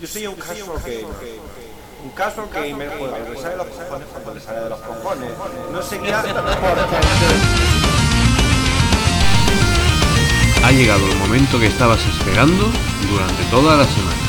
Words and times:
Yo 0.00 0.06
soy 0.06 0.28
un 0.28 0.36
caso 0.36 0.80
que... 0.84 1.04
Un 2.04 2.10
caso 2.10 2.48
que 2.50 2.74
me 2.74 2.86
juega, 2.86 3.18
le 3.18 3.36
sale 3.36 3.50
de 3.50 3.56
los 3.56 3.66
cojones 3.66 4.06
cuando 4.12 4.34
le 4.34 4.40
sale 4.40 4.60
de 4.60 4.70
los 4.70 4.78
cojones. 4.78 5.28
No 5.72 5.82
sé 5.82 5.98
qué 5.98 6.12
hace 6.12 6.28
Ha 10.64 10.70
llegado 10.70 11.04
el 11.04 11.16
momento 11.16 11.58
que 11.58 11.66
estabas 11.66 11.98
esperando 12.06 12.70
durante 13.10 13.42
toda 13.50 13.76
la 13.76 13.84
semana. 13.84 14.22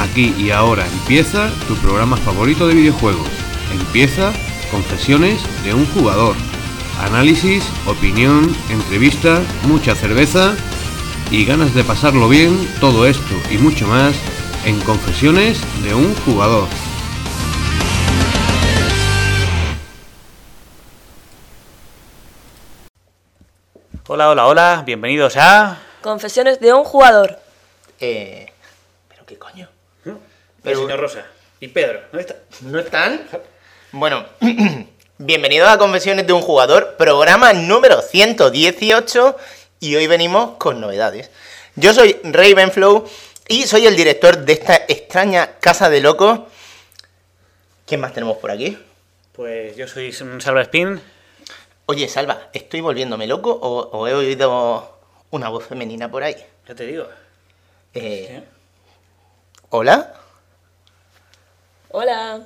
Aquí 0.00 0.34
y 0.38 0.50
ahora 0.50 0.86
empieza 0.86 1.50
tu 1.68 1.76
programa 1.76 2.16
favorito 2.16 2.66
de 2.66 2.72
videojuegos. 2.74 3.28
Empieza 3.72 4.32
Confesiones 4.70 5.42
de 5.64 5.74
un 5.74 5.84
jugador. 5.86 6.34
Análisis, 7.00 7.62
opinión, 7.86 8.56
entrevista, 8.70 9.42
mucha 9.68 9.94
cerveza 9.94 10.56
y 11.30 11.44
ganas 11.44 11.74
de 11.74 11.84
pasarlo 11.84 12.26
bien, 12.28 12.68
todo 12.80 13.06
esto 13.06 13.34
y 13.50 13.58
mucho 13.58 13.86
más 13.86 14.14
en 14.66 14.80
Confesiones 14.80 15.60
de 15.82 15.94
un 15.94 16.14
jugador. 16.14 16.66
Hola, 24.06 24.30
hola, 24.30 24.46
hola, 24.46 24.82
bienvenidos 24.86 25.36
a... 25.36 25.78
Confesiones 26.00 26.60
de 26.60 26.72
un 26.72 26.84
jugador. 26.84 27.38
Eh. 28.00 28.52
¿Pero 29.08 29.26
qué 29.26 29.38
coño? 29.38 29.68
El 30.64 30.76
señor 30.76 30.98
Rosa 30.98 31.26
y 31.60 31.68
Pedro, 31.68 32.00
¿dónde 32.10 32.20
está? 32.20 32.36
¿No 32.62 32.78
están? 32.78 33.26
Bueno, 33.92 34.24
bienvenidos 35.18 35.68
a 35.68 35.76
Confesiones 35.76 36.26
de 36.26 36.32
un 36.32 36.40
jugador, 36.40 36.96
programa 36.96 37.52
número 37.52 38.00
118 38.00 39.36
y 39.80 39.96
hoy 39.96 40.06
venimos 40.06 40.56
con 40.56 40.80
novedades. 40.80 41.30
Yo 41.76 41.92
soy 41.92 42.18
Ravenflow 42.22 43.04
y 43.48 43.66
soy 43.66 43.86
el 43.86 43.96
director 43.96 44.38
de 44.38 44.52
esta 44.54 44.76
extraña 44.88 45.58
casa 45.58 45.90
de 45.90 46.00
locos. 46.00 46.40
¿Quién 47.86 48.00
más 48.00 48.12
tenemos 48.14 48.38
por 48.38 48.50
aquí? 48.50 48.78
Pues 49.32 49.76
yo 49.76 49.86
soy 49.88 50.14
un 50.22 50.40
Salva 50.40 50.62
Spin. 50.62 51.00
Oye, 51.86 52.08
Salva, 52.08 52.48
¿estoy 52.52 52.80
volviéndome 52.80 53.26
loco 53.26 53.50
o, 53.52 53.90
o 53.98 54.08
he 54.08 54.14
oído 54.14 54.98
una 55.30 55.48
voz 55.50 55.66
femenina 55.66 56.10
por 56.10 56.22
ahí? 56.22 56.36
Ya 56.66 56.74
te 56.74 56.86
digo. 56.86 57.06
Eh, 57.92 58.42
¿Hola? 59.70 60.14
Hola, 61.90 62.42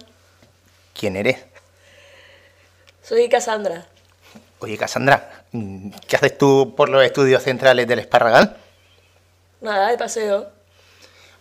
¿Quién 0.95 1.17
eres? 1.17 1.39
soy 3.03 3.29
Cassandra. 3.29 3.87
Oye, 4.59 4.77
Cassandra, 4.77 5.45
¿qué 6.07 6.17
haces 6.17 6.37
tú 6.37 6.75
por 6.77 6.89
los 6.89 7.03
estudios 7.05 7.43
centrales 7.43 7.87
del 7.87 8.01
Esparragal? 8.01 8.57
Nada, 9.61 9.91
de 9.91 9.97
paseo. 9.97 10.51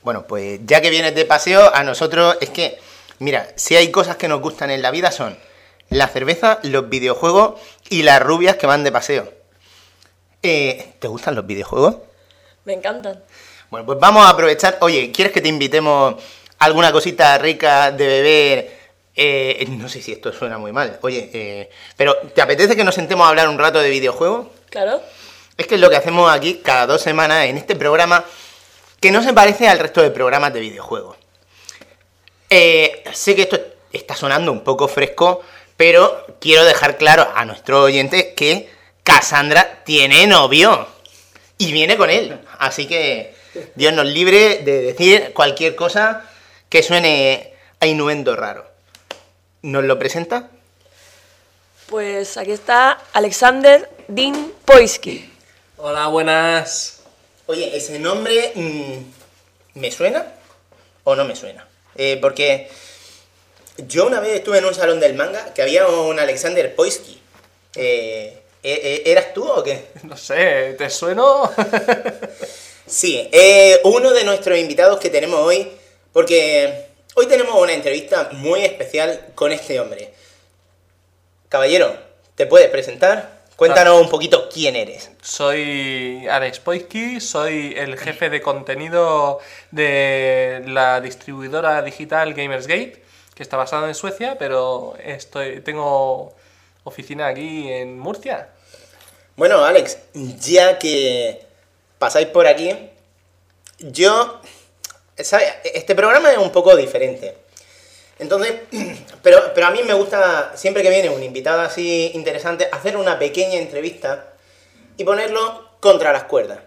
Bueno, 0.07 0.25
pues 0.25 0.61
ya 0.63 0.79
que 0.79 0.89
vienes 0.89 1.15
de 1.15 1.25
paseo, 1.25 1.69
a 1.75 1.83
nosotros 1.83 2.37
es 2.39 2.49
que, 2.49 2.79
mira, 3.19 3.45
si 3.57 3.75
hay 3.75 3.91
cosas 3.91 4.15
que 4.15 4.29
nos 4.29 4.39
gustan 4.39 4.71
en 4.71 4.81
la 4.81 4.89
vida 4.89 5.11
son 5.11 5.37
la 5.89 6.07
cerveza, 6.07 6.59
los 6.63 6.87
videojuegos 6.87 7.59
y 7.89 8.03
las 8.03 8.23
rubias 8.23 8.55
que 8.55 8.67
van 8.67 8.85
de 8.85 8.93
paseo. 8.93 9.33
Eh, 10.41 10.93
¿Te 10.99 11.09
gustan 11.09 11.35
los 11.35 11.45
videojuegos? 11.45 11.97
Me 12.63 12.71
encantan. 12.71 13.21
Bueno, 13.69 13.85
pues 13.85 13.99
vamos 13.99 14.25
a 14.25 14.29
aprovechar. 14.29 14.77
Oye, 14.79 15.11
¿quieres 15.11 15.33
que 15.33 15.41
te 15.41 15.49
invitemos 15.49 16.15
alguna 16.59 16.93
cosita 16.93 17.37
rica 17.37 17.91
de 17.91 18.07
beber? 18.07 18.77
Eh, 19.13 19.65
no 19.71 19.89
sé 19.89 20.01
si 20.01 20.13
esto 20.13 20.31
suena 20.31 20.57
muy 20.57 20.71
mal. 20.71 20.99
Oye, 21.01 21.29
eh, 21.33 21.69
pero 21.97 22.15
¿te 22.33 22.41
apetece 22.41 22.77
que 22.77 22.85
nos 22.85 22.95
sentemos 22.95 23.25
a 23.25 23.29
hablar 23.31 23.49
un 23.49 23.59
rato 23.59 23.79
de 23.79 23.89
videojuegos? 23.89 24.47
Claro. 24.69 25.01
Es 25.57 25.67
que 25.67 25.75
es 25.75 25.81
lo 25.81 25.89
que 25.89 25.97
hacemos 25.97 26.31
aquí 26.31 26.61
cada 26.63 26.87
dos 26.87 27.01
semanas 27.01 27.47
en 27.47 27.57
este 27.57 27.75
programa 27.75 28.23
que 28.99 29.11
no 29.11 29.21
se 29.23 29.33
parece 29.33 29.67
al 29.67 29.79
resto 29.79 30.01
de 30.01 30.11
programas 30.11 30.53
de 30.53 30.59
videojuegos. 30.59 31.17
Eh, 32.49 33.03
sé 33.13 33.35
que 33.35 33.43
esto 33.43 33.59
está 33.91 34.15
sonando 34.15 34.51
un 34.51 34.63
poco 34.63 34.87
fresco, 34.87 35.41
pero 35.75 36.25
quiero 36.39 36.65
dejar 36.65 36.97
claro 36.97 37.27
a 37.35 37.45
nuestros 37.45 37.83
oyentes 37.83 38.27
que 38.35 38.69
Cassandra 39.03 39.83
tiene 39.85 40.27
novio 40.27 40.87
y 41.57 41.71
viene 41.71 41.97
con 41.97 42.09
él. 42.09 42.39
Así 42.59 42.87
que 42.87 43.35
Dios 43.75 43.93
nos 43.93 44.05
libre 44.05 44.59
de 44.59 44.81
decir 44.81 45.31
cualquier 45.33 45.75
cosa 45.75 46.29
que 46.69 46.83
suene 46.83 47.53
a 47.79 47.85
inuendo 47.85 48.35
raro. 48.35 48.65
¿Nos 49.61 49.83
lo 49.83 49.97
presenta? 49.97 50.49
Pues 51.87 52.37
aquí 52.37 52.51
está 52.51 52.99
Alexander 53.13 53.89
Dean 54.07 54.51
Poisky. 54.65 55.31
Hola, 55.77 56.07
buenas. 56.07 56.96
Oye, 57.47 57.75
ese 57.75 57.97
nombre 57.99 58.51
mm, 58.55 59.79
¿me 59.79 59.91
suena 59.91 60.25
o 61.03 61.15
no 61.15 61.25
me 61.25 61.35
suena? 61.35 61.67
Eh, 61.95 62.17
porque 62.21 62.69
yo 63.77 64.05
una 64.05 64.19
vez 64.19 64.35
estuve 64.35 64.59
en 64.59 64.65
un 64.65 64.75
salón 64.75 64.99
del 64.99 65.15
manga 65.15 65.53
que 65.53 65.61
había 65.61 65.87
un 65.87 66.19
Alexander 66.19 66.75
Poisky. 66.75 67.19
Eh, 67.75 68.37
eh, 68.63 68.81
eh, 68.83 69.03
¿Eras 69.05 69.33
tú 69.33 69.47
o 69.47 69.63
qué? 69.63 69.85
No 70.03 70.17
sé, 70.17 70.75
¿te 70.77 70.89
sueno? 70.89 71.51
Sí, 72.87 73.27
eh, 73.33 73.81
uno 73.83 74.13
de 74.13 74.23
nuestros 74.23 74.57
invitados 74.57 74.97
que 75.01 75.09
tenemos 75.09 75.41
hoy, 75.41 75.69
porque 76.13 76.85
hoy 77.15 77.25
tenemos 77.25 77.61
una 77.61 77.73
entrevista 77.73 78.29
muy 78.31 78.63
especial 78.63 79.25
con 79.35 79.51
este 79.51 79.77
hombre. 79.81 80.13
Caballero, 81.49 81.93
¿te 82.35 82.45
puedes 82.45 82.69
presentar? 82.69 83.36
Cuéntanos 83.57 83.99
un 83.99 84.07
poquito 84.07 84.49
quién 84.53 84.75
eres. 84.75 85.09
soy 85.23 86.27
Alex 86.27 86.59
Poisky, 86.59 87.19
soy 87.19 87.73
el 87.75 87.97
jefe 87.97 88.29
de 88.29 88.39
contenido 88.39 89.39
de 89.71 90.61
la 90.67 91.01
distribuidora 91.01 91.81
digital 91.81 92.35
Gamersgate, 92.35 93.01
que 93.33 93.41
está 93.41 93.57
basada 93.57 93.87
en 93.87 93.95
Suecia, 93.95 94.37
pero 94.37 94.93
estoy, 95.03 95.61
tengo 95.61 96.35
oficina 96.83 97.25
aquí 97.25 97.67
en 97.71 97.97
Murcia. 97.97 98.49
Bueno, 99.35 99.65
Alex, 99.65 99.97
ya 100.13 100.77
que 100.77 101.43
pasáis 101.97 102.27
por 102.27 102.45
aquí, 102.45 102.75
yo, 103.79 104.39
¿sabes? 105.17 105.47
Este 105.63 105.95
programa 105.95 106.31
es 106.31 106.37
un 106.37 106.51
poco 106.51 106.75
diferente. 106.75 107.35
Entonces, 108.19 108.53
pero, 109.23 109.51
pero 109.53 109.67
a 109.67 109.71
mí 109.71 109.81
me 109.83 109.93
gusta, 109.93 110.53
siempre 110.55 110.83
que 110.83 110.89
viene 110.89 111.09
un 111.09 111.23
invitado 111.23 111.61
así 111.61 112.11
interesante, 112.13 112.67
hacer 112.71 112.97
una 112.97 113.19
pequeña 113.19 113.59
entrevista 113.59 114.33
y 114.97 115.03
ponerlo 115.03 115.69
contra 115.79 116.11
las 116.11 116.23
cuerdas. 116.23 116.59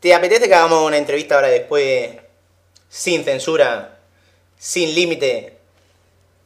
¿Te 0.00 0.14
apetece 0.14 0.48
que 0.48 0.54
hagamos 0.54 0.86
una 0.86 0.96
entrevista 0.96 1.34
ahora 1.34 1.48
después, 1.48 2.10
sin 2.88 3.24
censura, 3.24 3.98
sin 4.56 4.94
límite, 4.94 5.56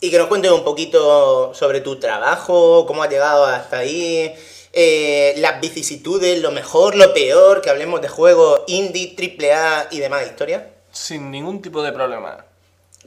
y 0.00 0.10
que 0.10 0.18
nos 0.18 0.26
cuentes 0.26 0.50
un 0.50 0.64
poquito 0.64 1.54
sobre 1.54 1.80
tu 1.80 2.00
trabajo, 2.00 2.86
cómo 2.86 3.02
has 3.02 3.10
llegado 3.10 3.44
hasta 3.44 3.78
ahí, 3.78 4.34
eh, 4.72 5.34
las 5.36 5.60
vicisitudes, 5.60 6.40
lo 6.40 6.50
mejor, 6.50 6.96
lo 6.96 7.12
peor, 7.12 7.60
que 7.60 7.70
hablemos 7.70 8.00
de 8.00 8.08
juegos 8.08 8.62
indie, 8.66 9.14
triple 9.14 9.52
A 9.52 9.88
y 9.90 10.00
demás 10.00 10.26
historias? 10.26 10.64
Sin 10.90 11.30
ningún 11.30 11.60
tipo 11.60 11.82
de 11.82 11.92
problema. 11.92 12.44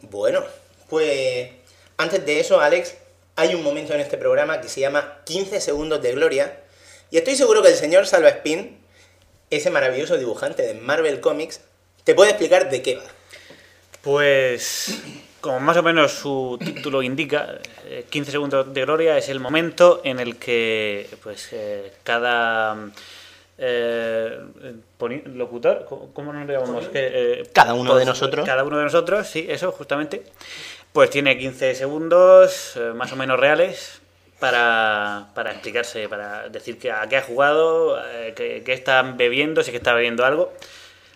Bueno, 0.04 0.44
pues 0.90 1.50
antes 1.98 2.26
de 2.26 2.40
eso, 2.40 2.60
Alex, 2.60 2.96
hay 3.36 3.54
un 3.56 3.64
momento 3.64 3.94
en 3.94 4.00
este 4.02 4.18
programa 4.18 4.62
que 4.62 4.70
se 4.70 4.82
llama 4.82 5.20
15 5.26 5.60
segundos 5.62 6.02
de 6.02 6.12
gloria. 6.14 6.60
Y 7.12 7.18
estoy 7.18 7.36
seguro 7.36 7.62
que 7.62 7.70
el 7.70 7.76
señor 7.76 8.08
Salva 8.08 8.30
Spin, 8.30 8.78
ese 9.50 9.70
maravilloso 9.70 10.18
dibujante 10.18 10.64
de 10.64 10.74
Marvel 10.74 11.20
Comics, 11.20 11.62
te 12.04 12.16
puede 12.16 12.32
explicar 12.32 12.70
de 12.70 12.82
qué 12.82 12.96
va. 12.96 13.04
Pues, 14.02 15.00
como 15.42 15.60
más 15.60 15.78
o 15.78 15.84
menos 15.84 16.12
su 16.12 16.60
título 16.64 17.02
indica, 17.02 17.60
eh, 17.86 18.06
15 18.10 18.32
segundos 18.32 18.74
de 18.74 18.82
gloria 18.82 19.18
es 19.18 19.30
el 19.30 19.40
momento 19.40 20.02
en 20.04 20.20
el 20.20 20.38
que 20.38 21.08
pues 21.24 21.50
eh, 21.54 21.92
cada 22.04 22.92
eh, 23.58 24.40
locutor, 25.26 25.86
¿cómo- 25.88 26.14
¿cómo 26.14 26.34
nos 26.34 26.48
llamamos? 26.48 26.86
Eh, 26.94 27.50
Cada 27.54 27.74
uno 27.74 27.92
pues, 27.92 28.02
de 28.02 28.06
nosotros. 28.06 28.46
Cada 28.46 28.64
uno 28.64 28.78
de 28.78 28.84
nosotros, 28.84 29.28
sí, 29.28 29.46
eso 29.50 29.72
justamente. 29.72 30.24
Pues 30.96 31.10
tiene 31.10 31.38
15 31.38 31.76
segundos 31.76 32.78
eh, 32.78 32.94
más 32.96 33.12
o 33.12 33.18
menos 33.18 33.38
reales 33.38 34.00
para, 34.40 35.28
para 35.36 35.52
explicarse, 35.52 36.08
para 36.08 36.48
decir 36.48 36.80
que, 36.80 36.90
a 36.90 37.06
qué 37.10 37.18
ha 37.18 37.22
jugado, 37.22 38.02
eh, 38.02 38.32
qué, 38.34 38.64
qué 38.66 38.72
están 38.72 39.18
bebiendo, 39.18 39.62
si 39.62 39.72
es 39.72 39.72
que 39.74 39.78
está 39.80 39.94
bebiendo 39.94 40.24
algo, 40.24 40.54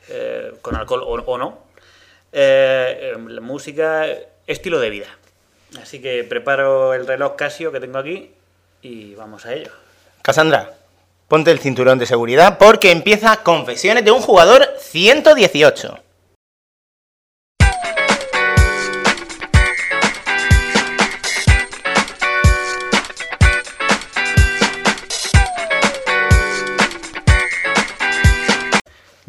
eh, 0.09 0.51
con 0.61 0.75
alcohol 0.75 1.23
o, 1.25 1.37
no. 1.37 1.59
Eh, 2.33 3.15
la 3.25 3.39
música, 3.39 4.05
estilo 4.47 4.81
de 4.81 4.89
vida. 4.89 5.07
Así 5.81 6.01
que 6.01 6.25
preparo 6.25 6.93
el 6.93 7.07
reloj 7.07 7.37
Casio 7.37 7.71
que 7.71 7.79
tengo 7.79 7.99
aquí 7.99 8.31
y 8.81 9.15
vamos 9.15 9.45
a 9.45 9.53
ello. 9.53 9.71
Cassandra, 10.21 10.73
ponte 11.29 11.51
el 11.51 11.59
cinturón 11.59 11.99
de 11.99 12.05
seguridad 12.05 12.57
porque 12.57 12.91
empieza 12.91 13.43
Confesiones 13.43 14.03
de 14.03 14.11
un 14.11 14.19
jugador 14.19 14.67
118. 14.77 16.08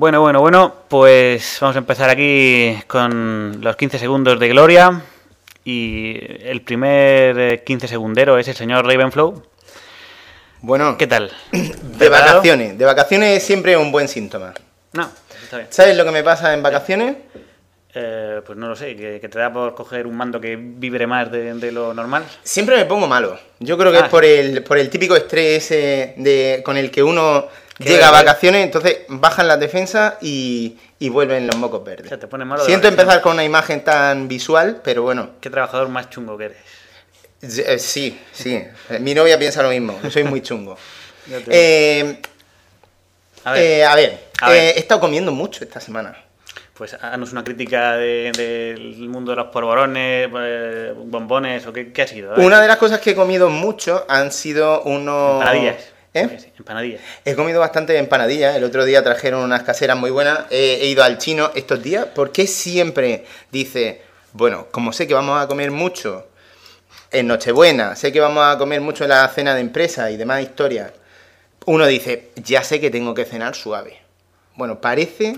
Bueno, 0.00 0.22
bueno, 0.22 0.40
bueno, 0.40 0.74
pues 0.88 1.58
vamos 1.60 1.76
a 1.76 1.80
empezar 1.80 2.08
aquí 2.08 2.74
con 2.86 3.58
los 3.60 3.76
15 3.76 3.98
segundos 3.98 4.40
de 4.40 4.48
gloria. 4.48 5.02
Y 5.62 6.16
el 6.40 6.62
primer 6.62 7.38
eh, 7.38 7.62
15 7.62 7.86
segundero 7.86 8.38
es 8.38 8.48
el 8.48 8.54
señor 8.54 8.86
Ravenflow. 8.86 9.42
Bueno, 10.62 10.96
¿Qué 10.96 11.06
tal? 11.06 11.30
de 11.52 12.08
vacaciones. 12.08 12.78
De 12.78 12.84
vacaciones 12.86 13.36
es 13.36 13.42
siempre 13.42 13.76
un 13.76 13.92
buen 13.92 14.08
síntoma. 14.08 14.54
No, 14.94 15.06
está 15.42 15.58
bien. 15.58 15.68
¿Sabes 15.68 15.94
lo 15.98 16.06
que 16.06 16.12
me 16.12 16.22
pasa 16.22 16.54
en 16.54 16.62
vacaciones? 16.62 17.16
Eh, 17.92 18.40
pues 18.46 18.56
no 18.56 18.68
lo 18.68 18.76
sé, 18.76 18.96
que, 18.96 19.20
que 19.20 19.28
te 19.28 19.38
da 19.38 19.52
por 19.52 19.74
coger 19.74 20.06
un 20.06 20.16
mando 20.16 20.40
que 20.40 20.56
vibre 20.56 21.06
más 21.06 21.30
de, 21.30 21.52
de 21.52 21.72
lo 21.72 21.92
normal. 21.92 22.24
Siempre 22.42 22.74
me 22.78 22.86
pongo 22.86 23.06
malo. 23.06 23.38
Yo 23.58 23.76
creo 23.76 23.92
que 23.92 23.98
Ah. 23.98 24.04
es 24.04 24.08
por 24.08 24.24
el, 24.24 24.62
por 24.62 24.78
el 24.78 24.88
típico 24.88 25.14
estrés 25.14 25.70
eh, 25.72 26.14
de, 26.16 26.62
con 26.64 26.78
el 26.78 26.90
que 26.90 27.02
uno 27.02 27.48
llega 27.88 28.08
a 28.08 28.10
vacaciones, 28.10 28.64
entonces 28.64 28.98
bajan 29.08 29.48
las 29.48 29.58
defensas 29.60 30.14
y, 30.20 30.78
y 30.98 31.08
vuelven 31.08 31.46
los 31.46 31.56
mocos 31.56 31.82
verdes. 31.84 32.06
O 32.06 32.08
sea, 32.08 32.18
te 32.18 32.26
pone 32.26 32.44
malo 32.44 32.62
de 32.62 32.66
Siento 32.68 32.88
empezar 32.88 33.20
con 33.20 33.32
una 33.34 33.44
imagen 33.44 33.82
tan 33.84 34.28
visual, 34.28 34.80
pero 34.84 35.02
bueno, 35.02 35.30
¿Qué 35.40 35.50
trabajador 35.50 35.88
más 35.88 36.10
chungo 36.10 36.36
que 36.38 36.44
eres? 36.46 36.58
eh, 37.42 37.78
sí, 37.78 38.20
sí. 38.32 38.54
Eh, 38.90 38.98
Mi 39.00 39.14
novia 39.14 39.38
piensa 39.38 39.62
lo 39.62 39.70
mismo, 39.70 39.98
yo 40.02 40.10
soy 40.10 40.24
muy 40.24 40.42
chungo. 40.42 40.76
Eh, 41.48 42.20
A 43.44 43.52
ver, 43.52 43.62
eh, 43.62 43.84
a 43.84 43.94
ver, 43.94 44.20
A 44.40 44.50
eh, 44.50 44.52
ver. 44.52 44.76
he 44.76 44.78
estado 44.80 45.00
comiendo 45.00 45.30
mucho 45.32 45.62
esta 45.64 45.80
semana. 45.80 46.16
pues 46.74 46.94
haznos 46.94 47.32
una 47.32 47.44
crítica 47.44 47.96
de- 47.96 48.32
del 48.34 49.08
mundo 49.08 49.32
de 49.32 49.36
los 49.36 49.46
polvorones, 49.48 50.28
bombones, 50.96 51.66
o 51.66 51.72
qué, 51.74 51.92
qué 51.92 52.02
ha 52.02 52.06
sido. 52.06 52.34
Una 52.36 52.58
de 52.60 52.66
las 52.68 52.78
cosas 52.78 53.00
que 53.00 53.10
he 53.10 53.14
comido 53.14 53.50
mucho 53.50 54.06
han 54.08 54.32
sido 54.32 54.82
unos... 54.84 55.34
Empanadillas. 55.42 55.76
¿Eh? 56.12 56.38
Sí, 56.40 56.52
Empanadillas. 56.58 57.00
He 57.24 57.34
comido 57.34 57.60
bastante 57.60 57.96
empanadillas. 57.96 58.56
El 58.56 58.64
otro 58.64 58.84
día 58.84 59.02
trajeron 59.04 59.42
unas 59.42 59.62
caseras 59.62 59.96
muy 59.96 60.10
buenas. 60.10 60.40
He, 60.50 60.80
he 60.82 60.86
ido 60.86 61.04
al 61.04 61.18
chino 61.18 61.50
estos 61.54 61.82
días. 61.82 62.06
¿Por 62.06 62.32
qué 62.32 62.46
siempre 62.46 63.24
dice, 63.52 64.02
bueno, 64.32 64.66
como 64.70 64.92
sé 64.92 65.06
que 65.06 65.14
vamos 65.14 65.40
a 65.40 65.46
comer 65.46 65.70
mucho 65.70 66.26
en 67.12 67.26
Nochebuena, 67.26 67.96
sé 67.96 68.12
que 68.12 68.20
vamos 68.20 68.44
a 68.44 68.58
comer 68.58 68.80
mucho 68.80 69.04
en 69.04 69.10
la 69.10 69.28
cena 69.28 69.54
de 69.54 69.60
empresa 69.60 70.10
y 70.10 70.16
demás 70.16 70.42
historias, 70.42 70.92
uno 71.66 71.86
dice, 71.86 72.30
ya 72.36 72.62
sé 72.62 72.80
que 72.80 72.90
tengo 72.90 73.14
que 73.14 73.24
cenar 73.24 73.54
suave. 73.54 73.98
Bueno, 74.54 74.80
parece 74.80 75.34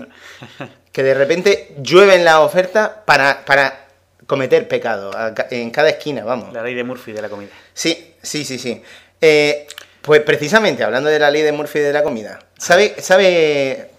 que 0.91 1.03
de 1.03 1.13
repente 1.13 1.75
llueven 1.81 2.23
las 2.25 2.35
ofertas 2.35 2.91
para, 3.05 3.45
para 3.45 3.87
cometer 4.27 4.67
pecado 4.67 5.11
en 5.49 5.71
cada 5.71 5.89
esquina, 5.89 6.23
vamos. 6.23 6.53
La 6.53 6.63
ley 6.63 6.75
de 6.75 6.83
Murphy 6.83 7.11
de 7.11 7.21
la 7.21 7.29
comida. 7.29 7.51
Sí, 7.73 8.13
sí, 8.21 8.45
sí, 8.45 8.57
sí. 8.59 8.81
Eh, 9.19 9.67
pues 10.03 10.21
precisamente, 10.21 10.83
hablando 10.83 11.09
de 11.09 11.17
la 11.17 11.31
ley 11.31 11.41
de 11.43 11.53
Murphy 11.53 11.79
de 11.79 11.93
la 11.93 12.03
comida, 12.03 12.39
¿sabe, 12.57 12.93
sabe 12.99 13.89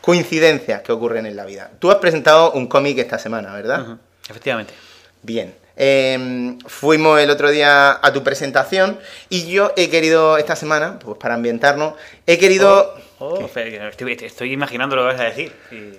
coincidencias 0.00 0.82
que 0.82 0.90
ocurren 0.90 1.26
en 1.26 1.36
la 1.36 1.44
vida? 1.44 1.70
Tú 1.78 1.92
has 1.92 1.98
presentado 1.98 2.50
un 2.52 2.66
cómic 2.66 2.98
esta 2.98 3.20
semana, 3.20 3.54
¿verdad? 3.54 3.98
Efectivamente. 4.28 4.74
Bien. 5.22 5.54
Eh, 5.76 6.58
fuimos 6.66 7.20
el 7.20 7.30
otro 7.30 7.52
día 7.52 8.00
a 8.02 8.12
tu 8.12 8.24
presentación 8.24 8.98
y 9.28 9.48
yo 9.48 9.72
he 9.76 9.88
querido 9.88 10.38
esta 10.38 10.56
semana, 10.56 10.98
pues 10.98 11.16
para 11.18 11.34
ambientarnos, 11.34 11.94
he 12.26 12.36
querido... 12.36 12.96
Oh, 13.20 13.38
que 13.38 13.88
estoy, 13.88 14.18
estoy 14.20 14.52
imaginando 14.52 14.96
lo 14.96 15.02
que 15.02 15.12
vas 15.12 15.20
a 15.20 15.24
decir. 15.24 15.52
Y 15.70 15.92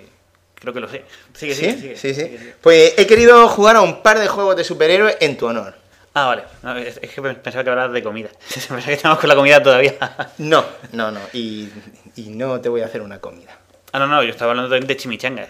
creo 0.54 0.74
que 0.74 0.80
lo 0.80 0.88
sé. 0.88 1.02
Sigue, 1.32 1.54
¿Sí? 1.54 1.64
sigue, 1.64 1.96
sigue, 1.96 1.96
sí, 1.96 2.14
sí. 2.14 2.52
Pues 2.60 2.92
he 2.98 3.06
querido 3.06 3.48
jugar 3.48 3.76
a 3.76 3.80
un 3.80 4.02
par 4.02 4.18
de 4.18 4.28
juegos 4.28 4.54
de 4.54 4.64
superhéroes 4.64 5.16
en 5.20 5.38
tu 5.38 5.46
honor. 5.46 5.79
Ah, 6.14 6.26
vale. 6.26 6.42
No, 6.62 6.76
es, 6.76 6.98
es 7.02 7.10
que 7.10 7.22
pensaba 7.22 7.62
que 7.64 7.70
hablabas 7.70 7.92
de 7.92 8.02
comida. 8.02 8.28
pensaba 8.54 8.82
que 8.82 8.92
estamos 8.94 9.18
con 9.18 9.28
la 9.28 9.36
comida 9.36 9.62
todavía. 9.62 9.94
No, 10.38 10.64
no, 10.92 11.10
no. 11.10 11.20
Y, 11.32 11.68
y 12.16 12.30
no 12.30 12.60
te 12.60 12.68
voy 12.68 12.80
a 12.82 12.86
hacer 12.86 13.00
una 13.02 13.20
comida. 13.20 13.56
Ah, 13.92 13.98
no, 13.98 14.06
no, 14.06 14.22
yo 14.22 14.30
estaba 14.30 14.50
hablando 14.52 14.70
de, 14.78 14.96
chimichangas. 14.96 15.48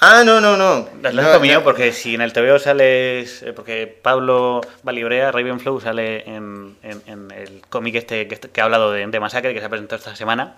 Ah, 0.00 0.22
no, 0.24 0.40
no, 0.40 0.56
no. 0.56 0.88
Las 1.02 1.12
No, 1.12 1.32
comido 1.34 1.58
no. 1.58 1.64
porque 1.64 1.92
si 1.92 2.14
en 2.14 2.22
el 2.22 2.32
TVO 2.32 2.58
sales. 2.58 3.42
eh, 3.42 3.52
Porque 3.52 3.86
Pablo 3.86 4.62
Valibrea, 4.82 5.30
Ravenflow, 5.30 5.78
sale 5.80 6.22
en, 6.26 6.76
en- 6.82 7.02
en 7.06 7.30
el 7.30 7.60
cómic 7.68 7.96
este 7.96 8.26
que, 8.26 8.36
que 8.38 8.60
ha 8.62 8.64
hablado 8.64 8.92
de, 8.92 9.06
de 9.06 9.20
Masacre, 9.20 9.52
que 9.52 9.60
se 9.60 9.66
ha 9.66 9.68
presentado 9.68 9.98
esta 9.98 10.16
semana, 10.16 10.56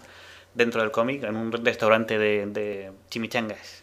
dentro 0.55 0.81
del 0.81 0.93
cómic, 0.93 1.25
en 1.25 1.35
un 1.35 1.51
restaurante 1.65 2.19
de, 2.19 2.47
de 2.47 2.93
chimichangas. 3.11 3.83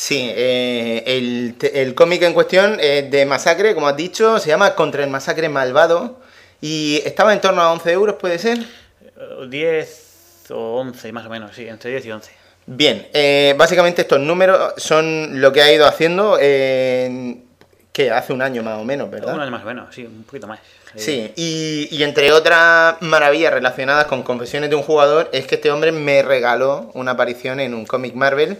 Sí, 0.00 0.30
eh, 0.32 1.02
el, 1.06 1.56
el 1.74 1.92
cómic 1.96 2.22
en 2.22 2.32
cuestión 2.32 2.78
es 2.78 3.10
de 3.10 3.26
Masacre, 3.26 3.74
como 3.74 3.88
has 3.88 3.96
dicho, 3.96 4.38
se 4.38 4.46
llama 4.46 4.76
Contra 4.76 5.02
el 5.02 5.10
Masacre 5.10 5.48
Malvado 5.48 6.20
y 6.60 7.02
estaba 7.04 7.32
en 7.32 7.40
torno 7.40 7.62
a 7.62 7.72
11 7.72 7.90
euros, 7.90 8.14
¿puede 8.14 8.38
ser? 8.38 8.58
Eh, 8.58 9.48
10 9.48 10.50
o 10.50 10.78
11, 10.82 11.10
más 11.10 11.26
o 11.26 11.30
menos, 11.30 11.50
sí, 11.52 11.66
entre 11.66 11.90
10 11.90 12.06
y 12.06 12.12
11. 12.12 12.30
Bien, 12.66 13.08
eh, 13.12 13.56
básicamente 13.58 14.02
estos 14.02 14.20
números 14.20 14.74
son 14.76 15.40
lo 15.40 15.52
que 15.52 15.62
ha 15.62 15.72
ido 15.72 15.84
haciendo 15.84 16.38
en, 16.38 17.44
que 17.92 18.12
hace 18.12 18.32
un 18.32 18.40
año 18.40 18.62
más 18.62 18.78
o 18.78 18.84
menos, 18.84 19.10
¿verdad? 19.10 19.34
Un 19.34 19.40
año 19.40 19.50
más 19.50 19.64
o 19.64 19.66
menos, 19.66 19.92
sí, 19.92 20.04
un 20.04 20.22
poquito 20.22 20.46
más. 20.46 20.60
Eh, 20.94 21.00
Sí, 21.00 21.32
y, 21.34 21.88
y 21.90 22.04
entre 22.04 22.30
otras 22.30 23.02
maravillas 23.02 23.52
relacionadas 23.52 24.06
con 24.06 24.22
confesiones 24.22 24.70
de 24.70 24.76
un 24.76 24.82
jugador, 24.84 25.28
es 25.32 25.48
que 25.48 25.56
este 25.56 25.72
hombre 25.72 25.90
me 25.90 26.22
regaló 26.22 26.88
una 26.94 27.10
aparición 27.10 27.58
en 27.58 27.74
un 27.74 27.84
cómic 27.84 28.14
Marvel, 28.14 28.58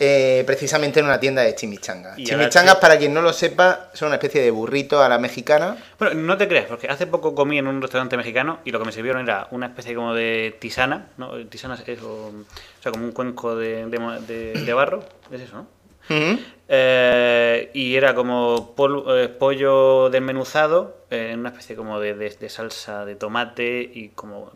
eh, 0.00 0.42
precisamente 0.46 1.00
en 1.00 1.06
una 1.06 1.20
tienda 1.20 1.42
de 1.42 1.54
chimichangas. 1.54 2.18
Y 2.18 2.24
Chimichangas, 2.24 2.76
para 2.76 2.98
quien 2.98 3.12
no 3.14 3.22
lo 3.22 3.32
sepa, 3.32 3.90
son 3.92 4.08
una 4.08 4.16
especie 4.16 4.42
de 4.42 4.50
burrito 4.50 5.02
a 5.02 5.08
la 5.08 5.18
mexicana. 5.18 5.76
Bueno, 5.98 6.14
no 6.20 6.36
te 6.36 6.48
creas, 6.48 6.66
porque 6.66 6.88
hace 6.88 7.06
poco 7.06 7.34
comí 7.34 7.58
en 7.58 7.66
un 7.66 7.80
restaurante 7.82 8.16
mexicano 8.16 8.58
y 8.64 8.70
lo 8.70 8.78
que 8.78 8.84
me 8.86 8.92
sirvieron 8.92 9.22
era 9.22 9.48
una 9.50 9.66
especie 9.66 9.94
como 9.94 10.14
de 10.14 10.56
tisana, 10.60 11.06
¿no? 11.16 11.36
Tisana 11.46 11.78
es 11.86 12.02
o, 12.02 12.26
o 12.28 12.82
sea, 12.82 12.92
como 12.92 13.04
un 13.04 13.12
cuenco 13.12 13.54
de, 13.56 13.86
de 13.86 13.98
ma- 13.98 14.18
de- 14.20 14.52
de 14.54 14.72
barro, 14.72 15.04
es 15.30 15.40
eso, 15.42 15.56
¿no? 15.56 15.66
Eh, 16.68 17.70
y 17.74 17.94
era 17.96 18.14
como 18.14 18.74
eh, 19.08 19.28
pollo 19.28 20.10
desmenuzado 20.10 20.98
eh, 21.10 21.30
en 21.32 21.40
una 21.40 21.50
especie 21.50 21.76
como 21.76 22.00
de, 22.00 22.14
de- 22.14 22.30
de 22.30 22.48
salsa 22.48 23.04
de 23.04 23.16
tomate 23.16 23.80
y 23.94 24.08
como 24.08 24.50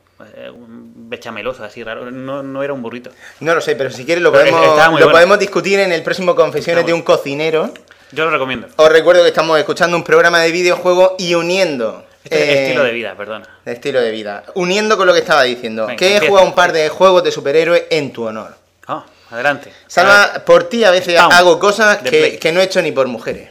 bechameloso 0.63 1.65
así 1.65 1.83
raro. 1.83 2.11
No, 2.11 2.43
no 2.43 2.63
era 2.63 2.73
un 2.73 2.83
burrito. 2.83 3.11
No 3.41 3.55
lo 3.55 3.61
sé, 3.61 3.77
pero 3.77 3.91
si 3.91 4.05
quieres 4.05 4.23
lo 4.23 4.33
podemos, 4.33 4.61
lo 4.61 4.91
bueno. 4.91 5.11
podemos 5.11 5.39
discutir 5.39 5.79
en 5.81 5.93
el 5.93 6.03
próximo 6.03 6.35
Confesiones 6.35 6.85
de 6.87 6.93
un 6.93 7.03
cocinero. 7.03 7.73
Yo 8.13 8.25
lo 8.25 8.31
recomiendo. 8.31 8.69
Os 8.77 8.89
recuerdo 8.91 9.23
que 9.23 9.29
estamos 9.29 9.59
escuchando 9.59 9.97
un 9.97 10.03
programa 10.03 10.41
de 10.41 10.51
videojuegos 10.51 11.13
y 11.19 11.35
uniendo... 11.35 12.05
Este 12.25 12.43
eh, 12.43 12.63
estilo 12.65 12.85
de 12.85 12.93
vida, 12.93 13.15
perdona. 13.17 13.47
estilo 13.65 14.01
de 14.01 14.11
vida. 14.11 14.45
Uniendo 14.55 14.97
con 14.97 15.07
lo 15.07 15.13
que 15.13 15.21
estaba 15.21 15.45
diciendo. 15.45 15.87
Venga, 15.87 15.97
que 15.97 16.07
he 16.07 16.15
empieza. 16.15 16.29
jugado 16.29 16.47
un 16.49 16.55
par 16.55 16.73
de 16.73 16.89
juegos 16.89 17.23
de 17.23 17.31
superhéroes 17.31 17.85
en 17.91 18.13
tu 18.13 18.25
honor. 18.25 18.57
Oh, 18.89 19.05
adelante. 19.31 19.73
Salva, 19.87 20.43
por 20.45 20.65
ti 20.65 20.85
a 20.85 20.91
veces 20.91 21.19
hago 21.19 21.59
cosas 21.59 21.99
que 21.99 22.51
no 22.53 22.61
he 22.61 22.65
hecho 22.65 22.83
ni 22.83 22.93
por 22.93 23.07
mujeres. 23.07 23.51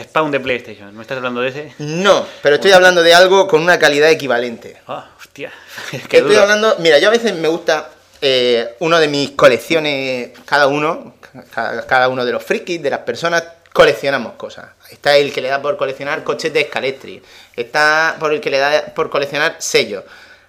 Spawn 0.00 0.30
de 0.32 0.40
PlayStation. 0.40 0.94
¿Me 0.96 1.02
estás 1.02 1.16
hablando 1.18 1.40
de 1.40 1.48
ese? 1.48 1.74
No, 1.78 2.26
pero 2.42 2.56
estoy 2.56 2.72
hablando 2.72 3.02
de 3.02 3.14
algo 3.14 3.46
con 3.46 3.62
una 3.62 3.78
calidad 3.78 4.10
equivalente. 4.10 4.80
Oh, 4.88 5.02
hostia. 5.18 5.52
Qué 5.90 5.96
estoy 5.98 6.20
duro. 6.22 6.40
hablando, 6.42 6.76
mira, 6.80 6.98
yo 6.98 7.08
a 7.08 7.12
veces 7.12 7.32
me 7.34 7.46
gusta 7.48 7.90
eh, 8.20 8.74
uno 8.80 8.98
de 8.98 9.06
mis 9.08 9.30
colecciones, 9.32 10.30
cada 10.44 10.66
uno, 10.66 11.14
ca- 11.52 11.86
cada 11.86 12.08
uno 12.08 12.24
de 12.24 12.32
los 12.32 12.42
frikis, 12.42 12.82
de 12.82 12.90
las 12.90 13.00
personas, 13.00 13.44
coleccionamos 13.72 14.32
cosas. 14.34 14.66
Está 14.90 15.16
el 15.16 15.32
que 15.32 15.40
le 15.40 15.48
da 15.48 15.62
por 15.62 15.76
coleccionar 15.76 16.24
coches 16.24 16.52
de 16.52 16.64
Scalestri, 16.64 17.22
está 17.56 18.16
por 18.18 18.32
el 18.32 18.40
que 18.40 18.50
le 18.50 18.58
da 18.58 18.86
por 18.94 19.10
coleccionar 19.10 19.56
sellos. 19.58 20.02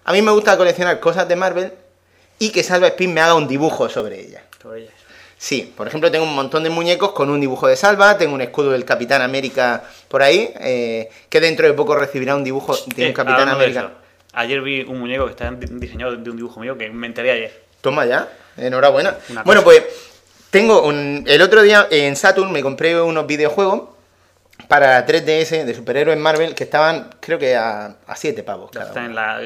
A 0.05 0.11
mí 0.13 0.21
me 0.21 0.31
gusta 0.31 0.57
coleccionar 0.57 0.99
cosas 0.99 1.27
de 1.27 1.35
Marvel 1.35 1.71
y 2.39 2.49
que 2.51 2.63
Salva 2.63 2.87
Spin 2.87 3.13
me 3.13 3.21
haga 3.21 3.33
un 3.35 3.47
dibujo 3.47 3.89
sobre 3.89 4.19
ellas. 4.21 4.41
Sobre 4.61 4.81
ellas. 4.81 4.93
Sí, 5.45 5.71
por 5.77 5.87
ejemplo, 5.87 6.09
tengo 6.09 6.25
un 6.25 6.33
montón 6.33 6.63
de 6.63 6.71
muñecos 6.71 7.11
con 7.11 7.29
un 7.29 7.39
dibujo 7.39 7.67
de 7.67 7.75
Salva, 7.75 8.17
tengo 8.17 8.33
un 8.33 8.41
escudo 8.41 8.71
del 8.71 8.83
Capitán 8.83 9.21
América 9.21 9.83
por 10.07 10.23
ahí, 10.23 10.51
eh, 10.59 11.07
que 11.29 11.39
dentro 11.39 11.67
de 11.67 11.73
poco 11.73 11.95
recibirá 11.95 12.35
un 12.35 12.43
dibujo 12.43 12.75
de 12.95 13.03
Eh, 13.05 13.07
un 13.09 13.13
Capitán 13.13 13.41
hablando 13.49 13.59
de 13.59 13.65
América. 13.77 13.91
Ayer 14.33 14.59
vi 14.61 14.81
un 14.81 14.97
muñeco 14.97 15.25
que 15.25 15.31
está 15.31 15.51
di- 15.51 15.67
diseñado 15.79 16.15
de 16.17 16.29
un 16.31 16.35
dibujo 16.37 16.59
mío 16.59 16.75
que 16.79 16.89
me 16.89 17.05
enteré 17.05 17.29
ayer. 17.29 17.63
Toma 17.81 18.07
ya, 18.07 18.27
enhorabuena. 18.57 19.17
Una 19.29 19.43
Bueno, 19.43 19.63
cosa. 19.63 19.81
pues 19.81 19.95
tengo 20.49 20.81
un, 20.81 21.23
el 21.27 21.41
otro 21.43 21.61
día 21.61 21.87
en 21.91 22.15
Saturn 22.15 22.51
me 22.51 22.63
compré 22.63 22.99
unos 22.99 23.27
videojuegos 23.27 23.83
para 24.67 25.05
3DS 25.05 25.63
de 25.63 25.75
superhéroes 25.75 26.17
Marvel 26.17 26.55
que 26.55 26.63
estaban, 26.63 27.11
creo 27.19 27.37
que 27.37 27.55
a, 27.55 27.97
a 28.07 28.15
7 28.15 28.41
pavos. 28.41 28.71
cada 28.71 28.87
Está 28.87 28.99
uno. 29.01 29.09
en 29.09 29.15
la 29.15 29.41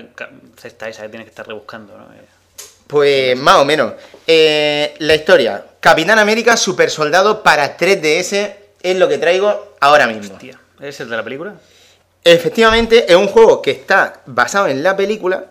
cesta 0.55 0.87
esa 0.87 1.01
que 1.01 1.09
tienes 1.09 1.25
que 1.25 1.31
estar 1.31 1.45
rebuscando, 1.45 1.97
¿no? 1.97 2.07
Pues 2.89 3.37
más 3.37 3.57
o 3.57 3.65
menos. 3.65 3.93
Eh, 4.25 4.95
la 4.97 5.13
historia. 5.13 5.63
Capitán 5.79 6.17
América 6.17 6.57
Super 6.57 6.89
Soldado 6.89 7.43
para 7.43 7.77
3DS 7.77 8.55
es 8.81 8.97
lo 8.97 9.07
que 9.07 9.19
traigo 9.19 9.75
ahora 9.79 10.07
mismo. 10.07 10.39
Tía, 10.39 10.59
¿es 10.81 10.99
el 10.99 11.07
de 11.07 11.15
la 11.15 11.23
película? 11.23 11.53
Efectivamente, 12.23 13.05
es 13.07 13.15
un 13.15 13.27
juego 13.27 13.61
que 13.61 13.69
está 13.69 14.21
basado 14.25 14.65
en 14.65 14.81
la 14.81 14.97
película 14.97 15.45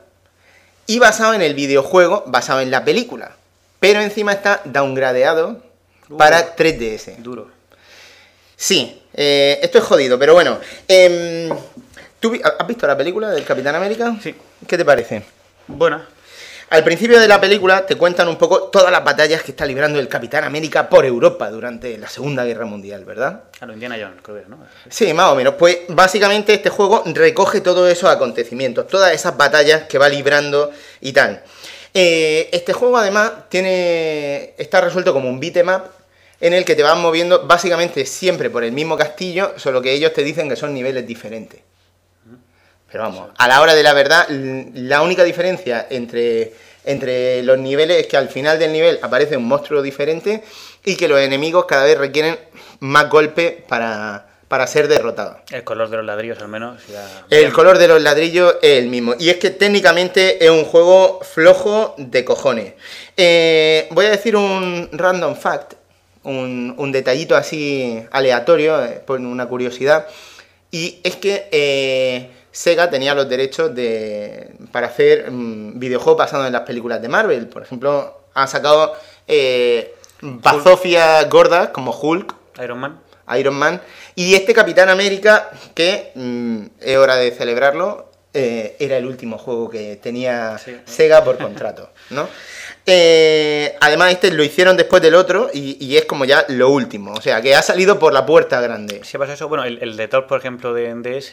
y 0.89 0.99
basado 0.99 1.33
en 1.33 1.43
el 1.43 1.55
videojuego 1.55 2.25
basado 2.27 2.61
en 2.61 2.73
la 2.73 2.85
película. 2.85 3.37
Pero 3.79 4.01
encima 4.01 4.33
está 4.33 4.61
downgradeado 4.65 5.63
para 6.19 6.57
3DS. 6.57 7.19
Duro. 7.19 7.53
Sí, 8.57 9.01
eh, 9.15 9.61
esto 9.63 9.79
es 9.79 9.85
jodido, 9.85 10.19
pero 10.19 10.35
bueno. 10.35 10.59
Em, 10.89 11.49
¿Tú 12.19 12.37
has 12.59 12.67
visto 12.67 12.85
la 12.89 12.97
película 12.97 13.31
del 13.31 13.45
Capitán 13.45 13.77
América? 13.77 14.17
Sí. 14.21 14.35
¿Qué 14.67 14.77
te 14.77 14.85
parece? 14.85 15.23
Buena. 15.69 16.18
Al 16.71 16.85
principio 16.85 17.19
de 17.19 17.27
la 17.27 17.41
película 17.41 17.87
te 17.87 17.97
cuentan 17.97 18.29
un 18.29 18.37
poco 18.37 18.65
todas 18.65 18.93
las 18.93 19.03
batallas 19.03 19.43
que 19.43 19.53
está 19.53 19.65
librando 19.65 19.99
el 19.99 20.07
Capitán 20.07 20.45
América 20.45 20.91
por 20.91 21.07
Europa 21.07 21.49
durante 21.49 21.97
la 21.97 22.11
Segunda 22.11 22.45
Guerra 22.45 22.67
Mundial, 22.67 23.07
¿verdad? 23.07 23.45
Claro, 23.57 23.73
Indiana 23.73 23.97
Jones, 23.99 24.21
creo 24.23 24.43
que 24.43 24.51
¿no? 24.51 24.59
Sí, 24.91 25.15
más 25.15 25.33
o 25.33 25.35
menos. 25.35 25.55
Pues 25.55 25.79
básicamente 25.89 26.53
este 26.53 26.69
juego 26.69 27.03
recoge 27.07 27.63
todos 27.63 27.91
esos 27.91 28.11
acontecimientos, 28.11 28.87
todas 28.87 29.15
esas 29.15 29.35
batallas 29.39 29.85
que 29.85 29.97
va 29.97 30.11
librando 30.11 30.71
y 31.01 31.13
tal. 31.13 31.43
Eh, 31.95 32.51
este 32.53 32.75
juego 32.75 32.99
además 32.99 33.33
tiene 33.49 34.53
está 34.59 34.83
resuelto 34.83 35.15
como 35.15 35.31
un 35.31 35.41
beatmap 35.41 35.87
en 36.39 36.53
el 36.53 36.67
que 36.67 36.75
te 36.75 36.83
vas 36.83 36.99
moviendo 36.99 37.47
básicamente 37.47 38.05
siempre 38.05 38.51
por 38.51 38.63
el 38.63 38.73
mismo 38.73 38.99
castillo, 38.99 39.55
solo 39.57 39.81
que 39.81 39.95
ellos 39.95 40.13
te 40.13 40.23
dicen 40.23 40.51
que 40.51 40.57
son 40.57 40.75
niveles 40.75 41.07
diferentes. 41.07 41.61
Pero 42.91 43.05
vamos, 43.05 43.31
a 43.37 43.49
la 43.49 43.61
hora 43.61 43.75
de 43.75 43.83
la 43.83 43.93
verdad, 43.93 44.27
la 44.29 45.03
única 45.03 45.23
diferencia 45.25 45.87
entre, 45.91 46.53
entre 46.85 47.43
los 47.43 47.59
niveles 47.59 47.99
es 47.99 48.07
que 48.07 48.17
al 48.17 48.29
final 48.31 48.59
del 48.59 48.73
nivel 48.73 48.99
aparece 49.03 49.37
un 49.37 49.45
monstruo 49.45 49.83
diferente 49.83 50.43
y 50.85 50.97
que 50.97 51.07
los 51.09 51.21
enemigos 51.21 51.67
cada 51.67 51.85
vez 51.85 51.99
requieren 51.99 52.39
más 52.81 53.11
golpes 53.11 53.57
para, 53.69 54.27
para 54.49 54.67
ser 54.67 54.89
derrotados. 54.89 55.37
El 55.51 55.65
color 55.65 55.91
de 55.91 55.99
los 55.99 56.07
ladrillos, 56.07 56.39
al 56.41 56.49
menos. 56.49 56.81
ya- 56.87 57.27
El 57.29 57.53
color 57.53 57.77
de 57.77 57.89
los 57.89 58.01
ladrillos 58.01 58.57
es 58.63 58.79
el 58.79 58.87
mismo. 58.89 59.15
Y 59.19 59.29
es 59.29 59.37
que 59.37 59.51
técnicamente 59.51 60.43
es 60.43 60.51
un 60.51 60.65
juego 60.65 61.21
flojo 61.23 61.95
de 61.99 62.25
cojones. 62.25 62.73
Eh, 63.19 63.87
voy 63.91 64.07
a 64.07 64.11
decir 64.11 64.35
un 64.35 64.89
random 64.93 65.37
fact, 65.37 65.75
un, 66.23 66.75
un 66.79 66.91
detallito 66.93 67.37
así 67.37 68.03
aleatorio, 68.13 68.83
eh, 68.83 69.03
por 69.07 69.21
una 69.21 69.47
curiosidad. 69.47 70.07
Y 70.71 71.01
es 71.03 71.17
que 71.17 71.49
eh, 71.51 72.31
Sega 72.59 72.91
tenía 72.91 73.15
los 73.15 73.29
derechos 73.29 73.73
de, 73.73 74.51
para 74.73 74.89
hacer 74.89 75.31
mm, 75.31 75.79
videojuegos 75.79 76.19
basados 76.19 76.45
en 76.45 76.53
las 76.53 76.63
películas 76.63 77.01
de 77.01 77.07
Marvel. 77.07 77.47
Por 77.47 77.63
ejemplo, 77.63 78.23
han 78.35 78.49
sacado 78.49 78.95
eh, 79.29 79.95
bazofias 80.21 81.31
gordas 81.31 81.69
como 81.69 81.93
Hulk, 81.93 82.35
Iron 82.61 82.81
Man. 82.81 83.01
Iron 83.39 83.55
Man. 83.55 83.81
Y 84.17 84.35
este 84.35 84.55
Capitán 84.55 84.89
América, 84.89 85.51
que 85.73 86.11
mm, 86.17 86.63
es 86.81 86.97
hora 86.97 87.15
de 87.15 87.31
celebrarlo, 87.31 88.11
eh, 88.35 88.75
era 88.81 88.97
el 88.97 89.07
último 89.07 89.39
juego 89.39 89.71
que 89.71 89.95
tenía 89.95 90.59
Sí. 90.59 90.81
Sega 90.85 91.23
por 91.23 91.39
contrato, 91.39 91.91
¿no? 92.11 92.27
Eh, 92.91 93.77
además, 93.81 94.13
este 94.13 94.31
lo 94.31 94.43
hicieron 94.43 94.77
después 94.77 95.03
del 95.03 95.15
otro 95.15 95.51
y, 95.53 95.77
y 95.85 95.97
es 95.97 96.07
como 96.07 96.25
ya 96.25 96.45
lo 96.49 96.71
último. 96.71 97.13
O 97.13 97.21
sea, 97.21 97.43
que 97.43 97.55
ha 97.55 97.63
salido 97.63 97.99
por 97.99 98.13
la 98.13 98.25
puerta 98.25 98.61
grande. 98.61 99.01
Si 99.05 99.19
pasa 99.19 99.35
eso, 99.35 99.49
bueno, 99.49 99.65
el, 99.65 99.79
el 99.83 99.97
de 99.97 100.09
Thor, 100.09 100.27
por 100.27 100.39
ejemplo, 100.39 100.73
de 100.73 100.95
DS. 100.95 101.31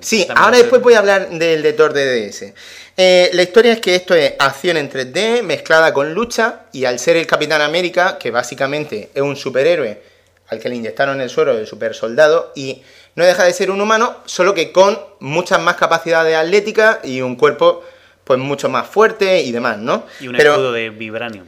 Sí, 0.00 0.26
también 0.26 0.38
ahora 0.38 0.58
después 0.58 0.82
voy 0.82 0.94
a 0.94 0.98
hablar 0.98 1.30
del 1.30 1.62
de 1.62 1.72
Thor 1.72 1.92
de 1.92 2.28
DS. 2.28 2.52
Eh, 2.96 3.30
la 3.32 3.42
historia 3.42 3.72
es 3.72 3.80
que 3.80 3.94
esto 3.94 4.14
es 4.14 4.34
acción 4.38 4.76
en 4.76 4.90
3D 4.90 5.42
mezclada 5.42 5.94
con 5.94 6.12
lucha 6.12 6.66
y 6.72 6.84
al 6.84 6.98
ser 6.98 7.16
el 7.16 7.26
Capitán 7.26 7.62
América, 7.62 8.18
que 8.18 8.30
básicamente 8.30 9.08
es 9.14 9.22
un 9.22 9.36
superhéroe 9.36 10.02
al 10.48 10.58
que 10.58 10.68
le 10.68 10.76
inyectaron 10.76 11.20
el 11.20 11.30
suero 11.30 11.56
del 11.56 11.66
super 11.66 11.94
soldado 11.94 12.52
y 12.54 12.82
no 13.14 13.24
deja 13.24 13.44
de 13.44 13.52
ser 13.52 13.70
un 13.70 13.80
humano, 13.80 14.16
solo 14.26 14.52
que 14.52 14.72
con 14.72 14.98
muchas 15.20 15.60
más 15.60 15.76
capacidades 15.76 16.36
atléticas 16.36 16.98
y 17.04 17.22
un 17.22 17.36
cuerpo 17.36 17.82
pues 18.30 18.38
mucho 18.38 18.68
más 18.68 18.86
fuerte 18.86 19.40
y 19.42 19.50
demás, 19.50 19.76
¿no? 19.78 20.04
Y 20.20 20.28
un 20.28 20.36
Pero 20.36 20.52
escudo 20.52 20.72
de 20.72 20.90
Vibranium. 20.90 21.46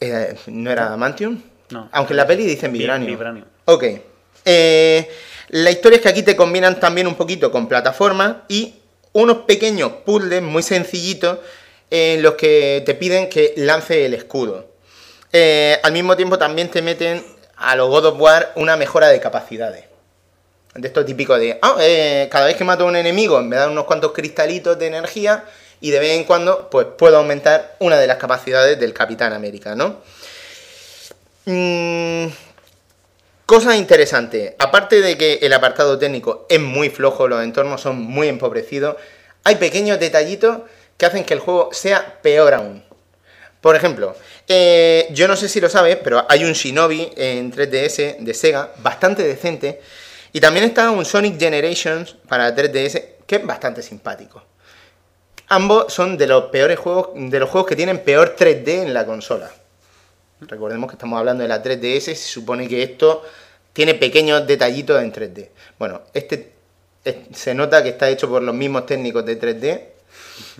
eh, 0.00 0.36
¿no 0.48 0.70
era 0.70 0.88
Adamantium? 0.88 1.40
No. 1.70 1.88
Aunque 1.92 2.12
en 2.12 2.18
la 2.18 2.26
peli 2.26 2.44
dicen 2.44 2.70
Vi- 2.74 2.80
Vibranium. 2.80 3.10
Vibranium. 3.10 3.44
Ok. 3.64 3.84
Eh, 4.44 5.08
la 5.48 5.70
historia 5.70 5.96
es 5.96 6.02
que 6.02 6.10
aquí 6.10 6.22
te 6.22 6.36
combinan 6.36 6.78
también 6.78 7.06
un 7.06 7.14
poquito 7.14 7.50
con 7.50 7.68
plataformas 7.68 8.36
y 8.48 8.74
unos 9.14 9.38
pequeños 9.46 9.92
puzzles 10.04 10.42
muy 10.42 10.62
sencillitos 10.62 11.38
en 11.90 12.20
los 12.22 12.34
que 12.34 12.82
te 12.84 12.94
piden 12.94 13.30
que 13.30 13.54
lance 13.56 14.04
el 14.04 14.12
escudo. 14.12 14.66
Eh, 15.32 15.78
al 15.82 15.92
mismo 15.92 16.16
tiempo 16.18 16.36
también 16.36 16.68
te 16.68 16.82
meten 16.82 17.24
a 17.56 17.74
los 17.76 17.88
God 17.88 18.04
of 18.08 18.20
War 18.20 18.52
una 18.56 18.76
mejora 18.76 19.08
de 19.08 19.20
capacidades. 19.20 19.84
De 20.74 20.86
esto 20.86 21.02
típico 21.02 21.36
de, 21.38 21.58
ah, 21.62 21.76
eh, 21.80 22.28
cada 22.30 22.44
vez 22.46 22.56
que 22.56 22.62
mato 22.62 22.84
a 22.84 22.86
un 22.88 22.94
enemigo 22.94 23.40
me 23.40 23.56
dan 23.56 23.70
unos 23.70 23.84
cuantos 23.84 24.12
cristalitos 24.12 24.78
de 24.78 24.86
energía 24.86 25.44
y 25.80 25.90
de 25.90 25.98
vez 25.98 26.18
en 26.18 26.24
cuando 26.24 26.68
pues 26.70 26.86
puedo 26.96 27.18
aumentar 27.18 27.76
una 27.78 27.98
de 27.98 28.06
las 28.06 28.16
capacidades 28.16 28.78
del 28.78 28.92
Capitán 28.92 29.32
América, 29.32 29.74
¿no? 29.74 30.00
Mm, 31.46 32.28
Cosa 33.48 33.74
interesante, 33.78 34.54
aparte 34.58 35.00
de 35.00 35.16
que 35.16 35.38
el 35.40 35.54
apartado 35.54 35.98
técnico 35.98 36.44
es 36.50 36.60
muy 36.60 36.90
flojo, 36.90 37.28
los 37.28 37.42
entornos 37.42 37.80
son 37.80 37.98
muy 37.98 38.28
empobrecidos, 38.28 38.96
hay 39.42 39.54
pequeños 39.54 39.98
detallitos 39.98 40.58
que 40.98 41.06
hacen 41.06 41.24
que 41.24 41.32
el 41.32 41.40
juego 41.40 41.70
sea 41.72 42.18
peor 42.20 42.52
aún. 42.52 42.84
Por 43.62 43.74
ejemplo, 43.74 44.14
eh, 44.48 45.08
yo 45.12 45.26
no 45.28 45.34
sé 45.34 45.48
si 45.48 45.62
lo 45.62 45.70
sabes, 45.70 45.96
pero 45.96 46.26
hay 46.28 46.44
un 46.44 46.52
Shinobi 46.52 47.10
en 47.16 47.50
3DS 47.50 48.18
de 48.18 48.34
Sega 48.34 48.70
bastante 48.82 49.22
decente. 49.22 49.80
Y 50.34 50.40
también 50.40 50.66
está 50.66 50.90
un 50.90 51.06
Sonic 51.06 51.40
Generations 51.40 52.16
para 52.28 52.54
3DS 52.54 53.02
que 53.26 53.36
es 53.36 53.46
bastante 53.46 53.80
simpático. 53.80 54.44
Ambos 55.48 55.92
son 55.92 56.16
de 56.18 56.26
los 56.26 56.44
peores 56.44 56.78
juegos, 56.78 57.10
de 57.14 57.38
los 57.40 57.48
juegos 57.48 57.68
que 57.68 57.76
tienen 57.76 57.98
peor 58.04 58.36
3D 58.36 58.82
en 58.82 58.92
la 58.94 59.06
consola. 59.06 59.50
Recordemos 60.40 60.90
que 60.90 60.94
estamos 60.94 61.18
hablando 61.18 61.42
de 61.42 61.48
la 61.48 61.62
3DS, 61.62 62.00
se 62.00 62.14
supone 62.16 62.68
que 62.68 62.82
esto 62.82 63.22
tiene 63.72 63.94
pequeños 63.94 64.46
detallitos 64.46 65.02
en 65.02 65.12
3D. 65.12 65.50
Bueno, 65.78 66.02
este 66.12 66.52
es- 67.04 67.16
se 67.32 67.54
nota 67.54 67.82
que 67.82 67.90
está 67.90 68.08
hecho 68.08 68.28
por 68.28 68.42
los 68.42 68.54
mismos 68.54 68.84
técnicos 68.86 69.24
de 69.24 69.36
3D 69.36 69.88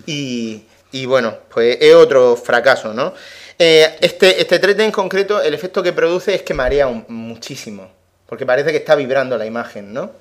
y, 0.05 0.63
y 0.91 1.05
bueno, 1.05 1.37
pues 1.49 1.77
es 1.79 1.93
otro 1.93 2.35
fracaso, 2.35 2.93
¿no? 2.93 3.13
Eh, 3.57 3.97
este, 4.01 4.41
este 4.41 4.59
3D 4.59 4.83
en 4.85 4.91
concreto, 4.91 5.41
el 5.41 5.53
efecto 5.53 5.83
que 5.83 5.93
produce 5.93 6.33
es 6.33 6.41
que 6.41 6.53
marea 6.53 6.87
muchísimo, 7.07 7.91
porque 8.25 8.45
parece 8.45 8.71
que 8.71 8.77
está 8.77 8.95
vibrando 8.95 9.37
la 9.37 9.45
imagen, 9.45 9.93
¿no? 9.93 10.11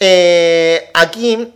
Eh, 0.00 0.90
aquí 0.94 1.52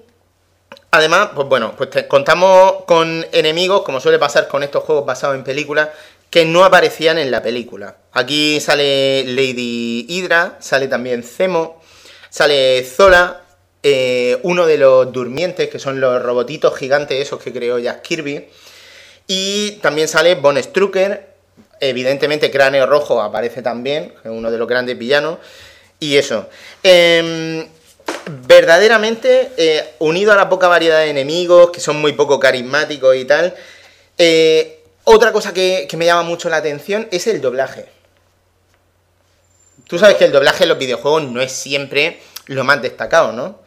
Además, 0.93 1.31
pues 1.35 1.47
bueno, 1.47 1.75
pues 1.77 1.91
contamos 2.09 2.85
con 2.85 3.25
enemigos, 3.33 3.83
como 3.83 4.01
suele 4.01 4.19
pasar 4.19 4.49
con 4.49 4.63
estos 4.63 4.83
juegos 4.83 5.07
basados 5.07 5.37
en 5.37 5.45
películas, 5.45 5.91
que 6.31 6.45
no 6.45 6.65
aparecían 6.65 7.19
en 7.19 7.31
la 7.31 7.43
película. 7.43 7.97
Aquí 8.13 8.61
sale 8.61 9.25
Lady 9.25 10.07
Hydra, 10.09 10.57
sale 10.61 10.89
también 10.89 11.23
Zemo, 11.23 11.81
sale 12.29 12.85
Zola, 12.85 13.43
eh, 13.83 14.39
uno 14.43 14.67
de 14.67 14.79
los 14.79 15.13
durmientes, 15.13 15.69
que 15.69 15.79
son 15.79 16.01
los 16.01 16.23
robotitos 16.23 16.77
gigantes 16.77 17.21
esos 17.21 17.43
que 17.43 17.53
creó 17.53 17.79
Jack 17.79 18.03
Kirby, 18.03 18.49
y 19.27 19.73
también 19.83 20.09
sale 20.09 20.35
Von 20.35 20.61
Strucker, 20.61 21.35
evidentemente 21.81 22.51
Cráneo 22.51 22.87
Rojo 22.87 23.23
aparece 23.23 23.63
también, 23.63 24.15
es 24.25 24.31
uno 24.31 24.51
de 24.51 24.59
los 24.59 24.69
grandes 24.69 24.99
villanos, 24.99 25.39
y 25.99 26.17
eso. 26.17 26.49
Em, 26.83 27.67
verdaderamente, 28.51 29.53
eh, 29.57 29.95
unido 30.01 30.33
a 30.33 30.37
la 30.37 30.49
poca 30.49 30.67
variedad 30.67 30.99
de 30.99 31.11
enemigos, 31.11 31.71
que 31.71 31.79
son 31.79 32.01
muy 32.01 32.15
poco 32.15 32.41
carismáticos 32.41 33.15
y 33.15 33.25
tal, 33.25 33.55
eh, 34.19 34.83
otra 35.05 35.31
cosa 35.33 35.55
que, 35.55 35.87
que 35.89 35.97
me 35.97 36.05
llama 36.07 36.25
mucho 36.25 36.49
la 36.51 36.57
atención 36.57 37.07
es 37.13 37.29
el 37.29 37.41
doblaje. 37.41 37.87
Tú 39.87 39.99
sabes 40.01 40.17
que 40.17 40.25
el 40.25 40.33
doblaje 40.33 40.65
en 40.65 40.69
los 40.69 40.79
videojuegos 40.79 41.23
no 41.23 41.41
es 41.41 41.53
siempre 41.53 42.21
lo 42.47 42.65
más 42.65 42.83
destacado, 42.83 43.33
¿no? 43.33 43.61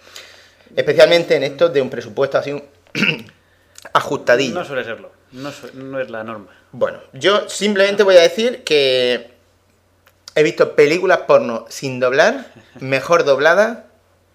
Especialmente 0.75 1.35
en 1.37 1.43
estos 1.43 1.71
de 1.71 1.81
un 1.81 1.89
presupuesto 1.89 2.37
así 2.37 2.61
ajustadillo. 3.93 4.53
No 4.55 4.65
suele 4.65 4.83
serlo. 4.83 5.11
No, 5.31 5.51
su- 5.51 5.71
no 5.73 5.99
es 6.01 6.09
la 6.09 6.23
norma. 6.25 6.47
Bueno, 6.73 6.99
yo 7.13 7.47
simplemente 7.49 8.03
voy 8.03 8.17
a 8.17 8.21
decir 8.21 8.63
que 8.65 9.31
he 10.35 10.43
visto 10.43 10.75
películas 10.75 11.19
porno 11.27 11.65
sin 11.69 11.99
doblar, 12.01 12.51
mejor 12.79 13.23
dobladas 13.23 13.79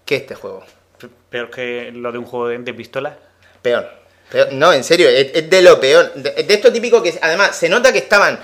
que 0.09 0.15
este 0.15 0.33
juego. 0.33 0.65
Pe- 0.97 1.07
Peor 1.29 1.51
que 1.51 1.91
lo 1.93 2.11
de 2.11 2.17
un 2.17 2.25
juego 2.25 2.47
de, 2.47 2.57
de 2.57 2.73
pistola. 2.73 3.15
Peor. 3.61 3.87
Peor. 4.31 4.51
No, 4.53 4.73
en 4.73 4.83
serio, 4.83 5.07
es, 5.07 5.27
es 5.35 5.47
de 5.47 5.61
lo 5.61 5.79
peor. 5.79 6.11
De, 6.15 6.31
de 6.43 6.53
esto 6.55 6.73
típico 6.73 7.03
que 7.03 7.13
además 7.21 7.55
se 7.55 7.69
nota 7.69 7.93
que 7.93 7.99
estaban, 7.99 8.39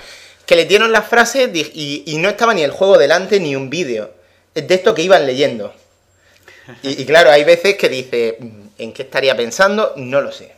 que 0.46 0.54
le 0.54 0.64
dieron 0.64 0.92
las 0.92 1.08
frases 1.08 1.50
y, 1.52 2.04
y 2.06 2.18
no 2.18 2.28
estaba 2.28 2.54
ni 2.54 2.62
el 2.62 2.70
juego 2.70 2.96
delante 2.98 3.40
ni 3.40 3.56
un 3.56 3.68
vídeo. 3.68 4.12
Es 4.54 4.68
de 4.68 4.74
esto 4.76 4.94
que 4.94 5.02
iban 5.02 5.26
leyendo. 5.26 5.74
Y, 6.84 7.02
y 7.02 7.04
claro, 7.04 7.30
hay 7.32 7.42
veces 7.42 7.74
que 7.76 7.88
dice, 7.88 8.38
¿en 8.78 8.92
qué 8.92 9.02
estaría 9.02 9.36
pensando? 9.36 9.92
No 9.96 10.20
lo 10.20 10.30
sé. 10.30 10.54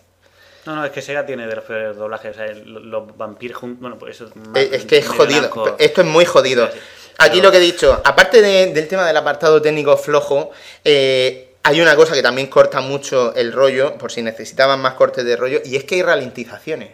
No, 0.66 0.76
no, 0.76 0.84
es 0.84 0.90
que 0.92 1.00
Sega 1.00 1.24
tiene 1.24 1.46
de 1.46 1.56
los 1.56 1.64
peores 1.64 1.96
doblajes. 1.96 2.32
O 2.32 2.34
sea, 2.34 2.46
los 2.54 3.16
vampiros 3.16 3.56
juntos. 3.56 3.80
Bueno, 3.80 3.98
pues 3.98 4.16
eso 4.16 4.30
es 4.54 4.84
que 4.84 4.98
es 4.98 5.08
jodido. 5.08 5.40
blanco. 5.40 5.76
Esto 5.78 6.02
es 6.02 6.06
muy 6.06 6.26
jodido. 6.26 6.66
Sí, 6.66 6.72
sí. 6.74 6.80
Aquí 7.18 7.38
Pero- 7.38 7.42
lo 7.48 7.50
que 7.52 7.58
he 7.58 7.60
dicho, 7.60 8.00
aparte 8.04 8.40
de- 8.40 8.72
del 8.72 8.88
tema 8.88 9.06
del 9.06 9.16
apartado 9.16 9.60
técnico 9.60 9.96
flojo, 9.96 10.50
eh, 10.84 11.54
hay 11.64 11.80
una 11.80 11.96
cosa 11.96 12.14
que 12.14 12.22
también 12.22 12.46
corta 12.46 12.80
mucho 12.80 13.34
el 13.34 13.52
rollo, 13.52 13.98
por 13.98 14.12
si 14.12 14.22
necesitaban 14.22 14.80
más 14.80 14.94
cortes 14.94 15.24
de 15.24 15.36
rollo, 15.36 15.60
y 15.64 15.76
es 15.76 15.84
que 15.84 15.96
hay 15.96 16.02
ralentizaciones. 16.02 16.90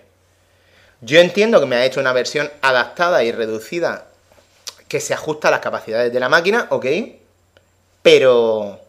Yo 1.02 1.20
entiendo 1.20 1.60
que 1.60 1.66
me 1.66 1.76
ha 1.76 1.84
hecho 1.84 2.00
una 2.00 2.12
versión 2.14 2.50
adaptada 2.62 3.22
y 3.22 3.32
reducida 3.32 4.06
que 4.88 5.00
se 5.00 5.12
ajusta 5.12 5.48
a 5.48 5.50
las 5.50 5.60
capacidades 5.60 6.12
de 6.12 6.20
la 6.20 6.28
máquina, 6.30 6.66
ok, 6.70 6.86
pero, 8.02 8.80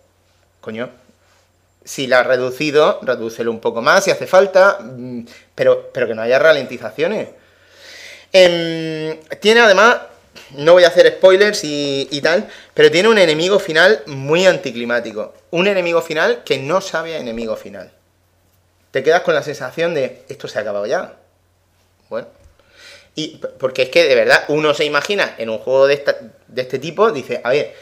coño, 0.62 0.89
Si 1.88 2.08
la 2.08 2.22
has 2.22 2.25
reducido, 2.25 2.98
redúcelo 3.04 3.51
un 3.51 3.60
poco 3.60 3.80
más 3.80 4.04
si 4.04 4.10
hace 4.10 4.25
falta, 4.25 4.80
mm, 4.82 5.20
pero, 5.54 5.92
pero 5.94 6.08
que 6.08 6.15
no 6.15 6.24
haya 6.24 6.39
ralentizaciones. 6.39 7.30
Em, 8.34 9.20
tiene 9.39 9.62
además, 9.62 9.98
no 10.52 10.74
voy 10.74 10.84
a 10.84 10.88
hacer 10.90 11.08
spoilers 11.18 11.64
y, 11.64 12.08
y 12.12 12.22
tal, 12.22 12.48
pero 12.74 12.92
tiene 12.92 13.10
un 13.10 13.18
enemigo 13.18 13.60
final 13.60 14.02
muy 14.06 14.46
anticlimático. 14.46 15.34
Un 15.52 15.68
enemigo 15.68 16.02
final 16.02 16.44
que 16.44 16.58
no 16.58 16.82
sabe 16.82 17.16
a 17.16 17.20
enemigo 17.20 17.56
final. 17.56 17.92
Te 18.92 19.04
quedas 19.04 19.22
con 19.22 19.34
la 19.36 19.44
sensación 19.44 19.94
de 19.94 20.24
esto 20.30 20.48
se 20.48 20.58
ha 20.58 20.62
acabado 20.62 20.86
ya. 20.86 21.16
Bueno. 22.10 22.28
Y 23.16 23.38
porque 23.60 23.84
es 23.84 23.90
que 23.90 24.04
de 24.06 24.16
verdad 24.16 24.44
uno 24.50 24.74
se 24.74 24.86
imagina 24.86 25.36
en 25.38 25.50
un 25.50 25.58
juego 25.60 25.88
de, 25.88 25.94
esta- 25.96 26.18
de 26.48 26.62
este 26.62 26.80
tipo, 26.80 27.12
dice, 27.12 27.42
a 27.44 27.50
ver, 27.50 27.74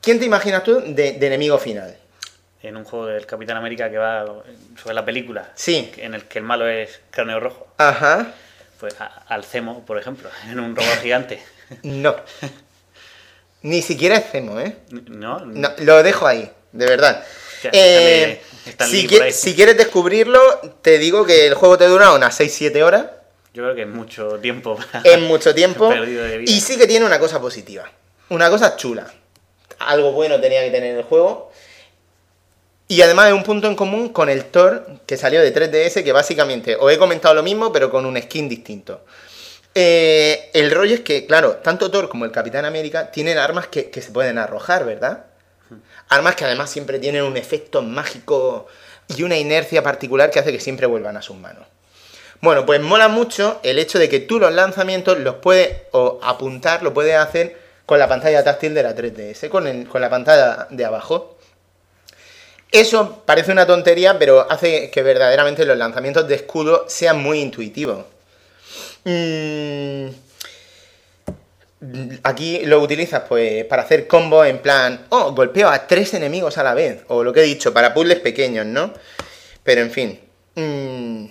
¿quién 0.00 0.18
te 0.18 0.26
imaginas 0.26 0.62
tú 0.64 0.80
de, 0.84 1.12
de 1.12 1.26
enemigo 1.26 1.58
final? 1.58 1.96
En 2.62 2.76
un 2.76 2.84
juego 2.84 3.06
del 3.06 3.24
Capitán 3.24 3.56
América 3.56 3.90
que 3.90 3.96
va 3.96 4.26
sobre 4.80 4.94
la 4.94 5.04
película. 5.04 5.50
Sí. 5.54 5.90
En 5.96 6.12
el 6.14 6.24
que 6.24 6.38
el 6.40 6.44
malo 6.44 6.68
es 6.68 7.00
cráneo 7.10 7.40
rojo. 7.40 7.66
Ajá. 7.78 8.34
Pues 8.78 9.00
a- 9.00 9.06
al 9.28 9.44
Cemo, 9.44 9.84
por 9.86 9.98
ejemplo, 9.98 10.28
en 10.50 10.60
un 10.60 10.76
robot 10.76 11.00
gigante. 11.02 11.42
No. 11.82 12.16
Ni 13.62 13.82
siquiera 13.82 14.16
es 14.16 14.30
Cemo, 14.30 14.58
¿eh? 14.60 14.76
¿No? 14.90 15.40
No, 15.44 15.70
lo 15.78 16.02
dejo 16.02 16.26
ahí, 16.26 16.50
de 16.72 16.86
verdad. 16.86 17.24
Ya, 17.62 17.70
Eh, 17.74 18.40
si, 18.86 19.06
qui- 19.06 19.54
quieres 19.54 19.76
descubrirlo, 19.76 20.40
te 20.80 20.96
digo 20.98 21.26
que 21.26 21.46
el 21.46 21.54
juego 21.54 21.76
te 21.76 21.86
dura 21.86 22.12
unas 22.12 22.38
6-7 22.40 22.82
horas. 22.82 23.06
Yo 23.52 23.64
creo 23.64 23.74
que 23.74 23.82
es 23.82 23.88
mucho 23.88 24.38
tiempo. 24.38 24.76
para- 24.76 25.02
Es 25.04 25.20
mucho 25.20 25.54
tiempo. 25.54 25.88
Perdido 25.90 26.24
de 26.24 26.38
vida. 26.38 26.50
Y 26.50 26.60
sí 26.60 26.78
que 26.78 26.86
tiene 26.86 27.04
una 27.04 27.18
cosa 27.18 27.38
positiva. 27.40 27.90
Una 28.30 28.48
cosa 28.48 28.76
chula. 28.76 29.12
Algo 29.80 30.12
bueno 30.12 30.40
tenía 30.40 30.62
que 30.64 30.70
tener 30.70 30.96
el 30.96 31.02
juego. 31.02 31.52
Y 32.88 33.02
además 33.02 33.28
es 33.28 33.34
un 33.34 33.44
punto 33.44 33.68
en 33.68 33.76
común 33.76 34.08
con 34.08 34.28
el 34.28 34.46
Thor 34.46 34.86
que 35.06 35.16
salió 35.16 35.40
de 35.42 35.52
3DS, 35.54 36.02
que 36.02 36.12
básicamente 36.12 36.76
os 36.76 36.90
he 36.92 36.98
comentado 36.98 37.34
lo 37.34 37.42
mismo, 37.42 37.70
pero 37.72 37.90
con 37.90 38.04
un 38.06 38.20
skin 38.20 38.48
distinto. 38.48 39.04
Eh, 39.74 40.50
el 40.52 40.70
rollo 40.70 40.94
es 40.94 41.00
que, 41.00 41.26
claro, 41.26 41.56
tanto 41.56 41.90
Thor 41.90 42.08
como 42.08 42.24
el 42.24 42.32
Capitán 42.32 42.64
América 42.64 43.10
tienen 43.12 43.38
armas 43.38 43.68
que, 43.68 43.90
que 43.90 44.02
se 44.02 44.10
pueden 44.10 44.38
arrojar, 44.38 44.84
¿verdad? 44.84 45.26
Armas 46.08 46.34
que 46.34 46.44
además 46.44 46.70
siempre 46.70 46.98
tienen 46.98 47.22
un 47.22 47.36
efecto 47.36 47.82
mágico 47.82 48.66
y 49.06 49.22
una 49.22 49.36
inercia 49.38 49.82
particular 49.82 50.30
que 50.30 50.40
hace 50.40 50.50
que 50.52 50.58
siempre 50.60 50.86
vuelvan 50.86 51.16
a 51.16 51.22
sus 51.22 51.36
manos. 51.36 51.66
Bueno, 52.40 52.66
pues 52.66 52.80
mola 52.80 53.06
mucho 53.08 53.60
el 53.62 53.78
hecho 53.78 53.98
de 53.98 54.08
que 54.08 54.18
tú 54.18 54.40
los 54.40 54.52
lanzamientos 54.52 55.18
los 55.18 55.36
puedes 55.36 55.82
o 55.92 56.18
apuntar, 56.22 56.82
lo 56.82 56.92
puedes 56.94 57.14
hacer 57.14 57.56
con 57.86 57.98
la 57.98 58.08
pantalla 58.08 58.42
táctil 58.42 58.74
de 58.74 58.82
la 58.82 58.94
3DS, 58.94 59.48
con, 59.50 59.66
el- 59.68 59.86
con 59.88 60.00
la 60.00 60.10
pantalla 60.10 60.66
de 60.70 60.84
abajo. 60.84 61.36
Eso 62.72 63.22
parece 63.26 63.52
una 63.52 63.66
tontería, 63.66 64.18
pero 64.18 64.50
hace 64.50 64.90
que 64.90 65.02
verdaderamente 65.02 65.64
los 65.64 65.76
lanzamientos 65.76 66.26
de 66.28 66.36
escudo 66.36 66.84
sean 66.88 67.20
muy 67.20 67.40
intuitivos. 67.40 68.04
Mm, 69.04 70.08
Aquí 72.24 72.60
lo 72.66 72.80
utilizas 72.80 73.22
pues 73.26 73.64
para 73.64 73.82
hacer 73.82 74.06
combos 74.06 74.46
en 74.46 74.58
plan, 74.58 75.06
oh, 75.08 75.32
golpeo 75.32 75.68
a 75.70 75.86
tres 75.86 76.12
enemigos 76.12 76.58
a 76.58 76.62
la 76.62 76.74
vez, 76.74 77.04
o 77.08 77.24
lo 77.24 77.32
que 77.32 77.40
he 77.40 77.44
dicho, 77.44 77.72
para 77.72 77.94
puzzles 77.94 78.20
pequeños, 78.20 78.66
¿no? 78.66 78.92
Pero 79.64 79.80
en 79.80 79.90
fin. 79.90 80.20
mm, 80.56 81.24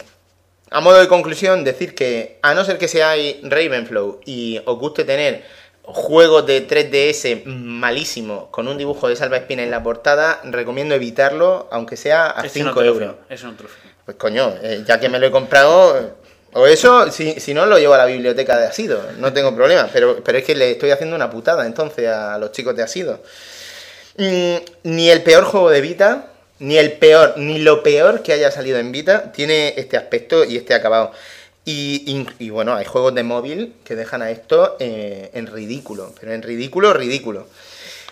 a 0.72 0.82
modo 0.82 1.00
de 1.00 1.08
conclusión, 1.08 1.64
decir 1.64 1.94
que 1.94 2.40
a 2.42 2.54
no 2.56 2.64
ser 2.66 2.78
que 2.80 2.88
seáis 2.88 3.38
Ravenflow 3.44 4.22
y 4.26 4.60
os 4.66 4.80
guste 4.80 5.04
tener 5.04 5.44
juegos 5.84 6.46
de 6.48 6.68
3DS 6.68 7.44
malísimos 7.46 8.46
con 8.50 8.68
un 8.68 8.78
dibujo 8.78 9.08
de 9.08 9.16
Salva 9.16 9.38
Espina 9.38 9.62
en 9.64 9.72
la 9.72 9.84
portada, 9.84 10.42
recomiendo 10.46 10.96
evitarlo, 10.96 11.68
aunque 11.72 11.96
sea 11.98 12.28
a 12.40 12.44
Ese 12.46 12.60
no 12.64 12.74
5 12.74 12.80
te 12.80 12.86
lo 12.86 12.92
euros. 12.94 13.16
te 13.28 13.36
lo 13.36 13.52
fío. 13.70 13.92
Pues 14.06 14.18
coño, 14.18 14.54
eh, 14.64 14.84
ya 14.88 15.00
que 15.00 15.10
me 15.10 15.20
lo 15.20 15.28
he 15.28 15.32
comprado, 15.32 16.18
o 16.54 16.66
eso, 16.66 17.12
si, 17.12 17.40
si 17.40 17.54
no 17.54 17.66
lo 17.66 17.78
llevo 17.78 17.94
a 17.94 18.00
la 18.00 18.06
biblioteca 18.06 18.58
de 18.58 18.68
Asido, 18.68 19.02
no 19.18 19.32
tengo 19.34 19.56
problema, 19.56 19.90
pero, 19.92 20.24
pero 20.24 20.38
es 20.38 20.44
que 20.44 20.56
le 20.56 20.72
estoy 20.72 20.92
haciendo 20.92 21.16
una 21.16 21.30
putada 21.30 21.66
entonces 21.66 22.08
a 22.08 22.38
los 22.38 22.52
chicos 22.52 22.76
de 22.76 22.84
Asido. 22.84 23.22
Mm, 24.18 24.56
ni 24.84 25.10
el 25.10 25.24
peor 25.24 25.46
juego 25.46 25.70
de 25.70 25.82
Vita, 25.82 26.28
ni 26.60 26.78
el 26.78 26.94
peor, 26.94 27.36
ni 27.38 27.60
lo 27.60 27.84
peor 27.84 28.22
que 28.22 28.34
haya 28.34 28.52
salido 28.52 28.78
en 28.80 28.92
Vita 28.92 29.32
tiene 29.32 29.74
este 29.78 29.96
aspecto 29.96 30.44
y 30.44 30.58
este 30.58 30.74
acabado. 30.74 31.12
Y, 31.72 32.50
bueno, 32.50 32.74
hay 32.74 32.86
juegos 32.86 33.14
de 33.14 33.22
móvil 33.22 33.76
que 33.84 33.96
dejan 33.96 34.24
a 34.24 34.32
esto 34.32 34.76
eh, 34.80 35.30
en 35.34 35.46
ridículo, 35.46 36.16
pero 36.20 36.34
en 36.34 36.42
ridículo, 36.42 36.94
ridículo. 36.94 37.46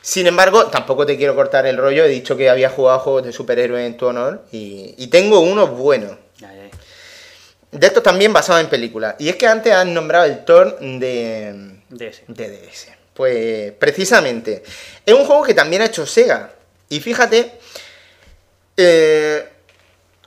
Sin 0.02 0.28
embargo, 0.28 0.68
tampoco 0.68 1.08
te 1.08 1.18
quiero 1.18 1.36
cortar 1.36 1.66
el 1.66 1.76
rollo, 1.78 2.06
he 2.06 2.08
dicho 2.08 2.38
que 2.38 2.52
había 2.52 2.70
jugado 2.70 3.00
juegos 3.00 3.24
de 3.26 3.34
superhéroes 3.34 3.88
en 3.88 3.98
tu 3.98 4.06
honor 4.06 4.44
y, 4.52 4.94
y 4.98 5.08
tengo 5.08 5.40
unos 5.40 5.72
buenos. 5.72 6.12
De 7.72 7.88
estos 7.88 8.04
también 8.04 8.32
basados 8.32 8.62
en 8.62 8.70
películas. 8.70 9.16
Y 9.20 9.30
es 9.30 9.36
que 9.36 9.48
antes 9.48 9.74
han 9.74 9.94
nombrado 9.94 10.26
el 10.26 10.46
Thor 10.46 10.80
de, 10.80 11.80
ese. 12.00 12.24
de 12.28 12.50
DS. 12.50 12.88
Pues 13.14 13.74
precisamente, 13.74 14.64
es 15.06 15.14
un 15.14 15.26
juego 15.26 15.44
que 15.44 15.54
también 15.54 15.82
ha 15.82 15.86
hecho 15.86 16.06
Sega. 16.06 16.52
Y 16.88 17.00
fíjate, 17.00 17.52
eh, 18.78 19.50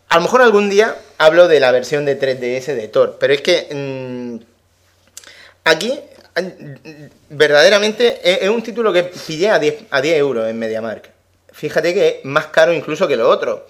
a 0.09 0.17
lo 0.17 0.23
mejor 0.23 0.43
algún 0.43 0.69
día 0.69 0.97
hablo 1.17 1.49
de 1.49 1.61
la 1.61 1.71
versión 1.71 2.05
de 2.05 2.19
3DS 2.19 2.75
de 2.75 2.89
Thor, 2.89 3.17
pero 3.19 3.33
es 3.33 3.41
que 3.41 3.69
mm, 3.71 4.45
aquí 5.65 5.99
verdaderamente 7.29 8.21
es, 8.23 8.43
es 8.43 8.49
un 8.49 8.63
título 8.63 8.93
que 8.93 9.05
pillé 9.05 9.51
a 9.51 9.59
10, 9.59 9.85
a 9.91 10.01
10 10.01 10.17
euros 10.19 10.49
en 10.49 10.59
MediaMark. 10.59 11.11
Fíjate 11.53 11.95
que 11.95 12.09
es 12.09 12.25
más 12.25 12.47
caro 12.47 12.73
incluso 12.73 13.09
que 13.09 13.17
los 13.17 13.29
otros, 13.29 13.63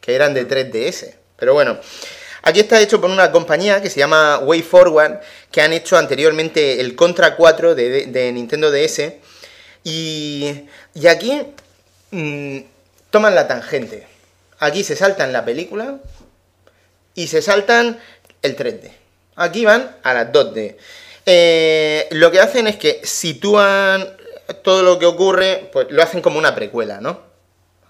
que 0.00 0.14
eran 0.14 0.32
de 0.32 0.48
3DS. 0.48 1.14
Pero 1.36 1.54
bueno, 1.54 1.78
aquí 2.42 2.60
está 2.60 2.80
hecho 2.80 3.00
por 3.00 3.10
una 3.10 3.30
compañía 3.32 3.80
que 3.82 3.90
se 3.90 3.98
llama 4.00 4.38
Way 4.38 4.62
Forward, 4.62 5.20
que 5.50 5.60
han 5.62 5.72
hecho 5.72 5.96
anteriormente 5.96 6.80
el 6.80 6.94
Contra 6.96 7.36
4 7.36 7.74
de, 7.74 7.88
de- 7.88 8.06
de 8.06 8.32
Nintendo 8.32 8.70
DS. 8.70 9.12
Y, 9.84 10.66
y 10.94 11.06
aquí 11.06 11.42
mm, 12.10 12.58
toman 13.10 13.34
la 13.34 13.48
tangente. 13.48 14.06
Aquí 14.58 14.84
se 14.84 14.94
saltan 14.96 15.32
la 15.32 15.44
película 15.44 15.98
y 17.14 17.26
se 17.26 17.42
saltan 17.42 17.98
el 18.42 18.56
3D. 18.56 18.90
Aquí 19.36 19.64
van 19.64 19.96
a 20.02 20.14
las 20.14 20.30
2D. 20.32 20.76
Eh, 21.26 22.08
lo 22.12 22.30
que 22.30 22.40
hacen 22.40 22.66
es 22.66 22.76
que 22.76 23.00
sitúan 23.04 24.06
todo 24.62 24.82
lo 24.82 24.98
que 24.98 25.06
ocurre, 25.06 25.68
pues 25.72 25.86
lo 25.90 26.02
hacen 26.02 26.20
como 26.20 26.38
una 26.38 26.54
precuela, 26.54 27.00
¿no? 27.00 27.31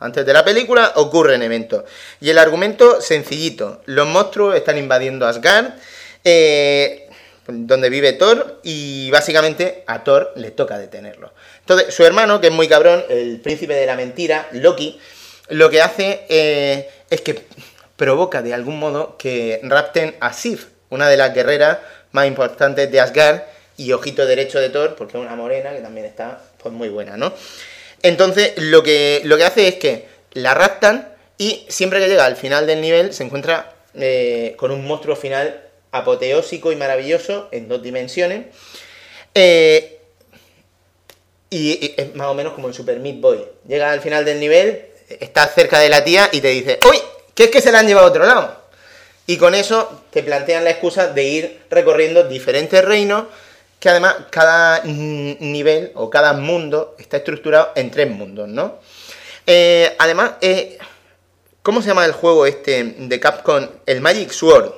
Antes 0.03 0.27
de 0.27 0.33
la 0.33 0.45
película 0.45 0.93
ocurren 0.97 1.43
eventos. 1.43 1.85
Y 2.21 2.31
el 2.31 2.39
argumento 2.39 3.01
sencillito. 3.01 3.83
Los 3.87 4.07
monstruos 4.07 4.57
están 4.57 4.79
invadiendo 4.79 5.27
Asgard, 5.27 5.75
eh, 6.25 7.09
donde 7.47 7.89
vive 7.89 8.13
Thor, 8.13 8.61
y 8.63 9.11
básicamente 9.11 9.85
a 9.87 10.05
Thor 10.05 10.33
le 10.37 10.51
toca 10.51 10.79
detenerlo. 10.79 11.33
Entonces, 11.61 11.95
su 11.95 12.05
hermano, 12.05 12.41
que 12.41 12.49
es 12.49 12.53
muy 12.53 12.69
cabrón, 12.69 13.05
el 13.09 13.41
príncipe 13.41 13.75
de 13.75 13.87
la 13.87 13.97
mentira, 13.97 14.49
Loki, 14.53 15.01
lo 15.49 15.71
que 15.71 15.83
hace 15.83 16.25
eh, 16.29 16.91
es 17.11 17.21
que 17.21 17.45
provoca 17.97 18.43
de 18.43 18.55
algún 18.55 18.79
modo 18.79 19.17
que 19.17 19.61
rapten 19.63 20.17
a 20.21 20.33
Sif, 20.33 20.67
una 20.91 21.09
de 21.09 21.17
las 21.17 21.35
guerreras 21.35 21.79
más 22.13 22.27
importantes 22.27 22.91
de 22.91 23.01
Asgard, 23.01 23.43
y 23.77 23.93
ojito 23.93 24.27
derecho 24.27 24.61
de 24.61 24.69
Thor, 24.69 24.95
porque 24.97 25.17
es 25.17 25.25
una 25.25 25.35
morena 25.35 25.73
que 25.73 25.81
también 25.81 26.07
está 26.07 26.41
pues 26.63 26.73
muy 26.75 26.89
buena, 26.89 27.17
¿no? 27.17 27.33
Entonces, 28.03 28.53
lo 28.57 28.83
que, 28.83 29.23
lo 29.25 29.37
que 29.37 29.45
hace 29.45 29.69
es 29.69 29.75
que 29.77 30.07
la 30.33 30.55
raptan 30.55 31.15
y 31.39 31.65
siempre 31.69 32.01
que 32.01 32.09
llega 32.09 32.25
al 32.25 32.37
final 32.37 32.67
del 32.67 32.81
nivel 32.81 33.13
se 33.13 33.25
encuentra 33.25 33.75
eh, 33.95 34.55
con 34.57 34.71
un 34.71 34.87
monstruo 34.87 35.17
final 35.17 35.61
apoteósico 35.91 36.73
y 36.73 36.77
maravilloso 36.77 37.49
en 37.53 37.69
dos 37.69 37.83
dimensiones. 37.83 38.47
Eh, 39.35 39.99
y, 41.51 41.95
es 41.97 42.15
más 42.15 42.29
o 42.29 42.35
menos 42.35 42.55
como 42.55 42.69
en 42.69 42.75
Super 42.75 42.99
Meat 42.99 43.21
Boy. 43.21 43.45
Llega 43.69 43.93
al 43.93 44.01
final 44.01 44.25
del 44.25 44.41
nivel, 44.41 44.87
está 45.21 45.47
cerca 45.49 45.79
de 45.79 45.91
la 45.91 46.03
tía 46.03 46.29
y 46.33 46.41
te 46.41 46.49
dice, 46.49 46.79
¡Uy! 46.89 46.99
¿Qué 47.35 47.45
es 47.45 47.51
que 47.51 47.61
se 47.61 47.73
la 47.73 47.81
han 47.81 47.87
llevado 47.87 48.07
a 48.07 48.11
otro 48.11 48.25
lado? 48.25 48.63
Y 49.27 49.37
con 49.37 49.55
eso 49.55 50.03
te 50.11 50.23
plantean 50.23 50.65
la 50.65 50.71
excusa 50.71 51.09
de 51.09 51.25
ir 51.25 51.61
recorriendo 51.71 52.29
diferentes 52.29 52.85
reinos, 52.85 53.27
que 53.83 53.89
además 53.89 54.15
cada 54.31 54.81
nivel 54.85 55.91
o 55.97 56.09
cada 56.09 56.35
mundo 56.35 56.95
está 57.01 57.17
estructurado 57.17 57.73
en 57.75 57.91
tres 57.91 58.09
mundos, 58.09 58.47
¿no? 58.49 58.79
Eh, 59.45 59.97
además, 59.99 60.35
eh, 60.41 60.79
¿cómo 61.63 61.83
se 61.83 61.89
llama 61.89 62.05
el 62.05 62.13
juego 62.13 62.47
este 62.47 62.85
de 62.97 63.19
Capcom? 63.19 63.67
El 63.85 64.01
Magic 64.01 64.31
Sword. 64.31 64.71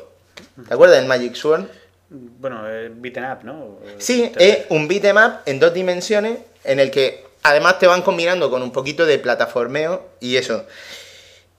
¿Te 0.67 0.73
acuerdas 0.73 0.97
del 0.97 1.07
Magic 1.07 1.35
Sword? 1.35 1.67
Bueno, 2.09 2.63
eh, 2.67 2.91
beaten 2.95 3.25
up, 3.27 3.45
¿no? 3.45 3.79
Sí, 3.99 4.33
Te- 4.35 4.49
es 4.49 4.59
un 4.71 4.89
beat'em 4.89 5.19
up 5.19 5.41
en 5.45 5.61
dos 5.61 5.75
dimensiones 5.75 6.39
en 6.65 6.81
el 6.81 6.91
que 6.91 7.27
además 7.43 7.79
te 7.79 7.87
van 7.87 8.01
combinando 8.01 8.49
con 8.49 8.63
un 8.63 8.73
poquito 8.73 9.05
de 9.05 9.19
plataformeo 9.19 10.13
y 10.19 10.37
eso. 10.39 10.65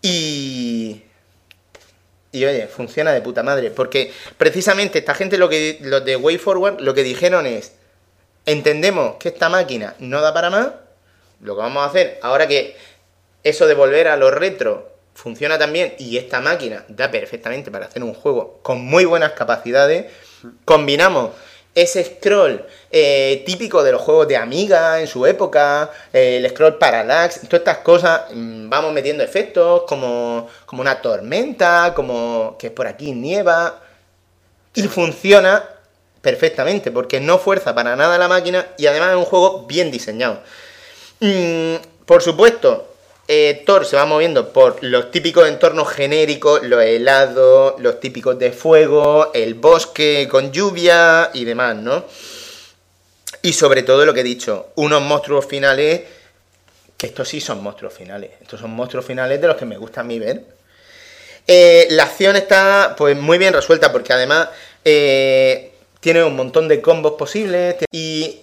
Y... 0.01 1.03
Y 2.35 2.43
oye, 2.43 2.67
funciona 2.67 3.13
de 3.13 3.21
puta 3.21 3.43
madre, 3.43 3.71
porque 3.71 4.11
precisamente 4.37 4.99
esta 4.99 5.15
gente, 5.15 5.37
lo 5.37 5.47
que 5.47 5.77
los 5.79 6.03
de 6.03 6.17
Way 6.17 6.37
Forward, 6.37 6.81
lo 6.81 6.93
que 6.93 7.01
dijeron 7.01 7.45
es, 7.45 7.71
entendemos 8.45 9.15
que 9.15 9.29
esta 9.29 9.47
máquina 9.47 9.95
no 9.99 10.19
da 10.19 10.33
para 10.33 10.49
más, 10.49 10.67
lo 11.39 11.55
que 11.55 11.61
vamos 11.61 11.81
a 11.81 11.85
hacer, 11.85 12.19
ahora 12.21 12.45
que 12.45 12.75
eso 13.45 13.67
de 13.67 13.73
volver 13.73 14.09
a 14.09 14.17
lo 14.17 14.31
retro 14.31 14.91
funciona 15.13 15.57
también 15.57 15.95
y 15.97 16.17
esta 16.17 16.41
máquina 16.41 16.83
da 16.89 17.09
perfectamente 17.09 17.71
para 17.71 17.85
hacer 17.85 18.03
un 18.03 18.13
juego 18.13 18.59
con 18.61 18.81
muy 18.81 19.05
buenas 19.05 19.31
capacidades. 19.31 20.11
Combinamos 20.65 21.31
ese 21.73 22.03
scroll 22.03 22.65
eh, 22.97 23.43
típico 23.45 23.83
de 23.83 23.91
los 23.91 24.01
juegos 24.01 24.25
de 24.25 24.37
Amiga 24.37 25.01
en 25.01 25.07
su 25.07 25.25
época, 25.25 25.91
eh, 26.13 26.37
el 26.37 26.49
scroll 26.49 26.77
parallax, 26.77 27.41
todas 27.41 27.59
estas 27.59 27.79
cosas, 27.79 28.21
mm, 28.33 28.69
vamos 28.69 28.93
metiendo 28.93 29.21
efectos 29.21 29.81
como, 29.85 30.47
como 30.65 30.81
una 30.81 31.01
tormenta, 31.01 31.91
como 31.93 32.55
que 32.57 32.71
por 32.71 32.87
aquí 32.87 33.11
nieva, 33.11 33.81
y 34.73 34.83
funciona 34.83 35.61
perfectamente, 36.21 36.89
porque 36.89 37.19
no 37.19 37.37
fuerza 37.37 37.75
para 37.75 37.97
nada 37.97 38.17
la 38.17 38.29
máquina 38.29 38.65
y 38.77 38.85
además 38.87 39.09
es 39.09 39.17
un 39.17 39.25
juego 39.25 39.65
bien 39.67 39.91
diseñado. 39.91 40.39
Mm, 41.19 41.75
por 42.05 42.21
supuesto, 42.21 42.87
eh, 43.27 43.63
Thor 43.65 43.85
se 43.85 43.97
va 43.97 44.05
moviendo 44.05 44.53
por 44.53 44.81
los 44.81 45.11
típicos 45.11 45.49
entornos 45.49 45.89
genéricos, 45.89 46.63
los 46.63 46.81
helados, 46.81 47.73
los 47.79 47.99
típicos 47.99 48.39
de 48.39 48.53
fuego, 48.53 49.31
el 49.33 49.55
bosque 49.55 50.29
con 50.31 50.53
lluvia 50.53 51.31
y 51.33 51.43
demás, 51.43 51.75
¿no? 51.75 52.05
Y 53.41 53.53
sobre 53.53 53.83
todo 53.83 54.05
lo 54.05 54.13
que 54.13 54.21
he 54.21 54.23
dicho, 54.23 54.69
unos 54.75 55.01
monstruos 55.01 55.45
finales, 55.45 56.01
que 56.97 57.07
estos 57.07 57.27
sí 57.27 57.41
son 57.41 57.61
monstruos 57.61 57.93
finales, 57.93 58.31
estos 58.41 58.59
son 58.59 58.71
monstruos 58.71 59.05
finales 59.05 59.39
de 59.39 59.47
los 59.47 59.55
que 59.57 59.65
me 59.65 59.77
gusta 59.77 60.01
a 60.01 60.03
mí 60.03 60.19
ver. 60.19 60.43
Eh, 61.47 61.87
la 61.91 62.03
acción 62.03 62.35
está 62.35 62.95
pues 62.97 63.15
muy 63.15 63.37
bien 63.37 63.53
resuelta 63.53 63.91
porque 63.91 64.13
además 64.13 64.49
eh, 64.83 65.73
tiene 65.99 66.23
un 66.23 66.35
montón 66.35 66.67
de 66.67 66.81
combos 66.81 67.13
posibles 67.13 67.75
y 67.91 68.41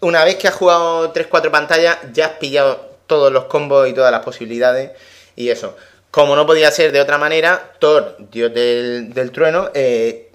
una 0.00 0.24
vez 0.24 0.36
que 0.36 0.48
has 0.48 0.54
jugado 0.54 1.12
3-4 1.12 1.50
pantallas 1.50 1.98
ya 2.12 2.26
has 2.26 2.32
pillado 2.32 2.90
todos 3.06 3.32
los 3.32 3.44
combos 3.44 3.88
y 3.88 3.92
todas 3.92 4.10
las 4.10 4.22
posibilidades 4.22 4.92
y 5.36 5.50
eso. 5.50 5.76
Como 6.10 6.34
no 6.34 6.44
podía 6.44 6.72
ser 6.72 6.90
de 6.90 7.00
otra 7.00 7.18
manera, 7.18 7.72
Thor, 7.78 8.16
dios 8.32 8.52
del, 8.52 9.14
del 9.14 9.30
trueno, 9.30 9.70
eh, 9.74 10.29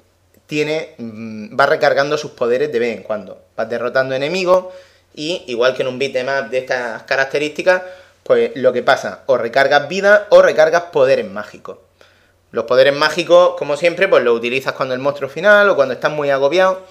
tiene, 0.47 0.95
mm, 0.97 1.59
va 1.59 1.65
recargando 1.65 2.17
sus 2.17 2.31
poderes 2.31 2.71
de 2.71 2.79
vez 2.79 2.97
en 2.97 3.03
cuando. 3.03 3.41
Vas 3.55 3.69
derrotando 3.69 4.15
enemigos 4.15 4.73
y 5.13 5.43
igual 5.47 5.75
que 5.75 5.83
en 5.83 5.87
un 5.87 5.99
beatmap 5.99 6.49
de 6.49 6.59
estas 6.59 7.03
características, 7.03 7.83
pues 8.23 8.51
lo 8.55 8.73
que 8.73 8.83
pasa, 8.83 9.23
o 9.27 9.37
recargas 9.37 9.87
vida 9.87 10.27
o 10.29 10.41
recargas 10.41 10.83
poderes 10.91 11.25
mágicos. 11.29 11.77
Los 12.51 12.65
poderes 12.65 12.95
mágicos, 12.95 13.55
como 13.57 13.75
siempre, 13.77 14.07
pues 14.07 14.23
los 14.23 14.37
utilizas 14.37 14.73
cuando 14.73 14.93
el 14.93 15.01
monstruo 15.01 15.29
final 15.29 15.69
o 15.69 15.75
cuando 15.75 15.93
estás 15.93 16.11
muy 16.11 16.29
agobiado. 16.29 16.83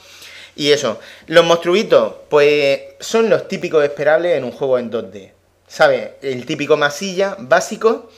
Y 0.57 0.73
eso, 0.73 1.01
los 1.27 1.45
monstruitos, 1.45 2.15
pues 2.29 2.81
son 3.01 3.29
los 3.29 3.49
típicos 3.49 3.83
esperables 3.83 4.37
en 4.37 4.45
un 4.45 4.53
juego 4.53 4.79
en 4.79 4.91
2D. 4.91 5.33
¿Sabes? 5.67 6.11
El 6.23 6.45
típico 6.47 6.77
masilla 6.77 7.37
básico, 7.39 8.11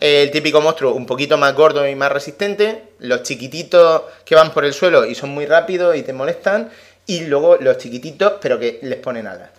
el 0.00 0.30
típico 0.30 0.60
monstruo 0.60 0.94
un 0.94 1.06
poquito 1.06 1.36
más 1.36 1.54
gordo 1.54 1.86
y 1.86 1.94
más 1.94 2.10
resistente, 2.10 2.84
los 2.98 3.22
chiquititos 3.22 4.02
que 4.24 4.34
van 4.34 4.52
por 4.52 4.64
el 4.64 4.72
suelo 4.72 5.04
y 5.04 5.14
son 5.14 5.30
muy 5.30 5.46
rápidos 5.46 5.94
y 5.96 6.02
te 6.02 6.12
molestan, 6.12 6.70
y 7.06 7.26
luego 7.26 7.56
los 7.56 7.78
chiquititos 7.78 8.34
pero 8.40 8.58
que 8.58 8.78
les 8.82 8.98
ponen 8.98 9.26
alas. 9.26 9.50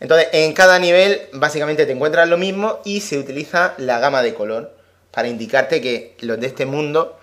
Entonces, 0.00 0.28
en 0.32 0.52
cada 0.54 0.78
nivel 0.78 1.22
básicamente 1.32 1.86
te 1.86 1.92
encuentras 1.92 2.28
lo 2.28 2.38
mismo 2.38 2.80
y 2.84 3.00
se 3.00 3.18
utiliza 3.18 3.74
la 3.78 3.98
gama 3.98 4.22
de 4.22 4.34
color 4.34 4.72
para 5.10 5.28
indicarte 5.28 5.80
que 5.80 6.16
los 6.20 6.38
de 6.40 6.46
este 6.46 6.66
mundo, 6.66 7.18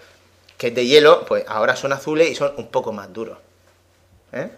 que 0.57 0.67
es 0.67 0.75
de 0.75 0.85
hielo, 0.85 1.25
pues 1.25 1.45
ahora 1.47 1.75
son 1.75 1.93
azules 1.93 2.29
y 2.29 2.35
son 2.35 2.53
un 2.57 2.67
poco 2.67 2.91
más 2.91 3.11
duros. 3.11 3.37
¿Eh? 4.31 4.49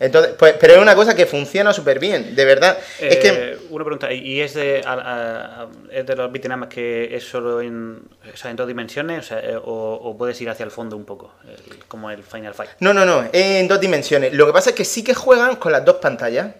Entonces, 0.00 0.32
pues, 0.36 0.54
pero 0.60 0.74
es 0.74 0.78
una 0.80 0.96
cosa 0.96 1.14
que 1.14 1.24
funciona 1.24 1.72
súper 1.72 2.00
bien, 2.00 2.34
de 2.34 2.44
verdad. 2.44 2.76
es 2.98 3.16
que 3.18 3.28
Eh, 3.28 3.58
Una 3.70 3.84
pregunta, 3.84 4.12
¿y 4.12 4.40
es 4.40 4.54
de, 4.54 4.82
a- 4.84 4.92
a- 4.92 5.62
a- 5.62 5.68
es 5.92 6.04
de 6.06 6.16
los 6.16 6.28
ups 6.30 6.68
que 6.68 7.14
es 7.16 7.24
solo 7.24 7.60
en, 7.60 8.02
o 8.32 8.36
sea, 8.36 8.50
en 8.50 8.56
dos 8.56 8.66
dimensiones? 8.66 9.20
O, 9.20 9.22
sea, 9.22 9.38
eh, 9.40 9.56
o, 9.56 9.62
o 10.02 10.18
puedes 10.18 10.40
ir 10.40 10.50
hacia 10.50 10.64
el 10.64 10.70
fondo 10.72 10.96
un 10.96 11.04
poco, 11.04 11.32
el- 11.44 11.84
como 11.86 12.10
el 12.10 12.22
Final 12.24 12.54
Fight? 12.54 12.70
No, 12.80 12.92
no, 12.92 13.04
no, 13.04 13.24
en 13.32 13.68
dos 13.68 13.80
dimensiones. 13.80 14.32
Lo 14.32 14.46
que 14.46 14.52
pasa 14.52 14.70
es 14.70 14.76
que 14.76 14.84
sí 14.84 15.04
que 15.04 15.14
juegan 15.14 15.56
con 15.56 15.70
las 15.72 15.84
dos 15.84 15.96
pantallas. 15.96 16.54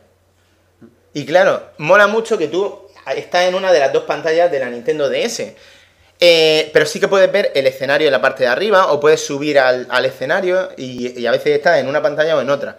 Y 1.12 1.26
claro, 1.26 1.70
mola 1.78 2.06
mucho 2.06 2.38
que 2.38 2.48
tú 2.48 2.86
estás 3.16 3.46
en 3.48 3.54
una 3.54 3.72
de 3.72 3.80
las 3.80 3.92
dos 3.92 4.04
pantallas 4.04 4.50
de 4.50 4.58
la 4.60 4.70
Nintendo 4.70 5.08
DS. 5.08 5.54
Eh, 6.20 6.70
pero 6.72 6.86
sí 6.86 7.00
que 7.00 7.08
puedes 7.08 7.30
ver 7.30 7.50
el 7.56 7.66
escenario 7.66 8.06
en 8.06 8.12
la 8.12 8.20
parte 8.20 8.44
de 8.44 8.48
arriba 8.48 8.92
o 8.92 9.00
puedes 9.00 9.24
subir 9.26 9.58
al, 9.58 9.86
al 9.90 10.04
escenario 10.04 10.70
y, 10.76 11.20
y 11.20 11.26
a 11.26 11.32
veces 11.32 11.56
estás 11.56 11.78
en 11.80 11.88
una 11.88 12.00
pantalla 12.00 12.36
o 12.36 12.40
en 12.40 12.50
otra. 12.50 12.76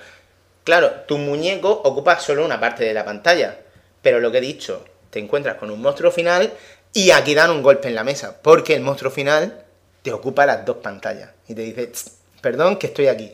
Claro, 0.65 0.91
tu 1.07 1.19
muñeco 1.19 1.69
ocupa 1.69 2.19
solo 2.19 2.43
una 2.43 2.59
parte 2.59 2.83
de 2.83 2.93
la 2.93 3.05
pantalla. 3.05 3.59
Pero 4.01 4.19
lo 4.19 4.31
que 4.31 4.39
he 4.39 4.41
dicho, 4.41 4.83
te 5.11 5.19
encuentras 5.19 5.57
con 5.57 5.69
un 5.71 5.79
monstruo 5.79 6.11
final 6.11 6.51
y 6.91 7.11
aquí 7.11 7.35
dan 7.35 7.51
un 7.51 7.61
golpe 7.61 7.87
en 7.87 7.95
la 7.95 8.03
mesa. 8.03 8.35
Porque 8.41 8.73
el 8.73 8.81
monstruo 8.81 9.11
final 9.11 9.63
te 10.01 10.11
ocupa 10.11 10.45
las 10.45 10.65
dos 10.65 10.77
pantallas. 10.77 11.29
Y 11.47 11.53
te 11.53 11.61
dice, 11.61 11.87
"Tss, 11.87 12.11
perdón 12.41 12.77
que 12.77 12.87
estoy 12.87 13.07
aquí. 13.07 13.31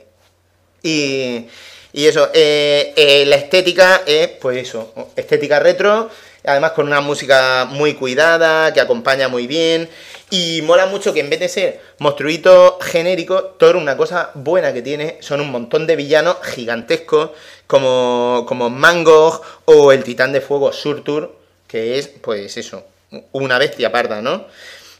Y, 0.83 1.47
y 1.93 2.05
eso, 2.05 2.29
eh, 2.33 2.93
eh, 2.97 3.25
la 3.25 3.37
estética 3.37 4.01
es, 4.05 4.27
pues 4.27 4.57
eso, 4.57 4.93
estética 5.15 5.59
retro, 5.59 6.09
además 6.45 6.71
con 6.71 6.87
una 6.87 7.01
música 7.01 7.65
muy 7.69 7.93
cuidada, 7.93 8.73
que 8.73 8.81
acompaña 8.81 9.29
muy 9.29 9.47
bien. 9.47 9.89
Y 10.33 10.61
mola 10.61 10.85
mucho 10.85 11.13
que 11.13 11.19
en 11.19 11.29
vez 11.29 11.41
de 11.41 11.49
ser 11.49 11.81
monstruitos 11.99 12.75
genéricos, 12.81 13.57
Thor 13.57 13.75
una 13.75 13.97
cosa 13.97 14.31
buena 14.33 14.71
que 14.71 14.81
tiene 14.81 15.17
son 15.19 15.41
un 15.41 15.51
montón 15.51 15.85
de 15.85 15.97
villanos 15.97 16.37
gigantescos, 16.41 17.31
como, 17.67 18.45
como 18.47 18.69
Mangog 18.69 19.41
o 19.65 19.91
el 19.91 20.05
titán 20.05 20.31
de 20.31 20.39
fuego 20.39 20.71
Surtur, 20.71 21.35
que 21.67 21.99
es, 21.99 22.07
pues 22.07 22.55
eso, 22.55 22.85
una 23.33 23.57
bestia 23.57 23.91
parda, 23.91 24.21
¿no? 24.21 24.45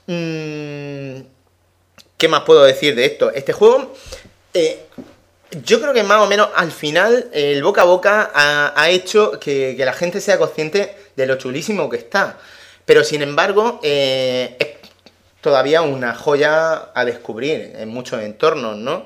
Mm, 0.08 1.22
¿Qué 2.18 2.28
más 2.28 2.42
puedo 2.42 2.64
decir 2.64 2.94
de 2.96 3.06
esto? 3.06 3.32
Este 3.32 3.54
juego, 3.54 3.94
eh, 4.54 4.82
yo 5.64 5.80
creo 5.80 5.94
que 5.94 6.04
más 6.04 6.22
o 6.22 6.28
menos 6.28 6.50
al 6.56 6.74
final 6.74 7.30
el 7.32 7.64
boca 7.64 7.84
a 7.84 7.86
boca 7.86 8.32
ha, 8.36 8.90
hecho 8.90 9.40
que, 9.40 9.78
la 9.80 9.94
gente 9.94 10.20
sea 10.20 10.38
consciente 10.38 10.94
de 11.16 11.26
lo 11.26 11.38
chulísimo 11.38 11.90
que 11.90 11.96
está. 11.96 12.38
Pero 12.86 13.06
sin 13.06 13.22
embargo, 13.22 13.80
eh, 13.82 14.58
todavía 15.42 15.82
una 15.82 16.16
joya 16.16 16.92
a 16.94 17.06
descubrir 17.06 17.74
en 17.76 17.90
muchos 17.90 18.22
entornos, 18.22 18.78
¿no? 18.78 19.06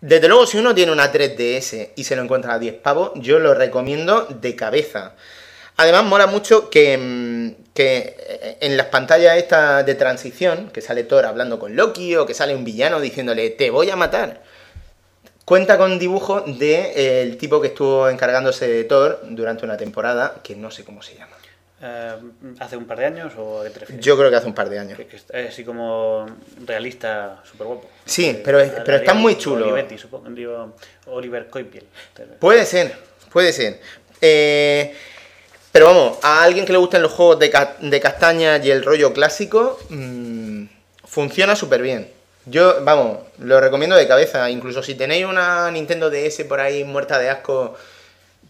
Desde 0.00 0.28
luego, 0.28 0.46
si 0.46 0.58
uno 0.58 0.74
tiene 0.74 0.92
una 0.92 1.12
3DS 1.12 1.90
y 1.96 2.04
se 2.04 2.14
lo 2.14 2.22
encuentra 2.22 2.54
a 2.54 2.58
10 2.58 2.74
pavos, 2.74 3.12
yo 3.16 3.40
lo 3.40 3.54
recomiendo 3.54 4.26
de 4.26 4.54
cabeza. 4.54 5.14
Además, 5.76 6.04
mola 6.04 6.26
mucho 6.26 6.70
que, 6.70 6.96
mm, 6.96 7.72
que 7.74 8.16
eh, 8.18 8.58
en 8.60 8.76
las 8.76 8.86
pantallas 8.86 9.36
estas 9.36 9.84
de 9.86 9.94
transición, 9.94 10.70
que 10.70 10.82
sale 10.82 11.04
Thor 11.04 11.24
hablando 11.24 11.58
con 11.58 11.74
Loki 11.74 12.14
o 12.16 12.26
que 12.26 12.34
sale 12.34 12.54
un 12.54 12.64
villano 12.64 13.00
diciéndole 13.00 13.50
te 13.50 13.70
voy 13.70 13.90
a 13.90 13.96
matar, 13.96 14.42
cuenta 15.44 15.78
con 15.78 15.98
dibujos 15.98 16.44
del 16.46 16.58
de, 16.58 17.22
el 17.22 17.38
tipo 17.38 17.60
que 17.60 17.68
estuvo 17.68 18.08
encargándose 18.08 18.68
de 18.68 18.84
Thor 18.84 19.20
durante 19.30 19.64
una 19.64 19.76
temporada, 19.76 20.40
que 20.42 20.54
no 20.54 20.70
sé 20.70 20.84
cómo 20.84 21.02
se 21.02 21.14
llama. 21.14 21.37
Eh, 21.80 22.14
¿Hace 22.58 22.76
un 22.76 22.86
par 22.86 22.98
de 22.98 23.04
años 23.06 23.32
o 23.38 23.60
a 23.60 23.64
qué 23.64 23.70
te 23.70 23.78
refieres? 23.80 24.04
Yo 24.04 24.16
creo 24.18 24.30
que 24.30 24.36
hace 24.36 24.46
un 24.48 24.54
par 24.54 24.68
de 24.68 24.78
años. 24.80 24.96
Que- 24.96 25.06
que 25.06 25.16
es 25.16 25.24
así 25.48 25.64
como 25.64 26.26
realista, 26.66 27.40
súper 27.48 27.66
guapo. 27.68 27.88
Sí, 28.04 28.40
pero 28.44 28.58
es- 28.58 28.72
pero 28.84 28.96
está 28.98 29.14
muy 29.14 29.38
chulo. 29.38 29.64
Olivetti, 29.66 29.96
supongo, 29.96 30.28
digo, 30.30 30.74
Oliver 31.06 31.48
Coipel. 31.48 31.84
Puede 32.40 32.64
ser, 32.66 32.96
puede 33.32 33.52
ser. 33.52 33.80
Eh, 34.20 34.92
pero 35.70 35.86
vamos, 35.86 36.18
a 36.22 36.42
alguien 36.42 36.64
que 36.66 36.72
le 36.72 36.78
gusten 36.78 37.00
los 37.00 37.12
juegos 37.12 37.38
de, 37.38 37.48
ca- 37.50 37.76
de 37.80 38.00
castañas 38.00 38.64
y 38.64 38.70
el 38.72 38.84
rollo 38.84 39.12
clásico, 39.12 39.78
mm, 39.90 40.64
funciona 41.04 41.54
súper 41.54 41.80
bien. 41.82 42.10
Yo, 42.46 42.82
vamos, 42.82 43.18
lo 43.38 43.60
recomiendo 43.60 43.94
de 43.94 44.08
cabeza. 44.08 44.50
Incluso 44.50 44.82
si 44.82 44.94
tenéis 44.96 45.26
una 45.26 45.70
Nintendo 45.70 46.10
DS 46.10 46.44
por 46.44 46.58
ahí 46.58 46.82
muerta 46.82 47.18
de 47.20 47.28
asco 47.30 47.74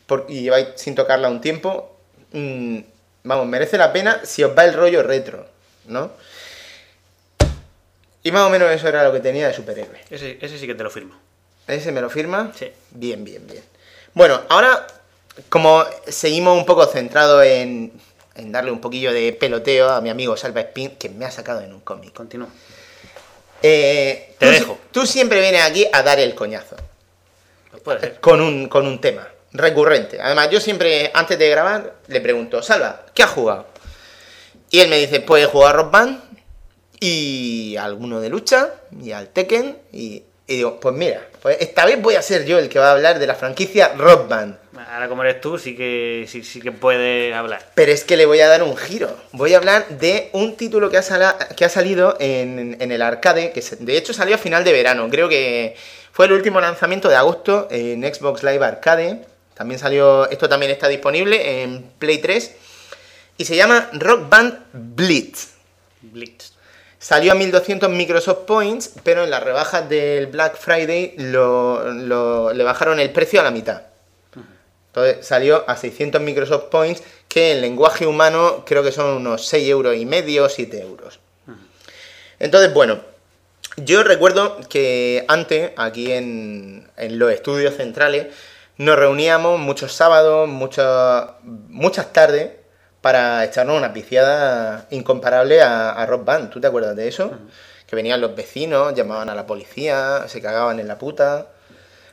por- 0.07 0.25
y 0.31 0.43
lleváis 0.43 0.69
sin 0.77 0.95
tocarla 0.95 1.29
un 1.29 1.41
tiempo, 1.43 1.95
mm, 2.33 2.79
vamos, 3.29 3.47
merece 3.47 3.77
la 3.79 3.93
pena 3.93 4.21
si 4.25 4.43
os 4.43 4.57
va 4.57 4.64
el 4.64 4.75
rollo 4.75 5.03
retro, 5.03 5.47
¿no? 5.87 6.11
Y 8.23 8.33
más 8.33 8.43
o 8.43 8.51
menos 8.51 8.71
eso 8.71 8.88
era 8.88 9.05
lo 9.05 9.12
que 9.12 9.21
tenía 9.21 9.47
de 9.49 9.55
superhéroe. 9.55 10.01
Ese, 10.11 10.38
ese 10.41 10.59
sí 10.59 10.67
que 10.67 10.75
te 10.75 10.83
lo 10.83 10.91
firmo. 10.91 11.14
¿Ese 11.67 11.93
me 11.93 12.01
lo 12.01 12.11
firma? 12.11 12.53
Sí. 12.59 12.71
Bien, 12.91 13.23
bien, 13.25 13.47
bien. 13.47 13.62
Bueno, 14.14 14.41
ahora, 14.49 14.87
como 15.49 15.85
seguimos 16.07 16.57
un 16.57 16.67
poco 16.67 16.87
centrados 16.87 17.45
en, 17.45 17.93
en 18.35 18.53
darle 18.53 18.71
un 18.73 18.81
poquillo 18.81 19.12
de 19.12 19.33
peloteo 19.35 19.88
a 19.91 20.01
mi 20.01 20.11
amigo 20.11 20.37
Salva 20.37 20.61
Spin, 20.62 20.97
que 20.97 21.09
me 21.11 21.25
ha 21.27 21.31
sacado 21.31 21.61
en 21.61 21.73
un 21.73 21.81
cómic. 21.81 22.12
Continúa. 22.12 22.49
Eh, 23.62 24.35
Te 24.38 24.47
tú, 24.47 24.53
dejo. 24.53 24.79
Tú 24.93 25.07
siempre 25.07 25.41
vienes 25.41 25.62
aquí 25.62 25.87
a 25.93 26.03
dar 26.03 26.19
el 26.21 26.35
coñazo, 26.35 26.77
Pues 27.71 27.83
puede 27.83 28.01
ser. 28.01 28.21
con 28.21 28.41
un, 28.41 28.69
con 28.69 28.87
un 28.87 29.01
tema 29.01 29.29
recurrente. 29.52 30.20
Además, 30.20 30.50
yo 30.50 30.61
siempre, 30.61 31.11
antes 31.14 31.38
de 31.38 31.48
grabar, 31.48 31.94
le 32.06 32.20
pregunto, 32.20 32.62
Salva, 32.62 33.04
¿qué 33.14 33.22
has 33.22 33.30
jugado? 33.30 33.66
Y 34.70 34.80
él 34.80 34.88
me 34.88 34.98
dice, 34.98 35.20
pues 35.20 35.44
he 35.44 35.46
jugado 35.46 35.70
a 35.74 35.76
Rock 35.82 35.90
Band 35.90 36.20
y 37.00 37.76
a 37.76 37.84
alguno 37.84 38.20
de 38.20 38.28
lucha 38.28 38.70
y 39.00 39.12
al 39.12 39.28
Tekken 39.28 39.78
y, 39.92 40.22
y 40.46 40.56
digo, 40.56 40.78
pues 40.80 40.94
mira, 40.94 41.26
pues 41.40 41.56
esta 41.61 41.84
vez 41.87 42.00
voy 42.02 42.16
a 42.16 42.22
ser 42.22 42.44
yo 42.44 42.58
el 42.58 42.68
que 42.68 42.78
va 42.78 42.88
a 42.88 42.92
hablar 42.92 43.18
de 43.18 43.26
la 43.26 43.34
franquicia 43.34 43.92
Rock 43.96 44.28
Band. 44.28 44.56
Ahora 44.90 45.08
como 45.08 45.22
eres 45.22 45.40
tú, 45.40 45.58
sí 45.58 45.76
que, 45.76 46.24
sí, 46.28 46.42
sí 46.44 46.61
que 46.61 46.72
puedes 46.72 47.34
hablar. 47.34 47.72
Pero 47.74 47.92
es 47.92 48.04
que 48.04 48.16
le 48.16 48.26
voy 48.26 48.40
a 48.40 48.48
dar 48.48 48.62
un 48.62 48.76
giro. 48.76 49.14
Voy 49.32 49.52
a 49.54 49.58
hablar 49.58 49.87
de 49.88 50.30
un 50.32 50.56
título 50.56 50.88
que 50.90 50.96
ha, 50.96 51.02
sala- 51.02 51.37
que 51.56 51.64
ha 51.64 51.68
salido 51.68 52.16
en, 52.20 52.76
en 52.80 52.92
el 52.92 53.02
arcade, 53.02 53.50
que 53.52 53.62
de 53.80 53.96
hecho 53.96 54.12
salió 54.12 54.37
a 54.37 54.38
final 54.38 54.64
de 54.64 54.72
verano. 54.72 55.08
Creo 55.11 55.28
que 55.28 55.76
fue 56.12 56.26
el 56.26 56.32
último 56.32 56.61
lanzamiento 56.61 57.08
de 57.08 57.16
agosto 57.16 57.68
en 57.70 58.02
Xbox 58.02 58.42
Live 58.42 58.64
Arcade. 58.64 59.20
También 59.59 59.81
salió, 59.81 60.31
esto 60.31 60.49
también 60.49 60.71
está 60.73 60.87
disponible 60.88 61.62
en 61.62 61.83
Play 61.99 62.18
3. 62.18 62.55
Y 63.37 63.44
se 63.44 63.57
llama 63.57 63.90
Rock 63.92 64.29
Band 64.29 64.59
Blitz. 64.73 65.49
Blitz. 66.01 66.53
Salió 67.01 67.33
a 67.33 67.35
1200 67.35 67.90
Microsoft 67.90 68.44
Points, 68.47 68.92
pero 69.03 69.25
en 69.25 69.31
las 69.31 69.42
rebajas 69.42 69.88
del 69.88 70.29
Black 70.29 70.57
Friday 70.57 71.14
lo- 71.18 71.90
lo- 71.92 72.53
le 72.53 72.64
bajaron 72.64 72.99
el 73.01 73.11
precio 73.11 73.40
a 73.40 73.44
la 73.44 73.51
mitad. 73.51 73.83
Entonces 74.88 75.27
salió 75.27 75.64
a 75.68 75.77
600 75.77 76.21
Microsoft 76.21 76.64
Points, 76.71 77.03
que 77.29 77.53
en 77.53 77.61
lenguaje 77.61 78.07
humano 78.07 78.64
creo 78.66 78.83
que 78.83 78.90
son 78.90 79.16
unos 79.16 79.47
6 79.47 79.68
euros 79.68 79.97
y 79.97 80.07
medio, 80.07 80.49
7 80.49 80.81
euros. 80.81 81.21
Entonces, 82.40 82.73
bueno, 82.73 83.01
yo 83.77 84.03
recuerdo 84.03 84.59
que 84.68 85.25
antes, 85.29 85.73
aquí 85.77 86.11
en, 86.12 86.88
en 86.97 87.18
los 87.18 87.31
estudios 87.33 87.77
centrales, 87.77 88.29
nos 88.79 88.97
reuníamos 88.97 89.59
muchos 89.59 89.93
sábados, 89.93 90.49
muchas, 90.49 91.27
muchas 91.43 92.12
tardes, 92.12 92.53
para 93.01 93.45
echarnos 93.45 93.77
una 93.77 93.88
viciada 93.88 94.87
incomparable 94.91 95.61
a, 95.61 95.91
a 95.91 96.07
Rock 96.07 96.25
Band. 96.25 96.51
¿Tú 96.51 96.61
te 96.61 96.69
acuerdas 96.69 96.97
de 96.97 97.09
eso? 97.09 97.33
Que 97.87 97.97
venían 97.97 98.21
los 98.21 98.35
vecinos, 98.35 98.95
llamaban 98.95 99.29
a 99.31 99.35
la 99.35 99.47
policía, 99.47 100.25
se 100.29 100.41
cagaban 100.41 100.79
en 100.79 100.88
la 100.88 100.99
puta. 100.99 101.49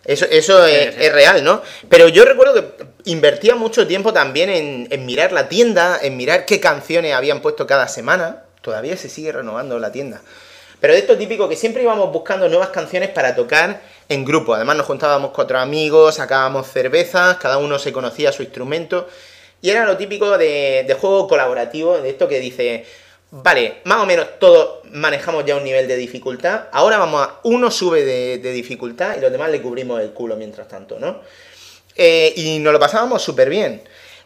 Eso, 0.03 0.25
eso 0.29 0.65
es, 0.65 0.95
sí. 0.95 1.01
es 1.03 1.13
real, 1.13 1.43
¿no? 1.43 1.61
Pero 1.89 2.07
yo 2.07 2.25
recuerdo 2.25 2.53
que 2.53 2.85
invertía 3.05 3.55
mucho 3.55 3.87
tiempo 3.87 4.13
también 4.13 4.49
en, 4.49 4.87
en 4.91 5.05
mirar 5.05 5.31
la 5.31 5.49
tienda, 5.49 5.99
en 6.01 6.17
mirar 6.17 6.45
qué 6.45 6.59
canciones 6.59 7.13
habían 7.13 7.41
puesto 7.41 7.67
cada 7.67 7.87
semana. 7.87 8.43
Todavía 8.61 8.97
se 8.97 9.09
sigue 9.09 9.31
renovando 9.31 9.77
la 9.79 9.91
tienda. 9.91 10.21
Pero 10.79 10.93
de 10.93 10.99
esto 10.99 11.17
típico 11.17 11.49
que 11.49 11.55
siempre 11.55 11.83
íbamos 11.83 12.11
buscando 12.11 12.47
nuevas 12.49 12.69
canciones 12.69 13.09
para 13.09 13.35
tocar 13.35 13.81
en 14.09 14.25
grupo. 14.25 14.53
Además 14.53 14.77
nos 14.77 14.85
juntábamos 14.85 15.31
cuatro 15.31 15.59
amigos, 15.59 16.15
sacábamos 16.15 16.67
cervezas, 16.67 17.37
cada 17.37 17.57
uno 17.57 17.79
se 17.79 17.91
conocía 17.91 18.31
su 18.31 18.43
instrumento. 18.43 19.07
Y 19.61 19.69
era 19.69 19.85
lo 19.85 19.97
típico 19.97 20.37
de, 20.37 20.97
juego 20.99 21.27
colaborativo, 21.27 21.97
de 21.97 22.09
esto 22.09 22.27
que 22.27 22.39
dice, 22.39 22.85
vale, 23.31 23.81
más 23.85 24.01
o 24.01 24.05
menos 24.05 24.27
todos 24.39 24.85
manejamos 24.91 25.45
ya 25.45 25.55
un 25.55 25.63
nivel 25.63 25.87
de 25.87 25.97
dificultad, 25.97 26.65
ahora 26.71 26.97
vamos 26.97 27.27
a, 27.27 27.39
uno 27.43 27.71
sube 27.71 28.05
de, 28.05 28.37
de 28.37 28.51
dificultad 28.51 29.17
y 29.17 29.21
los 29.21 29.31
demás 29.31 29.49
le 29.49 29.61
cubrimos 29.61 30.01
el 30.01 30.11
culo 30.11 30.35
mientras 30.35 30.67
tanto, 30.67 30.99
¿no? 30.99 31.21
Eh, 31.95 32.33
y 32.35 32.59
nos 32.59 32.73
lo 32.73 32.79
pasábamos 32.79 33.21
súper 33.21 33.49
bien. 33.49 33.81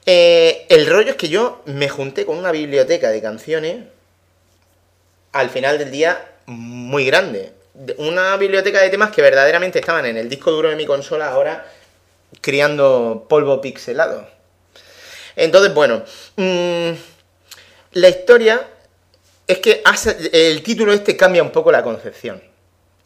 Eh, 0.06 0.66
el 0.70 0.88
rollo 0.88 1.12
es 1.12 1.16
que 1.16 1.30
yo 1.30 1.62
me 1.66 1.90
junté 1.90 2.26
con 2.26 2.38
una 2.38 2.52
biblioteca 2.52 3.10
de 3.10 3.22
canciones 3.22 3.84
al 5.32 5.50
final 5.50 5.78
del 5.78 5.92
día 5.92 6.26
muy 6.48 7.06
grande. 7.06 7.52
Una 7.98 8.36
biblioteca 8.38 8.82
de 8.82 8.90
temas 8.90 9.12
que 9.12 9.22
verdaderamente 9.22 9.80
estaban 9.80 10.06
en 10.06 10.18
el 10.18 10.28
disco 10.30 10.52
duro 10.52 10.70
de 10.70 10.76
mi 10.76 10.86
consola 10.86 11.30
ahora 11.32 11.66
criando 12.42 13.26
polvo 13.30 13.62
pixelado. 13.62 14.28
Entonces, 15.36 15.74
bueno, 15.74 16.04
mm, 16.36 16.90
la 17.94 18.10
historia 18.10 18.68
es 19.48 19.60
que 19.60 19.82
hace- 19.86 20.30
el 20.34 20.62
título 20.62 20.92
este 20.94 21.16
cambia 21.16 21.42
un 21.42 21.52
poco 21.52 21.72
la 21.72 21.82
concepción. 21.84 22.44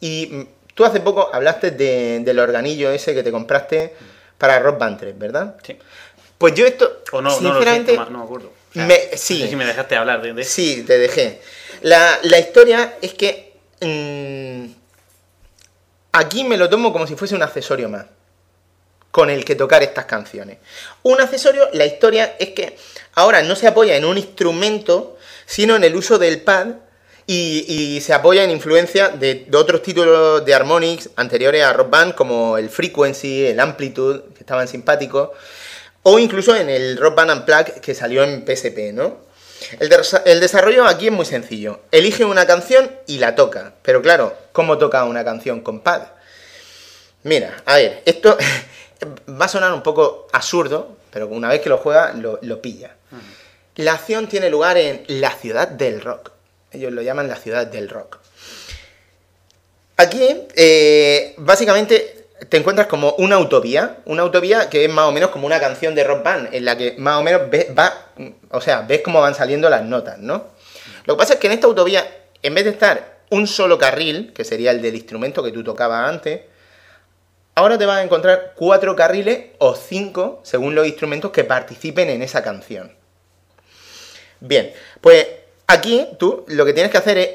Y 0.00 0.26
mm, 0.30 0.46
tú 0.74 0.84
hace 0.84 1.00
poco 1.00 1.30
hablaste 1.32 1.70
de- 1.70 2.20
del 2.20 2.38
organillo 2.38 2.90
ese 2.90 3.14
que 3.14 3.22
te 3.22 3.30
compraste 3.30 3.94
para 4.38 4.58
Rock 4.58 4.78
Band 4.78 4.98
3, 4.98 5.18
¿verdad? 5.18 5.56
Sí. 5.64 5.78
Pues 6.36 6.54
yo 6.54 6.66
esto, 6.66 7.02
O 7.12 7.22
no, 7.22 7.30
no, 7.30 7.36
lo 7.40 7.54
sinceramente, 7.54 7.96
no, 7.96 8.10
me- 8.18 8.24
acuerdo. 8.24 8.48
O 8.48 8.72
sea, 8.74 8.84
me- 8.86 9.08
no 9.12 9.16
sí. 9.16 9.48
me 9.56 9.64
dejaste 9.64 9.94
hablar 9.96 10.20
de, 10.20 10.32
de. 10.32 10.44
Sí, 10.44 10.82
te 10.86 10.98
dejé. 10.98 11.40
La, 11.82 12.18
la 12.24 12.38
historia 12.40 12.96
es 13.00 13.14
que 13.14 13.53
mm, 13.80 14.66
aquí 16.12 16.44
me 16.44 16.56
lo 16.56 16.68
tomo 16.68 16.92
como 16.92 17.06
si 17.06 17.16
fuese 17.16 17.34
un 17.34 17.42
accesorio 17.42 17.88
más 17.88 18.06
con 19.14 19.30
el 19.30 19.44
que 19.44 19.54
tocar 19.54 19.84
estas 19.84 20.06
canciones. 20.06 20.58
Un 21.04 21.20
accesorio, 21.20 21.68
la 21.72 21.86
historia 21.86 22.34
es 22.40 22.50
que 22.50 22.76
ahora 23.14 23.42
no 23.42 23.54
se 23.54 23.68
apoya 23.68 23.94
en 23.96 24.04
un 24.04 24.18
instrumento, 24.18 25.16
sino 25.46 25.76
en 25.76 25.84
el 25.84 25.94
uso 25.94 26.18
del 26.18 26.42
pad 26.42 26.66
y, 27.24 28.00
se 28.04 28.12
apoya 28.12 28.42
en 28.42 28.50
influencia 28.50 29.10
de, 29.10 29.46
de 29.46 29.56
otros 29.56 29.82
títulos 29.82 30.44
de 30.44 30.52
Harmonix 30.52 31.10
anteriores 31.14 31.62
a 31.62 31.72
Rock 31.72 31.90
Band, 31.90 32.14
como 32.16 32.58
el 32.58 32.68
Frequency, 32.68 33.46
el 33.46 33.60
Amplitude, 33.60 34.24
que 34.34 34.40
estaban 34.40 34.66
simpáticos, 34.66 35.30
o 36.02 36.18
incluso 36.18 36.56
en 36.56 36.68
el 36.68 36.96
Rock 36.96 37.14
Band 37.14 37.30
Unplugged 37.30 37.74
que 37.74 37.94
salió 37.94 38.24
en 38.24 38.44
PSP, 38.44 38.92
¿no? 38.92 39.23
El, 39.80 39.90
desa- 39.90 40.22
el 40.24 40.40
desarrollo 40.40 40.86
aquí 40.86 41.06
es 41.06 41.12
muy 41.12 41.24
sencillo. 41.26 41.80
Elige 41.90 42.24
una 42.24 42.46
canción 42.46 42.90
y 43.06 43.18
la 43.18 43.34
toca. 43.34 43.72
Pero 43.82 44.02
claro, 44.02 44.36
¿cómo 44.52 44.78
toca 44.78 45.04
una 45.04 45.24
canción 45.24 45.60
con 45.60 45.80
pad? 45.80 46.02
Mira, 47.22 47.56
a 47.66 47.76
ver, 47.76 48.02
esto 48.04 48.36
va 49.28 49.44
a 49.46 49.48
sonar 49.48 49.72
un 49.72 49.82
poco 49.82 50.28
absurdo, 50.32 50.96
pero 51.10 51.26
una 51.28 51.48
vez 51.48 51.60
que 51.60 51.68
lo 51.68 51.78
juega, 51.78 52.12
lo, 52.12 52.38
lo 52.42 52.60
pilla. 52.60 52.96
La 53.76 53.94
acción 53.94 54.28
tiene 54.28 54.50
lugar 54.50 54.76
en 54.76 55.04
la 55.08 55.30
ciudad 55.32 55.66
del 55.68 56.00
rock. 56.00 56.30
Ellos 56.70 56.92
lo 56.92 57.02
llaman 57.02 57.28
la 57.28 57.36
ciudad 57.36 57.66
del 57.66 57.88
rock. 57.88 58.18
Aquí, 59.96 60.46
eh, 60.56 61.34
básicamente, 61.38 62.23
te 62.48 62.56
encuentras 62.56 62.86
como 62.88 63.12
una 63.18 63.36
autovía, 63.36 63.98
una 64.04 64.22
autovía 64.22 64.68
que 64.70 64.84
es 64.84 64.90
más 64.90 65.06
o 65.06 65.12
menos 65.12 65.30
como 65.30 65.46
una 65.46 65.60
canción 65.60 65.94
de 65.94 66.04
rock 66.04 66.22
band, 66.22 66.54
en 66.54 66.64
la 66.64 66.76
que 66.76 66.94
más 66.98 67.18
o 67.18 67.22
menos 67.22 67.50
ves, 67.50 67.66
va, 67.76 67.92
o 68.50 68.60
sea, 68.60 68.82
ves 68.82 69.02
cómo 69.02 69.20
van 69.20 69.34
saliendo 69.34 69.68
las 69.68 69.82
notas, 69.82 70.18
¿no? 70.18 70.46
Lo 71.04 71.14
que 71.14 71.18
pasa 71.18 71.34
es 71.34 71.40
que 71.40 71.46
en 71.46 71.52
esta 71.52 71.66
autovía, 71.66 72.06
en 72.42 72.54
vez 72.54 72.64
de 72.64 72.70
estar 72.70 73.18
un 73.30 73.46
solo 73.46 73.78
carril, 73.78 74.32
que 74.34 74.44
sería 74.44 74.70
el 74.70 74.80
del 74.82 74.94
instrumento 74.94 75.42
que 75.42 75.52
tú 75.52 75.62
tocabas 75.64 76.08
antes, 76.08 76.42
ahora 77.54 77.78
te 77.78 77.86
vas 77.86 77.98
a 77.98 78.02
encontrar 78.02 78.52
cuatro 78.56 78.96
carriles 78.96 79.50
o 79.58 79.74
cinco, 79.74 80.40
según 80.44 80.74
los 80.74 80.86
instrumentos 80.86 81.30
que 81.30 81.44
participen 81.44 82.10
en 82.10 82.22
esa 82.22 82.42
canción. 82.42 82.92
Bien, 84.40 84.72
pues 85.00 85.26
aquí 85.66 86.06
tú 86.18 86.44
lo 86.48 86.64
que 86.64 86.72
tienes 86.72 86.92
que 86.92 86.98
hacer 86.98 87.18
es 87.18 87.28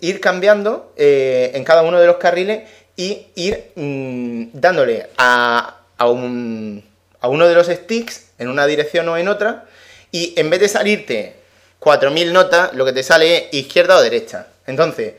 ir, 0.00 0.20
cambiando 0.20 0.92
eh, 0.96 1.50
en 1.54 1.64
cada 1.64 1.82
uno 1.82 2.00
de 2.00 2.06
los 2.06 2.16
carriles 2.16 2.68
y 3.02 3.26
ir 3.34 3.72
mm, 3.74 4.48
dándole 4.52 5.08
a, 5.16 5.78
a 5.98 6.08
un- 6.08 6.84
a 7.20 7.28
uno 7.28 7.46
de 7.48 7.54
los 7.54 7.66
sticks 7.68 8.30
en 8.38 8.48
una 8.48 8.66
dirección 8.66 9.08
o 9.08 9.16
en 9.16 9.28
otra 9.28 9.64
y 10.10 10.34
en 10.36 10.50
vez 10.50 10.60
de 10.60 10.68
salirte 10.68 11.36
4.000 11.80 12.32
notas, 12.32 12.74
lo 12.74 12.84
que 12.84 12.92
te 12.92 13.02
sale 13.02 13.36
es 13.48 13.54
izquierda 13.54 13.96
o 13.96 14.02
derecha. 14.02 14.46
Entonces, 14.66 15.14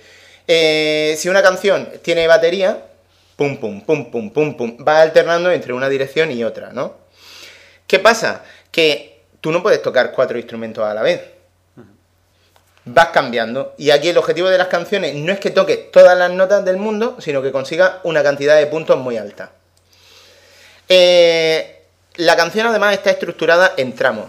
eh, 0.48 1.16
si 1.18 1.30
una 1.30 1.42
canción 1.42 1.90
tiene 2.02 2.28
batería, 2.28 2.78
pum, 3.36 3.58
pum, 3.58 3.82
pum, 3.82 4.12
pum, 4.12 4.32
pum, 4.32 4.56
pum, 4.58 4.78
va 4.88 5.02
alternando 5.02 5.52
entre 5.52 5.74
una 5.74 5.90
dirección 5.90 6.32
y 6.32 6.44
otra, 6.44 6.72
¿no? 6.72 6.96
¿Qué 7.88 8.00
pasa? 8.00 8.44
Que 8.72 9.22
tú 9.42 9.52
no 9.52 9.62
puedes 9.62 9.82
tocar 9.82 10.12
cuatro 10.14 10.38
instrumentos 10.38 10.84
a 10.86 10.94
la 10.94 11.02
vez. 11.02 11.22
Vas 12.86 13.08
cambiando. 13.08 13.74
Y 13.78 13.92
aquí 13.92 14.10
el 14.10 14.18
objetivo 14.18 14.50
de 14.50 14.58
las 14.58 14.68
canciones 14.68 15.16
no 15.16 15.32
es 15.32 15.40
que 15.40 15.52
toques 15.52 15.92
todas 15.92 16.18
las 16.18 16.32
notas 16.32 16.66
del 16.66 16.78
mundo, 16.78 17.18
sino 17.20 17.42
que 17.42 17.52
consigas 17.52 17.94
una 18.04 18.24
cantidad 18.24 18.58
de 18.58 18.68
puntos 18.68 18.98
muy 18.98 19.18
alta. 19.18 19.52
Eh, 20.90 21.82
la 22.16 22.36
canción 22.36 22.68
además 22.68 22.94
está 22.94 23.10
estructurada 23.10 23.74
en 23.78 23.94
tramos. 23.94 24.26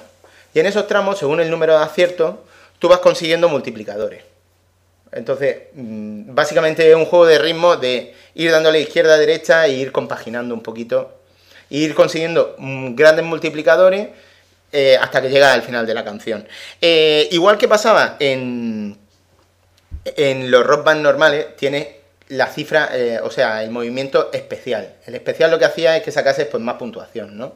Y 0.54 0.60
en 0.60 0.66
esos 0.66 0.86
tramos, 0.86 1.18
según 1.18 1.40
el 1.40 1.50
número 1.50 1.76
de 1.76 1.84
aciertos, 1.84 2.36
tú 2.78 2.88
vas 2.88 3.00
consiguiendo 3.00 3.48
multiplicadores. 3.48 4.22
Entonces, 5.10 5.64
mm, 5.74 6.34
básicamente 6.34 6.88
es 6.88 6.96
un 6.96 7.06
juego 7.06 7.26
de 7.26 7.38
ritmo 7.38 7.76
de 7.76 8.14
ir 8.34 8.50
dándole 8.50 8.80
izquierda 8.80 9.14
a 9.14 9.18
derecha 9.18 9.66
e 9.66 9.72
ir 9.72 9.92
compaginando 9.92 10.54
un 10.54 10.62
poquito. 10.62 11.12
E 11.70 11.78
ir 11.78 11.94
consiguiendo 11.94 12.54
mm, 12.58 12.94
grandes 12.94 13.24
multiplicadores 13.24 14.08
eh, 14.76 14.98
hasta 15.00 15.22
que 15.22 15.30
llega 15.30 15.52
al 15.52 15.62
final 15.62 15.86
de 15.86 15.94
la 15.94 16.02
canción. 16.02 16.48
Eh, 16.80 17.28
igual 17.30 17.56
que 17.56 17.68
pasaba 17.68 18.16
en, 18.18 18.98
en 20.04 20.50
los 20.50 20.66
rock 20.66 20.84
band 20.84 21.00
normales, 21.00 21.54
tiene 21.54 22.00
la 22.30 22.48
cifra, 22.48 22.88
eh, 22.92 23.20
o 23.22 23.30
sea, 23.30 23.62
el 23.62 23.70
movimiento 23.70 24.30
especial. 24.32 24.96
El 25.06 25.14
especial 25.14 25.52
lo 25.52 25.60
que 25.60 25.64
hacía 25.64 25.96
es 25.96 26.02
que 26.02 26.10
sacases 26.10 26.46
pues, 26.46 26.60
más 26.60 26.74
puntuación, 26.74 27.38
¿no? 27.38 27.54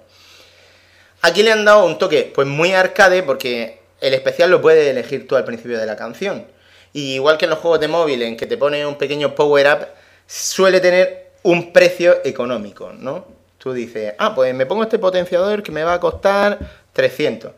Aquí 1.22 1.42
le 1.42 1.50
han 1.50 1.64
dado 1.64 1.84
un 1.86 1.98
toque 1.98 2.30
pues 2.32 2.46
muy 2.46 2.72
arcade 2.72 3.24
porque 3.24 3.80
el 4.00 4.14
especial 4.14 4.52
lo 4.52 4.62
puedes 4.62 4.86
elegir 4.86 5.26
tú 5.26 5.34
al 5.34 5.44
principio 5.44 5.76
de 5.76 5.86
la 5.86 5.96
canción. 5.96 6.46
Y 6.92 7.14
igual 7.14 7.36
que 7.36 7.46
en 7.46 7.50
los 7.50 7.58
juegos 7.58 7.80
de 7.80 7.88
móvil 7.88 8.22
en 8.22 8.36
que 8.36 8.46
te 8.46 8.56
pone 8.56 8.86
un 8.86 8.96
pequeño 8.96 9.34
power 9.34 9.66
up, 9.66 9.88
suele 10.28 10.78
tener 10.78 11.32
un 11.42 11.72
precio 11.72 12.18
económico, 12.24 12.92
¿no? 12.92 13.26
Tú 13.58 13.72
dices, 13.72 14.14
ah, 14.18 14.36
pues 14.36 14.54
me 14.54 14.66
pongo 14.66 14.84
este 14.84 15.00
potenciador 15.00 15.64
que 15.64 15.72
me 15.72 15.82
va 15.82 15.94
a 15.94 16.00
costar 16.00 16.58
300. 16.92 17.52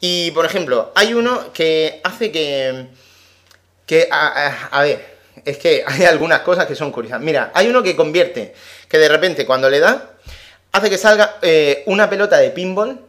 Y, 0.00 0.30
por 0.32 0.44
ejemplo, 0.44 0.92
hay 0.94 1.14
uno 1.14 1.52
que 1.52 2.00
hace 2.04 2.30
que... 2.30 2.86
que 3.86 4.08
a, 4.10 4.82
ver, 4.82 5.16
es 5.44 5.58
que 5.58 5.84
hay 5.86 6.04
algunas 6.04 6.40
cosas 6.40 6.66
que 6.66 6.74
son 6.74 6.92
curiosas. 6.92 7.20
Mira, 7.20 7.50
hay 7.54 7.68
uno 7.68 7.82
que 7.82 7.96
convierte, 7.96 8.54
que 8.88 8.98
de 8.98 9.08
repente 9.08 9.46
cuando 9.46 9.70
le 9.70 9.80
da, 9.80 10.10
hace 10.72 10.90
que 10.90 10.98
salga 10.98 11.36
eh, 11.42 11.82
una 11.86 12.08
pelota 12.10 12.38
de 12.38 12.50
pinball 12.50 13.00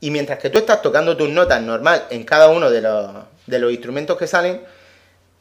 y 0.00 0.10
mientras 0.10 0.38
que 0.38 0.50
tú 0.50 0.58
estás 0.58 0.82
tocando 0.82 1.16
tus 1.16 1.28
notas 1.28 1.60
normal 1.62 2.06
en 2.10 2.24
cada 2.24 2.48
uno 2.48 2.70
de 2.70 2.80
los, 2.80 3.10
de 3.46 3.58
los 3.58 3.70
instrumentos 3.70 4.18
que 4.18 4.26
salen, 4.26 4.62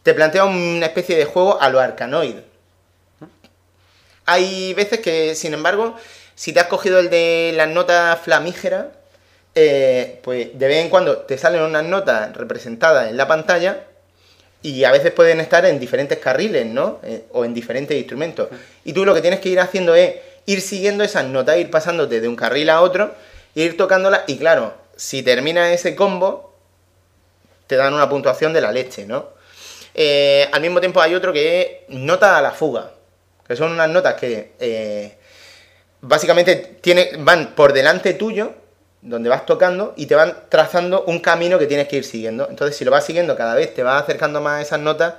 te 0.04 0.14
plantea 0.14 0.46
una 0.46 0.86
especie 0.86 1.16
de 1.16 1.26
juego 1.26 1.62
a 1.62 1.70
lo 1.70 1.80
arcanoid. 1.80 2.36
Hay 4.26 4.74
veces 4.74 5.00
que, 5.00 5.36
sin 5.36 5.54
embargo, 5.54 5.96
si 6.36 6.54
te 6.54 6.60
has 6.60 6.68
cogido 6.68 7.00
el 7.00 7.10
de 7.10 7.54
las 7.56 7.70
notas 7.70 8.20
flamígeras, 8.20 8.88
eh, 9.56 10.20
pues 10.24 10.58
de 10.58 10.68
vez 10.68 10.84
en 10.84 10.90
cuando 10.90 11.18
te 11.20 11.38
salen 11.38 11.62
unas 11.62 11.84
notas 11.84 12.36
representadas 12.36 13.10
en 13.10 13.18
la 13.18 13.28
pantalla 13.28 13.86
y 14.62 14.84
a 14.84 14.92
veces 14.92 15.12
pueden 15.12 15.40
estar 15.40 15.66
en 15.66 15.80
diferentes 15.80 16.20
carriles, 16.20 16.66
¿no? 16.66 17.00
Eh, 17.04 17.24
o 17.32 17.46
en 17.46 17.54
diferentes 17.54 17.98
instrumentos. 17.98 18.50
Y 18.84 18.94
tú 18.94 19.06
lo 19.06 19.14
que 19.14 19.22
tienes 19.22 19.40
que 19.40 19.50
ir 19.50 19.60
haciendo 19.60 19.96
es 19.96 20.16
ir 20.46 20.62
siguiendo 20.62 21.04
esas 21.04 21.26
notas, 21.26 21.58
ir 21.58 21.70
pasándote 21.70 22.22
de 22.22 22.28
un 22.28 22.36
carril 22.36 22.70
a 22.70 22.82
otro, 22.82 23.14
ir 23.56 23.78
tocándolas 23.78 24.22
y 24.28 24.38
claro, 24.38 24.74
si 24.96 25.24
termina 25.24 25.74
ese 25.74 25.96
combo, 25.96 26.54
te 27.68 27.76
dan 27.76 27.94
una 27.94 28.10
puntuación 28.10 28.54
de 28.54 28.62
la 28.62 28.72
leche, 28.72 29.06
¿no? 29.06 29.30
Eh, 29.94 30.48
al 30.52 30.62
mismo 30.62 30.80
tiempo 30.80 31.02
hay 31.02 31.16
otro 31.16 31.34
que 31.34 31.62
es 31.88 31.96
nota 31.96 32.38
a 32.38 32.42
la 32.42 32.52
fuga, 32.52 32.92
que 33.48 33.56
son 33.56 33.72
unas 33.72 33.90
notas 33.90 34.14
que 34.16 34.54
eh, 34.60 35.18
básicamente 36.02 36.56
tiene, 36.56 37.12
van 37.20 37.56
por 37.56 37.74
delante 37.74 38.14
tuyo, 38.14 38.54
donde 39.02 39.30
vas 39.30 39.46
tocando, 39.46 39.94
y 39.98 40.06
te 40.06 40.16
van 40.16 40.36
trazando 40.50 41.04
un 41.06 41.20
camino 41.20 41.58
que 41.58 41.66
tienes 41.66 41.88
que 41.88 41.98
ir 41.98 42.04
siguiendo. 42.04 42.48
Entonces, 42.50 42.78
si 42.78 42.86
lo 42.86 42.92
vas 42.92 43.06
siguiendo 43.06 43.36
cada 43.36 43.56
vez, 43.56 43.74
te 43.74 43.84
vas 43.84 44.04
acercando 44.04 44.42
más 44.42 44.60
a 44.60 44.62
esas 44.62 44.80
notas 44.80 45.16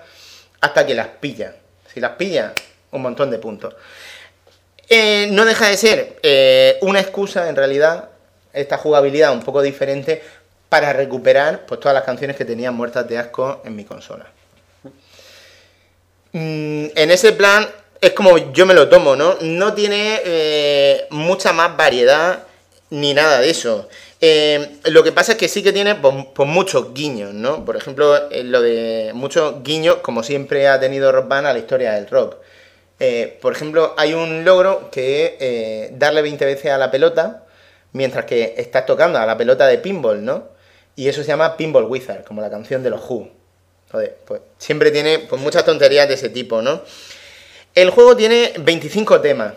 hasta 0.61 0.87
que 0.87 0.95
las 0.95 1.09
pillas. 1.09 1.55
Si 1.93 2.01
las 2.01 2.13
pillas, 2.13 2.53
un 2.93 3.03
montón 3.03 3.31
de 3.31 3.39
puntos. 3.39 3.75
Eh, 4.89 5.29
no 5.31 5.45
deja 5.45 5.69
de 5.69 5.77
ser 5.77 6.19
eh, 6.23 6.79
una 6.83 7.01
excusa, 7.01 7.49
en 7.49 7.57
realidad, 7.57 8.11
esta 8.53 8.77
jugabilidad 8.79 9.33
un 9.33 9.43
poco 9.43 9.63
diferente 9.63 10.23
para 10.69 10.93
recuperar 10.93 11.67
pues, 11.67 11.81
todas 11.81 11.95
las 11.95 12.05
canciones 12.05 12.37
que 12.37 12.45
tenía 12.45 12.71
muertas 12.71 13.09
de 13.09 13.19
asco 13.19 13.63
en 13.65 13.75
mi 13.75 13.85
consola. 13.85 14.27
Mm, 16.33 16.87
en 16.95 17.11
ese 17.11 17.33
plan 17.33 17.69
es 18.01 18.13
como 18.13 18.53
yo 18.53 18.65
me 18.67 18.75
lo 18.75 18.89
tomo, 18.89 19.15
¿no? 19.15 19.37
No 19.41 19.75
tiene 19.75 20.21
eh, 20.25 21.07
mucha 21.11 21.53
más 21.53 21.77
variedad 21.77 22.45
ni 22.93 23.15
nada 23.15 23.41
de 23.41 23.51
eso. 23.51 23.89
Eh, 24.21 24.79
lo 24.85 25.03
que 25.03 25.13
pasa 25.13 25.33
es 25.33 25.39
que 25.39 25.49
sí 25.49 25.63
que 25.63 25.73
tiene 25.73 25.95
pues, 25.97 26.15
muchos 26.49 26.95
guiños, 26.95 27.35
¿no? 27.35 27.65
Por 27.65 27.77
ejemplo, 27.77 28.31
eh, 28.31 28.45
lo 28.45 28.61
de 28.61 29.13
muchos 29.15 29.63
guiños, 29.63 29.97
como 29.97 30.23
siempre 30.23 30.69
ha 30.69 30.79
tenido 30.79 31.11
Rock 31.11 31.29
Band 31.29 31.47
a 31.47 31.53
la 31.53 31.59
historia 31.59 31.93
del 31.95 32.09
rock. 32.09 32.37
por 33.41 33.53
ejemplo, 33.53 33.95
hay 33.97 34.15
un 34.15 34.45
logro 34.45 34.91
que 34.93 35.37
es 35.91 35.99
darle 35.99 36.23
20 36.23 36.45
veces 36.45 36.71
a 36.71 36.79
la 36.79 36.91
pelota 36.91 37.45
mientras 37.93 38.25
que 38.25 38.55
estás 38.57 38.87
tocando 38.87 39.19
a 39.19 39.27
la 39.27 39.37
pelota 39.37 39.67
de 39.67 39.79
pinball, 39.79 40.25
¿no? 40.25 40.49
Y 40.97 41.09
eso 41.09 41.23
se 41.23 41.29
llama 41.29 41.57
Pinball 41.57 41.85
Wizard, 41.85 42.25
como 42.25 42.41
la 42.41 42.51
canción 42.51 42.83
de 42.83 42.91
los 42.91 43.01
Who. 43.09 43.29
Joder, 43.91 44.19
pues 44.25 44.41
siempre 44.59 44.91
tiene 44.91 45.21
pues, 45.21 45.41
muchas 45.41 45.65
tonterías 45.65 46.09
de 46.09 46.15
ese 46.15 46.29
tipo, 46.29 46.63
¿no? 46.63 46.83
El 47.75 47.91
juego 47.91 48.17
tiene 48.17 48.53
25 48.59 49.21
temas. 49.21 49.55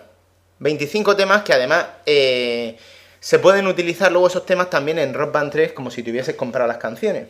25 0.60 1.16
temas 1.16 1.44
que 1.44 1.54
además 1.54 1.86
eh, 2.06 2.78
se 3.26 3.40
pueden 3.40 3.66
utilizar 3.66 4.12
luego 4.12 4.28
esos 4.28 4.46
temas 4.46 4.70
también 4.70 5.00
en 5.00 5.12
Rock 5.12 5.32
Band 5.32 5.52
3 5.52 5.72
como 5.72 5.90
si 5.90 6.04
te 6.04 6.12
hubieses 6.12 6.36
comprado 6.36 6.68
las 6.68 6.78
canciones. 6.78 7.26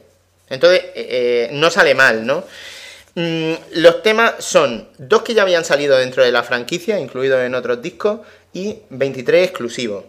Entonces, 0.49 0.81
eh, 0.93 0.93
eh, 0.93 1.49
no 1.53 1.69
sale 1.69 1.95
mal, 1.95 2.25
¿no? 2.25 2.43
Mm, 3.15 3.53
los 3.75 4.03
temas 4.03 4.33
son 4.39 4.89
dos 4.97 5.21
que 5.21 5.33
ya 5.33 5.43
habían 5.43 5.63
salido 5.63 5.97
dentro 5.97 6.21
de 6.21 6.33
la 6.33 6.43
franquicia, 6.43 6.99
incluidos 6.99 7.39
en 7.39 7.55
otros 7.55 7.81
discos, 7.81 8.19
y 8.51 8.79
23 8.89 9.47
exclusivos. 9.47 10.03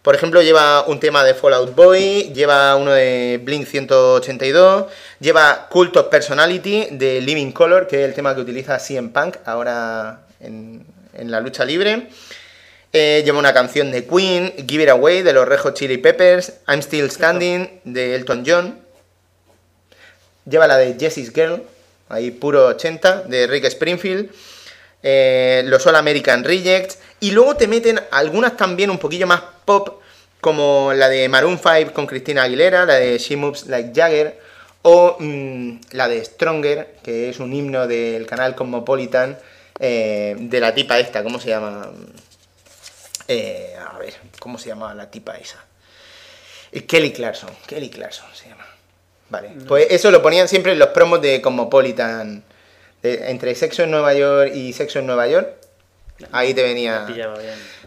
Por 0.00 0.14
ejemplo, 0.14 0.40
lleva 0.40 0.86
un 0.86 0.98
tema 0.98 1.22
de 1.22 1.34
Fallout 1.34 1.74
Boy, 1.74 2.32
lleva 2.32 2.74
uno 2.76 2.92
de 2.92 3.38
Blink 3.44 3.66
182, 3.66 4.86
lleva 5.20 5.68
Cult 5.68 5.94
of 5.98 6.06
Personality 6.06 6.88
de 6.92 7.20
Living 7.20 7.52
Color, 7.52 7.86
que 7.86 8.00
es 8.00 8.08
el 8.08 8.14
tema 8.14 8.34
que 8.34 8.40
utiliza 8.40 8.78
CM 8.78 9.10
Punk 9.10 9.36
ahora 9.44 10.22
en, 10.40 10.86
la 11.12 11.40
lucha 11.40 11.66
libre. 11.66 12.08
Eh, 12.92 13.22
lleva 13.24 13.38
una 13.38 13.52
canción 13.52 13.90
de 13.90 14.06
Queen, 14.06 14.54
Give 14.66 14.82
It 14.82 14.88
Away 14.88 15.22
de 15.22 15.34
los 15.34 15.46
Rejo 15.46 15.72
Chili 15.72 15.98
Peppers, 15.98 16.54
I'm 16.66 16.80
Still 16.80 17.10
Standing 17.10 17.80
de 17.84 18.14
Elton 18.14 18.44
John. 18.46 18.78
Lleva 20.48 20.66
la 20.66 20.78
de 20.78 20.96
Jessie's 20.98 21.32
Girl, 21.32 21.62
ahí 22.08 22.30
puro 22.30 22.66
80, 22.68 23.24
de 23.24 23.46
Rick 23.46 23.64
Springfield. 23.64 24.30
Eh, 25.02 25.62
los 25.66 25.86
All 25.86 25.96
American 25.96 26.44
Rejects. 26.44 26.98
Y 27.20 27.32
luego 27.32 27.56
te 27.56 27.68
meten 27.68 28.00
algunas 28.10 28.56
también 28.56 28.90
un 28.90 28.98
poquillo 28.98 29.26
más 29.26 29.42
pop, 29.64 30.00
como 30.40 30.92
la 30.94 31.08
de 31.08 31.28
Maroon 31.28 31.58
5 31.58 31.92
con 31.92 32.06
Cristina 32.06 32.44
Aguilera, 32.44 32.86
la 32.86 32.94
de 32.94 33.18
She 33.18 33.36
Moves 33.36 33.66
Like 33.66 33.92
Jagger, 33.94 34.38
o 34.82 35.16
mm, 35.18 35.80
la 35.92 36.08
de 36.08 36.24
Stronger, 36.24 36.96
que 37.02 37.28
es 37.28 37.40
un 37.40 37.52
himno 37.52 37.86
del 37.86 38.26
canal 38.26 38.54
Cosmopolitan, 38.54 39.36
eh, 39.78 40.36
de 40.38 40.60
la 40.60 40.74
tipa 40.74 40.98
esta, 40.98 41.22
¿cómo 41.22 41.38
se 41.38 41.48
llama? 41.48 41.90
Eh, 43.28 43.76
a 43.78 43.98
ver, 43.98 44.14
¿cómo 44.40 44.58
se 44.58 44.68
llama 44.68 44.94
la 44.94 45.10
tipa 45.10 45.36
esa? 45.36 45.62
Eh, 46.72 46.86
Kelly 46.86 47.12
Clarkson, 47.12 47.50
Kelly 47.66 47.90
Clarkson 47.90 48.26
se 48.34 48.48
llama. 48.48 48.66
Vale, 49.30 49.50
pues 49.66 49.86
eso 49.90 50.10
lo 50.10 50.22
ponían 50.22 50.48
siempre 50.48 50.72
en 50.72 50.78
los 50.78 50.88
promos 50.88 51.20
de 51.20 51.42
Cosmopolitan, 51.42 52.42
entre 53.02 53.54
Sexo 53.54 53.82
en 53.82 53.90
Nueva 53.90 54.14
York 54.14 54.52
y 54.54 54.72
Sexo 54.72 55.00
en 55.00 55.06
Nueva 55.06 55.28
York. 55.28 55.48
Ahí 56.32 56.54
te 56.54 56.62
venía. 56.62 57.06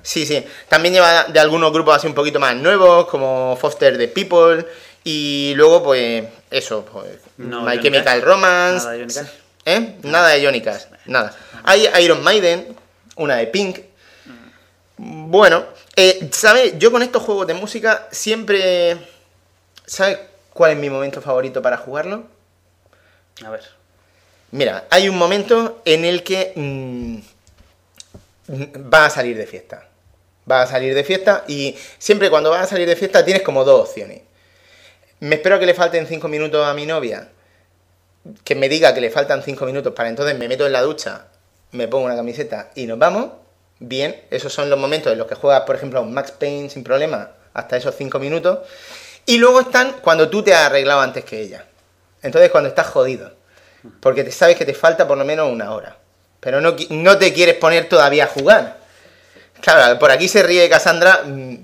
Sí, 0.04 0.26
sí. 0.26 0.46
También 0.70 0.94
lleva 0.94 1.26
de 1.26 1.40
algunos 1.40 1.74
grupos 1.74 1.98
así 1.98 2.08
un 2.08 2.14
poquito 2.14 2.40
más 2.40 2.56
nuevos, 2.56 3.08
como 3.08 3.58
Foster 3.60 3.98
the 3.98 4.08
People. 4.08 4.66
Y 5.04 5.54
luego, 5.56 5.84
pues, 5.84 6.24
eso, 6.50 6.86
pues, 6.86 7.10
My 7.38 7.80
Chemical 7.82 8.22
Romance. 8.22 8.86
Nada 8.86 8.92
de 8.92 9.42
¿Eh? 9.66 9.96
Nada 10.04 10.30
de 10.30 10.46
Jonicas, 10.46 10.88
nada. 11.06 11.36
Hay 11.64 11.88
Iron 12.02 12.24
Maiden, 12.24 12.76
una 13.16 13.36
de 13.38 13.48
Pink. 13.48 13.80
Bueno, 15.04 15.66
eh, 15.96 16.30
¿sabes? 16.32 16.78
Yo 16.78 16.92
con 16.92 17.02
estos 17.02 17.24
juegos 17.24 17.48
de 17.48 17.56
música 17.56 18.08
siempre. 18.12 19.00
¿Sabes 19.84 20.20
cuál 20.54 20.74
es 20.74 20.78
mi 20.78 20.92
momento 20.92 21.24
favorito 21.24 21.60
para 21.60 21.78
jugarlo? 21.78 22.26
A 23.44 23.50
ver. 23.50 23.64
Mira, 24.52 24.86
hay 24.92 25.10
un 25.10 25.18
momento 25.18 25.82
en 25.86 26.06
el 26.06 26.24
que. 26.24 26.54
Mm, 26.56 27.18
va 28.94 29.06
a 29.06 29.10
salir 29.10 29.36
de 29.36 29.48
fiesta. 29.48 29.88
Va 30.50 30.62
a 30.62 30.68
salir 30.68 30.94
de 30.94 31.04
fiesta 31.04 31.46
y 31.48 31.76
siempre 31.98 32.30
cuando 32.30 32.52
vas 32.52 32.62
a 32.62 32.68
salir 32.68 32.88
de 32.88 32.96
fiesta 32.96 33.26
tienes 33.26 33.42
como 33.42 33.64
dos 33.64 33.90
opciones. 33.90 34.22
Me 35.20 35.38
espero 35.38 35.60
que 35.60 35.66
le 35.66 35.74
falten 35.74 36.06
cinco 36.06 36.28
minutos 36.28 36.64
a 36.64 36.76
mi 36.76 36.86
novia, 36.86 37.30
que 38.44 38.54
me 38.54 38.70
diga 38.70 38.94
que 38.94 39.02
le 39.02 39.10
faltan 39.10 39.42
cinco 39.42 39.66
minutos 39.66 39.94
para 39.96 40.10
entonces 40.10 40.38
me 40.38 40.48
meto 40.48 40.68
en 40.68 40.74
la 40.74 40.82
ducha, 40.84 41.26
me 41.72 41.88
pongo 41.88 42.06
una 42.06 42.16
camiseta 42.16 42.70
y 42.76 42.86
nos 42.86 43.00
vamos. 43.00 43.41
Bien, 43.84 44.16
esos 44.30 44.54
son 44.54 44.70
los 44.70 44.80
momentos 44.80 45.12
en 45.12 45.18
los 45.18 45.28
que 45.28 45.36
juegas, 45.36 45.64
por 45.64 45.76
ejemplo, 45.76 46.04
Max 46.04 46.32
Payne 46.32 46.70
sin 46.70 46.84
problema, 46.84 47.32
hasta 47.54 47.78
esos 47.78 47.96
cinco 47.96 48.20
minutos. 48.20 48.60
Y 49.26 49.38
luego 49.38 49.60
están 49.62 49.98
cuando 50.02 50.30
tú 50.30 50.44
te 50.44 50.54
has 50.54 50.68
arreglado 50.68 51.02
antes 51.02 51.26
que 51.26 51.42
ella. 51.42 51.66
Entonces 52.22 52.52
cuando 52.52 52.70
estás 52.70 52.88
jodido. 52.88 53.34
Porque 54.00 54.24
te 54.24 54.32
sabes 54.32 54.56
que 54.56 54.66
te 54.66 54.74
falta 54.74 55.08
por 55.08 55.18
lo 55.18 55.26
menos 55.26 55.52
una 55.52 55.74
hora 55.74 55.98
pero 56.42 56.60
no, 56.60 56.76
no 56.90 57.18
te 57.18 57.32
quieres 57.32 57.56
poner 57.56 57.88
todavía 57.88 58.26
a 58.26 58.28
jugar. 58.28 58.78
Claro, 59.62 59.98
por 60.00 60.12
aquí 60.12 60.28
se 60.28 60.44
ríe 60.44 60.68
Cassandra. 60.68 61.24
Mm, 61.24 61.62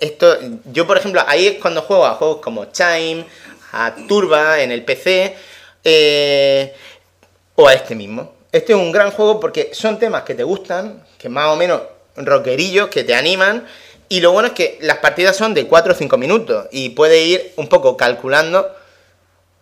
esto, 0.00 0.38
yo, 0.72 0.86
por 0.86 0.96
ejemplo, 0.96 1.22
ahí 1.26 1.48
es 1.48 1.58
cuando 1.60 1.82
juego 1.82 2.06
a 2.06 2.14
juegos 2.14 2.38
como 2.40 2.66
Chime, 2.66 3.26
a 3.72 3.94
Turba 4.08 4.60
en 4.60 4.70
el 4.70 4.84
PC, 4.84 5.36
eh, 5.82 6.74
o 7.56 7.66
a 7.66 7.74
este 7.74 7.96
mismo. 7.96 8.32
Este 8.52 8.72
es 8.72 8.78
un 8.78 8.92
gran 8.92 9.10
juego 9.10 9.40
porque 9.40 9.70
son 9.74 9.98
temas 9.98 10.22
que 10.22 10.34
te 10.34 10.44
gustan, 10.44 11.02
que 11.22 11.28
más 11.28 11.46
o 11.46 11.56
menos 11.56 11.82
rockerillos, 12.16 12.88
que 12.88 13.04
te 13.04 13.14
animan, 13.14 13.66
y 14.08 14.20
lo 14.20 14.32
bueno 14.32 14.48
es 14.48 14.54
que 14.54 14.76
las 14.82 14.98
partidas 14.98 15.36
son 15.36 15.54
de 15.54 15.66
4 15.66 15.92
o 15.92 15.96
5 15.96 16.18
minutos, 16.18 16.66
y 16.70 16.90
puedes 16.90 17.24
ir 17.24 17.52
un 17.56 17.68
poco 17.68 17.96
calculando, 17.96 18.74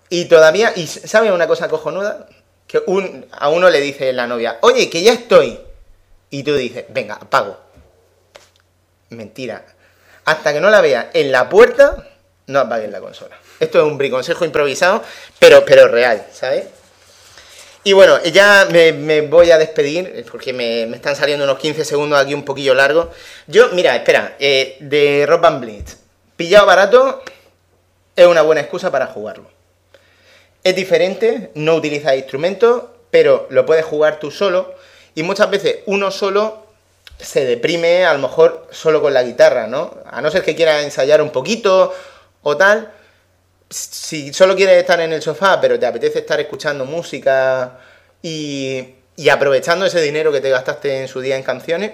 y 0.09 0.25
todavía, 0.25 0.73
y 0.75 0.89
¿sabes 0.89 1.31
una 1.31 1.47
cosa 1.47 1.69
cojonuda? 1.69 2.27
que 2.71 2.81
un, 2.87 3.27
a 3.33 3.49
uno 3.49 3.69
le 3.69 3.81
dice 3.81 4.13
la 4.13 4.29
novia, 4.29 4.59
oye, 4.61 4.89
que 4.89 5.03
ya 5.03 5.13
estoy. 5.13 5.59
Y 6.31 6.45
tú 6.45 6.55
dices, 6.55 6.85
venga, 6.89 7.15
apago. 7.17 7.59
Mentira. 9.09 9.65
Hasta 10.25 10.53
que 10.53 10.61
no 10.61 10.71
la 10.71 10.81
veas 10.81 11.07
en 11.13 11.33
la 11.33 11.49
puerta, 11.49 12.07
no 12.47 12.61
apagues 12.61 12.89
la 12.89 13.01
consola. 13.01 13.37
Esto 13.59 13.81
es 13.81 13.85
un 13.85 13.99
briconsejo 13.99 14.45
improvisado, 14.45 15.03
pero, 15.41 15.65
pero 15.65 15.89
real, 15.89 16.25
¿sabes? 16.33 16.67
Y 17.83 17.95
bueno, 17.95 18.23
ya 18.25 18.69
me, 18.71 19.23
voy 19.23 19.51
a 19.51 19.59
despedir, 19.59 20.27
porque 20.31 20.53
me, 20.53 20.83
están 20.95 21.17
saliendo 21.17 21.45
unos 21.45 21.59
15 21.59 21.85
segundos 21.85 22.21
aquí 22.21 22.35
un 22.35 22.45
poquillo 22.45 22.75
largos. 22.75 23.09
Yo, 23.47 23.71
mira, 23.71 23.97
espera, 23.97 24.37
eh, 24.39 24.77
de 24.81 25.25
Rock 25.27 25.45
and 25.47 25.61
Blitz, 25.61 25.97
pillado 26.37 26.67
barato, 26.67 27.23
es 28.15 28.27
una 28.27 28.43
buena 28.43 28.61
excusa 28.61 28.91
para 28.91 29.07
jugarlo. 29.07 29.51
Es 30.63 30.77
diferente, 30.77 31.51
no 31.55 31.75
utiliza 31.75 32.15
instrumentos, 32.15 32.85
pero 33.11 33.47
lo 33.49 33.65
puedes 33.65 33.87
jugar 33.87 34.21
tú 34.21 34.31
solo. 34.31 34.75
Y 35.15 35.23
muchas 35.23 35.51
veces 35.51 35.79
uno 35.87 36.11
solo 36.11 36.67
se 37.19 37.47
deprime 37.47 38.05
a 38.05 38.13
lo 38.13 38.19
mejor 38.19 38.67
solo 38.71 39.01
con 39.01 39.15
la 39.15 39.23
guitarra, 39.23 39.67
¿no? 39.67 39.95
A 40.05 40.21
no 40.21 40.31
ser 40.31 40.43
que 40.43 40.55
quiera 40.55 40.83
ensayar 40.83 41.23
un 41.23 41.31
poquito 41.31 41.95
o 42.43 42.57
tal. 42.59 42.93
Si 43.71 44.33
solo 44.33 44.57
quieres 44.57 44.79
estar 44.79 45.01
en 45.01 45.13
el 45.13 45.23
sofá, 45.23 45.61
pero 45.61 45.79
te 45.79 45.87
apetece 45.87 46.19
estar 46.19 46.41
escuchando 46.41 46.85
música 46.85 47.79
y, 48.21 48.85
y 49.17 49.29
aprovechando 49.29 49.87
ese 49.87 50.03
dinero 50.03 50.33
que 50.33 50.41
te 50.41 50.51
gastaste 50.51 51.01
en 51.01 51.09
su 51.09 51.21
día 51.21 51.37
en 51.37 51.45
canciones, 51.45 51.93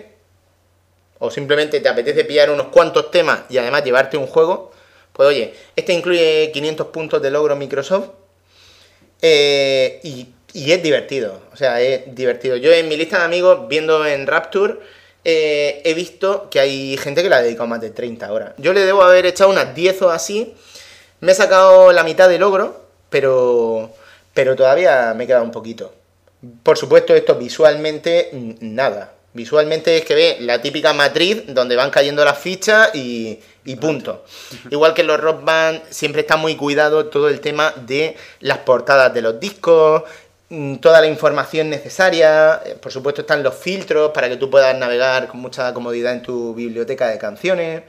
o 1.19 1.31
simplemente 1.31 1.81
te 1.81 1.89
apetece 1.89 2.25
pillar 2.25 2.51
unos 2.51 2.69
cuantos 2.69 3.11
temas 3.11 3.41
y 3.49 3.59
además 3.59 3.85
llevarte 3.85 4.17
un 4.17 4.27
juego, 4.27 4.73
pues 5.13 5.29
oye, 5.29 5.55
este 5.75 5.93
incluye 5.93 6.51
500 6.53 6.89
puntos 6.89 7.23
de 7.23 7.31
logro 7.31 7.57
Microsoft 7.57 8.09
eh, 9.23 10.01
y, 10.03 10.29
y 10.53 10.73
es 10.73 10.83
divertido, 10.83 11.43
o 11.53 11.57
sea, 11.57 11.81
es 11.81 12.15
divertido. 12.15 12.57
Yo 12.57 12.73
en 12.73 12.89
mi 12.89 12.97
lista 12.97 13.19
de 13.19 13.25
amigos, 13.25 13.69
viendo 13.69 14.07
en 14.07 14.27
Rapture, 14.27 14.77
eh, 15.25 15.83
he 15.85 15.95
visto 15.95 16.49
que 16.51 16.61
hay 16.61 16.97
gente 16.97 17.23
que 17.23 17.29
la 17.29 17.39
ha 17.39 17.43
dedicado 17.43 17.67
más 17.67 17.81
de 17.81 17.91
30 17.91 18.33
horas. 18.33 18.53
Yo 18.59 18.73
le 18.73 18.87
debo 18.87 19.03
haber 19.03 19.27
echado 19.27 19.51
unas 19.51 19.75
10 19.75 20.03
o 20.03 20.11
así. 20.11 20.55
Me 21.21 21.33
he 21.33 21.35
sacado 21.35 21.93
la 21.93 22.05
mitad 22.05 22.29
de 22.29 22.39
logro, 22.39 22.87
pero, 23.11 23.91
pero 24.35 24.55
todavía 24.57 25.15
me 25.17 25.27
queda 25.27 25.43
un 25.43 25.51
poquito. 25.51 25.95
Por 26.63 26.77
supuesto, 26.77 27.15
esto 27.15 27.35
visualmente, 27.37 28.31
nada. 28.61 29.13
Visualmente 29.33 29.99
es 29.99 30.05
que 30.05 30.15
ve 30.15 30.37
la 30.41 30.63
típica 30.63 30.93
matriz 30.95 31.43
donde 31.49 31.77
van 31.77 31.91
cayendo 31.91 32.25
las 32.25 32.39
fichas 32.39 32.95
y, 32.95 33.39
y 33.67 33.77
punto. 33.77 34.25
Igual 34.71 34.95
que 34.95 35.03
en 35.03 35.09
los 35.09 35.21
rock 35.21 35.45
band 35.45 35.83
siempre 35.91 36.23
está 36.23 36.37
muy 36.37 36.57
cuidado 36.57 37.07
todo 37.07 37.29
el 37.29 37.41
tema 37.41 37.75
de 37.77 38.17
las 38.41 38.59
portadas 38.59 39.13
de 39.13 39.21
los 39.21 39.39
discos, 39.39 40.05
mm, 40.49 40.77
toda 40.77 41.01
la 41.03 41.07
información 41.07 41.69
necesaria. 41.69 42.63
Eh, 42.65 42.77
Por 42.81 42.93
supuesto 42.93 43.23
están 43.23 43.43
los 43.43 43.55
filtros 43.55 44.13
para 44.13 44.29
que 44.31 44.37
tú 44.37 44.49
puedas 44.49 44.75
navegar 44.77 45.29
con 45.29 45.41
mucha 45.41 45.75
comodidad 45.75 46.15
en 46.15 46.23
tu 46.23 46.55
biblioteca 46.55 47.09
de 47.09 47.19
canciones. 47.19 47.83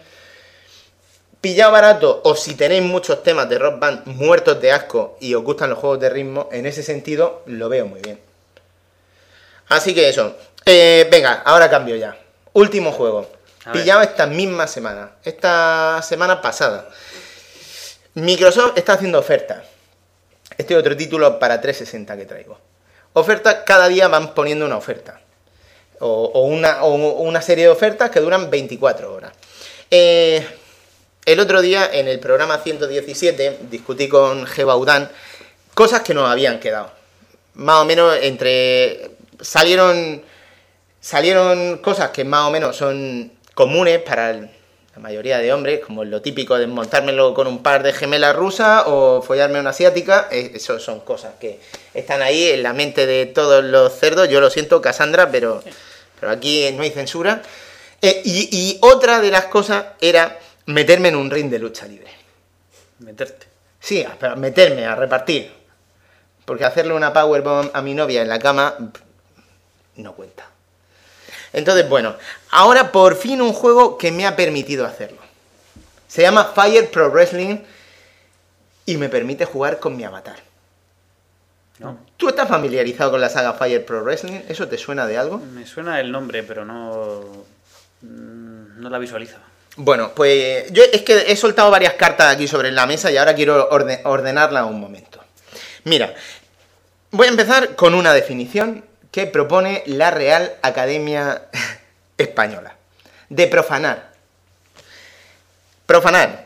Pillado 1.42 1.72
barato 1.72 2.22
o 2.24 2.36
si 2.36 2.56
tenéis 2.56 2.82
muchos 2.82 3.22
temas 3.22 3.48
de 3.48 3.60
rock 3.60 3.80
band 3.80 4.08
muertos 4.08 4.60
de 4.60 4.72
asco 4.72 5.18
y 5.22 5.36
os 5.36 5.44
gustan 5.44 5.70
los 5.70 5.78
juegos 5.78 6.00
de 6.00 6.10
ritmo, 6.10 6.50
en 6.52 6.66
ese 6.66 6.82
sentido 6.82 7.44
lo 7.46 7.70
veo 7.70 7.86
muy 7.86 8.02
bien. 8.02 8.20
Así 9.70 9.94
que 9.94 10.10
eso. 10.10 10.36
Eh, 10.66 11.08
venga, 11.12 11.44
ahora 11.46 11.70
cambio 11.70 11.96
ya. 11.96 12.18
Último 12.54 12.92
juego. 12.92 13.30
A 13.66 13.72
ver. 13.72 13.82
Pillado 13.82 14.02
esta 14.02 14.26
misma 14.26 14.66
semana. 14.66 15.12
Esta 15.24 16.02
semana 16.02 16.42
pasada. 16.42 16.90
Microsoft 18.16 18.78
está 18.78 18.94
haciendo 18.94 19.20
ofertas. 19.20 19.64
Este 20.58 20.74
es 20.74 20.80
otro 20.80 20.98
título 20.98 21.38
para 21.38 21.62
360 21.62 22.18
que 22.18 22.26
traigo. 22.26 22.58
Ofertas, 23.14 23.58
cada 23.66 23.88
día 23.88 24.08
van 24.08 24.34
poniendo 24.34 24.66
una 24.66 24.78
oferta. 24.78 25.22
O, 26.00 26.32
o 26.34 26.42
una, 26.46 26.84
o 26.84 26.94
una 26.96 27.42
serie 27.42 27.66
de 27.66 27.70
ofertas 27.70 28.10
que 28.10 28.20
duran 28.20 28.50
24 28.50 29.14
horas. 29.14 29.34
Eh, 29.92 30.46
el 31.28 31.42
otro 31.42 31.62
día, 31.62 31.90
en 31.92 32.08
el 32.08 32.20
programa 32.22 32.58
117, 32.60 33.58
discutí 33.70 34.08
con 34.08 34.46
Gebaudan 34.48 35.12
cosas 35.74 36.00
que 36.00 36.14
nos 36.14 36.32
habían 36.32 36.62
quedado. 36.62 36.90
Más 37.56 37.82
o 37.82 37.86
menos 37.86 38.18
entre. 38.22 39.12
Salieron. 39.42 40.24
Salieron 41.02 41.80
cosas 41.80 42.12
que 42.12 42.24
más 42.24 42.48
o 42.48 42.52
menos 42.52 42.78
son 42.78 43.30
comunes 43.54 44.02
para 44.04 44.34
la 44.34 45.02
mayoría 45.02 45.40
de 45.40 45.52
hombres, 45.52 45.82
como 45.86 46.06
lo 46.06 46.22
típico 46.22 46.58
de 46.58 46.66
montármelo 46.66 47.34
con 47.34 47.46
un 47.48 47.62
par 47.62 47.84
de 47.84 47.92
gemelas 47.92 48.34
rusas 48.34 48.84
o 48.88 49.22
follarme 49.22 49.60
una 49.60 49.72
asiática. 49.72 50.30
eh, 50.32 50.54
Eso 50.56 50.80
son 50.80 51.02
cosas 51.02 51.34
que 51.42 51.60
están 51.94 52.22
ahí 52.22 52.52
en 52.52 52.64
la 52.64 52.72
mente 52.72 53.06
de 53.06 53.26
todos 53.26 53.66
los 53.66 53.94
cerdos. 54.00 54.30
Yo 54.30 54.40
lo 54.40 54.50
siento, 54.50 54.82
Cassandra, 54.82 55.30
pero, 55.30 55.62
pero 56.22 56.32
aquí 56.32 56.72
no 56.72 56.84
hay 56.84 56.92
censura. 56.92 57.42
Eh, 58.02 58.22
y 58.24 58.78
otra 58.82 59.20
de 59.20 59.30
las 59.30 59.46
cosas 59.46 59.88
era 60.00 60.40
meterme 60.68 61.10
en 61.10 61.16
un 61.16 61.30
ring 61.30 61.50
de 61.50 61.60
lucha 61.60 61.86
libre. 61.88 62.12
Meterte. 63.00 63.48
Sí, 63.80 64.04
a- 64.04 64.36
meterme, 64.36 64.86
a 64.86 64.96
repartir. 64.96 65.52
Porque 66.46 66.64
hacerle 66.64 66.94
una 66.94 67.12
powerbomb 67.12 67.72
a 67.74 67.82
mi 67.82 67.94
novia 67.94 68.22
en 68.22 68.30
la 68.30 68.40
cama 68.40 68.76
no 69.98 70.14
cuenta. 70.14 70.46
Entonces, 71.54 71.88
bueno, 71.90 72.16
ahora 72.52 72.92
por 72.92 73.16
fin 73.16 73.42
un 73.42 73.52
juego 73.54 73.98
que 73.98 74.12
me 74.12 74.26
ha 74.26 74.36
permitido 74.36 74.86
hacerlo. 74.86 75.18
Se 76.08 76.22
llama 76.22 76.46
Fire 76.56 76.90
Pro 76.90 77.10
Wrestling 77.12 77.58
y 78.86 78.98
me 78.98 79.10
permite 79.10 79.46
jugar 79.46 79.80
con 79.80 79.98
mi 79.98 80.04
avatar. 80.06 80.38
¿No? 81.80 81.98
¿Tú 82.18 82.30
estás 82.30 82.48
familiarizado 82.48 83.12
con 83.12 83.22
la 83.22 83.30
saga 83.30 83.54
Fire 83.54 83.86
Pro 83.86 84.02
Wrestling? 84.04 84.42
¿Eso 84.48 84.68
te 84.68 84.78
suena 84.78 85.06
de 85.06 85.18
algo? 85.18 85.38
Me 85.38 85.66
suena 85.68 86.00
el 86.00 86.12
nombre, 86.12 86.44
pero 86.44 86.66
no. 86.66 87.22
mm, 88.02 88.80
No 88.82 88.90
la 88.90 88.98
visualizo. 88.98 89.38
Bueno, 89.78 90.12
pues 90.16 90.72
yo 90.72 90.84
es 90.92 91.04
que 91.04 91.26
he 91.32 91.36
soltado 91.36 91.70
varias 91.70 91.94
cartas 91.94 92.34
aquí 92.34 92.48
sobre 92.48 92.72
la 92.72 92.86
mesa 92.88 93.12
y 93.12 93.18
ahora 93.18 93.36
quiero 93.36 93.70
orde- 93.70 94.02
ordenarla 94.06 94.66
un 94.66 94.80
momento. 94.80 95.24
Mira, 95.84 96.14
voy 97.12 97.28
a 97.28 97.30
empezar 97.30 97.76
con 97.76 97.94
una 97.94 98.14
definición 98.14 98.84
que 99.12 99.28
propone 99.28 99.84
la 99.86 100.10
Real 100.12 100.54
Academia 100.64 101.44
Española. 102.18 102.76
De 103.30 103.48
profanar. 103.48 104.12
Profanar. 105.86 106.46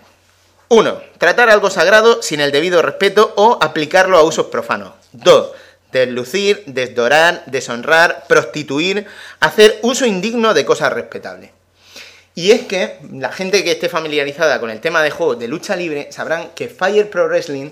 1. 0.67 1.01
Tratar 1.17 1.49
algo 1.49 1.69
sagrado 1.69 2.21
sin 2.21 2.39
el 2.41 2.51
debido 2.51 2.81
respeto 2.81 3.33
o 3.37 3.57
aplicarlo 3.61 4.17
a 4.17 4.23
usos 4.23 4.47
profanos. 4.47 4.93
2. 5.13 5.51
Deslucir, 5.91 6.63
desdorar, 6.67 7.43
deshonrar, 7.45 8.25
prostituir, 8.27 9.05
hacer 9.41 9.79
uso 9.81 10.05
indigno 10.05 10.53
de 10.53 10.65
cosas 10.65 10.93
respetables. 10.93 11.51
Y 12.33 12.51
es 12.51 12.61
que 12.61 12.97
la 13.11 13.31
gente 13.31 13.63
que 13.63 13.71
esté 13.71 13.89
familiarizada 13.89 14.59
con 14.59 14.69
el 14.69 14.79
tema 14.79 15.03
de 15.03 15.11
juegos 15.11 15.39
de 15.39 15.47
lucha 15.47 15.75
libre 15.75 16.11
sabrán 16.11 16.51
que 16.55 16.67
Fire 16.67 17.09
Pro 17.09 17.27
Wrestling 17.27 17.71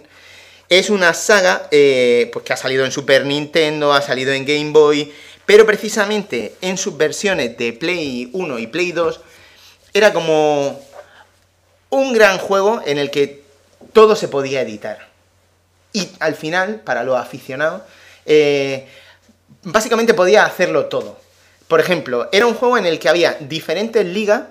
es 0.68 0.89
una 0.89 1.14
saga 1.14 1.68
eh, 1.72 2.30
pues 2.32 2.45
que 2.45 2.53
ha 2.53 2.57
salido 2.57 2.86
en 2.86 2.91
Super 2.91 3.26
Nintendo, 3.26 3.93
ha 3.93 4.01
salido 4.01 4.34
en 4.34 4.45
Game 4.45 4.72
Boy, 4.72 5.12
pero 5.45 5.66
precisamente 5.66 6.55
en 6.62 6.78
sus 6.78 6.95
versiones 6.95 7.57
de 7.57 7.74
Play 7.74 8.30
1 8.34 8.60
y 8.60 8.68
Play 8.68 8.91
2 8.91 9.20
era 9.93 10.14
como 10.14 10.80
un 11.89 12.14
gran 12.14 12.38
juego 12.38 12.82
en 12.86 12.99
el 12.99 13.10
que 13.10 13.43
todo 13.93 14.16
se 14.16 14.28
podía 14.28 14.62
editar. 14.62 15.10
Y 15.91 16.07
al 16.20 16.36
final, 16.36 16.82
para 16.82 17.03
los 17.03 17.18
aficionados, 17.18 17.82
eh, 18.26 18.88
básicamente 19.64 20.14
podía 20.14 20.45
hacerlo 20.45 20.86
todo. 20.86 21.18
Por 21.70 21.80
ejemplo, 21.80 22.30
era 22.32 22.47
un 22.47 22.55
juego 22.55 22.80
en 22.80 22.88
el 22.88 22.97
que 22.97 23.09
había 23.09 23.38
diferentes 23.41 24.03
ligas, 24.03 24.41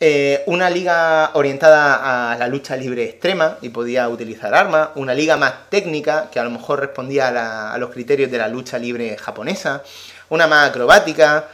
eh, 0.00 0.42
una 0.46 0.68
liga 0.68 1.30
orientada 1.34 2.32
a 2.32 2.36
la 2.36 2.48
lucha 2.48 2.76
libre 2.76 3.04
extrema 3.04 3.56
y 3.62 3.68
podía 3.68 4.08
utilizar 4.08 4.52
armas, 4.52 4.88
una 4.96 5.14
liga 5.14 5.36
más 5.36 5.70
técnica 5.70 6.28
que 6.28 6.40
a 6.40 6.42
lo 6.42 6.50
mejor 6.50 6.80
respondía 6.80 7.28
a, 7.28 7.72
a 7.72 7.78
los 7.78 7.90
criterios 7.90 8.32
de 8.32 8.38
la 8.38 8.48
lucha 8.48 8.78
libre 8.78 9.16
japonesa, 9.16 9.84
una 10.28 10.48
más 10.48 10.70
acrobática 10.70 11.46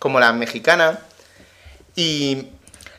como 0.00 0.18
la 0.18 0.32
mexicana. 0.32 0.98
Y 1.94 2.48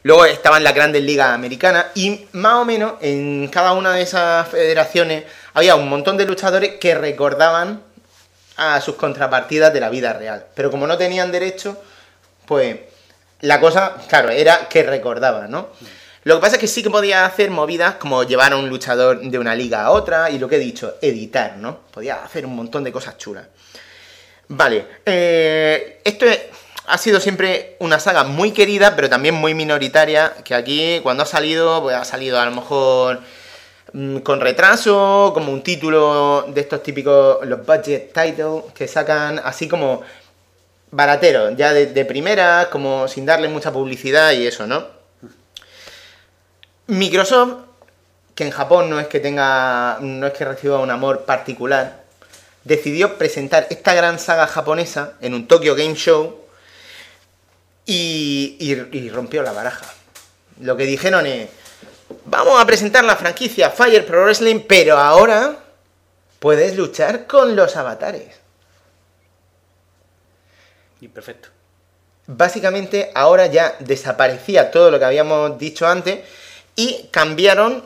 luego 0.03 0.23
estaban 0.27 0.63
las 0.63 0.73
grandes 0.73 1.03
ligas 1.03 1.27
americanas 1.27 1.87
y 1.93 2.25
más 2.31 2.53
o 2.53 2.63
menos 2.63 2.93
en 3.01 3.49
cada 3.49 3.73
una 3.73 3.91
de 3.95 4.03
esas 4.03 4.47
federaciones 4.47 5.25
había 5.53 5.75
un 5.75 5.89
montón 5.89 6.15
de 6.15 6.25
luchadores 6.25 6.75
que 6.79 6.95
recordaban 6.95 7.81
a 8.59 8.81
sus 8.81 8.95
contrapartidas 8.95 9.73
de 9.73 9.79
la 9.79 9.89
vida 9.89 10.13
real. 10.13 10.45
Pero 10.53 10.69
como 10.69 10.85
no 10.85 10.97
tenían 10.97 11.31
derecho, 11.31 11.81
pues 12.45 12.77
la 13.41 13.59
cosa, 13.59 13.95
claro, 14.09 14.29
era 14.29 14.67
que 14.67 14.83
recordaba, 14.83 15.47
¿no? 15.47 15.69
Lo 16.23 16.35
que 16.35 16.41
pasa 16.41 16.55
es 16.55 16.59
que 16.59 16.67
sí 16.67 16.83
que 16.83 16.89
podía 16.89 17.25
hacer 17.25 17.49
movidas 17.49 17.95
como 17.95 18.23
llevar 18.23 18.51
a 18.51 18.57
un 18.57 18.67
luchador 18.67 19.21
de 19.21 19.39
una 19.39 19.55
liga 19.55 19.83
a 19.83 19.91
otra 19.91 20.29
y 20.29 20.37
lo 20.37 20.49
que 20.49 20.57
he 20.57 20.59
dicho, 20.59 20.95
editar, 21.01 21.55
¿no? 21.55 21.79
Podía 21.91 22.23
hacer 22.23 22.45
un 22.45 22.55
montón 22.55 22.83
de 22.83 22.91
cosas 22.91 23.17
chulas. 23.17 23.45
Vale, 24.49 24.85
eh, 25.05 26.01
esto 26.03 26.25
es- 26.25 26.39
ha 26.87 26.97
sido 26.97 27.19
siempre 27.19 27.77
una 27.79 27.99
saga 27.99 28.23
muy 28.23 28.51
querida, 28.51 28.95
pero 28.95 29.09
también 29.09 29.35
muy 29.35 29.53
minoritaria, 29.53 30.33
que 30.43 30.55
aquí 30.55 30.99
cuando 31.03 31.23
ha 31.23 31.25
salido, 31.27 31.81
pues 31.83 31.95
ha 31.95 32.03
salido 32.03 32.39
a 32.39 32.45
lo 32.45 32.51
mejor 32.51 33.21
con 34.23 34.39
retraso, 34.39 35.31
como 35.33 35.51
un 35.51 35.61
título 35.63 36.45
de 36.49 36.61
estos 36.61 36.83
típicos, 36.83 37.45
los 37.45 37.65
budget 37.65 38.13
titles, 38.13 38.63
que 38.75 38.87
sacan 38.87 39.39
así 39.43 39.67
como 39.67 40.01
barateros, 40.91 41.55
ya 41.57 41.73
de, 41.73 41.87
de 41.87 42.05
primera, 42.05 42.69
como 42.71 43.07
sin 43.07 43.25
darle 43.25 43.47
mucha 43.47 43.71
publicidad 43.71 44.31
y 44.33 44.45
eso, 44.47 44.67
¿no? 44.67 44.85
Microsoft, 46.87 47.53
que 48.35 48.43
en 48.45 48.51
Japón 48.51 48.89
no 48.89 48.99
es 48.99 49.07
que 49.07 49.19
tenga, 49.19 49.97
no 50.01 50.27
es 50.27 50.33
que 50.33 50.45
reciba 50.45 50.79
un 50.79 50.89
amor 50.91 51.25
particular, 51.25 52.03
decidió 52.63 53.17
presentar 53.17 53.67
esta 53.69 53.93
gran 53.93 54.19
saga 54.19 54.47
japonesa 54.47 55.13
en 55.21 55.33
un 55.33 55.47
Tokyo 55.47 55.75
Game 55.75 55.95
Show 55.95 56.37
y, 57.85 58.55
y- 58.59 58.97
y 58.97 59.09
rompió 59.09 59.41
la 59.43 59.51
baraja. 59.51 59.85
Lo 60.61 60.75
que 60.77 60.83
dijeron 60.85 61.25
es, 61.25 61.49
vamos 62.29 62.61
a 62.61 62.65
presentar 62.65 63.03
la 63.03 63.15
franquicia 63.15 63.71
Fire 63.71 64.05
Pro 64.05 64.23
Wrestling, 64.23 64.61
pero 64.67 64.97
ahora 64.97 65.55
puedes 66.39 66.75
luchar 66.75 67.25
con 67.25 67.55
los 67.55 67.75
avatares. 67.75 68.39
Y 71.01 71.07
perfecto. 71.07 71.49
básicamente 72.27 73.11
ahora 73.15 73.47
ya 73.47 73.75
desaparecía 73.79 74.69
todo 74.69 74.91
lo 74.91 74.99
que 74.99 75.05
habíamos 75.05 75.57
dicho 75.57 75.87
antes 75.87 76.19
y 76.75 77.07
cambiaron 77.09 77.83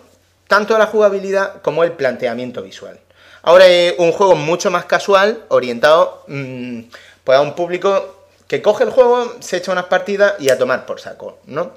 tanto 0.47 0.77
la 0.77 0.87
jugabilidad 0.87 1.61
como 1.61 1.83
el 1.83 1.93
planteamiento 1.93 2.61
visual. 2.61 2.99
Ahora 3.43 3.67
es 3.67 3.95
un 3.97 4.11
juego 4.11 4.35
mucho 4.35 4.71
más 4.71 4.85
casual, 4.85 5.45
orientado 5.49 6.23
mm, 6.27 6.81
pues 7.23 7.37
a 7.37 7.41
un 7.41 7.55
público 7.55 8.25
que 8.47 8.61
coge 8.61 8.83
el 8.83 8.89
juego, 8.89 9.35
se 9.39 9.57
echa 9.57 9.71
unas 9.71 9.85
partidas 9.85 10.33
y 10.39 10.49
a 10.49 10.57
tomar 10.57 10.85
por 10.85 10.99
saco, 10.99 11.39
¿no? 11.45 11.73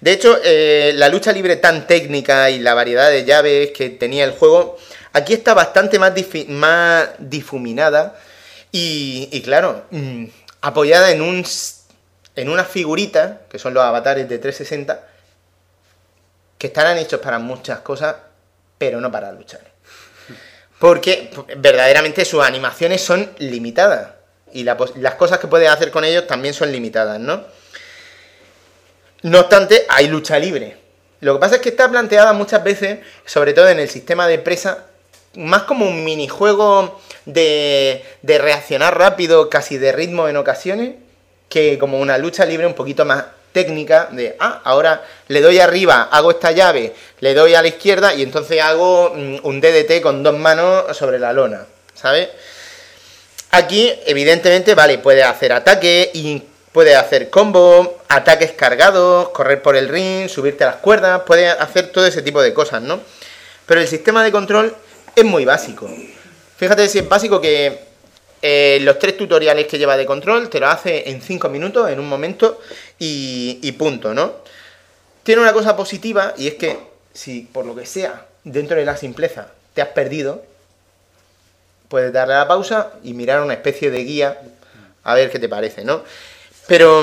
De 0.00 0.12
hecho, 0.12 0.38
eh, 0.44 0.92
la 0.94 1.08
lucha 1.08 1.32
libre 1.32 1.56
tan 1.56 1.86
técnica 1.86 2.50
y 2.50 2.60
la 2.60 2.74
variedad 2.74 3.10
de 3.10 3.24
llaves 3.24 3.72
que 3.72 3.90
tenía 3.90 4.24
el 4.24 4.32
juego, 4.32 4.76
aquí 5.12 5.34
está 5.34 5.54
bastante 5.54 5.98
más, 5.98 6.14
difuminada 7.18 8.18
y, 8.70 9.42
claro, 9.42 9.86
mm, 9.90 10.26
apoyada 10.60 11.10
en, 11.10 11.22
un, 11.22 11.44
en 12.36 12.48
unas 12.48 12.68
figuritas, 12.68 13.38
que 13.50 13.58
son 13.58 13.74
los 13.74 13.82
avatares 13.82 14.28
de 14.28 14.38
360, 14.38 15.04
que 16.58 16.68
estarán 16.68 16.98
hechos 16.98 17.20
para 17.20 17.38
muchas 17.38 17.80
cosas, 17.80 18.16
pero 18.76 19.00
no 19.00 19.10
para 19.10 19.32
luchar. 19.32 19.60
Porque 20.78 21.30
verdaderamente 21.56 22.24
sus 22.24 22.44
animaciones 22.44 23.00
son 23.00 23.28
limitadas. 23.38 24.10
Y 24.52 24.62
las 24.62 25.14
cosas 25.16 25.38
que 25.38 25.48
puedes 25.48 25.68
hacer 25.68 25.90
con 25.90 26.04
ellos 26.04 26.26
también 26.26 26.54
son 26.54 26.70
limitadas, 26.70 27.18
¿no? 27.18 27.44
No 29.22 29.40
obstante, 29.40 29.86
hay 29.88 30.08
lucha 30.08 30.38
libre. 30.38 30.76
Lo 31.20 31.34
que 31.34 31.40
pasa 31.40 31.56
es 31.56 31.60
que 31.60 31.70
está 31.70 31.90
planteada 31.90 32.32
muchas 32.32 32.62
veces, 32.62 33.00
sobre 33.24 33.52
todo 33.52 33.68
en 33.68 33.80
el 33.80 33.88
sistema 33.88 34.28
de 34.28 34.38
presa, 34.38 34.86
más 35.34 35.64
como 35.64 35.86
un 35.86 36.04
minijuego 36.04 37.00
de, 37.24 38.04
de 38.22 38.38
reaccionar 38.38 38.96
rápido, 38.96 39.50
casi 39.50 39.78
de 39.78 39.92
ritmo 39.92 40.28
en 40.28 40.36
ocasiones, 40.36 40.94
que 41.48 41.78
como 41.78 41.98
una 41.98 42.18
lucha 42.18 42.44
libre 42.44 42.66
un 42.66 42.74
poquito 42.74 43.04
más 43.04 43.24
técnica 43.52 44.08
de, 44.12 44.36
ah, 44.38 44.60
ahora 44.64 45.02
le 45.28 45.40
doy 45.40 45.58
arriba, 45.58 46.08
hago 46.12 46.30
esta 46.30 46.52
llave, 46.52 46.94
le 47.20 47.34
doy 47.34 47.54
a 47.54 47.62
la 47.62 47.68
izquierda 47.68 48.14
y 48.14 48.22
entonces 48.22 48.60
hago 48.60 49.12
mm, 49.14 49.38
un 49.42 49.60
DDT 49.60 50.00
con 50.00 50.22
dos 50.22 50.36
manos 50.36 50.96
sobre 50.96 51.18
la 51.18 51.32
lona, 51.32 51.66
¿sabes? 51.94 52.28
Aquí, 53.50 53.92
evidentemente, 54.06 54.74
vale, 54.74 54.98
puede 54.98 55.22
hacer 55.22 55.52
ataque 55.52 56.10
y 56.12 56.42
puede 56.78 56.94
hacer 56.94 57.28
combo, 57.28 57.98
ataques 58.06 58.52
cargados, 58.52 59.30
correr 59.30 59.60
por 59.60 59.74
el 59.74 59.88
ring, 59.88 60.28
subirte 60.28 60.62
a 60.62 60.68
las 60.68 60.76
cuerdas, 60.76 61.22
puede 61.26 61.48
hacer 61.48 61.90
todo 61.90 62.06
ese 62.06 62.22
tipo 62.22 62.40
de 62.40 62.54
cosas, 62.54 62.80
¿no? 62.82 63.00
Pero 63.66 63.80
el 63.80 63.88
sistema 63.88 64.22
de 64.22 64.30
control 64.30 64.76
es 65.16 65.24
muy 65.24 65.44
básico. 65.44 65.90
Fíjate 66.56 66.88
si 66.88 67.00
es 67.00 67.08
básico 67.08 67.40
que 67.40 67.80
eh, 68.40 68.78
los 68.82 68.96
tres 69.00 69.16
tutoriales 69.16 69.66
que 69.66 69.76
lleva 69.76 69.96
de 69.96 70.06
control 70.06 70.48
te 70.50 70.60
lo 70.60 70.68
hace 70.68 71.10
en 71.10 71.20
5 71.20 71.48
minutos, 71.48 71.90
en 71.90 71.98
un 71.98 72.08
momento, 72.08 72.60
y, 72.96 73.72
punto, 73.72 74.14
¿no? 74.14 74.34
Tiene 75.24 75.42
una 75.42 75.52
cosa 75.52 75.76
positiva 75.76 76.34
y 76.38 76.46
es 76.46 76.54
que 76.54 76.78
si 77.12 77.40
por 77.40 77.66
lo 77.66 77.74
que 77.74 77.86
sea, 77.86 78.24
dentro 78.44 78.76
de 78.76 78.84
la 78.84 78.96
simpleza, 78.96 79.48
te 79.74 79.82
has 79.82 79.88
perdido, 79.88 80.44
puedes 81.88 82.12
darle 82.12 82.34
a 82.34 82.38
la 82.38 82.46
pausa 82.46 82.92
y 83.02 83.14
mirar 83.14 83.42
una 83.42 83.54
especie 83.54 83.90
de 83.90 84.04
guía 84.04 84.40
a 85.02 85.14
ver 85.14 85.28
qué 85.28 85.40
te 85.40 85.48
parece, 85.48 85.82
¿no? 85.82 86.04
Pero, 86.68 87.02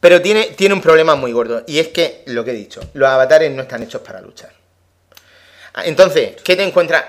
pero 0.00 0.22
tiene, 0.22 0.44
tiene 0.56 0.74
un 0.74 0.80
problema 0.80 1.16
muy 1.16 1.32
gordo 1.32 1.64
y 1.66 1.80
es 1.80 1.88
que, 1.88 2.22
lo 2.26 2.44
que 2.44 2.52
he 2.52 2.54
dicho, 2.54 2.80
los 2.94 3.08
avatares 3.08 3.50
no 3.50 3.62
están 3.62 3.82
hechos 3.82 4.00
para 4.00 4.20
luchar. 4.20 4.52
Entonces, 5.84 6.40
¿qué 6.42 6.54
te 6.54 6.62
encuentras? 6.62 7.04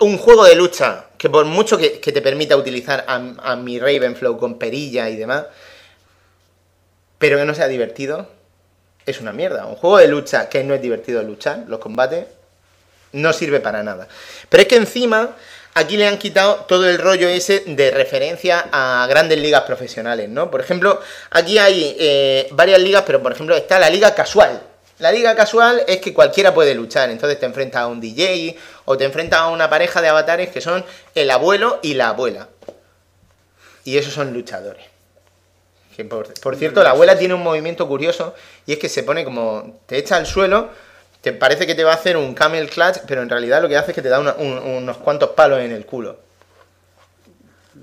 Un 0.00 0.18
juego 0.18 0.44
de 0.44 0.54
lucha 0.54 1.06
que 1.16 1.30
por 1.30 1.46
mucho 1.46 1.78
que, 1.78 1.88
te 2.00 2.20
permita 2.20 2.54
utilizar 2.56 3.04
a, 3.08 3.56
mi 3.56 3.80
Ravenflow 3.80 4.38
con 4.38 4.58
perilla 4.58 5.08
y 5.08 5.16
demás, 5.16 5.46
pero 7.18 7.38
que 7.38 7.46
no 7.46 7.54
sea 7.54 7.66
divertido, 7.66 8.28
es 9.06 9.20
una 9.20 9.32
mierda. 9.32 9.64
Un 9.64 9.76
juego 9.76 9.96
de 9.96 10.08
lucha 10.08 10.50
que 10.50 10.62
no 10.64 10.74
es 10.74 10.82
divertido 10.82 11.22
luchar, 11.22 11.64
los 11.66 11.80
combates, 11.80 12.26
no 13.12 13.32
sirve 13.32 13.60
para 13.60 13.82
nada. 13.82 14.06
Pero 14.50 14.62
es 14.62 14.68
que 14.68 14.76
encima 14.76 15.34
aquí 15.78 15.96
le 15.96 16.06
han 16.06 16.18
quitado 16.18 16.64
todo 16.66 16.88
el 16.88 16.98
rollo 16.98 17.28
ese 17.28 17.60
de 17.66 17.90
referencia 17.90 18.68
a 18.72 19.06
grandes 19.08 19.38
ligas 19.38 19.62
profesionales, 19.62 20.28
¿no? 20.28 20.50
Por 20.50 20.60
ejemplo, 20.60 21.00
aquí 21.30 21.58
hay 21.58 21.96
eh, 21.98 22.48
varias 22.50 22.80
ligas, 22.80 23.04
pero 23.06 23.22
por 23.22 23.32
ejemplo 23.32 23.56
está 23.56 23.78
la 23.78 23.88
liga 23.88 24.14
casual. 24.14 24.60
La 24.98 25.12
liga 25.12 25.36
casual 25.36 25.84
es 25.86 25.98
que 25.98 26.12
cualquiera 26.12 26.52
puede 26.52 26.74
luchar, 26.74 27.08
entonces 27.10 27.38
te 27.38 27.46
enfrentas 27.46 27.82
a 27.82 27.86
un 27.86 28.00
DJ 28.00 28.56
o 28.84 28.98
te 28.98 29.04
enfrentas 29.04 29.40
a 29.40 29.48
una 29.48 29.70
pareja 29.70 30.02
de 30.02 30.08
avatares 30.08 30.50
que 30.50 30.60
son 30.60 30.84
el 31.14 31.30
abuelo 31.30 31.78
y 31.82 31.94
la 31.94 32.08
abuela. 32.08 32.48
Y 33.84 33.96
esos 33.96 34.12
son 34.12 34.32
luchadores. 34.32 34.84
por, 36.42 36.56
cierto, 36.56 36.82
la 36.82 36.90
abuela 36.90 37.16
tiene 37.16 37.34
un 37.34 37.42
movimiento 37.44 37.86
curioso 37.86 38.34
y 38.66 38.72
es 38.72 38.78
que 38.78 38.88
se 38.88 39.04
pone 39.04 39.24
como, 39.24 39.80
te 39.86 39.98
echa 39.98 40.16
al 40.16 40.26
suelo, 40.26 40.70
te 41.20 41.32
parece 41.32 41.66
que 41.66 41.74
te 41.74 41.84
va 41.84 41.92
a 41.92 41.96
hacer 41.96 42.16
un 42.16 42.34
camel 42.34 42.70
clutch, 42.70 42.98
pero 43.06 43.22
en 43.22 43.28
realidad 43.28 43.62
lo 43.62 43.68
que 43.68 43.76
hace 43.76 43.90
es 43.90 43.94
que 43.94 44.02
te 44.02 44.08
da 44.08 44.20
unos 44.20 44.96
cuantos 44.98 45.30
palos 45.30 45.60
en 45.60 45.72
el 45.72 45.84
culo. 45.84 46.18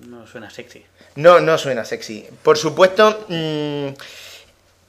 No 0.08 0.26
suena 0.28 0.50
sexy. 0.50 0.86
No, 1.16 1.40
no 1.40 1.58
suena 1.58 1.86
sexy. 1.86 2.28
Por 2.44 2.58
supuesto, 2.58 3.26
mm, 3.30 3.88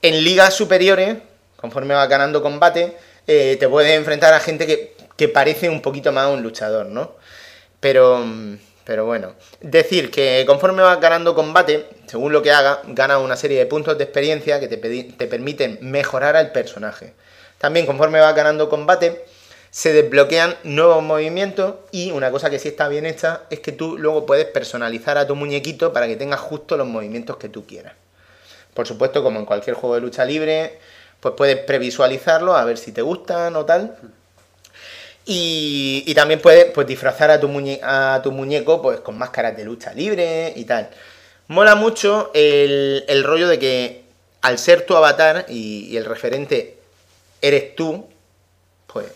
en 0.01 0.23
ligas 0.23 0.53
superiores 0.53 1.17
conforme 1.57 1.93
vas 1.93 2.07
ganando 2.07 2.41
combate, 2.41 2.95
eh, 3.25 3.57
te 3.59 3.67
puedes 3.67 3.91
enfrentar 3.97 4.33
a 4.33 4.39
gente 4.39 4.65
que, 4.65 5.27
parece 5.27 5.67
un 5.67 5.81
poquito 5.81 6.11
más 6.11 6.29
un 6.29 6.43
luchador, 6.43 6.85
¿no? 6.85 7.15
Pero, 7.79 8.23
pero 8.85 9.05
bueno, 9.05 9.33
decir 9.59 10.09
que 10.11 10.43
conforme 10.47 10.83
vas 10.83 11.01
ganando 11.01 11.35
combate, 11.35 11.87
según 12.05 12.31
lo 12.31 12.41
que 12.41 12.51
haga, 12.51 12.81
ganas 12.85 13.19
una 13.19 13.35
serie 13.35 13.57
de 13.57 13.65
puntos 13.65 13.97
de 13.97 14.03
experiencia 14.03 14.59
que 14.59 14.67
te, 14.67 14.77
te 14.77 15.27
permiten 15.27 15.79
mejorar 15.81 16.35
al 16.35 16.51
personaje. 16.51 17.13
También 17.57 17.85
conforme 17.85 18.19
vas 18.19 18.35
ganando 18.35 18.69
combate, 18.69 19.25
se 19.69 19.93
desbloquean 19.93 20.55
nuevos 20.63 21.03
movimientos 21.03 21.75
y 21.91 22.11
una 22.11 22.31
cosa 22.31 22.49
que 22.49 22.59
sí 22.59 22.69
está 22.69 22.87
bien 22.87 23.05
hecha 23.05 23.41
es 23.49 23.59
que 23.59 23.71
tú 23.71 23.97
luego 23.97 24.25
puedes 24.25 24.45
personalizar 24.45 25.17
a 25.17 25.27
tu 25.27 25.35
muñequito 25.35 25.93
para 25.93 26.07
que 26.07 26.15
tenga 26.15 26.37
justo 26.37 26.77
los 26.77 26.87
movimientos 26.87 27.37
que 27.37 27.49
tú 27.49 27.65
quieras. 27.65 27.93
Por 28.73 28.87
supuesto, 28.87 29.23
como 29.23 29.39
en 29.39 29.45
cualquier 29.45 29.75
juego 29.75 29.95
de 29.95 30.01
lucha 30.01 30.23
libre, 30.23 30.79
pues 31.19 31.33
puedes 31.35 31.57
previsualizarlo, 31.57 32.55
a 32.55 32.63
ver 32.63 32.77
si 32.77 32.91
te 32.91 33.01
gustan 33.01 33.55
o 33.55 33.65
tal. 33.65 33.97
Y, 35.29 36.13
también 36.15 36.39
puedes 36.39 36.65
pues, 36.71 36.87
disfrazar 36.87 37.31
a 37.31 37.39
tu, 37.39 37.49
muñeco 37.49 38.81
pues, 38.81 39.01
con 39.01 39.17
máscaras 39.17 39.57
de 39.57 39.65
lucha 39.65 39.93
libre 39.93 40.53
y 40.55 40.63
tal. 40.63 40.89
Mola 41.47 41.75
mucho 41.75 42.31
el, 42.33 43.23
rollo 43.25 43.47
de 43.49 43.59
que 43.59 44.03
al 44.41 44.57
ser 44.57 44.85
tu 44.85 44.95
avatar 44.95 45.45
y, 45.49 45.97
el 45.97 46.05
referente 46.05 46.76
eres 47.41 47.75
tú, 47.75 48.07
pues, 48.87 49.07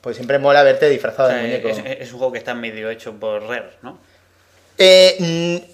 pues 0.00 0.16
siempre 0.16 0.38
mola 0.38 0.62
verte 0.62 0.88
disfrazado 0.88 1.28
de 1.28 1.42
muñeco. 1.42 1.68
Es, 1.68 2.12
un 2.12 2.18
juego 2.18 2.32
que 2.32 2.38
está 2.38 2.54
medio 2.54 2.90
hecho 2.90 3.12
por 3.14 3.42
Rare, 3.42 3.70
¿no? 3.82 3.98
Eh, 4.78 5.64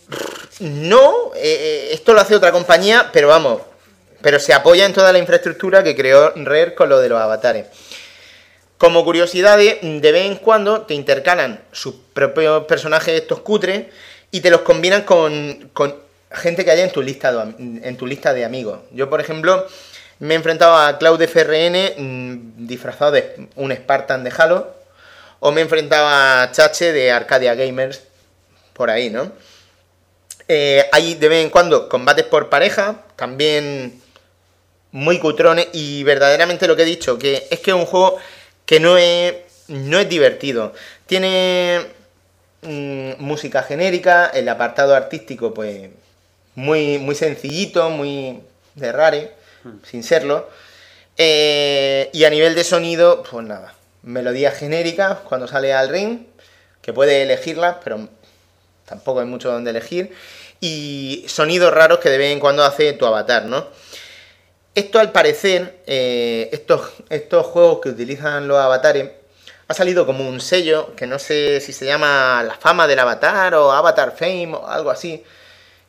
no, 0.61 1.33
eh, 1.35 1.41
eh, 1.43 1.89
esto 1.93 2.15
lo 2.15 2.21
hace 2.21 2.37
otra 2.37 2.53
compañía, 2.53 3.11
pero 3.13 3.29
vamos, 3.29 3.63
pero 4.21 4.39
se 4.39 4.55
apoya 4.55 4.87
en 4.87 4.93
toda 4.93 5.13
la 5.13 5.19
infraestructura 5.19 5.83
que 5.83 5.97
creó 5.97 6.33
Rare 6.37 6.75
con 6.75 6.89
lo 6.89 7.01
de 7.01 7.09
los 7.09 7.21
avatares. 7.21 7.67
Como 8.79 9.05
curiosidades, 9.05 9.79
de 9.81 10.13
vez 10.13 10.27
en 10.27 10.37
cuando 10.37 10.83
te 10.83 10.95
intercalan 10.95 11.61
sus 11.71 11.95
propios 12.13 12.65
personajes 12.65 13.21
estos 13.21 13.41
cutres 13.41 13.87
y 14.31 14.41
te 14.41 14.51
los 14.51 14.63
combinan 14.63 15.03
con, 15.03 15.71
gente 16.31 16.65
que 16.65 16.71
haya 16.71 16.85
en 16.85 16.91
tu, 16.91 17.03
lista 17.03 17.33
de, 17.33 17.55
en 17.59 17.97
tu 17.97 18.07
lista 18.07 18.35
de 18.35 18.45
amigos. 18.45 18.81
Yo, 18.91 19.09
por 19.09 19.21
ejemplo, 19.21 19.67
me 20.23 20.35
he 20.35 20.37
enfrentado 20.37 20.77
a 20.77 20.99
Cloud 20.99 21.21
FRN 21.21 21.95
mm, 21.99 22.67
disfrazado 22.69 23.11
de 23.11 23.49
un 23.57 23.73
Spartan 23.73 24.23
de 24.23 24.33
Halo, 24.37 24.73
o 25.41 25.51
me 25.51 25.61
he 25.61 25.65
enfrentado 25.65 26.07
a 26.07 26.49
Chache 26.53 26.93
de 26.93 27.11
Arcadia 27.11 27.57
Gamers, 27.57 28.03
por 28.73 28.89
ahí, 28.89 29.11
¿no? 29.11 29.33
Eh, 30.47 30.89
hay 30.93 31.15
de 31.15 31.29
vez 31.29 31.45
en 31.45 31.51
cuando 31.51 31.89
combates 31.89 32.25
por 32.25 32.49
pareja, 32.49 33.03
también 33.17 34.01
muy 34.93 35.19
cutrones 35.19 35.67
y 35.73 36.05
verdaderamente 36.05 36.69
lo 36.69 36.77
que 36.77 36.83
he 36.83 36.87
dicho, 36.87 37.19
que 37.19 37.49
es 37.51 37.59
que 37.59 37.73
es 37.73 37.77
un 37.77 37.87
juego 37.87 38.19
que 38.65 38.79
no 38.79 38.97
es, 38.99 39.35
no 39.67 39.99
es 39.99 40.09
divertido. 40.09 40.73
Tiene 41.07 41.81
mm, 42.63 43.15
música 43.19 43.65
genérica, 43.65 44.27
el 44.33 44.49
apartado 44.49 44.95
artístico 44.95 45.53
pues 45.53 45.91
muy, 46.55 46.99
muy 46.99 47.17
sencillito, 47.17 47.91
muy 47.91 48.41
de 48.77 48.93
rare. 48.93 49.42
Sin 49.85 50.03
serlo. 50.03 50.49
Eh, 51.17 52.11
y 52.13 52.25
a 52.25 52.31
nivel 52.31 52.55
de 52.55 52.65
sonido, 52.65 53.23
pues 53.23 53.47
nada, 53.47 53.75
melodías 54.03 54.57
genéricas 54.57 55.19
cuando 55.21 55.47
sale 55.47 55.73
al 55.73 55.89
ring, 55.89 56.27
que 56.81 56.93
puede 56.93 57.23
elegirlas, 57.23 57.77
pero 57.85 58.09
tampoco 58.87 59.21
hay 59.21 59.27
mucho 59.27 59.51
donde 59.51 59.71
elegir. 59.71 60.15
Y 60.61 61.25
sonidos 61.29 61.73
raros 61.73 61.99
que 61.99 62.09
de 62.09 62.19
vez 62.19 62.33
en 62.33 62.41
cuando 62.41 62.65
hace 62.65 62.93
tu 62.93 63.07
avatar, 63.07 63.45
¿no? 63.47 63.67
Esto 64.75 64.99
al 64.99 65.13
parecer, 65.13 65.81
eh, 65.87 66.49
estos, 66.53 66.93
estos 67.11 67.47
juegos 67.47 67.81
que 67.81 67.91
utilizan 67.91 68.49
los 68.49 68.59
avatares, 68.59 69.11
ha 69.69 69.75
salido 69.75 70.07
como 70.07 70.29
un 70.29 70.41
sello 70.41 70.95
que 70.97 71.07
no 71.07 71.19
sé 71.19 71.61
si 71.61 71.73
se 71.73 71.85
llama 71.85 72.43
La 72.47 72.55
Fama 72.55 72.87
del 72.87 72.99
Avatar 72.99 73.55
o 73.55 73.73
Avatar 73.73 74.15
Fame 74.17 74.55
o 74.55 74.67
algo 74.67 74.91
así, 74.91 75.23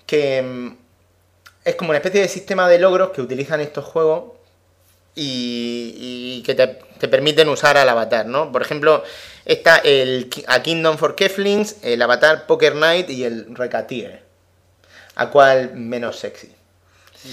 que 0.06 0.42
mm, 0.42 0.78
es 1.66 1.76
como 1.76 1.92
una 1.92 1.98
especie 1.98 2.22
de 2.22 2.28
sistema 2.28 2.68
de 2.68 2.80
logros 2.80 3.12
que 3.12 3.22
utilizan 3.22 3.62
estos 3.62 3.86
juegos 3.86 4.34
y, 5.16 5.96
y 6.40 6.44
que 6.44 6.56
te, 6.56 6.68
te 7.00 7.08
permiten 7.08 7.50
usar 7.50 7.78
al 7.78 7.88
avatar, 7.88 8.26
¿no? 8.26 8.52
Por 8.52 8.62
ejemplo, 8.62 9.04
está 9.46 9.78
el 9.78 10.30
A 10.48 10.62
Kingdom 10.62 10.98
for 10.98 11.16
Keflings, 11.16 11.78
el 11.84 12.02
avatar 12.02 12.46
Poker 12.48 12.74
Knight 12.74 13.10
y 13.10 13.24
el 13.24 13.56
Recatier. 13.56 14.24
¿A 15.16 15.30
cuál 15.30 15.76
menos 15.76 16.18
sexy? 16.18 16.52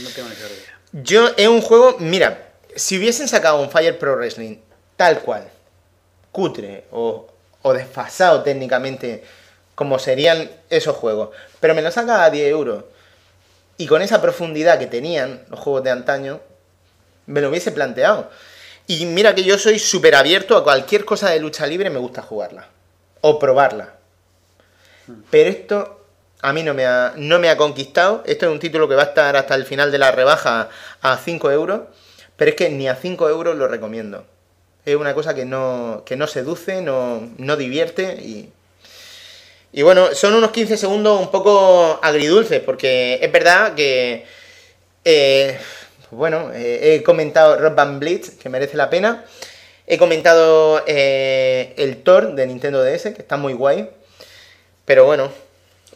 No 0.03 0.09
tengo 0.11 0.29
ni 0.29 0.35
idea. 0.35 0.81
Yo, 0.93 1.31
es 1.37 1.49
un 1.49 1.63
juego, 1.63 1.97
mira, 1.99 2.51
si 2.77 2.99
hubiesen 2.99 3.29
sacado 3.29 3.61
un 3.61 3.71
Fire 3.71 3.99
Pro 3.99 4.17
Wrestling 4.17 4.57
tal 4.97 5.21
cual, 5.21 5.49
cutre 6.33 6.85
o, 6.91 7.29
o 7.63 7.73
desfasado 7.73 8.43
técnicamente, 8.43 9.25
como 9.75 9.99
serían 9.99 10.51
esos 10.69 10.97
juegos, 10.97 11.31
pero 11.59 11.75
me 11.75 11.83
lo 11.83 11.91
saca 11.91 12.25
a 12.25 12.31
10 12.31 12.51
euros 12.51 12.85
y 13.81 13.87
con 13.87 14.03
esa 14.03 14.21
profundidad 14.21 14.79
que 14.79 14.87
tenían 14.87 15.41
los 15.49 15.59
juegos 15.59 15.83
de 15.83 15.91
antaño, 15.91 16.43
me 17.25 17.41
lo 17.41 17.49
hubiese 17.49 17.73
planteado. 17.73 18.29
Y 18.87 19.07
mira 19.07 19.35
que 19.35 19.43
yo 19.43 19.57
soy 19.57 19.79
súper 19.79 20.15
abierto 20.15 20.55
a 20.55 20.63
cualquier 20.63 21.07
cosa 21.07 21.31
de 21.31 21.41
lucha 21.41 21.67
libre, 21.67 21.89
me 21.89 21.99
gusta 21.99 22.21
jugarla 22.21 22.69
o 23.23 23.39
probarla. 23.39 23.95
Pero 25.31 25.49
esto 25.49 26.05
a 26.43 26.53
mí 26.53 26.63
no 26.63 26.75
me, 26.75 26.85
ha, 26.85 27.15
no 27.17 27.39
me 27.39 27.49
ha 27.49 27.57
conquistado. 27.57 28.23
Esto 28.27 28.45
es 28.45 28.53
un 28.53 28.59
título 28.59 28.87
que 28.87 28.97
va 28.97 29.03
a 29.05 29.07
estar 29.07 29.35
hasta 29.35 29.55
el 29.55 29.65
final 29.65 29.91
de 29.91 29.97
la 29.97 30.13
rebaja 30.13 30.69
a 31.01 31.17
5 31.17 31.51
euros. 31.51 31.81
Pero 32.37 32.51
es 32.51 32.57
que 32.59 32.69
ni 32.69 32.87
a 32.87 32.97
5 32.97 33.31
euros 33.31 33.57
lo 33.57 33.67
recomiendo. 33.67 34.27
Es 34.85 34.97
una 34.97 35.15
cosa 35.15 35.35
que 35.35 35.47
no, 35.47 36.03
que 36.05 36.17
no 36.17 36.27
seduce, 36.27 36.83
no, 36.83 37.31
no 37.39 37.57
divierte 37.57 38.13
y... 38.21 38.53
Y 39.73 39.83
bueno, 39.83 40.15
son 40.15 40.35
unos 40.35 40.51
15 40.51 40.77
segundos 40.77 41.21
un 41.21 41.31
poco 41.31 42.01
agridulces, 42.03 42.61
porque 42.61 43.19
es 43.23 43.33
verdad 43.33 43.75
que... 43.75 44.25
eh, 45.05 45.59
bueno, 46.11 46.51
eh, 46.53 46.97
he 46.97 47.03
comentado 47.03 47.57
Rock 47.57 47.77
Band 47.77 48.01
Blitz, 48.01 48.31
que 48.31 48.49
merece 48.49 48.77
la 48.77 48.91
pena. 48.91 49.25
He 49.87 49.97
comentado 49.97 50.83
eh, 50.87 51.73
el 51.77 52.03
Thor 52.03 52.35
de 52.35 52.47
Nintendo 52.47 52.83
DS, 52.83 53.03
que 53.15 53.23
está 53.23 53.37
muy 53.37 53.53
guay. 53.53 53.91
Pero 54.85 55.05
bueno, 55.05 55.31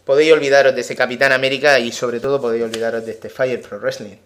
podéis 0.05 0.33
olvidaros 0.33 0.75
de 0.75 0.83
ese 0.83 0.95
Capitán 0.95 1.33
América 1.33 1.79
y 1.81 1.91
sobre 1.91 2.21
todo 2.21 2.41
podéis 2.41 2.63
olvidaros 2.63 3.05
de 3.05 3.13
este 3.13 3.29
Fire 3.29 3.61
Pro 3.61 3.81
Wrestling. 3.81 4.17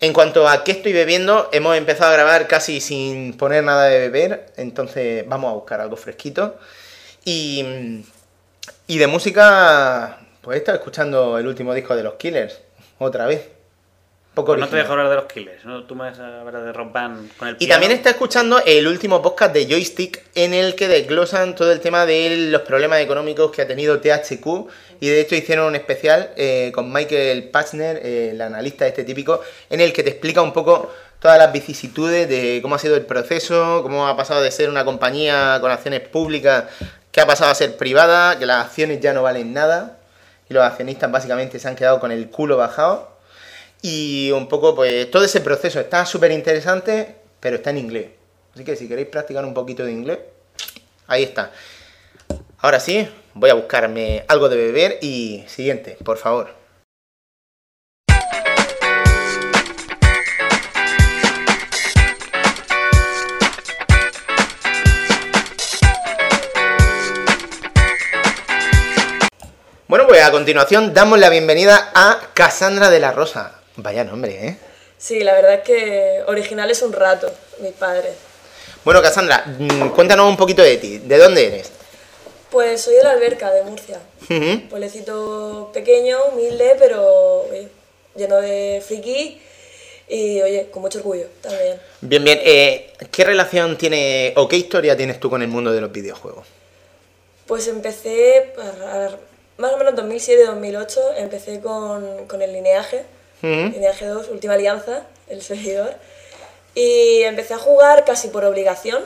En 0.00 0.12
cuanto 0.12 0.48
a 0.48 0.64
qué 0.64 0.72
estoy 0.72 0.92
bebiendo, 0.92 1.48
hemos 1.52 1.76
empezado 1.76 2.10
a 2.10 2.14
grabar 2.14 2.48
casi 2.48 2.80
sin 2.80 3.36
poner 3.36 3.62
nada 3.62 3.84
de 3.84 4.00
beber, 4.00 4.46
entonces 4.56 5.24
vamos 5.28 5.50
a 5.50 5.54
buscar 5.54 5.80
algo 5.80 5.96
fresquito. 5.96 6.58
Y, 7.24 8.04
y 8.86 8.98
de 8.98 9.06
música, 9.06 10.18
pues 10.40 10.56
he 10.56 10.58
estado 10.58 10.78
escuchando 10.78 11.38
el 11.38 11.46
último 11.46 11.72
disco 11.74 11.96
de 11.96 12.02
los 12.02 12.14
Killers, 12.14 12.60
otra 12.98 13.26
vez. 13.26 13.48
Poco 14.34 14.52
Pues 14.52 14.60
no 14.60 14.68
te 14.68 14.76
dejo 14.76 14.92
hablar 14.92 15.10
de 15.10 15.16
los 15.16 15.26
killers, 15.26 15.62
¿no? 15.66 15.84
Tú 15.84 15.94
me 15.94 16.04
vas 16.04 16.18
a 16.18 16.40
hablar 16.40 16.64
de 16.64 16.72
Rock 16.72 16.90
Band 16.90 17.36
con 17.36 17.48
el 17.48 17.54
Y 17.56 17.58
piano. 17.58 17.72
también 17.74 17.92
está 17.92 18.08
escuchando 18.10 18.62
el 18.64 18.86
último 18.86 19.20
podcast 19.20 19.52
de 19.52 19.66
Joystick 19.66 20.24
en 20.34 20.54
el 20.54 20.74
que 20.74 20.88
desglosan 20.88 21.54
todo 21.54 21.70
el 21.70 21.80
tema 21.80 22.06
de 22.06 22.48
los 22.50 22.62
problemas 22.62 23.00
económicos 23.00 23.50
que 23.50 23.60
ha 23.60 23.66
tenido 23.66 24.00
THQ 24.00 24.46
y 25.00 25.08
de 25.08 25.20
hecho 25.20 25.34
hicieron 25.34 25.66
un 25.66 25.74
especial 25.74 26.30
eh, 26.36 26.72
con 26.74 26.90
Michael 26.90 27.50
Pachner, 27.50 28.00
eh, 28.02 28.30
el 28.30 28.40
analista 28.40 28.86
este 28.86 29.04
típico, 29.04 29.42
en 29.68 29.82
el 29.82 29.92
que 29.92 30.02
te 30.02 30.08
explica 30.08 30.40
un 30.40 30.54
poco 30.54 30.90
todas 31.20 31.36
las 31.36 31.52
vicisitudes 31.52 32.26
de 32.26 32.60
cómo 32.62 32.76
ha 32.76 32.78
sido 32.78 32.96
el 32.96 33.04
proceso, 33.04 33.80
cómo 33.82 34.08
ha 34.08 34.16
pasado 34.16 34.40
de 34.40 34.50
ser 34.50 34.70
una 34.70 34.86
compañía 34.86 35.58
con 35.60 35.70
acciones 35.70 36.00
públicas 36.00 36.64
que 37.12 37.20
ha 37.20 37.26
pasado 37.26 37.50
a 37.50 37.54
ser 37.54 37.76
privada, 37.76 38.38
que 38.38 38.46
las 38.46 38.64
acciones 38.66 39.00
ya 39.00 39.12
no 39.12 39.22
valen 39.22 39.52
nada 39.52 39.98
y 40.48 40.54
los 40.54 40.64
accionistas 40.64 41.12
básicamente 41.12 41.58
se 41.58 41.68
han 41.68 41.76
quedado 41.76 42.00
con 42.00 42.10
el 42.10 42.28
culo 42.30 42.56
bajado. 42.56 43.12
Y 43.82 44.30
un 44.32 44.48
poco, 44.48 44.74
pues 44.74 45.10
todo 45.10 45.24
ese 45.24 45.40
proceso 45.40 45.78
está 45.78 46.06
súper 46.06 46.32
interesante, 46.32 47.16
pero 47.38 47.56
está 47.56 47.70
en 47.70 47.78
inglés. 47.78 48.08
Así 48.54 48.64
que 48.64 48.76
si 48.76 48.88
queréis 48.88 49.08
practicar 49.08 49.44
un 49.44 49.54
poquito 49.54 49.84
de 49.84 49.92
inglés, 49.92 50.18
ahí 51.06 51.22
está. 51.22 51.52
Ahora 52.58 52.80
sí, 52.80 53.08
voy 53.34 53.50
a 53.50 53.54
buscarme 53.54 54.24
algo 54.28 54.48
de 54.48 54.56
beber 54.56 54.98
y 55.02 55.44
siguiente, 55.48 55.98
por 56.04 56.16
favor. 56.16 56.61
Pues 70.22 70.28
a 70.28 70.32
continuación 70.38 70.94
damos 70.94 71.18
la 71.18 71.30
bienvenida 71.30 71.90
a 71.96 72.28
Cassandra 72.32 72.90
de 72.90 73.00
la 73.00 73.10
Rosa. 73.10 73.54
Vaya 73.74 74.04
nombre, 74.04 74.46
¿eh? 74.46 74.56
Sí, 74.96 75.18
la 75.24 75.32
verdad 75.32 75.54
es 75.54 75.60
que 75.62 76.20
original 76.28 76.70
es 76.70 76.80
un 76.82 76.92
rato, 76.92 77.28
mis 77.58 77.72
padres. 77.72 78.12
Bueno, 78.84 79.02
Cassandra, 79.02 79.44
mm, 79.58 79.88
cuéntanos 79.88 80.28
un 80.28 80.36
poquito 80.36 80.62
de 80.62 80.76
ti. 80.76 80.98
¿De 80.98 81.18
dónde 81.18 81.48
eres? 81.48 81.72
Pues 82.52 82.82
soy 82.82 82.94
de 82.94 83.02
la 83.02 83.10
Alberca, 83.10 83.50
de 83.50 83.64
Murcia. 83.64 83.98
Pueblecito 84.70 85.70
pequeño, 85.74 86.18
humilde, 86.32 86.76
pero 86.78 87.40
oye, 87.50 87.66
lleno 88.14 88.36
de 88.36 88.80
friki 88.86 89.42
y, 90.08 90.40
oye, 90.40 90.68
con 90.70 90.82
mucho 90.82 90.98
orgullo 90.98 91.26
también. 91.40 91.80
Bien, 92.00 92.22
bien. 92.22 92.38
eh, 92.44 92.92
¿Qué 93.10 93.24
relación 93.24 93.76
tiene 93.76 94.34
o 94.36 94.46
qué 94.46 94.54
historia 94.56 94.96
tienes 94.96 95.18
tú 95.18 95.28
con 95.28 95.42
el 95.42 95.48
mundo 95.48 95.72
de 95.72 95.80
los 95.80 95.90
videojuegos? 95.90 96.46
Pues 97.44 97.66
empecé, 97.66 98.52
a- 98.56 99.06
a- 99.06 99.16
más 99.62 99.72
o 99.72 99.76
menos 99.76 99.94
2007-2008, 99.94 100.98
empecé 101.18 101.60
con, 101.60 102.26
con 102.26 102.42
el 102.42 102.52
lineaje, 102.52 103.04
Ujú. 103.44 103.70
lineaje 103.70 104.06
2, 104.06 104.28
Última 104.28 104.54
Alianza, 104.54 105.04
el 105.28 105.40
servidor, 105.40 105.94
y 106.74 107.22
empecé 107.22 107.54
a 107.54 107.58
jugar 107.58 108.04
casi 108.04 108.26
por 108.26 108.44
obligación 108.44 109.04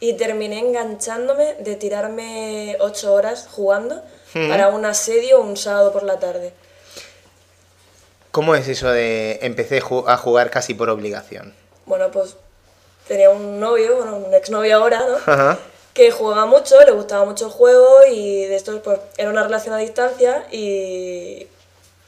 y 0.00 0.14
terminé 0.14 0.58
enganchándome 0.58 1.54
de 1.60 1.76
tirarme 1.76 2.76
8 2.80 3.12
horas 3.12 3.46
jugando 3.48 4.02
para 4.32 4.68
un 4.68 4.84
asedio 4.84 5.40
un 5.40 5.56
sábado 5.56 5.92
por 5.92 6.02
la 6.02 6.18
tarde. 6.18 6.52
¿Cómo 8.32 8.56
es 8.56 8.66
eso 8.66 8.90
de 8.90 9.38
empecé 9.42 9.80
a 10.06 10.16
jugar 10.16 10.50
casi 10.50 10.74
por 10.74 10.90
obligación? 10.90 11.54
Bueno, 11.86 12.10
pues 12.10 12.34
tenía 13.06 13.30
un 13.30 13.60
novio, 13.60 13.96
bueno, 13.98 14.16
un 14.16 14.34
exnovio 14.34 14.76
ahora, 14.76 14.98
¿no? 15.06 15.16
Ajá. 15.32 15.58
Que 15.98 16.12
jugaba 16.12 16.46
mucho, 16.46 16.80
le 16.84 16.92
gustaba 16.92 17.24
mucho 17.24 17.46
el 17.46 17.50
juego 17.50 17.88
y 18.08 18.44
de 18.44 18.54
esto 18.54 18.80
pues 18.82 19.00
era 19.16 19.30
una 19.30 19.42
relación 19.42 19.74
a 19.74 19.78
distancia 19.78 20.46
y 20.52 21.44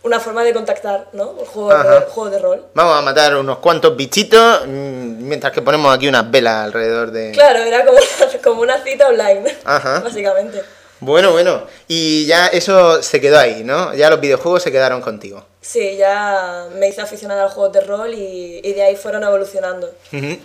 una 0.05 0.21
forma 0.21 0.45
de 0.45 0.55
contactar, 0.55 1.09
¿no? 1.13 1.35
El 1.41 1.45
juego, 1.45 1.71
de, 1.71 2.01
juego 2.03 2.31
de 2.31 2.39
rol. 2.39 2.65
Vamos 2.73 2.97
a 2.97 3.03
matar 3.03 3.35
unos 3.35 3.59
cuantos 3.59 3.97
bichitos 3.97 4.65
mm, 4.65 5.27
mientras 5.27 5.53
que 5.53 5.61
ponemos 5.61 5.93
aquí 5.93 6.07
unas 6.07 6.31
velas 6.31 6.67
alrededor 6.67 7.11
de... 7.11 7.33
Claro, 7.33 7.59
era 7.59 7.85
como, 7.85 7.99
como 8.45 8.63
una 8.63 8.81
cita 8.81 9.09
online, 9.09 9.59
Ajá. 9.65 9.99
básicamente. 9.99 10.63
Bueno, 11.01 11.33
bueno. 11.33 11.65
Y 11.89 12.27
ya 12.27 12.47
eso 12.47 13.03
se 13.03 13.21
quedó 13.21 13.41
ahí, 13.41 13.65
¿no? 13.65 13.93
Ya 13.95 14.09
los 14.09 14.21
videojuegos 14.21 14.63
se 14.63 14.71
quedaron 14.71 15.01
contigo. 15.01 15.45
Sí, 15.61 15.97
ya 15.97 16.69
me 16.77 16.87
hice 16.87 17.01
aficionada 17.01 17.43
al 17.43 17.51
juego 17.51 17.71
de 17.71 17.81
rol 17.81 18.15
y, 18.15 18.61
y 18.63 18.73
de 18.73 18.83
ahí 18.85 18.95
fueron 18.95 19.25
evolucionando. 19.25 19.91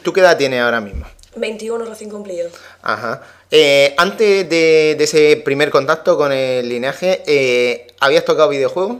¿Tú 0.01 0.13
qué 0.13 0.21
edad 0.21 0.35
tienes 0.35 0.61
ahora 0.63 0.81
mismo? 0.81 1.05
21 1.35 1.85
recién 1.85 2.09
cumplidos. 2.09 2.53
Ajá. 2.81 3.21
Eh, 3.51 3.93
antes 3.97 4.49
de, 4.49 4.95
de 4.97 5.03
ese 5.03 5.37
primer 5.37 5.69
contacto 5.69 6.17
con 6.17 6.31
el 6.31 6.67
lineaje, 6.67 7.23
eh, 7.27 7.87
¿habías 7.99 8.25
tocado 8.25 8.49
videojuegos? 8.49 8.97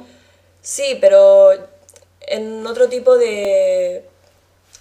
Sí, 0.62 0.98
pero 1.00 1.52
en 2.22 2.66
otro 2.66 2.88
tipo 2.90 3.18
de, 3.18 4.06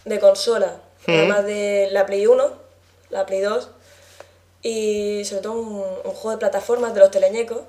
de 0.05 0.21
consola. 0.21 0.77
Además 1.07 1.45
de 1.45 1.89
la 1.93 2.07
Play 2.07 2.27
1, 2.27 2.53
la 3.11 3.27
Play 3.27 3.41
2 3.41 3.69
y 4.63 5.23
sobre 5.27 5.43
todo 5.43 5.53
un, 5.53 5.85
un 6.05 6.13
juego 6.13 6.31
de 6.31 6.39
plataformas 6.39 6.95
de 6.95 7.01
los 7.01 7.11
teleñecos. 7.11 7.61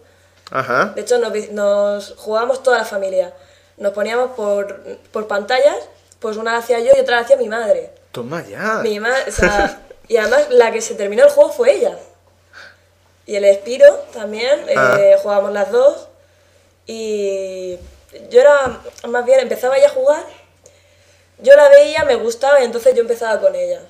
Ajá. 0.52 0.94
De 0.96 1.02
hecho, 1.02 1.18
nos, 1.18 1.52
nos 1.52 2.14
jugábamos 2.16 2.64
toda 2.64 2.78
la 2.78 2.86
familia. 2.86 3.34
Nos 3.78 3.92
poníamos 3.92 4.32
por, 4.32 4.82
por 5.12 5.28
pantallas, 5.28 5.78
pues 6.20 6.38
una 6.38 6.54
la 6.54 6.60
hacía 6.60 6.80
yo 6.80 6.92
y 6.96 7.00
otra 7.02 7.18
la 7.18 7.24
hacía 7.24 7.36
mi 7.36 7.50
madre. 7.50 7.92
Toma 8.16 8.44
ya. 8.48 8.80
Mi 8.82 9.00
ma- 9.00 9.14
o 9.28 9.32
sea, 9.32 9.82
y 10.08 10.16
además 10.16 10.48
la 10.50 10.72
que 10.72 10.80
se 10.82 10.96
terminó 10.96 11.26
el 11.26 11.30
juego 11.30 11.52
fue 11.52 11.74
ella. 11.74 11.98
Y 13.26 13.36
el 13.36 13.44
Espiro 13.44 13.94
también, 14.14 14.66
Ah. 14.76 14.98
eh, 15.00 15.18
jugábamos 15.22 15.52
las 15.52 15.70
dos. 15.72 16.08
Y 16.88 17.78
yo 18.30 18.40
era, 18.40 18.80
más 19.08 19.26
bien, 19.26 19.42
empezaba 19.42 19.78
ya 19.78 19.88
a 19.88 19.90
jugar. 19.90 20.24
Yo 21.40 21.54
la 21.56 21.68
veía, 21.68 22.06
me 22.06 22.16
gustaba 22.16 22.62
y 22.62 22.64
entonces 22.64 22.96
yo 22.96 23.02
empezaba 23.02 23.42
con 23.42 23.54
ella. 23.56 23.82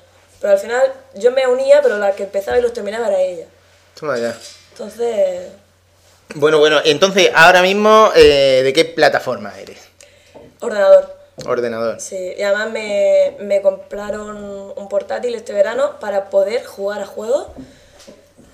Pero 0.42 0.54
al 0.54 0.60
final 0.60 0.92
yo 1.14 1.32
me 1.32 1.46
unía, 1.46 1.82
pero 1.84 1.98
la 2.00 2.14
que 2.14 2.24
empezaba 2.24 2.58
y 2.58 2.62
los 2.62 2.74
terminaba 2.74 3.08
era 3.10 3.20
ella. 3.22 3.46
Toma 4.00 4.18
ya. 4.18 4.36
Entonces, 4.72 5.52
Bueno, 6.34 6.58
bueno, 6.58 6.82
entonces 6.84 7.30
ahora 7.36 7.62
mismo, 7.62 8.12
eh, 8.16 8.62
¿de 8.64 8.74
qué 8.74 8.86
plataforma 8.86 9.54
eres? 9.60 9.78
ordenador. 10.62 11.15
Ordenador. 11.46 12.00
Sí, 12.00 12.34
y 12.38 12.42
además 12.42 12.72
me, 12.72 13.36
me 13.40 13.62
compraron 13.62 14.74
un 14.76 14.90
portátil 14.90 15.36
este 15.36 15.54
verano 15.54 16.00
para 16.00 16.30
poder 16.30 16.64
jugar 16.66 17.02
a 17.02 17.06
juegos. 17.06 17.48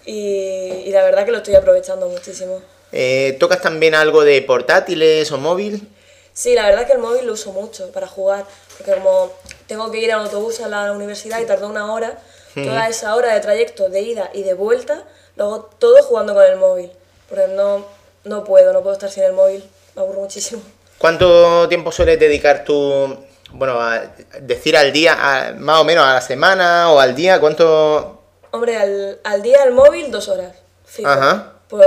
Y, 0.05 0.83
y 0.85 0.89
la 0.89 1.03
verdad 1.03 1.25
que 1.25 1.31
lo 1.31 1.37
estoy 1.37 1.55
aprovechando 1.55 2.09
muchísimo. 2.09 2.59
Eh, 2.91 3.37
¿Tocas 3.39 3.61
también 3.61 3.93
algo 3.93 4.23
de 4.23 4.41
portátiles 4.41 5.31
o 5.31 5.37
móvil? 5.37 5.87
Sí, 6.33 6.55
la 6.55 6.65
verdad 6.65 6.81
es 6.81 6.87
que 6.87 6.93
el 6.93 6.99
móvil 6.99 7.25
lo 7.27 7.33
uso 7.33 7.51
mucho 7.51 7.91
para 7.91 8.07
jugar, 8.07 8.45
porque 8.77 8.93
como 8.93 9.31
tengo 9.67 9.91
que 9.91 9.99
ir 9.99 10.09
en 10.09 10.15
autobús 10.15 10.59
a 10.61 10.67
la 10.67 10.91
universidad 10.91 11.39
y 11.39 11.45
tardo 11.45 11.67
una 11.67 11.93
hora, 11.93 12.17
toda 12.55 12.87
esa 12.89 13.15
hora 13.15 13.33
de 13.33 13.39
trayecto 13.41 13.89
de 13.89 14.01
ida 14.01 14.29
y 14.33 14.43
de 14.43 14.53
vuelta, 14.53 15.03
lo 15.35 15.45
hago 15.45 15.69
todo 15.77 16.01
jugando 16.03 16.33
con 16.33 16.43
el 16.43 16.57
móvil, 16.57 16.91
porque 17.29 17.47
no, 17.49 17.85
no 18.23 18.43
puedo, 18.43 18.73
no 18.73 18.81
puedo 18.81 18.93
estar 18.93 19.11
sin 19.11 19.23
el 19.23 19.33
móvil, 19.33 19.63
me 19.95 20.01
aburro 20.01 20.21
muchísimo. 20.21 20.61
¿Cuánto 21.01 21.67
tiempo 21.67 21.91
sueles 21.91 22.19
dedicar 22.19 22.63
tú, 22.63 23.17
bueno, 23.53 23.81
a 23.81 24.01
decir 24.39 24.77
al 24.77 24.93
día, 24.93 25.17
a- 25.19 25.53
más 25.53 25.79
o 25.79 25.83
menos 25.83 26.05
a 26.05 26.13
la 26.13 26.21
semana 26.21 26.91
o 26.91 26.99
al 26.99 27.15
día? 27.15 27.39
¿Cuánto? 27.39 28.21
Hombre, 28.51 28.77
al, 28.77 29.19
al 29.23 29.41
día 29.41 29.63
el 29.63 29.71
móvil 29.71 30.11
dos 30.11 30.27
horas, 30.29 30.55
fijo, 30.85 31.09
Ajá. 31.09 31.53
por 31.67 31.83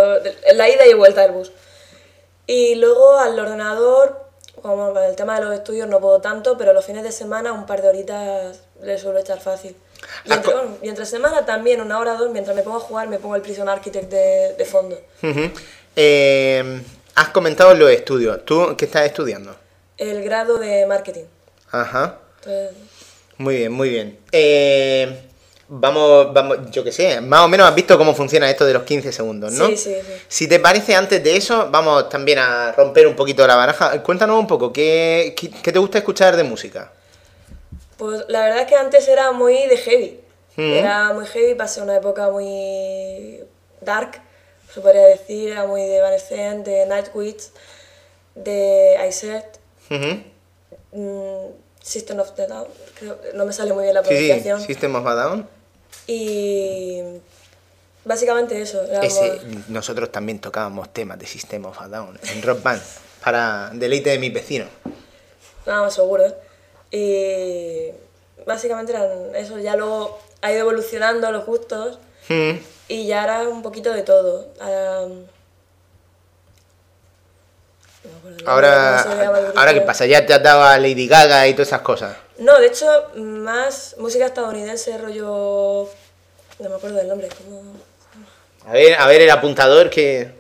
la 0.55 0.69
ida 0.69 0.85
y 0.87 0.95
vuelta 0.95 1.21
del 1.23 1.31
bus. 1.31 1.53
Y 2.49 2.75
luego 2.75 3.17
al 3.19 3.39
ordenador, 3.39 4.21
como 4.63 4.93
con 4.93 5.03
el 5.05 5.15
tema 5.15 5.39
de 5.39 5.45
los 5.47 5.55
estudios 5.55 5.87
no 5.89 6.01
puedo 6.01 6.21
tanto, 6.21 6.59
pero 6.59 6.73
los 6.73 6.85
fines 6.85 7.05
de 7.05 7.13
semana 7.13 7.53
un 7.53 7.67
par 7.67 7.83
de 7.83 7.89
horitas 7.89 8.59
le 8.83 8.99
suelo 8.99 9.19
echar 9.21 9.41
fácil. 9.41 9.77
Y 10.25 10.31
Has 10.33 10.39
entre, 10.39 10.55
bueno, 10.55 10.77
y 10.83 10.89
entre 10.89 11.07
semana 11.07 11.47
también, 11.47 11.81
una 11.81 11.99
hora 12.01 12.15
o 12.15 12.19
dos, 12.19 12.31
mientras 12.31 12.57
me 12.57 12.63
pongo 12.63 12.79
a 12.79 12.81
jugar, 12.81 13.09
me 13.09 13.19
pongo 13.19 13.37
el 13.37 13.43
Prison 13.43 13.69
Architect 13.69 14.11
de, 14.11 14.55
de 14.59 14.65
fondo. 14.65 15.01
Ujú. 15.23 15.51
Eh, 15.97 16.83
has 17.15 17.29
comentado 17.29 17.75
los 17.75 17.91
estudios. 17.91 18.45
¿Tú 18.45 18.75
qué 18.77 18.85
estás 18.85 19.07
estudiando? 19.07 19.55
El 19.97 20.23
grado 20.25 20.59
de 20.59 20.87
marketing. 20.87 21.25
Ajá. 21.71 22.19
Entonces, 22.39 22.77
Muy 23.39 23.57
bien, 23.57 23.73
muy 23.73 23.89
bien. 23.89 24.19
Eh, 24.33 25.21
vamos, 25.69 26.33
vamos, 26.33 26.71
yo 26.71 26.85
qué 26.85 26.93
sé, 26.93 27.21
más 27.21 27.41
o 27.41 27.49
menos 27.49 27.69
has 27.69 27.75
visto 27.75 27.97
cómo 27.97 28.15
funciona 28.15 28.51
esto 28.51 28.65
de 28.65 28.75
los 28.75 28.83
15 28.83 29.13
segundos, 29.13 29.53
¿no? 29.53 29.67
Sí, 29.69 29.77
sí, 29.77 29.95
sí. 29.95 30.13
Si 30.29 30.49
te 30.49 30.61
parece, 30.61 30.95
antes 30.95 31.23
de 31.23 31.37
eso, 31.37 31.69
vamos 31.71 32.09
también 32.09 32.39
a 32.39 32.73
romper 32.73 33.07
un 33.07 33.17
poquito 33.17 33.47
la 33.47 33.57
baraja. 33.57 34.03
Cuéntanos 34.03 34.39
un 34.39 34.47
poco, 34.47 34.73
¿qué, 34.73 35.35
qué, 35.37 35.51
qué 35.51 35.73
te 35.73 35.79
gusta 35.79 35.99
escuchar 35.99 36.37
de 36.37 36.45
música? 36.45 36.93
Pues 37.97 38.25
la 38.29 38.41
verdad 38.41 38.61
es 38.63 38.67
que 38.67 38.77
antes 38.77 39.07
era 39.09 39.33
muy 39.33 39.67
de 39.67 39.77
heavy. 39.77 40.21
Mm. 40.57 40.73
Era 40.73 41.13
muy 41.13 41.27
heavy, 41.27 41.55
pasé 41.55 41.83
una 41.83 41.97
época 41.97 42.31
muy 42.31 43.41
dark, 43.81 44.21
se 44.75 44.81
podría 44.81 45.07
decir. 45.07 45.51
Era 45.51 45.67
muy 45.67 45.83
de 45.83 45.97
Evanescence, 45.99 46.71
de 46.71 46.87
Nightwish, 46.87 47.51
de 48.35 48.97
Iset, 49.09 49.59
Ujú. 49.91 50.23
mm, 50.93 51.53
System 51.83 52.19
of 52.21 52.33
the 52.35 52.47
Down. 52.47 52.67
creo- 52.99 53.19
no 53.35 53.45
me 53.45 53.53
sale 53.53 53.73
muy 53.73 53.83
bien 53.85 53.95
la 53.95 54.03
Sí, 54.03 54.09
sí, 54.09 54.15
pronunciación. 54.27 54.61
System 54.63 54.95
of 54.97 55.07
a 55.07 55.15
Down. 55.15 55.49
Y 56.07 57.01
básicamente 58.05 58.61
eso. 58.61 58.83
Ese, 59.03 59.41
nosotros 59.69 60.11
también 60.13 60.39
tocábamos 60.41 60.93
temas 60.93 61.19
de 61.19 61.27
System 61.27 61.65
of 61.67 61.81
a 61.81 61.89
Down 61.89 62.19
en 62.33 62.43
Rock 62.43 62.63
Band 62.63 62.83
para 63.23 63.71
deleite 63.75 64.11
de 64.11 64.19
mis 64.19 64.33
vecinos. 64.33 64.69
Nada 65.67 65.83
más 65.83 65.95
seguro. 65.95 66.25
¿eh? 66.27 66.35
Y 66.91 68.43
básicamente 68.47 68.93
eran 68.93 69.35
eso. 69.35 69.59
Ya 69.59 69.77
luego 69.77 70.19
ha 70.43 70.53
ido 70.53 70.61
evolucionando 70.63 71.31
los 71.31 71.47
gustos. 71.47 71.99
Mm. 72.29 72.53
Y 72.89 73.07
ya 73.07 73.25
era 73.25 73.49
un 73.49 73.63
poquito 73.63 73.93
de 73.93 74.03
todo. 74.03 74.49
Ahora, 78.47 79.05
no 79.05 79.59
Ahora, 79.59 79.73
qué 79.73 79.81
pasa, 79.81 80.05
ya 80.07 80.27
te 80.27 80.35
has 80.35 80.43
dado 80.43 80.63
a 80.63 80.77
Lady 80.79 81.07
Gaga 81.07 81.49
y 81.49 81.55
todas 81.55 81.69
esas 81.69 81.81
cosas. 81.81 82.17
No, 82.39 82.59
de 82.61 82.67
hecho, 82.67 82.87
más 83.17 83.97
música 83.99 84.27
estadounidense, 84.27 84.99
rollo. 84.99 85.89
No 86.59 86.69
me 86.69 86.75
acuerdo 86.75 86.97
del 86.99 87.09
nombre. 87.09 87.29
¿cómo? 87.29 87.63
A 88.67 88.73
ver, 88.73 88.95
a 88.95 89.07
ver 89.07 89.23
el 89.23 89.31
apuntador 89.31 89.89
que. 89.89 90.33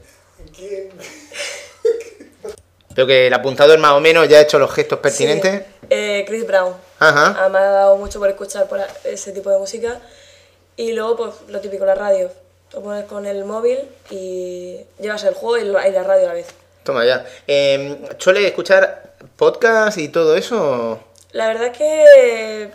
Pero 2.94 3.06
que 3.06 3.26
el 3.26 3.34
apuntador 3.34 3.78
más 3.78 3.92
o 3.92 4.00
menos 4.00 4.28
ya 4.28 4.38
ha 4.38 4.42
hecho 4.42 4.58
los 4.58 4.72
gestos 4.72 4.98
pertinentes. 5.00 5.62
Sí, 5.62 5.86
eh, 5.90 6.24
Chris 6.26 6.46
Brown. 6.46 6.74
Ajá. 6.98 7.36
Ah, 7.38 7.48
me 7.48 7.58
ha 7.58 7.62
dado 7.62 7.96
mucho 7.96 8.18
por 8.18 8.28
escuchar 8.28 8.68
por 8.68 8.80
ese 9.04 9.32
tipo 9.32 9.50
de 9.50 9.58
música. 9.58 10.00
Y 10.76 10.92
luego, 10.92 11.16
pues 11.16 11.34
lo 11.48 11.60
típico, 11.60 11.84
la 11.84 11.94
radio. 11.94 12.30
Lo 12.72 12.82
pones 12.82 13.04
con 13.04 13.26
el 13.26 13.44
móvil 13.44 13.78
y 14.10 14.80
llevas 14.98 15.22
el 15.24 15.34
juego 15.34 15.58
y 15.64 15.92
la 15.92 16.02
radio 16.02 16.24
a 16.24 16.28
la 16.28 16.34
vez. 16.34 16.46
Toma 16.82 17.04
ya. 17.04 17.24
Eh, 17.46 17.98
¿Suele 18.18 18.46
escuchar 18.46 19.14
podcast 19.36 19.96
y 19.98 20.08
todo 20.08 20.36
eso? 20.36 20.98
La 21.32 21.46
verdad 21.46 21.68
es 21.68 21.78
que 21.78 22.70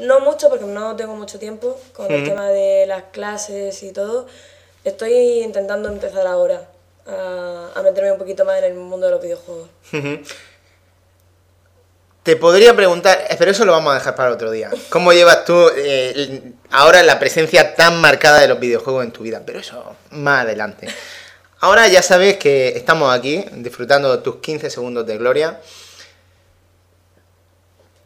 no 0.00 0.20
mucho 0.20 0.48
porque 0.48 0.64
no 0.64 0.96
tengo 0.96 1.14
mucho 1.14 1.38
tiempo 1.38 1.78
con 1.92 2.10
el 2.10 2.24
tema 2.24 2.48
de 2.48 2.86
las 2.86 3.04
clases 3.04 3.82
y 3.82 3.92
todo. 3.92 4.26
Estoy 4.84 5.42
intentando 5.42 5.88
empezar 5.88 6.26
ahora 6.26 6.68
a, 7.06 7.70
a 7.74 7.82
meterme 7.82 8.12
un 8.12 8.18
poquito 8.18 8.44
más 8.44 8.58
en 8.58 8.64
el 8.64 8.74
mundo 8.74 9.06
de 9.06 9.12
los 9.12 9.22
videojuegos. 9.22 9.68
Te 12.22 12.36
podría 12.36 12.74
preguntar, 12.76 13.26
eh, 13.28 13.34
pero 13.38 13.50
eso 13.50 13.64
lo 13.64 13.72
vamos 13.72 13.92
a 13.92 13.98
dejar 13.98 14.14
para 14.14 14.30
otro 14.30 14.50
día. 14.52 14.70
¿Cómo 14.90 15.12
llevas 15.12 15.44
tú 15.44 15.70
eh, 15.76 16.52
ahora 16.70 17.02
la 17.02 17.18
presencia 17.18 17.74
tan 17.74 18.00
marcada 18.00 18.38
de 18.40 18.46
los 18.48 18.60
videojuegos 18.60 19.04
en 19.04 19.10
tu 19.10 19.24
vida? 19.24 19.42
Pero 19.44 19.58
eso 19.58 19.96
más 20.10 20.42
adelante. 20.44 20.86
Ahora 21.60 21.88
ya 21.88 22.00
sabes 22.02 22.36
que 22.36 22.68
estamos 22.76 23.12
aquí 23.12 23.44
disfrutando 23.54 24.16
de 24.16 24.22
tus 24.22 24.36
15 24.36 24.70
segundos 24.70 25.04
de 25.06 25.16
gloria. 25.18 25.60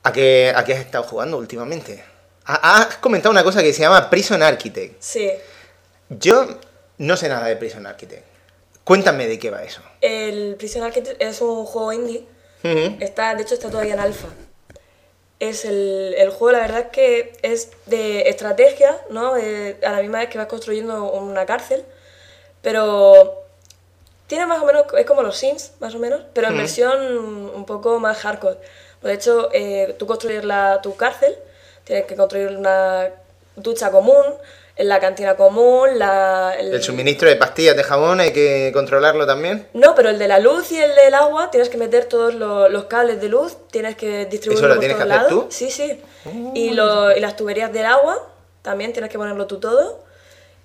¿A 0.02 0.12
qué, 0.12 0.52
a 0.54 0.64
qué 0.64 0.72
has 0.74 0.80
estado 0.80 1.04
jugando 1.04 1.36
últimamente? 1.36 2.02
Ha- 2.46 2.78
Has 2.82 2.96
comentado 2.98 3.32
una 3.32 3.42
cosa 3.42 3.62
que 3.62 3.72
se 3.72 3.80
llama 3.80 4.08
Prison 4.08 4.42
Architect. 4.42 4.96
Sí, 5.02 5.30
Yo 6.08 6.46
no 6.98 7.16
sé 7.16 7.28
nada 7.28 7.46
de 7.48 7.56
Prison 7.56 7.86
Architect. 7.86 8.24
Cuéntame 8.84 9.26
de 9.26 9.38
qué 9.38 9.50
va 9.50 9.62
eso. 9.64 9.82
el 10.00 10.54
Prison 10.56 10.84
Architect 10.84 11.20
es 11.20 11.40
un 11.40 11.64
juego 11.66 11.92
indie. 11.92 12.26
Está, 13.00 13.34
de 13.34 13.42
hecho, 13.42 13.54
está 13.54 13.70
todavía 13.70 13.94
en 13.94 14.00
alfa. 14.00 14.28
Es 15.38 15.64
el, 15.64 16.14
el 16.16 16.30
juego, 16.30 16.52
la 16.52 16.60
verdad 16.60 16.80
es 16.80 16.86
que 16.88 17.32
es 17.42 17.70
de 17.86 18.28
estrategia, 18.28 18.98
¿no? 19.10 19.36
Eh, 19.36 19.78
a 19.84 19.92
la 19.92 20.00
misma 20.00 20.18
vez 20.18 20.30
que 20.30 20.38
vas 20.38 20.46
construyendo 20.46 21.12
una 21.12 21.44
cárcel, 21.44 21.84
pero 22.62 23.42
tiene 24.26 24.46
más 24.46 24.62
o 24.62 24.66
menos, 24.66 24.86
es 24.96 25.06
como 25.06 25.22
los 25.22 25.36
Sims, 25.36 25.72
más 25.78 25.94
o 25.94 25.98
menos, 25.98 26.22
pero 26.32 26.48
en 26.48 26.56
versión 26.56 26.98
un 27.54 27.66
poco 27.66 28.00
más 28.00 28.18
hardcore. 28.18 28.56
Pues, 29.00 29.10
de 29.10 29.14
hecho, 29.14 29.50
eh, 29.52 29.94
tú 29.98 30.06
construyes 30.06 30.44
la, 30.44 30.80
tu 30.82 30.96
cárcel, 30.96 31.36
tienes 31.84 32.06
que 32.06 32.16
construir 32.16 32.56
una 32.56 33.10
ducha 33.54 33.90
común, 33.90 34.24
la 34.78 35.00
cantina 35.00 35.36
común, 35.36 35.98
la, 35.98 36.54
El 36.58 36.82
suministro 36.82 37.28
de 37.28 37.36
pastillas 37.36 37.76
de 37.76 37.82
jabón 37.82 38.20
hay 38.20 38.32
que 38.32 38.70
controlarlo 38.74 39.26
también. 39.26 39.66
no, 39.72 39.94
pero 39.94 40.10
el 40.10 40.18
de 40.18 40.28
la 40.28 40.38
luz 40.38 40.70
y 40.72 40.78
el 40.78 40.94
del 40.94 41.14
agua, 41.14 41.50
tienes 41.50 41.68
que 41.70 41.78
meter 41.78 42.04
todos 42.04 42.34
los, 42.34 42.70
los 42.70 42.84
cables 42.84 43.20
de 43.20 43.28
luz, 43.28 43.56
tienes 43.70 43.96
que 43.96 44.26
distribuirlo 44.26 44.66
¿Eso 44.66 44.68
lo 44.68 44.74
por 44.74 44.80
tienes 44.80 44.96
todos 44.98 45.08
que 45.08 45.14
hacer 45.14 45.30
lados. 45.30 45.44
tú? 45.48 45.52
Sí, 45.54 45.70
sí. 45.70 46.00
Y, 46.54 46.70
lo- 46.70 47.16
y 47.16 47.20
las 47.20 47.36
tuberías 47.36 47.72
del 47.72 47.86
agua, 47.86 48.18
también 48.62 48.92
tienes 48.92 49.10
que 49.10 49.16
ponerlo 49.18 49.46
tú 49.46 49.58
todo. 49.60 50.04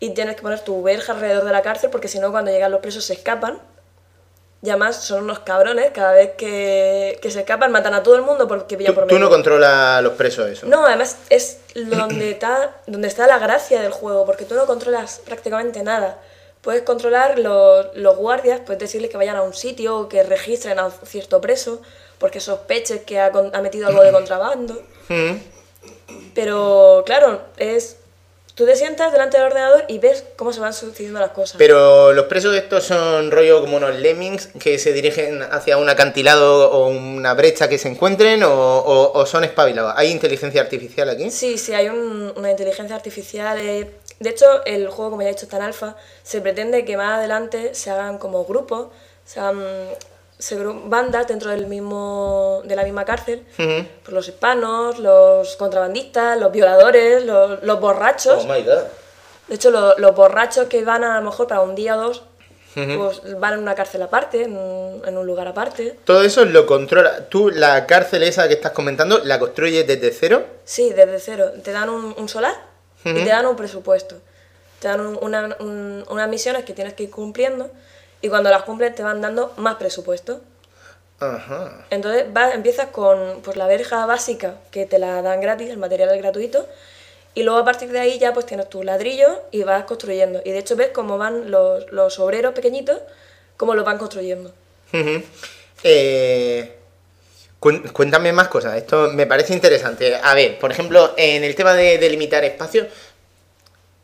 Y 0.03 0.15
tienes 0.15 0.35
que 0.35 0.41
poner 0.41 0.59
tu 0.61 0.81
verja 0.81 1.13
alrededor 1.13 1.45
de 1.45 1.51
la 1.51 1.61
cárcel, 1.61 1.91
porque 1.91 2.07
si 2.07 2.17
no, 2.17 2.31
cuando 2.31 2.49
llegan 2.49 2.71
los 2.71 2.81
presos 2.81 3.05
se 3.05 3.13
escapan. 3.13 3.59
Y 4.63 4.69
además 4.69 5.03
son 5.03 5.23
unos 5.23 5.39
cabrones, 5.39 5.89
cada 5.91 6.13
vez 6.13 6.31
que, 6.37 7.17
que 7.19 7.31
se 7.31 7.39
escapan 7.39 7.71
matan 7.71 7.95
a 7.95 8.03
todo 8.03 8.15
el 8.15 8.21
mundo 8.21 8.47
porque 8.47 8.77
pillan 8.77 8.93
Tú, 8.93 8.99
por 8.99 9.07
tú 9.07 9.15
medio. 9.15 9.25
no 9.25 9.31
controlas 9.31 10.03
los 10.03 10.13
presos 10.13 10.47
eso. 10.49 10.67
No, 10.67 10.85
además 10.85 11.17
es 11.29 11.57
donde 11.73 12.29
está, 12.29 12.75
donde 12.85 13.07
está 13.07 13.25
la 13.25 13.39
gracia 13.39 13.81
del 13.81 13.91
juego, 13.91 14.23
porque 14.25 14.45
tú 14.45 14.53
no 14.53 14.67
controlas 14.67 15.19
prácticamente 15.25 15.81
nada. 15.81 16.19
Puedes 16.61 16.83
controlar 16.83 17.39
los, 17.39 17.87
los 17.95 18.15
guardias, 18.17 18.61
puedes 18.63 18.79
decirles 18.79 19.09
que 19.09 19.17
vayan 19.17 19.35
a 19.35 19.41
un 19.41 19.55
sitio 19.55 19.97
o 19.97 20.07
que 20.07 20.21
registren 20.21 20.77
a 20.77 20.91
cierto 20.91 21.41
preso, 21.41 21.81
porque 22.19 22.39
sospeches 22.39 23.01
que 23.01 23.19
ha, 23.19 23.31
ha 23.53 23.61
metido 23.61 23.87
algo 23.87 24.03
de 24.03 24.11
contrabando. 24.19 24.79
Mm. 25.09 25.37
Pero 26.35 27.01
claro, 27.05 27.41
es 27.57 27.97
tú 28.61 28.67
te 28.67 28.75
sientas 28.75 29.11
delante 29.11 29.37
del 29.37 29.47
ordenador 29.47 29.85
y 29.87 29.97
ves 29.97 30.23
cómo 30.35 30.53
se 30.53 30.59
van 30.59 30.71
sucediendo 30.73 31.19
las 31.19 31.31
cosas. 31.31 31.55
Pero 31.57 32.13
los 32.13 32.25
presos 32.25 32.55
estos 32.55 32.83
son 32.83 33.31
rollo 33.31 33.59
como 33.61 33.77
unos 33.77 33.95
lemmings 33.95 34.49
que 34.59 34.77
se 34.77 34.93
dirigen 34.93 35.41
hacia 35.41 35.77
un 35.77 35.89
acantilado 35.89 36.71
o 36.71 36.87
una 36.89 37.33
brecha 37.33 37.67
que 37.67 37.77
se 37.79 37.87
encuentren 37.87 38.43
o, 38.43 38.51
o- 38.51 39.11
o 39.19 39.25
son 39.25 39.43
espabilados. 39.43 39.93
¿Hay 39.97 40.11
inteligencia 40.11 40.61
artificial 40.61 41.09
aquí? 41.09 41.31
Sí, 41.31 41.57
sí, 41.57 41.73
hay 41.73 41.89
un- 41.89 42.33
una 42.35 42.51
inteligencia 42.51 42.95
artificial. 42.95 43.57
eh, 43.59 43.89
De 44.19 44.29
hecho, 44.29 44.63
el 44.65 44.87
juego, 44.89 45.09
como 45.11 45.23
ya 45.23 45.29
he 45.29 45.31
dicho, 45.31 45.45
está 45.45 45.57
en 45.57 45.63
alfa. 45.63 45.95
Se 46.21 46.41
pretende 46.41 46.85
que 46.85 46.95
más 46.95 47.17
adelante 47.17 47.73
se 47.73 47.89
hagan 47.89 48.19
como 48.19 48.45
grupos, 48.45 48.89
se 49.25 49.39
hagan 49.39 49.63
se 50.41 50.57
gru- 50.59 50.81
bandas 50.89 51.27
dentro 51.27 51.51
del 51.51 51.67
mismo, 51.67 52.61
de 52.65 52.75
la 52.75 52.83
misma 52.83 53.05
cárcel. 53.05 53.45
Ujú. 53.59 53.85
Pues 54.03 54.13
los 54.13 54.27
hispanos, 54.27 54.99
los 54.99 55.55
contrabandistas, 55.55 56.37
los 56.39 56.51
violadores, 56.51 57.23
los, 57.25 57.61
los 57.63 57.79
borrachos. 57.79 58.43
Oh 58.43 58.51
my 58.51 58.61
god. 58.63 58.83
De 59.47 59.55
hecho, 59.55 59.69
lo- 59.71 59.97
los 59.97 60.15
borrachos 60.15 60.65
que 60.67 60.83
van 60.83 61.03
a, 61.03 61.19
lo 61.19 61.29
mejor 61.29 61.47
para 61.47 61.61
un 61.61 61.75
día 61.75 61.95
o 61.97 62.01
dos, 62.01 62.23
pues 62.73 63.21
van 63.39 63.53
en 63.55 63.59
una 63.59 63.75
cárcel 63.75 64.01
aparte, 64.01 64.43
en, 64.43 64.55
un- 64.57 65.01
en 65.05 65.17
un 65.17 65.25
lugar 65.27 65.47
aparte. 65.47 65.97
Todo 66.05 66.23
eso 66.23 66.45
lo 66.45 66.65
controla. 66.65 67.27
Tú, 67.27 67.49
la 67.49 67.85
cárcel 67.85 68.23
esa 68.23 68.47
que 68.47 68.53
estás 68.53 68.71
comentando, 68.71 69.19
¿la 69.25 69.39
construyes 69.39 69.85
desde 69.85 70.11
cero? 70.11 70.45
Sí, 70.63 70.89
desde 70.91 71.19
cero. 71.19 71.51
Te 71.63 71.71
dan 71.71 71.89
un, 71.89 72.15
un 72.17 72.29
solar 72.29 72.55
y 73.03 73.13
te 73.13 73.25
dan 73.25 73.45
un 73.45 73.55
presupuesto. 73.57 74.15
Te 74.79 74.87
dan 74.87 75.01
un- 75.01 75.19
una- 75.21 75.55
un- 75.59 76.05
unas 76.09 76.29
misiones 76.29 76.63
que 76.63 76.73
tienes 76.73 76.93
que 76.93 77.03
ir 77.03 77.11
cumpliendo 77.11 77.69
y 78.21 78.29
cuando 78.29 78.49
las 78.49 78.63
cumples 78.63 78.95
te 78.95 79.03
van 79.03 79.21
dando 79.21 79.53
más 79.57 79.75
presupuesto. 79.75 80.41
Ajá. 81.19 81.85
Entonces 81.89 82.25
vas, 82.33 82.55
empiezas 82.55 82.87
con 82.87 83.41
pues, 83.43 83.57
la 83.57 83.67
verja 83.67 84.05
básica, 84.05 84.55
que 84.71 84.85
te 84.85 84.99
la 84.99 85.21
dan 85.21 85.41
gratis, 85.41 85.69
el 85.69 85.77
material 85.77 86.09
es 86.15 86.21
gratuito, 86.21 86.67
y 87.33 87.43
luego 87.43 87.59
a 87.59 87.65
partir 87.65 87.91
de 87.91 87.99
ahí 87.99 88.19
ya 88.19 88.33
pues 88.33 88.45
tienes 88.45 88.69
tu 88.69 88.83
ladrillo 88.83 89.41
y 89.51 89.63
vas 89.63 89.85
construyendo. 89.85 90.41
Y 90.43 90.51
de 90.51 90.59
hecho 90.59 90.75
ves 90.75 90.89
cómo 90.89 91.17
van 91.17 91.51
los, 91.51 91.91
los 91.91 92.19
obreros 92.19 92.53
pequeñitos, 92.53 92.99
cómo 93.57 93.75
los 93.75 93.85
van 93.85 93.97
construyendo. 93.97 94.51
Ujú. 94.93 95.23
Eh, 95.83 96.75
cuéntame 97.59 98.33
más 98.33 98.47
cosas, 98.47 98.75
esto 98.75 99.11
me 99.13 99.27
parece 99.27 99.53
interesante. 99.53 100.15
A 100.15 100.33
ver, 100.33 100.57
por 100.59 100.71
ejemplo, 100.71 101.13
en 101.17 101.43
el 101.43 101.55
tema 101.55 101.73
de 101.73 101.99
delimitar 101.99 102.43
espacios, 102.43 102.87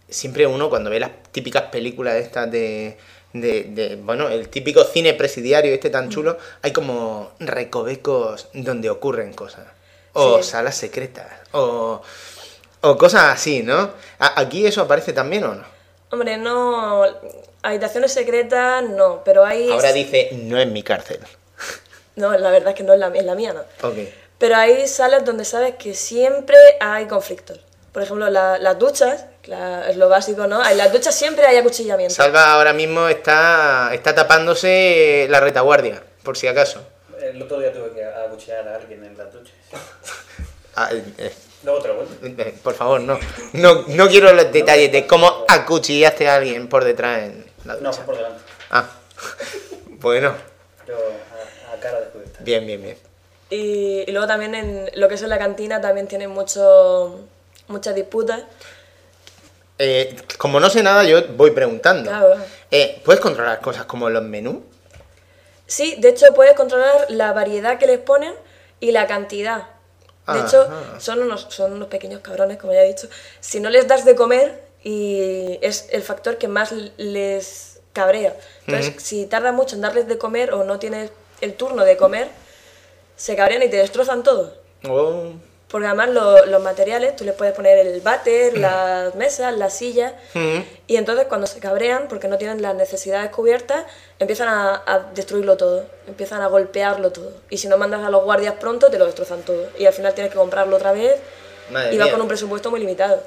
siempre 0.08 0.46
uno 0.46 0.70
cuando 0.70 0.90
ve 0.90 1.00
las 1.00 1.12
típicas 1.32 1.64
películas 1.64 2.16
estas 2.16 2.52
de, 2.52 2.98
de, 3.34 3.64
de, 3.64 3.96
bueno, 3.98 4.30
el 4.30 4.50
típico 4.50 4.84
cine 4.84 5.14
presidiario 5.14 5.74
este 5.74 5.90
tan 5.90 6.10
chulo, 6.10 6.38
hay 6.62 6.72
como 6.74 7.32
recovecos 7.40 8.48
donde 8.54 8.90
ocurren 8.90 9.34
cosas. 9.34 9.66
O 10.14 10.38
Sí. 10.42 10.50
salas 10.50 10.76
secretas, 10.76 11.28
o, 11.52 12.02
o 12.82 12.98
cosas 12.98 13.26
así, 13.36 13.62
¿no? 13.62 13.92
¿A- 14.20 14.40
¿Aquí 14.42 14.66
eso 14.66 14.82
aparece 14.82 15.14
también 15.14 15.44
o 15.44 15.54
no? 15.56 15.64
Hombre, 16.12 16.38
no... 16.38 17.04
Habitaciones 17.64 18.14
secretas, 18.14 18.84
no, 18.84 19.24
pero 19.26 19.44
hay... 19.46 19.70
Ahora 19.70 19.92
dice, 19.94 20.30
no 20.34 20.60
en 20.60 20.74
mi 20.74 20.84
cárcel. 20.84 21.20
No, 22.16 22.36
la 22.36 22.50
verdad 22.50 22.70
es 22.70 22.76
que 22.76 22.82
no 22.82 22.94
es 22.94 23.00
la, 23.00 23.10
es 23.10 23.24
la 23.26 23.36
mía, 23.36 23.54
no. 23.54 23.60
Ok. 23.88 23.96
Pero 24.40 24.56
hay 24.56 24.88
salas 24.88 25.24
donde 25.24 25.46
sabes 25.46 25.76
que 25.76 25.94
siempre 25.94 26.58
hay 26.80 27.06
conflictos. 27.06 27.60
Por 27.92 28.04
ejemplo, 28.04 28.30
la- 28.30 28.58
las 28.60 28.78
duchas, 28.78 29.26
la- 29.46 29.90
es 29.90 29.98
lo 29.98 30.08
básico, 30.10 30.46
¿no? 30.48 30.68
En 30.68 30.78
las 30.78 30.92
duchas 30.94 31.16
siempre 31.16 31.46
hay 31.46 31.58
acuchillamiento. 31.58 32.14
Salva 32.14 32.54
ahora 32.54 32.74
mismo 32.74 33.08
está, 33.08 33.92
está 33.94 34.14
tapándose 34.14 35.28
la 35.30 35.40
retaguardia, 35.40 36.04
por 36.24 36.38
si 36.38 36.48
acaso. 36.48 36.82
El 37.20 37.42
otro 37.42 37.60
día 37.60 37.74
tuve 37.74 37.92
que 37.94 38.04
acuchillar 38.06 38.68
a 38.68 38.76
alguien 38.76 39.04
en 39.04 39.18
la 39.18 39.26
ducha. 39.26 39.52
Ah, 40.80 40.90
eh, 40.94 41.34
Luego 41.64 41.82
te 41.82 41.88
lo 41.88 41.96
cuento. 41.96 42.44
eh, 42.44 42.54
por 42.62 42.76
favor, 42.76 43.02
no. 43.02 43.18
no. 43.54 43.84
No 43.88 44.08
quiero 44.10 44.32
los 44.34 44.52
detalles 44.52 44.92
de 44.92 45.08
cómo 45.08 45.44
acuchillaste 45.48 46.30
a 46.30 46.36
alguien 46.36 46.70
por 46.70 46.84
detrás 46.84 47.24
en 47.24 47.44
la 47.66 47.74
No, 47.74 47.80
ducha. 47.80 47.94
fue 47.94 48.06
por 48.06 48.16
delante. 48.18 48.44
Ah, 48.70 48.88
bueno, 49.90 50.36
Pero 50.86 51.00
a, 51.00 51.74
a 51.74 51.80
cara 51.80 52.00
descubierta. 52.02 52.38
bien, 52.44 52.68
bien, 52.68 52.84
bien. 52.84 52.98
Y, 53.50 54.04
y 54.08 54.12
luego 54.12 54.28
también 54.28 54.54
en 54.54 54.92
lo 54.94 55.08
que 55.08 55.16
es 55.16 55.22
en 55.24 55.30
la 55.30 55.40
cantina 55.40 55.82
también 55.82 56.08
tienen 56.08 56.30
mucho, 56.30 57.22
muchas 57.68 57.96
disputas. 57.96 58.44
Eh, 59.80 60.16
como 60.38 60.60
no 60.60 60.70
sé 60.70 60.82
nada, 60.84 61.04
yo 61.04 61.28
voy 61.30 61.52
preguntando. 61.52 62.10
Claro. 62.10 62.36
Eh, 62.72 63.02
¿Puedes 63.06 63.22
controlar 63.22 63.62
cosas 63.62 63.86
como 63.86 64.10
los 64.10 64.24
menús? 64.24 64.58
Sí, 65.68 65.96
de 66.00 66.10
hecho 66.10 66.28
puedes 66.34 66.54
controlar 66.54 67.08
la 67.10 67.34
variedad 67.34 67.78
que 67.78 67.88
les 67.88 68.00
ponen 68.00 68.34
y 68.80 68.92
la 68.92 69.08
cantidad. 69.08 69.68
De 70.28 70.42
hecho, 70.42 70.68
son 70.98 71.22
unos, 71.22 71.48
son 71.50 71.72
unos 71.72 71.88
pequeños 71.88 72.20
cabrones, 72.20 72.58
como 72.58 72.74
ya 72.74 72.82
he 72.82 72.88
dicho. 72.88 73.08
Si 73.40 73.62
no 73.62 73.70
les 73.70 73.88
das 73.88 74.04
de 74.04 74.14
comer, 74.14 74.62
y 74.84 75.58
es 75.62 75.88
el 75.92 76.04
factor 76.04 76.38
que 76.38 76.48
más 76.48 76.74
les 76.98 77.80
cabrea. 77.94 78.36
Entonces, 78.66 79.02
si 79.02 79.26
tardas 79.26 79.54
mucho 79.54 79.76
en 79.76 79.82
darles 79.82 80.08
de 80.08 80.18
comer 80.18 80.54
o 80.54 80.64
no 80.64 80.80
tienes 80.80 81.12
el 81.42 81.54
turno 81.54 81.86
de 81.86 81.98
comer, 81.98 82.30
se 83.16 83.36
cabrean 83.36 83.64
y 83.64 83.70
te 83.70 83.78
destrozan 83.78 84.24
todo. 84.24 84.54
Oh, 84.88 85.32
Porque 85.70 85.86
además 85.88 86.10
lo- 86.12 86.46
los 86.46 86.64
materiales, 86.64 87.16
tú 87.18 87.26
les 87.26 87.34
puedes 87.36 87.54
poner 87.54 87.78
el 87.80 88.00
váter, 88.00 88.58
las 88.58 89.14
mesas, 89.16 89.54
las 89.58 89.74
sillas, 89.78 90.14
Ujú. 90.34 90.64
y 90.88 90.96
entonces 90.96 91.26
cuando 91.28 91.46
se 91.46 91.60
cabrean, 91.60 92.08
porque 92.08 92.30
no 92.30 92.38
tienen 92.38 92.62
las 92.62 92.74
necesidades 92.74 93.30
cubiertas, 93.32 93.84
empiezan 94.18 94.48
a, 94.48 94.82
a 94.86 95.00
destruirlo 95.14 95.58
todo, 95.58 95.86
empiezan 96.08 96.42
a 96.42 96.48
golpearlo 96.48 97.12
todo. 97.12 97.34
Y 97.50 97.58
si 97.58 97.68
no 97.68 97.78
mandas 97.78 98.06
a 98.06 98.10
los 98.10 98.24
guardias 98.24 98.54
pronto, 98.60 98.90
te 98.90 98.98
lo 98.98 99.06
destrozan 99.06 99.42
todo. 99.42 99.68
Y 99.78 99.86
al 99.86 99.94
final 99.94 100.14
tienes 100.14 100.32
que 100.32 100.38
comprarlo 100.40 100.78
otra 100.78 100.94
vez 100.94 101.16
Madre 101.70 101.94
y 101.94 101.98
vas 101.98 102.06
mía. 102.06 102.14
con 102.14 102.22
un 102.22 102.28
presupuesto 102.30 102.72
muy 102.72 102.80
limitado. 102.80 103.22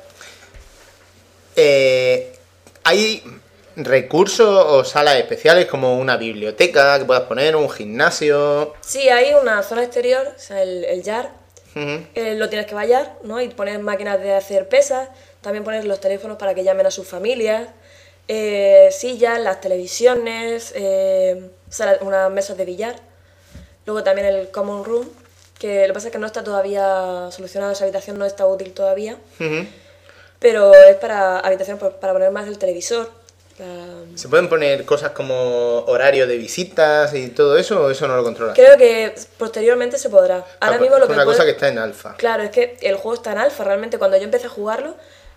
Eh, 1.57 2.32
¿Hay 2.84 3.22
recursos 3.76 4.49
o 4.66 4.84
salas 4.84 5.16
especiales 5.16 5.66
como 5.66 5.99
una 5.99 6.16
biblioteca 6.16 6.99
que 6.99 7.05
puedas 7.05 7.24
poner, 7.24 7.55
un 7.57 7.68
gimnasio? 7.68 8.74
Sí, 8.80 9.09
hay 9.11 9.34
una 9.34 9.62
zona 9.62 9.82
exterior, 9.84 10.26
o 10.34 10.38
sea, 10.41 10.62
el, 10.62 10.84
el 10.84 11.03
eh, 12.14 12.34
lo 12.36 12.48
tienes 12.48 12.66
que 12.66 12.74
vallar, 12.74 13.16
¿no? 13.22 13.40
Y 13.40 13.48
poner 13.48 13.78
máquinas 13.78 14.20
de 14.20 14.34
hacer 14.34 14.68
pesas, 14.68 15.08
también 15.40 15.64
poner 15.64 15.84
los 15.84 16.00
teléfonos 16.00 16.36
para 16.36 16.54
que 16.54 16.64
llamen 16.64 16.86
a 16.86 16.90
sus 16.90 17.06
familias, 17.06 17.68
eh, 18.28 18.88
sillas, 18.92 19.38
las 19.40 19.60
televisiones, 19.60 20.72
eh, 20.76 21.50
unas 22.02 22.30
mesas 22.30 22.56
de 22.56 22.64
billar. 22.64 22.96
Luego 23.86 24.02
también 24.04 24.26
el 24.28 24.50
common 24.50 24.84
room, 24.84 25.08
que 25.58 25.82
lo 25.82 25.88
que 25.88 25.92
pasa 25.94 26.06
es 26.08 26.12
que 26.12 26.18
no 26.18 26.26
está 26.26 26.42
todavía 26.44 27.28
solucionado, 27.30 27.72
esa 27.72 27.84
habitación 27.84 28.18
no 28.18 28.24
está 28.26 28.46
útil 28.46 28.72
todavía, 28.72 29.16
pero 30.38 30.72
es 30.74 30.96
para 30.96 31.38
habitación 31.40 31.78
pa- 31.78 31.98
para 32.00 32.12
poner 32.12 32.30
más 32.30 32.46
el 32.48 32.58
televisor. 32.58 33.10
¿Se 34.14 34.28
pueden 34.28 34.48
poner 34.48 34.84
cosas 34.84 35.12
como 35.12 35.80
horario 35.86 36.26
de 36.26 36.36
visitas 36.36 37.14
y 37.14 37.28
todo 37.28 37.56
eso 37.56 37.82
o 37.84 37.90
eso 37.90 38.06
no 38.08 38.16
lo 38.16 38.22
controlas? 38.24 38.54
Creo 38.56 38.76
que 38.76 39.14
posteriormente 39.38 39.98
se 39.98 40.08
podrá. 40.11 40.44
Ahora 40.61 40.76
Ah, 40.76 40.80
mismo 40.80 40.96
lo 40.98 41.04
es 41.04 41.08
que 41.08 41.14
una 41.14 41.24
cosa 41.24 41.44
que 41.44 41.50
está 41.52 41.68
en 41.68 41.78
alfa. 41.78 42.16
Claro, 42.16 42.42
es 42.42 42.50
que 42.50 42.76
el 42.80 42.96
juego 42.96 43.14
está 43.14 43.32
en 43.32 43.38
alfa. 43.38 43.64
Realmente, 43.64 43.98
cuando 43.98 44.16
yo 44.16 44.24
empecé 44.24 44.46
a 44.46 44.50
jugarlo, 44.50 44.94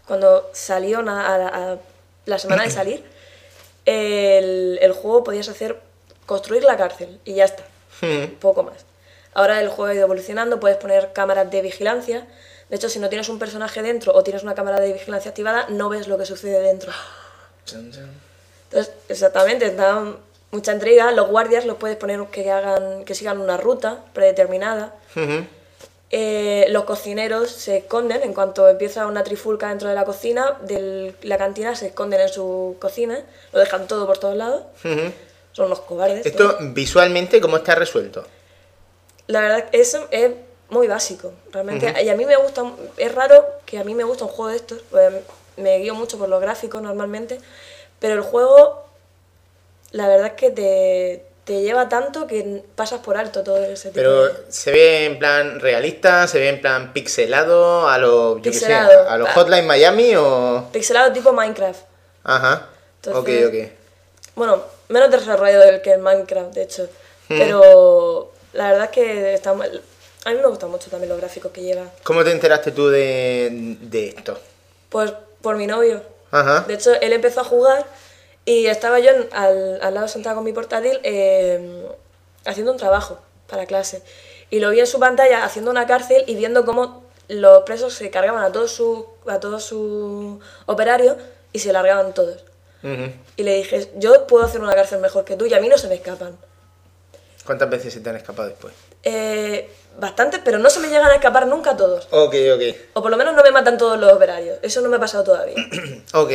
cuando 0.08 0.50
salió 0.54 1.02
na- 1.02 1.28
a, 1.28 1.72
a- 1.74 1.78
la 2.26 2.40
semana 2.40 2.64
de 2.64 2.70
salir, 2.72 3.04
el, 3.86 4.80
el 4.82 4.92
juego 4.94 5.24
podías 5.24 5.50
hacer 5.50 5.80
construir 6.26 6.64
la 6.64 6.78
cárcel 6.78 7.20
y 7.26 7.36
ya 7.36 7.46
está. 7.46 7.64
Ujú. 8.02 8.34
Poco 8.40 8.64
más. 8.64 8.78
Ahora 9.34 9.60
el 9.62 9.68
juego 9.70 9.86
ha 9.92 9.94
ido 9.94 10.04
evolucionando, 10.04 10.60
puedes 10.60 10.78
poner 10.78 11.12
cámaras 11.14 11.50
de 11.52 11.62
vigilancia. 11.62 12.28
De 12.70 12.76
hecho, 12.78 12.88
si 12.90 13.00
no 13.00 13.10
tienes 13.10 13.30
un 13.30 13.40
personaje 13.40 13.82
dentro 13.82 14.14
o 14.14 14.24
tienes 14.24 14.44
una 14.44 14.56
cámara 14.56 14.80
de 14.80 14.94
vigilancia 14.94 15.30
activada, 15.30 15.66
no 15.70 15.90
ves 15.90 16.08
lo 16.08 16.18
que 16.18 16.26
sucede 16.26 16.62
dentro. 16.62 16.92
Chan, 17.66 17.92
chan. 17.92 18.10
Entonces, 18.70 18.94
exactamente, 19.08 19.72
da 19.72 20.16
mucha 20.52 20.74
intriga. 20.74 21.12
Los 21.12 21.28
guardias 21.30 21.66
los 21.66 21.78
puedes 21.78 21.98
poner 21.98 22.24
que 22.28 22.52
hagan, 22.52 23.06
que 23.06 23.16
sigan 23.16 23.40
una 23.40 23.58
ruta 23.58 24.04
predeterminada. 24.14 24.94
Eh, 26.16 26.68
los 26.70 26.84
cocineros 26.84 27.50
se 27.50 27.78
esconden 27.78 28.22
en 28.22 28.36
cuanto 28.36 28.70
empieza 28.70 29.08
una 29.08 29.24
trifulca 29.24 29.70
dentro 29.70 29.90
de 29.90 29.96
la 29.96 30.06
cocina, 30.06 30.60
de 30.62 31.16
la 31.24 31.40
cantina 31.40 31.76
se 31.76 31.88
esconden 31.88 32.22
en 32.22 32.30
su 32.30 32.78
cocina, 32.80 33.20
lo 33.52 33.60
dejan 33.60 33.88
todo 33.88 34.06
por 34.06 34.20
todos 34.20 34.38
lados, 34.38 34.62
son 35.54 35.70
los 35.70 35.80
cobardes. 35.80 36.24
Esto 36.24 36.56
visualmente, 36.62 37.42
¿cómo 37.42 37.58
está 37.58 37.74
resuelto? 37.74 38.24
La 39.26 39.42
verdad 39.42 39.70
que 39.72 39.82
eso 39.82 40.08
es 40.12 40.34
muy 40.70 40.88
básico, 40.88 41.34
realmente. 41.52 41.92
Y 42.04 42.10
a 42.10 42.16
mí 42.16 42.28
me 42.28 42.36
gusta, 42.36 42.64
es 42.98 43.16
raro 43.16 43.44
que 43.66 43.80
a 43.80 43.84
mí 43.84 43.96
me 43.96 44.04
gusta 44.04 44.26
un 44.26 44.32
juego 44.32 44.52
de 44.52 44.58
estos, 44.58 44.84
pues, 44.92 45.12
me 45.58 45.78
guío 45.80 45.96
mucho 45.96 46.18
por 46.18 46.30
los 46.30 46.42
gráficos 46.42 46.82
normalmente, 46.82 47.40
pero 48.00 48.16
el 48.16 48.22
juego, 48.22 48.84
la 49.92 50.08
verdad 50.08 50.28
es 50.28 50.34
que 50.34 50.50
te, 50.52 51.26
te 51.46 51.62
lleva 51.62 51.90
tanto 51.90 52.26
que 52.28 52.64
pasas 52.76 53.02
por 53.02 53.18
alto 53.18 53.44
todo 53.44 53.58
ese 53.64 53.90
tipo 53.90 53.96
Pero 53.96 54.28
de... 54.28 54.34
se 54.52 54.72
ve 54.72 55.06
en 55.06 55.20
plan 55.20 55.60
realista, 55.60 56.28
se 56.28 56.40
ve 56.40 56.50
en 56.50 56.62
plan 56.62 56.94
pixelado, 56.94 57.88
a 57.88 57.98
lo, 57.98 58.38
yo 58.38 58.42
qué 58.44 58.54
sé, 58.54 58.60
Pixelado. 58.68 59.10
a 59.10 59.18
los 59.18 59.30
Ah. 59.30 59.34
Hotline 59.36 59.66
Miami 59.68 60.16
o... 60.16 60.68
Pixelado 60.72 61.12
tipo 61.14 61.32
Minecraft. 61.34 61.82
Ajá, 62.24 62.68
Entonces- 63.04 63.46
ok, 63.48 63.54
ok. 63.54 63.72
Bueno, 64.36 64.64
menos 64.90 65.12
desarrollado 65.12 65.64
del 65.66 65.82
que 65.82 65.92
en 65.94 66.02
Minecraft, 66.02 66.54
de 66.54 66.64
hecho. 66.64 66.84
Hmm. 67.30 67.38
Pero 67.38 68.32
la 68.54 68.70
verdad 68.72 68.86
es 68.86 68.90
que 68.92 69.34
está 69.36 69.54
mal. 69.54 69.82
A 70.26 70.30
mí 70.32 70.38
me 70.38 70.48
gustan 70.48 70.72
mucho 70.72 70.90
también 70.90 71.10
los 71.10 71.20
gráficos 71.20 71.52
que 71.52 71.62
lleva. 71.62 71.84
¿Cómo 72.04 72.24
te 72.24 72.32
enteraste 72.32 72.72
tú 72.72 72.88
de, 72.90 73.50
de 73.82 74.08
esto? 74.08 74.40
Pues 74.90 75.14
por 75.44 75.58
mi 75.58 75.68
novio. 75.68 76.02
Ajá. 76.32 76.62
De 76.62 76.74
hecho, 76.74 76.92
él 77.00 77.14
empezó 77.14 77.42
a 77.42 77.44
jugar 77.44 77.86
y 78.46 78.66
estaba 78.66 79.00
yo 79.00 79.12
al, 79.32 79.80
al 79.82 79.94
lado 79.94 80.08
sentada 80.08 80.34
con 80.34 80.44
mi 80.44 80.54
portátil 80.54 81.00
eh, 81.04 81.86
haciendo 82.46 82.72
un 82.72 82.78
trabajo 82.80 83.20
para 83.48 83.68
clase. 83.68 84.02
Y 84.50 84.60
lo 84.60 84.72
vi 84.72 84.80
en 84.80 84.88
su 84.88 85.00
pantalla 85.00 85.44
haciendo 85.44 85.70
una 85.70 85.86
cárcel 85.86 86.24
y 86.26 86.36
viendo 86.36 86.66
cómo 86.66 87.04
los 87.28 87.64
presos 87.64 87.94
se 87.94 88.10
cargaban 88.10 88.44
a 88.44 88.52
todos 88.52 88.72
sus 88.72 89.06
a 89.28 89.40
todos 89.40 89.64
sus 89.64 90.40
operarios 90.66 91.18
y 91.52 91.60
se 91.60 91.72
largaban 91.72 92.14
todos. 92.14 92.44
Y 93.38 93.44
le 93.44 93.56
dije, 93.56 93.90
yo 93.96 94.28
puedo 94.28 94.44
hacer 94.44 94.60
una 94.60 94.76
cárcel 94.76 95.00
mejor 95.00 95.24
que 95.24 95.38
tú 95.38 95.46
y 95.46 95.54
a 95.54 95.62
mí 95.62 95.70
no 95.70 95.78
se 95.78 95.88
me 95.88 95.96
escapan. 95.96 96.38
¿Cuántas 97.46 97.70
veces 97.70 97.94
se 97.94 98.02
te 98.02 98.10
han 98.10 98.18
escapado 98.18 98.50
después? 98.50 98.74
Eh, 99.04 99.70
bastantes, 100.00 100.42
pero 100.44 100.58
no 100.60 100.70
se 100.70 100.80
me 100.80 100.88
llegan 100.88 101.10
a 101.10 101.16
escapar 101.16 101.48
nunca 101.48 101.76
todos. 101.78 102.08
Ok, 102.12 102.36
ok. 102.56 102.62
O 102.94 103.02
por 103.02 103.12
lo 103.12 103.18
menos 103.18 103.36
no 103.36 103.44
me 103.44 103.52
matan 103.52 103.78
todos 103.78 104.00
los 104.00 104.12
operarios. 104.14 104.58
Eso 104.62 104.82
no 104.82 104.90
me 104.90 104.98
ha 104.98 105.00
pasado 105.00 105.24
todavía. 105.24 105.56
Ok. 106.14 106.32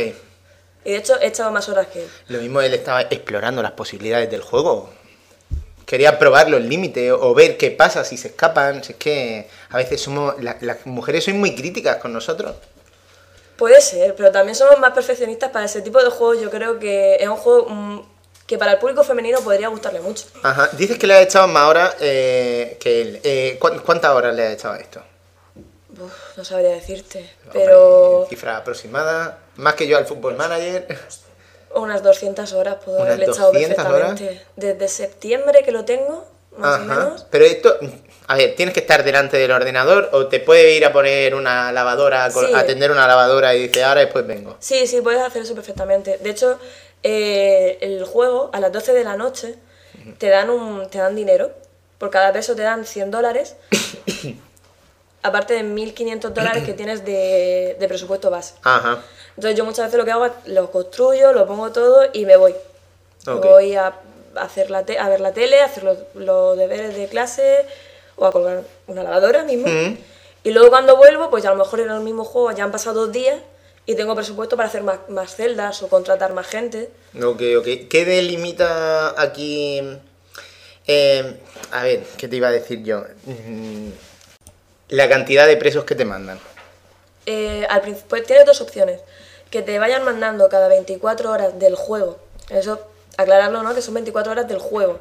Y 0.84 0.92
de 0.92 0.96
hecho 0.96 1.20
he 1.20 1.26
echado 1.26 1.50
más 1.50 1.68
horas 1.68 1.88
que 1.88 2.02
él. 2.04 2.08
Lo 2.28 2.38
mismo 2.38 2.60
él 2.60 2.72
estaba 2.72 3.02
explorando 3.02 3.62
las 3.62 3.72
posibilidades 3.72 4.30
del 4.30 4.40
juego. 4.42 4.90
Quería 5.84 6.18
probar 6.18 6.48
los 6.50 6.60
límites 6.62 7.12
o 7.18 7.34
ver 7.34 7.56
qué 7.56 7.70
pasa 7.70 8.04
si 8.04 8.16
se 8.16 8.28
escapan. 8.28 8.84
Si 8.84 8.92
es 8.92 8.98
que 8.98 9.48
a 9.70 9.76
veces 9.78 10.00
somos. 10.00 10.40
la- 10.42 10.56
las 10.60 10.86
mujeres 10.86 11.24
son 11.24 11.38
muy 11.38 11.54
críticas 11.54 11.96
con 11.96 12.12
nosotros. 12.12 12.54
Puede 13.56 13.80
ser, 13.80 14.14
pero 14.14 14.30
también 14.30 14.54
somos 14.54 14.78
más 14.78 14.92
perfeccionistas 14.92 15.50
para 15.50 15.64
ese 15.64 15.82
tipo 15.82 16.02
de 16.02 16.10
juegos. 16.10 16.40
Yo 16.40 16.48
creo 16.50 16.78
que 16.78 17.16
es 17.16 17.28
un 17.28 17.36
juego 17.36 17.68
mm, 17.68 18.02
que 18.48 18.56
para 18.58 18.72
el 18.72 18.78
público 18.78 19.04
femenino 19.04 19.40
podría 19.42 19.68
gustarle 19.68 20.00
mucho. 20.00 20.24
Ajá. 20.42 20.70
Dices 20.72 20.98
que 20.98 21.06
le 21.06 21.14
has 21.14 21.22
echado 21.22 21.46
más 21.46 21.64
horas 21.68 21.94
eh, 22.00 22.78
que 22.80 23.00
él. 23.02 23.20
Eh, 23.22 23.58
¿cu- 23.60 23.80
¿Cuántas 23.84 24.10
horas 24.12 24.34
le 24.34 24.46
has 24.46 24.54
echado 24.54 24.74
a 24.74 24.78
esto? 24.78 25.02
Uf, 26.00 26.12
no 26.36 26.44
sabría 26.44 26.70
decirte, 26.70 27.28
pero 27.52 28.20
Hombre, 28.20 28.28
Cifra 28.30 28.56
aproximada. 28.56 29.38
Más 29.56 29.74
que 29.74 29.86
yo 29.86 29.98
al 29.98 30.06
Fútbol 30.06 30.34
Manager. 30.36 30.86
unas 31.74 32.02
200 32.02 32.50
horas 32.54 32.76
puedo 32.82 32.98
¿Unas 32.98 33.08
haberle 33.14 33.26
echado 33.26 33.52
200 33.52 33.76
perfectamente. 33.84 34.42
Desde 34.56 34.88
septiembre 34.88 35.62
que 35.62 35.70
lo 35.72 35.84
tengo, 35.84 36.26
más 36.56 36.80
o 36.80 36.84
menos. 36.84 37.26
Pero 37.30 37.44
esto. 37.44 37.78
A 38.28 38.36
ver, 38.36 38.54
¿tienes 38.56 38.74
que 38.74 38.80
estar 38.80 39.04
delante 39.04 39.36
del 39.38 39.50
ordenador 39.50 40.10
o 40.12 40.26
te 40.26 40.38
puede 40.40 40.72
ir 40.74 40.84
a 40.84 40.92
poner 40.92 41.34
una 41.34 41.72
lavadora, 41.72 42.30
Sí. 42.30 42.40
a 42.54 42.58
atender 42.58 42.90
una 42.90 43.06
lavadora 43.06 43.54
y 43.54 43.62
dice 43.68 43.82
ahora 43.84 44.00
después 44.02 44.26
vengo? 44.26 44.56
Sí, 44.60 44.86
sí, 44.86 45.00
puedes 45.00 45.20
hacer 45.22 45.42
eso 45.42 45.54
perfectamente. 45.54 46.18
De 46.18 46.30
hecho, 46.30 46.58
eh, 47.02 47.78
el 47.80 48.04
juego 48.04 48.50
a 48.52 48.60
las 48.60 48.72
12 48.72 48.92
de 48.92 49.04
la 49.04 49.16
noche 49.16 49.54
te 50.18 50.28
dan, 50.28 50.50
un, 50.50 50.88
te 50.88 50.98
dan 50.98 51.14
dinero. 51.16 51.50
Por 51.98 52.10
cada 52.10 52.32
peso 52.32 52.54
te 52.54 52.62
dan 52.62 52.84
100 52.84 53.10
dólares. 53.10 53.56
aparte 55.22 55.54
de 55.54 55.62
1.500 55.64 56.20
dólares 56.30 56.64
que 56.64 56.72
tienes 56.74 57.04
de, 57.04 57.76
de 57.78 57.88
presupuesto 57.88 58.30
base. 58.30 58.54
Ajá. 58.62 59.02
Entonces 59.36 59.56
yo 59.56 59.64
muchas 59.64 59.86
veces 59.86 59.98
lo 59.98 60.04
que 60.04 60.12
hago 60.12 60.26
es 60.26 60.32
lo 60.46 60.70
construyo, 60.70 61.32
lo 61.32 61.46
pongo 61.46 61.70
todo 61.72 62.06
y 62.12 62.24
me 62.24 62.36
voy. 62.36 62.54
Me 63.26 63.32
Ok. 63.34 63.44
voy 63.44 63.74
a, 63.74 63.92
hacer 64.36 64.70
la 64.70 64.84
te- 64.84 64.98
a 64.98 65.08
ver 65.08 65.20
la 65.20 65.32
tele, 65.32 65.60
a 65.60 65.66
hacer 65.66 65.82
los, 65.84 65.98
los 66.14 66.56
deberes 66.56 66.94
de 66.96 67.08
clase 67.08 67.66
o 68.16 68.26
a 68.26 68.32
colgar 68.32 68.62
una 68.86 69.02
lavadora 69.02 69.42
mismo. 69.42 69.66
Mm. 69.68 69.98
Y 70.44 70.50
luego 70.50 70.70
cuando 70.70 70.96
vuelvo, 70.96 71.30
pues 71.30 71.42
ya 71.42 71.50
a 71.50 71.52
lo 71.54 71.58
mejor 71.64 71.80
en 71.80 71.90
el 71.90 72.00
mismo 72.00 72.24
juego 72.24 72.52
ya 72.52 72.64
han 72.64 72.72
pasado 72.72 73.02
dos 73.06 73.12
días 73.12 73.38
y 73.88 73.94
tengo 73.94 74.14
presupuesto 74.14 74.54
para 74.54 74.68
hacer 74.68 74.82
más, 74.82 74.98
más 75.08 75.34
celdas 75.34 75.82
o 75.82 75.88
contratar 75.88 76.34
más 76.34 76.46
gente. 76.46 76.90
Ok, 77.16 77.40
ok. 77.58 77.88
¿Qué 77.88 78.04
delimita 78.04 79.18
aquí? 79.18 79.80
eh, 80.86 81.40
a 81.72 81.82
ver, 81.84 82.02
¿qué 82.18 82.28
te 82.28 82.36
iba 82.36 82.48
a 82.48 82.50
decir 82.50 82.82
yo? 82.84 83.04
Mm, 83.24 83.88
La 84.90 85.08
cantidad 85.08 85.46
de 85.46 85.56
presos 85.56 85.84
que 85.84 85.94
te 85.94 86.04
mandan. 86.04 86.38
Eh, 87.24 87.66
al 87.70 87.80
principio 87.80 88.08
pues 88.10 88.24
tienes 88.24 88.44
dos 88.44 88.60
opciones. 88.60 89.00
Que 89.50 89.62
te 89.62 89.78
vayan 89.78 90.04
mandando 90.04 90.50
cada 90.50 90.68
24 90.68 91.30
horas 91.32 91.58
del 91.58 91.74
juego. 91.74 92.18
Eso, 92.50 92.78
aclararlo, 93.16 93.62
¿no? 93.62 93.74
Que 93.74 93.80
son 93.80 93.94
24 93.94 94.32
horas 94.32 94.48
del 94.48 94.58
juego. 94.58 94.98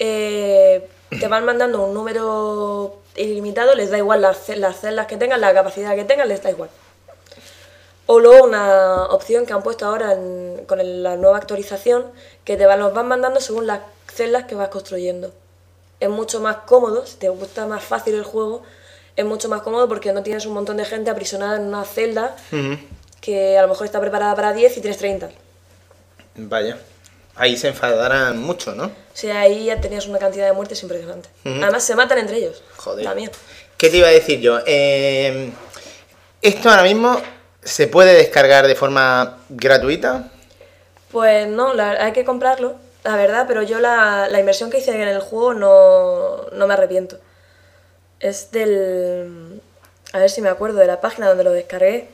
Eh, 0.00 0.88
te 1.20 1.28
van 1.28 1.44
mandando 1.44 1.84
un 1.84 1.94
número 1.94 2.98
ilimitado, 3.14 3.76
les 3.76 3.90
da 3.90 3.98
igual 3.98 4.22
las, 4.22 4.48
las 4.56 4.80
celdas 4.80 5.06
que 5.06 5.16
tengan, 5.16 5.40
la 5.40 5.54
capacidad 5.54 5.94
que 5.94 6.04
tengan, 6.04 6.28
les 6.28 6.42
da 6.42 6.50
igual. 6.50 6.68
O 8.06 8.20
luego 8.20 8.44
una 8.44 9.04
opción 9.06 9.46
que 9.46 9.52
han 9.52 9.62
puesto 9.62 9.84
ahora 9.86 10.12
en- 10.12 10.64
con 10.66 10.80
el- 10.80 11.02
la 11.02 11.16
nueva 11.16 11.38
actualización, 11.38 12.06
que 12.44 12.56
te 12.56 12.64
van, 12.66 12.78
los 12.80 12.94
van 12.94 13.08
mandando 13.08 13.40
según 13.40 13.66
las 13.66 13.80
celdas 14.12 14.44
que 14.44 14.54
vas 14.54 14.68
construyendo. 14.68 15.32
Es 15.98 16.08
mucho 16.08 16.40
más 16.40 16.58
cómodo, 16.66 17.04
si 17.06 17.16
te 17.16 17.28
gusta 17.28 17.66
más 17.66 17.82
fácil 17.82 18.14
el 18.14 18.22
juego, 18.24 18.62
es 19.16 19.24
mucho 19.24 19.48
más 19.48 19.62
cómodo 19.62 19.88
porque 19.88 20.12
no 20.12 20.22
tienes 20.22 20.46
un 20.46 20.52
montón 20.54 20.76
de 20.76 20.84
gente 20.84 21.10
aprisionada 21.10 21.56
en 21.56 21.62
una 21.62 21.84
celda 21.84 22.36
que 23.20 23.58
a 23.58 23.62
lo 23.62 23.68
mejor 23.68 23.86
está 23.86 24.00
preparada 24.00 24.34
para 24.36 24.52
10 24.52 24.76
y 24.76 24.80
tienes 24.80 24.98
30. 24.98 25.30
Vaya. 26.36 26.78
Ahí 27.34 27.56
se 27.56 27.68
enfadarán 27.68 28.38
mucho, 28.38 28.74
¿no? 28.74 28.84
O 28.84 28.90
sea, 29.14 29.40
ahí 29.40 29.66
ya 29.66 29.80
tenías 29.80 30.06
una 30.06 30.18
cantidad 30.18 30.46
de 30.46 30.52
muertes 30.52 30.82
impresionante. 30.82 31.28
Ujú. 31.44 31.62
Además 31.62 31.82
se 31.82 31.94
matan 31.96 32.18
entre 32.18 32.36
ellos. 32.38 32.62
Joder. 32.76 33.04
También. 33.04 33.30
¿Qué 33.76 33.90
te 33.90 33.96
iba 33.98 34.08
a 34.08 34.10
decir 34.10 34.40
yo? 34.40 34.58
Eh, 34.66 35.50
esto 36.40 36.70
ahora 36.70 36.82
mismo 36.82 37.20
se 37.66 37.86
puede 37.88 38.14
descargar 38.14 38.66
de 38.66 38.74
forma 38.74 39.38
gratuita. 39.48 40.30
Pues 41.10 41.46
no, 41.48 41.74
la- 41.74 42.04
hay 42.04 42.12
que 42.12 42.24
comprarlo, 42.24 42.76
la 43.04 43.16
verdad, 43.16 43.44
pero 43.46 43.62
yo 43.62 43.78
la, 43.80 44.28
la 44.28 44.38
inversión 44.40 44.70
que 44.70 44.78
hice 44.78 44.92
en 44.94 45.08
el 45.08 45.20
juego 45.20 45.54
no, 45.54 46.46
no 46.52 46.66
me 46.66 46.74
arrepiento. 46.74 47.18
Es 48.20 48.50
del... 48.50 49.60
A 50.12 50.18
ver 50.18 50.30
si 50.30 50.40
me 50.40 50.48
acuerdo 50.48 50.78
de 50.78 50.86
la 50.86 51.00
página 51.00 51.28
donde 51.28 51.44
lo 51.44 51.50
descargué. 51.52 52.08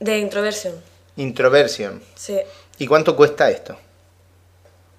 De 0.00 0.18
Introversion, 0.18 0.74
Introversion. 1.16 2.02
sí. 2.16 2.40
¿Y 2.78 2.86
cuánto 2.88 3.14
cuesta 3.14 3.48
esto? 3.50 3.76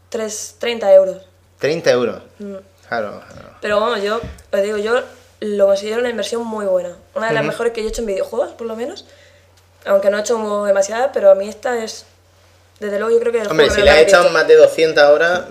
Tres, 0.10 0.56
30 0.60 0.94
euros. 0.94 1.24
30 1.60 1.92
euros. 1.92 2.22
Mm. 2.40 2.56
Claro. 2.88 3.22
claro. 3.32 3.50
Pero 3.62 3.80
vamos, 3.82 4.02
yo, 4.02 4.22
os 4.52 4.62
digo, 4.62 4.78
yo 4.78 5.02
lo 5.46 5.68
considero 5.68 6.00
una 6.00 6.10
inversión 6.10 6.46
muy 6.46 6.66
buena. 6.66 6.96
Una 7.16 7.28
de 7.30 7.34
las 7.34 7.44
mejores 7.44 7.74
que 7.74 7.82
yo 7.82 7.88
he 7.88 7.90
hecho 7.90 8.02
en 8.02 8.08
videojuegos, 8.08 8.52
por 8.54 8.68
lo 8.68 8.76
menos. 8.76 9.06
Aunque 9.86 10.10
no 10.10 10.18
he 10.18 10.22
hecho 10.22 10.64
demasiadas, 10.66 11.10
pero 11.14 11.30
a 11.32 11.36
mí 11.36 11.48
esta 11.50 11.84
es... 11.84 12.06
Desde 12.80 12.98
luego 13.00 13.14
yo 13.14 13.20
creo 13.20 13.32
que 13.32 13.48
Hombre, 13.50 13.70
si 13.70 13.82
me 13.82 13.90
has 13.90 14.00
echado 14.00 14.30
más 14.30 14.48
de 14.48 14.56
200 14.56 15.04
horas... 15.04 15.42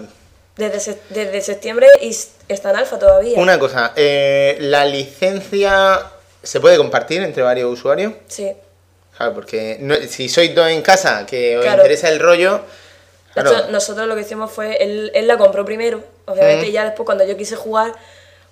Desde, 0.56 0.80
se- 0.80 1.00
desde 1.10 1.40
septiembre 1.40 1.86
y 2.02 2.08
está 2.48 2.70
en 2.70 2.76
alfa 2.76 2.98
todavía. 2.98 3.38
Una 3.38 3.58
cosa, 3.58 3.92
eh, 3.96 4.56
¿la 4.60 4.84
licencia 4.84 6.02
se 6.42 6.60
puede 6.60 6.76
compartir 6.76 7.22
entre 7.22 7.42
varios 7.42 7.70
usuarios? 7.72 8.12
Sí. 8.28 8.52
Claro, 9.16 9.32
porque 9.34 9.78
no- 9.80 9.94
si 10.08 10.28
sois 10.28 10.54
dos 10.54 10.68
en 10.68 10.82
casa 10.82 11.24
que 11.26 11.56
os 11.56 11.62
Claro. 11.64 11.78
interesa 11.82 12.08
el 12.08 12.20
rollo... 12.20 12.60
De 13.34 13.40
Claro, 13.40 13.50
hecho, 13.58 13.70
nosotros 13.70 14.06
lo 14.08 14.14
que 14.14 14.20
hicimos 14.22 14.50
fue, 14.52 14.76
él, 14.82 15.10
él 15.14 15.26
la 15.26 15.38
compró 15.38 15.64
primero, 15.64 16.04
obviamente, 16.26 16.64
Ujú. 16.64 16.70
y 16.70 16.72
ya 16.72 16.84
después 16.84 17.06
cuando 17.06 17.24
yo 17.24 17.34
quise 17.34 17.56
jugar, 17.56 17.94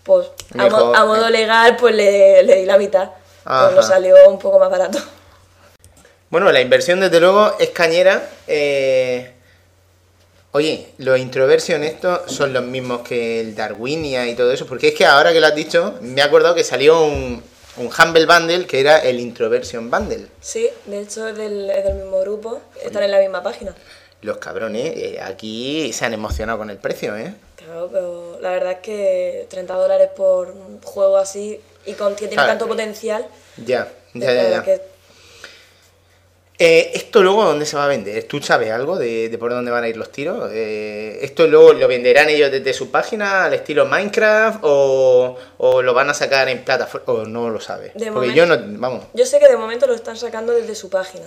pues 0.02 0.28
a, 0.58 0.64
Dijo, 0.64 0.86
mo- 0.86 0.94
a 0.94 1.04
modo 1.04 1.26
eh. 1.28 1.30
legal, 1.30 1.76
pues 1.76 1.94
le, 1.94 2.42
le 2.42 2.56
di 2.56 2.66
la 2.66 2.78
mitad. 2.78 3.10
Ajá. 3.44 3.64
Pues 3.66 3.76
nos 3.76 3.86
salió 3.86 4.14
un 4.28 4.38
poco 4.38 4.58
más 4.58 4.70
barato. 4.70 4.98
Bueno, 6.30 6.50
la 6.52 6.60
inversión 6.60 7.00
desde 7.00 7.20
luego 7.20 7.56
es 7.58 7.70
cañera. 7.70 8.28
eh, 8.46 9.34
Oye, 10.52 10.88
los 10.98 11.16
introversion 11.18 11.84
estos 11.84 12.32
son 12.32 12.52
los 12.52 12.64
mismos 12.64 13.02
que 13.02 13.40
el 13.40 13.54
Darwinia 13.54 14.26
y 14.26 14.34
todo 14.34 14.50
eso, 14.52 14.66
porque 14.66 14.88
es 14.88 14.94
que 14.94 15.06
ahora 15.06 15.32
que 15.32 15.38
lo 15.40 15.46
has 15.46 15.54
dicho, 15.54 15.94
me 16.00 16.20
he 16.20 16.24
acordado 16.24 16.56
que 16.56 16.64
salió 16.64 17.04
un, 17.04 17.40
un 17.76 17.86
Humble 17.96 18.26
Bundle 18.26 18.66
que 18.66 18.80
era 18.80 18.98
el 18.98 19.20
Introversion 19.20 19.88
Bundle. 19.92 20.26
Sí, 20.40 20.68
de 20.86 21.02
hecho 21.02 21.28
es 21.28 21.36
del, 21.36 21.70
es 21.70 21.84
del 21.84 21.94
mismo 21.94 22.18
grupo, 22.22 22.60
están 22.84 23.04
en 23.04 23.12
la 23.12 23.20
misma 23.20 23.44
página. 23.44 23.76
Los 24.22 24.36
cabrones, 24.38 24.92
eh, 24.96 25.20
aquí 25.22 25.92
se 25.92 26.04
han 26.04 26.12
emocionado 26.12 26.58
con 26.58 26.68
el 26.70 26.76
precio, 26.76 27.16
¿eh? 27.16 27.34
Claro, 27.56 27.88
pero 27.90 28.38
la 28.40 28.50
verdad 28.50 28.72
es 28.72 28.78
que 28.78 29.46
30 29.48 29.74
dólares 29.74 30.10
por 30.16 30.48
un 30.50 30.80
juego 30.82 31.16
así 31.16 31.58
y 31.86 31.92
con, 31.94 32.12
que 32.14 32.20
tiene 32.28 32.34
Claro. 32.34 32.50
tanto 32.50 32.66
potencial, 32.68 33.26
Ya, 33.56 33.88
ya, 34.14 34.20
ya, 34.26 34.42
verdad 34.42 34.50
ya. 34.58 34.62
que 34.64 34.82
Eh, 36.62 36.90
¿Esto 36.92 37.22
luego 37.22 37.42
dónde 37.44 37.64
se 37.64 37.74
va 37.74 37.84
a 37.84 37.88
vender? 37.88 38.22
¿Tú 38.24 38.42
sabes 38.42 38.70
algo 38.70 38.98
de, 38.98 39.30
de 39.30 39.38
por 39.38 39.50
dónde 39.50 39.70
van 39.70 39.82
a 39.82 39.88
ir 39.88 39.96
los 39.96 40.12
tiros? 40.12 40.50
Eh, 40.52 41.18
¿Esto 41.22 41.46
luego 41.46 41.72
lo 41.72 41.88
venderán 41.88 42.28
ellos 42.28 42.50
desde 42.50 42.74
su 42.74 42.90
página 42.90 43.46
al 43.46 43.54
estilo 43.54 43.86
Minecraft 43.86 44.58
o, 44.62 45.38
o 45.56 45.80
lo 45.80 45.94
van 45.94 46.10
a 46.10 46.14
sacar 46.14 46.50
en 46.50 46.62
plataforma? 46.62 47.12
¿O 47.14 47.24
no 47.24 47.48
lo 47.48 47.60
sabes? 47.62 47.94
De 47.94 48.12
Porque 48.12 48.28
momento- 48.28 48.34
yo 48.34 48.44
no, 48.44 48.58
vamos. 48.78 49.04
Yo 49.14 49.24
sé 49.24 49.38
que 49.38 49.48
de 49.48 49.56
momento 49.56 49.86
lo 49.86 49.94
están 49.94 50.18
sacando 50.18 50.52
desde 50.52 50.74
su 50.74 50.90
página. 50.90 51.24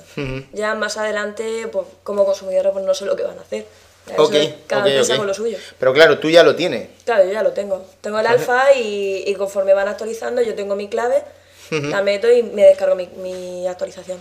Ya 0.51 0.75
más 0.75 0.97
adelante, 0.97 1.67
pues 1.71 1.87
como 2.03 2.25
consumidores, 2.25 2.71
pues 2.71 2.85
no 2.85 2.93
sé 2.93 3.05
lo 3.05 3.15
que 3.15 3.23
van 3.23 3.39
a 3.39 3.41
hacer. 3.41 3.65
Eso 4.05 4.29
cada 4.67 4.83
ok, 4.83 4.87
empresa 4.89 5.17
con 5.17 5.25
lo 5.25 5.33
suyo. 5.33 5.57
Pero 5.79 5.93
claro, 5.93 6.19
tú 6.19 6.29
ya 6.29 6.43
lo 6.43 6.55
tienes. 6.55 6.89
Claro, 7.05 7.23
yo 7.25 7.31
ya 7.31 7.41
lo 7.41 7.53
tengo. 7.53 7.83
Tengo 8.01 8.19
el 8.19 8.27
alfa 8.27 8.73
y, 8.73 9.23
y 9.25 9.33
conforme 9.33 9.73
van 9.73 9.87
actualizando, 9.87 10.43
yo 10.43 10.53
tengo 10.53 10.75
mi 10.75 10.89
clave, 10.89 11.23
la 11.71 12.03
meto 12.03 12.31
y 12.31 12.43
me 12.43 12.65
descargo 12.65 12.93
mi, 12.95 13.07
mi 13.17 13.65
actualización. 13.67 14.19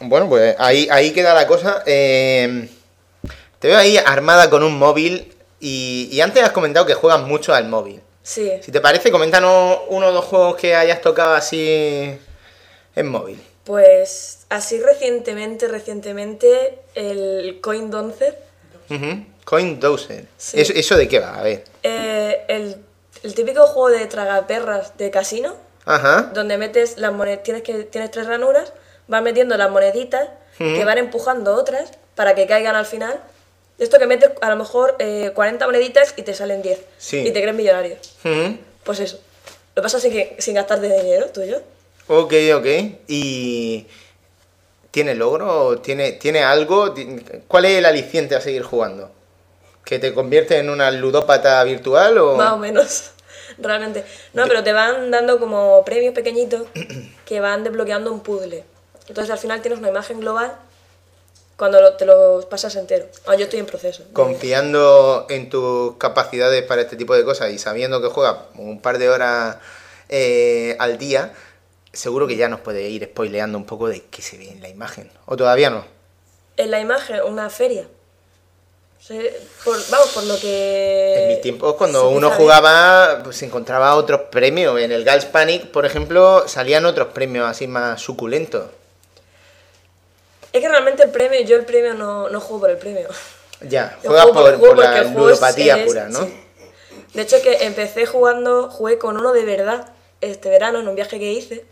Bueno, 0.00 0.28
pues 0.28 0.56
ahí, 0.58 0.88
ahí 0.90 1.12
queda 1.12 1.34
la 1.34 1.46
cosa. 1.46 1.82
Eh, 1.86 2.68
te 3.58 3.68
veo 3.68 3.78
ahí 3.78 3.96
armada 3.98 4.48
con 4.50 4.62
un 4.62 4.78
móvil 4.78 5.34
y, 5.60 6.08
y 6.10 6.20
antes 6.20 6.42
has 6.42 6.52
comentado 6.52 6.86
que 6.86 6.94
juegas 6.94 7.20
mucho 7.22 7.54
al 7.54 7.68
móvil. 7.68 8.00
Sí, 8.22 8.50
Si 8.62 8.72
te 8.72 8.80
parece, 8.80 9.10
coméntanos 9.10 9.80
uno 9.88 10.06
o 10.08 10.12
dos 10.12 10.24
juegos 10.24 10.56
que 10.56 10.74
hayas 10.74 11.00
tocado 11.02 11.34
así 11.34 12.18
en 12.96 13.06
móvil. 13.08 13.38
pues 13.64 14.46
así 14.48 14.80
recientemente, 14.80 15.68
recientemente, 15.68 16.78
el 16.94 17.58
Coin 17.60 17.90
Doncer. 17.90 18.38
Coin 19.44 19.78
Dozer. 19.80 20.24
Sí. 20.38 20.60
¿Eso, 20.60 20.72
¿Eso 20.74 20.96
de 20.96 21.06
qué 21.08 21.20
va? 21.20 21.38
A 21.38 21.42
ver. 21.42 21.64
eh, 21.82 22.44
el, 22.48 22.76
el 23.22 23.34
típico 23.34 23.66
juego 23.66 23.90
de 23.98 24.06
tragaperras 24.06 24.96
de 24.96 25.10
casino, 25.10 25.54
Ajá. 25.84 26.30
donde 26.34 26.56
metes 26.56 26.96
las 26.96 27.12
monedas, 27.12 27.42
tienes, 27.42 27.62
que, 27.62 27.84
tienes 27.84 28.10
tres 28.10 28.26
ranuras, 28.26 28.72
vas 29.08 29.22
metiendo 29.22 29.56
las 29.56 29.70
moneditas 29.70 30.28
que 30.58 30.84
van 30.84 30.98
empujando 30.98 31.54
otras 31.54 31.90
para 32.14 32.34
que 32.34 32.46
caigan 32.46 32.76
al 32.76 32.86
final. 32.86 33.20
Esto 33.78 33.98
que 33.98 34.06
metes 34.06 34.30
a 34.40 34.50
lo 34.50 34.56
mejor 34.56 34.94
eh, 35.00 35.32
40 35.34 35.66
moneditas 35.66 36.14
y 36.16 36.22
te 36.22 36.32
salen 36.32 36.62
10. 36.62 36.80
Sí. 36.96 37.18
Y 37.18 37.32
te 37.32 37.40
crees 37.40 37.56
millonario. 37.56 37.96
Pues 38.84 39.00
eso. 39.00 39.18
Lo 39.74 39.82
pasa 39.82 39.98
sin, 39.98 40.12
que, 40.12 40.36
sin 40.38 40.54
gastarte 40.54 40.86
dinero 40.86 41.26
tuyo. 41.26 41.60
Ok, 42.06 42.34
ok. 42.54 42.66
¿Y 43.08 43.86
tiene 44.90 45.16
logro? 45.16 45.80
¿Tiene, 45.80 46.12
¿Tiene 46.12 46.44
algo? 46.44 46.94
¿Cuál 47.48 47.64
es 47.64 47.78
el 47.78 47.86
aliciente 47.86 48.36
a 48.36 48.40
seguir 48.40 48.62
jugando? 48.62 49.10
¿Que 49.84 49.98
te 49.98 50.14
convierte 50.14 50.58
en 50.58 50.70
una 50.70 50.90
ludópata 50.92 51.62
virtual 51.64 52.18
o...? 52.18 52.36
Más 52.36 52.52
o 52.52 52.58
menos. 52.58 53.10
Realmente. 53.58 54.04
No, 54.32 54.46
pero 54.46 54.62
te 54.62 54.72
van 54.72 55.10
dando 55.10 55.40
como 55.40 55.84
premios 55.84 56.14
pequeñitos 56.14 56.68
que 57.24 57.40
van 57.40 57.64
desbloqueando 57.64 58.12
un 58.12 58.20
puzzle. 58.20 58.64
Entonces 59.08 59.30
al 59.30 59.38
final 59.38 59.60
tienes 59.62 59.78
una 59.78 59.88
imagen 59.88 60.20
global 60.20 60.54
cuando 61.56 61.80
lo- 61.80 61.94
te 61.94 62.04
lo 62.06 62.40
pasas 62.48 62.74
entero. 62.76 63.06
Ah, 63.26 63.34
yo 63.36 63.44
estoy 63.44 63.60
en 63.60 63.66
proceso. 63.66 64.02
Confiando 64.12 65.26
en 65.28 65.48
tus 65.50 65.96
capacidades 65.96 66.62
para 66.64 66.82
este 66.82 66.96
tipo 66.96 67.14
de 67.14 67.24
cosas 67.24 67.50
y 67.52 67.58
sabiendo 67.58 68.00
que 68.02 68.08
juegas 68.08 68.36
un 68.56 68.80
par 68.80 68.98
de 68.98 69.08
horas 69.10 69.56
eh, 70.08 70.76
al 70.80 70.98
día, 70.98 71.32
seguro 71.92 72.26
que 72.26 72.36
ya 72.36 72.48
nos 72.48 72.60
puede 72.60 72.88
ir 72.88 73.04
spoileando 73.04 73.56
un 73.58 73.66
poco 73.66 73.88
de 73.88 74.02
qué 74.06 74.20
se 74.22 74.36
ve 74.38 74.48
en 74.50 74.60
la 74.62 74.68
imagen. 74.68 75.10
¿O 75.26 75.36
todavía 75.36 75.70
no? 75.70 75.84
En 76.56 76.70
la 76.70 76.80
imagen, 76.80 77.20
una 77.22 77.50
feria. 77.50 77.86
Por- 79.64 79.78
vamos, 79.90 80.08
por 80.14 80.24
lo 80.24 80.38
que... 80.40 81.14
En 81.24 81.28
mis 81.28 81.40
tiempos, 81.42 81.74
cuando 81.74 82.08
uno 82.08 82.30
jugaba, 82.30 83.20
pues 83.22 83.36
se 83.36 83.44
encontraba 83.44 83.94
otros 83.96 84.22
premios. 84.30 84.80
En 84.80 84.92
el 84.92 85.04
Gals 85.04 85.26
Panic, 85.26 85.66
por 85.70 85.84
ejemplo, 85.84 86.48
salían 86.48 86.86
otros 86.86 87.08
premios 87.08 87.46
así 87.46 87.66
más 87.66 88.00
suculentos. 88.00 88.70
Es 90.54 90.60
que 90.60 90.68
realmente 90.68 91.02
el 91.02 91.10
premio, 91.10 91.40
yo 91.42 91.56
el 91.56 91.64
premio 91.64 91.94
no, 91.94 92.28
no 92.30 92.40
juego 92.40 92.60
por 92.60 92.70
el 92.70 92.78
premio. 92.78 93.08
Ya, 93.60 93.98
Yo 94.04 94.10
juegas 94.10 94.26
por, 94.58 94.78
la 94.78 95.02
ludopatía 95.02 95.78
es- 95.78 95.86
pura, 95.86 96.08
¿no? 96.08 96.20
sí. 96.20 96.40
De 97.12 97.22
hecho 97.22 97.42
que 97.42 97.64
empecé 97.64 98.06
jugando, 98.06 98.70
jugué 98.70 98.98
con 98.98 99.16
uno 99.16 99.32
de 99.32 99.44
verdad 99.44 99.92
este 100.20 100.48
verano 100.50 100.78
en 100.80 100.86
un 100.88 100.94
viaje 100.94 101.18
que 101.18 101.32
hice. 101.32 101.64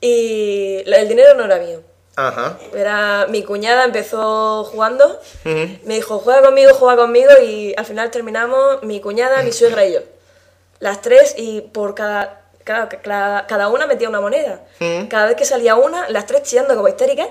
Y 0.00 0.82
el 0.86 1.08
dinero 1.08 1.34
no 1.34 1.44
era 1.44 1.58
mío. 1.58 1.82
Ajá. 2.16 2.58
Era 2.74 3.26
mi 3.28 3.42
cuñada 3.44 3.84
empezó 3.84 4.64
jugando, 4.64 5.20
me 5.44 5.94
dijo, 5.94 6.18
juega 6.18 6.42
conmigo, 6.42 6.74
juega 6.74 6.96
conmigo, 6.96 7.30
y 7.44 7.74
al 7.76 7.86
final 7.86 8.10
terminamos 8.10 8.82
mi 8.82 9.00
cuñada, 9.00 9.42
mi 9.42 9.52
suegra 9.52 9.84
y 9.84 9.94
yo. 9.94 10.00
Las 10.80 11.00
tres, 11.00 11.34
y 11.36 11.60
por 11.60 11.94
cada, 11.94 12.47
cada, 12.68 12.88
cada, 12.88 13.46
cada 13.46 13.68
una 13.68 13.86
metía 13.86 14.08
una 14.10 14.20
moneda. 14.20 14.60
Ujú. 14.80 15.08
Cada 15.08 15.26
vez 15.26 15.36
que 15.36 15.44
salía 15.46 15.74
una, 15.74 16.08
las 16.10 16.26
tres 16.26 16.42
chillando 16.42 16.74
como 16.76 16.86
histéricas. 16.88 17.28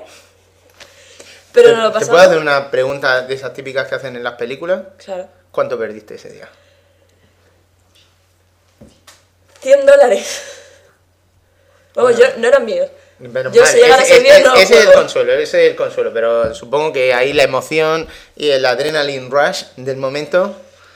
Pero 1.53 1.69
¿Te, 1.69 1.75
no 1.75 1.83
lo 1.83 1.87
¿Te 1.89 1.93
pasamos. 1.93 2.09
puedo 2.15 2.23
hacer 2.29 2.37
una 2.39 2.71
pregunta 2.71 3.21
de 3.21 3.33
esas 3.35 3.53
típicas 3.53 3.87
que 3.87 3.95
hacen 3.95 4.15
en 4.15 4.23
las 4.23 4.33
películas? 4.33 4.81
Claro. 5.03 5.27
¿Cuánto 5.51 5.77
perdiste 5.77 6.15
ese 6.15 6.29
día? 6.31 6.49
100 9.61 9.85
dólares. 9.85 10.41
Vamos, 11.95 12.17
yo, 12.17 12.25
no 12.37 12.47
eran 12.47 12.65
míos. 12.65 12.89
Menos 13.19 13.51
Yo 13.53 13.63
mal, 13.63 13.71
si 13.71 13.81
a 13.81 13.97
ese- 13.97 14.17
ese- 14.27 14.43
no 14.43 14.55
ese 14.55 14.79
es 14.79 14.85
el 14.85 14.93
consuelo, 14.93 15.33
ese 15.33 15.65
es 15.65 15.71
el 15.71 15.75
consuelo, 15.75 16.11
pero 16.13 16.53
supongo 16.53 16.93
que 16.93 17.13
ahí 17.15 17.33
la 17.33 17.41
emoción 17.43 18.07
y 18.35 18.49
el 18.51 18.63
adrenaline 18.65 19.29
rush 19.31 19.63
del 19.77 19.97
momento. 19.97 20.55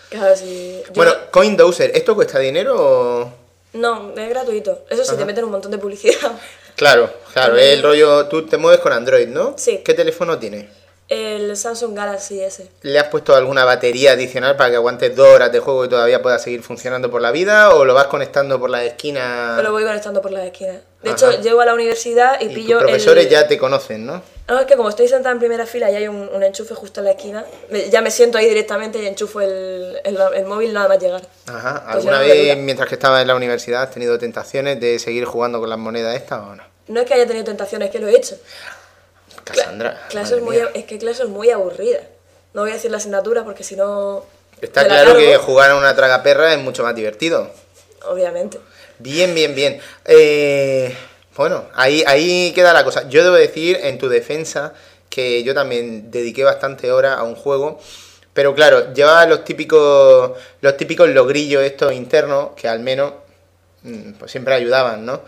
Claro, 0.10 0.36
sí. 0.36 0.82
Yo- 0.88 0.94
Bueno, 0.94 1.14
CoinDozer, 1.32 1.92
¿esto 1.96 2.14
cuesta 2.16 2.38
dinero 2.38 2.76
o...? 2.78 3.41
No, 3.74 4.14
es 4.16 4.30
gratuito. 4.30 4.86
Eso 4.90 5.04
sí, 5.04 5.16
te 5.16 5.26
meten 5.26 5.46
un 5.46 5.52
montón 5.52 5.72
de 5.72 5.78
publicidad. 5.78 6.32
Claro, 6.76 7.12
claro, 7.34 7.58
es 7.58 7.74
el 7.74 7.84
rollo, 7.84 8.28
tú 8.28 8.46
te 8.48 8.58
mueves 8.58 8.80
con 8.80 8.92
Android, 8.92 9.28
¿no? 9.28 9.54
Sí. 9.58 9.82
¿Qué 9.84 9.94
teléfono 9.94 10.40
tienes? 10.40 10.66
El 11.12 11.58
Samsung 11.58 11.94
Galaxy 11.94 12.40
S. 12.42 12.66
¿Le 12.84 12.98
has 12.98 13.10
puesto 13.10 13.36
alguna 13.36 13.66
batería 13.66 14.14
adicional 14.14 14.56
para 14.56 14.70
que 14.70 14.78
aguantes 14.78 15.14
dos 15.14 15.28
horas 15.28 15.52
de 15.52 15.60
juego 15.60 15.84
y 15.84 15.90
todavía 15.90 16.22
pueda 16.22 16.40
seguir 16.40 16.64
funcionando 16.64 17.12
por 17.12 17.22
la 17.22 17.32
vida? 17.32 17.76
¿O 17.76 17.84
lo 17.84 17.94
vas 17.94 18.06
conectando 18.08 18.58
por 18.62 18.70
la 18.70 18.86
esquina? 18.86 19.56
Me 19.58 19.64
lo 19.64 19.74
voy 19.74 19.84
conectando 19.84 20.22
por 20.22 20.32
las 20.32 20.46
esquinas. 20.46 20.78
De 21.04 21.10
Ajá. 21.10 21.18
hecho, 21.34 21.42
llego 21.42 21.60
a 21.60 21.66
la 21.66 21.74
universidad 21.74 22.40
y, 22.40 22.46
y 22.46 22.56
pillo 22.56 22.78
tus 22.78 22.88
profesores 22.88 23.26
el... 23.26 23.30
ya 23.30 23.46
te 23.46 23.58
conocen, 23.58 24.06
¿no? 24.06 24.22
No, 24.48 24.60
es 24.60 24.66
que 24.66 24.78
como 24.78 24.88
estoy 24.88 25.10
sentada 25.10 25.34
en 25.34 25.40
primera 25.40 25.66
fila 25.66 25.92
y 25.92 25.96
hay 25.96 26.08
un, 26.08 26.30
un 26.34 26.44
enchufe 26.44 26.76
justo 26.76 27.02
en 27.02 27.06
la 27.08 27.12
esquina, 27.12 27.44
me- 27.70 27.90
ya 27.90 28.02
me 28.02 28.10
siento 28.10 28.38
ahí 28.38 28.48
directamente 28.48 29.04
y 29.04 29.06
enchufo 29.06 29.42
el, 29.42 29.98
el, 30.06 30.18
el 30.36 30.46
móvil 30.46 30.72
nada 30.72 30.88
más 30.88 30.98
llegar. 31.00 31.24
Ajá. 31.48 31.84
¿Alguna 31.88 32.20
vez 32.22 32.56
mientras 32.58 32.88
que 32.88 32.96
estabas 32.96 33.22
en 33.22 33.28
la 33.28 33.36
universidad 33.36 33.82
has 33.84 33.92
tenido 33.92 34.18
tentaciones 34.18 34.80
de 34.80 34.98
seguir 34.98 35.26
jugando 35.26 35.60
con 35.60 35.70
las 35.70 35.78
monedas 35.80 36.16
estas 36.16 36.40
o 36.40 36.56
no? 36.56 36.64
No 36.88 37.02
es 37.02 37.06
que 37.06 37.14
haya 37.16 37.28
tenido 37.28 37.44
tentaciones, 37.44 37.88
es 37.88 37.92
que 37.92 38.00
lo 38.00 38.08
he 38.08 38.16
hecho. 38.16 38.38
Cla- 39.52 39.64
Cassandra. 39.64 40.08
clase 40.10 40.36
madre 40.36 40.38
es, 40.38 40.44
muy, 40.44 40.80
es 40.82 40.86
que 40.86 40.98
clase 40.98 41.24
es 41.24 41.30
muy 41.30 41.50
aburrida. 41.50 42.00
No 42.54 42.62
voy 42.62 42.72
a 42.72 42.74
decir 42.74 42.92
la 42.92 42.98
asignatura 42.98 43.44
porque 43.44 43.64
si 43.64 43.76
no... 43.76 44.26
Está 44.62 44.86
claro 44.86 45.16
que 45.16 45.38
jugar 45.38 45.72
a 45.72 45.76
una 45.76 45.96
tragaperra 45.96 46.54
es 46.54 46.60
mucho 46.60 46.84
más 46.84 46.94
divertido. 46.96 47.50
Obviamente. 48.06 48.60
Bien, 49.00 49.34
bien, 49.34 49.56
bien. 49.56 49.82
Eh, 50.06 50.96
bueno, 51.36 51.66
ahí, 51.74 52.04
ahí 52.06 52.52
queda 52.54 52.74
la 52.74 52.84
cosa. 52.84 53.08
Yo 53.10 53.24
debo 53.24 53.36
decir, 53.36 53.80
en 53.82 53.98
tu 53.98 54.08
defensa, 54.10 54.74
que 55.10 55.44
yo 55.44 55.56
también 55.56 56.12
dediqué 56.12 56.44
bastante 56.44 56.92
horas 56.92 57.18
a 57.18 57.24
un 57.24 57.36
juego. 57.36 57.80
Pero 58.34 58.54
claro, 58.54 58.94
llevaba 58.94 59.26
los 59.26 59.44
típicos, 59.44 60.32
los 60.62 60.78
típicos 60.78 61.10
logrillos 61.10 61.64
estos 61.64 61.94
internos, 61.94 62.50
que 62.56 62.68
al 62.68 62.80
menos 62.80 63.14
mm, 63.84 64.12
pues 64.14 64.32
siempre 64.32 64.54
ayudaban, 64.54 65.06
¿no? 65.06 65.22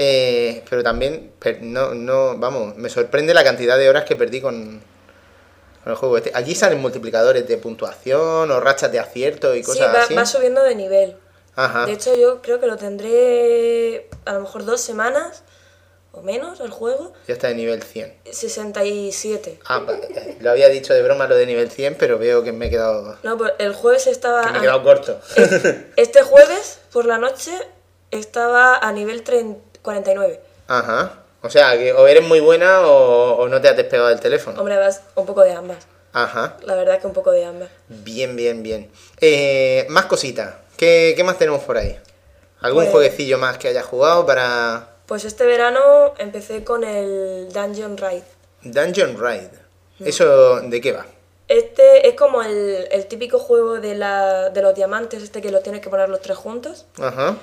Eh, 0.00 0.62
pero 0.70 0.84
también, 0.84 1.32
per- 1.40 1.60
no, 1.60 1.92
no, 1.92 2.36
vamos, 2.38 2.76
me 2.76 2.88
sorprende 2.88 3.34
la 3.34 3.42
cantidad 3.42 3.76
de 3.76 3.88
horas 3.88 4.04
que 4.04 4.14
perdí 4.14 4.40
con, 4.40 4.80
con 5.82 5.92
el 5.92 5.96
juego 5.96 6.16
este. 6.18 6.30
Allí 6.34 6.54
salen 6.54 6.80
multiplicadores 6.80 7.48
de 7.48 7.56
puntuación 7.58 8.48
o 8.48 8.60
rachas 8.60 8.92
de 8.92 9.00
acierto 9.00 9.54
y 9.56 9.58
Sí, 9.58 9.64
cosas 9.64 9.92
va, 9.92 10.02
así. 10.02 10.14
va 10.14 10.24
subiendo 10.24 10.62
de 10.62 10.76
nivel. 10.76 11.16
Ajá. 11.56 11.84
De 11.86 11.92
hecho, 11.92 12.14
yo 12.16 12.40
creo 12.42 12.60
que 12.60 12.68
lo 12.68 12.76
tendré 12.76 14.08
a 14.24 14.34
lo 14.34 14.42
mejor 14.42 14.64
dos 14.64 14.80
semanas 14.80 15.42
o 16.12 16.22
menos 16.22 16.60
el 16.60 16.70
juego. 16.70 17.12
Ya 17.26 17.34
está 17.34 17.48
de 17.48 17.56
nivel 17.56 17.82
100. 17.82 18.14
67. 18.30 19.58
Ah, 19.66 19.84
eh, 19.88 20.36
lo 20.40 20.52
había 20.52 20.68
dicho 20.68 20.94
de 20.94 21.02
broma 21.02 21.26
lo 21.26 21.34
de 21.34 21.46
nivel 21.46 21.70
100, 21.72 21.96
pero 21.96 22.18
veo 22.18 22.44
que 22.44 22.52
me 22.52 22.66
he 22.66 22.70
quedado, 22.70 23.18
No, 23.24 23.36
pues 23.36 23.52
el 23.58 23.74
jueves 23.74 24.06
estaba... 24.06 24.42
que 24.44 24.50
me 24.52 24.54
he 24.54 24.58
a- 24.58 24.62
quedado 24.62 24.82
corto. 24.84 25.20
Este 25.96 26.22
jueves, 26.22 26.78
por 26.92 27.04
la 27.04 27.18
noche, 27.18 27.50
estaba 28.12 28.78
a 28.78 28.92
nivel 28.92 29.22
30 29.24 29.58
49. 29.82 30.40
Ajá. 30.68 31.12
O 31.42 31.50
sea, 31.50 31.78
que 31.78 31.92
o 31.92 32.06
eres 32.06 32.24
muy 32.26 32.40
buena 32.40 32.86
o, 32.86 33.36
o 33.36 33.48
no 33.48 33.60
te 33.60 33.68
has 33.68 33.76
despegado 33.76 34.08
del 34.08 34.20
teléfono. 34.20 34.58
Hombre, 34.58 34.76
vas 34.76 35.02
un 35.14 35.24
poco 35.26 35.42
de 35.42 35.52
ambas. 35.52 35.78
Ajá. 36.12 36.56
La 36.64 36.74
verdad 36.74 37.00
que 37.00 37.06
un 37.06 37.12
poco 37.12 37.30
de 37.30 37.44
ambas. 37.44 37.68
Bien, 37.88 38.34
bien, 38.34 38.62
bien. 38.62 38.90
Eh, 39.20 39.86
más 39.90 40.06
cositas. 40.06 40.54
¿Qué, 40.76 41.12
qué 41.16 41.22
más 41.24 41.38
tenemos 41.38 41.62
por 41.62 41.76
ahí? 41.76 41.98
¿Algún 42.60 42.84
Pues- 42.84 42.92
jueguecillo 42.92 43.38
más 43.38 43.56
que 43.58 43.68
hayas 43.68 43.84
jugado 43.84 44.26
para 44.26 44.88
Pues 45.06 45.24
este 45.24 45.44
verano 45.46 46.14
empecé 46.18 46.64
con 46.64 46.82
el 46.84 47.48
Dungeon 47.52 47.96
Ride. 47.96 48.24
Dungeon 48.62 49.16
Ride? 49.18 49.50
¿Eso 50.00 50.60
de 50.60 50.80
qué 50.80 50.92
va? 50.92 51.06
Este 51.46 52.08
es 52.08 52.14
como 52.14 52.42
el, 52.42 52.88
el 52.90 53.06
típico 53.06 53.38
juego 53.38 53.80
de, 53.80 53.94
la, 53.94 54.50
de 54.50 54.60
los 54.60 54.74
diamantes, 54.74 55.22
este 55.22 55.40
que 55.40 55.50
lo 55.50 55.60
tienes 55.60 55.80
que 55.80 55.88
poner 55.88 56.08
los 56.08 56.20
tres 56.20 56.36
juntos. 56.36 56.84
Ajá. 57.00 57.36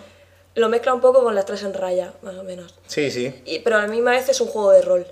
Lo 0.55 0.69
mezcla 0.69 0.93
un 0.93 1.01
poco 1.01 1.23
con 1.23 1.35
las 1.35 1.45
tres 1.45 1.63
en 1.63 1.73
raya, 1.73 2.13
más 2.21 2.35
o 2.35 2.43
menos. 2.43 2.73
Sí, 2.87 3.11
sí. 3.11 3.41
Y, 3.45 3.59
pero 3.59 3.77
a 3.77 3.81
la 3.81 3.87
misma 3.87 4.11
vez 4.11 4.27
es 4.29 4.39
un 4.41 4.47
juego 4.47 4.71
de 4.71 4.81
rol. 4.81 5.05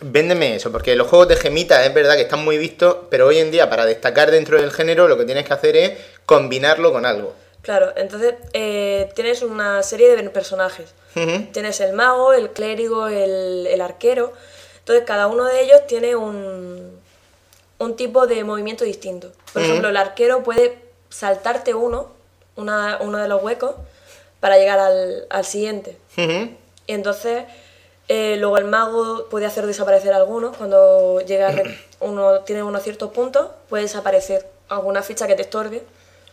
Véndeme 0.00 0.54
eso, 0.56 0.70
porque 0.70 0.94
los 0.94 1.06
juegos 1.08 1.28
de 1.28 1.36
gemitas 1.36 1.84
es 1.86 1.94
verdad 1.94 2.16
que 2.16 2.22
están 2.22 2.44
muy 2.44 2.58
vistos, 2.58 2.96
pero 3.10 3.26
hoy 3.26 3.38
en 3.38 3.50
día 3.50 3.70
para 3.70 3.86
destacar 3.86 4.30
dentro 4.30 4.60
del 4.60 4.70
género 4.70 5.08
lo 5.08 5.16
que 5.16 5.24
tienes 5.24 5.46
que 5.46 5.54
hacer 5.54 5.76
es 5.76 5.92
combinarlo 6.26 6.92
con 6.92 7.06
algo. 7.06 7.32
Claro, 7.62 7.92
entonces 7.96 8.34
eh, 8.52 9.08
tienes 9.14 9.42
una 9.42 9.82
serie 9.82 10.14
de 10.14 10.28
personajes. 10.30 10.92
Tienes 11.52 11.80
el 11.80 11.94
mago, 11.94 12.34
el 12.34 12.50
clérigo, 12.50 13.08
el, 13.08 13.66
el 13.66 13.80
arquero. 13.80 14.32
Entonces 14.80 15.04
cada 15.06 15.28
uno 15.28 15.46
de 15.46 15.62
ellos 15.62 15.80
tiene 15.88 16.14
un, 16.14 17.00
un 17.78 17.96
tipo 17.96 18.26
de 18.26 18.44
movimiento 18.44 18.84
distinto. 18.84 19.32
Por 19.54 19.62
ejemplo, 19.62 19.88
el 19.88 19.96
arquero 19.96 20.42
puede 20.42 20.78
saltarte 21.08 21.72
uno, 21.74 22.10
una- 22.56 22.98
uno 23.00 23.16
de 23.18 23.28
los 23.28 23.42
huecos, 23.42 23.76
para 24.46 24.58
llegar 24.58 24.78
al, 24.78 25.26
al 25.28 25.44
siguiente. 25.44 25.96
Y 26.16 26.92
entonces 26.92 27.42
eh, 28.06 28.36
luego 28.38 28.58
el 28.58 28.64
mago 28.66 29.26
puede 29.28 29.44
hacer 29.44 29.66
desaparecer 29.66 30.12
algunos. 30.12 30.56
Cuando 30.56 31.20
llega 31.22 31.52
uno, 32.00 32.42
tiene 32.42 32.62
unos 32.62 32.84
ciertos 32.84 33.10
puntos, 33.10 33.48
puede 33.68 33.82
desaparecer 33.82 34.46
alguna 34.68 35.02
ficha 35.02 35.26
que 35.26 35.34
te 35.34 35.42
estorbe. 35.42 35.82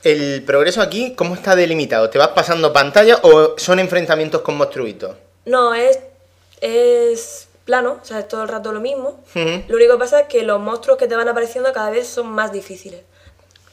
El 0.04 0.44
progreso 0.46 0.80
aquí, 0.84 1.16
¿cómo 1.16 1.34
está 1.34 1.56
delimitado? 1.56 2.12
¿Te 2.12 2.20
vas 2.20 2.28
pasando 2.28 2.72
pantalla 2.72 3.18
o 3.24 3.56
son 3.58 3.80
enfrentamientos 3.80 4.42
con 4.42 4.58
monstruitos? 4.58 5.16
No, 5.46 5.74
es, 5.74 5.98
es 6.62 7.48
plano, 7.66 7.98
o 8.00 8.06
sea, 8.06 8.20
es 8.20 8.28
todo 8.28 8.44
el 8.44 8.48
rato 8.50 8.72
lo 8.74 8.80
mismo. 8.80 9.20
Lo 9.34 9.76
único 9.76 9.94
que 9.94 10.00
pasa 10.00 10.20
es 10.20 10.28
que 10.28 10.44
los 10.44 10.60
monstruos 10.60 11.00
que 11.00 11.08
te 11.08 11.16
van 11.16 11.30
apareciendo 11.30 11.74
cada 11.74 11.90
vez 11.90 12.06
son 12.08 12.28
más 12.28 12.52
difíciles. 12.52 13.02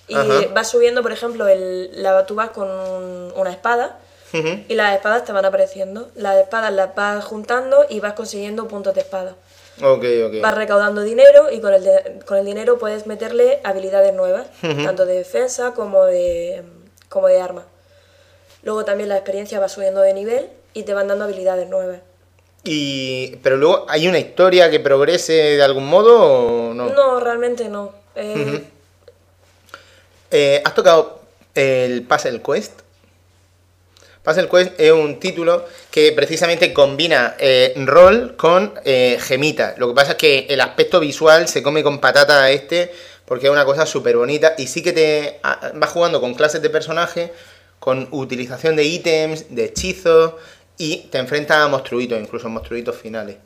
Y 0.08 0.14
Ajá. 0.16 0.46
vas 0.54 0.68
subiendo, 0.70 1.02
por 1.02 1.12
ejemplo, 1.12 1.46
el, 1.46 1.90
la, 2.02 2.24
tú 2.24 2.36
vas 2.36 2.50
con 2.50 2.70
un- 2.70 3.32
una 3.36 3.50
espada 3.50 3.98
Y 4.32 4.74
las 4.74 4.94
espadas 4.94 5.24
te 5.24 5.32
van 5.32 5.44
apareciendo. 5.44 6.08
Las 6.14 6.36
espadas 6.36 6.72
las 6.72 6.94
vas 6.94 7.24
juntando 7.24 7.84
y 7.88 8.00
vas 8.00 8.12
consiguiendo 8.14 8.68
puntos 8.68 8.94
de 8.94 9.00
espada. 9.00 9.34
Ok, 9.82 10.04
ok. 10.26 10.34
Vas 10.42 10.54
recaudando 10.54 11.02
dinero 11.02 11.50
y 11.50 11.60
con 11.60 11.72
el, 11.74 11.82
de- 11.82 12.20
con 12.26 12.36
el 12.38 12.44
dinero 12.44 12.78
puedes 12.78 13.06
meterle 13.06 13.60
habilidades 13.64 14.12
nuevas, 14.14 14.46
tanto 14.60 15.06
de 15.06 15.14
defensa 15.14 15.72
como 15.74 16.04
de, 16.04 16.62
como 17.08 17.26
de 17.28 17.40
arma. 17.40 17.64
Luego 18.62 18.84
también 18.84 19.08
la 19.08 19.16
experiencia 19.16 19.58
va 19.58 19.68
subiendo 19.68 20.00
de 20.02 20.12
nivel 20.14 20.48
y 20.74 20.82
te 20.82 20.92
van 20.94 21.08
dando 21.08 21.24
habilidades 21.24 21.68
nuevas. 21.68 22.00
Y, 22.62 23.36
pero 23.42 23.56
luego, 23.56 23.86
¿hay 23.88 24.06
una 24.06 24.18
historia 24.18 24.70
que 24.70 24.80
progrese 24.80 25.32
de 25.32 25.62
algún 25.62 25.86
modo 25.86 26.68
o 26.70 26.74
no? 26.74 26.90
No, 26.90 27.18
realmente 27.20 27.68
no. 27.70 27.92
Eh, 28.14 28.62
Eh, 30.30 30.62
¿Has 30.64 30.74
tocado 30.74 31.20
el 31.54 32.02
Puzzle 32.06 32.40
Quest? 32.42 32.80
Puzzle 34.22 34.48
Quest 34.48 34.78
es 34.78 34.92
un 34.92 35.18
título 35.18 35.64
que 35.90 36.12
precisamente 36.12 36.74
combina 36.74 37.36
eh, 37.38 37.72
rol 37.86 38.36
con 38.36 38.74
eh, 38.84 39.18
gemita. 39.18 39.74
Lo 39.78 39.88
que 39.88 39.94
pasa 39.94 40.12
es 40.12 40.16
que 40.18 40.46
el 40.50 40.60
aspecto 40.60 41.00
visual 41.00 41.48
se 41.48 41.62
come 41.62 41.82
con 41.82 42.00
patata 42.00 42.42
a 42.42 42.50
este 42.50 42.92
porque 43.24 43.46
es 43.46 43.52
una 43.52 43.64
cosa 43.64 43.86
súper 43.86 44.16
bonita 44.16 44.54
y 44.58 44.66
sí 44.66 44.82
que 44.82 44.92
te 44.92 45.40
ah, 45.42 45.72
vas 45.74 45.90
jugando 45.90 46.20
con 46.20 46.34
clases 46.34 46.60
de 46.60 46.68
personaje, 46.68 47.32
con 47.78 48.08
utilización 48.10 48.76
de 48.76 48.84
ítems, 48.84 49.54
de 49.54 49.64
hechizos 49.66 50.34
y 50.76 51.08
te 51.10 51.18
enfrentas 51.18 51.58
a 51.58 51.68
monstruitos, 51.68 52.20
incluso 52.20 52.48
monstruitos 52.50 52.96
finales. 52.96 53.36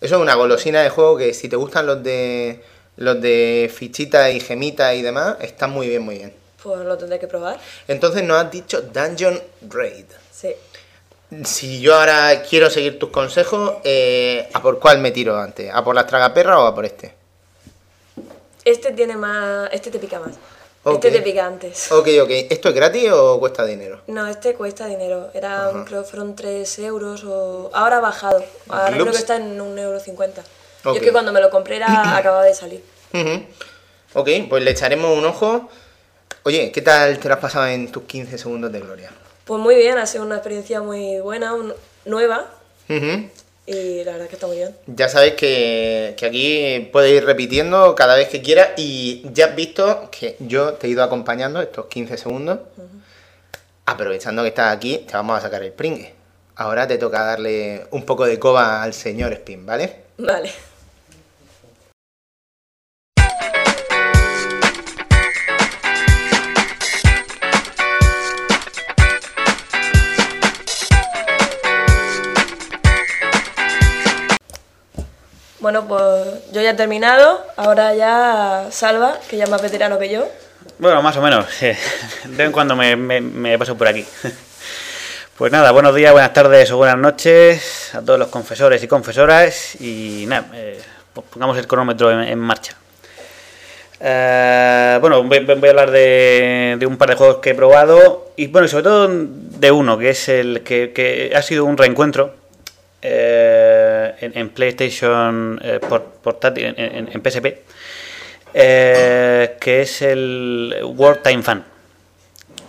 Eso 0.00 0.16
es 0.16 0.22
una 0.22 0.34
golosina 0.34 0.82
de 0.82 0.90
juego 0.90 1.16
que 1.16 1.34
si 1.34 1.48
te 1.48 1.56
gustan 1.56 1.86
los 1.86 2.02
de 2.02 2.60
los 2.96 3.20
de 3.20 3.70
fichitas 3.74 4.32
y 4.32 4.40
gemitas 4.40 4.94
y 4.94 5.02
demás, 5.02 5.36
están 5.40 5.70
muy 5.70 5.88
bien, 5.88 6.02
muy 6.02 6.16
bien. 6.18 6.45
Pues 6.66 6.80
lo 6.80 6.98
tendré 6.98 7.20
que 7.20 7.28
probar. 7.28 7.60
Entonces 7.86 8.24
nos 8.24 8.42
has 8.44 8.50
dicho 8.50 8.82
Dungeon 8.82 9.40
Raid. 9.68 10.06
Sí. 10.32 10.52
Si 11.44 11.80
yo 11.80 11.94
ahora 11.94 12.42
quiero 12.42 12.70
seguir 12.70 12.98
tus 12.98 13.10
consejos, 13.10 13.74
eh, 13.84 14.48
¿a 14.52 14.60
por 14.60 14.80
cuál 14.80 14.98
me 14.98 15.12
tiro 15.12 15.38
antes? 15.38 15.70
¿A 15.72 15.84
por 15.84 15.94
las 15.94 16.08
tragaperras 16.08 16.56
o 16.56 16.66
a 16.66 16.74
por 16.74 16.84
este? 16.84 17.14
Este 18.64 18.90
tiene 18.92 19.16
más. 19.16 19.68
Este 19.72 19.92
te 19.92 20.00
pica 20.00 20.18
más. 20.18 20.34
Este 20.92 21.12
te 21.12 21.22
pica 21.22 21.46
antes. 21.46 21.92
Ok, 21.92 22.08
ok. 22.22 22.30
¿Esto 22.50 22.70
es 22.70 22.74
gratis 22.74 23.10
o 23.12 23.38
cuesta 23.38 23.64
dinero? 23.64 24.00
No, 24.08 24.26
este 24.26 24.54
cuesta 24.54 24.86
dinero. 24.86 25.30
Era, 25.34 25.70
creo 25.86 26.02
que 26.02 26.08
fueron 26.08 26.34
3 26.34 26.78
euros 26.80 27.22
o... 27.24 27.70
Ahora 27.74 27.98
ha 27.98 28.00
bajado. 28.00 28.44
Ahora 28.68 28.86
creo 28.88 29.04
Loops. 29.04 29.12
que 29.12 29.18
está 29.18 29.36
en 29.36 29.60
un 29.60 29.78
euro 29.78 30.00
cincuenta. 30.00 30.42
Yo 30.84 30.94
es 30.94 31.00
que 31.00 31.12
cuando 31.12 31.32
me 31.32 31.40
lo 31.40 31.50
compré 31.50 31.76
era, 31.76 32.16
acababa 32.16 32.44
de 32.44 32.54
salir. 32.54 32.84
Ujú. 33.14 33.44
Ok, 34.14 34.28
pues 34.48 34.62
le 34.64 34.70
echaremos 34.70 35.16
un 35.16 35.24
ojo. 35.26 35.68
Oye, 36.46 36.70
¿qué 36.70 36.80
tal 36.80 37.18
te 37.18 37.26
lo 37.26 37.34
has 37.34 37.40
pasado 37.40 37.66
en 37.66 37.90
tus 37.90 38.04
15 38.04 38.38
segundos 38.38 38.70
de 38.70 38.78
gloria? 38.78 39.10
Pues 39.44 39.60
muy 39.60 39.74
bien, 39.74 39.98
ha 39.98 40.06
sido 40.06 40.22
una 40.24 40.36
experiencia 40.36 40.80
muy 40.80 41.18
buena, 41.18 41.52
un- 41.54 41.74
nueva. 42.04 42.46
Y 42.88 44.04
la 44.04 44.12
verdad 44.12 44.22
es 44.22 44.28
que 44.28 44.36
está 44.36 44.46
muy 44.46 44.58
bien. 44.58 44.76
Ya 44.86 45.08
sabes 45.08 45.34
que, 45.34 46.14
que 46.16 46.24
aquí 46.24 46.88
puedes 46.92 47.10
ir 47.10 47.24
repitiendo 47.24 47.96
cada 47.96 48.14
vez 48.14 48.28
que 48.28 48.42
quieras 48.42 48.68
y 48.76 49.26
ya 49.32 49.46
has 49.46 49.56
visto 49.56 50.08
que 50.16 50.36
yo 50.38 50.74
te 50.74 50.86
he 50.86 50.90
ido 50.90 51.02
acompañando 51.02 51.60
estos 51.60 51.86
15 51.86 52.16
segundos. 52.16 52.60
Aprovechando 53.86 54.42
que 54.42 54.48
estás 54.50 54.72
aquí, 54.76 54.98
te 54.98 55.14
vamos 55.14 55.36
a 55.36 55.40
sacar 55.40 55.64
el 55.64 55.72
pringue. 55.72 56.14
Ahora 56.54 56.86
te 56.86 56.96
toca 56.96 57.24
darle 57.24 57.88
un 57.90 58.04
poco 58.04 58.24
de 58.24 58.38
coba 58.38 58.84
al 58.84 58.94
señor 58.94 59.32
Spin, 59.32 59.66
¿vale? 59.66 59.96
Vale. 60.18 60.52
Bueno, 75.66 75.88
pues 75.88 76.52
yo 76.52 76.62
ya 76.62 76.70
he 76.70 76.74
terminado. 76.74 77.44
Ahora 77.56 77.92
ya 77.92 78.68
Salva, 78.70 79.18
que 79.28 79.36
ya 79.36 79.42
es 79.42 79.50
más 79.50 79.60
veterano 79.60 79.98
que 79.98 80.08
yo. 80.08 80.24
Bueno, 80.78 81.02
más 81.02 81.16
o 81.16 81.20
menos. 81.20 81.44
De 81.60 81.76
vez 82.24 82.46
en 82.46 82.52
cuando 82.52 82.76
me, 82.76 82.94
me- 82.94 83.58
paso 83.58 83.76
por 83.76 83.88
aquí. 83.88 84.06
Pues 85.36 85.50
nada, 85.50 85.72
buenos 85.72 85.92
días, 85.94 86.12
buenas 86.12 86.32
tardes 86.32 86.70
o 86.70 86.76
buenas 86.76 86.96
noches 86.98 87.90
a 87.96 88.00
todos 88.00 88.16
los 88.16 88.28
confesores 88.28 88.80
y 88.84 88.86
confesoras. 88.86 89.74
Y 89.80 90.24
nada, 90.28 90.46
eh, 90.54 90.80
pues 91.12 91.26
pongamos 91.30 91.58
el 91.58 91.66
cronómetro 91.66 92.22
en, 92.22 92.38
marcha. 92.38 92.74
Eh, 94.00 94.98
bueno, 95.00 95.24
voy, 95.24 95.40
voy 95.40 95.66
a 95.68 95.70
hablar 95.70 95.90
de, 95.90 96.76
de 96.78 96.86
un 96.86 96.96
par 96.96 97.10
de 97.10 97.16
juegos 97.16 97.38
que 97.38 97.50
he 97.50 97.54
probado. 97.56 98.30
Y 98.36 98.46
bueno, 98.46 98.68
sobre 98.68 98.84
todo 98.84 99.08
de 99.10 99.70
uno, 99.72 99.98
que 99.98 100.10
es 100.10 100.28
el 100.28 100.62
que 100.62 101.32
ha 101.34 101.42
sido 101.42 101.64
un 101.64 101.76
reencuentro 101.76 102.45
eh, 103.02 104.14
en, 104.20 104.48
PlayStation 104.50 105.60
eh, 105.62 105.80
por- 105.86 106.04
portátil, 106.22 106.74
en, 106.76 107.22
PSP. 107.22 107.46
eh, 108.54 109.56
que 109.60 109.82
es 109.82 110.02
el 110.02 110.74
World 110.84 111.22
Time 111.22 111.42
Fan. 111.42 111.64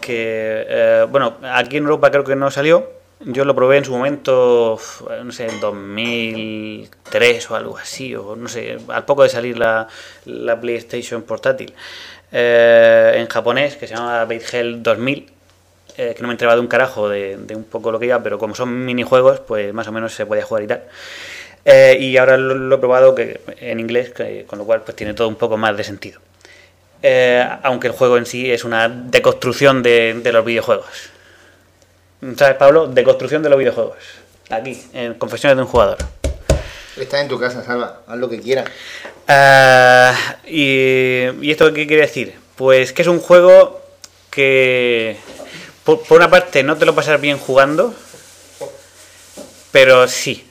Que, 0.02 1.06
bueno, 1.10 1.38
aquí 1.44 1.78
en 1.78 1.84
Europa 1.84 2.12
creo 2.12 2.24
que 2.24 2.36
no 2.36 2.49
salió. 2.52 2.91
Yo 3.20 3.45
lo 3.45 3.56
probé 3.56 3.78
en 3.78 3.86
su 3.86 3.91
momento, 3.91 4.80
no 5.24 5.32
sé, 5.32 5.48
en 5.48 5.60
2003 5.60 7.49
o 7.52 7.56
algo 7.56 7.78
así, 7.78 8.16
o 8.16 8.36
no 8.36 8.48
sé, 8.48 8.78
al 8.90 9.06
poco 9.06 9.24
de 9.24 9.30
salir 9.30 9.58
la, 9.58 9.88
la 10.26 10.60
PlayStation 10.62 11.24
portátil. 11.24 11.74
En 12.32 13.28
japonés, 13.28 13.76
que 13.76 13.88
se 13.88 13.95
llama 13.95 14.24
Bait 14.26 14.44
Hell 14.54 14.84
2000, 14.84 15.32
eh, 15.98 16.14
que 16.15 16.22
no 16.22 16.28
me 16.28 16.34
enteraba 16.34 16.56
de 16.56 16.61
un 16.61 16.68
carajo 16.68 17.10
de, 17.10 17.38
de 17.38 17.56
un 17.56 17.64
poco 17.64 17.91
lo 17.91 17.99
que 17.99 18.06
iba, 18.06 18.22
pero 18.24 18.38
como 18.40 18.56
son 18.56 18.86
minijuegos, 18.86 19.40
pues 19.41 19.74
más 19.74 19.88
o 19.88 19.91
menos 19.91 20.14
se 20.14 20.26
podía 20.26 20.44
jugar 20.44 20.64
y 20.64 20.68
tal. 20.68 20.84
Eh, 21.65 21.98
y 21.99 22.15
ahora 22.18 22.38
lo, 22.38 22.56
lo 22.56 22.76
he 22.76 22.80
probado 22.80 23.14
que, 23.15 23.41
en 23.60 23.80
inglés, 23.80 24.11
que- 24.11 24.45
con 24.48 24.57
lo 24.60 24.65
cual 24.65 24.82
pues 24.84 24.95
tiene 24.95 25.14
todo 25.14 25.28
un 25.28 25.36
poco 25.36 25.57
más 25.57 25.76
de 25.76 25.84
sentido. 25.84 26.22
Eh, 27.03 27.45
aunque 27.64 27.88
el 27.88 27.94
juego 27.94 28.18
en 28.18 28.26
sí 28.26 28.49
es 28.52 28.64
una 28.64 28.88
deconstrucción 28.90 29.84
de, 29.84 30.14
de 30.24 30.32
los 30.32 30.45
videojuegos. 30.45 30.88
¿Sabes, 32.36 32.56
Pablo? 32.57 32.88
Deconstrucción 32.88 33.44
de 33.44 33.49
los 33.49 33.60
videojuegos. 33.60 33.98
Aquí, 34.49 34.82
en 34.94 35.14
Confesiones 35.15 35.57
de 35.57 35.64
un 35.64 35.68
jugador. 35.69 35.98
Estás 36.98 37.22
en 37.22 37.28
tu 37.28 37.38
casa, 37.40 37.64
Salva. 37.64 38.02
Haz 38.07 38.18
lo 38.18 38.28
que 38.30 38.40
quieras. 38.40 38.65
Ah, 39.28 40.15
y, 40.48 41.26
¿Y 41.41 41.52
esto 41.52 41.72
qué 41.74 41.86
quiere 41.86 42.03
decir? 42.03 42.34
Pues 42.56 42.94
que 42.94 43.03
es 43.03 43.07
un 43.07 43.19
juego 43.19 43.80
que, 44.32 45.18
por, 45.95 46.18
una 46.18 46.30
parte, 46.30 46.64
no 46.64 46.76
te 46.77 46.85
lo 46.85 46.93
pasas 46.93 47.19
bien 47.22 47.38
jugando, 47.38 47.93
pero 49.72 50.07
sí. 50.07 50.43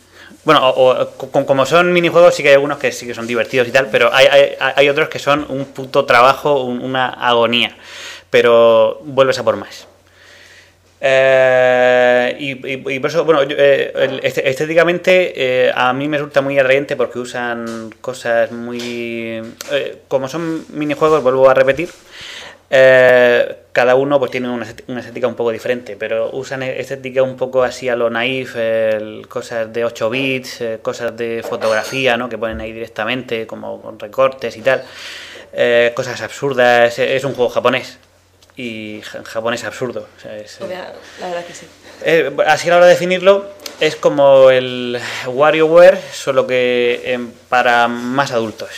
Bueno, 0.45 0.69
o- 0.69 0.91
o 1.03 1.11
co- 1.17 1.45
como 1.45 1.67
son 1.67 1.93
minijuegos, 1.93 2.35
sí 2.35 2.43
que 2.43 2.51
hay 2.51 2.55
algunos 2.55 2.79
que 2.79 2.93
sí 2.93 3.07
que 3.07 3.15
son 3.15 3.27
divertidos 3.27 3.67
y 3.69 3.73
tal, 3.73 3.89
pero 3.91 4.13
hay, 4.15 4.27
hay, 4.27 4.57
hay 4.77 4.89
otros 4.89 5.09
que 5.09 5.19
son 5.19 5.45
un 5.49 5.65
puto 5.67 6.05
trabajo, 6.05 6.63
un- 6.63 6.81
una 6.83 7.09
agonía. 7.09 7.77
Pero 8.31 9.01
vuelves 9.05 9.39
a 9.39 9.45
por 9.45 9.57
más. 9.57 9.87
Eh, 11.01 12.37
y, 12.39 12.99
por 12.99 13.11
eso, 13.11 13.25
bueno, 13.25 13.41
eh, 13.43 14.19
este- 14.23 14.49
estéticamente 14.49 15.33
eh, 15.69 15.73
a 15.75 15.93
mí 15.93 16.09
me 16.09 16.17
resulta 16.17 16.41
muy 16.41 16.59
atrayente 16.59 16.97
porque 16.97 17.19
usan 17.19 17.93
cosas 18.01 18.51
muy... 18.51 19.43
eh, 19.73 19.99
como 20.09 20.29
son 20.29 20.65
minijuegos, 20.71 21.23
vuelvo 21.23 21.51
a 21.51 21.55
repetir, 21.55 21.91
eh, 22.71 23.57
cada 23.73 23.95
uno 23.95 24.19
pues 24.19 24.31
tiene 24.31 24.49
una 24.49 24.65
estética 25.01 25.27
un 25.29 25.35
poco 25.35 25.51
diferente, 25.51 25.97
pero 25.97 26.31
usan 26.33 26.63
e- 26.63 26.81
estética 26.81 27.23
un 27.23 27.37
poco 27.37 27.63
así 27.63 27.89
a 27.89 27.95
lo 27.97 28.09
naif, 28.11 28.57
cosas 29.29 29.73
de 29.73 29.85
8 29.85 30.11
bits, 30.11 30.61
eh, 30.63 30.79
cosas 30.83 31.17
de 31.17 31.45
fotografía, 31.49 32.17
¿no? 32.17 32.29
Que 32.29 32.39
ponen 32.39 32.61
ahí 32.61 32.73
directamente, 32.73 33.47
como 33.47 33.81
con 33.83 33.99
recortes 33.99 34.57
y 34.57 34.63
tal, 34.63 34.83
eh, 35.53 35.93
cosas 35.95 36.21
absurdas, 36.23 36.99
es 36.99 37.25
un 37.25 37.35
juego 37.35 37.51
japonés. 37.51 37.99
Y 38.59 39.03
ja- 39.03 39.23
japonés 39.23 39.65
absurdo. 39.65 40.09
o 40.17 40.21
sea, 40.21 40.35
es, 40.37 40.59
La 41.21 41.29
verdad 41.29 41.45
que 41.47 41.53
sí. 41.55 41.67
eh, 42.05 42.35
así 42.47 42.69
a 42.69 42.71
la 42.71 42.77
hora 42.79 42.87
de 42.87 42.93
definirlo, 42.93 43.51
es 43.81 43.97
como 43.97 44.49
el 44.51 44.99
WarioWare, 45.27 45.99
solo 46.13 46.47
que 46.47 47.21
para 47.51 47.87
más 47.89 48.33
adultos. 48.33 48.71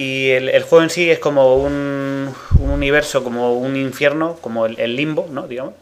Y 0.00 0.30
el, 0.30 0.62
juego 0.62 0.82
en 0.82 0.88
sí 0.88 1.10
es 1.10 1.18
como 1.18 1.56
un, 1.56 2.34
un 2.58 2.70
universo, 2.70 3.22
como 3.22 3.52
un 3.52 3.76
infierno, 3.76 4.38
como 4.40 4.64
el, 4.64 4.96
limbo, 4.96 5.28
¿no? 5.30 5.46
Digamos. 5.46 5.74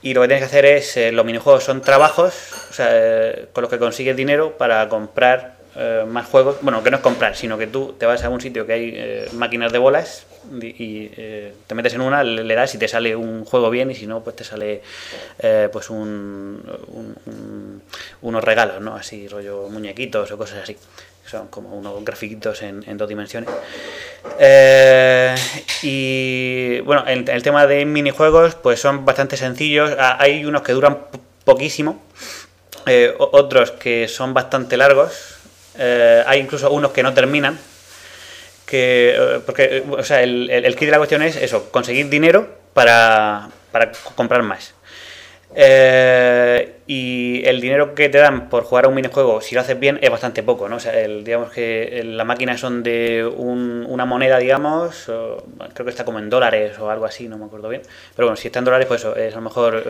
Y 0.00 0.14
lo 0.14 0.22
que 0.22 0.28
tienes 0.28 0.44
que 0.44 0.46
hacer 0.46 0.64
es, 0.64 0.96
eh, 0.96 1.12
los 1.12 1.26
minijuegos 1.26 1.62
son 1.62 1.82
trabajos, 1.82 2.32
o 2.70 2.72
sea, 2.72 2.88
eh, 2.90 3.48
con 3.52 3.60
los 3.60 3.70
que 3.70 3.78
consigues 3.78 4.16
dinero 4.16 4.56
para 4.56 4.88
comprar 4.88 5.58
eh, 5.76 6.06
más 6.08 6.26
juegos. 6.26 6.56
Bueno, 6.62 6.82
que 6.82 6.90
no 6.90 6.96
es 6.96 7.02
comprar, 7.02 7.36
sino 7.36 7.58
que 7.58 7.66
tú 7.66 7.94
te 7.98 8.06
vas 8.06 8.24
a 8.24 8.30
un 8.30 8.40
sitio 8.40 8.66
que 8.66 8.72
hay 8.72 8.92
eh, 8.94 9.28
máquinas 9.34 9.70
de 9.72 9.78
bolas 9.78 10.24
y, 10.58 10.66
y, 10.68 11.12
eh, 11.18 11.52
te 11.66 11.74
metes 11.74 11.92
en 11.92 12.00
una, 12.00 12.24
le, 12.24 12.54
das 12.54 12.74
y 12.74 12.78
te 12.78 12.88
sale 12.88 13.14
un 13.14 13.44
juego 13.44 13.68
bien 13.68 13.90
y 13.90 13.94
si 13.94 14.06
no, 14.06 14.24
pues 14.24 14.36
te 14.36 14.44
sale 14.44 14.80
pues 15.70 15.90
un- 15.90 16.62
unos 18.22 18.42
regalos, 18.42 18.80
¿no? 18.80 18.94
Así, 18.94 19.28
rollo 19.28 19.68
muñequitos 19.68 20.30
o 20.32 20.38
cosas 20.38 20.62
así. 20.62 20.78
Son 21.30 21.46
como 21.46 21.76
unos 21.78 22.04
grafiquitos 22.04 22.60
en, 22.62 22.82
dos 22.98 23.08
dimensiones. 23.08 23.48
Eh, 24.40 25.34
y 25.82 26.80
bueno, 26.80 27.04
el, 27.06 27.28
el 27.28 27.42
tema 27.42 27.66
de 27.68 27.84
minijuegos, 27.84 28.56
pues 28.56 28.80
son 28.80 29.04
bastante 29.04 29.36
sencillos. 29.36 29.92
Ah, 29.96 30.16
Hay 30.18 30.44
unos 30.44 30.62
que 30.62 30.72
duran 30.72 30.96
po- 30.96 31.20
poquísimo, 31.44 32.02
eh, 32.86 33.14
otros 33.18 33.70
que 33.70 34.08
son 34.08 34.34
bastante 34.34 34.76
largos. 34.76 35.12
Eh, 35.78 36.24
hay 36.26 36.40
incluso 36.40 36.68
unos 36.72 36.90
que 36.90 37.04
no 37.04 37.14
terminan. 37.14 37.58
Que, 38.66 39.14
eh, 39.16 39.40
porque, 39.46 39.78
eh, 39.78 39.84
o 39.88 40.02
sea, 40.02 40.22
el, 40.22 40.50
el, 40.50 40.64
el 40.64 40.74
kit 40.74 40.86
de 40.86 40.90
la 40.92 40.98
cuestión 40.98 41.22
es 41.22 41.36
eso, 41.36 41.70
conseguir 41.70 42.08
dinero 42.08 42.48
para, 42.74 43.50
para 43.70 43.92
co- 43.92 44.14
comprar 44.16 44.42
más. 44.42 44.74
Eh, 45.54 46.74
y 46.86 47.42
el 47.44 47.60
dinero 47.60 47.94
que 47.94 48.08
te 48.08 48.18
dan 48.18 48.48
por 48.48 48.62
jugar 48.64 48.84
a 48.84 48.88
un 48.88 48.94
minijuego, 48.94 49.40
si 49.40 49.54
lo 49.54 49.60
haces 49.62 49.78
bien, 49.78 49.98
es 50.00 50.08
bastante 50.10 50.42
poco, 50.44 50.68
¿no? 50.68 50.76
O 50.76 50.80
sea, 50.80 50.92
digamos 50.92 51.50
que 51.50 52.02
las 52.04 52.26
máquinas 52.26 52.60
son 52.60 52.82
de 52.84 53.24
un- 53.36 53.84
una 53.88 54.04
moneda, 54.04 54.38
digamos, 54.38 55.04
creo 55.74 55.84
que 55.84 55.90
está 55.90 56.04
como 56.04 56.18
en 56.20 56.30
dólares 56.30 56.78
o 56.78 56.88
algo 56.90 57.04
así, 57.04 57.26
no 57.28 57.36
me 57.38 57.46
acuerdo 57.46 57.68
bien. 57.68 57.82
Pero 58.14 58.26
bueno, 58.28 58.36
si 58.36 58.48
está 58.48 58.60
en 58.60 58.64
dólares, 58.66 58.86
pues 58.86 59.00
eso, 59.00 59.16
es 59.16 59.32
a 59.32 59.36
lo 59.36 59.42
mejor 59.42 59.82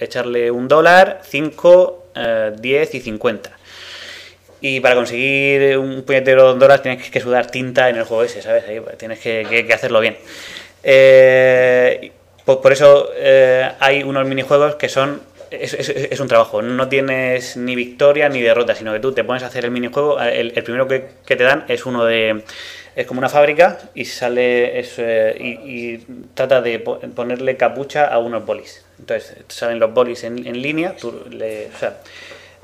eh, 0.00 0.04
echarle 0.04 0.50
un 0.50 0.68
dólar, 0.68 1.20
5, 1.24 2.04
10 2.58 2.94
y 2.94 3.00
50. 3.00 3.50
Y 4.60 4.80
para 4.80 4.96
conseguir 4.96 5.78
un 5.78 6.02
puñetero 6.02 6.52
de 6.54 6.58
dólares 6.58 6.82
tienes 6.82 7.10
que 7.10 7.20
sudar 7.20 7.48
tinta 7.50 7.88
en 7.88 7.96
el 7.96 8.04
juego 8.04 8.24
ese, 8.24 8.42
¿sabes? 8.42 8.64
Pues, 8.82 8.98
tienes 8.98 9.20
que, 9.20 9.46
que- 9.48 9.66
que 9.66 9.72
hacerlo 9.74 10.00
bien. 10.00 10.16
Eh, 10.82 12.12
por, 12.48 12.62
por 12.62 12.72
eso 12.72 13.10
eh, 13.14 13.70
hay 13.78 14.02
unos 14.02 14.26
minijuegos 14.26 14.76
que 14.76 14.88
son... 14.88 15.20
Es, 15.50 16.18
un 16.18 16.28
trabajo, 16.28 16.62
no 16.62 16.88
tienes 16.88 17.58
ni 17.58 17.76
victoria 17.76 18.30
ni 18.30 18.40
derrota, 18.40 18.74
sino 18.74 18.94
que 18.94 19.00
tú 19.00 19.12
te 19.12 19.22
pones 19.22 19.42
a 19.42 19.48
hacer 19.48 19.66
el 19.66 19.70
minijuego. 19.70 20.18
El, 20.18 20.52
el 20.56 20.62
primero 20.62 20.88
que, 20.88 21.08
te 21.26 21.42
dan 21.42 21.64
es 21.68 21.84
uno 21.86 22.04
de. 22.04 22.42
Es 22.96 23.06
como 23.06 23.18
una 23.20 23.28
fábrica 23.30 23.78
y 23.94 24.04
sale. 24.04 24.78
eh, 24.78 25.36
y, 25.38 25.98
trata 26.34 26.60
de 26.60 26.78
po- 26.80 27.00
ponerle 27.14 27.56
capucha 27.56 28.06
a 28.06 28.18
unos 28.18 28.44
bolis. 28.44 28.84
Entonces 28.98 29.36
salen 29.48 29.78
los 29.78 29.92
bolis 29.94 30.24
en, 30.24 30.36
línea, 30.60 30.94
tú 30.96 31.24
le, 31.30 31.68
o 31.74 31.78
sea, 31.78 31.96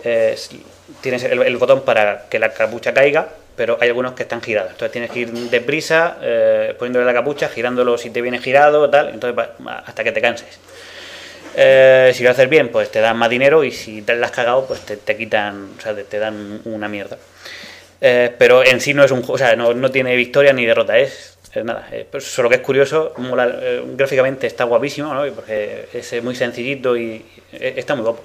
eh, 0.05 0.37
tienes 1.01 1.25
el 1.25 1.57
botón 1.57 1.87
para 1.87 2.27
que 2.29 2.39
la 2.39 2.53
capucha 2.53 2.93
caiga, 2.93 3.29
pero 3.57 3.79
hay 3.81 3.89
algunos 3.89 4.15
que 4.15 4.25
están 4.25 4.43
girados. 4.43 4.73
Entonces 4.73 4.93
tienes 4.93 5.11
que 5.11 5.21
ir 5.21 5.31
deprisa, 5.31 6.19
eh, 6.23 6.75
poniéndole 6.79 7.05
la 7.05 7.15
capucha, 7.15 7.49
girándolo 7.49 7.99
si 7.99 8.11
te 8.11 8.21
viene 8.21 8.39
girado, 8.39 8.89
tal, 8.91 9.11
entonces 9.11 9.45
hasta 9.87 10.05
que 10.05 10.13
te 10.13 10.21
canses. 10.21 10.59
Eh, 11.57 12.11
si 12.15 12.25
lo 12.25 12.31
haces 12.31 12.49
bien, 12.49 12.69
pues 12.71 12.91
te 12.91 13.01
dan 13.01 13.17
más 13.17 13.31
dinero 13.31 13.63
y 13.63 13.71
si 13.71 14.03
te 14.03 14.15
la 14.17 14.27
has 14.27 14.33
cagado, 14.33 14.67
pues 14.67 14.81
te, 14.81 14.97
te 14.97 15.17
quitan, 15.17 15.71
o 15.79 15.81
sea, 15.81 15.95
te, 15.95 16.19
dan 16.19 16.61
una 16.65 16.89
mierda. 16.89 17.17
Eh, 18.01 18.35
pero 18.37 18.65
en 18.65 18.81
sí 18.81 18.93
no 18.93 19.05
es 19.05 19.11
un 19.13 19.21
juego, 19.21 19.35
o 19.35 19.39
sea, 19.39 19.55
no, 19.55 19.73
no 19.73 19.91
tiene 19.91 20.17
victoria 20.17 20.53
ni 20.53 20.67
derrota, 20.67 20.99
es, 20.99 21.39
nada. 21.63 21.89
eh, 21.93 22.07
pues 22.11 22.25
solo 22.25 22.49
que 22.49 22.57
es 22.57 22.61
curioso, 22.61 23.15
gráficamente 23.97 24.49
está 24.49 24.65
guapísimo, 24.65 25.15
¿no? 25.15 25.33
Porque 25.33 25.89
es 25.93 26.23
muy 26.23 26.35
sencillito 26.35 26.97
y 26.97 27.25
eh, 27.53 27.75
está 27.77 27.95
muy 27.95 28.05
guapo. 28.05 28.25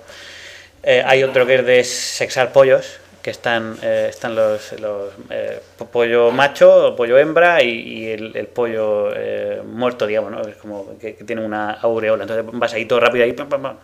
Hay 1.06 1.24
otro 1.24 1.46
que 1.46 1.56
es 1.56 1.66
de 1.66 1.84
sexar 1.84 2.52
pollos, 2.52 3.00
que 3.22 3.32
están, 3.32 3.78
eh, 3.82 4.08
están 4.10 4.34
los, 4.36 4.72
los 4.80 5.12
eh, 5.30 5.60
po- 5.78 5.88
pollo 5.88 6.32
macho, 6.32 6.94
pollo 6.96 7.18
hembra 7.18 7.62
y, 7.62 8.08
el, 8.12 8.48
pollo 8.48 9.12
eh, 9.16 9.62
muerto, 9.66 10.08
digamos, 10.08 10.32
¿no? 10.32 10.42
Es 10.42 10.56
como 10.58 10.98
que, 11.00 11.14
tiene 11.14 11.44
una 11.44 11.72
aureola. 11.72 12.24
Entonces 12.24 12.46
vas 12.54 12.74
ahí 12.74 12.86
todo 12.86 13.00
rápido 13.00 13.26
ahí, 13.26 13.34
pam, 13.34 13.50
pam, 13.50 13.62
pam. 13.62 13.78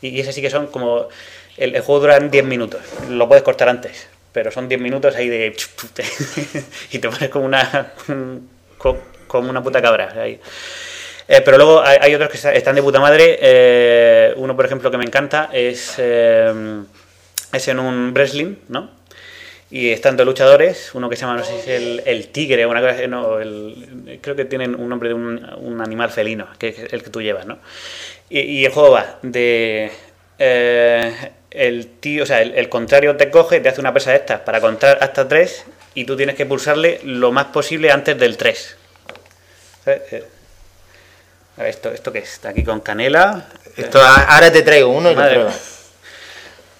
Y, 0.00 0.08
y 0.08 0.20
ese 0.20 0.32
sí 0.32 0.42
que 0.42 0.50
son 0.50 0.66
como... 0.66 1.08
El, 1.56 1.78
juego 1.80 2.00
dura 2.00 2.18
10 2.18 2.44
minutos, 2.44 2.80
lo 3.10 3.28
puedes 3.28 3.42
cortar 3.44 3.68
antes, 3.68 4.08
pero 4.32 4.50
son 4.50 4.68
10 4.68 4.80
minutos 4.80 5.14
ahí 5.16 5.28
de... 5.28 5.54
y 6.92 6.98
te 6.98 7.08
pones 7.08 7.28
como 7.30 7.44
una... 7.46 7.92
co- 8.78 8.98
como 9.26 9.48
una 9.50 9.62
puta 9.62 9.80
cabra 9.80 10.12
ahí. 10.16 10.38
Pero 11.26 11.56
luego 11.56 11.82
hay, 11.82 12.14
otros 12.14 12.28
que 12.30 12.36
está- 12.36 12.52
están 12.52 12.74
de 12.74 12.82
puta 12.82 13.00
madre. 13.00 14.34
uno, 14.36 14.54
por 14.56 14.66
ejemplo, 14.66 14.90
que 14.90 14.98
me 14.98 15.04
encanta 15.04 15.48
es, 15.52 15.98
es 17.52 17.68
en 17.68 17.78
un 17.78 18.12
wrestling, 18.14 18.56
¿no? 18.68 18.90
Y 19.70 19.90
están 19.90 20.16
dos 20.18 20.26
luchadores, 20.26 20.90
uno 20.94 21.08
que 21.08 21.16
se 21.16 21.22
llama, 21.22 21.38
no 21.38 21.44
sé 21.44 21.52
si 21.54 21.58
es 21.60 21.68
el, 21.80 22.02
el 22.04 22.28
tigre 22.28 22.66
o 22.66 22.70
una 22.70 22.80
cosa 22.82 23.06
no, 23.06 23.38
el- 23.40 24.18
creo 24.20 24.36
que 24.36 24.44
tienen 24.44 24.74
un 24.74 24.88
nombre 24.88 25.08
de 25.08 25.14
un, 25.14 25.42
un 25.56 25.80
animal 25.80 26.10
felino, 26.10 26.46
que 26.58 26.68
es 26.68 26.92
el 26.92 27.02
que 27.02 27.08
tú 27.10 27.22
llevas, 27.22 27.46
¿no? 27.46 27.58
Y, 28.28 28.40
y 28.40 28.64
el 28.66 28.72
juego 28.72 28.90
va 28.90 29.18
de... 29.22 29.90
eh, 30.38 31.30
el 31.50 31.86
tío, 32.00 32.22
o 32.22 32.26
sea, 32.26 32.42
el, 32.42 32.54
el 32.54 32.68
contrario 32.68 33.16
te 33.16 33.30
coge, 33.30 33.60
te 33.60 33.68
hace 33.70 33.80
una 33.80 33.92
pesa 33.94 34.10
de 34.10 34.16
estas 34.16 34.40
para 34.40 34.60
contar 34.60 34.98
hasta 35.02 35.26
tres 35.28 35.64
y 35.94 36.04
tú 36.04 36.16
tienes 36.16 36.34
que 36.34 36.46
pulsarle 36.46 37.00
lo 37.04 37.30
más 37.32 37.46
posible 37.46 37.90
antes 37.90 38.18
del 38.18 38.36
3. 38.38 38.76
A 39.84 39.90
ver, 39.90 41.70
esto, 41.70 41.90
¿esto 41.90 42.12
qué 42.12 42.20
es? 42.20 42.32
Está 42.32 42.50
aquí 42.50 42.64
con 42.64 42.80
canela. 42.80 43.46
Esto, 43.76 44.00
ahora 44.02 44.50
te 44.52 44.62
traigo 44.62 44.88
uno 44.90 45.10
y 45.10 45.14
lo 45.14 45.20
Madre 45.20 45.34
pruebas. 45.34 45.71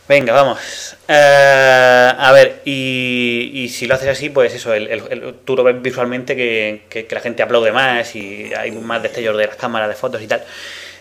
Venga, 0.09 0.33
vamos. 0.33 0.97
Eh, 1.09 2.13
a 2.19 2.33
ver, 2.33 2.61
y, 2.65 3.69
si 3.69 3.87
lo 3.87 3.95
haces 3.95 4.09
así, 4.09 4.31
pues 4.31 4.53
eso, 4.53 4.75
el, 4.75 4.89
el- 4.89 5.03
el- 5.11 5.35
tú 5.45 5.57
lo 5.57 5.63
ves 5.65 5.81
visualmente 5.81 6.35
que, 6.37 6.83
la 7.11 7.21
gente 7.21 7.43
aplaude 7.43 7.73
más 7.73 8.15
y 8.17 8.53
hay 8.55 8.73
más 8.73 9.03
destellos 9.03 9.37
de 9.37 9.47
las 9.47 9.57
cámaras, 9.57 9.89
de 9.89 9.95
fotos 9.95 10.21
y 10.21 10.27
tal. 10.27 10.43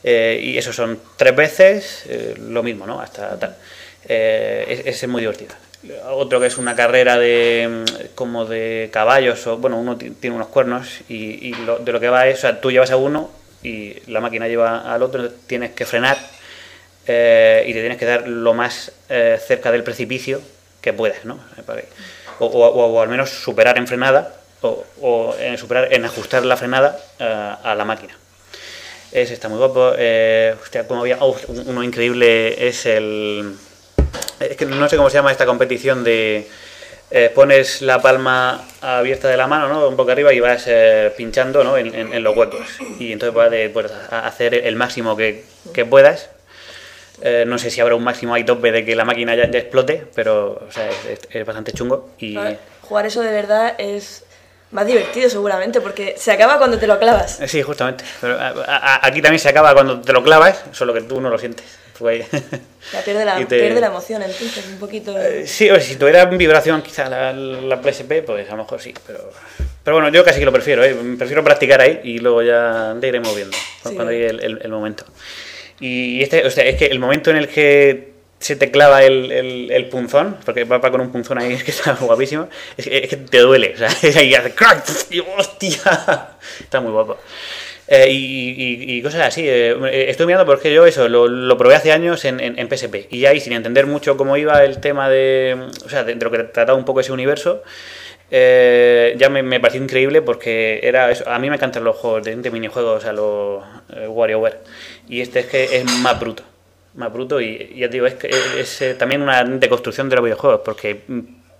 Eh, 0.03 0.39
y 0.43 0.57
eso 0.57 0.71
son 0.71 0.99
tres 1.17 1.35
veces 1.35 2.03
eh, 2.07 2.35
lo 2.39 2.63
mismo, 2.63 2.85
¿no? 2.85 3.01
Hasta 3.01 3.37
tal. 3.39 3.55
Eh, 4.07 4.83
es- 4.85 5.07
muy 5.07 5.21
divertido. 5.21 5.55
Otro 6.11 6.39
que 6.39 6.45
es 6.47 6.57
una 6.57 6.75
carrera 6.75 7.17
de 7.17 7.83
como 8.13 8.45
de 8.45 8.89
caballos, 8.93 9.45
o 9.47 9.57
bueno, 9.57 9.79
uno 9.79 9.97
ti- 9.97 10.11
tiene 10.11 10.35
unos 10.35 10.47
cuernos 10.49 11.01
y, 11.09 11.49
y 11.49 11.53
lo- 11.65 11.79
de 11.79 11.91
lo 11.91 11.99
que 11.99 12.09
va 12.09 12.27
es, 12.27 12.37
o 12.37 12.41
sea, 12.41 12.61
tú 12.61 12.71
llevas 12.71 12.91
a 12.91 12.97
uno 12.97 13.31
y 13.63 13.95
la 14.07 14.19
máquina 14.21 14.47
lleva 14.47 14.93
al 14.93 15.01
otro, 15.03 15.29
tienes 15.47 15.71
que 15.71 15.85
frenar 15.85 16.17
eh, 17.07 17.63
y 17.67 17.73
te 17.73 17.79
tienes 17.79 17.97
que 17.97 18.05
dar 18.05 18.27
lo 18.27 18.53
más 18.53 18.91
eh, 19.09 19.39
cerca 19.45 19.71
del 19.71 19.83
precipicio 19.83 20.41
que 20.81 20.93
puedas, 20.93 21.25
¿no? 21.25 21.39
Que- 21.55 21.85
O, 22.39 23.01
al 23.01 23.09
menos 23.09 23.29
superar 23.29 23.77
en 23.77 23.87
frenada 23.87 24.33
o, 24.61 24.83
o 25.01 25.35
en 25.39 25.57
superar 25.59 25.93
en 25.93 26.05
ajustar 26.05 26.43
la 26.43 26.57
frenada 26.57 26.97
eh, 27.19 27.53
a 27.63 27.75
la 27.75 27.85
máquina. 27.85 28.17
Ese 29.11 29.33
está 29.33 29.47
muy 29.49 29.57
guapo. 29.59 29.93
Eh, 29.97 30.55
hostia, 30.61 30.87
como 30.87 31.01
había. 31.01 31.17
oh, 31.19 31.35
uno 31.67 31.83
increíble 31.83 32.67
es 32.67 32.85
el. 32.85 33.55
No 34.69 34.89
sé 34.89 34.97
cómo 34.97 35.09
se 35.09 35.15
llama 35.17 35.31
esta 35.31 35.45
competición 35.45 36.03
de. 36.03 36.47
eh, 37.11 37.29
pones 37.35 37.81
la 37.81 38.01
palma 38.01 38.63
abierta 38.81 39.27
de 39.27 39.37
la 39.37 39.47
mano, 39.47 39.67
¿no? 39.67 39.87
Un 39.87 39.95
poco 39.97 40.11
arriba 40.11 40.33
y 40.33 40.39
vas 40.39 40.63
eh, 40.67 41.11
pinchando, 41.17 41.63
¿no? 41.63 41.77
En, 41.77 41.93
en- 41.93 42.23
los 42.23 42.35
huecos. 42.35 42.65
Y 42.99 43.11
entonces 43.11 43.33
puedes 43.33 43.69
pues, 43.71 43.91
hacer 44.09 44.55
el 44.55 44.75
máximo 44.77 45.15
que 45.17 45.43
puedas. 45.89 46.29
Eh, 47.21 47.43
no 47.47 47.57
sé 47.57 47.69
si 47.69 47.79
habrá 47.81 47.95
un 47.95 48.03
máximo 48.03 48.33
ahí 48.33 48.43
tope 48.43 48.71
de 48.71 48.83
que 48.85 48.95
la 48.95 49.05
máquina 49.05 49.35
ya, 49.35 49.49
ya 49.49 49.59
explote, 49.59 50.05
pero 50.15 50.63
o 50.67 50.71
sea, 50.71 50.89
es, 50.89 51.05
es- 51.05 51.27
es 51.35 51.45
bastante 51.45 51.71
chungo. 51.71 52.09
Y 52.19 52.35
ver, 52.35 52.59
Jugar 52.81 53.05
eso 53.05 53.21
de 53.21 53.31
verdad 53.31 53.75
es 53.77 54.23
más 54.71 54.85
divertido 54.87 55.29
seguramente, 55.29 55.81
porque 55.81 56.15
se 56.17 56.31
acaba 56.31 56.57
cuando 56.57 56.77
te 56.79 56.87
lo 56.87 56.97
clavas. 56.99 57.39
Sí, 57.47 57.61
justamente. 57.61 58.03
Pero 58.21 58.39
a- 58.39 58.49
a- 58.67 59.07
aquí 59.07 59.21
también 59.21 59.39
se 59.39 59.49
acaba 59.49 59.73
cuando 59.73 60.01
te 60.01 60.13
lo 60.13 60.23
clavas, 60.23 60.63
solo 60.71 60.93
que 60.93 61.01
tú 61.01 61.19
no 61.21 61.29
lo 61.29 61.37
sientes. 61.37 61.65
Pues- 61.99 62.25
Ya 62.93 63.01
pierde 63.05 63.23
la, 63.25 63.35
te- 63.37 63.59
pierde 63.59 63.79
la 63.79 63.87
emoción 63.87 64.23
entonces, 64.23 64.65
un 64.67 64.79
poquito. 64.79 65.15
Eh, 65.19 65.45
Sí, 65.45 65.69
o 65.69 65.79
si 65.79 65.97
tuviera 65.97 66.25
vibración 66.25 66.81
quizá 66.81 67.07
la, 67.07 67.31
la 67.31 67.79
PSP, 67.81 68.23
pues 68.25 68.47
a 68.49 68.51
lo 68.55 68.63
mejor 68.63 68.81
sí, 68.81 68.93
pero... 69.05 69.31
Pero 69.83 69.95
bueno, 69.97 70.09
yo 70.09 70.23
casi 70.23 70.39
que 70.39 70.45
lo 70.45 70.51
prefiero, 70.51 70.83
¿eh? 70.83 70.95
prefiero 71.17 71.43
practicar 71.43 71.81
ahí 71.81 72.01
y 72.03 72.19
luego 72.19 72.41
ya 72.43 72.95
iremos 73.01 73.35
viendo 73.35 73.55
Sí. 73.57 73.95
cuando 73.95 74.11
llegue 74.11 74.27
el, 74.27 74.43
el- 74.43 74.59
el 74.63 74.69
momento. 74.71 75.05
Y 75.81 76.21
este, 76.23 76.45
o 76.45 76.49
sea, 76.49 76.63
es 76.65 76.77
que 76.77 76.85
el 76.85 76.99
momento 76.99 77.29
en 77.31 77.37
el 77.37 77.47
que 77.49 78.11
se 78.39 78.55
te 78.55 78.71
clava 78.71 79.03
el, 79.03 79.31
el- 79.31 79.71
punzón, 79.89 80.37
porque 80.45 80.63
va, 80.63 80.79
con 80.79 81.01
un 81.01 81.11
punzón 81.11 81.37
ahí 81.39 81.57
que 81.65 81.71
está 81.71 81.93
guapísimo, 81.99 82.47
es 82.77 82.85
que, 82.87 82.97
es 82.99 83.09
que 83.09 83.17
te 83.17 83.39
duele, 83.39 83.73
o 83.75 83.77
sea, 83.77 83.87
es 84.01 84.15
ahí 84.15 84.33
hace 84.33 84.51
crack, 84.53 84.83
y 85.11 85.19
hostia, 85.19 86.29
está 86.59 86.79
muy 86.81 86.91
guapo. 86.91 87.17
Eh, 87.87 88.07
y, 88.09 88.95
y- 88.97 89.01
cosas 89.01 89.27
así. 89.27 89.41
eh, 89.45 89.75
eh, 89.91 90.05
estoy 90.07 90.25
mirando 90.25 90.45
porque 90.45 90.73
yo 90.73 90.85
eso 90.85 91.09
lo, 91.09 91.27
lo 91.27 91.57
probé 91.57 91.75
hace 91.75 91.91
años 91.91 92.23
en, 92.23 92.39
en- 92.39 92.57
en 92.57 92.69
PSP. 92.69 93.07
Y 93.09 93.25
ahí, 93.25 93.41
sin 93.41 93.51
entender 93.53 93.85
mucho 93.85 94.15
cómo 94.15 94.37
iba 94.37 94.63
el 94.63 94.79
tema 94.79 95.09
de. 95.09 95.57
O 95.85 95.89
sea, 95.89 96.03
de, 96.05 96.15
de 96.15 96.23
lo 96.23 96.31
que 96.31 96.37
trataba 96.39 96.77
un 96.77 96.85
poco 96.85 97.01
ese 97.01 97.11
universo, 97.11 97.63
eh, 98.29 99.13
ya 99.17 99.29
me, 99.29 99.43
pareció 99.59 99.83
increíble 99.83 100.21
porque 100.21 100.79
era 100.83 101.11
eso. 101.11 101.27
A 101.29 101.37
mí 101.39 101.49
me 101.49 101.57
encantan 101.57 101.83
los 101.83 101.97
juegos 101.97 102.23
de, 102.23 102.35
de 102.37 102.49
minijuegos, 102.51 103.03
sea, 103.03 103.11
los 103.11 103.61
WarioWare. 104.07 104.59
Y 105.07 105.21
este 105.21 105.41
es 105.41 105.45
que 105.47 105.77
es 105.77 105.85
más 105.85 106.19
bruto. 106.19 106.43
Más 106.95 107.11
bruto 107.11 107.39
y, 107.39 107.73
ya 107.77 107.87
te 107.87 107.93
digo, 107.93 108.05
es, 108.07 108.15
es, 108.57 108.81
eh, 108.81 108.93
también 108.95 109.21
una 109.21 109.43
deconstrucción 109.43 110.09
de 110.09 110.15
los 110.17 110.25
videojuegos 110.25 110.61
porque 110.65 110.99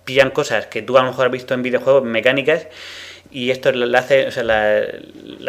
pillan 0.04 0.30
cosas 0.30 0.66
que 0.66 0.82
tú 0.82 0.98
a 0.98 1.02
lo 1.02 1.08
mejor 1.08 1.26
has 1.26 1.32
visto 1.32 1.54
en 1.54 1.62
videojuegos 1.62 2.04
mecánicas 2.04 2.66
y 3.30 3.50
esto 3.50 3.72
la 3.72 3.98
hace, 4.00 4.26
o 4.26 4.30
sea, 4.30 4.42
la, 4.44 4.82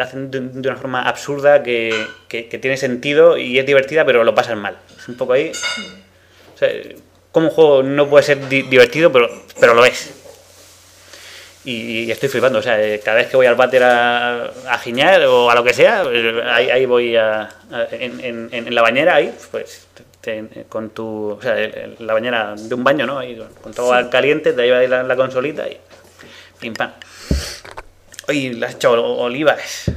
hacen 0.00 0.30
de, 0.30 0.38
una 0.38 0.76
forma 0.76 1.02
absurda 1.02 1.62
que, 1.62 2.06
que- 2.28 2.44
tiene 2.44 2.78
sentido 2.78 3.36
y 3.36 3.58
es 3.58 3.66
divertida, 3.66 4.06
pero 4.06 4.24
lo 4.24 4.34
pasan 4.34 4.58
mal. 4.58 4.78
Es 4.98 5.06
un 5.06 5.16
poco 5.18 5.34
ahí. 5.34 5.52
O 6.54 6.58
sea, 6.58 6.70
como 7.30 7.48
un 7.48 7.52
juego 7.52 7.82
no 7.82 8.08
puede 8.08 8.24
ser 8.24 8.48
di- 8.48 8.62
divertido, 8.62 9.12
pero, 9.12 9.28
pero 9.60 9.74
lo 9.74 9.84
es. 9.84 10.23
Y, 11.64 12.04
y 12.04 12.10
estoy 12.10 12.28
flipando. 12.28 12.58
O 12.58 12.62
sea, 12.62 12.80
eh, 12.82 13.00
cada 13.02 13.16
vez 13.18 13.28
que 13.28 13.36
voy 13.36 13.46
al 13.46 13.54
váter 13.54 13.82
a, 13.84 14.44
a 14.68 14.78
giñar 14.78 15.22
o 15.24 15.50
a 15.50 15.54
lo 15.54 15.64
que 15.64 15.72
sea, 15.72 16.02
eh, 16.10 16.42
ahí, 16.46 16.70
ahí 16.70 16.86
voy 16.86 17.16
a, 17.16 17.42
a- 17.42 17.86
en, 17.90 18.20
en- 18.22 18.48
en 18.52 18.74
la 18.74 18.82
bañera, 18.82 19.14
ahí, 19.16 19.34
pues 19.50 19.86
te- 20.20 20.44
con 20.68 20.90
tu. 20.90 21.30
O 21.38 21.42
sea, 21.42 21.56
la 22.00 22.12
bañera 22.12 22.54
de 22.56 22.74
un 22.74 22.84
baño, 22.84 23.06
¿no? 23.06 23.18
Ahí, 23.18 23.40
con, 23.62 23.72
todo 23.72 23.92
al 23.94 24.10
caliente, 24.10 24.52
te 24.52 24.62
llevas 24.62 24.80
ahí 24.80 24.88
la, 24.88 25.02
la 25.02 25.16
consolita 25.16 25.66
y. 25.68 25.78
Pim 26.60 26.74
pam. 26.74 26.92
Oye, 28.28 28.54
le 28.54 28.66
has 28.66 28.74
hecho 28.74 28.92
olivas. 28.92 29.90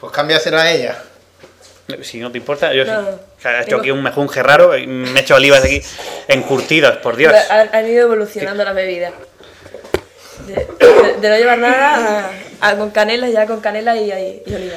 Pues 0.00 0.12
cámbiaselo 0.12 0.58
a 0.58 0.70
ella. 0.70 1.02
Si 2.02 2.18
no 2.20 2.30
te 2.30 2.38
importa, 2.38 2.72
yo 2.72 2.84
sí. 2.84 2.90
No, 2.90 3.18
sea, 3.40 3.60
he 3.60 3.62
hecho 3.64 3.76
aquí 3.78 3.90
un 3.90 4.02
mejunje 4.02 4.42
raro 4.42 4.76
y 4.76 4.86
me 4.86 5.18
he 5.18 5.22
hecho 5.22 5.36
olivas 5.36 5.64
aquí 5.64 5.80
encurtidos, 6.28 6.98
por 6.98 7.16
Dios. 7.16 7.32
Han, 7.50 7.70
han 7.74 7.88
ido 7.88 8.02
evolucionando 8.02 8.64
las 8.64 8.74
bebidas. 8.74 9.12
De, 10.48 11.14
de- 11.20 11.28
no 11.28 11.36
llevar 11.36 11.58
nada 11.58 12.30
a, 12.60 12.68
a 12.68 12.76
con 12.76 12.90
canela, 12.90 13.28
ya 13.28 13.46
con 13.46 13.60
canela 13.60 13.96
y, 13.96 14.10
y, 14.10 14.42
y 14.46 14.54
oliva. 14.54 14.76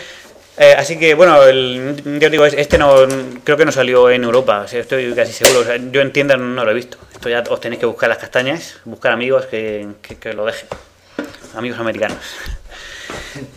Eh, 0.58 0.76
así 0.78 1.00
que 1.00 1.14
bueno, 1.16 1.42
el, 1.44 2.20
yo 2.20 2.30
digo, 2.30 2.46
es- 2.46 2.54
este 2.54 2.78
no 2.78 3.08
creo 3.44 3.58
que 3.58 3.66
no 3.66 3.72
salió 3.72 4.10
en 4.10 4.24
Europa, 4.24 4.62
o 4.66 4.68
sea, 4.68 4.82
estoy 4.82 5.14
casi 5.14 5.32
seguro. 5.34 5.62
O 5.62 5.64
sea, 5.64 5.78
yo 5.78 6.02
en 6.02 6.12
tiendas 6.12 6.38
no 6.40 6.64
lo 6.66 6.72
he 6.72 6.74
visto. 6.74 6.98
Esto 7.14 7.30
ya 7.30 7.44
os 7.50 7.60
tenéis 7.62 7.80
que 7.80 7.86
buscar 7.86 8.10
las 8.10 8.18
castañas, 8.18 8.78
buscar 8.86 9.12
amigos 9.14 9.46
que, 9.46 9.88
que- 10.02 10.18
que 10.18 10.34
lo 10.34 10.46
dejen. 10.46 10.68
Amigos 11.56 11.80
americanos. 11.80 12.18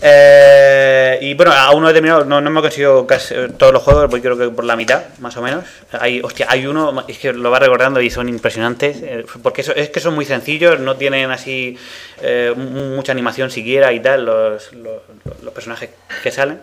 Eh, 0.01 1.19
y 1.23 1.35
bueno, 1.35 1.53
aún 1.53 1.83
no 1.83 1.89
he 1.89 1.93
terminado, 1.93 2.25
no, 2.25 2.41
no 2.41 2.51
me 2.51 2.61
he 2.61 2.63
conseguido 2.63 3.07
casi 3.07 3.35
todos 3.57 3.73
los 3.73 3.83
juegos, 3.83 4.09
voy 4.11 4.21
creo 4.21 4.37
que 4.39 4.49
por 4.49 4.65
la 4.65 4.77
mitad, 4.77 5.03
más 5.19 5.37
o 5.37 5.43
menos. 5.43 5.65
Hay, 5.93 6.23
hay 6.49 6.67
uno, 6.67 7.05
es 7.09 7.19
que 7.19 7.33
lo 7.33 7.51
va 7.51 7.59
recordando 7.59 8.01
y 8.01 8.11
son 8.11 8.29
impresionantes, 8.29 8.99
eh, 9.03 9.25
porque 9.43 9.63
eso, 9.63 9.75
es 9.75 9.91
que 9.91 10.01
son 10.01 10.15
muy 10.15 10.25
sencillos, 10.25 10.79
no 10.81 10.97
tienen 10.97 11.31
así 11.31 11.77
eh, 12.23 12.53
mu- 12.57 12.97
mucha 12.97 13.13
animación 13.13 13.51
siquiera 13.51 13.93
y 13.93 14.01
tal, 14.01 14.25
los, 14.25 14.73
los, 14.73 15.53
personajes 15.55 15.91
que 16.23 16.31
salen. 16.31 16.61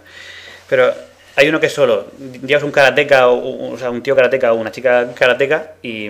Pero 0.69 0.93
hay 1.35 1.49
uno 1.49 1.59
que 1.59 1.67
es 1.67 1.73
solo, 1.73 2.07
llevas 2.45 2.63
un 2.63 2.71
karateca, 2.71 3.27
o, 3.29 3.73
o 3.73 3.77
sea, 3.77 3.89
un 3.89 4.01
tío 4.03 4.15
karateca 4.15 4.53
o 4.53 4.55
una 4.55 4.71
chica 4.71 5.07
karateca 5.13 5.73
y 5.81 6.09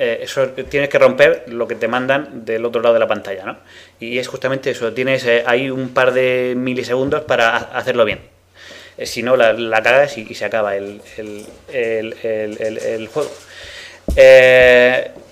eh, 0.00 0.20
eso 0.22 0.48
tienes 0.48 0.88
que 0.88 0.98
romper 0.98 1.44
lo 1.48 1.68
que 1.68 1.76
te 1.76 1.86
mandan 1.86 2.44
del 2.44 2.64
otro 2.64 2.80
lado 2.82 2.94
de 2.94 3.00
la 3.00 3.06
pantalla, 3.06 3.44
¿no? 3.44 3.58
Y 4.00 4.18
es 4.18 4.26
justamente 4.26 4.70
eso, 4.70 4.92
tienes 4.92 5.24
eh, 5.26 5.44
ahí 5.46 5.70
un 5.70 5.90
par 5.90 6.12
de 6.12 6.54
milisegundos 6.56 7.22
para 7.22 7.50
ha- 7.56 7.78
hacerlo 7.78 8.04
bien. 8.04 8.20
Eh, 8.98 9.06
si 9.06 9.22
no, 9.22 9.36
la, 9.36 9.52
la 9.52 9.82
cagas 9.82 10.18
y, 10.18 10.34
se 10.34 10.44
acaba 10.44 10.74
el, 10.76 11.00
el, 11.18 11.46
el- 11.72 12.16
el- 12.78 13.06
juego. 13.08 13.30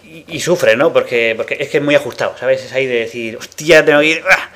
Y, 0.05 0.25
y 0.37 0.41
sufre, 0.41 0.75
¿no? 0.77 0.93
Porque, 0.93 1.35
porque 1.37 1.57
es 1.61 1.69
que 1.69 1.79
es 1.79 1.83
muy 1.83 1.95
ajustado, 1.95 2.35
¿sabes? 2.39 2.65
Es 2.65 2.73
ahí 2.73 2.87
de 2.87 3.01
decir, 3.01 3.37
hostia, 3.37 3.85
tengo 3.85 4.01
que 4.01 4.07
ir... 4.07 4.23
¡ah! 4.31 4.49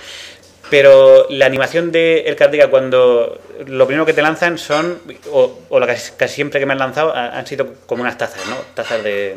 Pero 0.73 1.27
la 1.29 1.45
animación 1.45 1.93
de 1.93 2.21
el 2.21 2.35
Karateka 2.35 2.69
cuando 2.69 3.39
lo 3.67 3.87
primero 3.87 4.07
que 4.07 4.15
te 4.15 4.23
lanzan 4.23 4.57
son, 4.57 4.99
o, 5.31 5.59
o 5.69 5.79
la 5.79 5.87
casi, 5.87 6.13
casi 6.17 6.37
siempre 6.37 6.59
que 6.61 6.65
me 6.65 6.73
han 6.73 6.79
lanzado, 6.79 7.15
ha- 7.15 7.37
han 7.39 7.47
sido 7.47 7.75
como 7.85 8.01
unas 8.01 8.17
tazas, 8.17 8.47
¿no? 8.47 8.57
Tazas 8.73 9.05
de, 9.05 9.37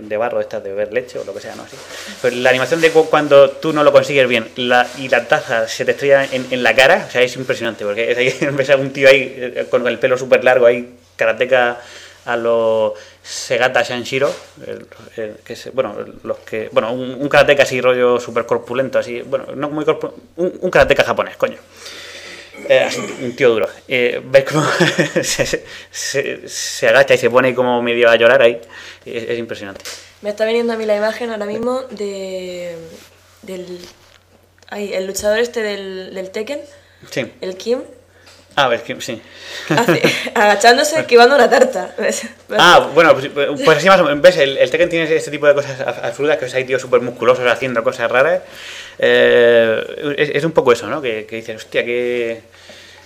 de, 0.00 0.16
barro, 0.16 0.40
estas 0.40 0.64
de 0.64 0.70
beber 0.70 0.92
leche 0.92 1.20
o 1.20 1.24
lo 1.24 1.32
que 1.32 1.40
sea, 1.40 1.54
¿no? 1.54 1.62
Así. 1.62 1.76
Pero 2.20 2.34
la 2.34 2.50
animación 2.50 2.80
de 2.80 2.90
cu- 2.90 3.08
cuando 3.08 3.48
tú 3.50 3.72
no 3.72 3.84
lo 3.84 3.92
consigues 3.92 4.26
bien 4.26 4.48
y 4.56 4.66
la 4.66 5.24
taza 5.28 5.68
se 5.68 5.84
te 5.84 5.92
estrella 5.92 6.24
en, 6.32 6.48
en 6.50 6.64
la 6.64 6.74
cara, 6.74 7.04
o 7.08 7.10
sea, 7.12 7.22
es 7.22 7.36
impresionante, 7.36 7.84
porque 7.84 8.10
es 8.10 8.18
ahí, 8.18 8.34
ves 8.52 8.68
un 8.70 8.92
tío 8.92 9.08
ahí 9.08 9.34
eh, 9.38 9.66
con 9.70 9.86
el 9.86 10.00
pelo 10.00 10.18
súper 10.18 10.42
largo, 10.42 10.66
ahí, 10.66 10.94
Karateka 11.14 11.78
a 12.24 12.36
los 12.36 12.92
Segata 13.22 13.82
Shanshiro, 13.82 14.34
el- 14.66 14.86
el 15.16 15.36
que 15.44 15.52
es, 15.52 15.72
bueno, 15.72 15.96
los 16.24 16.38
que, 16.38 16.68
bueno, 16.72 16.92
un, 16.92 17.12
un 17.20 17.28
karateka 17.28 17.62
así 17.62 17.80
rollo 17.80 18.18
súper 18.18 18.46
corpulento, 18.46 18.98
así, 18.98 19.20
bueno, 19.22 19.46
no 19.54 19.70
muy 19.70 19.84
corpulento, 19.84 20.20
un, 20.36 20.58
un 20.60 20.70
karateka 20.70 21.04
japonés, 21.04 21.36
coño. 21.36 21.58
Eh, 22.68 22.88
un 23.22 23.34
tío 23.34 23.50
duro. 23.50 23.68
Eh, 23.88 24.20
¿Ves 24.24 24.44
cómo 24.44 24.64
se, 25.22 25.64
se- 25.90 26.48
se 26.48 26.88
agacha 26.88 27.14
y 27.14 27.18
se 27.18 27.30
pone 27.30 27.54
como 27.54 27.80
medio 27.82 28.08
a 28.10 28.16
llorar 28.16 28.42
ahí? 28.42 28.60
Es, 29.04 29.22
es 29.30 29.38
impresionante. 29.38 29.82
Me 30.20 30.30
está 30.30 30.44
viniendo 30.44 30.72
a 30.72 30.76
mí 30.76 30.84
la 30.86 30.96
imagen 30.96 31.30
ahora 31.30 31.46
mismo 31.46 31.80
de 31.90 32.76
del 33.42 33.78
ay, 34.68 34.92
el 34.94 35.06
luchador 35.06 35.38
este 35.38 35.60
del, 35.62 36.14
del 36.14 36.30
Tekken, 36.30 36.60
Sí. 37.10 37.32
el 37.40 37.56
Kim, 37.56 37.80
Ah, 38.54 38.68
ves 38.68 38.82
que 38.82 39.00
sí. 39.00 39.20
hace- 39.70 40.02
agachándose 40.34 41.00
esquivando 41.00 41.34
una 41.36 41.48
tarta. 41.48 41.94
Ah, 42.58 42.90
bueno, 42.94 43.14
pues, 43.14 43.28
pues 43.64 43.78
así 43.78 43.88
más 43.88 44.00
o 44.00 44.04
menos. 44.04 44.20
¿Ves? 44.20 44.36
El, 44.36 44.58
el 44.58 44.70
Tekken 44.70 44.88
tiene 44.88 45.14
este 45.14 45.30
tipo 45.30 45.46
de 45.46 45.54
cosas 45.54 45.80
ab- 45.80 46.04
absurdas, 46.04 46.36
que 46.36 46.54
hay 46.56 46.64
tíos 46.64 46.82
súper 46.82 47.00
musculosos 47.00 47.46
haciendo 47.46 47.82
cosas 47.82 48.10
raras. 48.10 48.42
Eh, 48.98 50.14
es, 50.18 50.30
es 50.34 50.44
un 50.44 50.52
poco 50.52 50.72
eso, 50.72 50.86
¿no? 50.88 51.00
Que, 51.00 51.26
que 51.26 51.36
dices, 51.36 51.56
hostia, 51.56 51.84
que... 51.84 52.40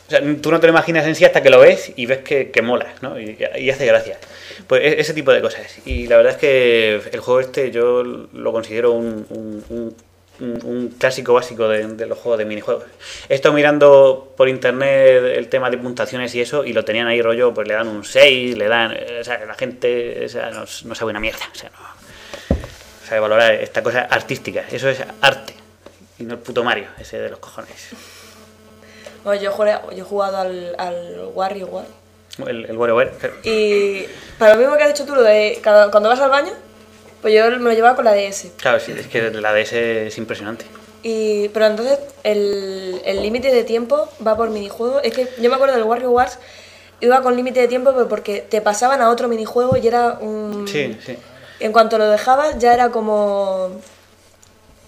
O 0.07 0.11
sea, 0.11 0.21
tú 0.41 0.53
no 0.53 0.61
te 0.61 0.69
lo 0.69 0.73
imaginas 0.73 1.05
en 1.07 1.17
sí 1.17 1.25
hasta 1.25 1.43
que 1.43 1.51
lo 1.51 1.59
ves 1.59 1.93
y 1.97 2.07
ves 2.07 2.19
que, 2.19 2.51
que 2.53 2.63
mola, 2.63 2.87
¿no? 3.01 3.19
Y, 3.21 3.37
y 3.59 3.71
hace 3.71 3.87
gracia. 3.87 4.19
Pues 4.69 4.83
e- 4.83 5.01
ese 5.01 5.15
tipo 5.15 5.33
de 5.33 5.41
cosas. 5.41 5.67
Y 5.85 6.07
la 6.07 6.17
verdad 6.17 6.33
es 6.35 6.39
que 6.39 7.01
el 7.13 7.21
juego 7.21 7.41
este 7.41 7.73
yo 7.73 8.05
lo 8.05 8.53
considero 8.53 8.93
un, 8.93 9.27
un- 9.31 9.65
un- 9.69 9.97
un- 10.41 10.61
un 10.65 10.89
clásico 10.99 11.33
básico 11.35 11.67
de, 11.69 11.87
de 11.87 12.07
los 12.07 12.19
juegos 12.19 12.39
de 12.39 12.45
minijuegos. 12.45 12.85
He 13.29 13.35
estado 13.35 13.55
mirando 13.55 14.33
por 14.37 14.49
internet 14.49 15.23
el 15.37 15.49
tema 15.49 15.71
de 15.71 15.79
puntuaciones 15.79 16.35
y 16.35 16.41
eso, 16.41 16.65
y 16.65 16.73
lo 16.73 16.85
tenían 16.85 17.07
ahí 17.07 17.21
rollo, 17.23 17.53
pues 17.55 17.67
le 17.69 17.75
dan 17.75 17.89
un 17.89 18.05
6, 18.05 18.57
le 18.57 18.69
dan... 18.69 18.93
eh, 18.93 19.19
O 19.21 19.25
sea, 19.25 19.45
la 19.45 19.55
gente 19.55 20.25
o 20.25 20.29
sea, 20.29 20.51
no, 20.51 20.65
no 20.85 20.95
sabe 20.95 21.11
una 21.11 21.21
mierda. 21.21 21.45
O 21.53 21.55
sea, 21.55 21.71
no 21.71 22.57
sabe 23.09 23.21
valorar 23.21 23.55
esta 23.55 23.83
cosa 23.83 24.01
artística. 24.03 24.65
Eso 24.71 24.89
es 24.89 24.99
arte. 25.21 25.55
Y 26.19 26.25
no 26.25 26.35
el 26.35 26.41
puto 26.41 26.65
Mario, 26.65 26.87
ese 26.99 27.19
de 27.19 27.29
los 27.31 27.39
cojones. 27.39 27.89
Bueno, 29.25 29.43
yo, 29.43 29.53
jugué- 29.53 29.79
yo 29.95 29.99
he 29.99 30.07
jugado 30.07 30.39
al, 30.39 30.75
al 30.79 31.29
WarioWare 31.35 31.87
El, 32.47 32.65
el 32.67 32.77
WarioWare. 32.77 33.13
y 33.45 34.07
para 34.39 34.55
lo 34.55 34.61
mismo 34.61 34.77
que 34.77 34.85
has 34.85 34.89
dicho 34.93 35.05
tú, 35.05 35.15
lo 35.15 35.23
de 35.23 35.59
cada- 35.63 35.91
cuando 35.91 36.09
vas 36.09 36.21
al 36.21 36.31
baño, 36.31 36.53
pues 37.23 37.35
yo 37.35 37.51
me 37.51 37.59
lo 37.59 37.73
llevaba 37.73 37.97
con 37.97 38.05
la 38.05 38.15
DS. 38.15 38.49
Claro, 38.57 38.81
sí, 38.81 38.93
es 38.93 39.07
que 39.07 39.31
la 39.31 39.53
DS 39.53 39.73
es 39.73 40.19
impresionante. 40.19 40.65
Y, 41.03 41.49
pero 41.51 41.67
entonces 41.67 41.99
el 42.25 43.01
el 43.05 43.23
límite 43.23 43.53
de 43.53 43.65
tiempo 43.65 44.09
va 44.27 44.37
por 44.37 44.51
minijuego. 44.51 45.01
Es 45.01 45.15
que 45.15 45.29
yo 45.41 45.49
me 45.49 45.55
acuerdo 45.55 45.75
del 45.75 45.85
Wario 45.85 46.11
Wars, 46.11 46.39
iba 47.01 47.23
con 47.23 47.37
límite 47.37 47.61
de 47.61 47.69
tiempo 47.69 47.93
pero 47.93 48.09
porque 48.09 48.41
te 48.41 48.61
pasaban 48.61 49.01
a 49.01 49.11
otro 49.11 49.29
minijuego 49.29 49.77
y 49.77 49.87
era 49.87 50.19
un... 50.21 50.67
Sí, 50.69 50.99
sí. 51.05 51.17
En 51.61 51.73
cuanto 51.73 51.97
lo 51.99 52.09
dejabas 52.11 52.59
ya 52.59 52.75
era 52.75 52.91
como... 52.91 53.71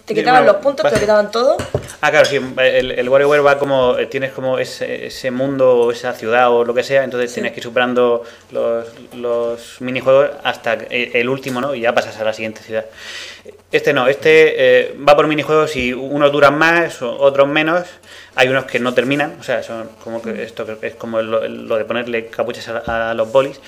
Te 0.08 0.14
quitaban 0.14 0.42
bueno, 0.42 0.52
los 0.54 0.62
puntos, 0.62 0.76
te 0.76 0.82
pasa- 0.84 0.96
lo 0.96 1.00
quitaban 1.00 1.30
todo. 1.30 1.56
Ah, 2.00 2.10
claro, 2.10 2.26
sí, 2.26 2.36
el, 2.36 2.92
el 2.92 3.08
WarioWare 3.08 3.44
va 3.44 3.58
como, 3.58 3.98
eh, 3.98 4.06
tienes 4.06 4.32
como 4.32 4.58
ese, 4.58 5.06
ese 5.06 5.30
mundo 5.30 5.76
o 5.76 5.92
esa 5.92 6.12
ciudad 6.14 6.50
o 6.50 6.64
lo 6.64 6.72
que 6.74 6.82
sea, 6.84 7.02
entonces 7.04 7.32
tienes 7.32 7.52
que 7.52 7.58
ir 7.60 7.64
superando 7.64 8.22
los, 8.52 8.86
los 9.14 9.80
minijuegos 9.80 10.30
hasta 10.44 10.74
el, 10.74 11.10
el 11.16 11.28
último, 11.28 11.60
¿no? 11.60 11.74
Y 11.74 11.80
ya 11.80 11.94
pasas 11.94 12.18
a 12.18 12.24
la 12.24 12.32
siguiente 12.32 12.62
ciudad. 12.62 12.86
Este 13.70 13.92
no, 13.92 14.06
este 14.06 14.54
eh, 14.90 14.96
va 15.06 15.14
por 15.16 15.26
minijuegos 15.26 15.76
y 15.76 15.92
unos 15.92 16.32
duran 16.32 16.56
más, 16.56 17.02
otros 17.02 17.48
menos. 17.48 17.84
Hay 18.34 18.48
unos 18.48 18.64
que 18.64 18.78
no 18.78 18.94
terminan, 18.94 19.36
o 19.40 19.42
sea, 19.42 19.62
son 19.62 19.88
como 20.04 20.22
que 20.22 20.42
esto 20.42 20.64
que 20.64 20.86
es 20.86 20.94
como 20.94 21.20
lo, 21.20 21.46
lo 21.48 21.76
de 21.76 21.84
ponerle 21.84 22.28
capuchas 22.28 22.68
a, 22.68 23.10
a 23.10 23.14
los 23.14 23.30
bolis. 23.32 23.60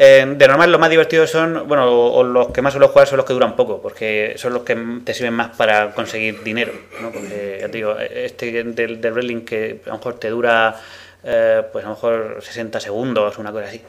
Eh, 0.00 0.24
de 0.36 0.46
normal, 0.46 0.70
los 0.70 0.80
más 0.80 0.90
divertidos 0.90 1.28
son, 1.28 1.66
bueno, 1.66 1.90
o, 1.90 2.18
o 2.18 2.22
los 2.22 2.52
que 2.52 2.62
más 2.62 2.72
suelo 2.72 2.86
jugar 2.86 3.08
son 3.08 3.16
los 3.16 3.26
que 3.26 3.32
duran 3.32 3.56
poco, 3.56 3.82
porque 3.82 4.34
son 4.36 4.54
los 4.54 4.62
que 4.62 4.76
te 5.04 5.12
sirven 5.12 5.34
más 5.34 5.56
para 5.56 5.92
conseguir 5.92 6.44
dinero, 6.44 6.72
¿no? 7.02 7.10
Porque, 7.10 7.58
ya 7.60 7.66
te 7.66 7.78
digo, 7.78 7.96
este 7.98 8.62
del, 8.62 9.00
del 9.00 9.12
wrestling 9.12 9.40
que 9.40 9.80
a 9.86 9.88
lo 9.88 9.96
mejor 9.96 10.14
te 10.20 10.30
dura, 10.30 10.76
eh, 11.24 11.64
pues 11.72 11.84
a 11.84 11.88
lo 11.88 11.94
mejor 11.96 12.36
60 12.40 12.78
segundos, 12.78 13.38
una 13.38 13.50
cosa 13.50 13.66
así. 13.66 13.82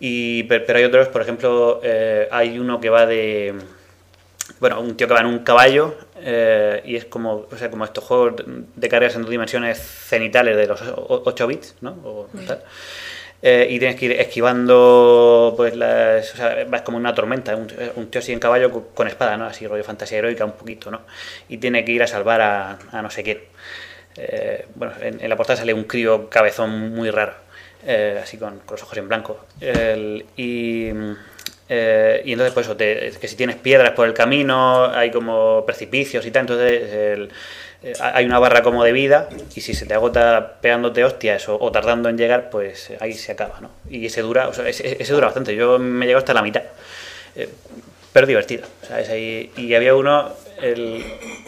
Y, 0.00 0.42
pero, 0.42 0.64
pero 0.66 0.80
hay 0.80 0.84
otros, 0.86 1.06
por 1.06 1.22
ejemplo, 1.22 1.80
eh, 1.84 2.26
hay 2.32 2.58
uno 2.58 2.80
que 2.80 2.90
va 2.90 3.06
de, 3.06 3.54
bueno, 4.58 4.80
un 4.80 4.96
tío 4.96 5.06
que 5.06 5.14
va 5.14 5.20
en 5.20 5.26
un 5.26 5.44
caballo 5.44 5.94
eh, 6.16 6.82
y 6.84 6.96
es 6.96 7.04
como, 7.04 7.46
o 7.48 7.56
sea, 7.56 7.70
como 7.70 7.84
estos 7.84 8.02
juegos 8.02 8.42
de 8.74 8.88
carreras 8.88 9.14
en 9.14 9.22
dos 9.22 9.30
dimensiones 9.30 9.78
cenitales 9.78 10.56
de 10.56 10.66
los 10.66 10.82
8 10.82 11.46
bits, 11.46 11.76
¿no? 11.80 11.90
O 12.02 12.28
tal. 12.44 12.64
Eh, 13.40 13.68
y 13.70 13.78
tienes 13.78 13.96
que 13.96 14.06
ir 14.06 14.12
esquivando, 14.12 15.54
pues 15.56 15.76
las, 15.76 16.34
o 16.34 16.36
sea, 16.36 16.64
vas 16.68 16.82
como 16.82 16.96
una 16.96 17.14
tormenta, 17.14 17.54
un, 17.54 17.68
un 17.94 18.10
tío 18.10 18.18
así 18.20 18.32
en 18.32 18.40
caballo 18.40 18.70
con, 18.94 19.06
espada, 19.06 19.36
¿no? 19.36 19.44
Así 19.46 19.66
rollo 19.66 19.84
fantasía 19.84 20.18
heroica 20.18 20.44
un 20.44 20.52
poquito, 20.52 20.90
¿no? 20.90 21.02
Y 21.48 21.58
tiene 21.58 21.84
que 21.84 21.92
ir 21.92 22.02
a 22.02 22.08
salvar 22.08 22.40
a, 22.40 22.78
a 22.90 23.00
no 23.02 23.10
sé 23.10 23.22
quién. 23.22 23.38
Eh, 24.16 24.66
bueno, 24.74 24.94
en, 25.00 25.28
la 25.28 25.36
portada 25.36 25.58
sale 25.58 25.72
un 25.74 25.84
crío 25.84 26.28
cabezón 26.28 26.90
muy 26.90 27.10
raro, 27.10 27.34
eh, 27.86 28.18
así 28.22 28.38
con, 28.38 28.58
con 28.60 28.74
los 28.74 28.82
ojos 28.82 28.98
en 28.98 29.08
blanco. 29.08 29.46
Y, 30.36 30.90
eh, 31.68 32.22
y 32.24 32.32
entonces, 32.32 32.54
pues 32.54 32.66
eso, 32.66 32.76
te- 32.76 33.12
que 33.20 33.28
si 33.28 33.36
tienes 33.36 33.56
piedras 33.56 33.92
por 33.92 34.06
el 34.08 34.14
camino, 34.14 34.86
hay 34.86 35.10
como 35.10 35.64
precipicios 35.66 36.24
y 36.26 36.30
tal, 36.30 36.42
entonces 36.42 36.92
el- 36.92 37.30
eh, 37.82 37.92
hay 38.00 38.24
una 38.26 38.38
barra 38.38 38.62
como 38.62 38.82
de 38.84 38.92
vida 38.92 39.28
y 39.54 39.60
si 39.60 39.74
se 39.74 39.86
te 39.86 39.94
agota 39.94 40.54
pegándote 40.60 41.04
hostias 41.04 41.48
o, 41.48 41.58
o 41.60 41.70
tardando 41.72 42.08
en 42.08 42.18
llegar, 42.18 42.50
pues 42.50 42.92
ahí 43.00 43.12
se 43.14 43.32
acaba, 43.32 43.60
¿no? 43.60 43.70
Y 43.88 44.06
ese 44.06 44.22
dura, 44.22 44.48
o 44.48 44.52
sea, 44.54 44.68
ese, 44.68 44.96
dura 45.12 45.26
bastante, 45.26 45.54
yo 45.54 45.78
me 45.78 46.06
llego 46.06 46.18
hasta 46.18 46.34
la 46.34 46.42
mitad. 46.42 46.62
Eh, 47.36 47.48
pero 48.12 48.26
divertido, 48.26 48.66
¿sabes? 48.86 49.08
Ahí- 49.10 49.52
y 49.56 49.74
había 49.74 49.94
uno 49.94 50.30
el, 50.60 51.04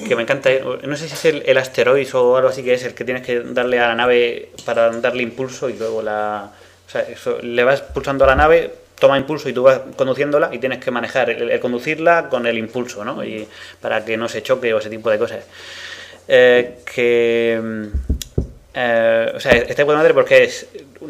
que 0.07 0.15
me 0.15 0.23
encanta, 0.23 0.51
no 0.83 0.97
sé 0.97 1.09
si 1.09 1.15
es 1.15 1.25
el, 1.25 1.43
el 1.47 1.59
asteroid 1.59 2.07
o 2.15 2.37
algo 2.37 2.49
así 2.51 2.63
que 2.63 2.75
es 2.75 2.85
el 2.85 2.95
que 2.95 3.05
tienes 3.05 3.25
que 3.27 3.41
darle 3.41 3.81
a 3.81 3.89
la 3.89 3.95
nave 3.95 4.51
para 4.65 4.91
darle 4.91 5.23
impulso 5.23 5.69
y 5.69 5.73
luego 5.75 6.03
la... 6.03 6.51
O 6.87 6.91
sea, 6.91 7.03
eso, 7.03 7.39
le 7.43 7.65
vas 7.65 7.81
pulsando 7.83 8.25
a 8.25 8.29
la 8.29 8.35
nave, 8.37 8.73
toma 8.99 9.17
impulso 9.17 9.49
y 9.49 9.53
tú 9.53 9.63
vas 9.63 9.81
conduciéndola 9.97 10.51
y 10.53 10.59
tienes 10.59 10.79
que 10.79 10.91
manejar 10.91 11.31
el, 11.31 11.51
el 11.51 11.61
conducirla 11.61 12.29
con 12.29 12.47
el 12.47 12.59
impulso, 12.59 13.05
¿no? 13.05 13.25
Y 13.25 13.49
para 13.81 14.05
que 14.05 14.17
no 14.17 14.29
se 14.29 14.43
choque 14.43 14.73
o 14.75 14.79
ese 14.79 14.91
tipo 14.91 15.09
de 15.11 15.19
cosas. 15.19 15.45
Eh, 16.33 16.77
que... 16.95 17.61
mm, 17.63 17.85
eh, 18.75 19.33
o 19.35 19.41
sea, 19.41 19.53
está 19.53 19.85
de 19.85 19.95
madre 19.95 20.15
porque 20.15 20.45
es 20.45 20.69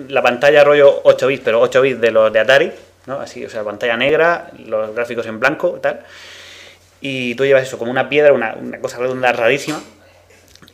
la 0.09 0.23
pantalla 0.23 0.65
rollo 0.65 1.03
8 1.05 1.27
bits, 1.27 1.43
pero 1.45 1.61
8 1.61 1.83
bits 1.83 2.01
de 2.01 2.11
los 2.11 2.33
de 2.33 2.41
Atari, 2.41 2.73
¿no? 3.07 3.21
Así, 3.21 3.45
o 3.45 3.51
sea, 3.51 3.63
pantalla 3.63 3.97
negra, 3.99 4.51
los 4.65 4.95
gráficos 4.95 5.27
en 5.27 5.39
blanco 5.39 5.75
y 5.77 5.81
tal. 5.81 6.01
Y 7.03 7.35
tú 7.35 7.45
llevas 7.45 7.65
eso 7.65 7.77
como 7.79 7.91
una 7.91 8.09
piedra, 8.09 8.33
una, 8.33 8.55
una 8.55 8.79
cosa 8.81 8.99
redonda 8.99 9.31
rarísima. 9.33 9.83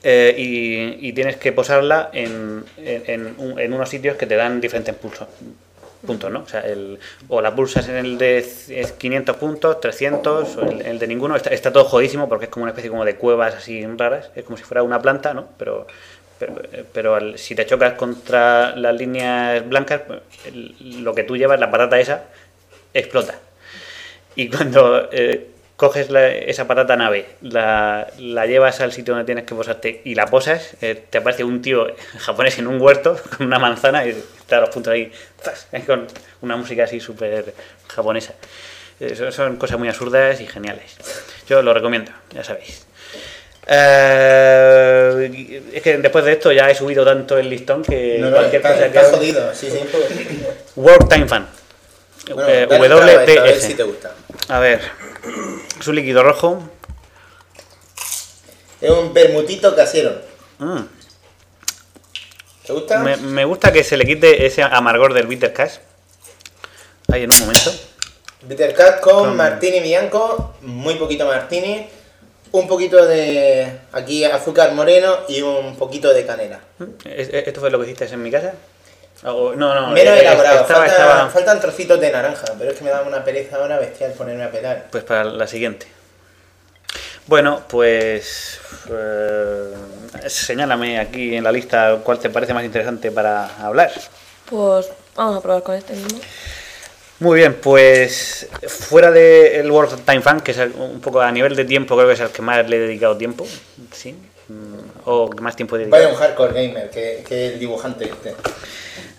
eh, 0.05 0.35
y, 0.39 1.09
y 1.09 1.13
tienes 1.13 1.37
que 1.37 1.51
posarla 1.53 2.11
en, 2.13 2.65
en- 2.77 3.35
en 3.59 3.73
unos 3.73 3.89
sitios 3.89 4.17
que 4.17 4.27
te 4.27 4.37
dan 4.37 4.61
diferentes 4.61 4.95
pulsos, 4.95 5.27
puntos, 6.07 6.31
¿no? 6.31 6.41
O 6.41 6.49
sea, 6.49 6.61
el, 6.61 6.99
o 7.29 7.41
la 7.43 7.55
pulsas 7.55 7.89
en 7.89 7.97
el 7.97 8.17
de 8.19 8.43
c- 8.43 8.95
500 8.97 9.37
puntos, 9.37 9.81
300, 9.81 10.57
o 10.57 10.63
el, 10.63 10.81
el 10.83 10.99
de 10.99 11.07
ninguno. 11.07 11.37
Está, 11.37 11.73
todo 11.73 11.85
jodísimo 11.85 12.29
porque 12.29 12.47
es 12.47 12.51
como 12.51 12.65
una 12.65 12.71
especie 12.71 12.91
como 12.91 13.05
de 13.05 13.17
cuevas 13.17 13.55
así 13.55 13.85
raras. 13.99 14.31
Es 14.37 14.45
como 14.45 14.57
si 14.57 14.65
fuera 14.65 14.83
una 14.83 15.03
planta, 15.03 15.35
¿no? 15.35 15.49
Pero, 15.59 15.87
pero, 16.39 16.55
pero 16.93 17.15
al- 17.17 17.39
si 17.39 17.55
te 17.55 17.67
chocas 17.67 17.95
contra 17.95 18.75
las 18.77 18.95
líneas 18.95 19.69
blancas, 19.69 20.03
el- 20.47 21.03
lo 21.05 21.15
que 21.15 21.25
tú 21.25 21.37
llevas, 21.37 21.61
la 21.61 21.71
patata 21.71 21.99
esa, 22.01 22.25
explota. 22.95 23.35
Y 24.35 24.49
cuando 24.51 25.09
eh, 25.13 25.49
coges 25.77 26.09
la- 26.11 26.29
esa 26.29 26.67
patata 26.67 26.97
nave, 26.97 27.27
la, 27.43 28.07
la 28.19 28.47
llevas 28.47 28.81
al 28.81 28.93
sitio 28.93 29.13
donde 29.15 29.27
tienes 29.27 29.45
que 29.45 29.55
posarte 29.55 30.01
y 30.05 30.15
la 30.15 30.27
posas, 30.27 30.75
eh, 30.81 31.05
te 31.11 31.19
aparece 31.19 31.45
un 31.45 31.61
tío 31.63 31.87
japonés 32.19 32.59
en 32.59 32.67
un 32.67 32.81
huerto 32.81 33.21
con 33.37 33.47
una 33.47 33.59
manzana 33.59 34.07
y 34.07 34.11
está 34.11 34.61
los 34.61 34.71
puntos 34.71 34.93
ahí, 34.93 35.13
¡zas! 35.43 35.69
con 35.87 36.07
una 36.43 36.57
música 36.57 36.85
así 36.85 36.99
súper 37.01 37.53
japonesa. 37.89 38.33
Eh, 39.01 39.15
son, 39.15 39.31
son 39.33 39.57
cosas 39.57 39.79
muy 39.79 39.89
absurdas 39.89 40.41
y 40.41 40.47
geniales. 40.47 40.97
Yo 41.49 41.61
lo 41.63 41.75
recomiendo, 41.75 42.11
ya 42.33 42.43
sabéis. 42.43 42.87
Eh, 43.69 45.63
es 45.75 45.83
que 45.83 45.99
después 45.99 46.25
de 46.25 46.33
esto 46.33 46.53
ya 46.53 46.71
he 46.71 46.75
subido 46.75 47.05
tanto 47.05 47.37
el 47.37 47.51
listón 47.51 47.83
que 47.83 48.19
No, 48.21 48.31
no, 48.31 48.37
cualquier 48.37 48.63
está, 48.63 48.73
cosa 48.75 48.87
está 48.87 49.01
que... 49.01 49.07
jodido, 49.17 49.55
sí, 49.55 49.71
sí. 49.71 49.81
World 50.77 51.09
Time 51.09 51.27
Fan. 51.29 51.47
Bueno, 52.35 52.49
Eh, 52.49 52.67
vez, 52.67 52.79
a 52.79 52.79
ver 52.79 52.91
WTF. 53.55 53.61
si 53.67 53.75
te 53.75 53.83
gusta. 53.83 54.15
A 54.49 54.59
ver, 54.59 54.81
es 55.81 55.87
un 55.87 55.95
líquido 55.95 56.23
rojo. 56.23 56.63
Es 58.81 58.91
un 58.91 59.13
bermutito 59.15 59.75
casero. 59.75 60.21
Mm, 60.59 60.81
¿Te 62.67 62.73
gusta? 62.73 62.99
Me, 62.99 63.17
me 63.17 63.45
gusta 63.45 63.73
que 63.73 63.85
se 63.85 63.97
le 63.97 64.05
quite 64.05 64.45
ese 64.47 64.63
amargor 64.63 65.15
del 65.15 65.27
bitter 65.27 65.53
cash. 65.53 65.77
Ahí 67.13 67.23
en 67.23 67.31
un 67.33 67.39
momento. 67.41 67.73
Bitter 68.43 68.75
Cat 68.75 69.01
con 69.01 69.25
Con- 69.27 69.37
martini 69.37 69.81
bianco, 69.81 70.55
muy 70.63 70.95
poquito 70.97 71.27
martini, 71.27 71.89
un 72.53 72.69
poquito 72.69 73.05
de 73.05 73.81
aquí 73.93 74.25
azúcar 74.25 74.73
moreno 74.73 75.17
y 75.29 75.43
un 75.43 75.77
poquito 75.77 76.13
de 76.13 76.25
canela. 76.27 76.61
¿Es- 77.05 77.29
es- 77.29 77.47
¿Esto 77.47 77.61
fue 77.61 77.71
lo 77.71 77.79
que 77.79 77.87
hiciste 77.87 78.05
en 78.13 78.23
mi 78.23 78.31
casa? 78.31 78.53
O- 79.25 79.55
no, 79.55 79.75
no. 79.75 79.89
Menos 79.93 80.15
eh, 80.17 80.21
elaborado, 80.21 80.61
estaba- 80.61 80.81
falta- 80.81 80.93
estaba- 80.93 81.31
faltan 81.31 81.61
trocitos 81.61 82.01
de 82.01 82.11
naranja, 82.13 82.45
pero 82.59 82.71
es 82.71 82.79
que 82.79 82.85
me 82.85 82.91
da 82.91 83.03
una 83.03 83.25
pereza 83.25 83.57
ahora 83.57 83.79
bestial 83.79 84.13
ponerme 84.13 84.45
a 84.45 84.51
pelar. 84.51 84.87
Pues 84.91 85.05
para 85.05 85.25
la 85.25 85.47
siguiente. 85.47 85.87
Bueno, 87.27 87.63
pues. 87.69 88.61
eh, 88.91 89.75
señálame 90.29 90.99
aquí 91.01 91.35
en 91.35 91.45
la 91.45 91.51
lista 91.53 91.99
cuál 92.05 92.19
te 92.19 92.31
parece 92.31 92.55
más 92.55 92.65
interesante 92.65 93.11
para 93.11 93.47
hablar. 93.65 93.91
Pues 94.49 94.89
vamos 95.17 95.37
a 95.39 95.41
probar 95.41 95.63
con 95.63 95.75
este 95.75 95.95
mismo. 95.95 96.21
Muy 97.19 97.39
bien, 97.39 97.55
pues 97.55 98.47
fuera 98.69 99.11
del 99.11 99.71
World 99.71 99.95
of 99.95 100.01
Time 100.03 100.21
Fan, 100.21 100.41
que 100.43 100.51
es 100.53 100.59
el- 100.59 100.73
un 100.73 101.01
poco 101.01 101.21
a 101.23 101.33
nivel 101.33 101.57
de 101.57 101.65
tiempo, 101.65 101.97
creo 101.97 102.07
que 102.07 102.13
es 102.15 102.21
el 102.21 102.29
que 102.29 102.43
más 102.43 102.69
le 102.69 102.77
he 102.77 102.81
dedicado 102.81 103.17
tiempo, 103.17 103.47
¿sí? 103.93 104.15
Mm, 104.49 104.77
O 105.07 105.31
que 105.31 105.41
más 105.41 105.57
tiempo 105.57 105.77
he 105.77 105.79
dedicado. 105.81 106.03
Vaya 106.03 106.15
un 106.15 106.21
hardcore 106.21 106.53
gamer, 106.69 106.91
que, 106.91 107.25
que 107.27 107.47
el 107.49 107.59
dibujante 107.59 108.05
este. 108.05 108.35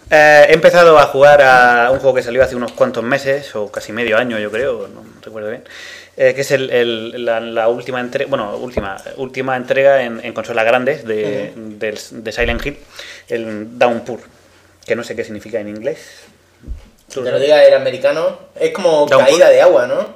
Eh, 0.10 0.46
he 0.50 0.54
empezado 0.54 0.98
a 0.98 1.06
jugar 1.08 1.42
a 1.42 1.90
un 1.92 2.00
juego 2.00 2.16
que 2.16 2.24
salió 2.24 2.42
hace 2.44 2.56
unos 2.56 2.72
cuantos 2.72 3.04
meses, 3.04 3.54
o 3.56 3.70
casi 3.72 3.92
medio 3.92 4.18
año, 4.18 4.40
yo 4.40 4.50
creo, 4.52 4.88
no 4.88 5.04
recuerdo 5.22 5.50
bien. 5.50 5.64
eh, 6.16 6.34
que 6.34 6.42
es 6.42 6.52
el, 6.52 6.70
el- 6.72 7.26
la, 7.26 7.40
la 7.40 7.68
última 7.68 8.00
entrega, 8.00 8.28
bueno, 8.30 8.56
última, 8.58 8.98
última 9.18 9.56
entrega 9.58 10.02
en, 10.02 10.20
en 10.24 10.34
consolas 10.34 10.66
grandes 10.66 11.06
de, 11.06 11.54
del- 11.56 12.00
de 12.24 12.32
Silent 12.32 12.66
Hill, 12.66 12.78
el 13.28 13.78
Downpour, 13.78 14.20
que 14.86 14.96
no 14.96 15.04
sé 15.04 15.16
qué 15.16 15.24
significa 15.24 15.60
en 15.60 15.68
inglés. 15.68 16.00
Si 17.08 17.22
te 17.22 17.32
lo 17.32 17.40
diga 17.40 17.64
el 17.64 17.74
americano, 17.76 18.40
es 18.60 18.72
como 18.72 19.06
Downpour. 19.06 19.26
caída 19.26 19.50
de 19.50 19.62
agua, 19.62 19.86
¿no? 19.88 20.16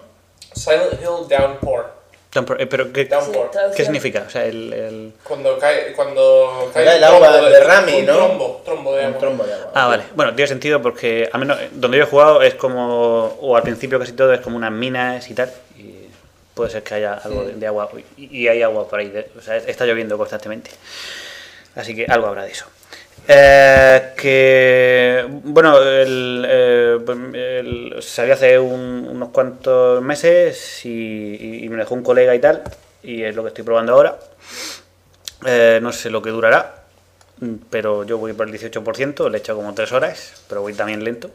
Silent 0.54 0.94
Hill 1.02 1.28
Downpour. 1.30 2.01
Downpour, 2.34 2.62
eh, 2.62 2.66
pero 2.68 2.94
¿qué, 2.94 3.06
Downpour. 3.06 3.52
¿qué 3.76 3.84
significa? 3.84 4.24
O 4.26 4.30
sea, 4.30 4.46
el, 4.46 4.72
el- 4.72 5.14
Cuando 5.24 5.58
cae, 5.60 5.92
cuando 5.94 6.72
Cae 6.74 6.96
el 6.96 7.04
agua, 7.04 7.28
trombo 7.30 7.46
de- 7.46 7.52
derrame, 7.52 7.98
un 8.00 8.06
¿no? 8.06 8.14
Trombo, 8.16 8.62
trombo 8.64 8.94
de 8.96 9.00
Un 9.02 9.06
agua. 9.08 9.20
trombo 9.20 9.44
de 9.44 9.54
agua. 9.54 9.72
Ah, 9.76 9.88
vale. 9.88 10.04
Bueno, 10.16 10.34
tiene 10.34 10.48
sentido 10.48 10.82
porque 10.82 11.30
al 11.32 11.40
menos 11.42 11.58
donde 11.74 11.98
yo 11.98 12.04
he 12.06 12.08
jugado 12.08 12.42
es 12.42 12.54
como, 12.56 13.26
o 13.42 13.56
al 13.58 13.64
principio 13.64 14.00
casi 14.00 14.14
todo 14.14 14.32
es 14.34 14.40
como 14.40 14.56
unas 14.56 14.72
minas 14.72 15.30
y 15.30 15.34
tal, 15.34 15.52
y 15.78 16.08
puede 16.54 16.70
ser 16.70 16.84
que 16.84 16.94
haya 16.96 17.16
algo 17.16 17.44
de, 17.44 17.54
de 17.56 17.68
agua, 17.68 17.90
y, 18.16 18.44
y 18.44 18.48
hay 18.48 18.62
agua 18.62 18.88
por 18.88 19.00
ahí, 19.00 19.10
de- 19.10 19.30
o 19.38 19.42
sea, 19.42 19.58
está 19.58 19.86
lloviendo 19.86 20.18
constantemente. 20.18 20.72
Así 21.76 21.94
que 21.96 22.06
algo 22.06 22.28
habrá 22.28 22.44
de 22.44 22.52
eso. 22.52 22.66
Eh, 23.34 24.12
que, 24.18 25.26
bueno, 25.46 25.78
el, 25.82 26.46
eh, 26.46 26.98
el- 27.34 28.04
salió 28.04 28.34
hace 28.34 28.60
un- 28.60 29.08
unos 29.10 29.30
cuantos 29.30 30.02
meses 30.04 30.86
y, 30.86 31.66
me 31.70 31.78
dejó 31.78 31.96
un 31.96 32.04
colega 32.04 32.36
y 32.36 32.40
tal, 32.40 32.62
y 33.04 33.24
es 33.24 33.34
lo 33.34 33.44
que 33.44 33.48
estoy 33.50 33.64
probando 33.64 33.94
ahora. 33.94 34.20
Eh, 35.46 35.80
no 35.82 35.92
sé 35.94 36.10
lo 36.10 36.22
que 36.22 36.30
durará, 36.30 36.84
pero 37.70 38.04
yo 38.04 38.18
voy 38.18 38.34
por 38.34 38.48
el 38.48 38.52
18%, 38.52 39.30
le 39.30 39.38
he 39.38 39.40
hecho 39.40 39.56
como 39.56 39.74
3 39.74 39.92
horas, 39.94 40.44
pero 40.50 40.62
voy 40.62 40.74
también 40.74 41.04
lento. 41.04 41.32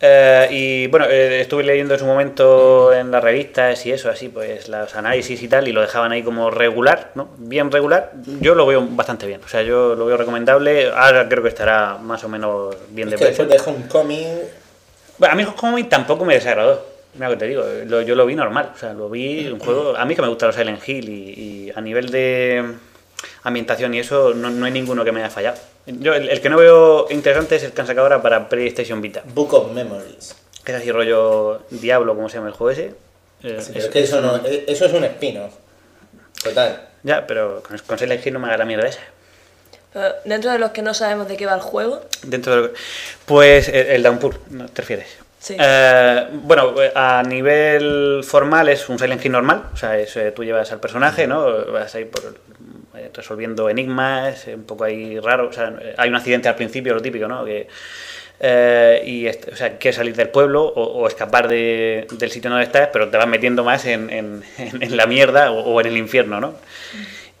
Eh, 0.00 0.48
y 0.50 0.86
bueno, 0.88 1.06
eh, 1.08 1.40
estuve 1.40 1.62
leyendo 1.64 1.94
en 1.94 2.00
su 2.00 2.04
momento 2.06 2.92
en 2.92 3.10
las 3.10 3.24
revistas 3.24 3.86
y 3.86 3.92
eso, 3.92 4.10
así, 4.10 4.28
pues 4.28 4.68
los 4.68 4.94
análisis 4.94 5.42
y 5.42 5.48
tal, 5.48 5.68
y 5.68 5.72
lo 5.72 5.80
dejaban 5.80 6.12
ahí 6.12 6.22
como 6.22 6.50
regular, 6.50 7.12
¿no? 7.14 7.30
Bien 7.38 7.70
regular. 7.70 8.12
Yo 8.40 8.54
lo 8.54 8.66
veo 8.66 8.86
bastante 8.90 9.26
bien, 9.26 9.40
o 9.44 9.48
sea, 9.48 9.62
yo 9.62 9.94
lo 9.94 10.04
veo 10.04 10.16
recomendable. 10.18 10.90
Ahora 10.94 11.26
creo 11.28 11.42
que 11.42 11.48
estará 11.48 11.96
más 11.98 12.22
o 12.24 12.28
menos 12.28 12.76
bien 12.90 13.08
de 13.08 13.14
Es 13.14 13.20
que 13.20 13.26
precio. 13.28 13.46
después 13.46 13.64
de 13.66 13.70
Homecoming, 13.80 14.26
Bueno, 15.18 15.32
a 15.32 15.36
mí 15.36 15.44
Homecoming 15.44 15.88
tampoco 15.88 16.26
me 16.26 16.34
desagradó. 16.34 16.84
Mira 17.14 17.28
lo 17.30 17.34
que 17.36 17.38
te 17.40 17.46
digo, 17.46 17.64
lo- 17.86 18.02
yo 18.02 18.14
lo 18.14 18.26
vi 18.26 18.34
normal. 18.34 18.72
O 18.74 18.78
sea, 18.78 18.92
lo 18.92 19.08
vi 19.08 19.46
un 19.48 19.58
juego. 19.58 19.96
A 19.96 20.04
mí 20.04 20.14
que 20.14 20.20
me 20.20 20.28
gusta 20.28 20.44
los 20.46 20.54
Silent 20.54 20.86
Hill 20.86 21.08
y, 21.08 21.12
y 21.68 21.72
a 21.74 21.80
nivel 21.80 22.10
de 22.10 22.62
ambientación 23.42 23.94
y 23.94 24.00
eso, 24.00 24.34
no, 24.34 24.50
no 24.50 24.66
hay 24.66 24.72
ninguno 24.72 25.04
que 25.04 25.12
me 25.12 25.20
haya 25.20 25.30
fallado. 25.30 25.56
Yo, 25.86 26.14
el, 26.14 26.28
el 26.28 26.40
que 26.40 26.48
no 26.48 26.56
veo 26.56 27.06
interesante 27.10 27.56
es 27.56 27.62
el 27.64 27.72
que 27.72 27.80
han 27.80 27.86
sacado 27.86 28.06
ahora 28.06 28.22
para 28.22 28.48
PlayStation 28.48 29.00
Vita. 29.00 29.22
Book 29.24 29.54
of 29.54 29.72
Memories. 29.72 30.34
Que 30.64 30.72
es 30.72 30.78
así 30.78 30.90
rollo 30.90 31.62
Diablo, 31.70 32.14
como 32.16 32.28
se 32.28 32.36
llama 32.38 32.48
el 32.48 32.54
juego 32.54 32.70
ese. 32.70 32.94
Eh, 33.42 33.58
Sí, 33.60 33.70
pero 33.72 33.84
es 33.84 33.86
que 33.90 34.00
eso, 34.02 34.20
no, 34.20 34.36
eh, 34.44 34.64
eso 34.66 34.86
es 34.86 34.92
un 34.92 35.04
spin-off. 35.04 35.52
Total. 36.42 36.88
Ya, 37.02 37.26
pero 37.26 37.62
con, 37.62 37.78
con 37.78 37.98
Silent 37.98 38.26
Hill 38.26 38.32
no 38.32 38.40
me 38.40 38.48
haga 38.48 38.56
la 38.58 38.64
mierda 38.64 38.88
esa. 38.88 39.00
Pero 39.92 40.12
dentro 40.24 40.50
de 40.50 40.58
los 40.58 40.72
que 40.72 40.82
no 40.82 40.92
sabemos 40.94 41.28
de 41.28 41.36
qué 41.36 41.46
va 41.46 41.54
el 41.54 41.60
juego, 41.60 42.02
Dentro 42.22 42.54
de 42.56 42.62
lo 42.62 42.72
que- 42.72 42.78
Pues 43.26 43.68
el, 43.68 43.86
el 43.86 44.02
Downpour, 44.02 44.38
¿no 44.50 44.66
te 44.66 44.82
refieres? 44.82 45.06
Sí. 45.38 45.56
Eh, 45.60 46.26
bueno, 46.32 46.74
a 46.96 47.22
nivel 47.22 48.22
formal 48.26 48.68
es 48.68 48.88
un 48.88 48.98
Silent 48.98 49.24
Hill 49.24 49.30
normal, 49.32 49.66
o 49.72 49.76
sea, 49.76 49.96
es, 49.98 50.18
tú 50.34 50.42
llevas 50.42 50.72
al 50.72 50.80
personaje, 50.80 51.26
¿no? 51.28 51.66
Vas 51.72 51.94
ahí 51.94 52.04
por, 52.06 52.34
resolviendo 53.12 53.68
enigmas, 53.68 54.46
eh, 54.48 54.54
un 54.54 54.64
poco 54.64 54.84
ahí 54.84 55.18
raro, 55.20 55.48
o 55.48 55.52
sea, 55.52 55.74
eh, 55.80 55.94
hay 55.96 56.08
un 56.08 56.16
accidente 56.16 56.48
al 56.48 56.56
principio, 56.56 56.94
lo 56.94 57.02
típico, 57.02 57.28
¿no? 57.28 57.44
Que, 57.44 57.68
eh, 58.38 59.02
y 59.06 59.28
o 59.28 59.56
sea, 59.56 59.78
quieres 59.78 59.96
salir 59.96 60.14
del 60.14 60.28
pueblo 60.28 60.62
o, 60.64 61.06
escapar 61.08 61.48
de- 61.48 62.06
del 62.12 62.30
sitio 62.30 62.50
donde 62.50 62.64
estás, 62.66 62.88
pero 62.92 63.08
te 63.08 63.16
vas 63.16 63.26
metiendo 63.26 63.64
más 63.64 63.86
en, 63.86 64.10
en- 64.10 64.42
la 64.96 65.06
mierda 65.06 65.50
o, 65.52 65.80
en 65.80 65.86
el 65.86 65.96
infierno, 65.96 66.40
¿no? 66.40 66.54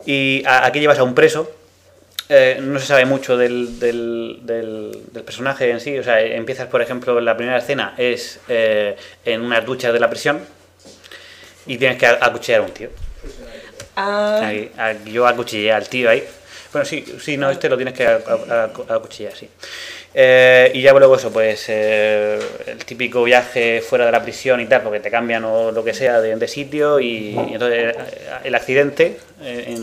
Y 0.06 0.42
aquí 0.46 0.80
llevas 0.80 0.98
a 0.98 1.02
un 1.02 1.14
preso 1.14 1.50
eh, 2.28 2.58
no 2.60 2.80
se 2.80 2.86
sabe 2.86 3.04
mucho 3.04 3.36
del, 3.36 3.78
del, 3.78 4.42
personaje 5.24 5.70
en 5.70 5.80
sí. 5.80 5.96
O 5.98 6.02
sea, 6.02 6.20
empiezas, 6.20 6.66
por 6.68 6.82
ejemplo, 6.82 7.20
la 7.20 7.36
primera 7.36 7.58
escena 7.58 7.94
es 7.96 8.40
eh, 8.48 8.96
en 9.24 9.42
unas 9.42 9.64
duchas 9.64 9.92
de 9.92 10.00
la 10.00 10.10
prisión 10.10 10.40
y 11.66 11.78
tienes 11.78 11.98
que 11.98 12.06
acuchillar 12.06 12.60
a 12.60 12.64
un 12.64 12.72
tío. 12.72 12.88
Ah, 13.96 14.40
Ahí, 14.42 14.70
a- 14.78 14.92
yo 15.04 15.26
acuchillé 15.26 15.72
al 15.72 15.88
tío 15.88 16.10
ahí. 16.10 16.22
Bueno, 16.72 16.84
sí, 16.84 17.04
sí, 17.20 17.36
no, 17.36 17.50
este 17.50 17.68
lo 17.68 17.76
tienes 17.76 17.94
que 17.94 18.06
acuchillar, 18.06 19.34
sí. 19.34 19.48
Eh, 20.18 20.70
y 20.72 20.80
ya 20.80 20.94
luego 20.94 21.16
eso, 21.16 21.30
pues 21.30 21.66
eh, 21.68 22.38
el 22.66 22.84
típico 22.86 23.22
viaje 23.22 23.82
fuera 23.82 24.06
de 24.06 24.12
la 24.12 24.22
prisión 24.22 24.60
y 24.60 24.66
tal, 24.66 24.80
porque 24.80 25.00
te 25.00 25.10
cambian 25.10 25.44
o 25.44 25.72
lo 25.72 25.84
que 25.84 25.92
sea 25.92 26.22
de, 26.22 26.48
sitio 26.48 26.98
y, 26.98 27.36
entonces 27.36 27.94
eh, 27.94 28.28
el 28.44 28.54
accidente 28.54 29.18
eh, 29.42 29.76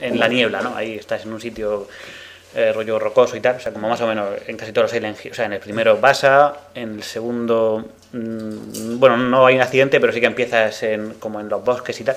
en, 0.00 0.18
la 0.18 0.28
niebla, 0.28 0.62
¿no? 0.62 0.74
Ahí 0.74 0.94
estás 0.94 1.24
en 1.24 1.32
un 1.34 1.40
sitio 1.42 1.88
rollo 2.72 2.98
rocoso 2.98 3.36
y 3.36 3.40
tal, 3.40 3.56
o 3.56 3.60
sea, 3.60 3.70
como 3.70 3.86
más 3.86 4.00
o 4.00 4.06
menos 4.06 4.30
en 4.46 4.56
casi 4.56 4.72
todos 4.72 4.84
los 4.84 4.90
Silent. 4.92 5.18
O 5.30 5.34
sea, 5.34 5.44
en 5.44 5.52
el 5.52 5.60
primero 5.60 6.00
pasa, 6.00 6.54
en 6.74 6.94
el 6.94 7.02
segundo, 7.02 7.84
mm, 8.12 8.98
bueno, 8.98 9.18
no 9.18 9.44
hay 9.44 9.56
un 9.56 9.60
accidente, 9.60 10.00
pero 10.00 10.10
sí 10.10 10.20
que 10.20 10.26
empiezas 10.26 10.82
en, 10.84 11.14
como 11.14 11.38
en 11.38 11.50
los 11.50 11.62
bosques 11.62 12.00
y 12.00 12.04
tal. 12.04 12.16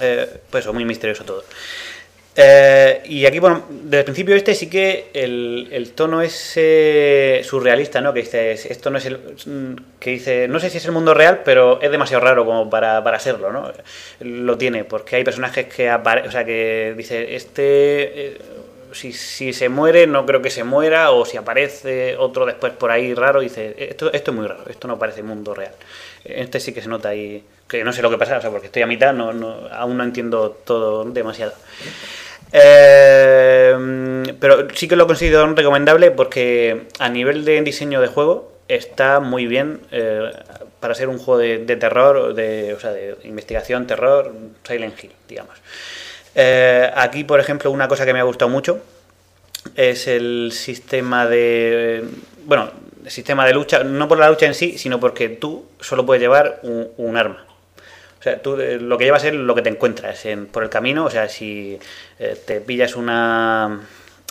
Eh, 0.00 0.26
pues 0.50 0.66
muy 0.72 0.84
misterioso 0.84 1.24
todo. 1.24 1.44
Eh, 2.38 3.00
y 3.06 3.24
aquí, 3.24 3.38
bueno, 3.38 3.64
desde 3.70 4.00
el 4.00 4.04
principio 4.04 4.36
este 4.36 4.54
sí 4.54 4.68
que 4.68 5.08
el, 5.14 5.68
el 5.72 5.92
tono 5.92 6.20
es 6.20 6.34
surrealista, 7.48 8.02
¿no? 8.02 8.12
Que 8.12 8.20
dice, 8.20 8.52
esto 8.52 8.90
no 8.90 8.98
es 8.98 9.06
el... 9.06 9.18
que 9.98 10.10
dice, 10.10 10.46
no 10.46 10.60
sé 10.60 10.68
si 10.68 10.76
es 10.76 10.84
el 10.84 10.92
mundo 10.92 11.14
real, 11.14 11.40
pero 11.44 11.80
es 11.80 11.90
demasiado 11.90 12.22
raro 12.22 12.44
como 12.44 12.68
para, 12.68 13.02
para 13.02 13.18
serlo, 13.18 13.52
¿no? 13.52 13.72
Lo 14.20 14.58
tiene, 14.58 14.84
porque 14.84 15.16
hay 15.16 15.24
personajes 15.24 15.66
que 15.66 15.88
aparecen, 15.88 16.28
o 16.28 16.32
sea, 16.32 16.44
que 16.44 16.94
dice, 16.96 17.36
este... 17.36 18.26
eh, 18.26 18.38
si, 18.92 19.12
si 19.12 19.52
se 19.52 19.68
muere, 19.68 20.06
no 20.06 20.24
creo 20.26 20.40
que 20.42 20.50
se 20.50 20.64
muera, 20.64 21.10
o 21.10 21.24
si 21.24 21.36
aparece 21.36 22.16
otro 22.16 22.46
después 22.46 22.72
por 22.72 22.90
ahí 22.90 23.14
raro, 23.14 23.40
dice, 23.40 23.74
esto, 23.78 24.12
esto 24.12 24.30
es 24.30 24.36
muy 24.36 24.46
raro, 24.46 24.64
esto 24.68 24.88
no 24.88 24.98
parece 24.98 25.22
mundo 25.22 25.54
real. 25.54 25.72
Este 26.24 26.60
sí 26.60 26.72
que 26.72 26.82
se 26.82 26.88
nota 26.88 27.10
ahí, 27.10 27.42
que 27.68 27.84
no 27.84 27.92
sé 27.92 28.02
lo 28.02 28.10
que 28.10 28.18
pasa, 28.18 28.38
o 28.38 28.40
sea, 28.40 28.50
porque 28.50 28.66
estoy 28.66 28.82
a 28.82 28.86
mitad, 28.86 29.12
no, 29.12 29.32
no, 29.32 29.68
aún 29.72 29.96
no 29.96 30.04
entiendo 30.04 30.50
todo 30.64 31.04
demasiado. 31.04 31.52
Eh, 32.52 33.74
pero 34.38 34.68
sí 34.74 34.86
que 34.88 34.96
lo 34.96 35.06
considero 35.06 35.52
recomendable 35.54 36.10
porque 36.10 36.86
a 36.98 37.08
nivel 37.08 37.44
de 37.44 37.60
diseño 37.62 38.00
de 38.00 38.06
juego 38.06 38.52
está 38.68 39.20
muy 39.20 39.46
bien 39.46 39.80
eh, 39.90 40.30
para 40.80 40.94
ser 40.94 41.08
un 41.08 41.18
juego 41.18 41.38
de, 41.38 41.58
de 41.58 41.76
terror, 41.76 42.34
de, 42.34 42.74
o 42.74 42.80
sea, 42.80 42.92
de 42.92 43.16
investigación, 43.24 43.86
terror, 43.86 44.32
Silent 44.64 45.02
Hill, 45.02 45.12
digamos. 45.28 45.56
Eh, 46.34 46.90
aquí, 46.94 47.24
por 47.24 47.40
ejemplo, 47.40 47.70
una 47.70 47.88
cosa 47.88 48.04
que 48.04 48.12
me 48.12 48.20
ha 48.20 48.24
gustado 48.24 48.50
mucho 48.50 48.80
es 49.74 50.06
el 50.06 50.52
sistema 50.52 51.26
de... 51.26 52.04
Bueno, 52.44 52.70
el 53.04 53.10
sistema 53.10 53.46
de 53.46 53.54
lucha, 53.54 53.82
no 53.84 54.06
por 54.06 54.18
la 54.18 54.28
lucha 54.28 54.46
en 54.46 54.54
sí, 54.54 54.78
sino 54.78 55.00
porque 55.00 55.28
tú 55.28 55.66
solo 55.80 56.04
puedes 56.04 56.20
llevar 56.20 56.60
un, 56.62 56.88
un 56.96 57.16
arma. 57.16 57.45
O 58.18 58.22
sea, 58.22 58.40
tú 58.42 58.56
eh, 58.60 58.78
lo 58.80 58.96
que 58.98 59.04
llevas 59.04 59.24
es 59.24 59.34
lo 59.34 59.54
que 59.54 59.62
te 59.62 59.68
encuentras 59.70 60.24
en- 60.26 60.46
por 60.46 60.62
el 60.64 60.70
camino. 60.70 61.04
O 61.04 61.10
sea, 61.10 61.28
si 61.28 61.78
eh, 62.18 62.36
te 62.46 62.60
pillas 62.60 62.96
una 62.96 63.80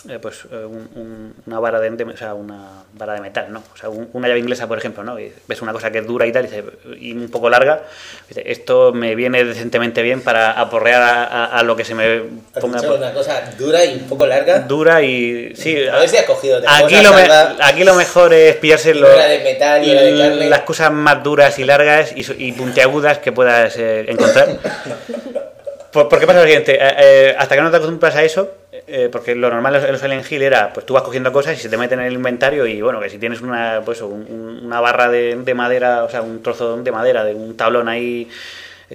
eh, 0.08 0.18
pues 0.20 0.44
eh, 0.50 0.64
un- 0.64 0.88
un- 0.94 1.34
una 1.46 1.58
vara 1.60 1.80
de, 1.80 2.04
o 2.04 2.16
sea, 2.16 2.34
una 2.34 2.84
vara 2.94 3.14
de 3.14 3.20
metal, 3.20 3.52
¿no? 3.52 3.62
O 3.72 3.76
sea, 3.76 3.88
un- 3.88 4.08
una 4.12 4.28
llave 4.28 4.40
inglesa, 4.40 4.66
por 4.68 4.78
ejemplo, 4.78 5.02
¿no? 5.04 5.18
Y 5.18 5.32
ves 5.48 5.62
una 5.62 5.72
cosa 5.72 5.90
que 5.90 5.98
es 5.98 6.06
dura 6.06 6.26
y 6.26 6.32
tal, 6.32 6.44
y, 6.44 6.48
dices, 6.48 6.64
y 7.00 7.12
un 7.12 7.28
poco 7.30 7.48
larga, 7.50 7.82
y 8.26 8.28
dices, 8.28 8.44
esto 8.46 8.92
me 8.92 9.14
viene 9.14 9.44
decentemente 9.44 10.02
bien 10.02 10.20
para 10.22 10.52
aporrear 10.52 11.02
a, 11.02 11.24
a- 11.24 11.44
a 11.58 11.62
lo 11.62 11.76
que 11.76 11.84
se 11.84 11.94
me 11.94 12.20
ponga 12.60 12.80
dicho 12.80 12.94
una 12.94 13.12
cosa 13.12 13.42
dura 13.58 13.84
y 13.84 13.94
un 13.94 14.08
poco 14.08 14.26
larga. 14.26 14.60
dura 14.60 15.02
y 15.02 15.54
sí. 15.56 15.86
A 15.88 15.98
ver 15.98 16.08
si 16.08 16.16
has 16.16 16.24
cogido 16.24 16.60
Aquí 16.66 17.00
lo, 17.02 17.12
me- 17.12 17.28
aquí 17.60 17.84
lo 17.84 17.94
mejor 17.94 18.32
es 18.32 18.56
pillarse 18.56 18.94
lo- 18.94 19.08
de 19.08 19.40
metal 19.44 19.84
y 19.84 19.90
de 19.94 20.18
carne. 20.18 20.48
las 20.48 20.60
cosas 20.60 20.92
más 20.92 21.22
duras 21.22 21.58
y 21.58 21.64
largas 21.64 22.12
y, 22.16 22.24
y 22.48 22.52
puntiagudas 22.52 23.18
que 23.18 23.32
puedas 23.32 23.76
eh, 23.76 24.04
encontrar. 24.08 24.48
Por- 25.92 26.08
porque 26.08 26.26
pasa 26.26 26.40
lo 26.40 26.44
siguiente, 26.44 26.74
eh, 26.74 26.94
eh, 26.98 27.34
hasta 27.38 27.54
que 27.54 27.62
no 27.62 27.70
te 27.70 27.76
acostumbras 27.78 28.14
a 28.16 28.22
eso, 28.24 28.50
eh, 28.86 29.08
porque 29.10 29.34
lo 29.34 29.48
normal 29.50 29.76
en 29.76 29.92
los 29.92 30.00
Silent 30.00 30.30
Hill 30.30 30.42
era, 30.42 30.72
pues 30.72 30.84
tú 30.84 30.94
vas 30.94 31.02
cogiendo 31.02 31.32
cosas 31.32 31.56
y 31.56 31.60
se 31.60 31.68
te 31.68 31.76
meten 31.76 32.00
en 32.00 32.06
el 32.06 32.12
inventario 32.14 32.66
y 32.66 32.82
bueno, 32.82 33.00
que 33.00 33.08
si 33.08 33.18
tienes 33.18 33.40
una, 33.40 33.82
pues, 33.84 34.02
un- 34.02 34.26
un- 34.28 34.60
una 34.66 34.80
barra 34.80 35.08
de, 35.08 35.36
de 35.36 35.54
madera, 35.54 36.04
o 36.04 36.10
sea, 36.10 36.22
un 36.22 36.42
trozo 36.42 36.76
de 36.82 36.92
madera, 36.92 37.24
de 37.24 37.34
un 37.34 37.56
tablón 37.56 37.88
ahí 37.88 38.28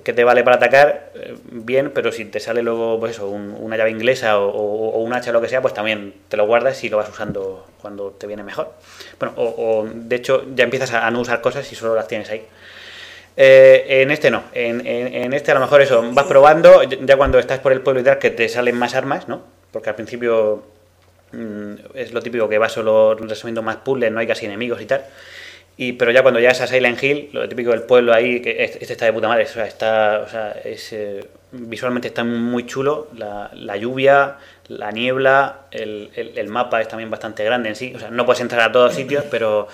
que 0.04 0.14
te 0.14 0.24
vale 0.24 0.44
para 0.44 0.56
atacar, 0.58 1.12
bien, 1.52 1.92
pero 1.94 2.12
si 2.14 2.24
te 2.26 2.40
sale 2.40 2.62
luego 2.64 2.98
pues 3.00 3.14
eso, 3.14 3.28
un- 3.28 3.56
una 3.60 3.76
llave 3.78 3.92
inglesa 3.92 4.40
o, 4.40 4.48
o- 4.50 5.00
un 5.02 5.14
hacha 5.14 5.32
o 5.32 5.34
lo 5.34 5.42
que 5.42 5.50
sea, 5.50 5.62
pues 5.62 5.74
también 5.74 6.14
te 6.30 6.38
lo 6.38 6.46
guardas 6.46 6.82
y 6.84 6.90
lo 6.90 6.98
vas 6.98 7.10
usando 7.10 7.66
cuando 7.82 8.12
te 8.12 8.26
viene 8.28 8.44
mejor. 8.44 8.72
Bueno, 9.20 9.34
o, 9.38 9.44
o, 9.84 9.88
de 9.94 10.16
hecho 10.16 10.46
ya 10.56 10.64
empiezas 10.64 10.94
a 10.94 11.10
no 11.12 11.20
usar 11.22 11.42
cosas 11.42 11.70
y 11.72 11.76
solo 11.76 11.96
las 11.96 12.08
tienes 12.08 12.30
ahí. 12.30 12.46
Eh, 13.38 14.02
en 14.02 14.12
este 14.12 14.30
no, 14.30 14.44
en, 14.54 14.86
en- 14.86 15.14
en 15.14 15.34
este 15.34 15.52
a 15.52 15.54
lo 15.56 15.62
mejor 15.62 15.82
eso, 15.82 16.04
vas 16.14 16.26
probando, 16.26 16.84
ya 16.84 17.16
cuando 17.18 17.40
estás 17.40 17.60
por 17.60 17.72
el 17.72 17.82
pueblo 17.82 18.02
y 18.02 18.04
tal, 18.04 18.20
que 18.20 18.30
te 18.30 18.50
salen 18.50 18.78
más 18.78 18.94
armas, 18.96 19.28
¿no? 19.28 19.42
Porque 19.72 19.90
al 19.90 19.96
principio 19.96 20.64
mm, 21.32 21.74
es 21.96 22.12
lo 22.14 22.22
típico 22.22 22.50
que 22.50 22.58
vas 22.58 22.74
solo 22.74 23.16
resumiendo 23.16 23.62
más 23.62 23.78
puzzles, 23.78 24.12
no 24.12 24.20
hay 24.20 24.28
casi 24.28 24.46
enemigos 24.46 24.82
y 24.82 24.86
tal. 24.86 25.06
Y, 25.78 25.94
pero 25.94 26.12
ya 26.12 26.22
cuando 26.22 26.40
llegas 26.40 26.60
a 26.62 26.68
Silent 26.68 27.02
Hill, 27.02 27.30
lo 27.32 27.48
típico 27.48 27.72
del 27.72 27.84
pueblo 27.84 28.14
ahí, 28.14 28.42
que 28.42 28.64
este 28.64 28.80
este 28.82 28.94
está 28.94 29.06
de 29.06 29.14
puta 29.14 29.28
madre, 29.30 29.46
o 29.46 29.48
sea, 29.48 29.66
está, 29.66 30.22
o 30.26 30.30
sea, 30.30 30.52
es, 30.64 30.92
eh, 30.94 31.26
visualmente 31.54 32.10
está 32.10 32.24
muy 32.26 32.66
chulo, 32.66 33.08
la, 33.18 33.50
la 33.56 33.78
lluvia, 33.78 34.36
la 34.68 34.92
niebla, 34.92 35.62
el, 35.72 36.12
el- 36.16 36.38
el 36.38 36.48
mapa 36.50 36.82
es 36.82 36.88
también 36.90 37.10
bastante 37.10 37.44
grande 37.46 37.70
en 37.70 37.76
sí, 37.76 37.94
o 37.96 38.00
sea, 38.00 38.12
no 38.12 38.26
puedes 38.26 38.42
entrar 38.42 38.62
a 38.70 38.72
todos 38.72 38.94
sitios, 38.94 39.24
pero 39.32 39.68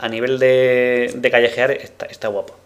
a 0.00 0.08
nivel 0.08 0.38
de, 0.40 1.12
de 1.14 1.30
callejear 1.30 1.70
está, 1.70 2.06
está 2.06 2.28
guapo. 2.28 2.56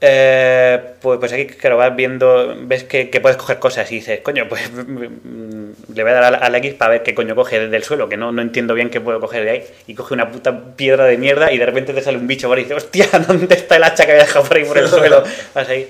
Eh, 0.00 0.80
pues, 1.00 1.18
pues 1.18 1.32
aquí, 1.32 1.46
claro, 1.46 1.76
vas 1.76 1.94
viendo, 1.96 2.54
ves 2.60 2.84
que, 2.84 3.10
que 3.10 3.20
puedes 3.20 3.36
coger 3.36 3.58
cosas 3.58 3.90
y 3.90 3.96
dices, 3.96 4.20
coño, 4.20 4.48
pues 4.48 4.70
mm, 4.70 5.92
le 5.92 6.02
voy 6.02 6.12
a 6.12 6.14
dar 6.14 6.24
a 6.24 6.30
la, 6.30 6.38
a 6.38 6.50
la 6.50 6.58
X 6.58 6.74
para 6.74 6.92
ver 6.92 7.02
qué 7.02 7.14
coño 7.14 7.34
coge 7.34 7.58
desde 7.58 7.76
el 7.76 7.82
suelo, 7.82 8.08
que 8.08 8.16
no, 8.16 8.30
no 8.30 8.40
entiendo 8.40 8.74
bien 8.74 8.90
qué 8.90 9.00
puedo 9.00 9.20
coger 9.20 9.44
de 9.44 9.50
ahí. 9.50 9.64
Y 9.88 9.94
coge 9.94 10.14
una 10.14 10.30
puta 10.30 10.76
piedra 10.76 11.04
de 11.04 11.18
mierda 11.18 11.52
y 11.52 11.58
de 11.58 11.66
repente 11.66 11.92
te 11.92 12.00
sale 12.02 12.18
un 12.18 12.26
bicho 12.28 12.48
por 12.48 12.58
y 12.58 12.62
dices, 12.62 12.76
hostia, 12.76 13.08
¿dónde 13.26 13.54
está 13.54 13.76
el 13.76 13.84
hacha 13.84 14.06
que 14.06 14.12
había 14.12 14.24
dejado 14.24 14.44
por 14.44 14.56
ahí 14.56 14.64
por 14.64 14.78
el 14.78 14.88
suelo? 14.88 15.24
Vas 15.54 15.68
ahí. 15.68 15.88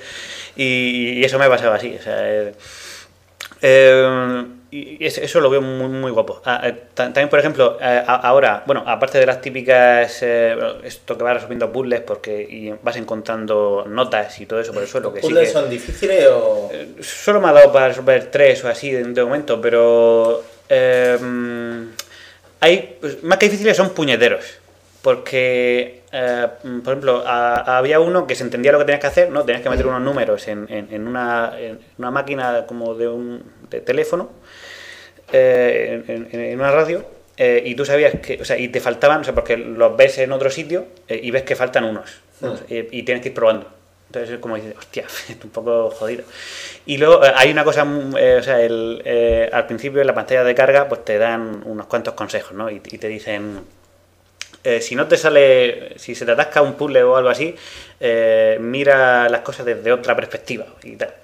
Y, 0.57 1.19
y 1.19 1.25
eso 1.25 1.39
me 1.39 1.45
ha 1.45 1.49
pasado 1.49 1.75
así, 1.75 1.95
o 1.99 2.03
sea, 2.03 2.17
eh, 2.19 2.53
eh, 3.63 4.45
y 4.71 5.05
eso, 5.05 5.21
eso 5.23 5.41
lo 5.41 5.49
veo 5.51 5.63
muy, 5.63 5.89
muy 5.89 6.11
guapo. 6.11 6.43
Ah, 6.45 6.61
eh, 6.65 6.73
ta- 6.95 7.05
también, 7.07 7.29
por 7.31 7.39
ejemplo, 7.39 7.79
eh, 7.81 8.03
ahora, 8.07 8.63
bueno, 8.67 8.85
aparte 8.87 9.19
de 9.19 9.25
las 9.27 9.41
típicas, 9.41 10.19
eh, 10.23 10.57
esto 10.85 11.17
que 11.17 11.25
vas 11.25 11.35
resolviendo 11.35 11.73
puzzles 11.73 12.01
porque 12.03 12.43
y 12.43 12.75
vas 12.83 12.97
encontrando 12.97 13.85
notas 13.89 14.39
y 14.41 14.47
todo 14.47 14.61
eso 14.61 14.73
por 14.73 14.83
el 14.83 14.89
suelo, 14.89 15.13
que 15.13 15.21
sí 15.21 15.27
¿Puzzles 15.29 15.49
que, 15.49 15.53
son 15.55 15.71
difíciles 15.71 16.27
o.? 16.31 16.71
Solo 17.01 17.41
me 17.41 17.49
ha 17.49 17.53
dado 17.53 17.73
para 17.73 17.89
resolver 17.89 18.31
tres 18.31 18.63
o 18.65 18.69
así 18.69 18.91
de, 18.93 19.05
de 19.05 19.25
momento, 19.25 19.61
pero 19.61 20.43
eh, 20.69 21.19
hay 22.61 22.97
pues, 23.01 23.23
más 23.23 23.39
que 23.39 23.47
difíciles 23.47 23.77
son 23.77 23.91
puñeteros. 23.91 24.59
Porque, 25.01 26.03
eh, 26.13 26.47
por 26.85 26.93
ejemplo, 26.93 27.23
a- 27.25 27.79
había 27.79 28.01
uno 28.01 28.27
que 28.27 28.35
se 28.35 28.43
entendía 28.43 28.73
lo 28.73 28.79
que 28.79 28.85
tenías 28.85 29.01
que 29.01 29.07
hacer, 29.07 29.31
¿no? 29.31 29.45
Tenías 29.45 29.63
que 29.63 29.71
meter 29.71 29.87
unos 29.87 30.03
números 30.03 30.49
en, 30.49 30.67
en- 30.69 30.89
en 30.93 31.07
una, 31.07 31.53
en 31.59 31.79
una 31.99 32.11
máquina 32.11 32.67
como 32.67 32.95
de 32.95 33.09
un 33.09 33.43
de 33.71 33.81
teléfono, 33.81 34.29
eh, 35.33 36.03
en, 36.09 36.29
en- 36.33 36.41
en 36.41 36.59
una 36.61 36.71
radio, 36.71 37.05
eh, 37.37 37.63
y 37.65 37.75
tú 37.75 37.85
sabías 37.85 38.15
que, 38.21 38.39
o 38.41 38.45
sea, 38.45 38.59
y 38.59 38.69
te 38.69 38.81
faltaban, 38.81 39.21
o 39.21 39.25
sea, 39.25 39.35
porque 39.35 39.57
los 39.57 39.97
ves 39.97 40.19
en 40.19 40.33
otro 40.33 40.51
sitio 40.51 40.87
eh, 41.09 41.21
y 41.23 41.31
ves 41.31 41.43
que 41.45 41.55
faltan 41.57 41.85
unos, 41.85 42.21
¿no? 42.41 42.55
y, 42.69 42.99
y 42.99 43.03
tienes 43.05 43.23
que 43.23 43.29
ir 43.29 43.35
probando. 43.35 43.69
Entonces 44.09 44.31
es 44.35 44.39
como 44.41 44.57
dices, 44.57 44.75
hostia, 44.77 45.05
es 45.29 45.37
un 45.45 45.51
poco 45.51 45.91
jodido. 45.91 46.25
Y 46.87 46.97
luego 46.97 47.21
hay 47.35 47.51
una 47.51 47.63
cosa, 47.63 47.85
mm, 47.85 48.15
o 48.15 48.43
sea, 48.43 48.61
el, 48.63 49.49
al 49.53 49.67
principio 49.67 50.01
en 50.01 50.07
la 50.07 50.15
pantalla 50.15 50.43
de 50.45 50.55
carga, 50.55 50.89
pues 50.89 51.05
te 51.05 51.19
dan 51.19 51.63
unos 51.67 51.87
cuantos 51.87 52.15
consejos, 52.15 52.53
¿no? 52.55 52.71
Y, 52.71 52.77
y 52.77 52.99
te 52.99 53.07
dicen, 53.09 53.61
eh, 54.65 54.81
si 54.81 54.95
no 54.97 55.07
te 55.07 55.17
sale, 55.17 55.93
si 55.99 56.15
se 56.15 56.25
te 56.27 56.33
atasca 56.33 56.63
un 56.63 56.75
puzzle 56.75 57.03
o 57.05 57.17
algo 57.17 57.29
así, 57.29 57.55
eh, 58.01 58.57
mira 58.61 59.29
las 59.29 59.43
cosas 59.43 59.65
desde 59.67 59.93
otra 59.93 60.17
perspectiva 60.17 60.67
y 60.83 60.97
tal. 60.97 61.15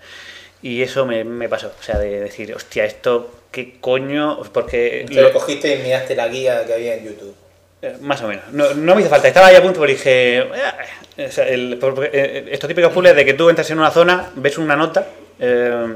Y 0.62 0.82
eso 0.82 1.04
me, 1.06 1.24
me 1.24 1.48
pasó, 1.48 1.72
o 1.78 1.82
sea, 1.82 1.98
de 1.98 2.20
decir, 2.20 2.54
hostia, 2.54 2.84
esto, 2.84 3.30
¿qué 3.54 3.74
coño? 3.80 4.40
Porque 4.52 5.06
Te 5.08 5.14
lo- 5.22 5.32
cogiste 5.32 5.74
y 5.76 5.82
miraste 5.82 6.16
la 6.16 6.26
guía 6.28 6.64
que 6.66 6.74
había 6.74 6.96
en 6.96 7.04
YouTube. 7.04 7.34
eh, 7.82 7.96
Más 8.00 8.20
o 8.22 8.28
menos. 8.28 8.44
No, 8.52 8.74
no 8.74 8.94
me 8.94 9.00
hizo 9.02 9.10
falta. 9.10 9.28
Estaba 9.28 9.46
ahí 9.46 9.56
a 9.56 9.62
punto, 9.62 9.78
pero 9.80 9.92
dije. 9.92 10.44
"Ah", 10.54 10.76
o 11.28 11.30
sea, 11.30 11.46
el- 11.48 11.78
porque, 11.80 12.10
eh, 12.12 12.48
estos 12.50 12.66
típicos 12.68 12.92
puzzles 12.92 13.14
de 13.14 13.24
que 13.24 13.34
tú 13.34 13.48
entras 13.48 13.70
en 13.70 13.78
una 13.78 13.90
zona, 13.90 14.30
ves 14.34 14.58
una 14.58 14.74
nota 14.76 15.06
eh, 15.40 15.94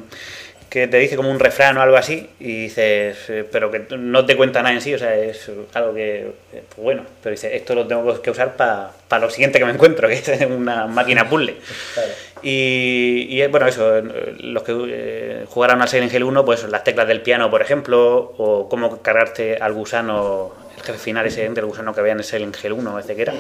que 0.69 0.87
te 0.87 0.99
dice 0.99 1.17
como 1.17 1.31
un 1.31 1.39
refrán 1.41 1.77
o 1.79 1.83
algo 1.83 1.97
así, 1.97 2.29
y 2.41 2.63
dices, 2.63 3.17
eh, 3.29 3.45
pero 3.51 3.71
que 3.71 3.87
no 3.97 4.27
te 4.27 4.37
cuenta 4.37 4.63
nada 4.63 4.75
en 4.75 4.81
sí, 4.81 4.95
o 4.95 4.99
sea, 4.99 5.15
es 5.15 5.51
algo 5.75 5.95
que. 5.95 6.33
eh, 6.53 6.63
pues 6.69 6.77
bueno, 6.77 7.05
pero 7.23 7.33
dices, 7.33 7.53
esto 7.55 7.75
lo 7.75 7.87
tengo 7.87 8.21
que 8.21 8.31
usar 8.31 8.57
para 8.57 8.93
lo 9.21 9.31
siguiente 9.31 9.59
que 9.59 9.65
me 9.65 9.73
encuentro, 9.73 10.09
que 10.09 10.15
es 10.15 10.29
una 10.51 10.87
máquina 10.87 11.29
puzzle. 11.29 11.57
Claro. 11.95 12.11
Y, 12.43 13.27
y, 13.31 13.43
eh, 13.43 13.49
bueno, 13.49 13.67
eso, 13.67 14.01
los 14.41 14.63
que 14.63 14.73
eh, 14.89 15.45
jugaron 15.49 15.83
al 15.83 15.89
Silent 15.89 16.13
Hill 16.13 16.25
1, 16.25 16.45
pues 16.45 16.65
las 16.65 16.85
teclas 16.85 17.09
del 17.09 17.23
piano, 17.23 17.51
por 17.51 17.63
ejemplo, 17.63 18.35
o 18.37 18.69
cómo 18.69 19.03
cargarte 19.03 19.57
al 19.57 19.73
gusano, 19.73 20.53
el 20.77 20.83
jefe 20.83 20.99
final 20.99 21.27
ese 21.27 21.49
del 21.49 21.65
gusano 21.65 21.95
que 21.95 22.01
había 22.01 22.13
en 22.13 22.19
el 22.19 22.25
Silent 22.25 22.57
Hill 22.63 22.73
1, 22.73 22.99
ese 22.99 23.17
que 23.17 23.23
era. 23.23 23.35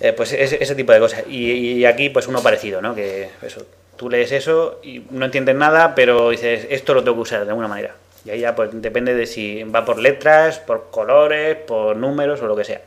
Eh, 0.00 0.12
pues 0.12 0.32
ese, 0.32 0.62
ese 0.62 0.74
tipo 0.74 0.92
de 0.92 0.98
cosas. 0.98 1.24
Y, 1.28 1.52
y 1.52 1.84
aquí, 1.84 2.10
pues 2.10 2.26
uno 2.26 2.42
parecido, 2.42 2.82
¿no? 2.82 2.94
Que 2.94 3.28
eso, 3.42 3.64
tú 3.96 4.08
lees 4.10 4.32
eso 4.32 4.80
y 4.82 5.02
no 5.10 5.24
entiendes 5.24 5.54
nada, 5.54 5.94
pero 5.94 6.30
dices, 6.30 6.66
esto 6.70 6.94
lo 6.94 7.02
tengo 7.02 7.16
que 7.16 7.22
usar 7.22 7.44
de 7.44 7.48
alguna 7.50 7.68
manera. 7.68 7.94
Y 8.24 8.30
ahí 8.30 8.40
ya 8.40 8.54
pues 8.54 8.70
depende 8.72 9.14
de 9.14 9.26
si 9.26 9.62
va 9.64 9.84
por 9.84 9.98
letras, 9.98 10.58
por 10.58 10.90
colores, 10.90 11.56
por 11.56 11.96
números 11.96 12.40
o 12.42 12.46
lo 12.46 12.56
que 12.56 12.64
sea. 12.64 12.80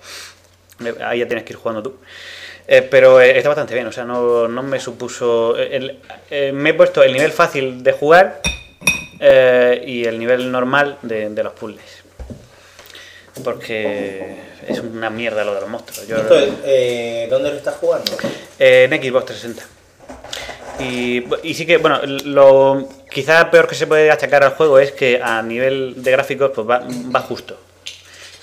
Ahí 1.06 1.20
ya 1.20 1.28
tienes 1.28 1.44
que 1.46 1.54
ir 1.54 1.58
jugando 1.60 1.82
tú. 1.84 1.96
Eh, 2.68 2.82
pero 2.84 3.20
eh, 3.20 3.36
está 3.38 3.50
bastante 3.50 3.74
bien, 3.74 3.88
o 3.88 3.92
sea, 3.92 4.04
no, 4.06 4.48
no 4.48 4.62
me 4.64 4.80
supuso... 4.80 5.58
el- 5.58 6.00
eh, 6.30 6.52
me 6.54 6.70
he 6.70 6.74
puesto 6.74 7.02
el 7.04 7.12
nivel 7.14 7.32
fácil 7.32 7.82
de 7.84 7.92
jugar 7.94 8.42
y 9.86 10.06
el 10.06 10.18
nivel 10.20 10.52
normal 10.52 10.98
de, 11.02 11.30
de 11.30 11.44
los 11.44 11.54
puzzles. 11.54 12.04
Porque 13.44 14.36
es 14.68 14.80
una 14.80 15.10
mierda 15.10 15.44
lo 15.44 15.56
de 15.56 15.62
los 15.62 15.70
monstruos. 15.70 16.06
Yo, 16.08 16.18
¿Dónde 16.18 17.50
lo 17.52 17.56
estás 17.58 17.76
jugando? 17.76 18.12
eh, 18.60 18.88
en 18.90 19.02
Xbox 19.02 19.26
360. 19.26 19.79
Y, 20.80 21.26
y 21.44 21.54
sí 21.54 21.66
que, 21.66 21.78
bueno, 21.78 22.00
lo 22.06 22.88
quizá 23.12 23.52
peor 23.52 23.68
que 23.68 23.76
se 23.76 23.88
puede 23.88 24.10
achacar 24.12 24.44
al 24.44 24.52
juego 24.52 24.80
es 24.80 24.92
que 24.92 25.20
a 25.22 25.42
nivel 25.42 26.02
de 26.02 26.12
gráficos 26.12 26.52
pues 26.56 26.68
va, 26.68 26.84
va 27.14 27.20
justo. 27.22 27.60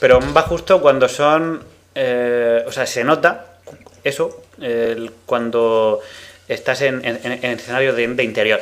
Pero 0.01 0.21
va 0.35 0.43
justo 0.43 0.81
cuando 0.81 1.09
son... 1.09 1.63
eh, 1.95 2.63
o 2.67 2.73
sea, 2.73 2.87
se 2.87 3.05
nota 3.05 3.47
eso 4.05 4.43
cuando 5.25 6.01
estás 6.49 6.83
en, 6.83 7.05
en, 7.05 7.19
en 7.25 7.45
escenario 7.45 7.93
de, 7.95 8.07
de 8.09 8.23
interior. 8.23 8.61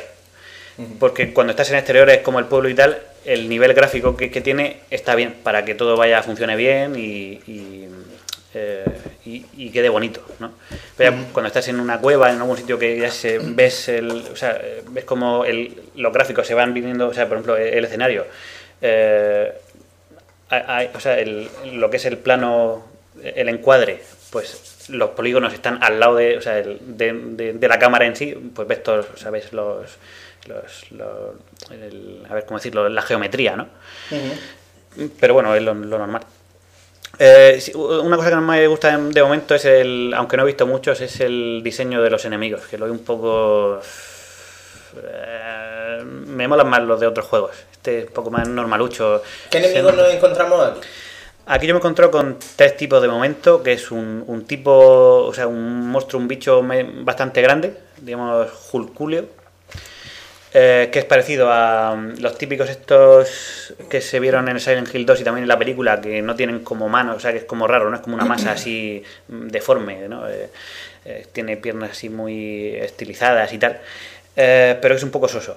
Porque 0.99 1.33
cuando 1.33 1.51
estás 1.51 1.69
en 1.71 1.77
exteriores 1.77 2.19
como 2.19 2.39
el 2.39 2.45
pueblo 2.45 2.67
y 2.67 2.73
tal, 2.73 3.01
el 3.23 3.47
nivel 3.47 3.73
gráfico 3.73 4.17
que, 4.17 4.29
que 4.29 4.41
tiene 4.41 4.81
está 4.89 5.15
bien 5.15 5.33
para 5.43 5.63
que 5.65 5.73
todo 5.73 5.95
vaya 5.95 6.21
funcione 6.21 6.55
bien 6.55 6.95
y, 6.95 7.39
y, 7.47 7.87
eh, 8.57 8.85
y- 9.25 9.45
y 9.57 9.69
quede 9.69 9.89
bonito, 9.89 10.21
¿no? 10.39 10.53
Pero 10.95 11.11
ya 11.11 11.23
cuando 11.33 11.47
estás 11.47 11.67
en 11.67 11.79
una 11.79 11.99
cueva, 11.99 12.31
en 12.31 12.37
algún 12.39 12.55
sitio 12.57 12.79
que 12.79 12.97
ya 12.97 13.11
se 13.11 13.37
ves 13.39 13.89
el, 13.89 14.09
o 14.11 14.35
sea, 14.35 14.57
ves 14.89 15.03
como 15.03 15.43
el, 15.45 15.83
los 15.95 16.13
gráficos 16.13 16.47
se 16.47 16.53
van 16.53 16.73
viniendo, 16.73 17.07
o 17.09 17.13
sea, 17.13 17.27
por 17.27 17.37
ejemplo, 17.37 17.57
el, 17.57 17.73
el 17.73 17.85
escenario, 17.85 18.25
eh, 18.81 19.51
hay- 20.49 20.89
o 20.95 20.99
sea, 20.99 21.19
el- 21.19 21.49
lo 21.73 21.89
que 21.89 21.97
es 21.97 22.05
el 22.05 22.17
plano, 22.17 22.85
el 23.21 23.49
encuadre, 23.49 24.01
pues 24.31 24.85
los 24.89 25.09
polígonos 25.11 25.53
están 25.53 25.83
al 25.83 25.99
lado 25.99 26.15
de, 26.15 26.37
o 26.37 26.41
sea, 26.41 26.59
el- 26.59 26.79
de, 26.81 27.11
de- 27.13 27.53
de 27.53 27.67
la 27.67 27.77
cámara 27.79 28.05
en 28.05 28.15
sí, 28.15 28.33
pues 28.55 28.67
ves 28.67 28.83
todos, 28.83 29.05
¿sabes? 29.15 29.51
Los, 29.51 29.97
los, 30.47 30.61
a 32.29 32.33
ver 32.33 32.45
cómo 32.45 32.59
decirlo, 32.59 32.87
la 32.87 33.01
geometría, 33.01 33.55
¿no? 33.55 33.67
Pero 35.19 35.33
bueno, 35.33 35.53
es 35.55 35.61
lo, 35.63 35.73
lo 35.73 35.97
normal. 35.97 36.21
Eh, 37.17 37.61
una 37.75 38.17
cosa 38.17 38.29
que 38.29 38.35
no 38.35 38.41
me 38.41 38.67
gusta 38.67 38.97
de, 38.97 39.23
momento 39.23 39.55
es 39.55 39.65
el, 39.65 40.13
aunque 40.15 40.37
no 40.37 40.43
he 40.43 40.47
visto 40.47 40.67
muchos, 40.67 40.99
es 41.01 41.19
el 41.21 41.61
diseño 41.63 42.01
de 42.01 42.09
los 42.09 42.25
enemigos, 42.25 42.61
que 42.67 42.77
lo 42.77 42.85
veo 42.85 42.93
un 42.93 43.03
poco... 43.03 43.79
eh, 44.97 46.03
me 46.03 46.47
molan 46.47 46.69
más 46.69 46.81
los 46.83 46.99
de 46.99 47.07
otros 47.07 47.25
juegos. 47.25 47.51
Este 47.71 47.99
es 47.99 48.07
un 48.07 48.13
poco 48.13 48.31
más 48.31 48.47
normalucho. 48.47 49.21
¿Qué 49.49 49.59
enemigos 49.59 49.95
nos 49.95 50.13
encontramos 50.13 50.65
aquí? 50.65 50.79
Aquí 51.47 51.67
yo 51.67 51.75
me 51.75 51.77
encontré 51.77 52.09
con 52.09 52.37
tres 52.55 52.75
tipos 52.75 53.01
de 53.01 53.07
momento, 53.07 53.61
que 53.61 53.73
es 53.73 53.91
un, 53.91 54.23
un 54.25 54.45
tipo, 54.45 55.25
o 55.25 55.33
sea, 55.33 55.45
un 55.47 55.87
monstruo, 55.89 56.19
un 56.19 56.27
bicho 56.27 56.63
bastante 57.03 57.41
grande, 57.41 57.77
digamos 58.01 58.47
Hulkulio, 58.71 59.27
eh, 60.57 60.87
que 60.89 60.99
es 60.99 61.05
parecido 61.05 61.51
a 61.51 61.91
um, 61.91 62.13
los 62.19 62.37
típicos 62.37 62.69
estos 62.69 63.73
que 63.89 63.99
se 63.99 64.21
vieron 64.21 64.47
en 64.47 64.57
Silent 64.61 64.87
Hill 64.95 65.05
2 65.05 65.19
y 65.19 65.23
también 65.25 65.43
en 65.43 65.49
la 65.49 65.59
película, 65.59 65.99
que 65.99 66.21
no 66.21 66.33
tienen 66.35 66.59
como 66.63 66.87
manos, 66.87 67.17
o 67.17 67.19
sea, 67.19 67.33
que 67.33 67.39
es 67.39 67.43
como 67.43 67.67
raro, 67.67 67.89
no 67.89 67.97
es 67.97 68.01
como 68.01 68.15
una 68.15 68.23
masa 68.25 68.51
así 68.53 69.03
mm, 69.27 69.47
deforme, 69.47 70.07
¿no? 70.07 70.29
Eh, 70.29 70.49
eh, 71.03 71.27
tiene 71.33 71.57
piernas 71.57 71.91
así 71.91 72.07
muy 72.09 72.73
estilizadas 72.75 73.51
y 73.51 73.57
tal, 73.57 73.79
eh, 74.37 74.77
pero 74.81 74.95
es 74.95 75.03
un 75.03 75.11
poco 75.11 75.27
soso. 75.27 75.55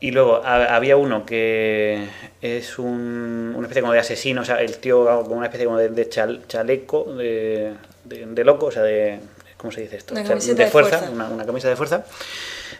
Y 0.00 0.10
luego 0.10 0.42
ha- 0.44 0.74
había 0.74 0.96
uno 0.96 1.24
que 1.24 2.08
es 2.40 2.78
un, 2.80 3.52
una 3.54 3.66
especie 3.68 3.82
como 3.82 3.92
de 3.92 4.00
asesino, 4.00 4.40
o 4.40 4.44
sea, 4.44 4.60
el 4.60 4.78
tío 4.78 5.04
con 5.24 5.38
una 5.38 5.46
especie 5.46 5.66
como 5.66 5.78
de, 5.78 5.90
de 5.90 6.10
chal- 6.10 6.44
chaleco, 6.48 7.14
de, 7.14 7.74
de- 8.04 8.26
de 8.26 8.44
loco, 8.44 8.66
o 8.66 8.70
sea, 8.72 8.82
de... 8.82 9.20
¿Cómo 9.56 9.70
se 9.70 9.82
dice 9.82 9.96
esto? 9.98 10.12
Una 10.14 10.22
O 10.22 10.26
sea, 10.26 10.34
camiseta 10.34 10.58
de 10.58 10.64
de 10.64 10.70
fuerza, 10.72 10.98
fuerza. 10.98 11.14
Una, 11.14 11.28
una 11.28 11.46
camisa 11.46 11.68
de 11.68 11.76
fuerza. 11.76 12.04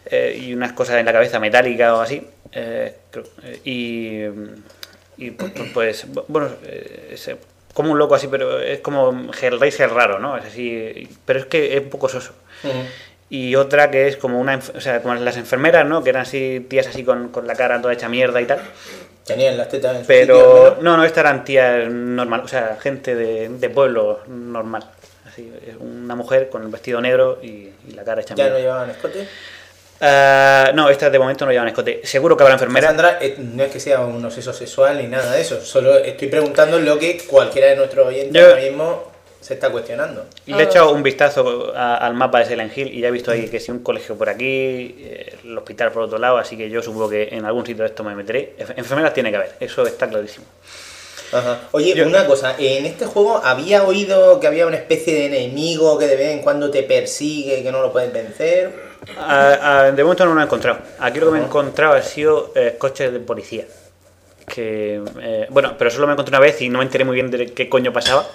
Eh, 0.07 0.39
y 0.41 0.55
unas 0.55 0.73
cosas 0.73 0.97
en 0.97 1.07
la 1.07 1.13
cabeza 1.13 1.39
metálica 1.39 1.95
o 1.95 2.01
así. 2.01 2.27
eh, 2.53 2.95
eh, 3.45 3.61
y, 3.65 4.23
y 5.25 5.31
pues, 5.33 5.53
pues, 5.53 5.71
pues, 5.73 6.09
bu- 6.13 6.25
bueno, 6.29 6.49
eh, 6.65 7.11
es 7.13 7.29
eh, 7.29 7.37
como 7.75 7.93
un 7.93 7.99
loco 7.99 8.15
así, 8.15 8.29
pero 8.29 8.61
es 8.61 8.81
como 8.81 9.31
Hellraiser 9.33 9.91
raro, 9.91 10.19
¿no? 10.19 10.37
Es 10.37 10.45
así, 10.47 11.09
pero 11.25 11.39
es 11.41 11.47
que 11.47 11.77
es 11.77 11.83
un 11.83 11.91
poco 11.91 12.09
soso 12.09 12.33
y 13.31 13.55
otra 13.57 13.91
que 13.91 14.09
es 14.09 14.17
como 14.19 14.39
una, 14.39 14.59
o 14.75 14.81
sea, 14.81 15.01
como 15.03 15.15
las 15.15 15.39
enfermeras, 15.39 15.87
¿no? 15.87 16.05
Que 16.05 16.11
eran 16.11 16.23
así, 16.23 16.67
tías 16.69 16.87
así 16.87 17.03
con, 17.03 17.29
con 17.31 17.47
la 17.47 17.55
cara 17.55 17.81
toda 17.81 17.95
hecha 17.95 18.09
mierda 18.11 18.41
y 18.43 18.45
tal. 18.45 18.61
Tenían 19.25 19.57
las 19.57 19.69
tetas 19.71 19.97
en 19.97 20.05
Pero, 20.07 20.77
¿no? 20.83 20.97
no, 20.99 21.05
estas 21.05 21.25
eran 21.25 21.43
tías 21.45 21.89
normal, 21.91 22.43
o 22.45 22.49
sea, 22.49 22.77
gente 22.81 23.15
de, 23.15 23.49
de 23.49 23.71
pueblo 23.71 24.21
normal. 24.27 24.85
Así, 25.27 25.51
una 25.81 26.15
mujer 26.15 26.51
con 26.51 26.63
el 26.63 26.69
vestido 26.69 27.01
negro 27.01 27.39
y, 27.43 27.71
y 27.89 27.93
la 27.95 28.05
cara 28.05 28.21
hecha 28.21 28.35
Ya 28.35 28.45
no 28.45 28.51
mierda. 28.51 28.61
llevaban 28.61 28.91
escote. 28.91 29.27
Ah, 30.05 30.73
no, 30.75 30.89
estas 30.91 31.13
de 31.13 31.19
momento 31.21 31.47
no 31.47 31.53
llevan 31.53 31.69
escote. 31.69 32.01
Seguro 32.05 32.37
que 32.37 32.43
habrá 32.43 32.55
enfermeras. 32.55 32.89
Sandra, 32.89 33.19
eh, 33.21 33.37
no 33.39 33.63
es 33.63 33.71
que 33.71 33.79
sea 33.79 34.01
un 34.01 34.25
obseso 34.25 34.53
sexual 34.53 34.99
ni 34.99 35.07
nada 35.07 35.31
de 35.33 35.41
eso, 35.41 35.65
solo 35.65 35.97
estoy 35.97 36.27
preguntando 36.27 36.81
lo 36.81 36.99
que 36.99 37.19
cualquiera 37.27 37.69
de 37.69 37.77
nuestros 37.77 38.09
oyentes 38.09 38.33
Yo- 38.43 38.49
ahora 38.51 38.61
mismo 38.63 39.13
se 39.41 39.55
está 39.55 39.71
cuestionando. 39.71 40.27
Le 40.47 40.57
he 40.59 40.63
echado 40.65 40.91
un 40.93 41.05
vistazo 41.05 41.73
a- 41.77 41.97
al 41.99 42.15
mapa 42.15 42.41
de 42.41 42.47
Silent 42.47 42.77
Hill 42.77 42.93
y 42.93 43.01
ya 43.01 43.09
he 43.09 43.11
visto 43.13 43.31
ahí 43.31 43.47
que 43.49 43.61
si 43.61 43.71
un 43.71 43.79
colegio 43.81 44.17
por 44.17 44.29
aquí, 44.29 44.45
eh, 44.99 45.37
el 45.45 45.57
hospital 45.57 45.93
por 45.93 46.03
otro 46.03 46.19
lado, 46.19 46.37
así 46.39 46.57
que 46.57 46.69
yo 46.69 46.83
supongo 46.83 47.09
que 47.09 47.29
en 47.31 47.45
algún 47.45 47.65
sitio 47.65 47.85
de 47.85 47.89
esto 47.91 48.03
me 48.03 48.15
meteré. 48.17 48.55
Enf- 48.59 48.75
Enfermeras 48.77 49.15
tiene 49.15 49.31
que 49.31 49.37
haber, 49.37 49.53
eso 49.61 49.87
está 49.87 50.09
clarísimo. 50.09 50.47
Ajá. 51.33 51.61
Oye, 51.71 51.95
Yo- 51.95 52.07
una 52.07 52.27
cosa, 52.27 52.57
en 52.59 52.87
este 52.87 53.07
juego 53.07 53.41
había 53.43 53.85
oído 53.85 54.39
que 54.41 54.47
había 54.49 54.67
una 54.67 54.77
especie 54.77 55.15
de 55.15 55.27
enemigo 55.27 55.99
que 55.99 56.07
de 56.09 56.17
vez 56.17 56.29
en 56.33 56.41
cuando 56.41 56.71
te 56.71 56.83
persigue, 56.83 57.63
que 57.63 57.73
no 57.73 57.81
lo 57.83 57.91
puedes 57.93 58.13
vencer. 58.13 58.92
Ah, 59.17 59.59
ah, 59.61 59.91
de 59.91 60.03
momento 60.03 60.25
no 60.25 60.35
lo 60.35 60.41
he 60.41 60.45
encontrado. 60.45 60.81
Aquí 60.99 61.19
lo 61.19 61.27
que 61.27 61.33
me 61.33 61.39
he 61.41 61.45
encontrado 61.45 61.95
ha 61.95 62.03
sido 62.03 62.53
eh, 62.55 62.77
coches 62.79 63.13
de 63.13 63.21
policía. 63.21 63.65
Que, 64.47 65.03
eh, 65.21 65.47
bueno, 65.51 65.75
pero 65.79 65.91
solo 65.91 66.07
me 66.07 66.13
encontré 66.13 66.31
una 66.31 66.41
vez 66.41 66.61
y 66.63 66.69
no 66.69 66.79
me 66.79 66.85
enteré 66.85 67.05
muy 67.05 67.15
bien 67.15 67.31
de 67.31 67.53
qué 67.53 67.69
coño 67.69 67.93
pasaba. 67.93 68.27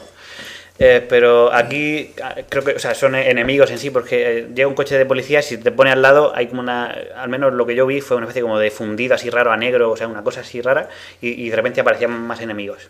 Eh, 0.79 1.03
pero 1.09 1.51
aquí 1.51 2.13
ah, 2.21 2.35
creo 2.47 2.63
que 2.63 2.73
o 2.73 2.79
sea, 2.79 2.93
son 2.93 3.15
enemigos 3.15 3.71
en 3.71 3.79
sí, 3.79 3.89
porque 3.89 4.39
eh, 4.39 4.47
llega 4.53 4.67
un 4.67 4.75
coche 4.75 4.97
de 4.97 5.05
policía, 5.07 5.41
si 5.41 5.57
te 5.57 5.71
pone 5.71 5.91
al 5.91 6.01
lado, 6.01 6.33
hay 6.35 6.47
como 6.47 6.61
una. 6.61 6.95
Al 7.15 7.29
menos 7.29 7.53
lo 7.53 7.65
que 7.65 7.73
yo 7.75 7.87
vi 7.87 8.01
fue 8.01 8.17
una 8.17 8.25
especie 8.25 8.43
como 8.43 8.59
de 8.59 8.69
fundido 8.69 9.15
así 9.15 9.29
raro 9.29 9.51
a 9.51 9.57
negro, 9.57 9.91
o 9.91 9.97
sea, 9.97 10.07
una 10.07 10.23
cosa 10.23 10.41
así 10.41 10.61
rara, 10.61 10.89
y, 11.19 11.29
y 11.29 11.49
de 11.49 11.55
repente 11.55 11.81
aparecían 11.81 12.11
más 12.11 12.41
enemigos. 12.41 12.89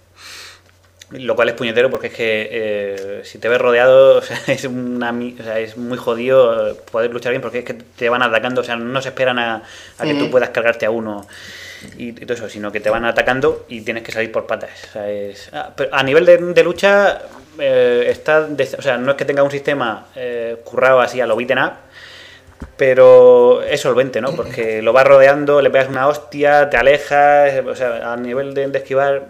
Lo 1.12 1.36
cual 1.38 1.48
es 1.48 1.56
puñetero 1.56 1.90
porque 1.90 2.08
es 2.08 2.14
que 2.14 2.50
eh, 2.52 3.22
si 3.24 3.38
te 3.40 3.48
ves 3.48 3.60
rodeado, 3.62 4.18
o 4.18 4.22
sea, 4.22 4.38
es, 4.48 4.66
una, 4.66 5.12
o 5.12 5.44
sea, 5.44 5.60
es 5.60 5.78
muy 5.78 5.98
jodido 5.98 6.72
eh, 6.72 6.76
poder 6.92 7.12
luchar 7.12 7.32
bien 7.32 7.42
porque 7.42 7.60
es 7.60 7.66
que 7.66 7.74
te 7.76 8.10
van 8.10 8.22
atacando, 8.24 8.60
o 8.62 8.64
sea, 8.64 8.76
no 8.76 9.02
se 9.02 9.10
esperan 9.10 9.40
a, 9.40 9.64
a 10.00 10.04
que 10.04 10.14
tú 10.16 10.30
puedas 10.30 10.50
cargarte 10.50 10.86
a 10.86 10.90
uno 10.92 11.26
y, 11.98 12.10
y 12.10 12.14
todo 12.14 12.34
eso, 12.34 12.50
sino 12.50 12.72
que 12.72 12.80
te 12.82 12.90
van 12.90 13.06
atacando 13.06 13.66
y 13.70 13.82
tienes 13.82 14.04
que 14.04 14.12
salir 14.12 14.32
por 14.32 14.48
patas. 14.48 14.72
O 14.90 14.92
sea, 14.94 15.10
es- 15.10 15.50
ah, 15.54 15.72
pero 15.76 15.94
a 15.96 16.04
nivel 16.04 16.26
de, 16.26 16.38
de 16.38 16.64
lucha, 16.64 17.22
eh, 17.60 18.08
está, 18.10 18.42
de- 18.42 18.76
o 18.78 18.82
sea, 18.82 18.98
no 18.98 19.12
es 19.12 19.18
que 19.18 19.24
tenga 19.26 19.44
un 19.44 19.52
sistema 19.52 20.08
eh, 20.16 20.58
currado 20.66 21.00
así 21.00 21.22
a 21.22 21.26
lo 21.26 21.38
beaten 21.38 21.60
up, 21.60 21.72
pero 22.76 23.62
es 23.64 23.82
solvente, 23.82 24.22
¿no? 24.22 24.36
Porque 24.36 24.82
lo 24.82 24.94
vas 24.94 25.06
rodeando, 25.06 25.62
le 25.62 25.70
pegas 25.70 25.90
una 25.90 26.08
hostia, 26.08 26.70
te 26.70 26.78
alejas, 26.78 27.54
o 27.66 27.76
sea, 27.76 28.12
a 28.14 28.18
nivel 28.18 28.54
de, 28.54 28.68
de 28.68 28.78
esquivar 28.80 29.26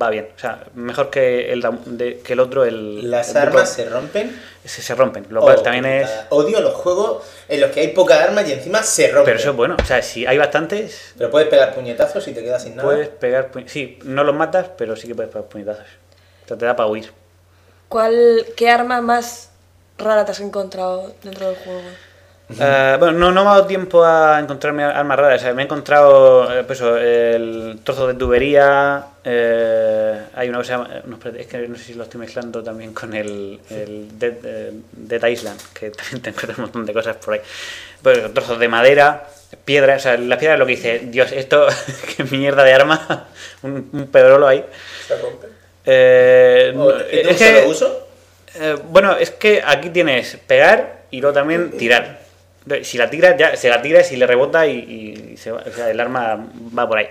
va 0.00 0.10
bien. 0.10 0.28
O 0.36 0.38
sea, 0.38 0.64
mejor 0.74 1.08
que 1.10 1.52
el, 1.52 1.66
de- 1.86 2.18
que 2.20 2.34
el 2.34 2.40
otro, 2.40 2.64
el... 2.64 3.10
Las 3.10 3.30
el 3.30 3.36
armas 3.38 3.70
se 3.70 3.88
rompen. 3.88 4.38
se, 4.64 4.82
se 4.82 4.94
rompen, 4.94 5.26
lo 5.30 5.40
cual 5.40 5.56
Oh, 5.58 5.62
también 5.62 5.86
es... 5.86 6.10
Odio 6.28 6.60
los 6.60 6.74
juegos 6.74 7.24
en 7.48 7.60
los 7.62 7.70
que 7.70 7.80
hay 7.80 7.88
pocas 7.88 8.20
armas 8.20 8.46
y 8.48 8.52
encima 8.52 8.82
se 8.82 9.08
rompen. 9.08 9.24
Pero 9.24 9.38
eso 9.38 9.50
es 9.50 9.56
bueno, 9.56 9.76
o 9.80 9.84
sea, 9.86 10.02
si 10.02 10.26
hay 10.26 10.36
bastantes, 10.36 11.14
Pero 11.16 11.30
puedes 11.30 11.48
pegar 11.48 11.74
puñetazos 11.74 12.28
y 12.28 12.32
te 12.34 12.42
quedas 12.42 12.62
sin 12.62 12.76
nada. 12.76 12.86
puedes 12.88 13.08
pegar... 13.08 13.50
pu- 13.50 13.66
Sí, 13.66 13.98
no 14.04 14.22
los 14.22 14.34
matas, 14.34 14.66
pero 14.76 14.96
sí 14.96 15.08
que 15.08 15.14
puedes 15.14 15.32
pegar 15.32 15.48
puñetazos. 15.48 15.86
O 16.44 16.48
sea, 16.48 16.58
te 16.58 16.64
da 16.66 16.76
para 16.76 16.88
huir. 16.90 17.10
¿Cuál, 17.88 18.44
¿Qué 18.56 18.68
arma 18.68 19.00
más 19.00 19.50
rara 19.96 20.24
te 20.26 20.32
has 20.32 20.40
encontrado 20.40 21.14
dentro 21.22 21.46
del 21.46 21.56
juego? 21.56 21.80
Eh, 22.48 22.96
bueno, 23.00 23.18
no, 23.18 23.32
no 23.32 23.42
me 23.42 23.50
ha 23.50 23.54
dado 23.54 23.66
tiempo 23.66 24.04
a 24.04 24.38
encontrarme 24.38 24.84
armas 24.84 25.18
raras. 25.18 25.40
o 25.40 25.44
sea, 25.44 25.52
me 25.54 25.62
he 25.62 25.64
encontrado 25.64 26.56
eh, 26.56 26.62
pues 26.64 26.78
eso, 26.78 26.96
el 26.96 27.80
trozo 27.82 28.06
de 28.06 28.14
tubería. 28.14 29.04
eh, 29.24 30.20
hay 30.34 30.48
una 30.48 30.58
cosa. 30.58 30.76
No, 31.06 31.18
es 31.36 31.46
que 31.48 31.66
no 31.66 31.76
sé 31.76 31.82
si 31.84 31.94
lo 31.94 32.04
estoy 32.04 32.20
mezclando 32.20 32.62
también 32.62 32.94
con 32.94 33.14
el, 33.14 33.58
el 33.68 34.16
Dead, 34.18 34.34
eh, 34.44 34.72
Dead 34.92 35.26
Island, 35.26 35.60
que 35.74 35.90
también 35.90 36.22
te 36.22 36.30
encuentras 36.30 36.58
un 36.58 36.64
montón 36.66 36.86
de 36.86 36.92
cosas 36.92 37.16
por 37.16 37.34
ahí. 37.34 37.40
Pues, 38.00 38.32
trozos 38.32 38.60
de 38.60 38.68
madera, 38.68 39.26
piedra. 39.64 39.96
O 39.96 39.98
sea, 39.98 40.16
la 40.16 40.38
piedra 40.38 40.54
es 40.54 40.60
lo 40.60 40.66
que 40.66 40.76
dice: 40.76 41.00
Dios, 41.06 41.32
esto, 41.32 41.66
qué 42.16 42.22
mierda 42.24 42.62
de 42.62 42.72
arma. 42.74 43.26
un, 43.62 43.90
un 43.92 44.06
pedrolo 44.06 44.46
ahí. 44.46 44.64
Se 45.08 45.16
rompe. 45.16 45.48
Eh, 45.84 46.72
¿O 46.76 46.78
no, 46.78 46.96
¿Es 46.96 47.10
de 47.10 47.20
un 47.22 47.28
es 47.30 47.36
que- 47.38 47.54
solo 47.60 47.68
uso? 47.70 48.02
bueno, 48.88 49.16
es 49.16 49.32
que 49.32 49.62
aquí 49.66 49.90
tienes 49.90 50.38
pegar 50.46 51.00
y 51.10 51.20
luego 51.20 51.34
también 51.34 51.72
tirar. 51.72 52.24
Si 52.82 52.98
la 52.98 53.08
tiras, 53.08 53.36
ya 53.38 53.56
se 53.56 53.68
la 53.68 53.80
tiras 53.80 54.10
y 54.12 54.16
le 54.16 54.26
rebota 54.26 54.66
y, 54.66 55.30
y 55.32 55.36
se 55.36 55.52
va- 55.52 55.62
o 55.66 55.72
sea, 55.72 55.88
el 55.90 56.00
arma 56.00 56.48
va 56.76 56.88
por 56.88 56.98
ahí. 56.98 57.06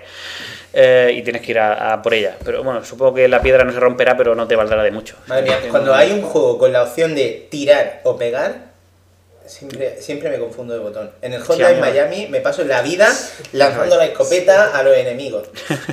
Eh, 0.72 1.14
y 1.16 1.22
tienes 1.22 1.40
que 1.42 1.52
ir 1.52 1.58
a, 1.58 1.94
a 1.94 2.02
por 2.02 2.12
ella. 2.12 2.36
Pero 2.44 2.62
bueno, 2.62 2.84
supongo 2.84 3.14
que 3.14 3.26
la 3.28 3.40
piedra 3.40 3.64
no 3.64 3.72
se 3.72 3.80
romperá, 3.80 4.16
pero 4.16 4.34
no 4.34 4.46
te 4.46 4.54
valdrá 4.56 4.82
de 4.82 4.90
mucho. 4.90 5.16
Madre 5.26 5.44
mía, 5.44 5.58
cuando 5.70 5.94
hay 5.94 6.12
un 6.12 6.22
juego 6.22 6.58
con 6.58 6.72
la 6.72 6.82
opción 6.82 7.14
de 7.14 7.46
tirar 7.50 8.00
o 8.04 8.16
pegar, 8.18 8.66
siempre, 9.46 10.02
siempre 10.02 10.28
me 10.28 10.38
confundo 10.38 10.74
de 10.74 10.80
botón. 10.80 11.10
En 11.22 11.32
el 11.32 11.40
Hotline 11.40 11.66
amigo. 11.66 11.80
Miami 11.86 12.26
me 12.28 12.40
paso 12.40 12.64
la 12.64 12.82
vida 12.82 13.08
lanzando 13.52 13.96
la 13.96 14.04
escopeta 14.06 14.76
a 14.76 14.82
los 14.82 14.96
enemigos. 14.96 15.48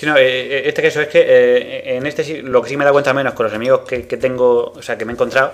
Sí, 0.00 0.06
no, 0.06 0.16
eh, 0.16 0.22
eh, 0.24 0.62
este 0.64 0.82
caso 0.82 1.02
es 1.02 1.08
que 1.08 1.20
eh, 1.20 1.96
en 1.96 2.06
este 2.06 2.24
sí, 2.24 2.40
lo 2.40 2.62
que 2.62 2.70
sí 2.70 2.76
me 2.78 2.86
da 2.86 2.90
cuenta 2.90 3.12
menos 3.12 3.34
con 3.34 3.44
los 3.44 3.52
enemigos 3.52 3.80
que, 3.86 4.06
que 4.06 4.16
tengo, 4.16 4.72
o 4.74 4.80
sea, 4.80 4.96
que 4.96 5.04
me 5.04 5.12
he 5.12 5.14
encontrado, 5.14 5.52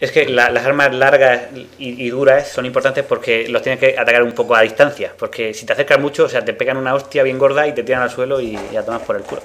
Es 0.00 0.12
que 0.12 0.26
la- 0.26 0.48
las 0.50 0.64
armas 0.64 0.94
largas 0.94 1.42
y, 1.78 2.08
duras 2.08 2.48
son 2.48 2.64
importantes 2.64 3.04
porque 3.04 3.48
los 3.48 3.60
tienes 3.62 3.78
que 3.78 3.98
atacar 3.98 4.22
un 4.22 4.32
poco 4.32 4.54
a 4.54 4.62
distancia. 4.62 5.12
Porque 5.18 5.52
si 5.52 5.66
te 5.66 5.74
acercas 5.74 5.98
mucho, 6.00 6.24
o 6.24 6.28
sea, 6.28 6.42
te 6.44 6.54
pegan 6.54 6.78
una 6.78 6.94
hostia 6.94 7.22
bien 7.22 7.38
gorda 7.38 7.66
y 7.66 7.72
te 7.74 7.82
tiran 7.82 8.02
al 8.02 8.10
suelo 8.10 8.40
y 8.40 8.58
ya 8.72 8.82
tomas 8.82 9.02
por 9.02 9.16
el 9.16 9.22
culo. 9.22 9.42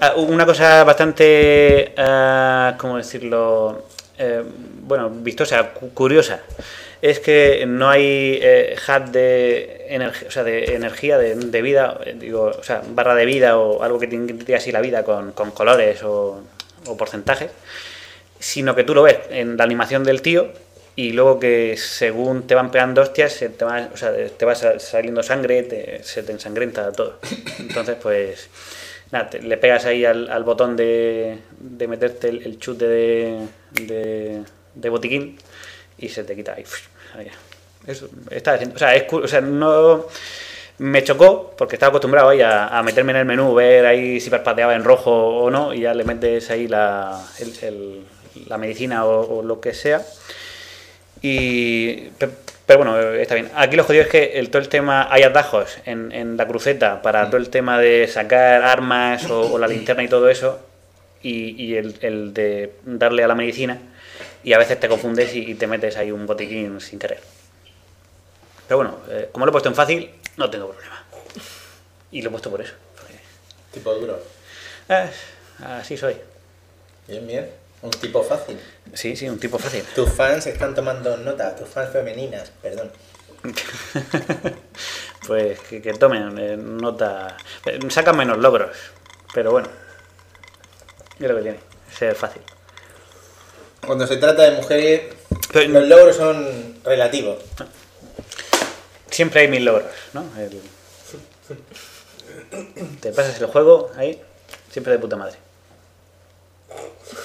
Ah, 0.00 0.14
una 0.16 0.46
cosa 0.46 0.82
bastante, 0.84 1.92
ah, 1.98 2.74
¿cómo 2.78 2.96
decirlo? 2.96 3.84
Eh, 4.18 4.42
bueno, 4.82 5.10
vistosa, 5.10 5.72
cu- 5.74 5.90
curiosa, 5.92 6.40
es 7.02 7.20
que 7.20 7.64
no 7.66 7.90
hay 7.90 8.38
eh, 8.42 8.76
HUD 8.88 9.10
de 9.10 9.86
energía, 9.90 10.28
o 10.28 10.30
sea, 10.30 10.42
de 10.42 10.74
energía, 10.74 11.18
de, 11.18 11.62
vida, 11.62 11.98
eh, 12.04 12.14
digo, 12.18 12.44
o 12.58 12.62
sea, 12.62 12.80
barra 12.88 13.14
de 13.14 13.26
vida 13.26 13.58
o 13.58 13.82
algo 13.82 13.98
que 13.98 14.06
te 14.06 14.14
indique 14.16 14.56
así 14.56 14.72
la 14.72 14.80
vida 14.80 15.02
con, 15.04 15.32
con 15.32 15.50
colores 15.50 16.02
o 16.02 16.42
porcentajes, 16.96 17.50
sino 18.38 18.74
que 18.74 18.84
tú 18.84 18.94
lo 18.94 19.02
ves 19.02 19.18
en 19.30 19.56
la 19.56 19.64
animación 19.64 20.04
del 20.04 20.22
tío 20.22 20.48
y 20.94 21.12
luego 21.12 21.38
que 21.38 21.76
según 21.76 22.46
te 22.46 22.54
van 22.54 22.70
pegando 22.70 23.02
hostias, 23.02 23.32
se 23.32 23.50
te 23.50 23.64
va, 23.64 23.88
o 23.92 23.96
sea, 23.96 24.12
te 24.14 24.44
va 24.46 24.54
sa- 24.54 24.78
saliendo 24.78 25.22
sangre, 25.22 25.62
te- 25.62 26.02
se 26.02 26.22
te 26.22 26.32
ensangrenta 26.32 26.90
todo. 26.92 27.18
Entonces, 27.58 27.96
pues, 28.00 28.48
nada, 29.12 29.28
te- 29.28 29.42
le 29.42 29.56
pegas 29.58 29.84
ahí 29.84 30.04
al, 30.06 30.42
botón 30.44 30.74
de, 30.76 31.38
de 31.58 31.86
meterte 31.88 32.28
el, 32.30 32.42
el 32.46 32.58
chute 32.58 32.86
de, 32.88 33.38
de, 33.72 34.42
botiquín 34.88 35.38
y 35.98 36.08
se 36.08 36.24
te 36.24 36.34
quita 36.34 36.54
ahí. 36.54 36.64
Eso, 37.86 38.08
está 38.30 38.58
o 38.74 38.78
sea, 38.78 38.94
es, 38.96 39.12
o 39.12 39.28
sea, 39.28 39.40
no 39.42 40.06
me 40.78 41.04
chocó 41.04 41.54
porque 41.56 41.76
estaba 41.76 41.90
acostumbrado 41.90 42.30
ahí 42.30 42.40
a, 42.42 42.82
meterme 42.82 43.12
en 43.12 43.18
el 43.18 43.24
menú, 43.26 43.54
ver 43.54 43.86
ahí 43.86 44.18
si 44.20 44.28
parpadeaba 44.30 44.74
en 44.74 44.82
rojo 44.82 45.10
o 45.12 45.50
no, 45.50 45.72
y 45.72 45.80
ya 45.80 45.94
le 45.94 46.04
metes 46.04 46.50
ahí 46.50 46.68
la, 46.68 47.22
el- 47.38 48.04
la 48.46 48.58
medicina 48.58 49.04
o, 49.04 49.38
o 49.38 49.42
lo 49.42 49.60
que 49.60 49.74
sea. 49.74 50.04
Y, 51.22 52.08
pe- 52.18 52.28
pero 52.66 52.78
bueno, 52.80 52.98
está 53.14 53.34
bien. 53.34 53.50
Aquí 53.54 53.76
lo 53.76 53.84
jodido 53.84 54.02
es 54.04 54.08
que 54.08 54.38
el, 54.38 54.50
todo 54.50 54.60
el 54.60 54.68
tema, 54.68 55.08
hay 55.10 55.22
atajos 55.22 55.78
en, 55.84 56.12
en 56.12 56.36
la 56.36 56.46
cruceta 56.46 57.00
para 57.02 57.26
todo 57.26 57.36
el 57.38 57.48
tema 57.48 57.78
de 57.78 58.06
sacar 58.08 58.62
armas 58.62 59.24
o, 59.30 59.52
o 59.52 59.58
la 59.58 59.68
linterna 59.68 60.02
y 60.02 60.08
todo 60.08 60.28
eso, 60.28 60.58
y, 61.22 61.62
y 61.62 61.76
el, 61.76 61.96
el 62.02 62.34
de 62.34 62.74
darle 62.84 63.24
a 63.24 63.28
la 63.28 63.34
medicina, 63.34 63.78
y 64.44 64.52
a 64.52 64.58
veces 64.58 64.78
te 64.78 64.88
confundes 64.88 65.34
y, 65.34 65.50
y 65.50 65.54
te 65.54 65.66
metes 65.66 65.96
ahí 65.96 66.10
un 66.10 66.26
botiquín 66.26 66.80
sin 66.80 66.98
querer. 66.98 67.20
Pero 68.68 68.78
bueno, 68.78 68.98
eh, 69.10 69.28
como 69.32 69.46
lo 69.46 69.50
he 69.50 69.52
puesto 69.52 69.68
en 69.68 69.74
fácil, 69.76 70.10
no 70.36 70.50
tengo 70.50 70.68
problema. 70.70 71.04
Y 72.10 72.20
lo 72.22 72.28
he 72.28 72.30
puesto 72.32 72.50
por 72.50 72.60
eso. 72.60 72.74
porque, 72.96 73.14
Tipo 73.72 73.94
duro. 73.94 74.20
eh, 74.88 75.08
así 75.64 75.96
soy. 75.96 76.16
Bien, 77.06 77.26
bien. 77.26 77.48
Un 77.86 77.90
tipo 78.00 78.22
fácil. 78.24 78.58
Sí, 78.94 79.14
sí, 79.16 79.28
un 79.28 79.38
tipo 79.38 79.58
fácil. 79.58 79.84
Tus 79.94 80.10
fans 80.10 80.46
están 80.46 80.74
tomando 80.74 81.16
nota, 81.18 81.54
tus 81.54 81.68
fans 81.68 81.92
femeninas, 81.92 82.50
perdón. 82.60 82.90
pues 85.26 85.58
que, 85.60 85.80
que 85.82 85.92
tomen 85.94 86.36
eh, 86.38 86.56
nota. 86.56 87.36
eh, 87.64 87.78
Sacan 87.90 88.16
menos 88.16 88.38
logros, 88.38 88.70
pero 89.32 89.50
bueno. 89.52 89.68
Es 91.20 91.28
lo 91.28 91.36
que 91.36 91.42
tiene, 91.42 91.60
ser 91.96 92.14
fácil. 92.14 92.42
Cuando 93.86 94.06
se 94.06 94.16
trata 94.16 94.42
de 94.42 94.50
mujeres, 94.56 95.14
Pero- 95.52 95.68
los 95.80 95.88
logros 95.88 96.16
son 96.16 96.80
relativos. 96.84 97.38
Siempre 99.10 99.42
hay 99.42 99.48
mil 99.48 99.64
logros, 99.64 99.86
¿no? 100.12 100.24
El- 100.38 100.60
Te 103.00 103.12
pasas 103.12 103.40
el 103.40 103.46
juego 103.46 103.90
ahí, 103.96 104.20
siempre 104.70 104.92
de 104.92 104.98
puta 104.98 105.16
madre. 105.16 105.38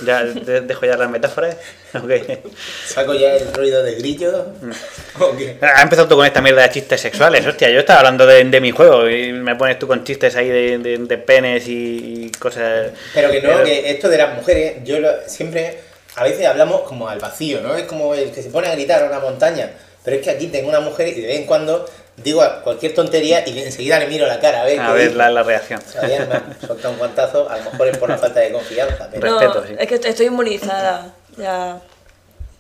Ya 0.06 0.24
de- 0.24 0.62
dejo 0.62 0.86
ya 0.86 0.96
las 0.98 1.10
metáforas. 1.10 1.56
Ok. 1.94 2.10
¿Saco 2.88 3.14
ya 3.14 3.36
el 3.36 3.54
ruido 3.54 3.84
de 3.84 3.96
grillo? 3.96 4.46
Mm. 4.62 4.72
¿O 5.22 5.36
qué? 5.36 5.58
Ha 5.62 5.82
empezado 5.82 6.08
tú 6.08 6.16
con 6.16 6.26
esta 6.26 6.42
mierda 6.42 6.62
de 6.64 6.70
chistes 6.70 7.02
sexuales, 7.02 7.46
hostia. 7.46 7.70
Yo 7.70 7.80
estaba 7.80 8.00
hablando 8.00 8.26
de, 8.26 8.44
de 8.46 8.62
mi 8.62 8.72
juego 8.72 9.10
y 9.10 9.34
me 9.34 9.56
pones 9.58 9.78
tú 9.78 9.88
con 9.88 10.04
chistes 10.06 10.36
ahí 10.38 10.48
de, 10.48 10.78
de- 10.78 10.98
de 11.00 11.18
penes 11.18 11.68
y, 11.68 12.28
y 12.28 12.32
cosas. 12.40 12.92
Pero 13.14 13.30
que 13.30 13.42
no, 13.42 13.50
Pero- 13.50 13.64
que 13.66 13.90
esto 13.92 14.08
de 14.08 14.18
las 14.18 14.34
mujeres, 14.36 14.76
yo 14.86 15.00
lo- 15.00 15.28
siempre, 15.28 15.80
a 16.16 16.24
veces 16.24 16.46
hablamos 16.46 16.82
como 16.84 17.10
al 17.10 17.20
vacío, 17.20 17.60
¿no? 17.62 17.76
Es 17.76 17.84
como 17.84 18.16
el 18.16 18.32
que 18.32 18.42
se 18.42 18.50
pone 18.52 18.68
a 18.70 18.76
gritar 18.76 19.04
a 19.04 19.08
una 19.08 19.20
montaña. 19.20 19.72
Pero 20.06 20.18
es 20.18 20.24
que 20.24 20.30
aquí 20.32 20.48
tengo 20.48 20.70
una 20.70 20.80
mujer 20.80 21.10
y 21.10 21.22
de 21.22 21.28
vez 21.28 21.38
en 21.40 21.46
cuando 21.46 21.86
digo 22.18 22.44
cualquier 22.64 22.94
tontería 22.94 23.48
y 23.48 23.60
enseguida 23.60 24.00
le 24.00 24.08
miro 24.08 24.28
la 24.28 24.40
cara 24.40 24.62
a 24.62 24.66
ver. 24.66 24.80
A 24.80 24.94
ver 24.94 25.16
la, 25.16 25.30
la 25.30 25.44
reacción. 25.44 25.82
Ha 25.82 26.68
soltado 26.68 26.94
un 26.94 27.00
guantazo, 27.00 27.50
a 27.50 27.58
lo 27.58 27.72
mejor 27.72 27.88
es 27.88 27.98
por 27.98 28.10
la 28.10 28.18
falta 28.18 28.40
de 28.40 28.52
confianza. 28.52 29.10
Pero... 29.12 29.28
No, 29.28 29.40
Respeto, 29.40 29.66
sí. 29.68 29.76
es 29.78 29.88
que 29.88 30.10
estoy 30.10 30.26
inmunizada. 30.28 31.14
Ya. 31.38 31.80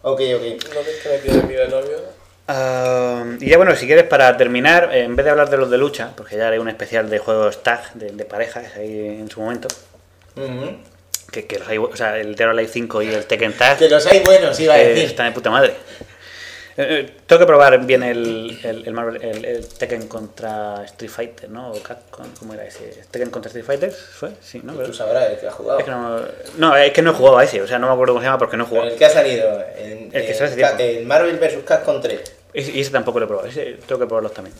Ok, 0.03 0.19
ok. 0.35 0.73
¿No 0.73 0.83
ves 0.83 1.21
que 1.21 1.31
me 1.31 1.43
mi 1.43 1.69
novio? 1.69 2.21
Ah, 2.47 3.23
y 3.39 3.49
ya 3.49 3.57
bueno, 3.57 3.75
si 3.75 3.85
quieres 3.85 4.05
para 4.05 4.35
terminar, 4.35 4.89
eh, 4.93 5.03
en 5.03 5.15
vez 5.15 5.23
de 5.25 5.31
hablar 5.31 5.49
de 5.49 5.57
los 5.57 5.69
de 5.69 5.77
lucha, 5.77 6.11
porque 6.17 6.35
ya 6.35 6.47
haré 6.47 6.59
un 6.59 6.67
especial 6.67 7.09
de 7.09 7.19
juegos 7.19 7.63
tag, 7.63 7.93
de, 7.93 8.11
de 8.11 8.25
parejas 8.25 8.65
ahí 8.75 9.07
en 9.19 9.29
su 9.29 9.39
momento, 9.39 9.67
que, 11.31 11.45
que 11.45 11.59
los 11.59 11.67
hay, 11.67 11.77
o 11.77 11.95
sea, 11.95 12.17
el 12.17 12.35
Dead 12.35 12.47
or 12.49 12.53
Alive 12.53 12.71
5 12.73 13.01
y 13.03 13.07
el 13.13 13.25
Tekken 13.25 13.53
Tag 13.53 13.77
Que 13.77 13.87
los 13.87 14.05
hay 14.05 14.19
buenos, 14.19 14.59
iba 14.59 14.73
a 14.73 14.81
eh, 14.81 14.89
decir. 14.89 15.05
están 15.05 15.27
de 15.27 15.31
puta 15.31 15.49
madre. 15.49 15.75
Eh, 16.77 16.87
eh, 16.89 17.13
tengo 17.27 17.39
que 17.41 17.45
probar 17.45 17.77
bien 17.85 18.01
el, 18.01 18.57
el, 18.63 18.87
el, 18.87 18.93
Marvel- 18.93 19.21
el- 19.21 19.67
Tekken 19.67 20.07
contra 20.07 20.83
Street 20.85 21.11
Fighter, 21.11 21.49
¿no? 21.49 21.71
O 21.71 21.83
Capcom, 21.83 22.25
¿cómo 22.39 22.53
era 22.53 22.63
ese? 22.65 23.03
¿Tekken 23.11 23.29
contra 23.29 23.49
Street 23.49 23.65
Fighter? 23.65 23.91
¿Fue? 23.91 24.29
Sí, 24.41 24.61
¿no? 24.63 24.73
Tú 24.73 24.93
sabrás 24.93 25.29
el 25.31 25.37
que 25.39 25.47
ha 25.47 25.51
jugado. 25.51 25.79
Es 25.79 25.85
que 25.85 25.91
no, 25.91 26.21
no, 26.57 26.75
es 26.77 26.91
que 26.93 27.01
no 27.01 27.11
he 27.11 27.13
jugado 27.13 27.37
a 27.39 27.43
ese, 27.43 27.61
o 27.61 27.67
sea, 27.67 27.77
no 27.77 27.87
me 27.87 27.93
acuerdo 27.93 28.13
cómo 28.13 28.21
se 28.21 28.27
llama 28.27 28.37
porque 28.39 28.55
no 28.57 28.63
he 28.63 28.67
Pero 28.67 28.75
jugado. 28.81 28.93
el 28.93 28.97
que 28.97 29.05
ha 29.05 29.09
salido, 29.09 29.63
el, 29.77 30.09
El 30.13 30.25
que 30.25 30.33
sale 30.33 30.99
el 30.99 31.05
Marvel 31.05 31.37
vs. 31.37 31.57
Capcom 31.65 32.01
3. 32.01 32.33
Ese- 32.53 32.71
Y 32.71 32.81
ese 32.81 32.91
tampoco 32.91 33.19
lo 33.19 33.25
he 33.25 33.27
probado, 33.27 33.47
ese 33.49 33.77
tengo 33.85 33.99
que 33.99 34.07
probarlos 34.07 34.33
también. 34.33 34.55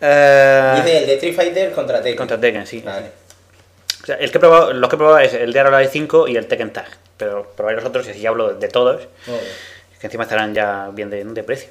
Dice 0.00 0.98
el 0.98 1.06
de 1.06 1.14
Street 1.14 1.34
Fighter 1.34 1.72
contra 1.72 1.98
Tekken. 2.00 2.16
Contra 2.16 2.38
Tekken, 2.40 2.66
sí. 2.66 2.80
Vale. 2.84 3.06
O 4.02 4.06
sea, 4.06 4.16
el 4.16 4.30
que 4.30 4.38
he 4.38 4.40
probado, 4.40 4.72
los 4.72 4.88
que 4.88 4.94
he 4.96 4.98
probado 4.98 5.18
es 5.18 5.34
el 5.34 5.56
or 5.56 5.66
Alive 5.74 5.90
5 5.92 6.28
y 6.28 6.36
el 6.36 6.46
Tekken 6.46 6.72
Tag. 6.72 6.86
Pero 7.16 7.50
probaré 7.56 7.76
los 7.76 7.84
otros 7.84 8.06
y 8.06 8.10
así 8.10 8.20
ya 8.20 8.28
hablo 8.30 8.54
de 8.54 8.68
todos, 8.68 9.02
Muy 9.26 9.38
bien. 9.38 9.50
Que 10.00 10.06
encima 10.06 10.24
estarán 10.24 10.54
ya 10.54 10.90
bien 10.92 11.10
de, 11.10 11.24
de 11.24 11.42
precio. 11.42 11.70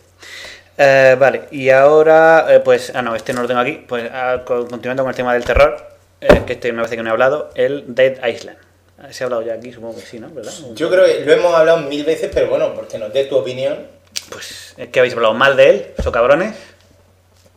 Eh, 0.77 1.15
vale, 1.19 1.43
y 1.51 1.69
ahora, 1.69 2.45
eh, 2.49 2.59
pues, 2.59 2.91
ah, 2.93 3.01
no, 3.01 3.15
este 3.15 3.33
no 3.33 3.41
lo 3.41 3.47
tengo 3.47 3.59
aquí. 3.61 3.83
Pues 3.87 4.09
ah, 4.13 4.41
con- 4.45 4.67
continuando 4.67 5.03
con 5.03 5.09
el 5.09 5.15
tema 5.15 5.33
del 5.33 5.43
terror, 5.43 5.77
eh, 6.21 6.43
que 6.45 6.53
este 6.53 6.71
una 6.71 6.83
vez 6.83 6.91
que 6.91 6.97
no 6.97 7.09
he 7.09 7.11
hablado, 7.11 7.49
el 7.55 7.83
Dead 7.95 8.23
Island. 8.27 8.57
Ah, 8.99 9.11
Se 9.11 9.23
ha 9.23 9.25
hablado 9.25 9.41
ya 9.43 9.53
aquí, 9.53 9.71
supongo 9.73 9.95
que 9.95 10.01
sí, 10.05 10.19
¿no? 10.19 10.29
¿Verdad? 10.29 10.51
Yo 10.73 10.89
creo 10.89 11.05
que 11.05 11.25
lo 11.25 11.33
hemos 11.33 11.53
hablado 11.55 11.79
mil 11.81 12.03
veces, 12.03 12.29
pero 12.33 12.47
bueno, 12.49 12.73
porque 12.75 12.97
nos 12.99 13.11
dé 13.13 13.25
tu 13.25 13.37
opinión. 13.37 13.87
Pues, 14.29 14.73
¿es 14.77 14.89
que 14.89 14.99
habéis 14.99 15.13
hablado 15.13 15.33
mal 15.33 15.55
de 15.55 15.69
él? 15.69 15.87
¿So 16.03 16.11
cabrones? 16.11 16.55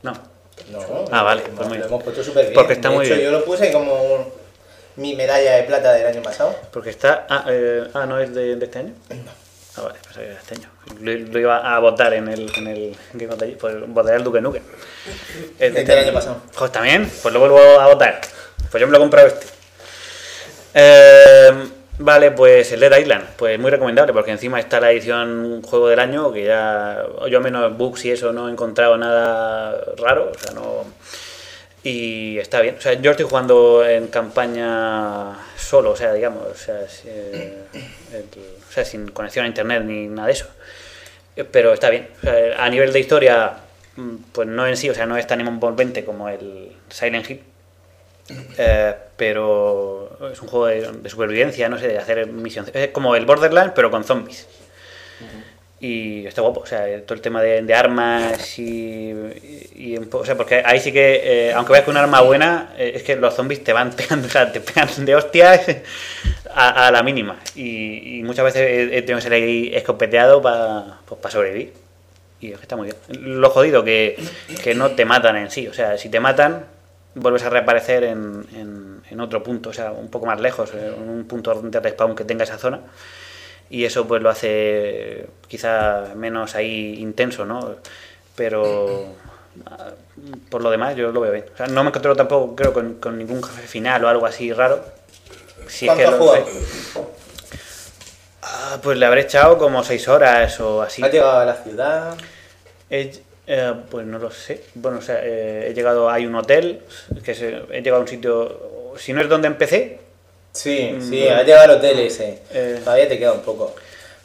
No. 0.02 0.12
No. 0.70 1.04
Ah, 1.10 1.22
vale, 1.22 1.42
pues 1.42 1.68
muy 1.68 1.78
Lo 1.78 1.84
bien. 1.84 1.86
hemos 1.88 2.02
puesto 2.04 2.22
súper 2.22 2.44
bien. 2.44 2.54
Porque 2.54 2.74
está 2.74 2.88
de 2.90 2.94
muy 2.96 3.06
hecho, 3.06 3.14
bien. 3.16 3.26
yo 3.26 3.32
lo 3.38 3.44
puse 3.44 3.72
como 3.72 3.92
un- 4.02 4.26
mi 4.96 5.14
medalla 5.16 5.56
de 5.56 5.62
plata 5.64 5.92
del 5.92 6.06
año 6.06 6.22
pasado. 6.22 6.54
Porque 6.72 6.90
está. 6.90 7.26
Ah, 7.28 7.44
eh, 7.48 7.84
ah, 7.94 8.06
¿no 8.06 8.18
es 8.20 8.34
de, 8.34 8.56
de 8.56 8.64
este 8.64 8.78
año? 8.78 8.92
Ah, 9.76 9.82
vale, 9.82 9.98
pues 10.02 10.16
era 10.16 10.32
este 10.34 10.54
año. 10.56 10.68
Lo, 11.00 11.12
lo 11.32 11.38
iba 11.38 11.74
a 11.76 11.78
votar 11.78 12.12
en 12.14 12.28
el, 12.28 12.50
en 12.56 12.66
el 12.66 12.96
pues 13.58 13.74
votaré 13.88 14.16
al 14.16 14.24
Duque 14.24 14.40
Nukem. 14.40 14.62
Es 15.58 15.72
de 15.74 15.80
Este 15.80 15.92
del 15.94 16.04
año 16.04 16.12
pasado. 16.12 16.42
Pues 16.58 16.72
también, 16.72 17.10
pues 17.22 17.32
lo 17.32 17.40
vuelvo 17.40 17.58
a 17.80 17.86
votar. 17.86 18.20
Pues 18.70 18.80
yo 18.80 18.86
me 18.86 18.90
lo 18.92 18.98
he 18.98 19.00
comprado 19.00 19.28
este. 19.28 19.46
Eh, 20.74 21.50
vale, 21.98 22.30
pues 22.32 22.70
el 22.72 22.80
Dead 22.80 22.96
Island, 22.98 23.24
pues 23.36 23.58
muy 23.58 23.70
recomendable 23.70 24.12
porque 24.12 24.30
encima 24.30 24.60
está 24.60 24.80
la 24.80 24.90
edición 24.92 25.62
juego 25.62 25.88
del 25.88 25.98
año 25.98 26.32
que 26.32 26.44
ya 26.44 27.04
yo 27.28 27.38
al 27.38 27.44
menos 27.44 27.76
bugs 27.76 28.04
y 28.04 28.12
eso 28.12 28.32
no 28.32 28.48
he 28.48 28.52
encontrado 28.52 28.96
nada 28.96 29.76
raro, 29.98 30.30
o 30.34 30.38
sea, 30.38 30.52
no 30.52 30.84
y 31.82 32.38
está 32.38 32.60
bien. 32.60 32.76
O 32.78 32.80
sea, 32.80 32.92
yo 32.94 33.10
estoy 33.12 33.26
jugando 33.26 33.84
en 33.86 34.08
campaña 34.08 35.36
solo, 35.56 35.92
o 35.92 35.96
sea, 35.96 36.12
digamos, 36.12 36.44
o 36.46 36.54
sea, 36.54 36.86
si- 36.88 37.08
eh, 37.08 37.56
el- 38.12 38.59
o 38.70 38.72
sea, 38.72 38.84
sin 38.84 39.08
conexión 39.08 39.44
a 39.44 39.48
internet 39.48 39.82
ni 39.84 40.06
nada 40.06 40.28
de 40.28 40.32
eso. 40.32 40.46
Eh, 41.34 41.44
Pero 41.44 41.72
está 41.74 41.90
bien. 41.90 42.08
O 42.18 42.20
sea, 42.20 42.64
a 42.64 42.68
nivel 42.70 42.92
de 42.92 43.00
historia, 43.00 43.54
mm, 43.96 44.14
pues 44.32 44.46
no 44.46 44.64
en 44.66 44.76
sí, 44.76 44.88
o 44.88 44.94
sea, 44.94 45.06
no 45.06 45.16
es 45.16 45.26
tan 45.26 45.40
envolvente 45.40 46.04
como 46.04 46.28
el 46.28 46.72
Silent 46.88 47.28
Hill. 47.28 47.42
Eh, 48.58 48.94
pero 49.16 50.16
es 50.32 50.40
un 50.40 50.46
juego 50.46 50.66
de, 50.66 50.92
de 50.92 51.08
supervivencia, 51.10 51.68
no 51.68 51.78
sé, 51.78 51.88
de 51.88 51.98
hacer 51.98 52.28
misiones. 52.28 52.72
Es 52.74 52.90
como 52.90 53.16
el 53.16 53.26
Borderlands, 53.26 53.72
pero 53.74 53.90
con 53.90 54.04
zombies. 54.04 54.46
Y 55.82 56.26
está 56.26 56.42
guapo, 56.42 56.60
o 56.60 56.66
sea, 56.66 56.84
todo 57.06 57.14
el 57.14 57.22
tema 57.22 57.40
de, 57.40 57.62
de 57.62 57.74
armas 57.74 58.58
y, 58.58 59.14
y 59.74 59.98
poco- 60.00 60.18
o 60.24 60.26
sea, 60.26 60.36
porque 60.36 60.62
ahí 60.62 60.78
sí 60.78 60.92
que, 60.92 61.48
eh, 61.48 61.52
aunque 61.54 61.72
veas 61.72 61.84
que 61.86 61.90
un 61.90 61.96
arma 61.96 62.20
buena, 62.20 62.74
eh, 62.76 62.92
es 62.96 63.02
que 63.02 63.16
los 63.16 63.32
zombies 63.34 63.64
te 63.64 63.72
van 63.72 63.90
pegando, 63.96 64.26
o 64.26 64.30
sea, 64.30 64.52
te 64.52 64.60
pegan 64.60 64.88
de 65.06 65.14
hostias 65.16 65.62
a, 66.54 66.88
a 66.88 66.90
la 66.90 67.02
mínima. 67.02 67.38
Y, 67.54 68.18
y 68.18 68.22
muchas 68.22 68.44
veces 68.44 68.60
he, 68.62 68.98
he 68.98 69.02
tenido 69.02 69.26
que 69.26 69.34
ahí 69.34 69.70
escopeteado 69.74 70.42
para 70.42 70.98
sobrevivir. 71.30 71.72
Y 72.40 72.52
es 72.52 72.56
que 72.58 72.62
está 72.62 72.76
muy 72.76 72.86
bien. 72.86 73.40
Lo 73.40 73.48
jodido 73.50 73.82
que, 73.82 74.16
que 74.62 74.74
no 74.74 74.90
te 74.92 75.06
matan 75.06 75.36
en 75.36 75.50
sí, 75.50 75.66
o 75.68 75.72
sea, 75.74 75.96
si 75.96 76.10
te 76.10 76.20
matan, 76.20 76.66
vuelves 77.14 77.42
a 77.44 77.50
reaparecer 77.50 78.04
en, 78.04 78.46
en, 78.54 79.00
en 79.10 79.20
otro 79.20 79.42
punto, 79.42 79.70
o 79.70 79.72
sea, 79.72 79.92
un 79.92 80.10
poco 80.10 80.26
más 80.26 80.40
lejos, 80.40 80.72
en 80.74 81.08
un 81.08 81.24
punto 81.26 81.54
de 81.54 81.80
respawn 81.80 82.14
que 82.14 82.24
tenga 82.24 82.44
esa 82.44 82.58
zona 82.58 82.80
y 83.70 83.84
eso 83.84 84.06
pues 84.06 84.20
lo 84.22 84.28
hace 84.30 85.26
quizá 85.48 86.12
menos 86.16 86.54
ahí 86.56 86.96
intenso, 86.98 87.44
¿no? 87.46 87.76
Pero 88.36 89.06
por 90.50 90.62
lo 90.62 90.70
demás 90.70 90.96
yo 90.96 91.10
lo 91.12 91.20
veo 91.20 91.32
bien. 91.32 91.44
O 91.54 91.56
sea, 91.56 91.66
no 91.66 91.82
me 91.82 91.88
encontré 91.90 92.14
tampoco, 92.14 92.54
creo, 92.56 92.72
con, 92.72 92.94
con 92.94 93.16
ningún 93.16 93.42
jefe 93.42 93.66
final 93.66 94.04
o 94.04 94.08
algo 94.08 94.26
así 94.26 94.52
raro. 94.52 94.84
Si 95.68 95.86
es 95.88 95.92
¿Cuánto 95.94 96.18
que 96.18 96.40
lo-? 96.40 97.10
Ah, 98.42 98.78
pues 98.82 98.96
le 98.98 99.06
habré 99.06 99.22
echado 99.22 99.58
como 99.58 99.84
seis 99.84 100.08
horas 100.08 100.58
o 100.60 100.82
así. 100.82 101.02
¿Has 101.02 101.12
llegado 101.12 101.38
a 101.38 101.44
la 101.44 101.54
ciudad? 101.54 102.16
He- 102.88 103.20
eh, 103.46 103.74
pues 103.90 104.06
no 104.06 104.18
lo 104.18 104.30
sé. 104.30 104.64
Bueno, 104.74 104.98
o 104.98 105.02
sea, 105.02 105.20
eh, 105.22 105.68
he 105.68 105.74
llegado, 105.74 106.08
hay 106.08 106.24
un 106.26 106.34
hotel, 106.36 106.82
que 107.24 107.34
se- 107.34 107.62
he 107.70 107.82
llegado 107.82 107.96
a 107.98 108.00
un 108.00 108.08
sitio, 108.08 108.94
si 108.96 109.12
no 109.12 109.20
es 109.20 109.28
donde 109.28 109.48
empecé, 109.48 110.00
Sí, 110.52 110.96
sí, 111.08 111.28
has 111.28 111.44
llegado 111.46 111.64
al 111.64 111.78
hotel 111.78 111.98
ese. 112.00 112.40
Mm. 112.50 112.54
Eh. 112.54 112.80
Todavía 112.82 113.08
te 113.08 113.18
queda 113.18 113.32
un 113.32 113.42
poco. 113.42 113.74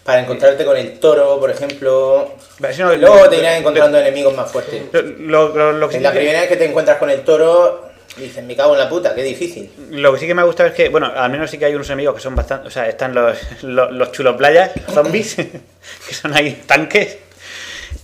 Para 0.04 0.20
encontrarte 0.22 0.64
con 0.66 0.78
el 0.78 1.00
toro, 1.00 1.40
por 1.40 1.50
ejemplo. 1.50 2.34
No, 2.60 2.96
Luego 2.96 3.30
te 3.30 3.38
irás 3.38 3.58
encontrando 3.60 3.98
enemigos 4.00 4.36
más 4.36 4.52
fuertes. 4.52 4.84
lo, 5.20 5.50
lo- 5.50 5.72
lo 5.74 5.88
que 5.88 5.94
sí 5.94 5.98
En 5.98 6.04
la 6.04 6.12
primera 6.12 6.40
vez 6.42 6.50
que 6.50 6.58
te 6.58 6.66
encuentras 6.66 6.98
con 6.98 7.10
el 7.10 7.22
toro, 7.24 7.90
dices, 8.18 8.44
me 8.44 8.56
cago 8.56 8.74
en 8.74 8.80
la 8.80 8.88
puta, 8.90 9.16
qué 9.16 9.24
difícil. 9.24 9.72
Lo 9.92 10.14
que 10.14 10.20
sí 10.20 10.28
que 10.28 10.36
me 10.36 10.42
ha 10.42 10.46
gustado 10.46 10.70
es 10.70 10.76
que, 10.76 10.90
bueno, 10.90 11.12
al 11.16 11.32
menos 11.32 11.50
sí 11.50 11.58
que 11.58 11.66
hay 11.66 11.74
unos 11.76 11.88
enemigos 11.90 12.16
que 12.16 12.22
son 12.22 12.36
bastante. 12.36 12.68
O 12.68 12.72
sea, 12.72 12.88
están 12.88 13.14
los, 13.16 13.38
los, 13.64 13.92
los 13.92 14.12
chulos 14.12 14.36
playas, 14.36 14.72
zombies, 14.94 15.36
que 16.08 16.14
son 16.14 16.36
ahí 16.36 16.62
tanques, 16.68 17.18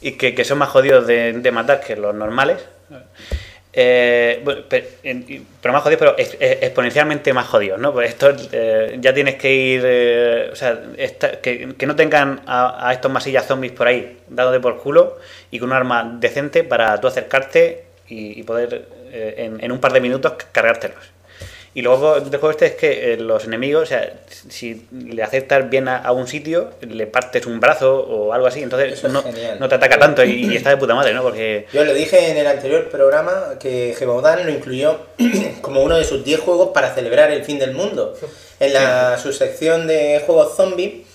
y 0.01 0.13
que, 0.13 0.33
que 0.33 0.43
son 0.43 0.57
más 0.57 0.69
jodidos 0.69 1.05
de, 1.05 1.33
de 1.33 1.51
matar 1.51 1.81
que 1.81 1.95
los 1.95 2.15
normales. 2.15 2.57
Eh, 3.73 4.43
pero, 5.61 5.73
más 5.73 5.81
jodidos, 5.83 5.99
pero 5.99 6.15
eh, 6.17 6.59
exponencialmente 6.61 7.31
más 7.33 7.47
jodidos, 7.47 7.79
¿no? 7.79 7.93
Pues 7.93 8.09
esto 8.09 8.29
eh, 8.51 8.97
ya 8.99 9.13
tienes 9.13 9.35
que 9.35 9.53
ir. 9.53 9.81
eh, 9.85 10.49
o 10.51 10.55
sea, 10.55 10.77
esta- 10.97 11.39
que, 11.39 11.73
que 11.77 11.85
no 11.85 11.95
tengan 11.95 12.41
a, 12.47 12.91
estos 12.93 13.11
masillas 13.11 13.45
zombies 13.47 13.71
por 13.73 13.87
ahí 13.87 14.17
dándote 14.27 14.59
por 14.59 14.77
culo 14.81 15.17
y 15.51 15.59
con 15.59 15.69
un 15.69 15.75
arma 15.75 16.17
decente 16.19 16.63
para 16.63 16.99
tú 16.99 17.07
acercarte 17.07 17.85
y, 18.07 18.43
poder 18.43 18.85
eh, 19.11 19.51
en 19.59 19.71
un 19.71 19.79
par 19.79 19.93
de 19.93 20.01
minutos 20.01 20.33
cargártelos. 20.51 21.11
Y 21.73 21.81
luego 21.81 22.19
del 22.19 22.29
juego 22.31 22.51
este 22.51 22.65
es 22.65 22.75
que 22.75 23.13
eh, 23.13 23.17
los 23.17 23.45
enemigos, 23.45 23.83
o 23.83 23.85
sea, 23.85 24.13
si 24.49 24.85
le 24.91 25.23
acertas 25.23 25.69
bien 25.69 25.87
a, 25.87 25.97
a 25.97 26.11
un 26.11 26.27
sitio, 26.27 26.71
le 26.81 27.07
partes 27.07 27.45
un 27.45 27.61
brazo 27.61 27.97
o 27.97 28.33
algo 28.33 28.47
así, 28.47 28.61
entonces 28.61 29.01
no, 29.05 29.23
no 29.57 29.69
te 29.69 29.75
ataca 29.75 29.97
tanto 29.97 30.21
y, 30.21 30.51
y 30.51 30.57
está 30.57 30.71
de 30.71 30.77
puta 30.77 30.95
madre, 30.95 31.13
¿no? 31.13 31.23
Porque 31.23 31.67
Yo 31.71 31.85
lo 31.85 31.93
dije 31.93 32.29
en 32.29 32.35
el 32.35 32.47
anterior 32.47 32.89
programa 32.89 33.55
que 33.57 33.95
Gebaudan 33.97 34.45
lo 34.45 34.51
incluyó 34.51 34.99
como 35.61 35.81
uno 35.81 35.97
de 35.97 36.03
sus 36.03 36.25
10 36.25 36.41
juegos 36.41 36.71
para 36.73 36.93
celebrar 36.93 37.31
el 37.31 37.45
fin 37.45 37.57
del 37.57 37.71
mundo. 37.71 38.17
En 38.59 38.73
la 38.73 39.17
subsección 39.17 39.87
de 39.87 40.21
juegos 40.25 40.57
zombie 40.57 41.05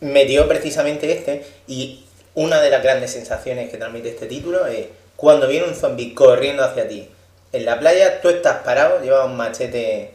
metió 0.00 0.46
precisamente 0.46 1.10
este 1.10 1.42
y 1.66 2.04
una 2.34 2.60
de 2.60 2.70
las 2.70 2.82
grandes 2.82 3.12
sensaciones 3.12 3.70
que 3.70 3.78
transmite 3.78 4.10
este 4.10 4.26
título 4.26 4.66
es 4.66 4.86
cuando 5.16 5.48
viene 5.48 5.66
un 5.66 5.74
zombie 5.74 6.14
corriendo 6.14 6.64
hacia 6.64 6.86
ti. 6.86 7.08
En 7.52 7.64
la 7.64 7.78
playa 7.78 8.20
tú 8.20 8.28
estás 8.28 8.58
parado, 8.58 9.02
llevas 9.02 9.26
un 9.26 9.36
machete 9.36 10.14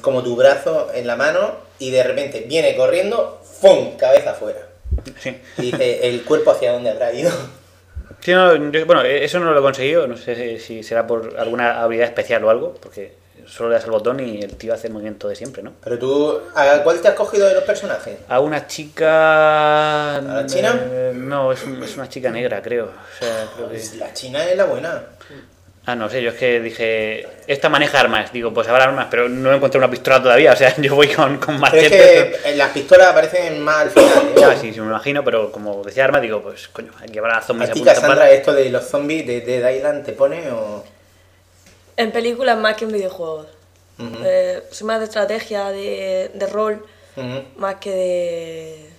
como 0.00 0.22
tu 0.22 0.36
brazo 0.36 0.90
en 0.94 1.06
la 1.06 1.16
mano 1.16 1.56
y 1.78 1.90
de 1.90 2.02
repente 2.02 2.44
viene 2.48 2.74
corriendo, 2.76 3.40
¡fum! 3.60 3.96
cabeza 3.96 4.30
afuera. 4.32 4.60
sí. 5.20 5.36
Y 5.58 5.72
dice, 5.72 6.08
¿el 6.08 6.22
cuerpo 6.24 6.52
hacia 6.52 6.72
dónde 6.72 6.90
habrá 6.90 7.12
ido? 7.12 7.30
Sí, 8.20 8.32
no, 8.32 8.54
yo- 8.70 8.86
bueno, 8.86 9.02
eso 9.02 9.40
no 9.40 9.52
lo 9.52 9.58
he 9.58 9.62
conseguido, 9.62 10.06
no 10.06 10.16
sé 10.16 10.58
si- 10.60 10.82
será 10.82 11.06
por 11.06 11.36
alguna 11.38 11.82
habilidad 11.82 12.06
especial 12.08 12.44
o 12.44 12.50
algo, 12.50 12.74
porque 12.80 13.14
solo 13.46 13.70
le 13.70 13.74
das 13.74 13.84
al 13.84 13.90
botón 13.90 14.20
y 14.20 14.40
el 14.40 14.54
tío 14.56 14.72
hace 14.72 14.86
el 14.86 14.92
movimiento 14.92 15.28
de 15.28 15.34
siempre, 15.34 15.62
¿no? 15.64 15.72
Pero 15.82 15.98
tú, 15.98 16.40
¿a 16.54 16.82
cuál 16.84 17.00
te 17.00 17.08
has 17.08 17.14
cogido 17.14 17.48
de 17.48 17.54
los 17.54 17.64
personajes? 17.64 18.16
A 18.28 18.38
una 18.38 18.66
chica... 18.68 20.16
¿A 20.16 20.20
la 20.20 20.46
china? 20.46 20.72
no, 21.14 21.52
es, 21.52 21.64
un- 21.64 21.82
es 21.82 21.96
una 21.96 22.08
chica 22.08 22.30
negra, 22.30 22.62
creo. 22.62 22.84
O 22.86 23.18
sea, 23.18 23.46
creo 23.56 23.68
que... 23.68 23.74
Pues 23.74 23.96
la 23.96 24.12
china 24.14 24.44
es 24.48 24.56
la 24.56 24.64
buena. 24.66 25.02
Ah, 25.84 25.96
no 25.96 26.08
sé, 26.08 26.22
yo 26.22 26.30
es 26.30 26.36
que 26.36 26.60
dije, 26.60 27.26
esta 27.48 27.68
maneja 27.68 27.98
armas, 27.98 28.32
digo, 28.32 28.54
pues 28.54 28.68
habrá 28.68 28.84
armas, 28.84 29.08
pero 29.10 29.28
no 29.28 29.52
encontré 29.52 29.78
una 29.78 29.90
pistola 29.90 30.22
todavía, 30.22 30.52
o 30.52 30.56
sea, 30.56 30.74
yo 30.80 30.94
voy 30.94 31.08
con, 31.08 31.38
con 31.38 31.60
Pero 31.60 31.76
es 31.76 31.90
machete. 31.90 32.38
que 32.44 32.50
en 32.50 32.58
las 32.58 32.70
pistolas 32.70 33.08
aparecen 33.08 33.60
más 33.60 33.78
al 33.78 33.90
final. 33.90 34.28
¿eh? 34.28 34.34
Ya, 34.38 34.56
sí, 34.56 34.72
sí, 34.72 34.80
me 34.80 34.86
imagino, 34.86 35.24
pero 35.24 35.50
como 35.50 35.82
decía 35.82 36.04
arma, 36.04 36.20
digo, 36.20 36.40
pues 36.40 36.68
coño, 36.68 36.92
aquí 37.02 37.18
habrá 37.18 37.38
¿A 37.38 37.42
zombies 37.42 37.70
a 37.70 37.72
ti, 37.72 37.82
pala. 37.82 38.30
esto 38.30 38.52
de 38.52 38.70
los 38.70 38.84
zombies 38.84 39.26
de 39.26 39.40
Dead 39.40 39.74
Island 39.74 40.04
te 40.04 40.12
pone 40.12 40.50
o...? 40.52 40.84
En 41.96 42.12
películas 42.12 42.56
más 42.58 42.76
que 42.76 42.84
en 42.84 42.92
videojuegos. 42.92 43.48
Eh, 44.24 44.62
soy 44.70 44.86
más 44.86 44.98
de 45.00 45.04
estrategia, 45.06 45.70
de, 45.70 46.30
de 46.32 46.46
rol, 46.46 46.84
más 47.56 47.74
que 47.76 47.90
de... 47.90 48.90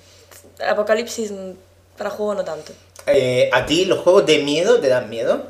Apocalipsis 0.67 1.31
para 1.97 2.09
juego 2.09 2.35
no 2.35 2.43
tanto. 2.43 2.73
Eh, 3.07 3.49
¿A 3.53 3.65
ti 3.65 3.85
los 3.85 3.99
juegos 3.99 4.25
de 4.25 4.39
miedo 4.39 4.79
te 4.79 4.87
dan 4.89 5.09
miedo? 5.09 5.45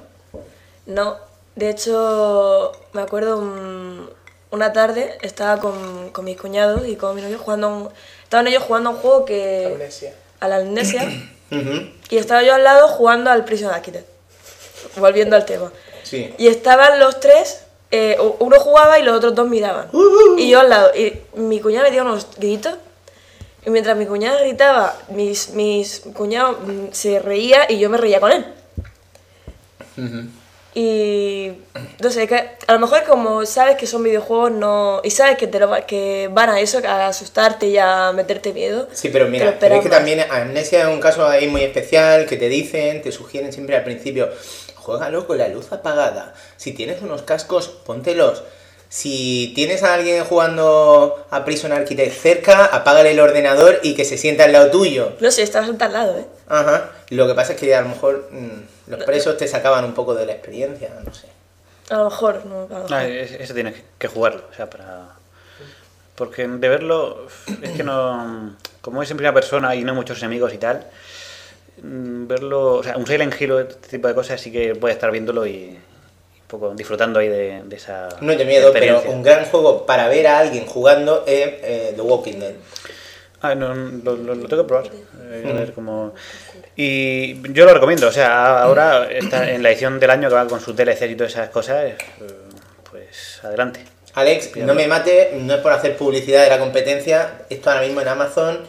No, 0.85 1.17
de 1.55 1.69
hecho, 1.69 2.71
me 2.93 3.01
acuerdo 3.01 3.37
un- 3.37 4.09
una 4.51 4.71
tarde 4.73 5.17
estaba 5.21 5.59
con, 5.59 6.09
con 6.11 6.25
mis 6.25 6.37
cuñados 6.39 6.87
y 6.87 6.95
con 6.95 7.15
mi 7.15 7.21
novio 7.21 7.39
jugando 7.39 7.67
a 7.67 7.69
un, 7.71 7.89
estaban 8.23 8.47
ellos 8.47 8.63
jugando 8.63 8.91
un 8.91 8.97
juego 8.97 9.25
que 9.25 9.67
Amnesia. 9.73 10.13
a 10.39 10.47
la 10.47 10.57
amnesia 10.57 11.09
y 12.09 12.17
estaba 12.17 12.43
yo 12.43 12.53
al 12.53 12.63
lado 12.63 12.87
jugando 12.89 13.31
al 13.31 13.45
Prison 13.45 13.71
Architect. 13.73 14.07
Volviendo 14.97 15.35
al 15.35 15.45
tema. 15.45 15.71
Sí. 16.03 16.33
Y 16.37 16.47
estaban 16.47 16.99
los 16.99 17.19
tres, 17.19 17.61
eh, 17.89 18.17
uno 18.39 18.59
jugaba 18.59 18.99
y 18.99 19.03
los 19.03 19.15
otros 19.17 19.33
dos 19.33 19.47
miraban. 19.47 19.89
Y 20.37 20.49
yo 20.49 20.59
al 20.59 20.69
lado. 20.69 20.91
Y 20.95 21.19
mi 21.35 21.59
cuñada 21.61 21.85
me 21.85 21.91
dio 21.91 22.01
unos 22.03 22.27
gritos. 22.37 22.75
Y 23.65 23.69
mientras 23.69 23.95
mi 23.95 24.05
cuñada 24.05 24.39
gritaba, 24.41 24.93
mis, 25.09 25.51
mis 25.51 26.01
cuñados 26.13 26.57
mm, 26.67 26.87
se 26.91 27.19
reía 27.19 27.65
y 27.71 27.79
yo 27.79 27.89
me 27.89 27.97
reía 27.97 28.19
con 28.19 28.31
él. 28.33 28.45
Y 30.75 31.51
no 32.01 32.09
sé, 32.09 32.27
que 32.27 32.35
a 32.35 32.73
lo 32.73 32.79
mejor 32.79 33.03
como 33.03 33.45
sabes 33.45 33.77
que 33.77 33.85
son 33.85 34.03
videojuegos 34.03 34.51
no 34.51 35.01
y 35.03 35.11
sabes 35.11 35.37
que 35.37 35.45
te 35.45 35.59
lo 35.59 35.71
que 35.85 36.29
van 36.31 36.49
a 36.49 36.59
eso, 36.59 36.81
a 36.87 37.07
asustarte 37.07 37.67
y 37.67 37.77
a 37.77 38.11
meterte 38.11 38.53
miedo. 38.53 38.87
Sí, 38.91 39.09
pero 39.09 39.27
mira, 39.27 39.57
pero 39.59 39.75
es 39.75 39.81
que 39.81 39.89
más. 39.89 39.97
también 39.99 40.21
Amnesia 40.31 40.81
es 40.81 40.87
un 40.87 40.99
caso 40.99 41.27
ahí 41.27 41.47
muy 41.47 41.61
especial 41.61 42.25
que 42.25 42.37
te 42.37 42.49
dicen, 42.49 43.01
te 43.01 43.11
sugieren 43.11 43.53
siempre 43.53 43.75
al 43.75 43.83
principio, 43.83 44.29
juégalo 44.75 45.27
con 45.27 45.37
la 45.37 45.47
luz 45.47 45.71
apagada. 45.71 46.33
Si 46.57 46.71
tienes 46.71 47.01
unos 47.01 47.21
cascos, 47.21 47.67
póntelos. 47.67 48.43
Si 48.89 49.53
tienes 49.55 49.81
a 49.81 49.95
alguien 49.95 50.23
jugando 50.23 51.25
a 51.31 51.45
Prison 51.45 51.71
Architect 51.71 52.13
cerca, 52.13 52.65
apágale 52.65 53.11
el 53.11 53.19
ordenador 53.19 53.79
y 53.81 53.95
que 53.95 54.05
se 54.05 54.19
sienta 54.19 54.43
al 54.43 54.51
lado 54.51 54.69
tuyo. 54.69 55.13
No 55.19 55.31
sé, 55.31 55.41
estabas 55.41 55.69
al 55.79 55.93
lado, 55.93 56.19
¿eh? 56.19 56.25
Ajá. 56.47 56.91
Lo 57.09 57.27
que 57.27 57.33
pasa 57.33 57.53
es 57.53 57.59
que 57.59 57.73
a 57.73 57.81
lo 57.81 57.89
mejor 57.89 58.29
mm, 58.31 58.72
los 58.87 59.03
presos 59.03 59.37
te 59.37 59.47
sacaban 59.47 59.85
un 59.85 59.93
poco 59.93 60.13
de 60.15 60.25
la 60.25 60.33
experiencia, 60.33 60.89
no 61.03 61.13
sé. 61.13 61.27
A 61.89 61.97
lo 61.97 62.05
mejor, 62.05 62.45
no, 62.45 62.55
a 62.61 62.61
lo 62.61 62.67
mejor. 62.83 62.93
Ah, 62.93 63.07
es- 63.07 63.31
eso 63.31 63.53
tienes 63.53 63.75
que 63.97 64.07
jugarlo, 64.07 64.43
o 64.51 64.55
sea, 64.55 64.69
para... 64.69 65.07
Porque 66.15 66.47
de 66.47 66.69
verlo, 66.69 67.27
es 67.61 67.71
que 67.71 67.83
no... 67.83 68.55
Como 68.81 69.01
es 69.01 69.09
en 69.11 69.17
primera 69.17 69.33
persona 69.33 69.75
y 69.75 69.83
no 69.83 69.91
hay 69.91 69.95
muchos 69.97 70.19
enemigos 70.19 70.53
y 70.53 70.57
tal, 70.57 70.85
mm, 71.81 72.27
verlo... 72.27 72.75
O 72.75 72.83
sea, 72.83 72.97
un 72.97 73.07
Silent 73.07 73.39
Hill 73.39 73.51
o 73.51 73.59
este 73.59 73.87
tipo 73.89 74.07
de 74.07 74.13
cosas 74.15 74.39
sí 74.39 74.51
que 74.51 74.75
puedes 74.75 74.95
estar 74.95 75.09
viéndolo 75.11 75.45
y, 75.47 75.69
un 75.69 76.47
poco 76.47 76.73
disfrutando 76.75 77.19
ahí 77.19 77.29
de, 77.29 77.63
de 77.65 77.75
esa 77.75 78.09
No 78.21 78.35
de 78.35 78.45
miedo, 78.45 78.71
pero 78.73 79.01
un 79.09 79.23
gran 79.23 79.45
juego 79.45 79.85
para 79.85 80.07
ver 80.07 80.27
a 80.27 80.39
alguien 80.39 80.65
jugando 80.67 81.23
es 81.25 81.47
eh, 81.63 81.93
The 81.95 82.01
Walking 82.01 82.39
Dead. 82.39 82.53
Ah, 83.41 83.55
no, 83.55 83.73
lo, 83.73 84.15
lo- 84.15 84.35
lo 84.35 84.47
tengo 84.47 84.63
que 84.63 84.67
probar. 84.67 84.85
eh, 84.85 85.47
a 85.49 85.53
ver 85.53 85.73
cómo... 85.73 86.13
Y 86.75 87.41
yo 87.53 87.65
lo 87.65 87.73
recomiendo, 87.73 88.07
o 88.07 88.11
sea, 88.11 88.63
ahora 88.63 89.07
está 89.11 89.49
en 89.51 89.61
la 89.61 89.69
edición 89.69 89.99
del 89.99 90.09
año 90.09 90.29
que 90.29 90.35
va 90.35 90.47
con 90.47 90.59
sus 90.59 90.75
DLCs 90.75 91.03
y 91.03 91.15
todas 91.15 91.33
esas 91.33 91.49
cosas, 91.49 91.85
eh, 91.85 91.97
pues 92.89 93.39
adelante. 93.43 93.85
Alex, 94.15 94.55
no 94.57 94.73
me 94.75 94.87
mate, 94.87 95.31
no 95.39 95.55
es 95.55 95.61
por 95.61 95.71
hacer 95.71 95.97
publicidad 95.97 96.43
de 96.43 96.49
la 96.49 96.59
competencia. 96.59 97.41
Esto 97.49 97.71
ahora 97.71 97.81
mismo 97.81 98.01
en 98.01 98.07
Amazon 98.07 98.59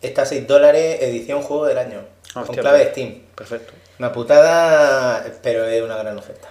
está 0.00 0.22
a 0.22 0.26
6 0.26 0.46
dólares, 0.46 0.98
edición 1.00 1.42
juego 1.42 1.66
del 1.66 1.78
año. 1.78 2.00
con 2.32 2.46
clave 2.46 2.78
de 2.78 2.84
pues, 2.84 2.92
Steam. 2.92 3.22
Perfecto. 3.34 3.72
Una 3.98 4.12
putada, 4.12 5.24
pero 5.42 5.64
es 5.64 5.82
una 5.82 5.96
gran 5.96 6.16
oferta. 6.18 6.48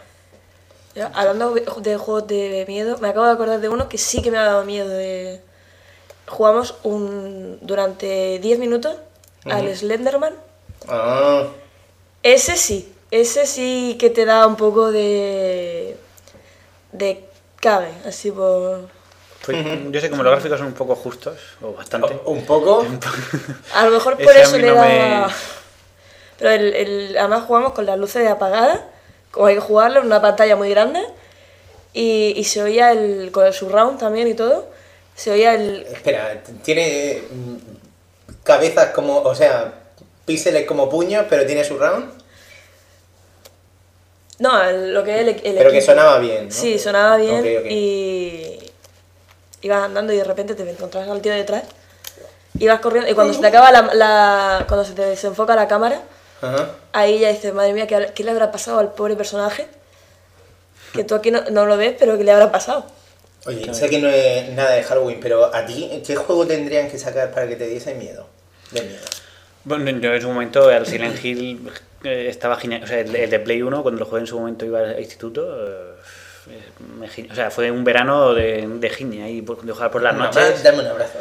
Hablando 1.13 1.53
de 1.53 1.97
juegos 1.97 2.27
de 2.27 2.65
miedo, 2.67 2.97
me 2.97 3.09
acabo 3.09 3.25
de 3.27 3.31
acordar 3.31 3.61
de 3.61 3.69
uno 3.69 3.87
que 3.87 3.97
sí 3.97 4.21
que 4.21 4.31
me 4.31 4.37
ha 4.37 4.43
dado 4.43 4.65
miedo. 4.65 4.89
De... 4.89 5.41
Jugamos 6.27 6.75
un, 6.83 7.59
durante 7.61 8.39
10 8.39 8.59
minutos 8.59 8.97
al 9.45 9.73
Slenderman. 9.73 10.33
Ah, 10.87 11.47
Ese 12.23 12.55
sí, 12.57 12.91
ese 13.11 13.45
sí 13.47 13.95
que 13.99 14.09
te 14.09 14.25
da 14.25 14.45
un 14.47 14.55
poco 14.55 14.91
de. 14.91 15.97
de 16.91 17.23
cabe, 17.59 17.89
así 18.05 18.31
por. 18.31 18.89
Pues, 19.45 19.57
yo 19.91 20.01
sé 20.01 20.09
como 20.09 20.23
los 20.23 20.31
gráficos 20.31 20.57
son 20.59 20.67
un 20.67 20.73
poco 20.73 20.95
justos, 20.95 21.37
o 21.61 21.73
bastante. 21.73 22.19
un 22.25 22.45
poco. 22.45 22.85
A 23.75 23.85
lo 23.85 23.91
mejor 23.91 24.17
por 24.17 24.35
eso 24.35 24.57
le 24.57 24.67
no 24.67 24.75
da. 24.75 25.27
me- 25.27 25.33
Pero 26.37 26.49
el, 26.51 26.73
el- 26.75 27.17
además 27.17 27.43
jugamos 27.45 27.73
con 27.73 27.85
las 27.85 27.97
luces 27.97 28.27
apagadas, 28.29 28.81
como 29.31 29.45
hay 29.47 29.55
que 29.55 29.61
jugarlo 29.61 30.01
en 30.01 30.05
una 30.07 30.21
pantalla 30.21 30.55
muy 30.55 30.69
grande. 30.69 31.01
Y, 31.93 32.33
y 32.35 32.43
se 32.43 32.61
oía 32.61 32.91
el. 32.91 33.31
con 33.31 33.45
el 33.45 33.53
surround 33.53 33.99
también 33.99 34.27
y 34.27 34.33
todo. 34.33 34.67
Se 35.15 35.31
oía 35.31 35.53
el. 35.55 35.83
Espera, 35.83 36.41
tiene. 36.63 37.23
mm, 37.31 37.55
cabezas 38.43 38.89
como, 38.93 39.19
o 39.21 39.33
sea, 39.33 39.73
píxeles 40.27 40.67
como 40.67 40.89
puños, 40.89 41.25
pero 41.29 41.45
tiene 41.45 41.63
su 41.63 41.79
round. 41.79 42.11
No, 44.39 44.71
lo 44.71 45.03
que 45.03 45.15
es 45.15 45.21
el, 45.21 45.29
el 45.29 45.55
Pero 45.57 45.71
que 45.71 45.81
sonaba 45.81 46.19
bien, 46.19 46.49
¿no? 46.49 46.53
Sí, 46.53 46.77
sonaba 46.77 47.17
bien 47.17 47.43
y 47.71 48.59
ibas 49.61 49.83
andando 49.83 50.13
y 50.13 50.17
de 50.17 50.23
repente 50.23 50.53
te 50.53 50.69
encontrabas 50.69 51.09
al 51.09 51.21
tío 51.21 51.33
detrás. 51.33 51.63
Ibas 52.59 52.79
corriendo 52.79 53.09
y 53.09 53.15
cuando 53.15 53.33
se 53.33 53.39
te 53.39 53.47
acaba 53.47 53.71
la, 53.71 53.81
la- 53.93 54.65
cuando 54.67 54.85
se 54.85 54.93
te 54.93 55.03
desenfoca 55.03 55.55
la 55.55 55.67
cámara, 55.67 56.01
Ajá. 56.41 56.69
ahí 56.93 57.19
ya 57.19 57.29
dices, 57.29 57.53
madre 57.53 57.73
mía, 57.73 57.87
¿qué, 57.87 58.11
qué 58.13 58.23
le 58.23 58.31
habrá 58.31 58.51
pasado 58.51 58.79
al 58.79 58.93
pobre 58.93 59.15
personaje? 59.15 59.67
Que 60.93 61.03
tú 61.03 61.15
aquí 61.15 61.31
no, 61.31 61.41
no 61.49 61.65
lo 61.65 61.77
ves, 61.77 61.95
pero 61.97 62.17
¿qué 62.17 62.23
le 62.23 62.31
habrá 62.31 62.51
pasado? 62.51 62.85
Oye, 63.45 63.73
sé 63.73 63.89
que 63.89 63.99
no 63.99 64.09
es 64.09 64.49
nada 64.49 64.71
de 64.71 64.83
Halloween, 64.83 65.19
pero 65.21 65.53
a 65.55 65.65
ti, 65.65 66.01
¿qué 66.05 66.15
juego 66.15 66.45
tendrían 66.45 66.89
que 66.89 66.99
sacar 66.99 67.31
para 67.31 67.47
que 67.47 67.55
te 67.55 67.67
diese 67.67 67.93
miedo? 67.95 68.27
De 68.71 68.81
miedo. 68.81 69.05
Bueno, 69.63 69.89
yo 69.99 70.13
en 70.13 70.21
su 70.21 70.27
momento 70.27 70.71
el 70.71 70.85
Silent 70.85 71.23
Hill 71.23 71.69
eh, 72.03 72.27
estaba 72.29 72.55
genial. 72.57 72.83
O 72.83 72.87
sea, 72.87 72.99
el, 72.99 73.15
el 73.15 73.29
de 73.29 73.39
Play 73.39 73.61
1, 73.61 73.83
cuando 73.83 73.99
lo 73.99 74.05
jugué 74.05 74.21
en 74.21 74.27
su 74.27 74.39
momento 74.39 74.65
iba 74.65 74.79
al 74.79 74.99
instituto. 74.99 75.45
eh, 76.47 76.61
me 76.97 77.07
o 77.29 77.35
sea, 77.35 77.51
fue 77.51 77.69
un 77.69 77.83
verano 77.83 78.33
de, 78.33 78.65
de 78.65 78.89
giña 78.89 79.25
ahí 79.25 79.41
por- 79.41 79.61
de 79.61 79.73
jugar 79.73 79.91
por 79.91 80.01
las 80.01 80.15
Una 80.15 80.25
noches. 80.27 80.63
dame 80.63 80.79
un 80.79 80.87
abrazo. 80.87 81.19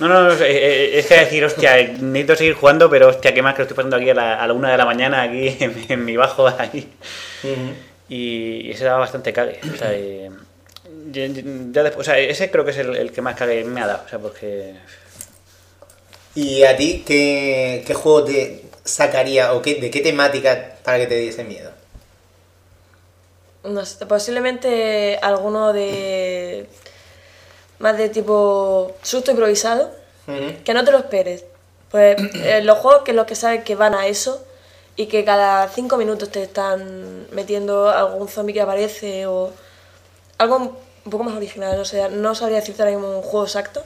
No, 0.00 0.08
no, 0.08 0.24
no, 0.24 0.32
eh, 0.42 0.98
es 0.98 1.06
que 1.06 1.16
decir, 1.18 1.42
hostia, 1.46 1.76
necesito 1.98 2.36
seguir 2.36 2.52
jugando, 2.54 2.90
pero 2.90 3.08
hostia, 3.08 3.32
qué 3.32 3.40
más 3.40 3.54
que 3.54 3.60
lo 3.60 3.62
estoy 3.62 3.76
pasando 3.76 3.96
aquí 3.96 4.10
a 4.10 4.14
la, 4.14 4.34
a 4.42 4.46
la 4.46 4.52
una 4.52 4.70
de 4.70 4.76
la 4.76 4.84
mañana, 4.84 5.22
aquí 5.22 5.56
en, 5.60 5.86
en 5.88 6.04
mi 6.04 6.16
bajo 6.18 6.46
ahí. 6.48 6.92
Y 8.08 8.70
ese 8.70 8.84
daba 8.84 8.98
bastante 8.98 9.32
cague. 9.32 9.58
O 9.72 9.76
sea, 9.76 9.92
ya- 9.96 11.26
ya 11.26 11.82
después- 11.82 11.96
o 12.00 12.04
sea, 12.04 12.18
ese 12.18 12.50
creo 12.50 12.64
que 12.66 12.72
es 12.72 12.78
el, 12.78 12.94
el 12.96 13.12
que 13.12 13.22
más 13.22 13.34
cague 13.34 13.64
me 13.64 13.80
ha 13.80 13.86
dado. 13.86 14.02
O 14.04 14.08
sea, 14.08 14.18
porque. 14.18 14.74
¿Y 16.36 16.64
a 16.64 16.76
ti 16.76 17.02
qué, 17.06 17.82
qué 17.86 17.94
juego 17.94 18.24
te 18.24 18.62
sacaría 18.84 19.54
o 19.54 19.62
qué, 19.62 19.76
de 19.76 19.90
qué 19.90 20.00
temática 20.02 20.76
para 20.84 20.98
que 20.98 21.06
te 21.06 21.16
diese 21.16 21.44
miedo? 21.44 21.70
No 23.64 23.84
sé, 23.86 24.04
posiblemente 24.04 25.18
alguno 25.22 25.72
de. 25.72 26.68
más 27.78 27.96
de 27.96 28.10
tipo 28.10 28.94
susto 29.02 29.30
improvisado. 29.30 29.90
Que 30.64 30.74
no 30.74 30.84
te 30.84 30.90
lo 30.90 30.98
esperes. 30.98 31.44
Pues 31.90 32.16
eh, 32.34 32.60
los 32.62 32.78
juegos 32.78 33.02
que 33.02 33.14
los 33.14 33.26
que 33.26 33.34
sabes 33.34 33.64
que 33.64 33.74
van 33.74 33.94
a 33.94 34.06
eso 34.06 34.44
y 34.94 35.06
que 35.06 35.24
cada 35.24 35.68
cinco 35.68 35.96
minutos 35.96 36.30
te 36.30 36.42
están 36.42 37.28
metiendo 37.30 37.88
algún 37.88 38.28
zombie 38.28 38.52
que 38.52 38.60
aparece 38.60 39.26
o 39.26 39.52
algo 40.36 40.56
un 41.04 41.10
poco 41.10 41.24
más 41.24 41.36
original, 41.36 41.78
o 41.78 41.84
sea, 41.84 42.08
no 42.08 42.34
sabría 42.34 42.58
decirte 42.58 42.82
ahora 42.82 42.96
mismo 42.96 43.16
un 43.16 43.22
juego 43.22 43.46
exacto. 43.46 43.84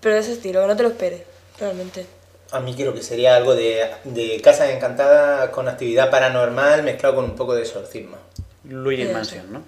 Pero 0.00 0.14
de 0.14 0.20
ese 0.20 0.32
estilo, 0.32 0.60
que 0.62 0.66
no 0.68 0.76
te 0.76 0.82
lo 0.82 0.88
esperes, 0.90 1.22
realmente. 1.58 2.06
A 2.50 2.60
mí 2.60 2.74
creo 2.74 2.94
que 2.94 3.02
sería 3.02 3.36
algo 3.36 3.54
de, 3.54 3.86
de 4.04 4.40
Casa 4.40 4.70
Encantada 4.72 5.50
con 5.50 5.68
actividad 5.68 6.10
paranormal 6.10 6.82
mezclado 6.82 7.16
con 7.16 7.24
un 7.26 7.36
poco 7.36 7.54
de 7.54 7.62
exorcismo. 7.62 8.16
Luigi's 8.64 9.08
Eh, 9.10 9.12
Mansion, 9.12 9.52
¿no? 9.52 9.62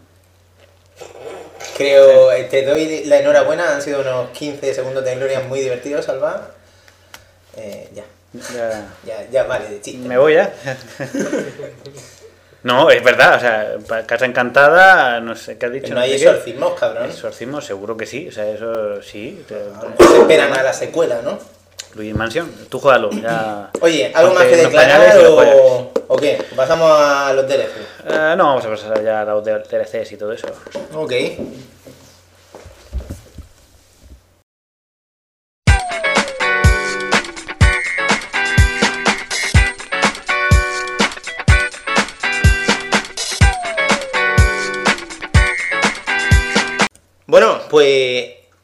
Creo, 1.76 2.32
eh, 2.32 2.44
te 2.44 2.64
doy 2.64 3.04
la 3.04 3.18
enhorabuena, 3.18 3.74
han 3.74 3.82
sido 3.82 4.00
unos 4.00 4.30
15 4.30 4.72
segundos 4.74 5.04
de 5.04 5.14
gloria 5.16 5.40
muy 5.40 5.60
divertidos, 5.60 6.04
Salva. 6.06 6.50
Eh, 7.56 7.88
ya, 7.94 8.04
Ya- 8.54 8.88
ya, 9.04 9.28
ya, 9.30 9.42
vale, 9.44 9.68
de 9.68 9.80
chiste. 9.80 10.06
¿Me 10.08 10.16
voy 10.16 10.34
ya? 10.34 10.54
no, 12.62 12.90
es 12.90 13.02
verdad, 13.02 13.36
o 13.36 13.40
sea, 13.40 14.04
Casa 14.06 14.26
Encantada, 14.26 15.20
no 15.20 15.34
sé 15.34 15.56
qué 15.58 15.66
has 15.66 15.72
dicho. 15.72 15.94
No 15.94 16.00
hay 16.00 16.12
exorcismos, 16.12 16.74
cabrón. 16.78 17.06
Exorcismo, 17.06 17.60
seguro 17.60 17.96
que 17.96 18.06
sí, 18.06 18.28
o 18.28 18.32
sea, 18.32 18.48
eso 18.50 19.02
sí. 19.02 19.42
te- 19.48 19.64
Se 20.06 20.20
esperan 20.20 20.52
a 20.52 20.62
la 20.62 20.72
secuela, 20.72 21.20
¿no? 21.24 21.38
Luigi's 21.94 22.14
Mansion, 22.14 22.48
tú 22.68 22.78
juégalo, 22.78 23.10
ya. 23.10 23.70
Oye, 23.80 24.12
¿algo 24.14 24.32
más 24.34 24.44
que 24.44 24.56
declarar 24.56 25.18
o, 25.26 25.90
o 26.08 26.16
qué? 26.16 26.40
Pasamos 26.54 26.88
a 26.92 27.32
los 27.32 27.48
DLC. 27.48 27.70
Eh, 28.08 28.34
no, 28.36 28.44
vamos 28.46 28.64
a 28.64 28.68
pasar 28.68 29.02
ya 29.02 29.22
a 29.22 29.24
los 29.24 29.44
DLCs 29.44 30.12
y 30.12 30.16
todo 30.16 30.32
eso. 30.32 30.46
Ok. 30.94 31.12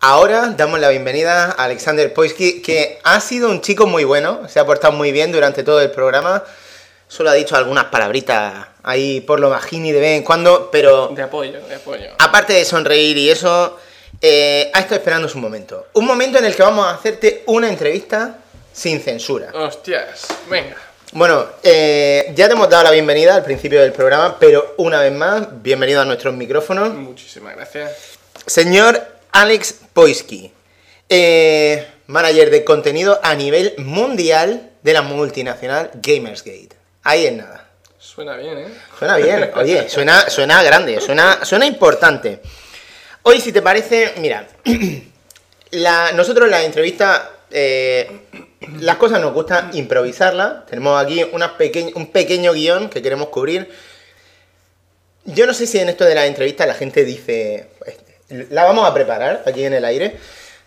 Ahora 0.06 0.54
damos 0.56 0.78
la 0.78 0.88
bienvenida 0.90 1.46
a 1.46 1.64
Alexander 1.64 2.14
Poisky, 2.14 2.62
que 2.62 3.00
ha 3.02 3.18
sido 3.18 3.50
un 3.50 3.60
chico 3.60 3.88
muy 3.88 4.04
bueno, 4.04 4.48
se 4.48 4.60
ha 4.60 4.64
portado 4.64 4.92
muy 4.92 5.10
bien 5.10 5.32
durante 5.32 5.64
todo 5.64 5.80
el 5.80 5.90
programa. 5.90 6.44
Solo 7.08 7.30
ha 7.30 7.34
dicho 7.34 7.56
algunas 7.56 7.86
palabritas 7.86 8.68
ahí 8.84 9.20
por 9.20 9.40
lo 9.40 9.50
bajini 9.50 9.90
de 9.90 9.98
vez 9.98 10.16
en 10.16 10.22
cuando, 10.22 10.70
pero 10.70 11.08
De 11.08 11.22
apoyo, 11.22 11.60
de 11.66 11.74
apoyo. 11.74 12.10
aparte 12.20 12.52
de 12.52 12.64
sonreír 12.64 13.18
y 13.18 13.30
eso, 13.30 13.80
eh, 14.20 14.70
ha 14.72 14.78
estado 14.78 14.94
esperando 14.94 15.28
su 15.28 15.38
momento. 15.38 15.88
Un 15.94 16.06
momento 16.06 16.38
en 16.38 16.44
el 16.44 16.54
que 16.54 16.62
vamos 16.62 16.86
a 16.86 16.90
hacerte 16.90 17.42
una 17.46 17.68
entrevista 17.68 18.38
sin 18.72 19.00
censura. 19.00 19.50
Hostias, 19.54 20.28
venga. 20.48 20.76
Bueno, 21.14 21.46
eh, 21.64 22.32
ya 22.36 22.46
te 22.46 22.52
hemos 22.52 22.70
dado 22.70 22.84
la 22.84 22.90
bienvenida 22.92 23.34
al 23.34 23.42
principio 23.42 23.80
del 23.80 23.92
programa, 23.92 24.36
pero 24.38 24.74
una 24.76 25.00
vez 25.00 25.12
más, 25.12 25.48
bienvenido 25.62 26.00
a 26.00 26.04
nuestros 26.04 26.32
micrófonos. 26.32 26.94
Muchísimas 26.94 27.56
gracias. 27.56 27.90
Señor 28.46 29.15
Alex 29.40 29.74
Poisky, 29.92 30.52
eh, 31.08 31.86
manager 32.06 32.50
de 32.50 32.64
contenido 32.64 33.20
a 33.22 33.34
nivel 33.34 33.74
mundial 33.78 34.70
de 34.82 34.92
la 34.92 35.02
multinacional 35.02 35.90
Gamersgate. 35.94 36.70
Ahí 37.02 37.26
es 37.26 37.32
nada. 37.32 37.68
Suena 37.98 38.36
bien, 38.36 38.58
¿eh? 38.58 38.68
Suena 38.98 39.16
bien, 39.16 39.50
oye, 39.56 39.88
suena, 39.88 40.30
suena 40.30 40.62
grande, 40.62 41.00
suena, 41.00 41.44
suena 41.44 41.66
importante. 41.66 42.40
Hoy, 43.22 43.40
si 43.40 43.52
te 43.52 43.60
parece, 43.62 44.14
mira, 44.18 44.46
la, 45.72 46.12
nosotros 46.12 46.46
en 46.46 46.50
la 46.52 46.62
entrevista, 46.62 47.30
eh, 47.50 48.20
las 48.80 48.96
cosas 48.96 49.20
nos 49.20 49.34
gusta 49.34 49.70
improvisarlas. 49.74 50.64
Tenemos 50.66 51.02
aquí 51.02 51.24
una 51.32 51.58
peque- 51.58 51.92
un 51.94 52.06
pequeño 52.12 52.52
guion 52.52 52.88
que 52.88 53.02
queremos 53.02 53.28
cubrir. 53.28 53.68
Yo 55.24 55.46
no 55.46 55.52
sé 55.54 55.66
si 55.66 55.78
en 55.78 55.88
esto 55.88 56.04
de 56.04 56.14
la 56.14 56.26
entrevista 56.26 56.64
la 56.66 56.74
gente 56.74 57.04
dice, 57.04 57.68
pues, 57.78 57.96
la 58.28 58.64
vamos 58.64 58.88
a 58.88 58.94
preparar 58.94 59.42
aquí 59.46 59.64
en 59.64 59.74
el 59.74 59.84
aire. 59.84 60.16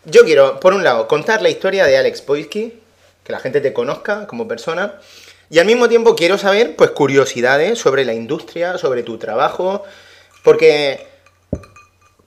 Yo 0.06 0.24
quiero, 0.24 0.60
por 0.60 0.74
un 0.74 0.84
lado, 0.84 1.08
contar 1.08 1.42
la 1.42 1.50
historia 1.50 1.86
de 1.86 1.98
Alex 1.98 2.22
Poisky, 2.22 2.80
que 3.24 3.32
la 3.32 3.40
gente 3.40 3.62
te 3.62 3.74
conozca 3.74 4.28
como 4.28 4.48
persona. 4.48 4.96
Y 5.50 5.60
al 5.60 5.66
mismo 5.66 5.90
tiempo 5.90 6.16
quiero 6.16 6.38
saber, 6.38 6.76
pues, 6.76 6.92
curiosidades 6.92 7.80
sobre 7.80 8.06
la 8.06 8.14
industria, 8.14 8.78
sobre 8.78 9.04
tu 9.04 9.18
trabajo, 9.18 9.84
porque, 10.44 11.08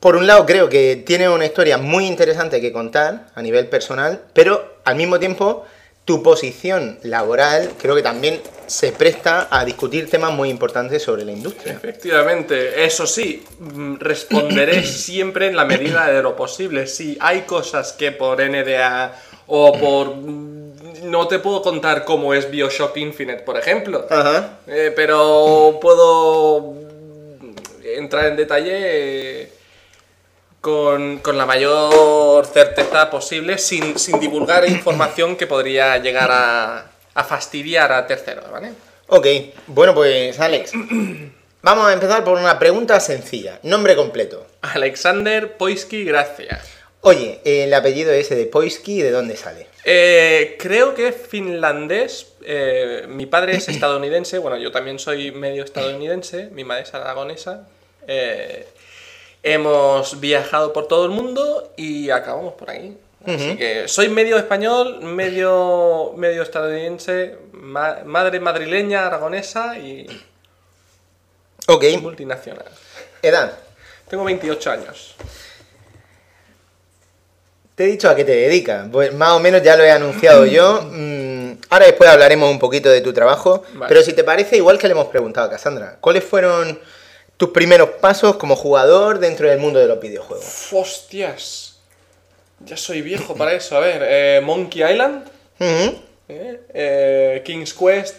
por 0.00 0.16
un 0.16 0.26
lado, 0.26 0.44
creo 0.44 0.68
que 0.68 0.96
tiene 0.96 1.28
una 1.28 1.46
historia 1.46 1.78
muy 1.78 2.06
interesante 2.06 2.60
que 2.60 2.72
contar 2.72 3.28
a 3.34 3.42
nivel 3.42 3.68
personal, 3.68 4.22
pero 4.34 4.76
al 4.84 4.96
mismo 4.96 5.18
tiempo, 5.18 5.64
tu 6.04 6.22
posición 6.22 6.98
laboral 7.02 7.72
creo 7.80 7.94
que 7.94 8.02
también 8.02 8.40
se 8.66 8.90
presta 8.92 9.48
a 9.50 9.64
discutir 9.64 10.10
temas 10.10 10.32
muy 10.32 10.48
importantes 10.48 11.02
sobre 11.02 11.24
la 11.24 11.32
industria. 11.32 11.74
Efectivamente, 11.74 12.84
eso 12.84 13.06
sí, 13.06 13.44
mm, 13.58 13.96
responderé 13.98 14.82
siempre 14.86 15.46
en 15.48 15.56
la 15.56 15.64
medida 15.64 16.06
de 16.10 16.22
lo 16.22 16.34
posible. 16.34 16.86
Si 16.86 17.16
hay 17.20 17.42
cosas 17.42 17.92
que 17.92 18.12
por 18.12 18.40
NDA 18.40 19.14
o 19.46 19.72
por... 19.78 20.16
mm, 20.16 20.62
No 21.04 21.26
te 21.28 21.38
puedo 21.38 21.62
contar 21.62 22.04
cómo 22.04 22.32
es 22.32 22.50
Bioshock 22.50 22.96
Infinite, 22.96 23.42
por 23.42 23.58
ejemplo. 23.58 24.06
Ajá. 24.08 24.58
Eh, 24.66 24.92
pero 24.94 25.78
puedo 25.80 26.60
mm, 27.40 27.54
entrar 27.96 28.26
en 28.26 28.36
detalle 28.36 28.72
eh, 29.42 29.52
con, 30.62 31.18
con 31.18 31.36
la 31.36 31.44
mayor 31.44 32.46
certeza 32.46 33.10
posible 33.10 33.58
sin, 33.58 33.98
sin 33.98 34.18
divulgar 34.18 34.66
información 34.66 35.36
que 35.36 35.46
podría 35.46 35.98
llegar 35.98 36.30
a, 36.32 36.86
a 37.12 37.24
fastidiar 37.24 37.92
a 37.92 38.06
terceros, 38.06 38.50
¿vale? 38.50 38.72
Ok, 39.08 39.26
bueno 39.66 39.94
pues 39.94 40.40
Alex, 40.40 40.72
vamos 41.62 41.86
a 41.86 41.92
empezar 41.92 42.24
por 42.24 42.38
una 42.38 42.58
pregunta 42.58 42.98
sencilla. 43.00 43.58
Nombre 43.64 43.94
completo. 43.96 44.46
Alexander 44.62 45.56
Poisky 45.58 46.04
Gracia. 46.04 46.60
Oye, 47.02 47.40
el 47.44 47.74
apellido 47.74 48.12
ese 48.12 48.36
de 48.36 48.46
Poisky, 48.46 49.02
¿de 49.02 49.10
dónde 49.10 49.36
sale? 49.36 49.66
Eh, 49.84 50.56
creo 50.60 50.94
que 50.94 51.08
es 51.08 51.16
finlandés. 51.16 52.28
eh, 52.46 53.04
mi 53.08 53.26
padre 53.26 53.56
es 53.56 53.68
estadounidense. 53.68 54.38
Bueno, 54.38 54.56
yo 54.56 54.70
también 54.70 55.00
soy 55.00 55.32
medio 55.32 55.64
estadounidense. 55.64 56.48
Mi 56.52 56.62
madre 56.62 56.84
es 56.84 56.94
aragonesa. 56.94 57.66
eh, 58.06 58.66
hemos 59.42 60.20
viajado 60.20 60.72
por 60.72 60.86
todo 60.88 61.04
el 61.04 61.10
mundo 61.10 61.72
y 61.76 62.10
acabamos 62.10 62.54
por 62.54 62.70
aquí. 62.70 62.96
Así 63.24 63.56
que 63.56 63.86
soy 63.86 64.08
medio 64.08 64.36
español, 64.36 65.00
medio, 65.02 66.12
medio 66.16 66.42
estadounidense, 66.42 67.36
ma- 67.52 67.98
madre 68.04 68.40
madrileña, 68.40 69.06
aragonesa 69.06 69.78
y 69.78 70.06
Ok, 71.68 71.84
multinacional. 72.00 72.64
edad. 73.22 73.52
Tengo 74.08 74.24
28 74.24 74.70
años. 74.72 75.14
Te 77.74 77.84
he 77.84 77.86
dicho 77.86 78.08
a 78.10 78.14
qué 78.16 78.24
te 78.24 78.32
dedicas. 78.32 78.88
Pues 78.92 79.14
más 79.14 79.30
o 79.30 79.40
menos 79.40 79.62
ya 79.62 79.76
lo 79.76 79.84
he 79.84 79.90
anunciado 79.90 80.44
yo. 80.44 80.82
Mm, 80.90 81.52
ahora 81.70 81.86
después 81.86 82.10
hablaremos 82.10 82.50
un 82.50 82.58
poquito 82.58 82.90
de 82.90 83.00
tu 83.00 83.12
trabajo. 83.12 83.62
Vale. 83.74 83.88
Pero 83.88 84.02
si 84.02 84.12
te 84.12 84.24
parece, 84.24 84.56
igual 84.56 84.78
que 84.78 84.88
le 84.88 84.92
hemos 84.92 85.06
preguntado 85.06 85.46
a 85.46 85.50
Cassandra, 85.50 85.96
¿cuáles 86.00 86.24
fueron 86.24 86.78
tus 87.42 87.50
primeros 87.50 87.88
pasos 88.00 88.36
como 88.36 88.54
jugador 88.54 89.18
dentro 89.18 89.48
del 89.50 89.58
mundo 89.58 89.80
de 89.80 89.88
los 89.88 89.98
videojuegos? 89.98 90.68
Hostias. 90.72 91.80
Ya 92.64 92.76
soy 92.76 93.02
viejo 93.02 93.34
para 93.34 93.52
eso. 93.52 93.76
A 93.76 93.80
ver, 93.80 94.00
eh, 94.04 94.40
Monkey 94.44 94.84
Island, 94.88 95.24
eh, 95.58 96.60
eh, 96.72 97.42
King's 97.44 97.74
Quest, 97.74 98.14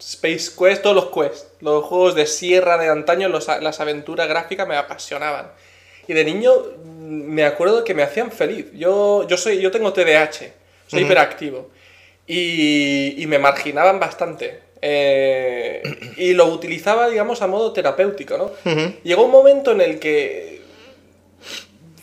Space 0.00 0.50
Quest, 0.58 0.82
todos 0.82 0.96
los 0.96 1.06
Quest. 1.12 1.46
Los 1.62 1.84
juegos 1.84 2.16
de 2.16 2.26
sierra 2.26 2.76
de 2.76 2.88
antaño, 2.88 3.28
los- 3.28 3.46
las 3.46 3.78
aventuras 3.78 4.26
gráficas 4.28 4.66
me 4.66 4.76
apasionaban. 4.76 5.52
Y 6.08 6.12
de 6.12 6.24
niño 6.24 6.52
mm, 6.84 6.88
me 7.32 7.44
acuerdo 7.44 7.84
que 7.84 7.94
me 7.94 8.02
hacían 8.02 8.32
feliz. 8.32 8.66
Yo, 8.74 9.24
yo, 9.28 9.36
soy, 9.36 9.60
yo 9.60 9.70
tengo 9.70 9.92
TDAH, 9.92 10.50
soy 10.88 11.02
hiperactivo. 11.02 11.70
Y, 12.26 13.22
y 13.22 13.26
me 13.28 13.38
marginaban 13.38 14.00
bastante. 14.00 14.62
Eh, 14.86 15.82
y 16.18 16.34
lo 16.34 16.44
utilizaba, 16.44 17.08
digamos, 17.08 17.40
a 17.40 17.46
modo 17.46 17.72
terapéutico, 17.72 18.36
¿no? 18.36 18.50
Llegó 19.02 19.24
un 19.24 19.30
momento 19.30 19.72
en 19.72 19.80
el 19.80 19.98
que 19.98 20.60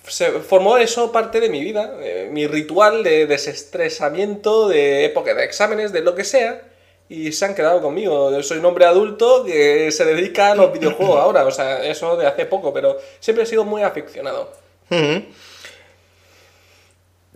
se 0.07 0.31
formó 0.31 0.79
eso 0.79 1.11
parte 1.11 1.39
de 1.39 1.49
mi 1.49 1.63
vida, 1.63 1.93
eh, 2.01 2.27
mi 2.31 2.47
ritual 2.47 3.03
de 3.03 3.27
desestresamiento, 3.27 4.67
de 4.67 5.05
época 5.05 5.35
de 5.35 5.43
exámenes, 5.43 5.93
de 5.93 6.01
lo 6.01 6.15
que 6.15 6.23
sea, 6.23 6.63
y 7.07 7.31
se 7.33 7.45
han 7.45 7.53
quedado 7.53 7.83
conmigo. 7.83 8.31
Yo 8.31 8.41
soy 8.41 8.57
un 8.57 8.65
hombre 8.65 8.85
adulto 8.85 9.43
que 9.45 9.91
se 9.91 10.03
dedica 10.03 10.53
a 10.53 10.55
los 10.55 10.73
videojuegos 10.79 11.19
ahora, 11.19 11.45
o 11.45 11.51
sea, 11.51 11.85
eso 11.85 12.17
de 12.17 12.25
hace 12.25 12.47
poco, 12.47 12.73
pero 12.73 12.97
siempre 13.19 13.43
he 13.43 13.47
sido 13.47 13.63
muy 13.63 13.83
aficionado. 13.83 14.53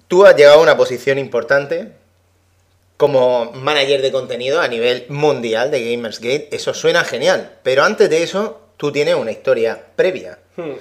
Tú 0.08 0.26
has 0.26 0.36
llegado 0.36 0.58
a 0.58 0.64
una 0.64 0.76
posición 0.76 1.20
importante 1.20 1.92
como 2.98 3.52
manager 3.54 4.02
de 4.02 4.12
contenido 4.12 4.62
a 4.62 4.68
nivel 4.68 5.06
mundial 5.10 5.72
de 5.72 5.92
Gamersgate. 5.92 6.50
Eso 6.52 6.74
suena 6.74 7.04
genial. 7.04 7.58
Pero 7.64 7.84
antes 7.84 8.10
de 8.10 8.24
eso, 8.24 8.62
tú 8.78 8.92
tienes 8.92 9.16
una 9.16 9.32
historia 9.32 9.82
previa. 9.96 10.40
Hmm. 10.56 10.74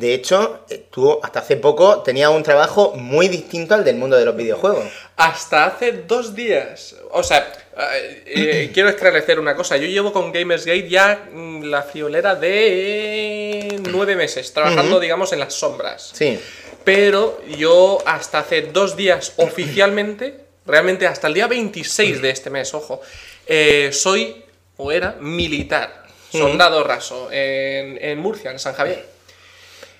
De 0.00 0.14
hecho, 0.14 0.64
eh, 0.70 0.86
tú 0.90 1.20
hasta 1.22 1.40
hace 1.40 1.58
poco 1.58 2.00
tenías 2.02 2.30
un 2.30 2.42
trabajo 2.42 2.94
muy 2.96 3.28
distinto 3.28 3.74
al 3.74 3.84
del 3.84 3.96
mundo 3.96 4.16
de 4.16 4.24
los 4.24 4.34
videojuegos. 4.34 4.86
Hasta 5.16 5.66
hace 5.66 5.92
dos 5.92 6.34
días. 6.34 6.96
O 7.10 7.22
sea, 7.22 7.52
eh, 7.76 8.22
eh, 8.26 8.70
quiero 8.74 8.88
esclarecer 8.88 9.38
una 9.38 9.54
cosa. 9.54 9.76
Yo 9.76 9.86
llevo 9.86 10.10
con 10.10 10.32
Gamersgate 10.32 10.88
ya 10.88 11.28
mm, 11.30 11.64
la 11.64 11.82
friolera 11.82 12.34
de 12.34 13.78
nueve 13.90 14.16
meses, 14.16 14.54
trabajando, 14.54 14.98
digamos, 15.00 15.34
en 15.34 15.40
las 15.40 15.52
sombras. 15.52 16.12
Sí. 16.14 16.40
Pero 16.82 17.38
yo 17.58 17.98
hasta 18.06 18.38
hace 18.38 18.62
dos 18.62 18.96
días 18.96 19.34
oficialmente, 19.36 20.46
realmente 20.70 21.06
hasta 21.06 21.26
el 21.26 21.34
día 21.34 21.46
26 21.46 22.22
de 22.22 22.30
este 22.30 22.50
mes, 22.50 22.72
ojo, 22.74 23.00
eh, 23.46 23.90
soy 23.92 24.44
o 24.76 24.92
era 24.92 25.16
militar, 25.20 26.04
soldado 26.30 26.84
raso, 26.84 27.28
en, 27.30 27.98
en 28.02 28.18
Murcia, 28.18 28.50
en 28.50 28.58
San 28.58 28.74
Javier. 28.74 29.04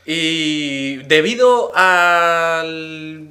Y 0.06 0.97
debido 1.05 1.72
al, 1.74 3.28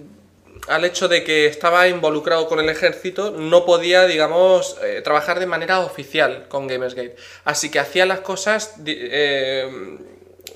al 0.68 0.86
hecho 0.86 1.08
de 1.08 1.24
que 1.24 1.48
estaba 1.48 1.88
involucrado 1.88 2.48
con 2.48 2.60
el 2.60 2.70
ejército, 2.70 3.32
no 3.32 3.66
podía, 3.66 4.06
digamos, 4.06 4.78
eh, 4.84 5.02
trabajar 5.04 5.40
de 5.40 5.48
manera 5.48 5.80
oficial 5.80 6.48
con 6.48 6.68
Gamersgate. 6.68 7.16
Así 7.46 7.72
que 7.72 7.80
hacía 7.80 8.06
las 8.06 8.20
cosas... 8.20 8.76
eh, 8.86 9.98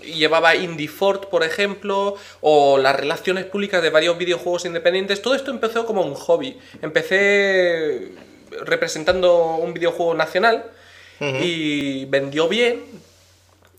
llevaba 0.06 0.56
IndieFort, 0.56 1.30
por 1.30 1.44
ejemplo, 1.44 2.16
o 2.42 2.78
las 2.78 2.96
relaciones 2.96 3.46
públicas 3.46 3.82
de 3.82 3.90
varios 3.90 4.18
videojuegos 4.18 4.66
independientes. 4.66 5.22
Todo 5.22 5.36
esto 5.36 5.52
empezó 5.52 5.86
como 5.86 6.02
un 6.02 6.16
hobby. 6.16 6.58
Empecé 6.82 8.12
representando 8.66 9.56
un 9.56 9.74
videojuego 9.74 10.14
nacional 10.14 10.66
y 11.20 12.06
vendió 12.06 12.48
bien. 12.48 12.84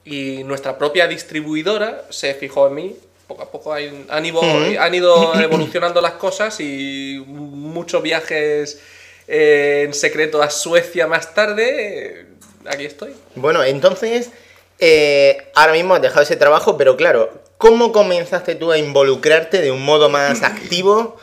Y 0.05 0.45
nuestra 0.45 0.77
propia 0.77 1.07
distribuidora 1.07 2.05
se 2.11 2.35
fijó 2.35 2.69
en 2.69 2.75
mí. 2.75 2.97
Poco 3.27 3.43
a 3.43 3.51
poco 3.51 3.73
han, 3.73 4.07
han 4.11 4.27
ido, 4.27 4.43
han 4.43 4.95
ido 4.95 5.35
evolucionando 5.41 6.01
las 6.01 6.13
cosas 6.13 6.61
y 6.61 7.23
muchos 7.27 8.03
viajes 8.03 8.83
eh, 9.27 9.85
en 9.87 9.95
secreto 9.95 10.43
a 10.43 10.51
Suecia 10.51 11.07
más 11.07 11.35
tarde. 11.35 12.27
Aquí 12.67 12.85
estoy. 12.85 13.13
Bueno, 13.35 13.63
entonces, 13.63 14.31
eh, 14.79 15.51
ahora 15.55 15.73
mismo 15.73 15.95
has 15.95 16.03
dejado 16.03 16.23
ese 16.23 16.37
trabajo, 16.37 16.77
pero 16.77 16.97
claro, 16.97 17.31
¿cómo 17.59 17.93
comenzaste 17.93 18.55
tú 18.55 18.73
a 18.73 18.79
involucrarte 18.79 19.61
de 19.61 19.71
un 19.71 19.85
modo 19.85 20.09
más 20.09 20.43
activo 20.43 21.17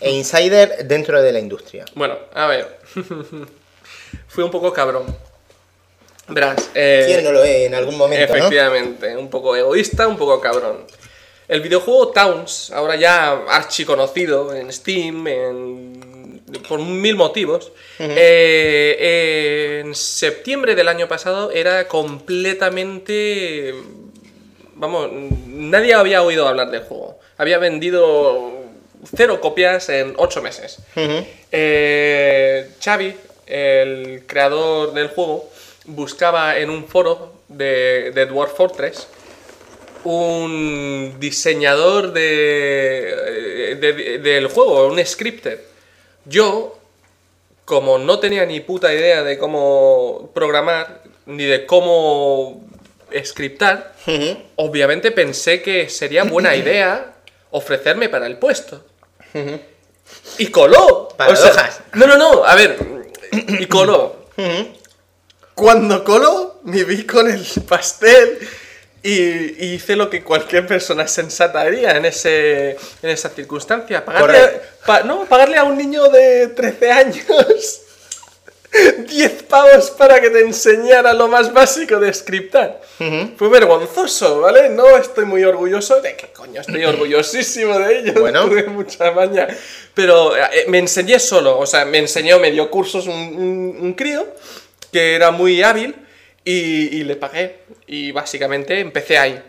e 0.00 0.10
insider 0.10 0.86
dentro 0.86 1.22
de 1.22 1.32
la 1.32 1.38
industria? 1.38 1.84
Bueno, 1.94 2.18
a 2.34 2.46
ver. 2.46 2.78
Fui 4.28 4.44
un 4.44 4.50
poco 4.50 4.72
cabrón. 4.72 5.04
Verás. 6.28 6.70
eh, 6.74 7.04
¿Quién 7.06 7.24
no 7.24 7.32
lo 7.32 7.44
es 7.44 7.66
en 7.66 7.74
algún 7.74 7.96
momento, 7.96 8.32
no? 8.32 8.38
efectivamente, 8.38 9.16
un 9.16 9.30
poco 9.30 9.54
egoísta, 9.54 10.08
un 10.08 10.16
poco 10.16 10.40
cabrón. 10.40 10.84
El 11.48 11.60
videojuego 11.60 12.08
Towns, 12.08 12.72
ahora 12.72 12.96
ya 12.96 13.30
archiconocido 13.48 14.52
en 14.52 14.72
Steam, 14.72 15.26
en- 15.28 16.15
por 16.68 16.78
mil 16.80 17.16
motivos, 17.16 17.72
eh, 17.98 19.80
en 19.84 19.94
septiembre 19.94 20.74
del 20.74 20.88
año 20.88 21.08
pasado 21.08 21.50
era 21.50 21.88
completamente... 21.88 23.74
Vamos, 24.74 25.08
nadie 25.46 25.94
había 25.94 26.22
oído 26.22 26.46
hablar 26.46 26.70
del 26.70 26.82
juego. 26.82 27.18
Había 27.38 27.58
vendido 27.58 28.52
cero 29.16 29.40
copias 29.40 29.88
en 29.88 30.14
ocho 30.18 30.42
meses. 30.42 30.78
Eh, 31.52 32.68
Xavi, 32.84 33.14
el 33.46 34.24
creador 34.26 34.92
del 34.92 35.08
juego, 35.08 35.48
buscaba 35.86 36.58
en 36.58 36.68
un 36.70 36.86
foro 36.86 37.32
de, 37.48 38.10
de 38.14 38.26
Dwarf 38.26 38.54
Fortress 38.56 39.08
un 40.04 41.16
diseñador 41.18 42.12
de, 42.12 43.76
de- 43.80 44.18
del 44.18 44.46
juego, 44.48 44.86
un 44.86 45.04
scripter. 45.04 45.64
Yo, 46.26 46.78
como 47.64 47.98
no 47.98 48.18
tenía 48.18 48.44
ni 48.46 48.60
puta 48.60 48.92
idea 48.92 49.22
de 49.22 49.38
cómo 49.38 50.30
programar, 50.34 51.02
ni 51.26 51.44
de 51.44 51.66
cómo 51.66 52.64
scriptar, 53.24 53.94
obviamente 54.56 55.10
pensé 55.12 55.62
que 55.62 55.88
sería 55.88 56.24
buena 56.24 56.54
idea 56.56 57.14
ofrecerme 57.50 58.08
para 58.08 58.26
el 58.26 58.38
puesto. 58.38 58.84
Y 60.38 60.46
coló. 60.48 61.08
Paradojas. 61.16 61.80
no, 61.94 62.06
no, 62.06 62.16
no, 62.16 62.44
a 62.44 62.54
ver. 62.54 62.76
Y 63.32 63.66
coló. 63.66 64.26
Cuando 65.54 66.04
coló, 66.04 66.60
me 66.64 66.84
vi 66.84 67.04
con 67.04 67.30
el 67.30 67.44
pastel 67.66 68.38
y, 69.08 69.64
y 69.64 69.74
hice 69.74 69.96
lo 69.96 70.08
que 70.10 70.22
cualquier 70.22 70.66
persona 70.66 71.06
sensata 71.06 71.60
haría 71.60 71.96
en, 71.96 72.04
ese, 72.06 72.70
en 73.02 73.10
esa 73.10 73.28
circunstancia. 73.30 74.04
Pagarle, 74.04 74.60
pa- 74.84 75.02
no, 75.02 75.24
pagarle 75.26 75.56
a 75.56 75.64
un 75.64 75.76
niño 75.76 76.08
de 76.08 76.48
13 76.48 76.90
años 76.92 77.24
10 79.08 79.42
pavos 79.44 79.90
para 79.92 80.20
que 80.20 80.28
te 80.28 80.40
enseñara 80.40 81.14
lo 81.14 81.28
más 81.28 81.52
básico 81.52 81.98
de 81.98 82.12
scriptar. 82.12 82.80
Fue 83.36 83.48
vergonzoso, 83.48 84.40
¿vale? 84.40 84.68
No 84.68 84.96
estoy 84.98 85.24
muy 85.24 85.44
orgulloso. 85.44 86.00
¿De 86.02 86.14
qué 86.16 86.28
coño? 86.34 86.60
Estoy 86.60 86.84
orgullosísimo 86.92 87.78
de 87.78 87.98
ello. 88.00 88.20
Bueno. 88.20 88.44
Tuve 88.48 88.64
mucha 88.64 89.12
maña. 89.12 89.48
Pero 89.94 90.36
eh, 90.36 90.66
me 90.68 90.78
enseñé 90.78 91.18
solo. 91.18 91.58
O 91.58 91.64
sea, 91.66 91.84
me 91.86 91.98
enseñó, 91.98 92.38
me 92.38 92.50
dio 92.50 92.70
cursos 92.70 93.06
un, 93.06 93.14
un- 93.14 93.78
un 93.80 93.94
crío 93.94 94.26
que 94.92 95.14
era 95.14 95.30
muy 95.30 95.62
hábil 95.62 95.94
y, 96.46 96.98
y 96.98 97.04
le 97.04 97.16
pagué. 97.16 97.58
Y 97.88 98.12
básicamente 98.12 98.78
empecé 98.78 99.18
ahí. 99.18 99.42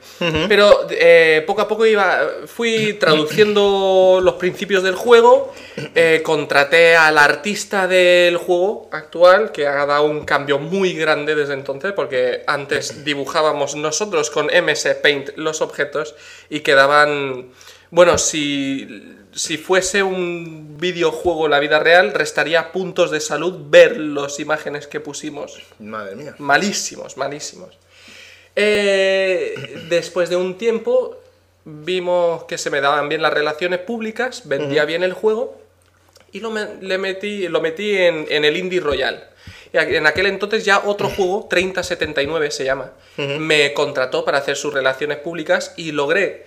Pero 0.48 0.88
eh, 0.90 1.44
poco 1.46 1.62
a 1.62 1.68
poco 1.68 1.86
iba, 1.86 2.28
fui 2.48 2.94
traduciendo 2.94 4.20
los 4.24 4.34
principios 4.36 4.84
del 4.84 4.96
juego. 4.96 5.54
eh, 5.94 6.22
contraté 6.24 6.96
al 6.96 7.20
artista 7.20 7.88
del 7.88 8.38
juego 8.38 8.90
actual, 8.92 9.52
que 9.52 9.68
ha 9.68 9.86
dado 9.86 10.06
un 10.06 10.26
cambio 10.26 10.58
muy 10.58 10.94
grande 10.94 11.36
desde 11.36 11.54
entonces, 11.54 11.94
porque 11.94 12.44
antes 12.48 13.04
dibujábamos 13.06 13.76
nosotros 13.76 14.32
con 14.32 14.48
MS 14.48 14.98
Paint 15.02 15.30
los 15.36 15.62
objetos 15.62 16.16
y 16.50 16.62
quedaban. 16.62 17.52
Bueno, 17.92 18.18
si, 18.18 19.16
si 19.38 19.58
fuese 19.58 20.04
un 20.04 20.78
videojuego 20.80 21.46
en 21.46 21.52
la 21.52 21.60
vida 21.60 21.80
real, 21.80 22.14
restaría 22.14 22.72
puntos 22.72 23.12
de 23.12 23.20
salud 23.20 23.54
ver 23.70 23.98
las 23.98 24.40
imágenes 24.40 24.88
que 24.88 25.00
pusimos. 25.00 25.62
Madre 25.80 26.16
mía. 26.16 26.36
Malísimos, 26.40 27.18
malísimos. 27.18 27.78
Eh, 28.56 29.84
después 29.90 30.30
de 30.30 30.36
un 30.36 30.58
tiempo 30.58 31.18
vimos 31.64 32.46
que 32.46 32.58
se 32.58 32.70
me 32.72 32.82
daban 32.82 33.08
bien 33.10 33.22
las 33.22 33.32
relaciones 33.34 33.80
públicas, 33.80 34.44
vendía 34.46 34.84
bien 34.86 35.04
el 35.04 35.14
juego 35.14 35.62
y 36.32 36.40
lo, 36.40 36.50
me- 36.50 36.76
le 36.82 36.98
metí, 36.98 37.48
lo 37.48 37.62
metí 37.62 37.96
en, 37.98 38.26
en 38.30 38.46
el 38.46 38.58
Indie 38.58 38.80
Royal. 38.80 39.30
En 39.74 40.08
aquel 40.08 40.26
entonces 40.28 40.66
ya 40.66 40.80
otro 40.86 41.10
juego, 41.10 41.46
3079 41.50 42.50
se 42.52 42.64
llama, 42.66 42.94
me 43.18 43.74
contrató 43.74 44.26
para 44.26 44.40
hacer 44.40 44.56
sus 44.56 44.74
relaciones 44.74 45.18
públicas 45.20 45.74
y 45.78 45.92
logré 45.92 46.46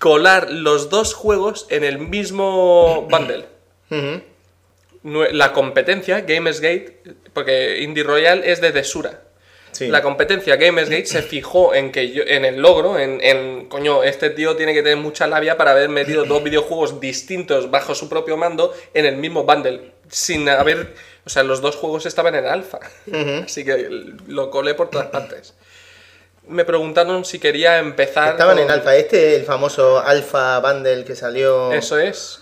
colar 0.00 0.50
los 0.50 0.90
dos 0.90 1.14
juegos 1.14 1.66
en 1.70 1.84
el 1.84 1.98
mismo 1.98 3.08
bundle. 3.10 3.46
La 5.04 5.52
competencia, 5.52 6.22
Gamersgate, 6.22 7.02
porque 7.34 7.80
Indie 7.82 8.04
Royal 8.04 8.42
es 8.42 8.62
de 8.62 8.72
Desura. 8.72 9.20
Sí. 9.72 9.88
La 9.88 10.02
competencia 10.02 10.56
Gamersgate 10.56 11.04
se 11.04 11.20
fijó 11.20 11.74
en 11.74 11.92
que 11.92 12.10
yo, 12.10 12.22
en 12.26 12.44
el 12.44 12.62
logro, 12.62 12.98
en, 12.98 13.20
en, 13.20 13.66
coño, 13.66 14.02
este 14.02 14.30
tío 14.30 14.56
tiene 14.56 14.72
que 14.72 14.82
tener 14.82 14.96
mucha 14.96 15.26
labia 15.26 15.58
para 15.58 15.72
haber 15.72 15.90
metido 15.90 16.24
dos 16.24 16.42
videojuegos 16.42 17.00
distintos 17.00 17.70
bajo 17.70 17.94
su 17.94 18.08
propio 18.08 18.36
mando 18.36 18.72
en 18.94 19.04
el 19.04 19.16
mismo 19.16 19.42
bundle, 19.42 19.92
sin 20.08 20.48
haber, 20.48 20.94
o 21.26 21.28
sea, 21.28 21.42
los 21.42 21.60
dos 21.60 21.76
juegos 21.76 22.06
estaban 22.06 22.34
en 22.36 22.46
alfa, 22.46 22.78
así 23.44 23.64
que 23.64 23.88
lo 24.28 24.50
colé 24.50 24.74
por 24.74 24.90
todas 24.90 25.08
partes. 25.08 25.54
Me 26.48 26.64
preguntaron 26.64 27.24
si 27.24 27.38
quería 27.38 27.78
empezar. 27.78 28.32
Estaban 28.32 28.58
en 28.58 28.70
alfa. 28.70 28.94
Este, 28.96 29.36
el 29.36 29.44
famoso 29.44 29.98
alfa 30.00 30.60
bundle 30.60 31.04
que 31.04 31.16
salió. 31.16 31.72
Eso 31.72 31.98
es. 31.98 32.40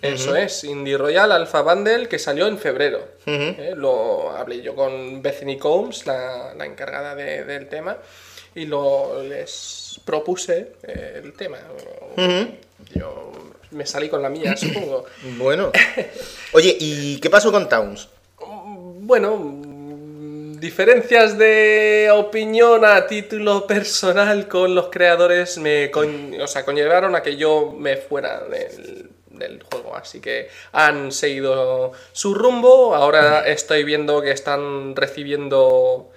Eso 0.00 0.36
es, 0.36 0.62
Indie 0.62 0.96
Royal 0.96 1.32
Alpha 1.32 1.62
Bundle 1.62 2.06
que 2.06 2.20
salió 2.20 2.46
en 2.46 2.56
febrero. 2.56 3.00
Eh, 3.26 3.72
Lo 3.76 4.30
hablé 4.30 4.62
yo 4.62 4.76
con 4.76 5.20
Bethany 5.22 5.58
Combs, 5.58 6.06
la, 6.06 6.54
la 6.56 6.66
encargada 6.66 7.16
de- 7.16 7.42
del 7.44 7.68
tema, 7.68 7.96
y 8.54 8.66
lo, 8.66 9.20
les 9.24 10.00
propuse 10.04 10.74
eh, 10.84 11.20
el 11.24 11.32
tema. 11.32 11.58
Yo 12.94 13.32
me 13.72 13.86
salí 13.86 14.08
con 14.08 14.22
la 14.22 14.28
mía, 14.28 14.56
supongo. 14.56 15.04
Bueno. 15.36 15.72
Oye, 16.52 16.76
¿y 16.78 17.18
qué 17.18 17.28
pasó 17.28 17.50
con 17.50 17.68
Towns? 17.68 18.08
Bueno, 19.00 19.36
diferencias 20.60 21.36
de 21.38 22.08
opinión 22.12 22.84
a 22.84 23.06
título 23.06 23.66
personal 23.66 24.48
con 24.48 24.74
los 24.74 24.88
creadores 24.88 25.58
me 25.58 25.90
con- 25.90 26.40
o 26.40 26.46
sea, 26.46 26.64
conllevaron 26.64 27.14
a 27.14 27.22
que 27.22 27.36
yo 27.36 27.72
me 27.76 27.96
fuera 27.96 28.40
del, 28.44 29.10
del 29.30 29.62
juego. 29.62 29.94
Así 29.96 30.20
que 30.20 30.48
han 30.72 31.12
seguido 31.12 31.92
su 32.12 32.34
rumbo. 32.34 32.94
Ahora 32.94 33.46
estoy 33.48 33.84
viendo 33.84 34.20
que 34.22 34.30
están 34.32 34.94
recibiendo 34.96 36.10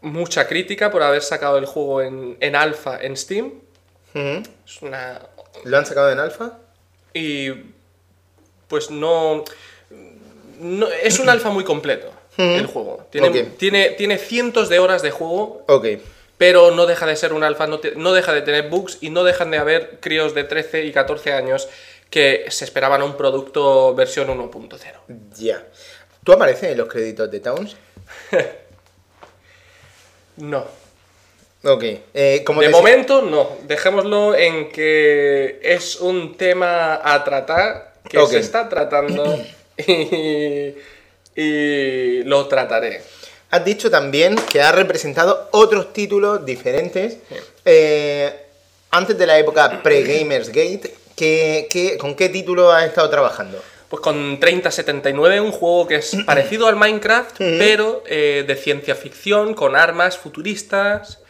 mucha 0.00 0.46
crítica 0.46 0.90
por 0.90 1.02
haber 1.02 1.22
sacado 1.22 1.58
el 1.58 1.66
juego 1.66 2.02
en, 2.02 2.36
en 2.40 2.54
alfa 2.56 2.98
en 3.02 3.16
Steam. 3.16 3.52
Es 4.14 4.82
una 4.82 5.20
¿Lo 5.64 5.76
han 5.78 5.86
sacado 5.86 6.10
en 6.10 6.18
alfa? 6.18 6.58
y 7.14 7.50
pues 8.68 8.90
no, 8.90 9.44
no- 10.60 10.88
es 11.02 11.18
un 11.18 11.28
alfa 11.28 11.50
muy 11.50 11.64
completo 11.64 12.12
el 12.38 12.66
juego 12.66 13.06
tiene, 13.10 13.28
Ok. 13.28 13.36
tiene, 13.58 13.90
tiene 13.90 14.16
cientos 14.16 14.68
de 14.68 14.78
horas 14.78 15.02
de 15.02 15.10
juego 15.10 15.64
Ok. 15.68 15.86
pero 16.38 16.70
no 16.70 16.86
deja 16.86 17.04
de 17.04 17.16
ser 17.16 17.32
un 17.32 17.42
alfa 17.42 17.66
no, 17.66 17.80
te- 17.80 17.96
no 17.96 18.12
deja 18.12 18.32
de 18.32 18.42
tener 18.42 18.68
bugs 18.68 18.98
y 19.00 19.10
no 19.10 19.24
dejan 19.24 19.50
de 19.50 19.58
haber 19.58 19.98
críos 20.00 20.34
de 20.34 20.44
13 20.44 20.84
y 20.84 20.92
14 20.92 21.32
años 21.32 21.68
que 22.10 22.46
se 22.50 22.64
esperaban 22.64 23.02
un 23.02 23.16
producto 23.16 23.94
versión 23.94 24.28
1.0 24.28 24.78
Ya. 25.36 25.66
¿Tú 26.24 26.32
apareces 26.32 26.70
en 26.70 26.78
los 26.78 26.88
créditos 26.88 27.30
de 27.30 27.40
Towns? 27.40 27.76
no 30.36 30.64
Ok. 31.64 31.82
Eh, 32.14 32.44
¿cómo 32.46 32.60
de 32.60 32.68
momento 32.68 33.20
no 33.20 33.56
dejémoslo 33.64 34.36
en 34.36 34.70
que 34.70 35.58
es 35.60 35.96
un 35.96 36.36
tema 36.36 37.00
a 37.02 37.24
tratar 37.24 37.94
que 38.08 38.24
se 38.28 38.38
está 38.38 38.68
tratando 38.68 39.24
y, 39.76 40.72
y 41.40 42.24
lo 42.24 42.48
trataré 42.48 43.00
Has 43.50 43.64
dicho 43.64 43.90
también 43.90 44.36
que 44.50 44.60
has 44.60 44.74
representado 44.74 45.48
otros 45.52 45.92
títulos 45.94 46.44
diferentes 46.44 47.16
eh, 47.64 48.30
antes 48.90 49.16
de 49.16 49.26
la 49.26 49.38
época 49.38 49.82
pre-Gamersgate. 49.82 50.94
¿qué, 51.16 51.66
qué, 51.70 51.96
con 51.96 52.14
qué 52.14 52.28
título 52.28 52.70
has 52.70 52.84
estado 52.84 53.08
trabajando? 53.08 53.62
Pues 53.88 54.02
con 54.02 54.38
3079, 54.38 55.40
un 55.40 55.52
juego 55.52 55.88
que 55.88 55.96
es 55.96 56.14
parecido 56.26 56.66
al 56.66 56.76
Minecraft, 56.76 57.38
pero 57.38 58.02
eh, 58.06 58.44
de 58.46 58.56
ciencia 58.56 58.94
ficción, 58.94 59.54
con 59.54 59.76
armas 59.76 60.18
futuristas. 60.18 61.20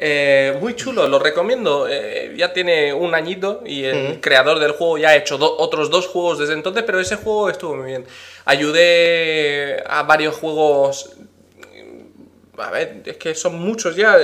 Eh, 0.00 0.56
muy 0.60 0.76
chulo, 0.76 1.08
lo 1.08 1.18
recomiendo. 1.18 1.88
Eh, 1.90 2.32
ya 2.36 2.52
tiene 2.52 2.92
un 2.94 3.14
añito 3.14 3.62
y 3.66 3.82
el 3.84 4.20
creador 4.20 4.60
del 4.60 4.72
juego 4.72 4.96
ya 4.96 5.08
ha 5.10 5.16
hecho 5.16 5.38
do- 5.38 5.56
otros 5.58 5.90
dos 5.90 6.06
juegos 6.06 6.38
desde 6.38 6.52
entonces, 6.54 6.84
pero 6.86 7.00
ese 7.00 7.16
juego 7.16 7.50
estuvo 7.50 7.74
muy 7.76 7.86
bien. 7.86 8.04
Ayudé 8.44 9.82
a 9.86 10.04
varios 10.04 10.36
juegos. 10.36 11.16
A 12.58 12.70
ver, 12.70 13.02
es 13.06 13.16
que 13.16 13.34
son 13.34 13.58
muchos 13.58 13.96
ya. 13.96 14.16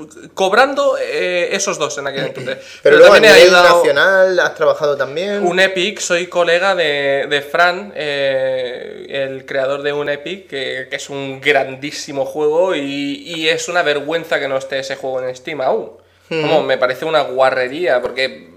Eh, 0.00 0.28
cobrando 0.34 0.96
eh, 1.00 1.48
esos 1.52 1.78
dos 1.78 1.96
en 1.98 2.06
aquel 2.06 2.26
entonces. 2.26 2.58
Pero, 2.82 2.96
luego 2.96 3.12
a 3.12 3.16
también 3.16 3.34
he 3.34 3.36
nivel 3.38 3.54
ayudado- 3.54 3.76
nacional 3.78 4.40
has 4.40 4.54
trabajado 4.54 4.96
también. 4.96 5.44
un 5.46 5.60
Epic, 5.60 5.98
soy 6.00 6.26
colega 6.26 6.74
de, 6.74 7.26
de 7.28 7.42
Fran, 7.42 7.92
eh, 7.96 9.06
el 9.08 9.44
creador 9.46 9.82
de 9.82 9.92
un 9.92 10.08
Epic, 10.08 10.48
que, 10.48 10.86
que 10.88 10.96
es 10.96 11.10
un 11.10 11.40
grandísimo 11.40 12.24
juego 12.24 12.74
y, 12.74 13.22
y 13.24 13.48
es 13.48 13.68
una 13.68 13.82
vergüenza 13.82 14.40
que 14.40 14.48
no 14.48 14.56
esté 14.56 14.78
ese 14.78 14.96
juego 14.96 15.22
en 15.22 15.34
Steam 15.36 15.60
aún. 15.60 15.92
Como, 16.28 16.62
me 16.62 16.78
parece 16.78 17.04
una 17.06 17.22
guarrería, 17.22 18.00
porque 18.00 18.48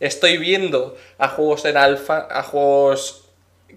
estoy 0.00 0.38
viendo 0.38 0.96
a 1.18 1.28
juegos 1.28 1.66
en 1.66 1.76
alfa, 1.76 2.26
a 2.30 2.42
juegos 2.42 3.21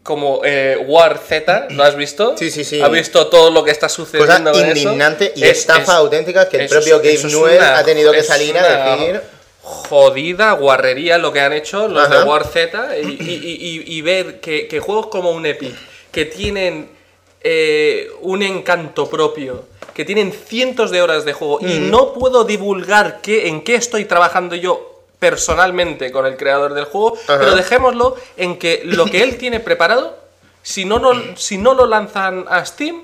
como 0.06 0.42
eh, 0.46 0.78
War 0.88 1.18
Z, 1.18 1.70
¿lo 1.72 1.84
has 1.84 1.96
visto? 1.96 2.38
Sí, 2.38 2.52
sí, 2.52 2.64
sí. 2.64 2.80
¿Has 2.80 2.92
visto 2.92 3.26
todo 3.26 3.50
lo 3.50 3.64
que 3.64 3.72
está 3.72 3.88
Cosa 3.88 3.96
sucediendo 3.96 4.52
con 4.52 4.64
eso? 4.64 4.78
indignante 4.78 5.34
y 5.36 5.44
Es- 5.44 5.58
estafa 5.62 5.82
es- 5.82 5.90
auténtica 5.90 6.48
que 6.48 6.58
el 6.58 6.70
propio 6.70 6.98
Gabe 7.00 7.24
Newell 7.24 7.58
una- 7.58 7.78
ha 7.80 7.84
tenido 7.84 8.12
que 8.12 8.22
salir 8.22 8.56
a 8.56 8.96
decir. 8.96 9.20
Jodida 9.64 10.52
guarrería 10.52 11.18
lo 11.18 11.34
que 11.34 11.40
han 11.40 11.52
hecho 11.54 11.88
los 11.88 12.04
Ajá. 12.08 12.20
de 12.20 12.24
War 12.24 12.46
Z 12.46 13.00
y, 13.00 13.06
y- 13.08 13.10
y- 13.10 13.84
y- 13.88 13.98
y 13.98 14.02
ver 14.04 14.40
que, 14.40 14.68
que 14.68 14.80
juegos 14.80 15.08
como 15.08 15.32
un 15.32 15.44
Epic, 15.48 15.74
que 16.12 16.26
tienen 16.26 16.94
eh, 17.48 18.08
un 18.22 18.44
encanto 18.44 19.10
propio, 19.10 19.66
que 19.96 20.06
tienen 20.06 20.32
cientos 20.34 20.92
de 20.92 21.02
horas 21.02 21.26
de 21.26 21.34
juego 21.34 21.60
y 21.62 21.80
no 21.80 22.14
puedo 22.14 22.44
divulgar 22.44 23.22
qué, 23.24 23.48
en 23.48 23.64
qué 23.64 23.74
estoy 23.76 24.06
trabajando 24.06 24.56
yo 24.56 24.95
personalmente 25.30 26.12
con 26.12 26.28
el 26.28 26.38
creador 26.38 26.74
del 26.76 26.86
juego, 26.86 27.18
Ajá. 27.24 27.40
pero 27.40 27.56
dejémoslo 27.56 28.16
en 28.38 28.60
que 28.60 28.82
lo 28.86 29.06
que 29.06 29.24
él 29.24 29.38
tiene 29.38 29.60
preparado, 29.60 30.16
si 30.62 30.86
no, 30.86 31.00
no, 31.00 31.36
si 31.36 31.58
no 31.58 31.74
lo 31.74 31.88
lanzan 31.88 32.46
a 32.48 32.64
Steam, 32.64 33.04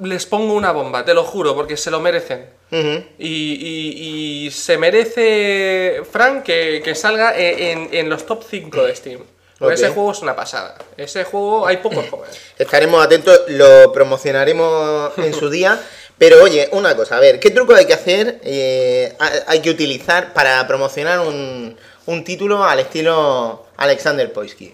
les 0.00 0.26
pongo 0.26 0.54
una 0.54 0.72
bomba, 0.72 1.04
te 1.04 1.14
lo 1.14 1.22
juro, 1.22 1.54
porque 1.54 1.76
se 1.76 1.90
lo 1.92 2.00
merecen. 2.00 2.46
Y, 2.72 2.96
y- 3.18 4.46
y 4.46 4.50
se 4.50 4.78
merece, 4.78 6.02
Frank, 6.10 6.42
que, 6.42 6.80
que 6.82 6.94
salga 6.94 7.36
e, 7.38 7.70
en, 7.72 7.88
en 7.92 8.08
los 8.08 8.24
top 8.26 8.42
5 8.48 8.82
de 8.84 8.96
Steam. 8.96 9.20
Porque 9.58 9.74
ese 9.76 9.90
juego 9.90 10.10
es 10.10 10.18
una 10.22 10.34
pasada. 10.34 10.76
Ese 10.96 11.22
juego 11.22 11.66
hay 11.68 11.76
pocos 11.76 12.04
jóvenes. 12.10 12.36
Estaremos 12.58 13.04
atentos, 13.04 13.42
lo 13.48 13.92
promocionaremos 13.92 15.12
en 15.18 15.32
su 15.34 15.48
día. 15.50 15.80
Pero 16.18 16.42
oye, 16.42 16.68
una 16.72 16.94
cosa, 16.96 17.16
a 17.16 17.20
ver, 17.20 17.40
¿qué 17.40 17.50
truco 17.50 17.74
hay 17.74 17.86
que 17.86 17.94
hacer, 17.94 18.40
eh, 18.44 19.14
ha- 19.18 19.32
hay 19.48 19.60
que 19.60 19.70
utilizar 19.70 20.32
para 20.32 20.64
promocionar 20.68 21.18
un, 21.20 21.76
un 22.06 22.24
título 22.24 22.62
al 22.64 22.78
estilo 22.80 23.66
Alexander 23.76 24.32
Poisky? 24.32 24.72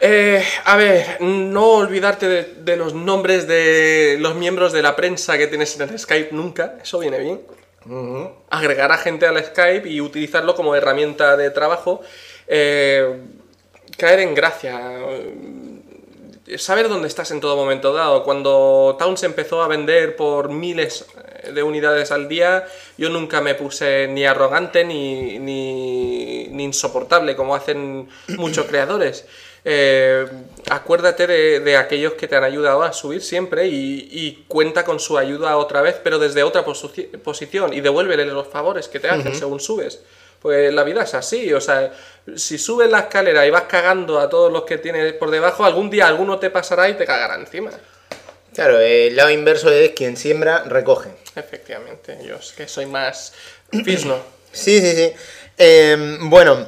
Eh, 0.00 0.42
a 0.64 0.76
ver, 0.76 1.20
no 1.20 1.72
olvidarte 1.72 2.28
de, 2.28 2.44
de 2.60 2.76
los 2.76 2.94
nombres 2.94 3.46
de 3.48 4.16
los 4.20 4.36
miembros 4.36 4.72
de 4.72 4.80
la 4.80 4.94
prensa 4.96 5.36
que 5.36 5.48
tienes 5.48 5.78
en 5.78 5.88
el 5.88 5.98
Skype 5.98 6.28
nunca. 6.32 6.76
Eso 6.82 7.00
viene 7.00 7.18
bien. 7.18 7.40
Agregar 8.50 8.92
a 8.92 8.98
gente 8.98 9.26
al 9.26 9.42
Skype 9.44 9.88
y 9.88 10.00
utilizarlo 10.00 10.54
como 10.54 10.74
herramienta 10.76 11.36
de 11.36 11.50
trabajo. 11.50 12.00
Eh, 12.46 13.16
caer 13.96 14.20
en 14.20 14.34
gracia. 14.34 14.78
Saber 16.56 16.88
dónde 16.88 17.08
estás 17.08 17.30
en 17.30 17.40
todo 17.40 17.56
momento 17.56 17.92
dado. 17.92 18.22
Cuando 18.24 18.96
Towns 18.98 19.22
empezó 19.24 19.62
a 19.62 19.68
vender 19.68 20.16
por 20.16 20.48
miles 20.50 21.04
eh, 21.44 21.52
de 21.52 21.62
unidades 21.62 22.10
al 22.10 22.28
día, 22.28 22.66
yo 22.96 23.10
nunca 23.10 23.40
me 23.40 23.54
puse 23.54 24.08
ni 24.08 24.24
arrogante 24.24 24.84
ni, 24.84 25.38
ni, 25.38 26.46
ni 26.48 26.64
insoportable 26.64 27.36
como 27.36 27.54
hacen 27.54 28.08
muchos 28.38 28.66
creadores. 28.66 29.26
Eh, 29.64 30.26
acuérdate 30.70 31.26
de, 31.26 31.60
de 31.60 31.76
aquellos 31.76 32.14
que 32.14 32.28
te 32.28 32.36
han 32.36 32.44
ayudado 32.44 32.82
a 32.82 32.92
subir 32.92 33.20
siempre 33.20 33.66
y, 33.66 34.08
y 34.10 34.44
cuenta 34.48 34.84
con 34.84 34.98
su 35.00 35.18
ayuda 35.18 35.56
otra 35.58 35.82
vez, 35.82 35.96
pero 36.02 36.18
desde 36.18 36.42
otra 36.44 36.64
posi- 36.64 37.10
posición 37.18 37.74
y 37.74 37.80
devuélvele 37.80 38.24
los 38.24 38.46
favores 38.48 38.88
que 38.88 39.00
te 39.00 39.08
hacen 39.08 39.34
según 39.34 39.60
subes. 39.60 40.00
Pues 40.40 40.72
la 40.72 40.84
vida 40.84 41.02
es 41.02 41.14
así, 41.14 41.52
o 41.52 41.60
sea, 41.60 41.92
si 42.36 42.58
subes 42.58 42.90
la 42.90 43.00
escalera 43.00 43.44
y 43.46 43.50
vas 43.50 43.64
cagando 43.64 44.20
a 44.20 44.28
todos 44.28 44.52
los 44.52 44.64
que 44.64 44.78
tienes 44.78 45.12
por 45.14 45.30
debajo, 45.30 45.64
algún 45.64 45.90
día 45.90 46.06
alguno 46.06 46.38
te 46.38 46.50
pasará 46.50 46.88
y 46.88 46.94
te 46.94 47.04
cagará 47.04 47.34
encima. 47.34 47.70
Claro, 48.54 48.78
el 48.78 49.14
lado 49.14 49.30
inverso 49.30 49.70
es 49.70 49.92
quien 49.92 50.16
siembra, 50.16 50.64
recoge. 50.64 51.10
Efectivamente, 51.34 52.18
yo 52.24 52.36
es 52.36 52.52
que 52.52 52.68
soy 52.68 52.86
más 52.86 53.32
fisno. 53.84 54.18
Sí, 54.50 54.80
sí, 54.80 54.96
sí. 54.96 55.12
Eh, 55.58 56.16
bueno, 56.22 56.66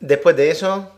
después 0.00 0.36
de 0.36 0.50
eso, 0.50 0.92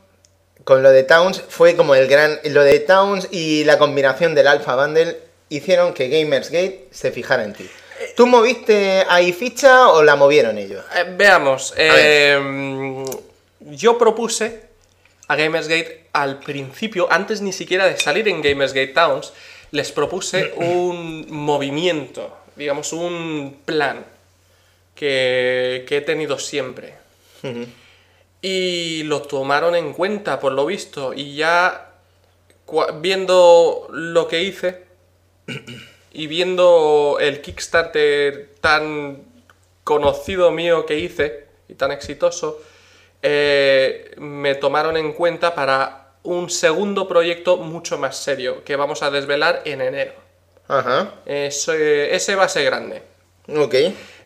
con 0.65 0.83
lo 0.83 0.91
de 0.91 1.05
Towns, 1.05 1.43
fue 1.49 1.77
como 1.77 1.95
el 1.95 2.09
gran. 2.09 2.41
Lo 2.43 2.65
de 2.65 2.81
Towns 2.81 3.29
y 3.31 3.63
la 3.63 3.79
combinación 3.79 4.35
del 4.35 4.49
Alpha 4.49 4.75
Bundle 4.75 5.17
hicieron 5.49 5.95
que 5.95 6.09
Gamersgate 6.09 6.89
se 6.91 7.13
fijara 7.13 7.45
en 7.45 7.53
ti. 7.53 7.71
¿Tú 8.17 8.27
moviste 8.27 9.05
ahí 9.09 9.33
ficha 9.33 9.89
o 9.89 10.03
la 10.03 10.17
movieron 10.17 10.59
ellos? 10.59 10.85
Eh, 10.95 11.15
veamos, 11.17 11.75
eh, 11.77 13.05
yo 13.61 13.99
propuse 13.99 14.63
a 15.29 15.37
Gamersgate 15.37 16.07
al 16.13 16.39
principio, 16.39 17.09
antes 17.11 17.41
ni 17.41 17.53
siquiera 17.53 17.87
de 17.87 17.97
salir 17.97 18.29
en 18.29 18.43
Gamersgate 18.43 18.89
Towns, 18.89 19.33
les 19.71 19.91
propuse 19.93 20.53
un 20.57 21.27
movimiento, 21.31 22.37
digamos, 22.57 22.93
un 22.93 23.59
plan 23.65 24.05
que, 24.95 25.85
que 25.89 25.99
he 25.99 26.01
tenido 26.01 26.39
siempre. 26.39 26.95
Y 28.41 29.03
lo 29.03 29.21
tomaron 29.21 29.75
en 29.75 29.93
cuenta, 29.93 30.41
por 30.41 30.53
lo 30.53 30.65
visto, 30.65 31.13
y 31.13 31.37
ya 31.37 31.91
viendo 33.01 33.89
lo 33.91 34.29
que 34.29 34.43
hice 34.43 34.85
y 36.15 36.29
viendo 36.29 37.19
el 37.21 37.41
Kickstarter 37.41 38.51
tan 38.61 39.25
conocido 39.83 40.51
mío 40.53 40.87
que 40.87 40.99
hice 40.99 41.47
y 41.69 41.75
tan 41.75 41.91
exitoso, 41.91 42.63
eh, 43.21 44.13
me 44.17 44.55
tomaron 44.55 44.97
en 44.97 45.13
cuenta 45.13 45.55
para 45.55 46.13
un 46.23 46.49
segundo 46.49 47.09
proyecto 47.09 47.57
mucho 47.57 47.99
más 47.99 48.17
serio 48.17 48.65
que 48.65 48.77
vamos 48.77 49.03
a 49.03 49.11
desvelar 49.11 49.63
en 49.65 49.81
enero. 49.81 50.13
Ajá. 50.69 51.15
Ese, 51.27 52.15
ese 52.15 52.37
va 52.37 52.45
a 52.45 52.49
ser 52.49 52.65
grande. 52.65 53.03
Ok. 53.49 53.75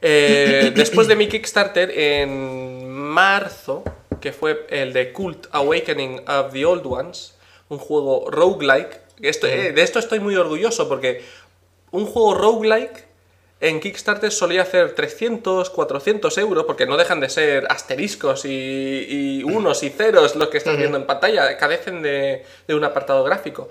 Eh, 0.01 0.73
después 0.75 1.09
de 1.09 1.17
mi 1.17 1.27
Kickstarter, 1.27 1.91
en 1.91 2.89
marzo, 2.91 3.83
que 4.21 4.33
fue 4.33 4.67
el 4.69 4.93
de 4.93 5.13
Cult 5.13 5.47
Awakening 5.53 6.23
of 6.29 6.53
the 6.53 6.65
Old 6.65 6.87
Ones, 6.87 7.35
un 7.69 7.79
juego 7.79 8.31
roguelike. 8.31 9.01
Esto, 9.21 9.49
eh, 9.49 9.73
de 9.73 9.83
esto 9.83 9.99
estoy 9.99 10.21
muy 10.21 10.37
orgulloso 10.37 10.89
porque 10.89 11.25
un 11.91 12.07
juego 12.07 12.35
roguelike 12.35 13.09
en 13.61 13.81
Kickstarter 13.81 14.31
solía 14.31 14.63
hacer 14.63 14.95
300, 14.95 15.71
400 15.71 16.39
euros, 16.39 16.65
porque 16.65 16.87
no 16.87 16.97
dejan 16.97 17.19
de 17.19 17.29
ser 17.29 17.67
asteriscos 17.69 18.45
y, 18.45 19.07
y 19.09 19.43
unos 19.43 19.83
y 19.83 19.91
ceros 19.91 20.37
los 20.37 20.49
que 20.49 20.59
estás 20.59 20.77
viendo 20.77 20.97
en 20.97 21.07
pantalla, 21.07 21.57
carecen 21.57 22.01
de, 22.03 22.45
de 22.69 22.75
un 22.75 22.85
apartado 22.85 23.25
gráfico. 23.25 23.69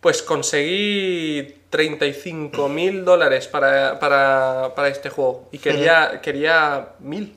Pues 0.00 0.22
conseguí 0.22 1.56
35 1.70 2.68
mil 2.68 3.04
dólares 3.04 3.48
para, 3.48 3.98
para, 3.98 4.72
para 4.76 4.86
este 4.86 5.10
juego 5.10 5.48
y 5.50 5.58
quería, 5.58 6.20
quería 6.22 6.90
mil. 7.00 7.34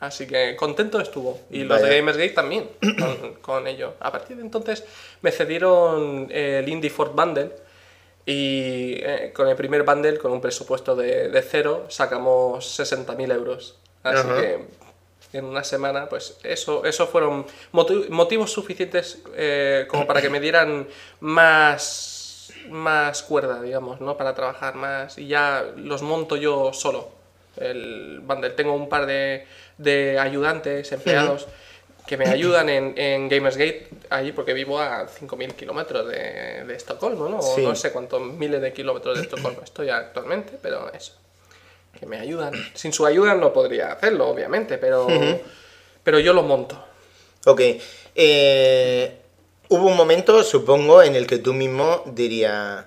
Así 0.00 0.26
que 0.26 0.56
contento 0.56 0.98
estuvo. 1.00 1.38
Y 1.50 1.64
los 1.64 1.82
de 1.82 1.96
Gamersgate 1.96 2.30
también 2.30 2.70
con, 2.80 3.34
con 3.42 3.66
ello. 3.66 3.94
A 4.00 4.10
partir 4.10 4.36
de 4.38 4.42
entonces 4.42 4.84
me 5.20 5.30
cedieron 5.30 6.28
el 6.30 6.66
Indie 6.66 6.88
Fort 6.88 7.14
Bundle 7.14 7.50
y 8.26 8.94
eh, 9.02 9.32
con 9.34 9.48
el 9.48 9.56
primer 9.56 9.82
bundle, 9.82 10.18
con 10.18 10.32
un 10.32 10.40
presupuesto 10.40 10.96
de, 10.96 11.28
de 11.28 11.42
cero, 11.42 11.86
sacamos 11.88 12.78
60.000 12.78 13.32
euros. 13.32 13.76
Así 14.02 14.18
Ajá. 14.18 14.40
que 14.40 14.66
en 15.34 15.44
una 15.44 15.64
semana, 15.64 16.08
pues 16.08 16.38
eso, 16.44 16.84
eso 16.84 17.06
fueron 17.06 17.44
motivos 17.72 18.52
suficientes 18.52 19.20
eh, 19.34 19.86
como 19.88 20.06
para 20.06 20.22
que 20.22 20.30
me 20.30 20.38
dieran 20.38 20.86
más, 21.20 22.52
más 22.70 23.22
cuerda, 23.22 23.60
digamos, 23.60 24.00
¿no? 24.00 24.16
Para 24.16 24.34
trabajar 24.34 24.74
más 24.76 25.18
y 25.18 25.26
ya 25.26 25.64
los 25.76 26.02
monto 26.02 26.36
yo 26.36 26.72
solo. 26.72 27.10
El 27.56 28.20
bundle. 28.22 28.50
Tengo 28.50 28.74
un 28.74 28.88
par 28.88 29.06
de, 29.06 29.46
de 29.76 30.18
ayudantes, 30.18 30.90
empleados, 30.92 31.46
que 32.06 32.16
me 32.16 32.26
ayudan 32.28 32.68
en, 32.68 32.98
en 32.98 33.28
Gamersgate, 33.28 33.88
allí 34.10 34.32
porque 34.32 34.52
vivo 34.52 34.78
a 34.78 35.06
5.000 35.06 35.54
kilómetros 35.54 36.06
de, 36.08 36.64
de 36.66 36.74
Estocolmo, 36.74 37.28
¿no? 37.28 37.38
O 37.38 37.54
Sí. 37.54 37.62
No 37.62 37.74
sé 37.74 37.92
cuántos 37.92 38.20
miles 38.20 38.60
de 38.60 38.72
kilómetros 38.72 39.16
de 39.16 39.22
Estocolmo 39.22 39.62
estoy 39.62 39.88
actualmente, 39.88 40.58
pero 40.60 40.92
eso 40.92 41.12
que 41.98 42.06
me 42.06 42.18
ayudan. 42.18 42.52
Sin 42.74 42.92
su 42.92 43.06
ayuda 43.06 43.34
no 43.34 43.52
podría 43.52 43.92
hacerlo, 43.92 44.28
obviamente, 44.28 44.78
pero, 44.78 45.06
pero 46.02 46.18
yo 46.18 46.32
lo 46.32 46.42
monto. 46.42 46.82
Ok. 47.46 47.60
Eh, 48.14 49.18
hubo 49.68 49.86
un 49.86 49.96
momento, 49.96 50.42
supongo, 50.42 51.02
en 51.02 51.14
el 51.16 51.26
que 51.26 51.38
tú 51.38 51.54
mismo 51.54 52.02
dirías, 52.06 52.84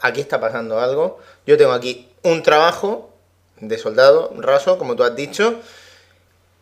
aquí 0.00 0.20
está 0.20 0.40
pasando 0.40 0.80
algo. 0.80 1.18
Yo 1.46 1.56
tengo 1.56 1.72
aquí 1.72 2.08
un 2.22 2.42
trabajo 2.42 3.10
de 3.58 3.78
soldado 3.78 4.32
raso, 4.38 4.78
como 4.78 4.96
tú 4.96 5.04
has 5.04 5.14
dicho, 5.14 5.60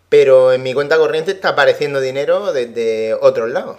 pero 0.09 0.53
en 0.53 0.63
mi 0.63 0.75
cuenta 0.75 0.97
corriente 0.97 1.33
está 1.33 1.51
apareciendo 1.51 2.01
dinero 2.01 2.53
desde 2.53 3.15
otros 3.15 3.51
lados. 3.51 3.79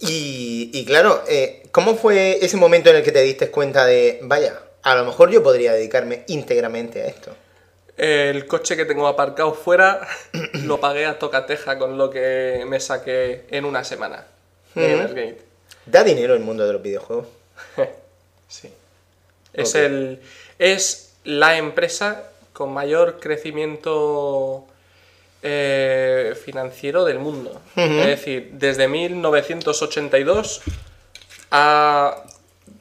Y, 0.00 0.70
y 0.72 0.84
claro, 0.84 1.24
eh, 1.28 1.64
¿cómo 1.72 1.96
fue 1.96 2.38
ese 2.44 2.56
momento 2.56 2.90
en 2.90 2.96
el 2.96 3.02
que 3.02 3.12
te 3.12 3.22
diste 3.22 3.50
cuenta 3.50 3.84
de, 3.84 4.20
vaya, 4.22 4.60
a 4.82 4.94
lo 4.94 5.04
mejor 5.04 5.30
yo 5.30 5.42
podría 5.42 5.72
dedicarme 5.72 6.24
íntegramente 6.28 7.02
a 7.02 7.06
esto? 7.06 7.34
El 7.96 8.46
coche 8.46 8.76
que 8.76 8.84
tengo 8.84 9.08
aparcado 9.08 9.54
fuera 9.54 10.06
lo 10.52 10.78
pagué 10.78 11.06
a 11.06 11.18
tocateja 11.18 11.78
con 11.78 11.98
lo 11.98 12.10
que 12.10 12.64
me 12.66 12.78
saqué 12.78 13.44
en 13.50 13.64
una 13.64 13.82
semana. 13.82 14.24
Gamersgate. 14.76 15.42
¿Da 15.84 16.04
dinero 16.04 16.34
el 16.34 16.40
mundo 16.40 16.66
de 16.66 16.72
los 16.72 16.82
videojuegos? 16.82 17.26
Sí. 18.50 18.72
Es, 19.52 19.74
el, 19.74 20.22
es 20.58 21.12
la 21.22 21.58
empresa 21.58 22.30
con 22.54 22.72
mayor 22.72 23.20
crecimiento 23.20 24.66
eh, 25.42 26.34
financiero 26.44 27.04
del 27.04 27.18
mundo. 27.18 27.60
Es 27.76 28.06
decir, 28.06 28.50
desde 28.52 28.88
1982 28.88 30.62
ha 31.50 32.24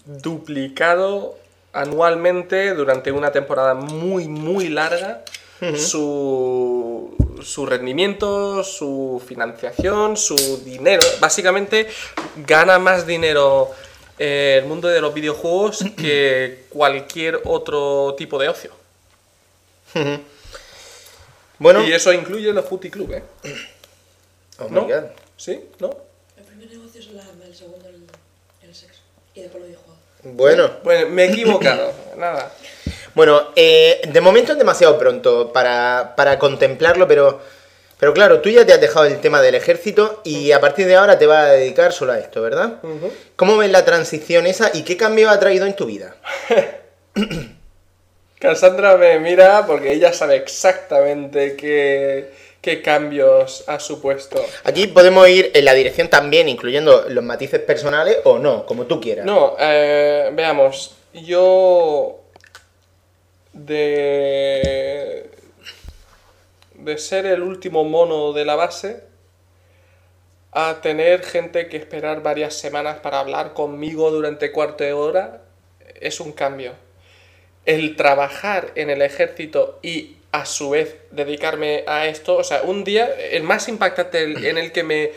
duplicado 0.05 1.37
anualmente 1.73 2.73
durante 2.73 3.11
una 3.11 3.31
temporada 3.31 3.73
muy, 3.73 4.27
muy 4.27 4.69
larga 4.69 5.23
su, 5.75 7.15
su 7.43 7.65
rendimiento, 7.65 8.63
su 8.63 9.21
financiación, 9.25 10.17
su 10.17 10.63
dinero. 10.63 11.01
Básicamente 11.19 11.87
gana 12.45 12.79
más 12.79 13.07
dinero 13.07 13.71
eh, 14.19 14.59
el 14.61 14.67
mundo 14.67 14.87
de 14.87 15.01
los 15.01 15.13
videojuegos 15.13 15.85
que 15.95 16.65
cualquier 16.69 17.41
otro 17.45 18.15
tipo 18.17 18.39
de 18.39 18.49
ocio. 18.49 18.71
Bueno, 21.59 21.83
Y 21.85 21.91
eso 21.93 22.13
incluye 22.13 22.51
los 22.53 22.65
footy 22.65 22.89
club, 22.89 23.13
¿eh? 23.13 23.23
oh 24.59 24.65
my 24.69 24.75
¿No? 24.75 24.81
God. 24.87 25.03
¿Sí? 25.35 25.69
¿No? 25.79 25.89
El 26.37 26.43
primer 26.43 26.69
negocio 26.69 27.01
es 27.01 27.07
el 27.07 27.19
arma, 27.19 27.45
el 27.45 27.55
segundo 27.55 27.87
el, 27.89 28.03
el 28.67 28.75
sexo. 28.75 29.01
Y 29.33 29.41
después 29.41 29.61
lo 29.61 29.67
videojuego. 29.67 29.97
Bueno, 30.23 30.71
Bueno, 30.83 31.09
me 31.09 31.23
he 31.25 31.31
equivocado. 31.31 31.91
Nada. 32.17 32.51
bueno 33.13 33.49
eh, 33.55 34.01
de 34.07 34.21
momento 34.21 34.51
es 34.53 34.57
demasiado 34.57 34.97
pronto 34.97 35.51
para, 35.53 36.13
para 36.15 36.37
contemplarlo, 36.39 37.07
pero, 37.07 37.39
pero 37.99 38.13
claro, 38.13 38.41
tú 38.41 38.49
ya 38.49 38.65
te 38.65 38.73
has 38.73 38.81
dejado 38.81 39.05
el 39.05 39.19
tema 39.21 39.41
del 39.41 39.55
ejército 39.55 40.21
y 40.23 40.51
a 40.51 40.59
partir 40.59 40.87
de 40.87 40.95
ahora 40.95 41.17
te 41.19 41.27
vas 41.27 41.45
a 41.45 41.51
dedicar 41.51 41.93
solo 41.93 42.13
a 42.13 42.19
esto, 42.19 42.41
¿verdad? 42.41 42.79
¿Cómo 43.35 43.57
ves 43.57 43.71
la 43.71 43.85
transición 43.85 44.47
esa 44.47 44.71
y 44.73 44.83
qué 44.83 44.97
cambio 44.97 45.29
ha 45.29 45.39
traído 45.39 45.65
en 45.65 45.75
tu 45.75 45.85
vida? 45.85 46.15
Cassandra 48.39 48.97
me 48.97 49.19
mira 49.19 49.65
porque 49.65 49.93
ella 49.93 50.13
sabe 50.13 50.35
exactamente 50.35 51.55
qué, 51.55 52.31
qué 52.61 52.83
cambios 52.83 53.63
ha 53.67 53.79
supuesto. 53.79 54.43
Aquí 54.63 54.87
podemos 54.87 55.27
ir 55.27 55.51
en 55.55 55.65
la 55.65 55.73
dirección 55.73 56.07
también, 56.07 56.47
incluyendo 56.47 57.05
los 57.09 57.23
matices 57.23 57.59
personales 57.61 58.17
o 58.25 58.37
no, 58.37 58.65
como 58.65 58.85
tú 58.85 59.01
quieras. 59.01 59.25
No, 59.25 59.55
eh, 59.59 60.29
veamos. 60.33 60.95
Yo. 61.13 62.19
De. 63.53 65.31
De 66.75 66.97
ser 66.99 67.25
el 67.25 67.41
último 67.41 67.83
mono 67.83 68.33
de 68.33 68.45
la 68.45 68.55
base. 68.55 69.03
A 70.51 70.79
tener 70.81 71.23
gente 71.23 71.69
que 71.69 71.77
esperar 71.77 72.21
varias 72.21 72.53
semanas 72.53 72.99
para 72.99 73.19
hablar 73.19 73.53
conmigo 73.53 74.11
durante 74.11 74.51
cuarto 74.51 74.83
de 74.83 74.93
hora. 74.93 75.41
Es 75.99 76.19
un 76.19 76.33
cambio. 76.33 76.73
El 77.67 77.95
trabajar 77.95 78.71
en 78.73 78.89
el 78.89 79.03
ejército 79.03 79.77
y 79.83 80.15
a 80.31 80.45
su 80.45 80.71
vez 80.71 80.95
dedicarme 81.11 81.83
a 81.85 82.07
esto. 82.07 82.35
O 82.37 82.43
sea, 82.43 82.63
un 82.63 82.83
día. 82.83 83.05
El 83.31 83.43
más 83.43 83.67
impactante 83.67 84.23
en 84.23 84.57
el 84.57 84.71
que 84.71 84.83
me 84.83 85.11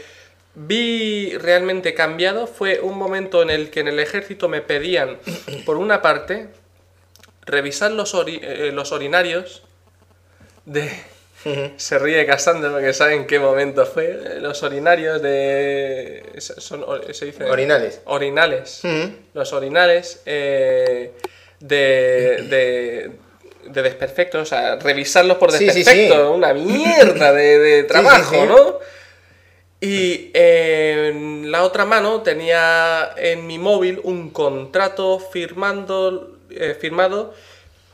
vi 0.54 1.36
realmente 1.38 1.94
cambiado 1.94 2.46
fue 2.46 2.80
un 2.80 2.98
momento 2.98 3.40
en 3.42 3.50
el 3.50 3.70
que 3.70 3.80
en 3.80 3.88
el 3.88 3.98
ejército 4.00 4.48
me 4.48 4.60
pedían, 4.60 5.18
por 5.64 5.76
una 5.76 6.02
parte, 6.02 6.48
revisar 7.46 7.92
los, 7.92 8.14
ori- 8.14 8.40
eh, 8.42 8.70
los 8.72 8.92
orinarios 8.92 9.62
de... 10.66 10.90
Se 11.78 11.98
ríe 11.98 12.26
Cassandra 12.26 12.70
porque 12.70 12.92
sabe 12.92 13.14
en 13.14 13.26
qué 13.26 13.38
momento 13.38 13.86
fue. 13.86 14.10
eh, 14.10 14.40
Los 14.40 14.62
orinarios 14.62 15.22
de... 15.22 16.22
Son, 16.38 16.84
se 17.14 17.24
dice... 17.26 17.44
Orinales. 17.44 18.02
Orinales. 18.04 18.82
Los 19.32 19.52
orinales 19.54 20.20
eh, 20.26 21.12
de, 21.60 22.46
de, 22.48 23.10
de 23.70 23.82
desperfectos, 23.82 24.42
o 24.42 24.46
sea, 24.46 24.76
revisarlos 24.76 25.36
por 25.36 25.52
Sí, 25.52 25.58
sí, 25.58 25.64
desperfecto. 25.82 26.14
sí. 26.14 26.34
Una 26.36 26.52
mierda 26.54 27.32
de, 27.32 27.58
de 27.58 27.82
trabajo. 27.84 28.44
¿no? 28.46 28.78
Y 29.80 30.30
en 30.34 31.50
la 31.50 31.62
otra 31.64 31.84
mano 31.86 32.20
tenía 32.22 33.10
en 33.16 33.46
mi 33.46 33.58
móvil 33.58 34.00
un 34.04 34.30
contrato 34.30 35.18
firmando, 35.18 36.36
eh, 36.50 36.76
firmado 36.78 37.32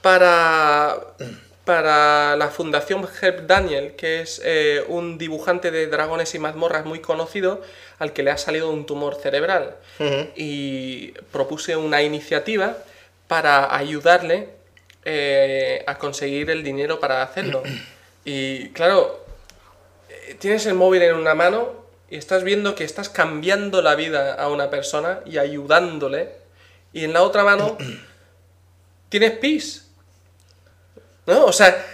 para, 0.03 0.97
para 1.65 2.35
la 2.37 2.49
Fundación 2.49 3.07
Herb 3.21 3.47
Daniel, 3.47 3.95
que 3.97 4.21
es 4.21 4.41
eh, 4.45 4.83
un 4.89 5.17
dibujante 5.19 5.71
de 5.71 5.87
dragones 5.87 6.35
y 6.35 6.39
mazmorras 6.41 6.85
muy 6.87 6.99
conocido, 7.01 7.63
al 7.99 8.13
que 8.13 8.23
le 8.25 8.31
ha 8.33 8.37
salido 8.39 8.71
un 8.71 8.85
tumor 8.85 9.15
cerebral. 9.17 9.77
Y 10.37 11.13
propuse 11.33 11.77
una 11.77 12.03
iniciativa 12.03 12.77
para 13.29 13.75
ayudarle 13.77 14.49
eh, 15.05 15.85
a 15.87 15.99
conseguir 15.99 16.51
el 16.51 16.63
dinero 16.63 17.01
para 17.01 17.23
hacerlo. 17.23 17.63
Y 18.25 18.71
claro, 18.71 19.25
eh, 20.09 20.37
tienes 20.39 20.67
el 20.67 20.75
móvil 20.75 21.03
en 21.03 21.15
una 21.15 21.35
mano 21.35 21.87
y 22.11 22.17
estás 22.17 22.45
viendo 22.45 22.75
que 22.75 22.85
estás 22.85 23.09
cambiando 23.09 23.83
la 23.83 23.95
vida 23.95 24.35
a 24.35 24.49
una 24.49 24.71
persona 24.71 25.21
y 25.25 25.39
ayudándole. 25.39 26.31
Y 26.93 27.05
en 27.05 27.13
la 27.13 27.23
otra 27.23 27.45
mano 27.45 27.77
tienes 29.09 29.33
pis. 29.33 29.89
¿No? 31.27 31.47
O 31.47 31.53
sea, 31.53 31.85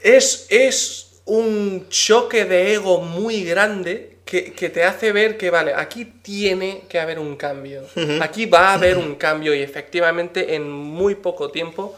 es, 0.00 0.46
es 0.50 1.20
un 1.24 1.88
choque 1.88 2.44
de 2.44 2.74
ego 2.74 3.00
muy 3.00 3.44
grande 3.44 4.15
que, 4.26 4.52
que 4.52 4.68
te 4.68 4.82
hace 4.84 5.12
ver 5.12 5.38
que, 5.38 5.48
vale, 5.50 5.72
aquí 5.72 6.04
tiene 6.04 6.82
que 6.88 6.98
haber 7.00 7.18
un 7.18 7.36
cambio. 7.36 7.82
Aquí 8.20 8.44
va 8.46 8.70
a 8.70 8.74
haber 8.74 8.98
un 8.98 9.14
cambio 9.14 9.54
y 9.54 9.62
efectivamente 9.62 10.54
en 10.56 10.68
muy 10.68 11.14
poco 11.14 11.50
tiempo 11.50 11.94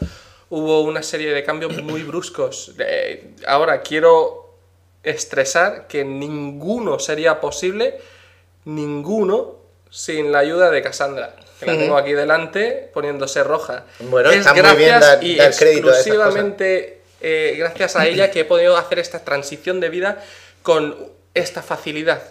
hubo 0.51 0.81
una 0.81 1.03
serie 1.03 1.33
de 1.33 1.43
cambios 1.43 1.81
muy 1.83 2.03
bruscos. 2.03 2.73
Eh, 2.79 3.31
ahora 3.47 3.81
quiero 3.81 4.55
estresar 5.03 5.87
que 5.87 6.05
ninguno 6.05 6.99
sería 6.99 7.41
posible, 7.41 7.97
ninguno, 8.65 9.55
sin 9.89 10.31
la 10.31 10.39
ayuda 10.39 10.69
de 10.71 10.81
Cassandra. 10.81 11.35
Que 11.59 11.65
la 11.65 11.73
tengo 11.77 11.97
aquí 11.97 12.13
delante 12.13 12.89
poniéndose 12.93 13.43
roja. 13.43 13.85
Bueno, 13.99 14.29
es 14.29 14.37
está 14.37 14.53
muy 14.53 14.77
bien 14.77 14.97
dar- 14.99 15.21
y 15.21 15.35
dar 15.35 15.53
crédito 15.53 15.87
a 15.89 15.91
esas 15.91 16.07
exclusivamente 16.07 17.01
eh, 17.21 17.55
gracias 17.57 17.97
a 17.97 18.07
ella 18.07 18.31
que 18.31 18.41
he 18.41 18.45
podido 18.45 18.77
hacer 18.77 18.97
esta 18.99 19.19
transición 19.25 19.81
de 19.81 19.89
vida 19.89 20.23
con 20.63 20.95
esta 21.39 21.61
facilidad. 21.61 22.21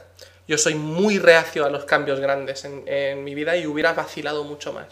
Yo 0.46 0.56
soy 0.56 0.74
muy 0.74 1.18
reacio 1.18 1.64
a 1.66 1.70
los 1.70 1.84
cambios 1.84 2.20
grandes 2.20 2.64
en, 2.64 2.82
en 2.86 3.22
mi 3.24 3.34
vida 3.34 3.56
y 3.56 3.66
hubiera 3.66 3.92
vacilado 3.92 4.44
mucho 4.44 4.72
más. 4.72 4.86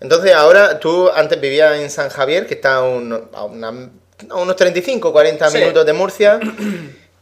Entonces 0.00 0.32
ahora 0.34 0.80
tú 0.80 1.10
antes 1.14 1.40
vivías 1.40 1.78
en 1.78 1.90
San 1.90 2.08
Javier, 2.08 2.46
que 2.46 2.54
está 2.54 2.76
a, 2.76 2.82
un- 2.82 3.28
a 3.32 3.44
una- 3.44 3.90
a 4.30 4.34
unos 4.36 4.56
35, 4.56 5.12
40 5.12 5.50
Sí. 5.50 5.58
minutos 5.58 5.84
de 5.86 5.92
Murcia, 5.92 6.40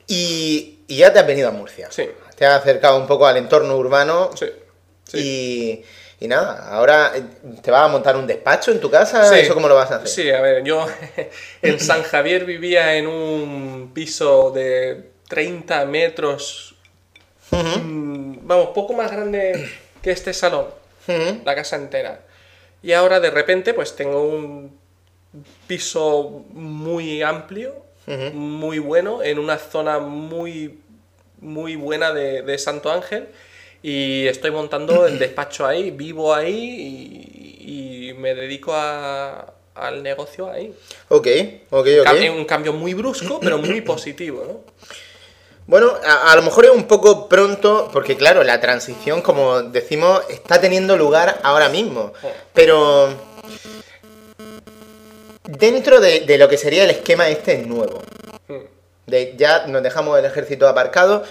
y, 0.07 0.81
y 0.87 0.97
ya 0.97 1.13
te 1.13 1.19
has 1.19 1.27
venido 1.27 1.49
a 1.49 1.53
Murcia. 1.53 1.89
Sí. 1.91 2.09
Te 2.37 2.47
has 2.47 2.61
acercado 2.61 2.97
un 2.97 3.07
poco 3.07 3.27
al 3.27 3.37
entorno 3.37 3.77
urbano 3.77 4.31
Sí. 4.37 4.47
sí. 5.05 5.19
Y, 6.21 6.25
y 6.25 6.29
nada, 6.29 6.69
ahora 6.71 7.13
eh, 7.15 7.23
te 7.63 7.71
vas 7.71 7.83
a 7.85 7.89
montar 7.89 8.17
un 8.17 8.27
despacho 8.27 8.71
en 8.73 8.81
tu 8.81 8.91
casa, 8.91 9.29
Sí. 9.33 9.41
¿eso 9.41 9.55
cómo 9.55 9.69
lo 9.69 9.75
vas 9.75 9.91
a 9.91 9.97
hacer? 9.97 10.09
Sí, 10.09 10.31
a 10.31 10.41
ver, 10.41 10.63
yo 10.65 10.87
en 11.63 11.81
San 11.81 12.03
Javier 12.03 12.45
vivía 12.45 12.95
en 12.97 13.07
un 13.07 13.93
piso 13.95 14.51
de 14.51 15.11
30 15.31 15.86
metros, 15.86 16.74
mm, 17.82 18.39
vamos, 18.43 18.69
poco 18.74 18.93
más 18.93 19.11
grande 19.11 19.70
que 20.02 20.11
este 20.11 20.35
salón, 20.35 20.66
la 21.44 21.55
casa 21.55 21.77
entera. 21.77 22.20
Y 22.82 22.93
ahora 22.93 23.20
de 23.20 23.31
repente 23.31 23.73
pues 23.73 23.97
tengo 23.97 24.23
un 24.24 24.78
piso 25.66 26.44
muy 26.52 27.23
amplio, 27.23 27.85
muy 28.35 28.78
bueno, 28.81 29.23
en 29.23 29.39
una 29.39 29.57
zona 29.59 29.98
muy, 30.01 30.81
muy 31.40 31.77
buena 31.77 32.12
de, 32.12 32.43
de 32.43 32.59
Santo 32.59 32.90
Ángel. 32.90 33.28
Y 33.82 34.27
estoy 34.27 34.51
montando 34.51 35.07
el 35.07 35.19
despacho 35.24 35.65
ahí, 35.66 35.90
vivo 35.90 36.35
ahí 36.35 36.52
y, 37.61 38.09
y 38.11 38.15
me 38.15 38.35
dedico 38.35 38.73
a- 38.74 39.55
al 39.74 40.02
negocio 40.02 40.51
ahí. 40.51 40.74
Ok, 41.09 41.28
ok, 41.70 41.86
ok. 42.01 42.07
Un 42.36 42.44
cambio 42.44 42.73
muy 42.73 42.93
brusco, 42.94 43.39
pero 43.40 43.59
muy 43.59 43.81
positivo, 43.93 44.44
¿no? 44.47 44.61
Bueno, 45.71 45.93
a, 46.05 46.33
a 46.33 46.35
lo 46.35 46.43
mejor 46.43 46.65
es 46.65 46.73
un 46.73 46.89
poco 46.89 47.29
pronto, 47.29 47.91
porque 47.93 48.17
claro, 48.17 48.43
la 48.43 48.61
transición, 48.61 49.23
como 49.23 49.63
decimos, 49.63 50.21
está 50.29 50.61
teniendo 50.61 50.97
lugar 50.97 51.39
ahora 51.45 51.69
mismo. 51.69 52.13
Pero 52.53 53.15
dentro 55.45 56.01
de, 56.01 56.23
de 56.27 56.39
lo 56.39 56.49
que 56.49 56.59
sería 56.59 56.83
el 56.83 56.91
esquema 56.91 57.29
este 57.29 57.59
nuevo, 57.59 58.03
de 59.07 59.35
ya 59.37 59.69
nos 59.69 59.85
dejamos 59.85 60.19
el 60.19 60.25
ejército 60.25 60.67
aparcado, 60.67 61.23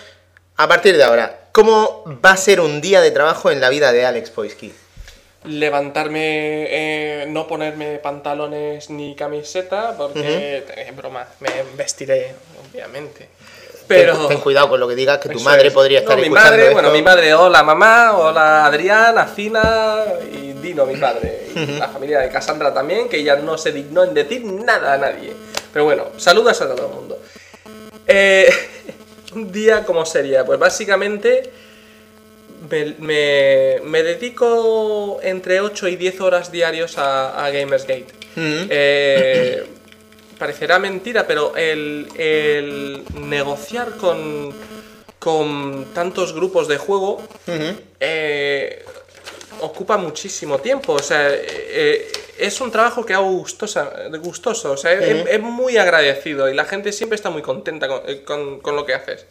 a 0.56 0.70
partir 0.70 0.96
de 0.96 1.04
ahora, 1.04 1.50
¿cómo 1.52 2.06
va 2.24 2.32
a 2.32 2.38
ser 2.38 2.62
un 2.62 2.80
día 2.80 3.02
de 3.02 3.12
trabajo 3.12 3.52
en 3.52 3.60
la 3.60 3.68
vida 3.68 3.92
de 3.92 4.06
Alex 4.06 4.30
Poisky? 4.30 4.74
Levantarme, 5.44 6.68
eh, 6.70 7.26
no 7.28 7.46
ponerme 7.46 7.98
pantalones 7.98 8.90
ni 8.90 9.18
camiseta, 9.18 9.98
porque, 9.98 10.64
es 10.78 10.96
broma, 10.96 11.28
me 11.42 11.50
vestiré, 11.76 12.36
obviamente. 12.72 13.28
Pero... 13.90 14.16
Ten, 14.18 14.28
ten 14.30 14.38
cuidado 14.40 14.70
con 14.70 14.80
lo 14.80 14.88
que 14.88 14.96
digas, 14.96 15.18
que 15.18 15.28
tu 15.30 15.40
Eso 15.40 15.44
madre 15.50 15.68
es. 15.68 15.74
podría 15.74 16.00
estar 16.00 16.16
No, 16.16 16.22
mi 16.22 16.28
escuchando 16.28 16.50
madre, 16.52 16.62
esto. 16.64 16.74
bueno, 16.76 16.92
mi 16.92 17.02
madre, 17.02 17.34
hola 17.34 17.64
mamá, 17.64 18.18
hola 18.18 18.66
Adrián, 18.66 19.18
Acina 19.18 20.04
y 20.32 20.54
Dino, 20.54 20.86
mi 20.86 20.96
padre. 20.96 21.48
Y 21.56 21.66
la 21.78 21.88
familia 21.90 22.20
de 22.20 22.30
Cassandra 22.30 22.74
también, 22.74 23.10
que 23.10 23.18
ella 23.18 23.36
no 23.36 23.58
se 23.58 23.72
dignó 23.74 24.04
en 24.06 24.14
decir 24.14 24.46
nada 24.46 24.94
a 24.94 24.98
nadie. 24.98 25.34
Pero 25.74 25.86
bueno, 25.86 26.06
saludos 26.18 26.62
a 26.62 26.68
todo 26.74 26.88
el 26.88 26.94
mundo. 26.94 27.20
Eh, 28.08 28.48
un 29.34 29.52
día, 29.52 29.84
¿cómo 29.86 30.06
sería? 30.06 30.46
Pues 30.46 30.60
básicamente 30.60 31.52
me, 32.70 32.96
me- 33.00 33.80
me 33.84 34.04
dedico 34.04 35.20
entre 35.24 35.62
8 35.62 35.88
y 35.88 35.96
10 35.96 36.22
horas 36.22 36.52
diarios 36.52 36.98
a, 36.98 37.44
a 37.46 37.50
Gamersgate. 37.50 38.08
Eh, 38.36 39.66
parecerá 40.40 40.80
mentira, 40.80 41.28
pero 41.28 41.56
el, 41.56 42.08
el 42.18 43.04
negociar 43.14 43.98
con, 43.98 44.54
con 45.20 45.86
tantos 45.94 46.34
grupos 46.34 46.68
de 46.68 46.78
juego 46.78 47.22
eh, 48.00 48.84
ocupa 49.62 49.98
muchísimo 49.98 50.58
tiempo. 50.60 50.94
O 50.94 51.00
sea, 51.04 51.28
eh, 51.32 52.08
es 52.38 52.62
un 52.62 52.72
trabajo 52.72 53.06
que 53.06 53.14
hago 53.14 53.30
gustosa, 53.32 53.92
gustoso. 54.22 54.72
O 54.72 54.78
sea, 54.78 54.94
es- 54.94 55.42
muy 55.42 55.78
agradecido 55.78 56.50
y 56.50 56.56
la 56.56 56.66
gente 56.66 56.92
siempre 56.94 57.16
está 57.18 57.30
muy 57.30 57.42
contenta 57.42 57.88
con, 57.88 58.02
eh, 58.08 58.24
con- 58.24 58.60
con 58.62 58.76
lo 58.76 58.86
que 58.86 58.94
haces. 58.94 59.26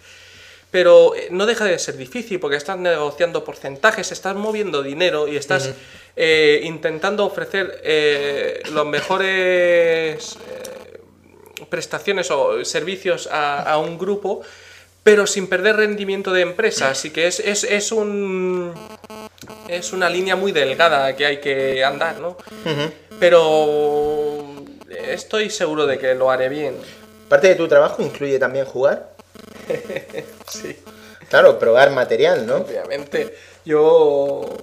Pero 0.70 1.14
eh, 1.16 1.28
no 1.30 1.46
deja 1.46 1.64
de 1.64 1.78
ser 1.78 1.96
difícil 1.96 2.38
porque 2.38 2.56
estás 2.58 2.76
negociando 2.76 3.42
porcentajes, 3.42 4.12
estás 4.12 4.36
moviendo 4.36 4.82
dinero 4.82 5.26
y 5.26 5.36
estás 5.38 5.70
eh, 6.14 6.60
intentando 6.64 7.24
ofrecer 7.24 7.80
eh, 7.82 8.60
los 8.72 8.84
mejores 8.86 10.36
eh, 10.36 10.77
prestaciones 11.60 12.30
o 12.30 12.64
servicios 12.64 13.28
a, 13.30 13.62
a 13.62 13.78
un 13.78 13.98
grupo, 13.98 14.42
pero 15.02 15.26
sin 15.26 15.46
perder 15.46 15.76
rendimiento 15.76 16.32
de 16.32 16.42
empresa. 16.42 16.90
Así 16.90 17.10
que 17.10 17.26
es, 17.26 17.40
es, 17.40 17.64
es 17.64 17.92
un. 17.92 18.74
Es 19.68 19.92
una 19.92 20.10
línea 20.10 20.36
muy 20.36 20.52
delgada 20.52 21.14
que 21.16 21.24
hay 21.26 21.40
que 21.40 21.84
andar, 21.84 22.18
¿no? 22.20 22.36
Pero 23.18 24.44
estoy 24.88 25.50
seguro 25.50 25.86
de 25.86 25.98
que 25.98 26.14
lo 26.14 26.30
haré 26.30 26.48
bien. 26.48 26.76
Parte 27.28 27.48
de 27.48 27.54
tu 27.54 27.68
trabajo 27.68 28.02
incluye 28.02 28.38
también 28.38 28.64
jugar. 28.64 29.10
Sí, 30.48 30.76
Claro, 31.28 31.58
probar 31.58 31.90
material, 31.90 32.46
¿no? 32.46 32.56
obviamente. 32.56 33.36
Yo 33.64 34.56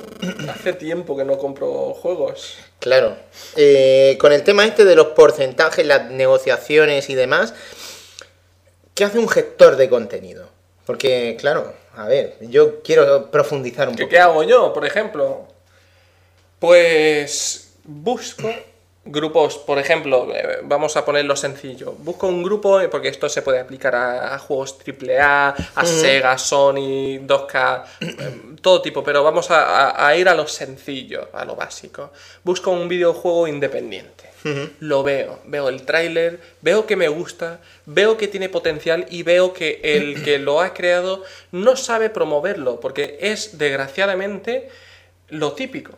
hace 0.50 0.74
tiempo 0.74 1.16
que 1.16 1.24
no 1.24 1.38
compro 1.38 1.94
juegos. 1.94 2.58
Claro. 2.80 3.18
Eh, 3.56 4.18
con 4.19 4.31
el 4.31 4.43
tema 4.43 4.65
este 4.65 4.85
de 4.85 4.95
los 4.95 5.07
porcentajes, 5.07 5.85
las 5.85 6.11
negociaciones 6.11 7.10
y 7.10 7.15
demás, 7.15 7.53
¿qué 8.93 9.06
hace 9.06 9.18
un 9.19 9.27
gestor 9.27 9.76
de 9.76 9.89
contenido? 9.89 10.49
Porque, 10.85 11.35
claro, 11.39 11.73
a 11.95 12.07
ver, 12.07 12.35
yo 12.41 12.81
quiero 12.84 13.31
profundizar 13.31 13.89
un 13.89 13.95
¿Qué, 13.95 14.03
poco. 14.03 14.11
qué 14.11 14.19
hago 14.19 14.43
yo, 14.43 14.72
por 14.72 14.85
ejemplo? 14.85 15.47
Pues 16.60 17.73
busco 17.84 18.53
grupos, 19.06 19.57
por 19.60 19.77
ejemplo, 19.77 20.27
eh, 20.36 20.60
vamos 20.64 20.98
a 20.98 21.06
ponerlo 21.06 21.36
sencillo. 21.36 21.94
Busco 21.99 22.27
un 22.27 22.41
grupo, 22.44 22.82
eh, 22.82 22.90
porque 22.90 23.07
esto 23.10 23.30
se 23.30 23.41
puede 23.44 23.60
aplicar 23.60 23.95
a, 23.95 24.34
a 24.34 24.40
juegos 24.40 24.76
AAA, 24.86 25.49
a 25.76 25.86
Sega, 25.86 26.38
Sony, 26.38 27.19
2K, 27.26 27.84
eh, 28.02 28.41
todo 28.61 28.82
tipo, 28.82 29.03
pero 29.03 29.23
vamos 29.23 29.52
a, 29.52 29.90
a- 29.91 30.07
a 30.07 30.15
ir 30.18 30.27
a 30.27 30.34
lo 30.34 30.48
sencillo, 30.48 31.30
a 31.34 31.45
lo 31.45 31.56
básico. 31.56 32.11
Busco 32.44 32.72
un 32.72 32.88
videojuego 32.88 33.48
independiente. 33.48 34.26
Lo 34.80 35.02
veo, 35.02 35.40
veo 35.45 35.69
el 35.69 35.84
tráiler, 35.88 36.40
veo 36.61 36.86
que 36.86 36.95
me 36.95 37.07
gusta, 37.07 37.61
veo 37.88 38.15
que 38.15 38.27
tiene 38.27 38.48
potencial 38.48 39.07
y 39.10 39.23
veo 39.23 39.53
que 39.53 39.80
el 39.84 40.23
que 40.23 40.38
lo 40.38 40.61
ha 40.61 40.72
creado 40.76 41.23
no 41.52 41.76
sabe 41.76 42.11
promoverlo, 42.11 42.80
porque 42.80 43.18
es 43.22 43.57
desgraciadamente 43.57 44.69
lo 45.30 45.53
típico. 45.53 45.94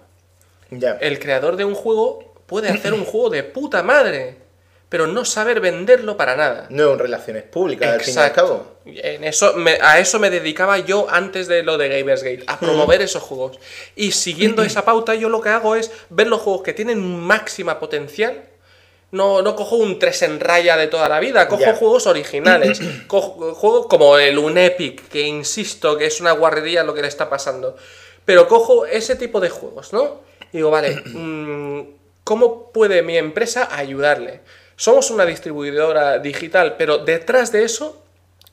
El 1.02 1.20
creador 1.20 1.58
de 1.58 1.66
un 1.66 1.76
juego 1.76 2.27
puede 2.48 2.70
hacer 2.70 2.94
un 2.94 3.06
juego 3.06 3.30
de 3.30 3.44
puta 3.44 3.84
madre, 3.84 4.38
pero 4.90 5.06
no 5.06 5.26
saber 5.26 5.60
venderlo 5.60 6.18
para 6.18 6.36
nada. 6.36 6.66
No 6.70 6.94
en 6.94 7.00
relaciones 7.00 7.44
públicas, 7.44 7.90
al 7.94 8.00
fin 8.02 8.14
y 8.16 8.18
al 8.26 8.32
cabo. 8.34 8.78
En 8.86 9.24
eso, 9.26 9.54
me- 9.56 9.78
a 9.82 10.00
eso 10.00 10.18
me 10.18 10.30
dedicaba 10.30 10.80
yo 10.80 11.08
antes 11.10 11.48
de 11.50 11.62
lo 11.62 11.78
de 11.78 11.90
Gamersgate, 11.90 12.44
a 12.48 12.58
promover 12.60 13.02
esos 13.02 13.22
juegos. 13.22 13.60
Y 13.98 14.14
siguiendo 14.14 14.64
esa 14.64 14.86
pauta, 14.86 15.14
yo 15.14 15.28
lo 15.30 15.42
que 15.42 15.50
hago 15.50 15.76
es 15.76 15.92
ver 16.10 16.28
los 16.28 16.40
juegos 16.42 16.64
que 16.64 16.74
tienen 16.74 17.00
máxima 17.20 17.80
potencial. 17.80 18.46
No, 19.12 19.42
no 19.42 19.56
cojo 19.56 19.78
un 19.78 20.00
3 20.00 20.22
en 20.24 20.40
raya 20.42 20.76
de 20.76 20.88
toda 20.88 21.08
la 21.08 21.20
vida, 21.22 21.48
cojo 21.48 21.62
juegos 21.76 22.08
originales. 22.08 22.80
cojo 23.08 23.54
juegos 23.56 23.88
como 23.88 24.18
el 24.18 24.38
Unepic, 24.38 25.08
que 25.10 25.22
insisto 25.22 25.98
que 25.98 26.06
es 26.08 26.20
una 26.22 26.32
guarrería 26.34 26.84
lo 26.84 26.94
que 26.94 27.02
le 27.02 27.08
está 27.08 27.30
pasando. 27.30 27.76
Pero 28.26 28.48
cojo 28.50 28.86
ese 28.86 29.16
tipo 29.16 29.40
de 29.40 29.50
juegos, 29.50 29.92
¿no? 29.94 30.22
Y 30.54 30.58
digo, 30.58 30.72
vale, 30.72 30.96
mm, 31.06 31.82
¿cómo 32.28 32.74
puede 32.74 33.04
mi 33.04 33.18
empresa 33.18 33.70
ayudarle? 33.74 34.42
Somos 34.76 35.10
una 35.12 35.26
distribuidora 35.26 36.20
digital, 36.20 36.76
pero 36.78 36.98
detrás 36.98 37.54
de 37.54 37.64
eso 37.64 38.04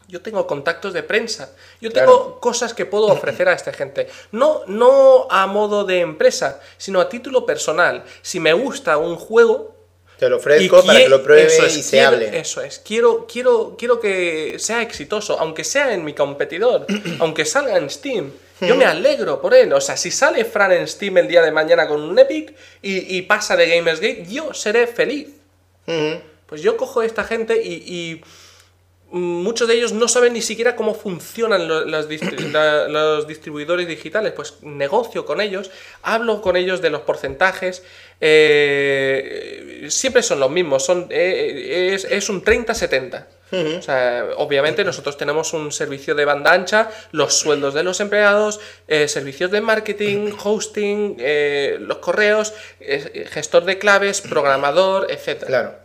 yo 0.06 0.22
tengo 0.22 0.46
contactos 0.46 0.92
de 0.92 1.02
prensa. 1.02 1.50
Yo 1.80 1.90
tengo 1.90 2.06
Claro. 2.24 2.40
cosas 2.40 2.72
que 2.72 2.86
puedo 2.86 3.06
ofrecer 3.16 3.48
a 3.48 3.52
esta 3.52 3.72
gente. 3.72 4.06
No, 4.30 4.60
no 4.68 5.26
a 5.28 5.48
modo 5.48 5.82
de 5.84 5.98
empresa, 6.00 6.60
sino 6.78 7.00
a 7.00 7.08
título 7.08 7.44
personal. 7.44 8.04
Si 8.22 8.38
me 8.38 8.52
gusta 8.52 8.96
un 8.96 9.16
juego, 9.16 9.73
Te 10.18 10.28
lo 10.28 10.36
ofrezco 10.36 10.84
para 10.84 11.00
que 11.00 11.08
lo 11.08 11.22
pruebe 11.22 11.46
eso 11.46 11.66
es, 11.66 11.76
y 11.76 11.82
se 11.82 11.90
quiero- 11.96 12.08
hable. 12.08 12.38
Eso 12.38 12.60
es. 12.62 12.78
Quiero, 12.78 13.26
quiero, 13.30 13.74
quiero 13.76 13.98
que 14.00 14.56
sea 14.58 14.80
exitoso, 14.82 15.38
aunque 15.40 15.64
sea 15.64 15.92
en 15.92 16.04
mi 16.04 16.12
competidor, 16.14 16.86
aunque 17.18 17.44
salga 17.44 17.76
en 17.76 17.90
Steam. 17.90 18.30
Yo 18.60 18.76
me 18.76 18.84
alegro 18.84 19.42
por 19.42 19.52
él. 19.52 19.72
O 19.72 19.80
sea, 19.80 19.96
si 19.96 20.10
sale 20.12 20.44
Fran 20.44 20.72
en 20.72 20.86
Steam 20.86 21.18
el 21.18 21.28
día 21.28 21.42
de 21.42 21.50
mañana 21.50 21.86
con 21.88 22.00
un 22.00 22.18
Epic 22.18 22.54
y, 22.80 23.16
y 23.16 23.22
pasa 23.22 23.56
de 23.56 23.68
Gamersgate, 23.68 24.24
yo 24.30 24.54
seré 24.54 24.86
feliz. 24.86 25.28
Ujú. 25.86 26.20
Pues 26.46 26.62
yo 26.62 26.76
cojo 26.76 27.00
a 27.00 27.06
esta 27.06 27.24
gente 27.24 27.60
y, 27.62 27.72
y, 27.74 28.20
muchos 29.10 29.68
de 29.68 29.74
ellos 29.74 29.92
no 29.92 30.08
saben 30.08 30.32
ni 30.32 30.42
siquiera 30.42 30.76
cómo 30.76 30.94
funcionan 30.94 31.68
la- 32.52 32.88
los 32.88 33.26
distribuidores 33.28 33.86
digitales. 33.86 34.32
Pues 34.34 34.54
negocio 34.62 35.24
con 35.26 35.40
ellos, 35.40 35.70
hablo 36.02 36.40
con 36.40 36.56
ellos 36.56 36.80
de 36.80 36.90
los 36.90 37.02
porcentajes. 37.02 37.82
Eh, 38.20 39.86
siempre 39.88 40.22
son 40.22 40.40
los 40.40 40.50
mismos, 40.50 40.84
son, 40.84 41.06
eh, 41.10 41.92
es, 41.94 42.04
es 42.04 42.28
un 42.28 42.42
30-70. 42.42 43.26
O 43.54 43.82
sea, 43.82 44.30
obviamente 44.36 44.84
nosotros 44.84 45.16
tenemos 45.16 45.52
un 45.52 45.70
servicio 45.70 46.14
de 46.14 46.24
banda 46.24 46.52
ancha, 46.52 46.90
los 47.12 47.34
sueldos 47.34 47.74
de 47.74 47.84
los 47.84 48.00
empleados, 48.00 48.60
eh, 48.88 49.08
servicios 49.08 49.50
de 49.50 49.60
marketing, 49.60 50.32
hosting, 50.42 51.16
eh, 51.18 51.76
los 51.80 51.98
correos, 51.98 52.52
eh, 52.80 53.26
gestor 53.30 53.64
de 53.64 53.78
claves, 53.78 54.20
programador, 54.22 55.10
etc. 55.10 55.44
Claro. 55.46 55.84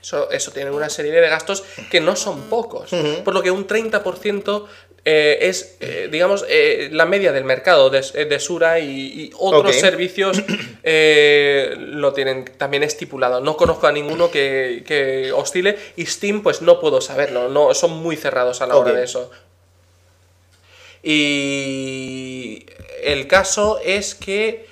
Eso, 0.00 0.30
eso 0.30 0.52
tiene 0.52 0.70
una 0.70 0.88
serie 0.88 1.10
de 1.10 1.28
gastos 1.28 1.64
que 1.90 2.00
no 2.00 2.14
son 2.14 2.42
pocos. 2.42 2.90
Por 3.24 3.34
lo 3.34 3.42
que 3.42 3.50
un 3.50 3.66
30% 3.66 4.66
eh, 5.08 5.38
es, 5.42 5.76
eh, 5.78 6.08
digamos, 6.10 6.44
eh, 6.48 6.88
la 6.90 7.06
media 7.06 7.30
del 7.30 7.44
mercado 7.44 7.90
de, 7.90 8.00
de 8.02 8.40
Sura 8.40 8.80
y, 8.80 8.90
y 8.90 9.30
otros 9.38 9.76
servicios 9.80 10.42
lo 11.78 12.12
tienen 12.12 12.44
también 12.58 12.82
estipulado. 12.82 13.40
No 13.40 13.56
conozco 13.56 13.86
a 13.86 13.92
ninguno 13.92 14.30
que, 14.32 14.82
que 14.84 15.30
oscile 15.32 15.78
y 15.94 16.06
Steam 16.06 16.42
pues 16.42 16.60
no 16.60 16.80
puedo 16.80 17.00
saberlo. 17.00 17.48
No, 17.48 17.72
son 17.74 17.92
muy 18.02 18.16
cerrados 18.16 18.60
a 18.62 18.66
la 18.66 18.74
hora 18.76 18.90
de 18.98 19.04
eso. 19.04 19.30
Y 21.36 22.66
el 23.02 23.26
caso 23.28 23.78
es 23.84 24.14
que 24.14 24.66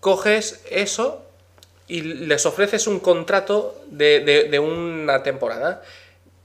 coges 0.00 0.62
eso 0.70 1.22
y 1.88 2.02
les 2.02 2.46
ofreces 2.46 2.86
un 2.86 3.00
contrato 3.00 3.80
de, 3.88 4.20
de- 4.20 4.44
de 4.44 4.58
una 4.58 5.22
temporada. 5.22 5.82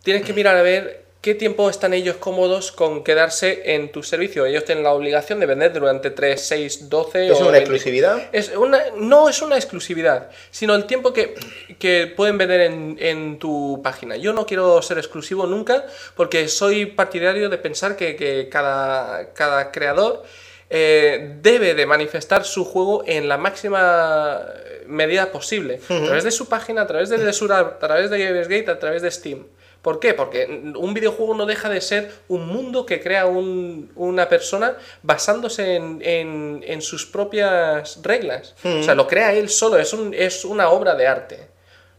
Tienes 0.04 0.24
que 0.26 0.34
mirar 0.34 0.58
a 0.58 0.62
ver 0.62 1.04
qué 1.22 1.36
tiempo 1.36 1.70
están 1.70 1.94
ellos 1.94 2.18
cómodos 2.18 2.72
con 2.72 3.04
quedarse 3.04 3.74
en 3.76 3.92
tu 3.92 4.04
servicio. 4.04 4.46
Ellos 4.46 4.66
tienen 4.66 4.84
la 4.84 4.94
obligación 4.94 5.40
de 5.40 5.46
vender 5.46 5.74
durante 5.74 6.10
3, 6.10 6.40
6, 6.42 6.90
12 6.90 7.28
¿Es 7.28 7.34
o 7.34 7.40
una 7.40 7.52
20. 7.52 7.60
exclusividad? 7.60 8.30
Es 8.32 8.56
una, 8.56 8.80
no 8.96 9.30
es 9.30 9.42
una 9.42 9.56
exclusividad, 9.56 10.30
sino 10.52 10.76
el 10.76 10.86
tiempo 10.86 11.14
que, 11.14 11.36
que 11.80 12.08
pueden 12.16 12.38
vender 12.38 12.62
en, 12.62 12.98
en 13.00 13.40
tu 13.40 13.82
página. 13.84 14.16
Yo 14.16 14.34
no 14.34 14.46
quiero 14.46 14.82
ser 14.82 14.98
exclusivo 14.98 15.46
nunca 15.48 15.86
porque 16.16 16.48
soy 16.48 16.86
partidario 16.86 17.50
de 17.50 17.58
pensar 17.58 17.96
que, 17.96 18.16
que 18.16 18.48
cada, 18.50 19.34
cada 19.34 19.72
creador 19.72 20.24
eh, 20.70 21.38
debe 21.42 21.76
de 21.76 21.86
manifestar 21.86 22.44
su 22.44 22.66
juego 22.66 23.04
en 23.08 23.30
la 23.30 23.38
máxima 23.38 24.42
medida 24.86 25.32
posible. 25.32 25.80
A 25.90 26.06
través 26.06 26.24
de 26.24 26.32
su 26.32 26.48
página, 26.48 26.82
a 26.82 26.88
través 26.88 27.10
de 27.10 27.18
Desura, 27.18 27.60
a 27.60 27.80
través 27.80 28.10
de 28.10 28.20
Gamersgate, 28.20 28.72
a 28.72 28.80
través 28.80 29.02
de 29.02 29.12
Steam. 29.12 29.46
¿Por 29.88 30.02
qué? 30.02 30.14
Porque 30.14 30.46
un 30.76 30.94
videojuego 30.94 31.34
no 31.34 31.46
deja 31.46 31.70
de 31.70 31.80
ser 31.80 32.12
un 32.28 32.46
mundo 32.46 32.86
que 32.86 33.00
crea 33.00 33.26
un- 33.26 33.90
una 33.96 34.28
persona 34.28 34.76
basándose 35.02 35.76
en, 35.78 36.02
en- 36.04 36.62
en 36.68 36.82
sus 36.82 37.06
propias 37.06 38.02
reglas. 38.04 38.54
O 38.66 38.84
sea, 38.84 38.96
lo 38.96 39.08
crea 39.08 39.32
él 39.32 39.48
solo, 39.48 39.78
es, 39.78 39.94
un- 39.94 40.14
es 40.14 40.44
una 40.44 40.72
obra 40.72 40.94
de 40.96 41.08
arte. 41.08 41.48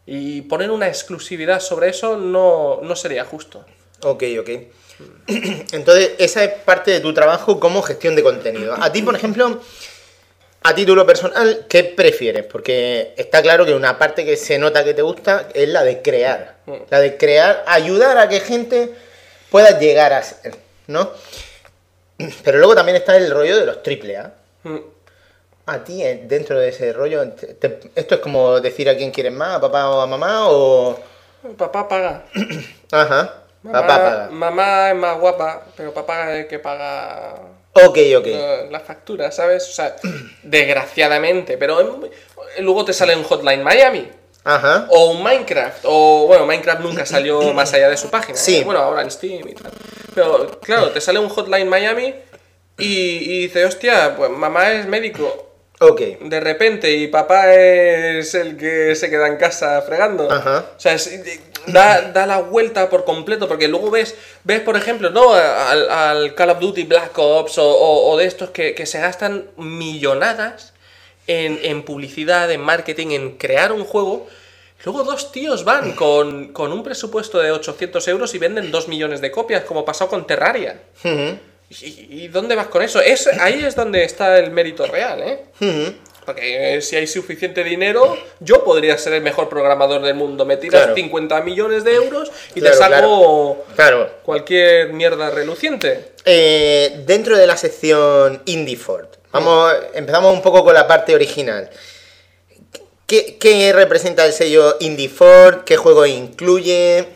Y 0.05 0.43
poner 0.43 0.71
una 0.71 0.87
exclusividad 0.87 1.61
sobre 1.61 1.89
eso 1.89 2.19
no, 2.19 2.81
no 2.83 2.95
sería 2.95 3.25
justo. 3.25 3.65
Ok, 4.03 4.23
ok. 4.39 4.51
Entonces, 5.73 6.11
esa 6.19 6.45
es 6.45 6.53
parte 6.65 6.91
de 6.91 7.01
tu 7.01 7.15
trabajo 7.15 7.59
como 7.59 7.81
gestión 7.81 8.15
de 8.17 8.23
contenido. 8.23 8.75
A 8.79 8.93
ti, 8.93 9.01
por 9.01 9.15
ejemplo, 9.17 9.61
a 10.63 10.75
título 10.75 11.07
personal, 11.07 11.67
¿qué 11.69 11.85
prefieres? 11.85 12.45
Porque 12.45 13.15
está 13.17 13.41
claro 13.43 13.65
que 13.65 13.75
una 13.75 13.99
parte 13.99 14.25
que 14.25 14.37
se 14.37 14.59
nota 14.59 14.85
que 14.85 14.95
te 14.95 15.03
gusta 15.03 15.49
es 15.55 15.69
la 15.69 15.83
de 15.85 16.03
crear. 16.03 16.57
Mm. 16.67 16.75
La 16.91 17.01
de 17.01 17.17
crear, 17.17 17.65
ayudar 17.67 18.19
a 18.19 18.29
que 18.29 18.41
gente 18.41 18.93
pueda 19.51 19.79
llegar 19.79 20.13
a 20.13 20.23
ser, 20.23 20.55
¿no? 20.89 21.11
Pero 22.45 22.59
luego 22.59 22.75
también 22.75 22.97
está 22.97 23.17
el 23.17 23.31
rollo 23.31 23.57
de 23.57 23.67
los 23.67 23.83
triple 23.83 24.17
A. 24.17 24.33
Mm. 24.65 24.79
A 25.67 25.85
ti, 25.85 26.03
eh, 26.03 26.23
dentro 26.25 26.59
de 26.59 26.69
ese 26.71 26.93
rollo, 26.93 27.29
te- 27.31 27.55
te- 27.55 27.91
¿esto 27.95 28.17
es 28.17 28.21
como 28.21 28.59
decir 28.61 28.89
a 28.89 28.97
quién 28.97 29.11
quieres 29.11 29.33
más, 29.33 29.57
a 29.57 29.61
papá 29.61 29.89
o 29.91 30.01
a 30.01 30.07
mamá? 30.07 30.49
O... 30.49 30.99
Papá 31.57 31.87
paga. 31.89 32.25
Ajá, 32.91 33.35
Mamá, 33.63 33.81
papá 33.83 33.99
paga. 33.99 34.29
mamá 34.31 34.91
es 34.91 34.97
más 34.97 35.19
guapa, 35.21 35.63
pero 35.77 35.93
papá 35.95 36.33
es 36.33 36.41
el 36.41 36.47
que 36.49 36.59
paga 36.59 37.35
Ok, 37.75 37.99
ok. 38.19 38.27
eh, 38.27 38.69
la 38.71 38.81
factura, 38.81 39.31
¿sabes? 39.31 39.69
O 39.69 39.73
sea, 39.73 39.95
desgraciadamente, 40.43 41.57
pero 41.59 41.81
en- 41.81 42.65
luego 42.65 42.85
te 42.85 42.93
sale 42.93 43.15
un 43.17 43.25
Hotline 43.25 43.63
Miami. 43.63 44.09
Ajá. 44.45 44.87
O 44.91 45.11
un 45.11 45.23
Minecraft, 45.23 45.81
o 45.85 46.27
bueno, 46.27 46.47
Minecraft 46.47 46.81
nunca 46.81 47.05
salió 47.07 47.41
más 47.55 47.73
allá 47.75 47.89
de 47.91 47.97
su 47.97 48.09
página. 48.11 48.37
¿eh? 48.39 48.41
Sí. 48.43 48.63
Bueno, 48.65 48.81
ahora 48.81 49.03
en 49.03 49.11
Steam 49.11 49.47
y 49.49 49.55
tal. 49.55 49.71
Pero 50.15 50.59
claro, 50.61 50.91
te 50.91 51.01
sale 51.01 51.19
un 51.19 51.29
Hotline 51.29 51.69
Miami 51.69 52.15
y, 52.79 52.87
y 52.87 53.39
dice, 53.43 53.65
hostia, 53.65 54.15
pues 54.17 54.31
mamá 54.31 54.73
es 54.73 54.87
médico. 54.87 55.48
Ok. 55.81 56.01
De 56.23 56.41
repente, 56.41 56.91
y 56.93 57.07
papá 57.07 57.55
es 57.55 58.35
el 58.35 58.57
que 58.57 58.95
se 58.97 59.09
queda 59.11 59.29
en 59.29 59.37
casa 59.37 59.81
fregando. 59.83 60.31
Ajá. 60.31 60.65
O 60.77 60.81
sea, 60.81 60.95
es- 60.95 61.21
da, 61.67 62.11
da 62.13 62.27
la 62.27 62.39
vuelta 62.39 62.89
por 62.91 63.05
completo, 63.05 63.47
porque 63.47 63.69
luego 63.69 63.91
ves, 63.91 64.15
ves 64.45 64.61
por 64.61 64.77
ejemplo, 64.77 65.11
¿no? 65.11 65.33
Al, 65.35 65.89
al 65.91 66.35
Call 66.35 66.51
of 66.51 66.59
Duty 66.61 66.85
Black 66.85 67.17
Ops 67.17 67.59
o, 67.59 67.69
o- 67.71 68.11
o 68.11 68.17
de 68.17 68.25
estos 68.27 68.51
que, 68.51 68.75
que 68.75 68.87
se 68.87 68.99
gastan 69.01 69.45
millonadas 69.57 70.73
en, 71.27 71.59
en 71.63 71.83
publicidad, 71.85 72.51
en 72.51 72.61
marketing, 72.61 73.09
en 73.11 73.37
crear 73.37 73.71
un 73.73 73.85
juego. 73.85 74.27
Luego 74.85 75.03
dos 75.05 75.31
tíos 75.33 75.65
van 75.65 75.93
con, 75.93 76.53
con 76.53 76.73
un 76.73 76.83
presupuesto 76.83 77.39
de 77.41 77.51
800 77.51 78.07
euros 78.09 78.35
y 78.35 78.39
venden 78.39 78.71
2 78.71 78.89
millones 78.89 79.21
de 79.21 79.31
copias, 79.31 79.65
como 79.65 79.85
pasó 79.85 80.09
con 80.09 80.27
Terraria. 80.27 80.81
¿Y, 81.71 82.25
y 82.25 82.29
dónde 82.29 82.55
vas 82.55 82.69
con 82.69 82.83
eso? 82.83 83.01
Es, 83.01 83.27
ahí 83.41 83.63
es 83.65 83.75
donde 83.77 84.03
está 84.05 84.39
el 84.39 84.51
mérito 84.51 84.87
real, 84.87 85.23
¿eh? 85.23 85.45
Porque 86.25 86.77
eh, 86.77 86.83
si 86.83 86.97
hay 86.97 87.07
suficiente 87.07 87.65
dinero, 87.65 88.17
yo 88.41 88.63
podría 88.63 88.99
ser 88.99 89.15
el 89.15 89.23
mejor 89.23 89.49
programador 89.49 90.03
del 90.03 90.15
mundo. 90.15 90.45
Me 90.45 90.57
tiras 90.59 90.83
Claro. 90.83 90.95
50 90.95 91.41
millones 91.43 91.85
de 91.85 91.95
euros 91.95 92.31
y 92.55 92.61
Claro, 92.61 92.77
te 92.77 92.83
saco 92.83 93.65
Claro. 93.75 94.11
cualquier 94.25 94.93
mierda 94.93 95.31
reluciente. 95.31 96.13
Eh, 96.27 97.03
dentro 97.07 97.37
de 97.39 97.47
la 97.47 97.57
sección 97.57 98.43
IndieFort, 98.45 99.17
vamos, 99.33 99.73
empezamos 99.95 100.35
un 100.35 100.43
poco 100.43 100.63
con 100.65 100.75
la 100.75 100.87
parte 100.87 101.15
original. 101.15 101.71
¿Qué, 103.07 103.39
qué 103.41 103.73
representa 103.73 104.27
el 104.27 104.35
sello 104.35 104.77
IndieFort? 104.81 105.65
¿Qué 105.65 105.79
juego 105.79 106.05
incluye? 106.05 107.07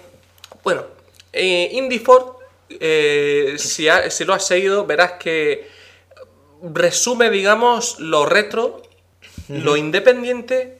Bueno, 0.64 0.86
eh, 1.34 1.68
IndieFort, 1.72 2.38
eh, 2.80 3.54
si, 3.58 3.88
ha- 3.88 4.10
si 4.10 4.24
lo 4.24 4.34
has 4.34 4.46
seguido, 4.46 4.86
verás 4.86 5.12
que 5.12 5.66
resume, 6.62 7.30
digamos, 7.30 7.98
lo 7.98 8.24
retro, 8.26 8.82
lo 9.48 9.76
independiente 9.76 10.78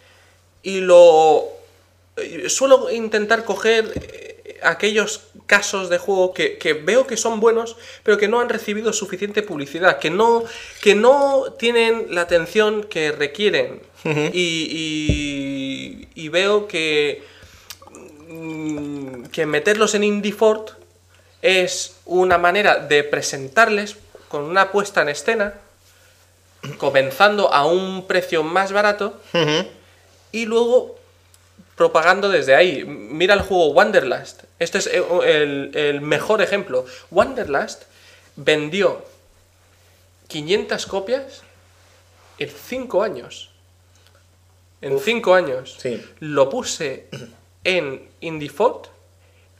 y 0.62 0.80
lo... 0.80 1.44
eh, 2.16 2.48
Suelo 2.48 2.90
intentar 2.90 3.44
coger 3.44 3.92
eh, 3.96 4.58
aquellos 4.62 5.24
casos 5.46 5.88
de 5.90 5.98
juego 5.98 6.32
que, 6.32 6.56
que 6.56 6.72
veo 6.72 7.06
que 7.06 7.16
son 7.16 7.40
buenos, 7.40 7.76
pero 8.04 8.16
que 8.16 8.28
no 8.28 8.40
han 8.40 8.48
recibido 8.48 8.92
suficiente 8.92 9.42
publicidad, 9.42 9.98
que 9.98 10.08
no, 10.10 10.44
que 10.80 10.94
no 10.94 11.52
tienen 11.58 12.06
la 12.14 12.22
atención 12.22 12.84
que 12.84 13.10
requieren. 13.12 13.80
y, 14.04 14.68
y- 14.70 16.08
y 16.14 16.28
veo 16.28 16.66
que 16.68 17.22
mm, 18.28 19.24
que 19.26 19.46
meterlos 19.46 19.94
en 19.94 20.04
IndieFort 20.04 20.72
es 21.42 21.96
una 22.06 22.38
manera 22.38 22.76
de 22.76 23.04
presentarles 23.04 23.96
con 24.28 24.44
una 24.44 24.70
puesta 24.70 25.02
en 25.02 25.08
escena, 25.08 25.54
comenzando 26.78 27.52
a 27.52 27.66
un 27.66 28.06
precio 28.06 28.44
más 28.44 28.72
barato 28.72 29.20
y 30.30 30.46
luego 30.46 30.96
propagando 31.76 32.28
desde 32.28 32.54
ahí. 32.54 32.84
Mira 32.84 33.34
el 33.34 33.40
juego 33.40 33.68
Wanderlust. 33.72 34.44
Este 34.58 34.78
es 34.78 34.86
eh, 34.86 35.02
el, 35.24 35.72
el 35.74 36.00
mejor 36.00 36.40
ejemplo. 36.40 36.86
Wanderlust 37.10 37.82
vendió 38.36 39.04
500 40.28 40.86
copias 40.86 41.42
en 42.38 42.50
5 42.50 43.02
años. 43.02 43.50
En 44.80 44.98
5 44.98 45.34
años. 45.34 45.76
Sí. 45.78 46.02
Lo 46.20 46.48
puse 46.48 47.08
en 47.64 48.08
IndieFort 48.20 48.88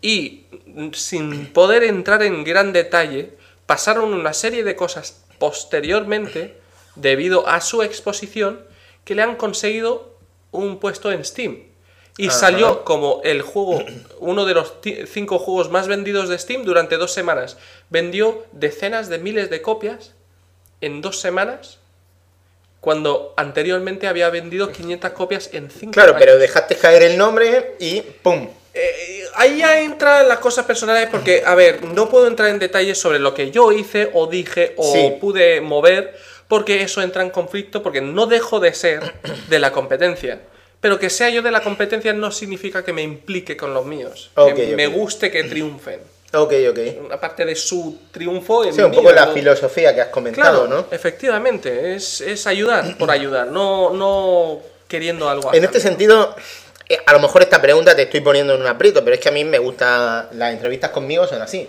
y 0.02 0.44
mm, 0.66 0.92
sin 0.92 1.46
poder 1.52 1.84
entrar 1.84 2.22
en 2.22 2.44
gran 2.44 2.72
detalle, 2.72 3.30
pasaron 3.66 4.12
una 4.12 4.34
serie 4.34 4.64
de 4.64 4.76
cosas 4.76 5.24
posteriormente, 5.38 6.56
debido 6.96 7.48
a 7.48 7.60
su 7.60 7.82
exposición, 7.82 8.60
que 9.04 9.14
le 9.14 9.22
han 9.22 9.36
conseguido 9.36 10.14
un 10.50 10.78
puesto 10.78 11.10
en 11.10 11.24
Steam. 11.24 11.62
Y 12.18 12.28
Ajá. 12.28 12.38
salió 12.38 12.84
como 12.84 13.22
el 13.24 13.40
juego, 13.40 13.82
uno 14.18 14.44
de 14.44 14.52
los 14.52 14.74
cinco 15.06 15.38
juegos 15.38 15.70
más 15.70 15.88
vendidos 15.88 16.28
de 16.28 16.38
Steam 16.38 16.64
durante 16.64 16.98
dos 16.98 17.14
semanas. 17.14 17.56
Vendió 17.88 18.44
decenas 18.52 19.08
de 19.08 19.18
miles 19.18 19.48
de 19.48 19.62
copias 19.62 20.12
en 20.82 21.00
dos 21.00 21.20
semanas, 21.20 21.78
cuando 22.80 23.32
anteriormente 23.36 24.08
había 24.08 24.28
vendido 24.28 24.72
500 24.72 25.12
copias 25.12 25.50
en 25.54 25.70
cinco 25.70 25.92
Claro, 25.92 26.10
años. 26.10 26.20
pero 26.20 26.38
dejaste 26.38 26.76
caer 26.76 27.04
el 27.04 27.16
nombre 27.16 27.76
y 27.78 28.00
¡pum! 28.00 28.48
Eh, 28.74 29.21
ahí 29.34 29.58
ya 29.58 29.80
entran 29.80 30.28
las 30.28 30.38
cosas 30.38 30.64
personales 30.64 31.08
porque, 31.10 31.42
a 31.44 31.54
ver, 31.54 31.82
no 31.84 32.08
puedo 32.08 32.26
entrar 32.26 32.48
en 32.48 32.58
detalles 32.58 32.98
sobre 32.98 33.18
lo 33.18 33.34
que 33.34 33.50
yo 33.50 33.72
hice 33.72 34.10
o 34.12 34.26
dije 34.26 34.74
o 34.76 34.92
Sí. 34.92 35.14
pude 35.20 35.60
mover 35.60 36.16
porque 36.48 36.82
eso 36.82 37.00
entra 37.02 37.22
en 37.22 37.30
conflicto 37.30 37.82
porque 37.82 38.00
no 38.00 38.26
dejo 38.26 38.60
de 38.60 38.74
ser 38.74 39.14
de 39.48 39.58
la 39.58 39.72
competencia. 39.72 40.40
Pero 40.80 40.98
que 40.98 41.10
sea 41.10 41.30
yo 41.30 41.42
de 41.42 41.50
la 41.52 41.62
competencia 41.62 42.12
no 42.12 42.30
significa 42.32 42.84
que 42.84 42.92
me 42.92 43.02
implique 43.02 43.56
con 43.56 43.72
los 43.72 43.86
míos. 43.86 44.30
Ok, 44.34 44.54
que 44.54 44.76
me 44.76 44.88
guste 44.88 45.30
que 45.30 45.44
triunfen. 45.44 46.00
Ok, 46.34 46.52
ok. 46.70 46.78
Una 47.06 47.20
parte 47.20 47.44
de 47.44 47.54
su 47.54 47.98
triunfo 48.10 48.64
en 48.64 48.72
Sí, 48.74 48.80
un 48.80 48.90
poco 48.90 49.12
la 49.12 49.26
¿no? 49.26 49.32
filosofía 49.34 49.94
que 49.94 50.00
has 50.00 50.08
comentado, 50.08 50.66
Claro, 50.66 50.82
¿no? 50.82 50.86
efectivamente, 50.90 51.94
es, 51.94 52.20
es 52.22 52.46
ayudar 52.46 52.96
por 52.96 53.10
ayudar, 53.10 53.46
no, 53.48 53.90
no 53.90 54.60
queriendo 54.88 55.28
algo 55.28 55.52
En 55.54 55.62
este 55.64 55.78
sentido, 55.78 56.34
eh, 56.36 56.42
a 57.04 57.12
lo 57.12 57.20
mejor 57.20 57.42
esta 57.42 57.60
pregunta 57.60 57.94
te 57.94 58.02
estoy 58.02 58.20
poniendo 58.20 58.54
en 58.54 58.60
un 58.60 58.66
aprieto, 58.66 59.02
pero 59.04 59.14
es 59.14 59.20
que 59.20 59.28
a 59.28 59.32
mí 59.32 59.44
me 59.44 59.58
gustan 59.58 60.28
las 60.32 60.52
entrevistas 60.52 60.90
conmigo, 60.90 61.26
son 61.26 61.42
así. 61.42 61.68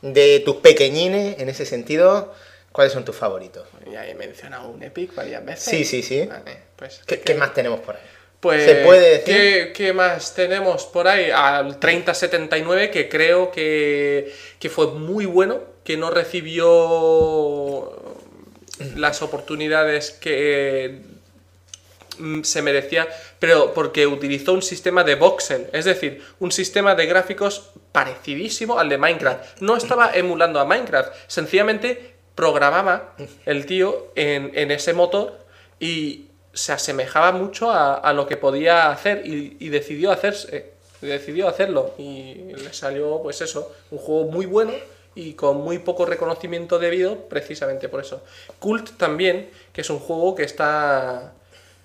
De 0.00 0.40
tus 0.40 0.56
pequeñines, 0.56 1.38
en 1.38 1.48
ese 1.48 1.64
sentido, 1.64 2.34
¿cuáles 2.72 2.92
son 2.92 3.04
tus 3.04 3.16
favoritos? 3.16 3.68
Ya 3.90 4.06
he 4.06 4.14
mencionado 4.14 4.68
un 4.68 4.82
Epic 4.82 5.14
varias 5.14 5.44
veces. 5.44 5.64
Sí, 5.64 5.84
sí, 5.84 6.02
sí. 6.02 6.26
Vale, 6.26 6.58
pues, 6.76 7.00
¿Qué, 7.06 7.20
qué 7.20 7.34
más 7.34 7.54
tenemos 7.54 7.80
por 7.80 7.96
ahí? 7.96 8.02
Pues, 8.40 8.64
¿Se 8.64 8.74
puede 8.76 9.18
decir? 9.18 9.24
¿qué, 9.24 9.72
qué 9.72 9.92
más 9.92 10.34
tenemos 10.34 10.84
por 10.86 11.06
ahí? 11.06 11.30
Al 11.30 11.78
3079, 11.78 12.90
que 12.90 13.08
creo 13.08 13.52
que, 13.52 14.34
que 14.58 14.68
fue 14.68 14.88
muy 14.88 15.26
bueno, 15.26 15.60
que 15.84 15.96
no 15.96 16.10
recibió 16.10 17.92
las 18.96 19.22
oportunidades 19.22 20.10
que 20.10 21.02
se 22.42 22.62
merecía, 22.62 23.08
pero 23.38 23.72
porque 23.74 24.06
utilizó 24.06 24.52
un 24.52 24.62
sistema 24.62 25.04
de 25.04 25.14
voxel, 25.14 25.68
es 25.72 25.84
decir, 25.84 26.22
un 26.40 26.52
sistema 26.52 26.94
de 26.94 27.06
gráficos 27.06 27.70
parecidísimo 27.92 28.78
al 28.78 28.88
de 28.88 28.98
Minecraft. 28.98 29.60
No 29.60 29.76
estaba 29.76 30.12
emulando 30.14 30.60
a 30.60 30.64
Minecraft, 30.64 31.12
sencillamente 31.26 32.14
programaba 32.34 33.14
el 33.44 33.66
tío 33.66 34.12
en, 34.14 34.70
ese 34.70 34.92
motor 34.92 35.38
y 35.78 36.26
se 36.52 36.72
asemejaba 36.72 37.32
mucho 37.32 37.70
a, 37.70 38.12
lo 38.12 38.26
que 38.26 38.36
podía 38.36 38.90
hacer 38.90 39.26
y, 39.26 39.56
y 39.60 39.68
decidió 39.68 40.10
hacerse. 40.12 40.72
Decidió 41.00 41.48
hacerlo 41.48 41.94
y 41.98 42.52
le 42.54 42.72
salió, 42.72 43.20
pues 43.22 43.40
eso, 43.40 43.74
un 43.90 43.98
juego 43.98 44.30
muy 44.30 44.46
bueno 44.46 44.72
y 45.14 45.34
con 45.34 45.58
muy 45.58 45.78
poco 45.78 46.06
reconocimiento 46.06 46.78
debido 46.78 47.28
precisamente 47.28 47.88
por 47.88 48.00
eso. 48.00 48.22
Cult 48.58 48.96
también, 48.96 49.50
que 49.72 49.80
es 49.80 49.90
un 49.90 49.98
juego 49.98 50.34
que 50.34 50.44
está 50.44 51.32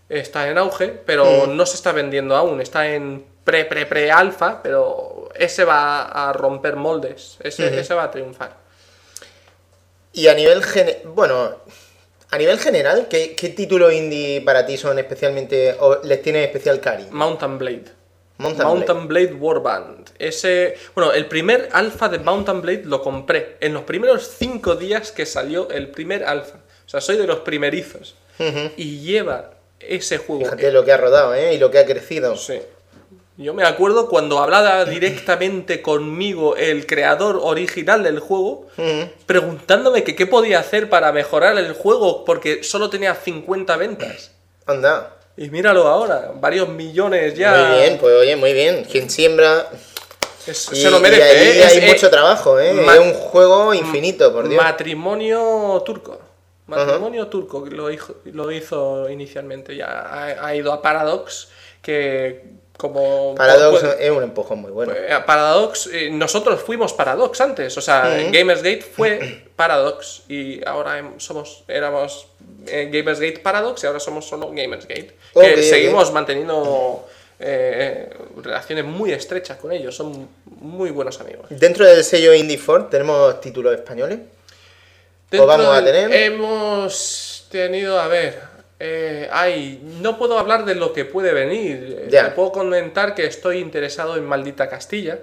está 0.09 0.49
en 0.49 0.57
auge, 0.57 0.87
pero 1.05 1.47
no 1.47 1.65
se 1.65 1.75
está 1.75 1.91
vendiendo 1.91 2.35
aún, 2.35 2.61
está 2.61 2.93
en 2.93 3.25
pre 3.43 3.65
pre 3.65 3.85
pre 3.85 4.11
alfa, 4.11 4.61
pero 4.61 5.29
ese 5.35 5.63
va 5.63 6.03
a 6.03 6.33
romper 6.33 6.75
moldes, 6.75 7.37
ese, 7.41 7.79
ese 7.79 7.93
va 7.93 8.03
a 8.03 8.11
triunfar. 8.11 8.55
Y 10.13 10.27
a 10.27 10.33
nivel 10.33 10.61
bueno, 11.05 11.57
a 12.29 12.37
nivel 12.37 12.59
general, 12.59 13.07
¿qué, 13.09 13.35
qué 13.35 13.49
títulos 13.49 13.93
indie 13.93 14.41
para 14.41 14.65
ti 14.65 14.77
son 14.77 14.99
especialmente 14.99 15.75
o 15.79 16.01
les 16.03 16.21
tienen 16.21 16.43
especial 16.43 16.79
cariño? 16.79 17.09
Mountain 17.11 17.57
Blade. 17.57 17.85
Mountain 18.39 18.67
Mountain 18.67 19.07
Blade 19.07 19.33
Warband. 19.33 20.11
Ese, 20.19 20.75
bueno, 20.93 21.11
el 21.11 21.25
primer 21.25 21.69
alfa 21.71 22.09
de 22.09 22.19
Mountain 22.19 22.61
Blade 22.61 22.83
lo 22.85 23.01
compré 23.01 23.57
en 23.61 23.73
los 23.73 23.83
primeros 23.83 24.27
cinco 24.37 24.75
días 24.75 25.11
que 25.11 25.25
salió 25.25 25.69
el 25.69 25.89
primer 25.89 26.23
alfa. 26.23 26.57
O 26.85 26.89
sea, 26.89 27.01
soy 27.01 27.17
de 27.17 27.27
los 27.27 27.39
primerizos. 27.39 28.15
Y 28.77 28.99
lleva 28.99 29.56
ese 29.79 30.17
juego. 30.17 30.43
Fíjate 30.45 30.71
lo 30.71 30.83
que 30.85 30.91
ha 30.91 30.97
rodado, 30.97 31.33
¿eh? 31.35 31.53
Y 31.53 31.57
lo 31.57 31.69
que 31.71 31.79
ha 31.79 31.85
crecido. 31.85 32.35
Sí. 32.35 32.59
Yo 33.39 33.53
me 33.53 33.63
acuerdo 33.63 34.09
cuando 34.09 34.39
hablaba 34.39 34.83
directamente 34.85 35.81
conmigo 35.83 36.55
el 36.55 36.87
creador 36.87 37.39
original 37.41 38.01
del 38.03 38.19
juego, 38.19 38.65
Ujú. 38.77 39.09
preguntándome 39.27 40.03
que 40.03 40.15
qué 40.15 40.25
podía 40.25 40.59
hacer 40.59 40.89
para 40.89 41.11
mejorar 41.11 41.55
el 41.59 41.73
juego 41.73 42.25
porque 42.25 42.63
solo 42.63 42.89
tenía 42.89 43.13
50 43.13 43.77
ventas. 43.77 44.31
Anda. 44.65 45.13
Y 45.37 45.51
míralo 45.51 45.87
ahora, 45.87 46.31
varios 46.33 46.67
millones 46.67 47.35
ya. 47.35 47.55
Muy 47.67 47.77
bien, 47.79 47.97
pues 47.99 48.15
oye, 48.15 48.35
muy 48.35 48.53
bien. 48.53 48.83
Quien 48.85 49.07
siembra. 49.07 49.67
Es- 50.47 50.69
Y, 50.71 50.77
se 50.81 50.89
lo 50.89 50.97
y 50.97 51.01
merece, 51.01 51.23
ahí 51.23 51.57
¿eh? 51.59 51.63
hay 51.63 51.77
Es- 51.77 51.93
mucho 51.93 52.09
trabajo, 52.09 52.59
¿eh? 52.59 52.71
es 52.71 52.99
un 52.99 53.13
juego 53.13 53.71
infinito, 53.73 54.33
por 54.33 54.49
Dios. 54.49 54.63
Matrimonio 54.63 55.83
turco. 55.85 56.19
Matrimonio 56.67 57.27
turco 57.27 57.63
que 57.63 57.71
lo 57.71 57.89
hizo, 57.91 58.15
lo 58.25 58.51
hizo 58.51 59.09
inicialmente. 59.09 59.75
Ya 59.75 59.87
ha, 59.87 60.45
ha 60.47 60.55
ido 60.55 60.71
a 60.73 60.81
Paradox, 60.81 61.47
que 61.81 62.43
como. 62.77 63.33
Paradox 63.35 63.79
pues- 63.81 63.95
es 63.99 64.11
un 64.11 64.23
empujón 64.23 64.59
muy 64.59 64.71
bueno. 64.71 64.93
Eh, 64.93 65.07
Paradox, 65.25 65.89
eh, 65.91 66.09
nosotros 66.11 66.61
fuimos 66.61 66.93
Paradox 66.93 67.39
antes, 67.41 67.77
o 67.77 67.81
sea. 67.81 68.09
Gamersgate 68.31 68.81
fue 68.81 69.43
Paradox 69.55 70.23
y 70.27 70.61
ahora 70.67 70.99
hem- 70.99 71.17
somos, 71.19 71.63
éramos 71.67 72.27
eh, 72.67 72.89
Gamersgate 72.91 73.39
Paradox 73.39 73.83
y 73.83 73.87
ahora 73.87 73.99
somos 73.99 74.25
solo 74.27 74.49
Gamersgate. 74.51 75.15
Ok, 75.33 75.43
que 75.43 75.53
ok. 75.53 75.59
seguimos 75.61 76.11
manteniendo 76.11 77.07
eh, 77.39 78.09
relaciones 78.43 78.83
muy 78.85 79.11
estrechas 79.11 79.57
con 79.57 79.71
ellos, 79.71 79.95
son 79.95 80.27
muy 80.59 80.89
buenos 80.91 81.19
amigos. 81.21 81.45
Dentro 81.49 81.85
del 81.85 82.03
sello 82.03 82.33
Indie 82.33 82.57
Ford 82.57 82.85
tenemos 82.89 83.39
títulos 83.41 83.73
españoles. 83.75 84.19
Dentro 85.29 85.47
vamos 85.47 85.67
a 85.67 85.83
tener? 85.83 86.11
Hemos 86.13 87.45
tenido, 87.51 87.99
a 87.99 88.07
ver, 88.07 88.41
eh, 88.79 89.27
ay, 89.31 89.81
no 90.01 90.17
puedo 90.17 90.39
hablar 90.39 90.65
de 90.65 90.75
lo 90.75 90.93
que 90.93 91.05
puede 91.05 91.33
venir. 91.33 91.97
Eh, 92.01 92.07
Ya. 92.09 92.25
Te 92.25 92.31
puedo 92.31 92.51
comentar 92.51 93.15
que 93.15 93.25
estoy 93.25 93.59
interesado 93.59 94.15
en 94.15 94.25
Maldita 94.25 94.69
Castilla. 94.69 95.19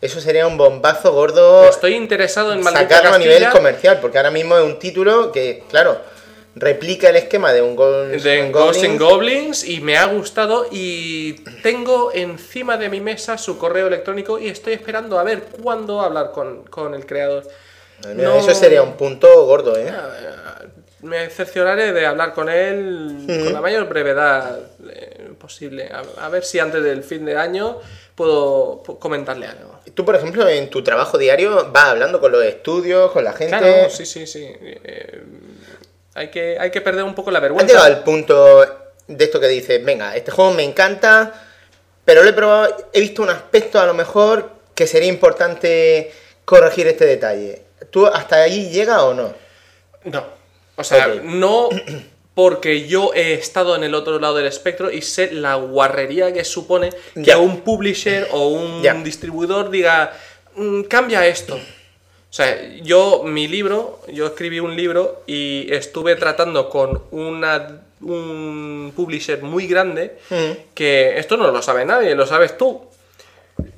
Eso 0.00 0.20
sería 0.20 0.46
un 0.48 0.58
bombazo 0.58 1.12
gordo. 1.12 1.68
Estoy 1.68 1.94
interesado 1.94 2.52
en 2.52 2.62
Maldita 2.62 2.82
sacarlo 2.82 3.10
a 3.10 3.12
Castilla. 3.12 3.34
nivel 3.38 3.50
comercial, 3.52 3.98
porque 4.00 4.18
ahora 4.18 4.30
mismo 4.32 4.56
es 4.58 4.64
un 4.64 4.78
título 4.80 5.30
que, 5.30 5.62
claro, 5.70 5.98
replica 6.56 7.08
el 7.08 7.16
esquema 7.16 7.52
de 7.52 7.62
un 7.62 7.76
Ghost 7.76 8.22
de 8.24 8.40
and 8.42 8.52
Ghosts 8.52 8.84
and 8.84 8.98
Goblins. 9.00 9.62
Goblins 9.62 9.64
y 9.68 9.80
me 9.80 9.96
ha 9.96 10.04
gustado 10.06 10.66
y 10.70 11.34
tengo 11.62 12.10
encima 12.12 12.76
de 12.76 12.88
mi 12.90 13.00
mesa 13.00 13.38
su 13.38 13.56
correo 13.56 13.86
electrónico 13.86 14.38
y 14.38 14.48
estoy 14.48 14.74
esperando 14.74 15.18
a 15.18 15.22
ver 15.22 15.44
cuándo 15.62 16.00
hablar 16.00 16.32
con, 16.32 16.64
con 16.64 16.94
el 16.94 17.06
creador. 17.06 17.44
No- 18.14 18.38
Eso 18.38 18.54
sería 18.54 18.82
un 18.82 18.94
punto 18.96 19.44
gordo, 19.46 19.76
¿eh? 19.76 19.92
Me 21.02 21.28
cercioraré 21.30 21.92
de 21.92 22.06
hablar 22.06 22.32
con 22.32 22.48
él 22.48 23.24
con 23.26 23.52
la 23.52 23.60
mayor 23.60 23.88
brevedad 23.88 24.56
eh, 24.88 25.30
posible. 25.38 25.90
A, 25.92 26.26
a 26.26 26.28
ver 26.28 26.44
si 26.44 26.60
antes 26.60 26.82
del 26.84 27.02
fin 27.02 27.24
de 27.24 27.36
año 27.36 27.80
puedo 28.14 28.82
comentarle 29.00 29.46
algo. 29.46 29.80
Tú, 29.94 30.04
por 30.04 30.14
ejemplo, 30.14 30.48
en 30.48 30.70
tu 30.70 30.84
trabajo 30.84 31.18
diario 31.18 31.70
vas 31.72 31.86
hablando 31.86 32.20
con 32.20 32.30
los 32.30 32.44
estudios, 32.44 33.10
con 33.10 33.24
la 33.24 33.32
gente. 33.32 33.58
Claro, 33.58 33.90
sí, 33.90 34.06
sí, 34.06 34.26
sí. 34.28 34.46
Eh, 34.60 35.22
hay, 36.14 36.30
que, 36.30 36.56
hay 36.58 36.70
que 36.70 36.80
perder 36.80 37.02
un 37.02 37.16
poco 37.16 37.32
la 37.32 37.38
¿Has 37.38 37.42
vergüenza. 37.42 37.66
llegado 37.72 37.86
al 37.92 38.04
punto 38.04 38.60
de 39.08 39.24
esto 39.24 39.40
que 39.40 39.48
dices, 39.48 39.84
venga, 39.84 40.14
este 40.14 40.30
juego 40.30 40.52
me 40.52 40.62
encanta, 40.62 41.32
pero 42.04 42.22
lo 42.22 42.28
he 42.28 42.32
probado, 42.32 42.76
he 42.92 43.00
visto 43.00 43.22
un 43.22 43.30
aspecto 43.30 43.80
a 43.80 43.86
lo 43.86 43.94
mejor 43.94 44.50
que 44.74 44.86
sería 44.86 45.08
importante 45.08 46.12
corregir 46.44 46.86
este 46.86 47.06
detalle? 47.06 47.62
¿Tú 47.92 48.06
hasta 48.06 48.36
ahí 48.42 48.70
llega 48.70 49.04
o 49.04 49.14
no? 49.14 49.32
No. 50.04 50.24
O 50.74 50.82
sea, 50.82 51.06
no 51.22 51.68
porque 52.34 52.88
yo 52.88 53.12
he 53.14 53.34
estado 53.34 53.76
en 53.76 53.84
el 53.84 53.94
otro 53.94 54.18
lado 54.18 54.36
del 54.36 54.46
espectro 54.46 54.90
y 54.90 55.02
sé 55.02 55.30
la 55.32 55.54
guarrería 55.56 56.32
que 56.32 56.44
supone 56.44 56.88
que 57.14 57.22
Ya. 57.22 57.36
un 57.38 57.60
publisher 57.60 58.26
o 58.32 58.48
un 58.48 59.04
distribuidor 59.04 59.70
diga, 59.70 60.12
"Mm, 60.56 60.82
cambia 60.84 61.26
esto. 61.26 61.54
O 61.56 62.34
sea, 62.34 62.58
yo, 62.82 63.22
mi 63.24 63.46
libro, 63.46 64.00
yo 64.10 64.26
escribí 64.28 64.58
un 64.60 64.74
libro 64.74 65.22
y 65.26 65.66
estuve 65.70 66.16
tratando 66.16 66.70
con 66.70 67.02
una, 67.10 67.82
un 68.00 68.90
publisher 68.96 69.42
muy 69.42 69.66
grande 69.66 70.16
que 70.74 71.18
esto 71.18 71.36
no 71.36 71.50
lo 71.50 71.60
sabe 71.60 71.84
nadie, 71.84 72.14
lo 72.14 72.26
sabes 72.26 72.56
tú. 72.56 72.80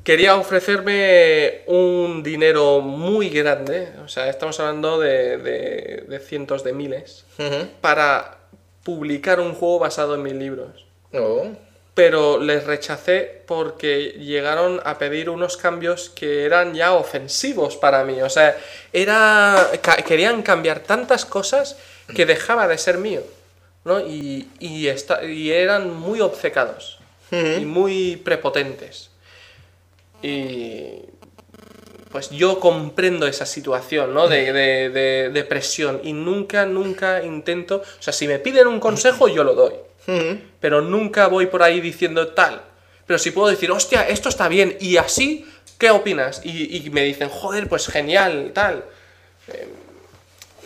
Quería 0.02 0.36
ofrecerme 0.36 1.62
un 1.66 2.22
dinero 2.22 2.80
muy 2.80 3.30
grande, 3.30 3.88
o 4.04 4.08
sea, 4.08 4.28
estamos 4.28 4.58
hablando 4.60 4.98
de, 5.00 5.38
de- 5.38 6.04
de 6.08 6.18
cientos 6.20 6.62
de 6.64 6.72
miles, 6.72 7.24
para 7.80 8.36
publicar 8.82 9.40
un 9.40 9.54
juego 9.54 9.78
basado 9.78 10.14
en 10.14 10.22
mis 10.22 10.34
libros. 10.34 10.84
Oh. 11.14 11.46
Pero 11.94 12.38
les 12.40 12.64
rechacé 12.64 13.42
porque 13.46 14.16
llegaron 14.18 14.80
a 14.84 14.98
pedir 14.98 15.30
unos 15.30 15.56
cambios 15.56 16.10
que 16.10 16.44
eran 16.44 16.74
ya 16.74 16.92
ofensivos 16.92 17.76
para 17.76 18.04
mí. 18.04 18.20
O 18.20 18.28
sea, 18.28 18.56
era, 18.92 19.70
ca- 19.80 19.96
querían 19.98 20.42
cambiar 20.42 20.80
tantas 20.80 21.24
cosas 21.24 21.76
que 22.14 22.26
dejaba 22.26 22.66
de 22.68 22.78
ser 22.78 22.98
mío. 22.98 23.22
¿no? 23.84 24.00
Y, 24.00 24.48
y 24.60 25.50
eran 25.50 25.94
muy 25.94 26.20
obcecados 26.20 26.98
y 27.30 27.64
muy 27.64 28.16
prepotentes. 28.16 29.10
Y 30.24 31.02
pues 32.10 32.30
yo 32.30 32.60
comprendo 32.60 33.26
esa 33.26 33.44
situación, 33.44 34.14
¿no? 34.14 34.28
De, 34.28 34.52
de- 34.52 34.88
de- 34.90 35.30
de 35.30 35.44
presión 35.44 36.00
y 36.04 36.12
nunca, 36.12 36.64
nunca 36.64 37.22
intento, 37.24 37.78
o 37.98 38.02
sea, 38.02 38.12
si 38.12 38.26
me 38.28 38.38
piden 38.38 38.68
un 38.68 38.78
consejo 38.80 39.26
yo 39.28 39.42
lo 39.44 39.54
doy, 39.54 39.74
Ujú. 40.06 40.38
pero 40.60 40.80
nunca 40.80 41.26
voy 41.26 41.46
por 41.46 41.62
ahí 41.62 41.80
diciendo 41.80 42.28
tal. 42.28 42.62
Pero 43.06 43.18
si 43.18 43.32
puedo 43.32 43.48
decir, 43.48 43.70
hostia, 43.70 44.08
esto 44.08 44.28
está 44.28 44.48
bien 44.48 44.76
y 44.80 44.96
así, 44.96 45.44
¿qué 45.76 45.90
opinas? 45.90 46.40
Y, 46.44 46.76
y 46.86 46.90
me 46.90 47.02
dicen, 47.02 47.28
joder, 47.28 47.68
pues 47.68 47.86
genial, 47.88 48.52
tal. 48.54 48.84
Eh, 49.48 49.68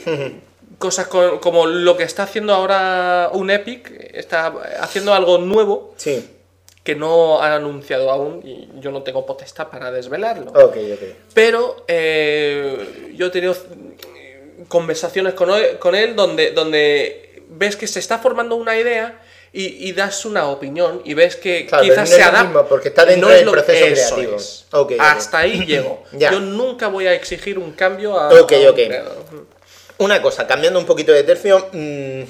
cosas 0.78 1.08
co- 1.08 1.40
como 1.40 1.66
lo 1.66 1.96
que 1.96 2.04
está 2.04 2.24
haciendo 2.24 2.54
ahora 2.54 3.30
un 3.32 3.50
Epic, 3.50 3.90
está 4.14 4.46
haciendo 4.80 5.14
algo 5.14 5.38
nuevo 5.38 5.94
Sí. 5.96 6.24
Que 6.89 6.94
no 6.94 7.42
han 7.42 7.52
anunciado 7.52 8.10
aún 8.10 8.41
y 8.42 8.67
yo 8.81 8.91
no 8.91 9.02
tengo 9.02 9.26
potestad 9.26 9.68
para 9.68 9.92
desvelarlo. 9.92 10.52
Ok, 10.52 10.75
ok. 10.94 11.02
Pero 11.34 11.84
eh, 11.86 13.12
yo 13.15 13.26
he 13.26 13.31
tenido 13.31 13.55
conversaciones 14.68 15.34
con 15.34 15.50
él, 15.50 15.78
con 15.78 15.94
él 15.94 16.17
donde, 16.17 16.52
donde 16.52 17.42
ves 17.50 17.76
que 17.76 17.86
se 17.86 17.99
está 17.99 18.20
formando 18.20 18.57
una 18.57 18.78
idea 18.78 19.20
y, 19.52 19.86
y 19.86 19.92
das 19.92 20.25
una 20.25 20.49
opinión 20.49 21.02
y 21.05 21.12
ves 21.12 21.36
que 21.36 21.67
Claro, 21.67 21.84
quizás 21.84 21.99
no 21.99 22.05
es 22.05 22.10
se 22.10 22.23
adapta. 22.23 22.65
porque 22.67 22.89
está 22.89 23.05
dentro 23.05 23.28
del 23.28 23.50
proceso 23.50 23.84
creativo. 23.84 24.36
Es. 24.36 24.67
Hasta 24.99 25.41
ahí 25.41 25.60
llego. 25.67 26.05
Ya. 26.12 26.33
Yo 26.33 26.41
nunca 26.41 26.89
voy 26.89 27.07
a 27.07 27.12
exigir 27.12 27.58
un 27.58 27.73
cambio 27.73 28.18
a. 28.18 28.31
Ok, 28.31 28.52
a 28.52 28.70
ok. 28.70 28.78
Una 29.99 30.23
cosa, 30.23 30.47
cambiando 30.47 30.78
un 30.78 30.86
poquito 30.86 31.12
de 31.12 31.23
tercio, 31.23 31.68
mm, 31.70 32.23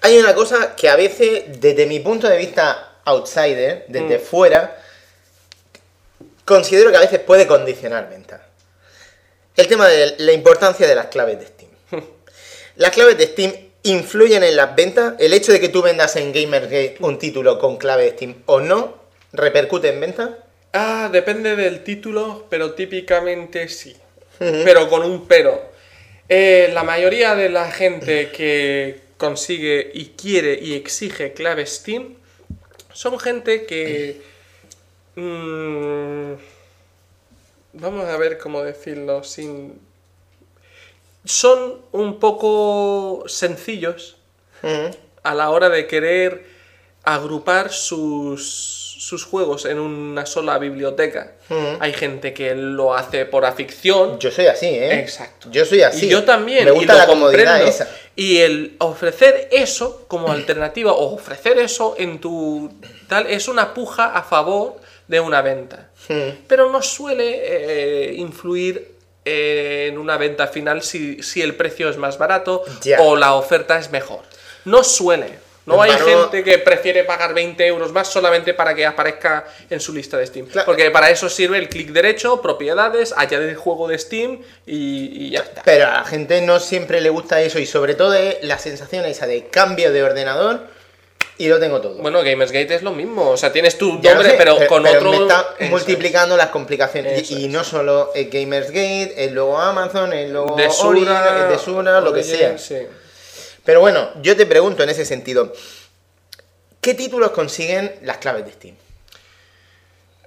hay 0.00 0.16
una 0.18 0.34
cosa 0.34 0.74
que 0.76 0.88
a 0.88 0.96
veces, 0.96 1.60
desde 1.60 1.84
mi 1.84 2.00
punto 2.00 2.26
de 2.26 2.38
vista 2.38 2.91
outsider, 3.04 3.84
desde 3.88 4.18
Mm. 4.18 4.20
fuera, 4.20 4.78
considero 6.44 6.90
que 6.90 6.96
a 6.96 7.00
veces 7.00 7.20
puede 7.20 7.46
condicionar 7.46 8.08
ventas. 8.10 8.40
El 9.56 9.66
tema 9.66 9.86
de 9.88 10.14
la 10.18 10.32
importancia 10.32 10.86
de 10.86 10.94
las 10.94 11.06
claves 11.06 11.38
de 11.38 11.46
Steam. 11.46 11.70
Las 12.76 12.90
claves 12.92 13.18
de 13.18 13.26
Steam 13.26 13.52
influyen 13.82 14.42
en 14.42 14.56
las 14.56 14.74
ventas. 14.74 15.14
El 15.18 15.34
hecho 15.34 15.52
de 15.52 15.60
que 15.60 15.68
tú 15.68 15.82
vendas 15.82 16.16
en 16.16 16.32
Gamergate 16.32 16.96
un 17.00 17.18
título 17.18 17.58
con 17.58 17.76
clave 17.76 18.04
de 18.04 18.10
Steam 18.12 18.34
o 18.46 18.60
no, 18.60 18.96
repercute 19.32 19.90
en 19.90 20.00
ventas. 20.00 20.30
Ah, 20.72 21.10
depende 21.12 21.54
del 21.54 21.84
título, 21.84 22.46
pero 22.48 22.72
típicamente 22.72 23.68
sí. 23.68 23.94
Pero 24.38 24.88
con 24.88 25.02
un 25.02 25.28
pero. 25.28 25.70
Eh, 26.28 26.70
la 26.72 26.82
mayoría 26.82 27.34
de 27.34 27.50
la 27.50 27.70
gente 27.70 28.30
que 28.30 29.00
consigue 29.18 29.90
y 29.92 30.06
quiere 30.16 30.58
y 30.60 30.74
exige 30.74 31.34
clave 31.34 31.66
Steam 31.66 32.16
son 32.92 33.18
gente 33.18 33.66
que... 33.66 34.22
mm, 35.16 36.32
vamos 37.74 38.04
a 38.08 38.16
ver 38.16 38.38
cómo 38.38 38.62
decirlo 38.62 39.22
sin... 39.24 39.80
Son 41.24 41.80
un 41.92 42.18
poco 42.18 43.24
sencillos 43.28 44.16
Ujú. 44.62 44.96
a 45.22 45.34
la 45.34 45.50
hora 45.50 45.68
de 45.68 45.86
querer 45.86 46.44
agrupar 47.04 47.72
sus, 47.72 48.71
sus 49.02 49.24
juegos 49.24 49.64
en 49.64 49.80
una 49.80 50.26
sola 50.26 50.58
biblioteca. 50.58 51.32
Ujú. 51.50 51.78
Hay 51.80 51.92
gente 51.92 52.32
que 52.32 52.54
lo 52.54 52.94
hace 52.94 53.26
por 53.26 53.44
afición. 53.44 54.20
Yo 54.20 54.30
soy 54.30 54.46
así, 54.46 54.66
¿eh? 54.66 55.00
Exacto. 55.00 55.48
Yo 55.50 55.64
soy 55.64 55.82
así. 55.82 56.06
Y 56.06 56.08
yo 56.08 56.22
también. 56.22 56.64
Me 56.64 56.70
gusta 56.70 56.94
la 56.94 57.06
comodidad 57.06 57.60
esa. 57.66 57.88
Y 58.14 58.38
el 58.38 58.76
ofrecer 58.78 59.48
eso 59.50 60.04
como 60.06 60.30
alternativa 60.30 60.92
o 60.92 61.14
ofrecer 61.14 61.58
eso 61.58 61.96
en 61.98 62.20
tu 62.20 62.72
tal 63.08 63.26
es 63.26 63.48
una 63.48 63.74
puja 63.74 64.12
a 64.14 64.22
favor 64.22 64.76
de 65.08 65.18
una 65.18 65.42
venta. 65.42 65.90
Hmm. 66.08 66.44
Pero 66.46 66.70
no 66.70 66.80
suele 66.80 67.40
eh, 67.42 68.14
influir 68.14 68.94
eh, 69.24 69.88
en 69.90 69.98
una 69.98 70.16
venta 70.16 70.46
final 70.46 70.80
si, 70.82 71.24
si 71.24 71.42
el 71.42 71.56
precio 71.56 71.88
es 71.88 71.96
más 71.96 72.18
barato 72.18 72.62
o 73.00 73.16
la 73.16 73.34
oferta 73.34 73.80
es 73.80 73.90
mejor. 73.90 74.20
No 74.64 74.84
suele. 74.84 75.40
No 75.64 75.80
hay 75.80 75.92
paro- 75.92 76.06
gente 76.06 76.42
que 76.42 76.58
prefiere 76.58 77.04
pagar 77.04 77.34
20 77.34 77.64
euros 77.66 77.92
más 77.92 78.08
solamente 78.08 78.52
para 78.52 78.74
que 78.74 78.84
aparezca 78.84 79.44
en 79.70 79.78
su 79.80 79.92
lista 79.92 80.18
de 80.18 80.26
Steam. 80.26 80.46
Claro. 80.46 80.66
Porque 80.66 80.90
para 80.90 81.08
eso 81.10 81.28
sirve 81.28 81.58
el 81.58 81.68
clic 81.68 81.90
derecho, 81.90 82.42
propiedades, 82.42 83.14
añadir 83.16 83.54
juego 83.54 83.86
de 83.86 83.98
Steam 83.98 84.40
y, 84.66 85.26
y 85.26 85.30
ya 85.30 85.40
está. 85.40 85.62
Pero 85.64 85.86
a 85.86 85.92
la 85.92 86.04
gente 86.04 86.40
no 86.42 86.58
siempre 86.58 87.00
le 87.00 87.10
gusta 87.10 87.40
eso 87.40 87.58
y 87.60 87.66
sobre 87.66 87.94
todo 87.94 88.14
es 88.14 88.38
la 88.42 88.58
sensación 88.58 89.04
esa 89.04 89.26
de 89.26 89.46
cambio 89.46 89.92
de 89.92 90.02
ordenador 90.02 90.66
y 91.38 91.46
lo 91.48 91.58
tengo 91.60 91.80
todo. 91.80 91.94
Bueno, 91.94 92.22
Gamersgate 92.22 92.74
es 92.74 92.82
lo 92.82 92.90
mismo. 92.92 93.30
O 93.30 93.36
sea, 93.36 93.52
tienes 93.52 93.78
tu 93.78 93.92
nombre, 93.94 94.30
sé, 94.30 94.34
pero, 94.36 94.56
con 94.66 94.82
pero 94.82 94.98
otro. 94.98 95.10
me 95.12 95.16
está 95.22 95.54
Eso 95.58 95.70
multiplicando 95.70 96.36
las 96.36 96.48
complicaciones. 96.48 97.22
Eso 97.22 97.38
y 97.38 97.48
no 97.48 97.62
solo 97.64 98.10
es 98.14 98.28
Gamersgate, 98.30 99.14
es 99.24 99.32
luego 99.32 99.58
Amazon, 99.58 100.12
es 100.12 100.28
luego. 100.30 100.56
De 100.56 100.64
Origin, 100.66 101.06
Sura, 101.06 101.44
es 101.44 101.48
de 101.50 101.58
Sura, 101.64 102.00
lo 102.00 102.12
que 102.12 102.22
sea. 102.24 102.58
sí. 102.58 102.78
Pero 103.64 103.80
bueno, 103.80 104.10
yo 104.22 104.36
te 104.36 104.46
pregunto 104.46 104.82
en 104.82 104.90
ese 104.90 105.04
sentido, 105.04 105.52
¿qué 106.80 106.94
títulos 106.94 107.30
consiguen 107.30 107.92
las 108.02 108.18
claves 108.18 108.44
de 108.44 108.52
Steam? 108.52 108.74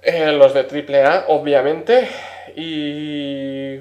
Eh, 0.02 0.32
los 0.32 0.54
de 0.54 0.60
AAA, 0.60 1.26
obviamente. 1.28 2.08
Y. 2.54 3.78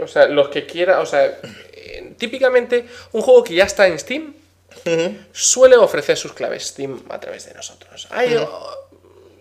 O 0.00 0.06
sea, 0.06 0.26
los 0.26 0.48
que 0.50 0.66
quiera. 0.66 1.00
O 1.00 1.06
sea, 1.06 1.24
eh, 1.72 2.12
típicamente, 2.18 2.86
un 3.12 3.22
juego 3.22 3.42
que 3.42 3.54
ya 3.54 3.64
está 3.64 3.86
en 3.86 3.98
Steam 3.98 4.34
suele 5.32 5.76
ofrecer 5.76 6.16
sus 6.16 6.32
claves 6.32 6.66
Steam 6.66 7.02
a 7.08 7.18
través 7.18 7.46
de 7.46 7.54
nosotros. 7.54 8.06
Hay, 8.10 8.36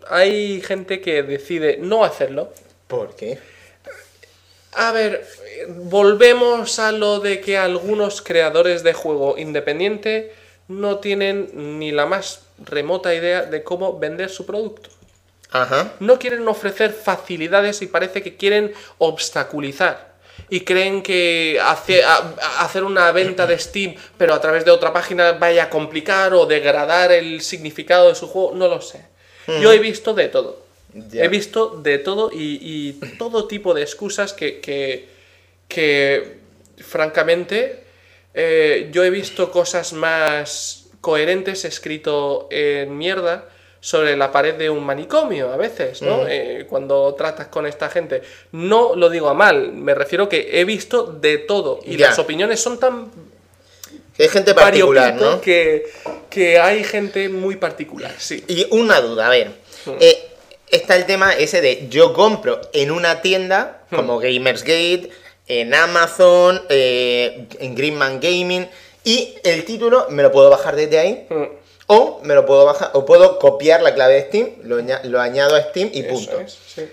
hay 0.07 0.61
gente 0.61 1.01
que 1.01 1.23
decide 1.23 1.77
no 1.77 2.03
hacerlo. 2.05 2.53
¿Por 2.87 3.15
qué? 3.15 3.37
A 4.75 4.91
ver, 4.91 5.25
volvemos 5.69 6.79
a 6.79 6.91
lo 6.91 7.19
de 7.19 7.39
que 7.41 7.57
algunos 7.57 8.21
creadores 8.21 8.83
de 8.83 8.93
juego 8.93 9.37
independiente 9.37 10.33
no 10.67 10.97
tienen 10.99 11.79
ni 11.79 11.91
la 11.91 12.05
más 12.05 12.41
remota 12.63 13.13
idea 13.13 13.43
de 13.43 13.63
cómo 13.63 13.97
vender 13.99 14.29
su 14.29 14.45
producto. 14.45 14.89
Ajá. 15.51 15.93
No 15.99 16.19
quieren 16.19 16.47
ofrecer 16.47 16.91
facilidades 16.91 17.81
y 17.81 17.87
parece 17.87 18.21
que 18.21 18.35
quieren 18.35 18.73
obstaculizar. 18.97 20.15
Y 20.49 20.61
creen 20.61 21.01
que 21.01 21.59
hace- 21.63 22.03
a- 22.03 22.15
a- 22.17 22.65
hacer 22.65 22.83
una 22.83 23.11
venta 23.11 23.47
de 23.47 23.57
Steam, 23.57 23.95
pero 24.17 24.33
a 24.33 24.41
través 24.41 24.65
de 24.65 24.71
otra 24.71 24.91
página, 24.91 25.31
vaya 25.33 25.63
a 25.63 25.69
complicar 25.69 26.33
o 26.33 26.45
degradar 26.45 27.11
el 27.11 27.41
significado 27.41 28.09
de 28.09 28.15
su 28.15 28.27
juego. 28.27 28.51
No 28.53 28.67
lo 28.67 28.81
sé. 28.81 29.05
Yo 29.61 29.71
he 29.71 29.79
visto 29.79 30.13
de 30.13 30.27
todo. 30.27 30.64
He 31.13 31.27
visto 31.27 31.81
de 31.81 31.97
todo 31.97 32.31
y, 32.31 32.59
y 32.61 32.93
todo 33.17 33.47
tipo 33.47 33.73
de 33.73 33.81
excusas 33.81 34.31
que, 34.33 34.61
que, 34.61 35.09
que, 35.67 36.37
francamente, 36.77 37.83
eh, 38.33 38.89
yo 38.91 39.03
he 39.03 39.09
visto 39.09 39.51
cosas 39.51 39.91
más 39.93 40.87
coherentes 41.01 41.65
escrito 41.65 42.47
en 42.49 42.97
mierda 42.97 43.49
sobre 43.79 44.17
la 44.17 44.31
pared 44.31 44.55
de 44.55 44.69
un 44.69 44.83
manicomio 44.83 45.51
a 45.51 45.57
veces, 45.57 46.01
¿no? 46.01 46.25
Eh, 46.27 46.65
cuando 46.67 47.13
tratas 47.13 47.49
con 47.49 47.67
esta 47.67 47.89
gente. 47.89 48.23
No 48.51 48.95
lo 48.95 49.09
digo 49.09 49.29
a 49.29 49.35
mal, 49.35 49.73
me 49.73 49.93
refiero 49.93 50.27
que 50.27 50.59
he 50.59 50.65
visto 50.65 51.03
de 51.03 51.37
todo 51.37 51.81
y 51.85 51.97
las 51.97 52.17
opiniones 52.17 52.59
son 52.59 52.79
tan 52.79 53.11
Es 54.17 54.31
gente 54.31 54.55
particular, 54.55 55.13
¿no? 55.15 55.39
que, 55.39 55.85
que 56.31 56.57
hay 56.57 56.83
gente 56.83 57.29
muy 57.29 57.57
particular, 57.57 58.15
sí. 58.17 58.43
Y 58.47 58.65
una 58.71 59.01
duda, 59.01 59.27
a 59.27 59.29
ver. 59.29 59.51
Hmm. 59.85 59.91
eh, 59.99 60.34
está 60.71 60.95
el 60.95 61.05
tema 61.05 61.33
ese 61.33 61.61
de 61.61 61.87
yo 61.89 62.13
compro 62.13 62.59
en 62.73 62.91
una 62.91 63.21
tienda 63.21 63.81
Hmm. 63.91 63.95
como 63.97 64.19
Gamersgate, 64.19 65.09
en 65.47 65.73
Amazon, 65.75 66.61
eh, 66.69 67.47
en 67.59 67.75
Greenman 67.75 68.19
Gaming, 68.19 68.67
Y 69.07 69.35
el 69.43 69.63
título 69.65 70.07
me 70.09 70.23
lo 70.23 70.31
puedo 70.31 70.49
bajar 70.49 70.75
desde 70.75 70.97
ahí. 70.97 71.27
Mm, 71.29 71.43
O 71.87 72.19
me 72.23 72.33
lo 72.33 72.47
puedo 72.47 72.65
bajar, 72.65 72.89
o 72.93 73.05
puedo 73.05 73.37
copiar 73.37 73.83
la 73.83 73.93
clave 73.93 74.15
de 74.15 74.21
Steam, 74.23 74.49
lo, 74.63 74.77
aña- 74.77 75.01
lo 75.03 75.21
añado 75.21 75.55
a 75.55 75.61
Steam 75.61 75.91
y 75.93 75.99
eso 75.99 76.09
punto. 76.09 76.39
es, 76.41 76.57
sí. 76.73 76.89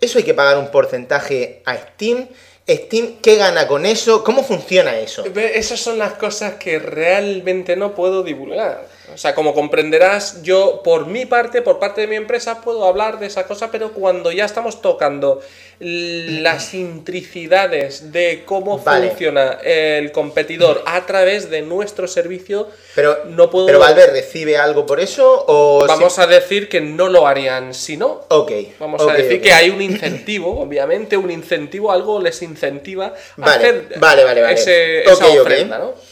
Eso 0.00 0.18
hay 0.18 0.24
que 0.24 0.34
pagar 0.34 0.58
un 0.58 0.70
porcentaje 0.70 1.62
a 1.64 1.76
Steam. 1.76 2.28
Steam, 2.68 3.16
¿qué 3.20 3.34
gana 3.36 3.66
con 3.66 3.84
eso? 3.86 4.22
¿Cómo 4.22 4.44
funciona 4.44 4.96
eso? 4.98 5.24
Esas 5.24 5.80
son 5.80 5.98
las 5.98 6.12
cosas 6.12 6.54
que 6.54 6.78
realmente 6.78 7.74
no 7.74 7.94
puedo 7.96 8.22
divulgar. 8.22 8.86
O 9.14 9.18
sea, 9.18 9.34
como 9.34 9.54
comprenderás, 9.54 10.42
yo 10.42 10.80
por 10.82 11.06
mi 11.06 11.26
parte, 11.26 11.62
por 11.62 11.78
parte 11.78 12.00
de 12.02 12.06
mi 12.06 12.16
empresa, 12.16 12.60
puedo 12.60 12.84
hablar 12.86 13.18
de 13.18 13.26
esa 13.26 13.46
cosa, 13.46 13.70
pero 13.70 13.92
cuando 13.92 14.32
ya 14.32 14.44
estamos 14.44 14.80
tocando 14.82 15.40
las 15.84 16.74
intricidades 16.74 18.12
de 18.12 18.44
cómo 18.46 18.78
Vale. 18.78 19.08
funciona 19.08 19.58
el 19.64 20.12
competidor 20.12 20.82
a 20.86 21.04
través 21.06 21.50
de 21.50 21.62
nuestro 21.62 22.06
servicio, 22.06 22.68
Pero, 22.94 23.24
no 23.26 23.50
puedo... 23.50 23.66
¿pero 23.66 23.78
Valve 23.80 24.06
recibe 24.06 24.56
algo 24.56 24.86
por 24.86 25.00
eso? 25.00 25.44
O 25.48 25.84
Vamos 25.86 26.14
si- 26.14 26.20
a 26.20 26.26
decir 26.26 26.68
que 26.68 26.80
no 26.80 27.08
lo 27.08 27.26
harían 27.26 27.74
si 27.74 27.96
no. 27.96 28.22
Ok. 28.28 28.52
Vamos 28.78 29.02
a 29.02 29.12
decir 29.12 29.40
que 29.40 29.52
hay 29.52 29.70
un 29.70 29.82
incentivo, 29.82 30.60
obviamente, 30.62 31.16
un 31.16 31.30
incentivo, 31.30 31.90
algo 31.90 32.20
les 32.20 32.40
incentiva 32.42 33.14
a 33.40 33.50
hacer 33.50 33.88
vale, 33.98 34.24
vale, 34.24 34.42
vale. 34.42 34.54
ese- 34.54 35.02
Ok, 35.06 35.12
esa 35.14 35.40
ofrenda, 35.40 35.78
¿no? 35.78 36.11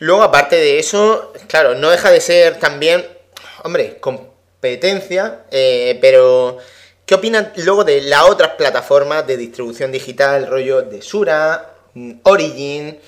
Luego, 0.00 0.22
aparte 0.22 0.56
de 0.56 0.78
eso, 0.78 1.32
claro, 1.46 1.74
no 1.74 1.90
deja 1.90 2.10
de 2.10 2.20
ser 2.20 2.58
también, 2.58 3.06
hombre, 3.62 3.98
competencia, 4.00 5.44
eh, 5.50 5.98
pero 6.00 6.58
¿qué 7.06 7.14
opinan 7.14 7.52
luego 7.56 7.84
de 7.84 8.00
las 8.02 8.22
otras 8.28 8.50
plataformas 8.56 9.26
de 9.26 9.36
distribución 9.36 9.92
digital, 9.92 10.46
rollo 10.46 10.82
de 10.82 11.02
Sura, 11.02 11.70
mm, 11.94 12.12
Origin? 12.24 12.98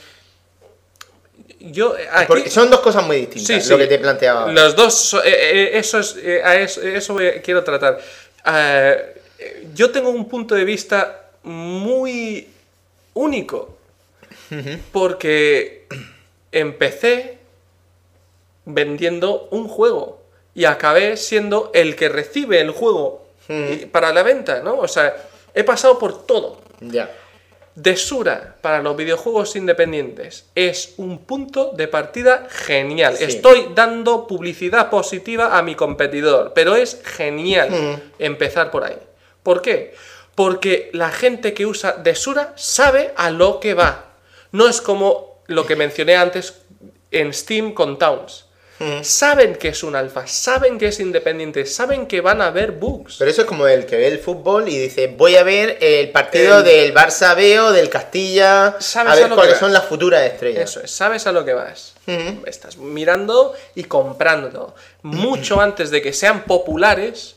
Yo, 1.60 1.96
eh, 1.96 2.08
aquí- 2.12 2.26
Porque 2.26 2.50
son 2.50 2.68
dos 2.70 2.80
cosas 2.80 3.04
muy 3.06 3.16
distintas, 3.18 3.46
Sí, 3.46 3.60
sí. 3.62 3.70
lo 3.70 3.78
que 3.78 3.86
te 3.86 3.98
planteaba. 3.98 4.50
Los 4.52 4.74
dos, 4.76 5.16
eh, 5.24 5.70
eso 5.74 5.98
es, 6.00 6.16
eh, 6.22 6.42
a 6.44 6.56
eso, 6.56 6.82
eso 6.82 7.14
voy- 7.14 7.40
quiero 7.42 7.62
tratar. 7.64 7.98
Eh, 8.54 9.14
yo 9.74 9.90
tengo 9.90 10.10
un 10.10 10.28
punto 10.28 10.54
de 10.54 10.64
vista 10.64 11.30
muy 11.44 12.48
único. 13.14 13.78
Porque 14.92 15.86
empecé 16.52 17.39
vendiendo 18.64 19.48
un 19.50 19.68
juego 19.68 20.22
y 20.55 20.64
acabé 20.66 21.16
siendo 21.16 21.70
el 21.74 21.97
que 21.97 22.08
recibe 22.08 22.60
el 22.60 22.70
juego 22.70 23.26
y- 23.48 23.86
para 23.86 24.12
la 24.12 24.22
venta, 24.22 24.60
¿no? 24.62 24.78
O 24.78 24.89
sea, 24.89 25.14
he 25.55 25.64
pasado 25.64 25.98
por 25.98 26.26
todo. 26.26 26.60
Ya. 26.81 27.10
Desura 27.74 28.56
para 28.60 28.82
los 28.82 28.94
videojuegos 28.97 29.56
independientes 29.56 30.47
es 30.55 30.92
un 30.98 31.18
punto 31.24 31.72
de 31.74 31.89
partida 31.89 32.47
genial. 32.50 33.16
Sí. 33.16 33.24
Estoy 33.24 33.68
dando 33.74 34.26
publicidad 34.26 34.90
positiva 34.90 35.56
a 35.56 35.62
mi 35.62 35.74
competidor, 35.74 36.52
pero 36.55 36.76
es 36.76 37.00
genial 37.02 37.70
Mm. 37.70 37.94
empezar 38.18 38.70
por 38.70 38.84
ahí. 38.84 38.98
¿Por 39.42 39.62
qué? 39.62 39.94
Porque 40.34 40.90
la 40.92 41.10
gente 41.10 41.55
que 41.55 41.64
usa 41.66 41.92
Desura 41.92 42.52
sabe 42.56 43.12
a 43.16 43.31
lo 43.31 43.58
que 43.58 43.72
va. 43.74 44.05
No 44.52 44.68
es 44.68 44.81
como 44.82 45.32
lo 45.52 45.66
que 45.66 45.76
mencioné 45.76 46.16
antes 46.16 46.55
en 47.10 47.32
Steam 47.32 47.72
con 47.74 47.98
Towns. 47.98 48.47
Mm. 48.78 49.05
Saben 49.05 49.55
que 49.56 49.68
es 49.68 49.84
un 49.84 49.94
alfa, 49.94 50.26
saben 50.26 50.76
que 50.76 50.89
es 50.89 50.98
independiente, 50.98 51.66
saben 51.66 52.06
que 52.06 52.20
van 52.20 52.40
a 52.42 52.47
haber 52.47 52.72
bugs. 52.72 53.16
Pero 53.18 53.31
eso 53.31 53.42
es 53.42 53.47
como 53.47 53.68
el 53.68 53.86
que 53.86 53.97
ve 53.97 54.08
el 54.08 54.18
fútbol 54.18 54.68
y 54.68 54.76
dice, 54.76 55.06
voy 55.06 55.36
a 55.36 55.44
ver 55.44 55.78
el 55.81 56.10
partido 56.10 56.58
El- 56.58 56.64
del 56.64 56.94
Barça 56.94 57.36
B 57.36 57.60
o 57.60 57.70
del 57.70 57.89
Castilla, 57.89 58.74
Sabes 58.81 59.10
a 59.10 59.12
a 59.12 59.16
ver 59.16 59.28
que 59.28 59.34
cuáles 59.36 59.52
vas. 59.52 59.60
son 59.60 59.72
las 59.72 59.84
futuras 59.84 60.22
estrellas. 60.24 60.68
Eso 60.70 60.81
es, 60.81 60.90
sabes 60.90 61.26
a 61.28 61.32
lo 61.32 61.44
que 61.44 61.52
vas. 61.52 61.94
Ujú. 62.08 62.42
Estás 62.47 62.76
mirando 62.78 63.55
y 63.76 63.84
comprando 63.84 64.74
mucho 65.02 65.60
antes 65.60 65.90
de 65.90 66.02
que 66.02 66.12
sean 66.12 66.42
populares 66.44 67.36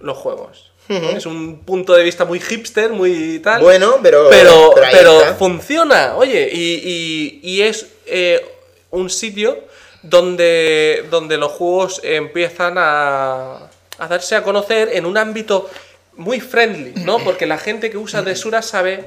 los 0.00 0.18
juegos. 0.18 0.72
Es 0.88 1.26
un 1.26 1.60
punto 1.64 1.94
de 1.94 2.02
vista 2.04 2.24
muy 2.24 2.38
hipster, 2.40 2.90
muy 2.90 3.40
tal. 3.40 3.60
Bueno, 3.62 3.96
pero- 4.02 4.28
Pero, 4.30 4.72
pero 4.92 5.20
está. 5.20 5.34
funciona, 5.34 6.14
oye, 6.16 6.48
y, 6.52 6.74
y- 6.84 7.40
y 7.42 7.62
es 7.62 7.86
eh, 8.06 8.44
un 8.90 9.10
sitio 9.10 9.58
donde, 10.02 11.04
donde 11.10 11.36
los 11.36 11.50
juegos 11.52 12.00
empiezan 12.04 12.74
a, 12.78 13.68
a 13.98 14.08
darse 14.08 14.36
a 14.36 14.42
conocer 14.42 14.90
en 14.92 15.06
un 15.06 15.18
ámbito 15.18 15.68
muy 16.14 16.40
friendly, 16.40 16.92
¿no? 17.04 17.18
Porque 17.24 17.46
la 17.46 17.58
gente 17.58 17.90
que 17.90 17.96
usa 17.98 18.22
Desura 18.22 18.62
sabe 18.62 19.04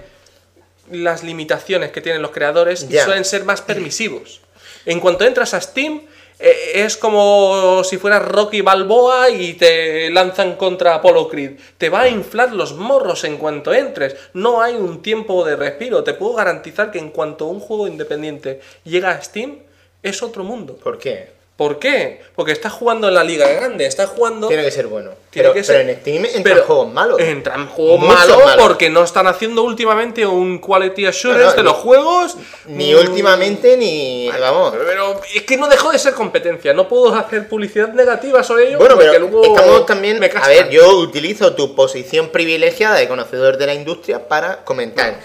las 0.91 1.23
limitaciones 1.23 1.91
que 1.91 2.01
tienen 2.01 2.21
los 2.21 2.31
creadores 2.31 2.85
y 2.89 2.93
suelen 3.05 3.23
ser 3.25 3.45
más 3.45 3.61
permisivos. 3.61 4.41
En 4.85 4.99
cuanto 4.99 5.23
entras 5.25 5.53
a 5.53 5.61
Steam, 5.61 6.01
eh, 6.01 6.07
es 6.39 6.95
como 6.95 7.83
si 7.83 7.97
fueras 7.97 8.23
Rocky 8.23 8.61
Balboa 8.61 9.29
y 9.29 9.53
te 9.55 10.09
lanzan 10.09 10.55
contra 10.55 10.95
Apollo 10.95 11.27
Creed. 11.27 11.59
Te 11.77 11.89
va 11.89 12.01
a 12.01 12.09
inflar 12.09 12.53
los 12.53 12.73
morros 12.73 13.25
en 13.25 13.37
cuanto 13.37 13.73
entres. 13.73 14.15
No 14.33 14.61
hay 14.61 14.75
un 14.75 15.01
tiempo 15.01 15.43
de 15.45 15.57
respiro. 15.57 16.03
Te 16.03 16.13
puedo 16.13 16.35
garantizar 16.35 16.91
que 16.91 16.99
en 16.99 17.11
cuanto 17.11 17.47
un 17.47 17.59
juego 17.59 17.87
independiente 17.87 18.61
llega 18.85 19.11
a 19.11 19.21
Steam, 19.21 19.59
es 20.01 20.23
otro 20.23 20.43
mundo. 20.43 20.77
¿Por 20.77 20.97
qué? 20.97 21.38
¿Por 21.59 21.77
qué? 21.77 22.21
Porque 22.35 22.53
estás 22.53 22.71
jugando 22.71 23.09
en 23.09 23.13
la 23.15 23.21
liga 23.25 23.45
grande, 23.45 23.85
estás 23.85 24.07
jugando... 24.11 24.47
Tiene 24.47 24.63
que 24.63 24.71
ser 24.71 24.87
bueno. 24.87 25.11
Tiene 25.29 25.49
pero, 25.49 25.53
que 25.53 25.63
ser- 25.65 25.75
pero 25.75 25.89
en 25.89 25.99
Steam 25.99 26.23
entran 26.23 26.43
pero 26.43 26.63
juegos 26.63 26.93
malos. 26.93 27.19
Entran 27.19 27.67
juegos 27.67 27.99
malos 27.99 28.45
malos. 28.45 28.65
porque 28.65 28.89
no 28.89 29.03
están 29.03 29.27
haciendo 29.27 29.63
últimamente 29.63 30.25
un 30.25 30.59
quality 30.59 31.05
assurance 31.07 31.43
No, 31.43 31.49
no, 31.49 31.55
de 31.57 31.57
ni- 31.57 31.63
los 31.65 31.73
juegos. 31.75 32.37
Ni 32.67 32.93
últimamente 32.93 33.75
ni... 33.75 34.29
Vamos. 34.39 34.73
Pero 34.73 35.19
es 35.35 35.41
que 35.43 35.57
no 35.57 35.67
dejó 35.67 35.91
de 35.91 35.99
ser 35.99 36.13
competencia. 36.13 36.73
No 36.73 36.87
puedo 36.87 37.13
hacer 37.13 37.49
publicidad 37.49 37.89
negativa 37.89 38.41
sobre 38.41 38.69
ello. 38.69 38.77
Bueno, 38.77 38.95
porque 38.95 39.09
pero 39.11 39.27
luego 39.27 39.43
estamos 39.57 39.85
también... 39.85 40.17
me 40.17 40.27
A 40.33 40.47
ver, 40.47 40.69
yo 40.69 40.97
utilizo 40.99 41.55
tu 41.55 41.75
posición 41.75 42.29
privilegiada 42.29 42.95
de 42.95 43.09
conocedor 43.09 43.57
de 43.57 43.65
la 43.65 43.73
industria 43.73 44.29
para 44.29 44.63
comentar. 44.63 45.19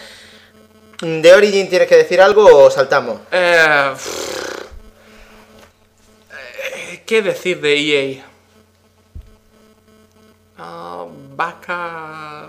¿De 1.01 1.33
Origin 1.33 1.69
tienes 1.69 1.87
que 1.87 1.97
decir 1.97 2.21
algo 2.21 2.45
o 2.45 2.71
saltamos? 2.73 3.21
Eh, 3.31 3.91
pff, 3.95 4.07
eh, 4.07 4.54
¿Qué 7.07 7.23
decir 7.23 7.61
de 7.61 7.75
EA? 8.17 8.25
Ah, 10.57 11.07
vaca 11.37 12.49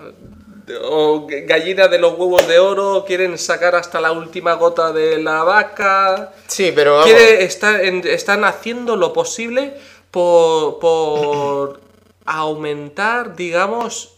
o 0.90 1.27
gallina 1.45 1.88
de 1.88 2.00
los 2.00 2.17
huevos 2.17 2.48
de 2.48 2.58
oro, 2.59 3.03
quieren 3.06 3.38
sacar 3.38 3.75
hasta 3.75 4.01
la 4.01 4.11
última 4.11 4.53
gota 4.53 4.92
de 4.92 5.22
la 5.22 5.43
vaca. 5.43 6.34
Sí, 6.48 6.72
pero 6.74 6.93
vamos. 6.93 7.06
Quiere 7.08 7.43
estar 7.43 7.84
en- 7.84 8.06
están 8.08 8.43
haciendo 8.45 8.95
lo 8.95 9.14
posible 9.14 9.74
por, 10.11 10.80
por 10.80 11.82
aumentar, 12.25 13.35
digamos, 13.35 14.14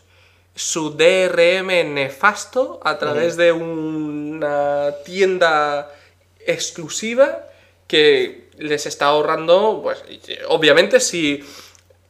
su 0.55 0.91
DRM 0.91 1.93
nefasto 1.93 2.79
a 2.83 2.97
través 2.97 3.35
de 3.37 3.51
una 3.51 4.91
tienda 5.05 5.91
exclusiva 6.45 7.43
que 7.87 8.46
les 8.57 8.85
está 8.85 9.07
ahorrando, 9.07 9.79
pues 9.83 10.03
obviamente 10.47 10.99
si, 10.99 11.43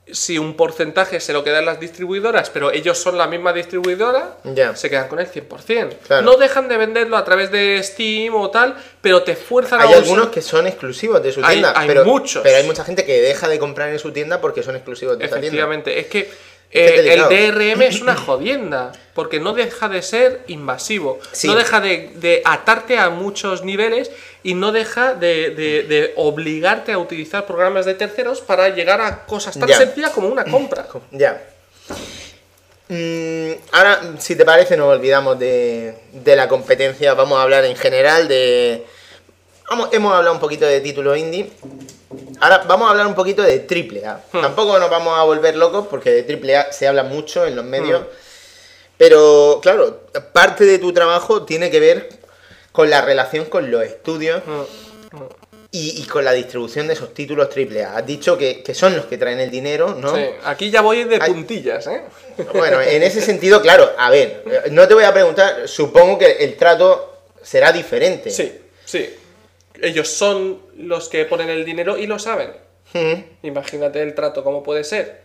si 0.09 0.38
un 0.38 0.56
porcentaje 0.56 1.19
se 1.19 1.34
lo 1.34 1.43
quedan 1.43 1.66
las 1.66 1.80
distribuidoras, 1.80 2.50
pero 2.50 2.72
ellos 2.72 2.98
son 2.98 3.17
la 3.17 3.27
misma 3.27 3.51
distribuidora, 3.53 4.38
Ya. 4.45 4.76
se 4.76 4.90
quedan 4.90 5.09
con 5.09 5.19
el 5.19 5.27
100%. 5.27 5.98
Claro. 6.08 6.24
No 6.26 6.38
dejan 6.38 6.69
de 6.69 6.77
venderlo 6.77 7.17
a 7.17 7.26
través 7.26 7.51
de 7.51 7.82
Steam 7.84 8.34
o 8.35 8.50
tal, 8.50 8.76
pero 9.01 9.24
te 9.24 9.35
fuerzan 9.35 9.82
Hay 9.82 9.88
a 9.88 9.90
usar- 9.92 10.03
algunos 10.03 10.30
que 10.30 10.42
son 10.42 10.66
exclusivos 10.67 11.22
de 11.22 11.32
su 11.34 11.42
Hay- 11.43 11.56
tienda. 11.61 11.74
hay 11.76 11.88
pero, 11.88 12.06
muchos. 12.06 12.42
Pero 12.43 12.56
hay 12.58 12.64
mucha 12.64 12.85
gente 12.85 13.03
que 13.06 13.22
deja 13.22 13.48
de 13.50 13.59
comprar 13.59 13.90
en 13.90 14.00
su 14.00 14.11
tienda 14.14 14.40
porque 14.40 14.64
son 14.64 14.76
exclusivos 14.76 15.17
de 15.17 15.26
esa 15.26 15.35
tienda. 15.35 15.48
Efectivamente, 15.48 16.00
es 16.00 16.08
que 16.08 16.30
eh, 16.72 17.14
el 17.14 17.22
DRM 17.30 17.82
es 17.84 18.02
una 18.02 18.16
jodienda, 18.16 18.92
porque 19.14 19.40
no 19.40 19.54
deja 19.54 19.88
de 19.90 20.02
ser 20.02 20.42
invasivo, 20.48 21.20
Sí. 21.32 21.48
no 21.48 21.56
deja 21.56 21.80
de, 21.80 22.12
de 22.16 22.42
atarte 22.46 22.98
a 22.98 23.10
muchos 23.10 23.64
niveles 23.64 24.12
y 24.44 24.54
no 24.54 24.72
deja 24.72 25.14
de, 25.14 25.52
de- 25.52 25.84
de 25.84 26.14
obligarte 26.18 26.92
a 26.92 26.98
utilizar 26.98 27.46
programas 27.46 27.86
de 27.86 27.94
terceros 27.96 28.42
para 28.42 28.70
llegar 28.70 29.02
a 29.02 29.26
cosas 29.26 29.58
tan 29.58 29.68
Ya. 29.70 29.78
sencillas 29.78 30.12
como 30.12 30.28
una 30.28 30.44
compra. 30.46 30.88
Ya. 31.12 31.42
Mm, 32.90 33.52
ahora, 33.74 34.02
si 34.20 34.36
te 34.38 34.46
parece, 34.46 34.78
nos 34.78 34.88
olvidamos 34.88 35.38
de, 35.38 35.94
la 36.26 36.48
competencia. 36.48 37.14
Vamos 37.16 37.38
a 37.38 37.42
hablar 37.44 37.66
en 37.66 37.76
general 37.76 38.28
de. 38.28 38.86
Vamos, 39.70 39.90
hemos 39.92 40.14
hablado 40.14 40.34
un 40.34 40.40
poquito 40.40 40.66
de 40.66 40.80
títulos 40.80 41.18
indie. 41.18 41.52
Ahora 42.40 42.64
vamos 42.68 42.88
a 42.88 42.92
hablar 42.92 43.08
un 43.08 43.16
poquito 43.16 43.42
de 43.42 43.66
AAA. 43.69 44.24
Hmm. 44.32 44.42
Tampoco 44.42 44.80
nos 44.80 44.90
vamos 44.90 45.18
a 45.18 45.24
volver 45.24 45.56
locos 45.56 45.88
porque 45.88 46.11
de 46.11 46.56
AAA 46.56 46.72
se 46.72 46.88
habla 46.88 47.03
mucho 47.03 47.45
en 47.45 47.56
los 47.56 47.66
medios. 47.66 48.02
Hmm. 48.02 48.06
Pero, 48.98 49.60
claro, 49.61 50.08
parte 50.34 50.66
de 50.66 50.80
tu 50.80 50.92
trabajo 50.92 51.44
tiene 51.44 51.69
que 51.69 51.80
ver 51.80 52.10
con 52.72 52.90
la 52.90 53.02
relación 53.02 53.45
con 53.45 53.69
los 53.69 53.84
estudios 53.84 54.42
Mm, 55.11 55.24
y, 55.72 56.02
y 56.02 56.06
con 56.06 56.24
la 56.24 56.32
distribución 56.32 56.88
de 56.88 56.94
esos 56.94 57.14
títulos 57.14 57.50
AAA. 57.56 57.98
Has 57.98 58.06
dicho 58.06 58.38
que, 58.38 58.64
que 58.64 58.74
son 58.74 58.95
los 58.95 59.06
que 59.06 59.18
traen 59.18 59.40
el 59.40 59.52
dinero, 59.52 59.95
¿no? 59.95 60.16
sí, 60.16 60.22
aquí 60.44 60.72
ya 60.72 60.82
voy 60.82 61.03
de 61.03 61.19
puntillas, 61.19 61.88
¿eh? 61.88 62.03
Bueno, 62.53 62.82
en 62.82 63.03
ese 63.03 63.22
sentido, 63.26 63.61
claro, 63.61 63.92
a 63.98 64.10
ver, 64.10 64.44
eh, 64.45 64.69
no 64.72 64.88
te 64.88 64.94
voy 64.94 65.03
a 65.03 65.14
preguntar, 65.14 65.68
supongo 65.68 66.18
que 66.18 66.32
el 66.40 66.56
trato 66.56 67.22
será 67.42 67.72
diferente. 67.72 68.32
Sí, 68.32 68.52
sí. 68.86 69.14
Ellos 69.82 70.08
son 70.10 70.60
los 70.78 71.10
que 71.10 71.26
ponen 71.26 71.50
el 71.50 71.66
dinero 71.66 71.98
y 71.98 72.08
lo 72.08 72.20
saben. 72.20 72.52
Mm, 72.94 73.46
Imagínate 73.48 74.02
el 74.02 74.16
trato, 74.16 74.44
cómo 74.44 74.64
puede 74.64 74.84
ser. 74.84 75.22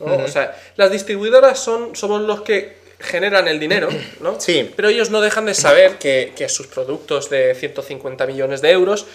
¿no? 0.00 0.16
O 0.16 0.28
sea, 0.28 0.56
las 0.76 0.90
distribuidoras 0.90 1.58
son, 1.58 1.94
somos 1.96 2.20
los 2.22 2.42
que 2.42 2.76
generan 3.00 3.48
el 3.48 3.58
dinero, 3.60 3.88
¿no? 4.20 4.36
Sí. 4.40 4.72
Pero 4.76 4.88
ellos 4.88 5.10
no 5.10 5.20
dejan 5.20 5.46
de 5.46 5.54
saber 5.54 5.98
que, 5.98 6.32
que 6.36 6.48
sus 6.48 6.66
productos 6.66 7.30
de 7.30 7.54
150 7.54 8.26
millones 8.26 8.60
de 8.62 8.70
euros 8.70 9.06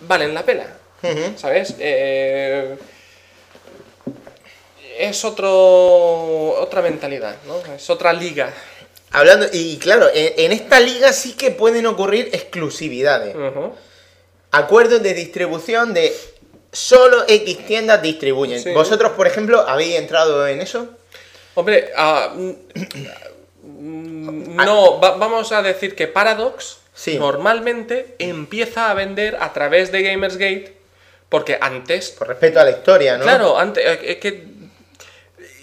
valen 0.00 0.34
la 0.34 0.44
pena. 0.44 0.66
ujú. 1.02 1.38
¿Sabes? 1.38 1.74
Eh, 1.78 2.76
es 4.98 5.24
otro, 5.24 6.50
otra 6.60 6.82
mentalidad, 6.82 7.36
¿no? 7.46 7.74
Es 7.74 7.88
otra 7.90 8.12
liga. 8.12 8.52
Hablando, 9.12 9.46
y 9.52 9.78
claro, 9.78 10.08
en, 10.12 10.32
en 10.36 10.52
esta 10.52 10.80
liga 10.80 11.12
sí 11.12 11.32
que 11.34 11.50
pueden 11.50 11.86
ocurrir 11.86 12.30
exclusividades. 12.32 13.34
Ujú. 13.34 13.72
Acuerdos 14.50 15.02
de 15.02 15.14
distribución 15.14 15.92
de 15.94 16.14
solo 16.72 17.24
X 17.28 17.66
tiendas 17.66 18.00
distribuyen. 18.02 18.62
Sí. 18.62 18.70
¿Vosotros, 18.72 19.12
por 19.12 19.26
ejemplo, 19.26 19.60
habéis 19.66 19.96
entrado 19.96 20.46
en 20.46 20.60
eso? 20.60 20.88
Hombre, 21.54 21.90
mm, 22.34 22.52
no, 24.56 25.00
va- 25.00 25.16
vamos 25.16 25.52
a 25.52 25.62
decir 25.62 25.94
que 25.94 26.06
Paradox 26.08 26.78
Sí. 26.94 27.16
normalmente 27.18 28.16
empieza 28.18 28.90
a 28.90 28.94
vender 28.94 29.36
a 29.40 29.52
través 29.52 29.92
de 29.92 30.02
Gamersgate 30.02 30.76
porque 31.28 31.58
antes 31.60 32.10
Por 32.10 32.28
respeto 32.28 32.58
a 32.58 32.64
la 32.64 32.70
historia, 32.70 33.16
¿no? 33.18 33.22
Claro, 33.24 33.58
antes, 33.58 33.84
eh, 33.84 34.00
es 34.02 34.16
que. 34.16 34.58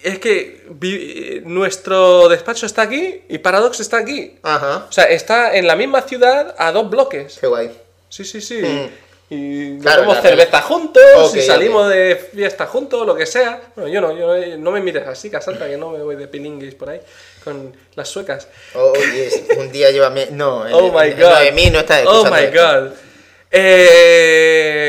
Es 0.03 0.19
que 0.19 0.63
vi- 0.69 1.41
nuestro 1.45 2.29
despacho 2.29 2.67
está 2.67 2.83
aquí 2.83 3.23
y 3.27 3.39
Paradox 3.39 3.79
está 3.79 3.97
aquí. 3.97 4.37
Ajá. 4.43 4.85
O 4.87 4.91
sea, 4.91 5.05
está 5.05 5.55
en 5.55 5.65
la 5.65 5.75
misma 5.75 6.03
ciudad 6.03 6.53
a 6.59 6.71
dos 6.71 6.87
bloques. 6.91 7.39
Qué 7.41 7.47
guay. 7.47 7.71
Sí, 8.15 8.23
sí, 8.23 8.39
sí. 8.39 8.61
Mm. 8.61 8.89
Y 9.29 9.79
Claro, 9.79 10.03
tomamos 10.03 10.23
cerveza 10.23 10.61
juntos, 10.61 11.35
y 11.35 11.41
salimos 11.41 11.89
de 11.89 12.15
fiesta 12.33 12.65
juntos, 12.65 13.05
lo 13.05 13.13
que 13.13 13.25
sea. 13.25 13.61
Bueno, 13.75 13.91
yo 13.91 13.99
no, 13.99 14.17
yo 14.17 14.27
no, 14.27 14.57
no 14.57 14.71
me 14.71 14.79
mires 14.79 15.05
así, 15.05 15.29
Casalta, 15.29 15.67
que 15.67 15.75
no 15.75 15.89
me 15.89 16.01
voy 16.01 16.15
de 16.15 16.29
pilinguis 16.29 16.75
por 16.75 16.91
ahí 16.91 17.01
con 17.43 17.75
las 17.95 18.07
suecas. 18.07 18.47
Oh, 18.73 18.93
yes. 18.93 19.43
Un 19.57 19.69
día 19.69 19.91
llévame. 19.91 20.27
No, 20.31 20.61
Oh 20.71 20.97
my 20.97 21.09
god. 21.11 21.19
lo 21.19 21.35
de 21.39 21.51
mí 21.51 21.69
no 21.71 21.79
está 21.79 22.03
Oh 22.05 22.23
my 22.23 22.45
god. 22.55 22.93
Eh, 23.51 24.85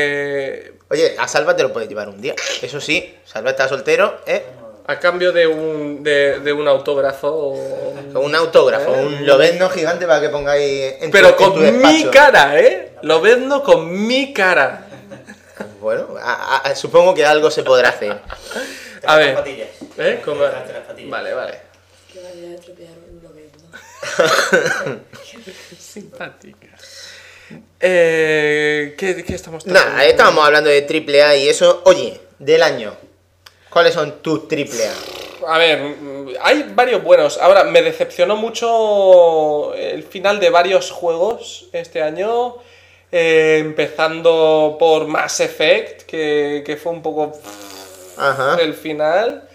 Oye, 0.89 1.15
a 1.17 1.27
Salva 1.27 1.53
te 1.53 1.63
lo 1.63 1.73
puedes 1.73 1.89
llevar 1.89 2.07
un 2.07 2.21
día. 2.21 2.33
Eso 2.61 2.79
sí, 2.79 3.13
Salva 3.25 3.49
está 3.49 3.67
soltero, 3.67 4.21
¿eh? 4.25 4.45
A 4.87 4.99
cambio 4.99 5.31
de 5.33 5.45
un, 5.47 6.01
de, 6.03 6.39
de 6.39 6.53
un 6.53 6.67
autógrafo 6.67 7.27
o 7.27 8.19
un 8.19 8.33
autógrafo, 8.35 8.95
Eh, 8.95 9.05
un 9.05 9.25
lobezno 9.25 9.69
gigante 9.69 10.07
para 10.07 10.21
que 10.21 10.29
pongáis 10.29 10.93
en 11.01 11.11
tu- 11.11 11.11
Pero 11.11 11.29
en 11.29 11.35
tu 11.35 11.43
con 11.43 11.81
mi 11.81 12.05
cara, 12.05 12.59
¿eh? 12.59 12.91
Lo 13.01 13.19
vendo 13.21 13.61
con 13.63 14.07
mi 14.07 14.33
cara. 14.33 14.85
Bueno, 15.81 16.15
a- 16.19 16.57
a- 16.63 16.75
supongo 16.75 17.13
que 17.13 17.25
algo 17.25 17.51
se 17.51 17.63
podrá 17.63 17.89
hacer. 17.89 18.17
A 19.05 19.15
ver. 19.17 19.37
¿Eh? 19.97 20.21
Vale, 21.09 21.33
vale. 21.33 21.59
Que 22.11 22.19
vaya 22.21 22.51
a 22.51 22.55
estropear 22.55 22.91
un 23.11 23.21
lobezno. 23.23 25.01
Simpática. 25.79 26.67
Eh, 27.79 28.95
¿qué, 28.97 29.23
¿Qué 29.23 29.35
estamos 29.35 29.65
Nada, 29.65 30.03
estábamos 30.05 30.45
hablando 30.45 30.69
de 30.69 30.81
AAA 30.85 31.35
y 31.37 31.49
eso. 31.49 31.81
Oye, 31.85 32.19
del 32.39 32.63
año. 32.63 32.95
¿Cuáles 33.69 33.93
son 33.93 34.21
tus 34.21 34.41
AAA? 34.51 34.93
A 35.53 35.57
ver, 35.57 35.79
mm, 35.81 36.29
hay 36.41 36.71
varios 36.73 37.03
buenos. 37.03 37.37
Ahora, 37.37 37.63
me 37.63 37.81
decepcionó 37.81 38.35
mucho 38.35 39.73
el 39.75 40.03
final 40.03 40.39
de 40.39 40.49
varios 40.49 40.91
juegos 40.91 41.67
este 41.73 42.01
año. 42.01 42.55
eh, 43.09 43.59
empezando 43.61 44.75
por 44.77 45.07
Mass 45.07 45.39
Effect, 45.39 46.01
que, 46.01 46.61
que 46.65 46.75
fue 46.75 46.91
un 46.91 47.01
poco 47.01 47.31
Ajá. 48.17 48.57
el 48.59 48.73
final. 48.73 49.47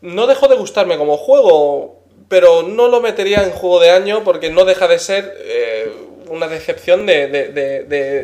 No 0.00 0.28
dejó 0.28 0.46
de 0.46 0.54
gustarme 0.54 0.96
como 0.96 1.16
juego, 1.16 2.04
pero 2.28 2.62
no 2.62 2.86
lo 2.86 3.00
metería 3.00 3.42
en 3.42 3.50
juego 3.50 3.80
de 3.80 3.90
año 3.90 4.22
porque 4.22 4.50
no 4.50 4.64
deja 4.64 4.86
de 4.86 5.00
ser 5.00 5.34
eh, 5.40 5.92
una 6.28 6.48
decepción 6.48 7.06
de, 7.06 7.26
de- 7.28 7.48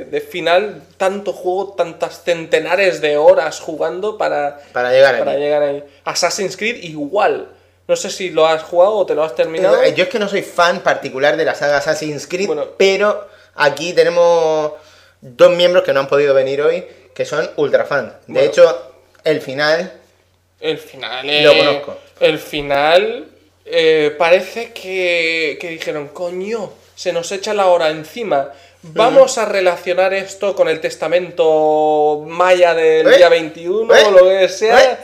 de- 0.05 0.21
final. 0.21 0.83
Tanto 0.97 1.33
juego, 1.33 1.75
tantas 1.77 2.23
centenares 2.25 3.01
de 3.01 3.17
horas 3.17 3.61
jugando 3.61 4.17
para, 4.19 4.59
Para 4.73 4.91
llegar 4.93 5.19
para 5.19 5.33
aquí. 5.33 5.41
llegar 5.41 5.63
ahí. 5.63 5.85
Assassin's 6.05 6.57
Creed 6.57 6.77
igual. 6.83 7.49
No 7.87 7.97
sé 7.97 8.09
si 8.11 8.31
lo 8.31 8.47
has 8.47 8.63
jugado 8.63 8.93
o 8.95 9.07
te 9.07 9.15
lo 9.15 9.23
has 9.23 9.35
terminado. 9.35 9.83
Eh, 9.83 9.93
Yo 9.95 10.05
es 10.05 10.09
que 10.11 10.19
no 10.19 10.29
soy 10.29 10.43
fan 10.43 10.81
particular 10.81 11.37
de 11.37 11.45
la 11.45 11.55
saga 11.55 11.77
Assassin's 11.79 12.27
Creed, 12.27 12.47
Bueno. 12.47 12.67
pero 12.79 13.29
aquí 13.55 13.93
tenemos 13.93 14.73
dos 15.21 15.51
miembros 15.53 15.85
que 15.85 15.93
no 15.93 16.01
han 16.01 16.09
podido 16.09 16.33
venir 16.35 16.63
hoy, 16.63 16.85
que 17.15 17.25
son 17.27 17.49
ultra 17.57 17.85
fan. 17.85 18.07
De 18.27 18.33
Bueno. 18.35 18.49
hecho, 18.49 18.93
el 19.23 19.41
final. 19.41 19.93
El 20.61 20.79
final. 20.79 21.27
Lo 21.27 21.53
eh, 21.53 21.59
conozco. 21.59 21.99
El 22.21 22.39
final. 22.39 23.27
eh, 23.67 24.15
parece 24.19 24.73
que, 24.73 25.57
que 25.61 25.69
dijeron, 25.71 26.09
coño, 26.09 26.71
se 26.95 27.13
nos 27.13 27.31
echa 27.33 27.55
la 27.55 27.67
hora 27.67 27.91
encima. 27.91 28.51
Vamos 28.83 29.39
a 29.39 29.47
relacionar 29.47 30.13
esto 30.13 30.55
con 30.55 30.69
el 30.69 30.81
testamento 30.81 32.23
maya 32.27 32.75
del 32.75 33.07
¿Eh? 33.07 33.17
día 33.17 33.29
21 33.31 33.95
¿Eh? 33.95 34.03
o 34.07 34.11
lo 34.11 34.25
que 34.29 34.49
sea. 34.49 34.93
¿Eh? 34.93 34.97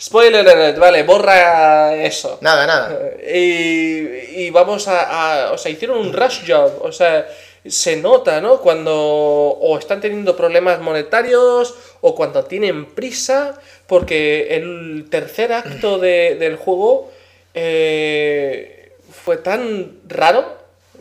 Spoiler 0.00 0.48
alert, 0.48 0.78
vale, 0.78 1.02
borra 1.04 1.94
eso. 1.94 2.38
Nada, 2.40 2.66
nada. 2.66 2.98
Y, 3.32 3.98
y 4.44 4.50
vamos 4.50 4.86
a, 4.88 5.46
a- 5.48 5.52
O 5.52 5.58
sea, 5.58 5.70
hicieron 5.72 5.98
un 5.98 6.12
rush 6.12 6.40
job. 6.48 6.72
O 6.82 6.92
sea, 6.92 7.26
se 7.66 7.96
nota, 7.96 8.40
¿no? 8.40 8.58
Cuando 8.60 8.94
o 8.94 9.78
están 9.78 10.00
teniendo 10.00 10.36
problemas 10.36 10.80
monetarios 10.80 11.74
o 12.00 12.14
cuando 12.14 12.44
tienen 12.44 12.86
prisa. 12.86 13.58
Porque 13.86 14.54
el 14.56 15.06
tercer 15.10 15.52
acto 15.52 15.98
de- 15.98 16.34
del 16.36 16.56
juego 16.56 17.10
eh, 17.54 18.92
fue 19.24 19.36
tan 19.38 19.98
raro, 20.06 20.57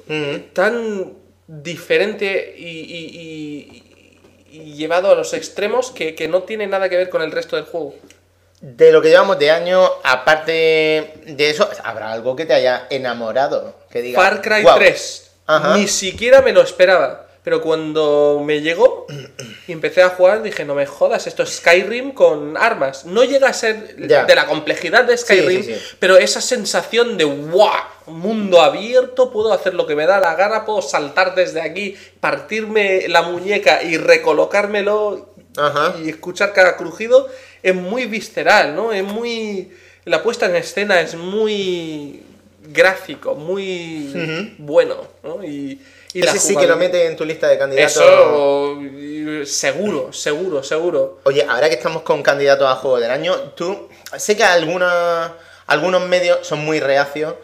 Mm. 0.08 0.54
tan 0.54 1.14
diferente 1.48 2.56
y, 2.58 2.64
y- 2.66 3.84
y- 4.52 4.60
y 4.60 4.74
llevado 4.76 5.12
a 5.12 5.16
los 5.16 5.34
extremos 5.34 5.92
que, 5.92 6.16
que 6.16 6.28
no 6.28 6.44
tiene 6.44 6.68
nada 6.68 6.90
que 6.90 6.98
ver 6.98 7.10
con 7.10 7.22
el 7.22 7.32
resto 7.32 7.56
del 7.58 7.66
juego. 7.66 7.94
De 8.62 8.92
lo 8.92 9.02
que 9.02 9.10
llevamos 9.10 9.38
de 9.38 9.52
año, 9.52 9.88
aparte 10.04 11.14
de 11.26 11.50
eso, 11.50 11.70
¿habrá 11.84 12.12
algo 12.12 12.36
que 12.36 12.46
te 12.46 12.54
haya 12.54 12.88
enamorado? 12.90 13.76
Que 13.92 14.02
diga, 14.02 14.20
Far 14.20 14.42
Cry 14.42 14.64
"Guau". 14.64 14.78
3. 14.80 15.32
Ajá. 15.46 15.78
Ni 15.78 15.88
siquiera 15.88 16.42
me 16.42 16.52
lo 16.54 16.62
esperaba. 16.62 17.27
Pero 17.48 17.62
cuando 17.62 18.42
me 18.44 18.60
llegó 18.60 19.08
y 19.70 19.72
empecé 19.72 20.02
a 20.02 20.10
jugar, 20.10 20.44
dije, 20.44 20.66
no 20.66 20.76
me 20.76 20.86
jodas, 20.86 21.28
esto 21.28 21.44
es 21.44 21.56
Skyrim 21.60 22.12
con 22.12 22.58
armas. 22.58 23.06
No 23.06 23.24
llega 23.24 23.48
a 23.48 23.54
ser 23.54 23.96
Ya. 24.06 24.26
de 24.26 24.36
la 24.36 24.48
complejidad 24.48 25.06
de 25.06 25.18
Skyrim, 25.18 25.64
sí, 25.64 25.74
sí. 25.74 25.80
pero 25.98 26.18
esa 26.18 26.42
sensación 26.42 27.18
de 27.18 27.24
¡guau! 27.24 27.72
Mundo 28.08 28.60
abierto, 28.62 29.32
puedo 29.32 29.54
hacer 29.54 29.76
lo 29.76 29.88
que 29.88 29.96
me 29.96 30.06
da 30.06 30.20
la 30.20 30.36
gana, 30.36 30.66
puedo 30.66 30.82
saltar 30.82 31.36
desde 31.36 31.62
aquí, 31.62 31.96
partirme 32.20 33.08
la 33.08 33.22
muñeca 33.22 33.82
y 33.82 33.96
recolocármelo 33.96 35.34
Ajá. 35.56 35.96
y 36.04 36.10
escuchar 36.10 36.52
cada 36.52 36.76
crujido, 36.76 37.30
es 37.64 37.74
muy 37.74 38.08
visceral, 38.08 38.76
¿no? 38.76 38.92
Es 38.92 39.06
muy... 39.06 39.72
La 40.04 40.22
puesta 40.22 40.48
en 40.48 40.58
escena 40.58 41.00
es 41.00 41.16
muy 41.16 42.24
gráfico, 42.74 43.36
muy 43.36 44.54
bueno, 44.58 44.98
¿no? 45.24 45.42
Y, 45.46 45.80
y 46.14 46.24
Ese 46.26 46.40
sí 46.40 46.56
que 46.56 46.68
lo 46.68 46.78
mete 46.78 47.06
en 47.06 47.16
tu 47.16 47.26
lista 47.26 47.48
de 47.48 47.58
candidatos. 47.58 47.96
Eso, 47.98 48.80
seguro, 49.46 50.14
seguro, 50.14 50.64
seguro. 50.64 51.20
Oye, 51.24 51.46
ahora 51.48 51.70
que 51.70 51.76
estamos 51.76 52.02
con 52.04 52.24
candidatos 52.24 52.68
a 52.68 52.76
juego 52.76 53.00
del 53.00 53.12
año, 53.12 53.34
tú. 53.56 53.90
Sé 54.18 54.36
que 54.38 54.44
algunos, 54.44 54.92
algunos 55.68 56.08
medios 56.08 56.46
son 56.48 56.60
muy 56.60 56.80
reacios 56.80 57.36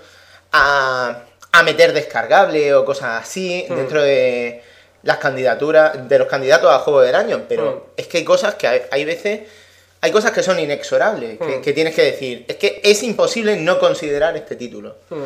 a, 0.52 1.24
a 1.52 1.64
meter 1.64 1.94
descargable 1.94 2.74
o 2.74 2.86
cosas 2.86 3.22
así 3.22 3.66
Hmm. 3.70 3.76
dentro 3.76 4.02
de 4.02 4.64
las 5.04 5.18
candidaturas, 5.18 6.08
de 6.08 6.18
los 6.20 6.28
candidatos 6.28 6.72
a 6.72 6.80
juego 6.80 7.02
del 7.02 7.16
año, 7.16 7.44
pero 7.50 7.72
Hmm. 7.72 7.92
es 7.98 8.08
que 8.08 8.20
hay 8.20 8.24
cosas 8.24 8.56
que 8.56 8.68
hay, 8.68 8.82
hay 8.92 9.06
veces. 9.06 9.42
Hay 10.02 10.12
cosas 10.12 10.32
que 10.32 10.44
son 10.44 10.60
inexorables, 10.60 11.38
que, 11.40 11.46
Hmm. 11.58 11.62
que 11.62 11.72
tienes 11.74 11.96
que 11.96 12.04
decir. 12.04 12.44
Es 12.48 12.58
que 12.58 12.82
es 12.84 13.04
imposible 13.04 13.56
no 13.58 13.80
considerar 13.80 14.36
este 14.36 14.56
título. 14.58 14.98
Mm. 15.10 15.24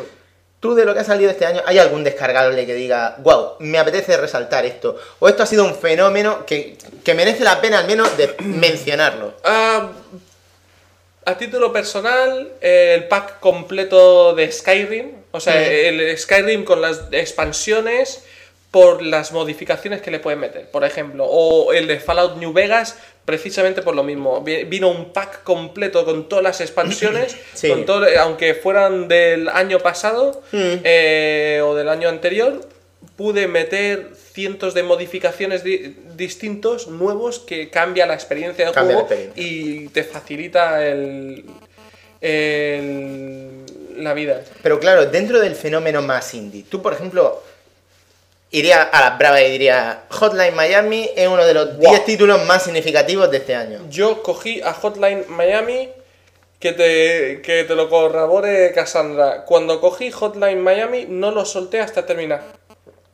¿Tú 0.60 0.74
de 0.74 0.84
lo 0.84 0.92
que 0.92 1.00
ha 1.00 1.04
salido 1.04 1.30
este 1.30 1.46
año, 1.46 1.62
hay 1.66 1.78
algún 1.78 2.02
descargable 2.02 2.66
que 2.66 2.74
diga, 2.74 3.16
wow, 3.18 3.54
me 3.60 3.78
apetece 3.78 4.16
resaltar 4.16 4.66
esto? 4.66 4.96
¿O 5.20 5.28
esto 5.28 5.44
ha 5.44 5.46
sido 5.46 5.64
un 5.64 5.74
fenómeno 5.74 6.44
que, 6.44 6.76
que 7.04 7.14
merece 7.14 7.44
la 7.44 7.60
pena 7.60 7.78
al 7.78 7.86
menos 7.86 8.16
de 8.16 8.34
mencionarlo? 8.42 9.34
Ah, 9.44 9.90
a 11.24 11.38
título 11.38 11.72
personal, 11.72 12.52
el 12.60 13.06
pack 13.06 13.38
completo 13.38 14.34
de 14.34 14.50
Skyrim, 14.50 15.12
o 15.30 15.40
sea, 15.40 15.62
el 15.62 16.16
Skyrim 16.18 16.64
con 16.64 16.80
las 16.80 17.02
expansiones 17.12 18.24
por 18.70 19.02
las 19.02 19.32
modificaciones 19.32 20.02
que 20.02 20.10
le 20.10 20.20
pueden 20.20 20.40
meter, 20.40 20.70
por 20.70 20.84
ejemplo, 20.84 21.24
o 21.24 21.72
el 21.72 21.86
de 21.86 22.00
Fallout 22.00 22.36
New 22.36 22.52
Vegas, 22.52 22.96
precisamente 23.32 23.82
por 23.82 23.94
lo 23.94 24.02
mismo. 24.02 24.40
Vi- 24.42 24.64
Vino 24.64 24.88
un 24.88 25.12
pack 25.12 25.42
completo 25.42 26.06
con 26.06 26.30
todas 26.30 26.42
las 26.42 26.62
expansiones, 26.62 27.36
Sí. 27.52 27.68
con 27.68 27.84
todo, 27.84 28.06
aunque 28.20 28.54
fueran 28.54 29.06
del 29.06 29.50
año 29.50 29.80
pasado 29.80 30.40
Mm. 30.50 30.80
eh, 30.82 31.60
o 31.62 31.74
del 31.74 31.90
año 31.90 32.08
anterior, 32.08 32.66
pude 33.16 33.46
meter 33.46 34.12
cientos 34.32 34.72
de 34.72 34.82
modificaciones 34.82 35.62
di- 35.62 35.94
distintos, 36.16 36.86
nuevos, 36.88 37.38
que 37.40 37.68
cambia 37.68 38.06
la 38.06 38.14
experiencia 38.14 38.64
del 38.64 38.72
Cambia 38.72 38.96
la 38.96 39.02
juego 39.02 39.14
experiencia. 39.22 39.84
y 39.84 39.88
te 39.88 40.04
facilita 40.04 40.86
el, 40.86 41.44
el- 42.22 43.64
la 43.98 44.14
vida. 44.14 44.42
Pero 44.62 44.80
claro, 44.80 45.04
dentro 45.04 45.38
del 45.40 45.54
fenómeno 45.54 46.00
más 46.00 46.32
indie, 46.32 46.64
tú, 46.66 46.80
por 46.80 46.94
ejemplo, 46.94 47.42
iría 48.50 48.82
a 48.82 49.00
la 49.02 49.10
brava 49.16 49.40
y 49.42 49.50
diría, 49.50 50.04
Hotline 50.10 50.54
Miami 50.54 51.10
es 51.14 51.28
uno 51.28 51.44
de 51.44 51.54
los 51.54 51.76
Wow. 51.76 51.90
10 51.90 52.04
títulos 52.04 52.44
más 52.46 52.62
significativos 52.64 53.30
de 53.30 53.38
este 53.38 53.54
año. 53.54 53.80
Yo 53.90 54.22
cogí 54.22 54.60
a 54.62 54.72
Hotline 54.72 55.24
Miami, 55.28 55.90
que 56.58 56.72
te, 56.72 57.40
que 57.42 57.64
te 57.64 57.74
lo 57.74 57.88
corrobore 57.88 58.72
Cassandra. 58.72 59.44
Cuando 59.44 59.80
cogí 59.80 60.10
Hotline 60.10 60.60
Miami, 60.60 61.06
no 61.08 61.30
lo 61.30 61.44
solté 61.44 61.80
hasta 61.80 62.04
terminar. 62.06 62.42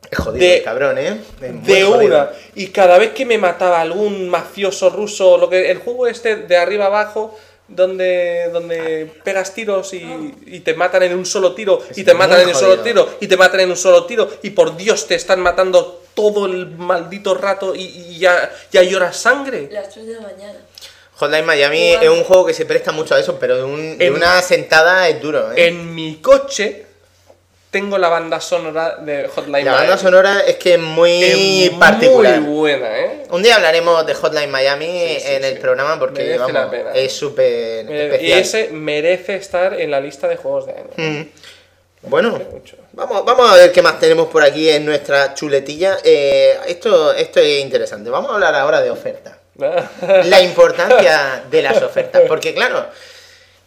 Es 0.09 0.19
jodido, 0.19 0.45
De- 0.45 0.57
el 0.57 0.63
cabrón, 0.63 0.97
¿eh? 0.97 1.17
Es 1.41 1.65
De 1.65 1.81
jodido. 1.83 2.05
una. 2.15 2.29
Y 2.55 2.67
cada 2.67 2.97
vez 2.97 3.11
que 3.11 3.25
me 3.25 3.37
mataba 3.37 3.81
algún 3.81 4.29
mafioso 4.29 4.89
ruso, 4.89 5.37
lo 5.37 5.49
que 5.49 5.69
el 5.71 5.79
juego 5.79 6.07
este 6.07 6.35
de 6.37 6.57
arriba 6.57 6.85
abajo, 6.85 7.37
donde, 7.67 8.49
donde 8.53 9.11
pegas 9.23 9.53
tiros 9.53 9.93
y, 9.93 10.33
y 10.45 10.59
te 10.61 10.73
matan 10.75 11.03
en 11.03 11.15
un 11.15 11.25
solo 11.25 11.53
tiro, 11.53 11.81
y 11.95 12.03
te 12.03 12.13
matan 12.13 12.41
en 12.41 12.49
un 12.49 12.55
solo 12.55 12.79
tiro, 12.81 13.09
y 13.19 13.27
te 13.27 13.37
matan 13.37 13.59
en 13.61 13.69
un 13.71 13.77
solo 13.77 14.05
tiro, 14.05 14.29
y 14.43 14.51
por 14.51 14.77
Dios 14.77 15.07
te 15.07 15.15
están 15.15 15.39
matando 15.41 16.03
todo 16.13 16.45
el 16.45 16.67
maldito 16.77 17.33
rato 17.33 17.75
y, 17.75 17.81
y 17.83 18.19
ya, 18.19 18.51
ya 18.71 18.83
lloras 18.83 19.17
sangre. 19.17 19.67
Las 19.71 19.89
3 19.93 20.05
de 20.07 20.13
la 20.13 20.21
mañana. 20.21 20.59
Hotline 21.17 21.45
Miami 21.45 21.89
Igual. 21.91 22.03
es 22.03 22.09
un 22.09 22.23
juego 22.23 22.45
que 22.45 22.53
se 22.53 22.65
presta 22.65 22.91
mucho 22.91 23.15
a 23.15 23.19
eso, 23.19 23.37
pero 23.39 23.55
de, 23.57 23.63
un- 23.63 23.97
de 23.97 24.05
En- 24.07 24.13
una 24.15 24.41
sentada 24.41 25.07
es 25.09 25.21
duro, 25.21 25.51
¿eh? 25.53 25.67
En 25.67 25.95
mi 25.95 26.17
coche 26.17 26.84
tengo 27.71 27.97
la 27.97 28.07
banda 28.09 28.39
sonora 28.39 28.95
de 28.97 29.27
Hotline 29.27 29.65
La 29.65 29.71
banda 29.73 29.85
Miami. 29.87 30.01
sonora 30.01 30.39
es 30.47 30.55
que 30.55 30.75
es 30.75 30.79
muy 30.79 31.23
Es 31.23 31.69
particular. 31.71 32.39
Muy 32.39 32.57
buena, 32.57 32.99
¿eh? 32.99 33.23
Un 33.31 33.43
día 33.43 33.55
hablaremos 33.55 34.05
de 34.05 34.13
Hotline 34.13 34.49
Miami 34.49 34.85
Sí, 34.85 35.19
sí, 35.19 35.31
en 35.33 35.43
el 35.43 35.57
programa 35.57 35.99
porque 35.99 36.37
vamos, 36.37 36.53
la 36.53 36.69
pena. 36.69 36.91
es 36.93 37.11
súper 37.13 37.45
Eh, 37.89 38.05
especial. 38.05 38.23
Y 38.23 38.31
ese 38.31 38.69
merece 38.69 39.35
estar 39.35 39.79
en 39.79 39.91
la 39.91 39.99
lista 39.99 40.27
de 40.27 40.37
juegos 40.37 40.67
de 40.67 40.71
año. 40.73 40.89
Mm. 40.95 41.21
Bueno, 42.03 42.39
vamos, 42.93 43.25
vamos 43.25 43.51
a 43.51 43.55
ver 43.55 43.71
qué 43.71 43.81
más 43.81 43.99
tenemos 43.99 44.27
por 44.27 44.43
aquí 44.43 44.69
en 44.69 44.85
nuestra 44.85 45.33
chuletilla. 45.33 45.97
Eh, 46.03 46.55
esto, 46.67 47.13
esto 47.13 47.39
es 47.39 47.61
interesante. 47.61 48.09
Vamos 48.09 48.29
a 48.31 48.35
hablar 48.35 48.53
ahora 48.55 48.79
de 48.81 48.91
ofertas. 48.91 49.33
La 50.25 50.39
importancia 50.41 51.43
de 51.49 51.61
las 51.63 51.81
ofertas. 51.81 52.21
Porque 52.27 52.53
claro, 52.53 52.85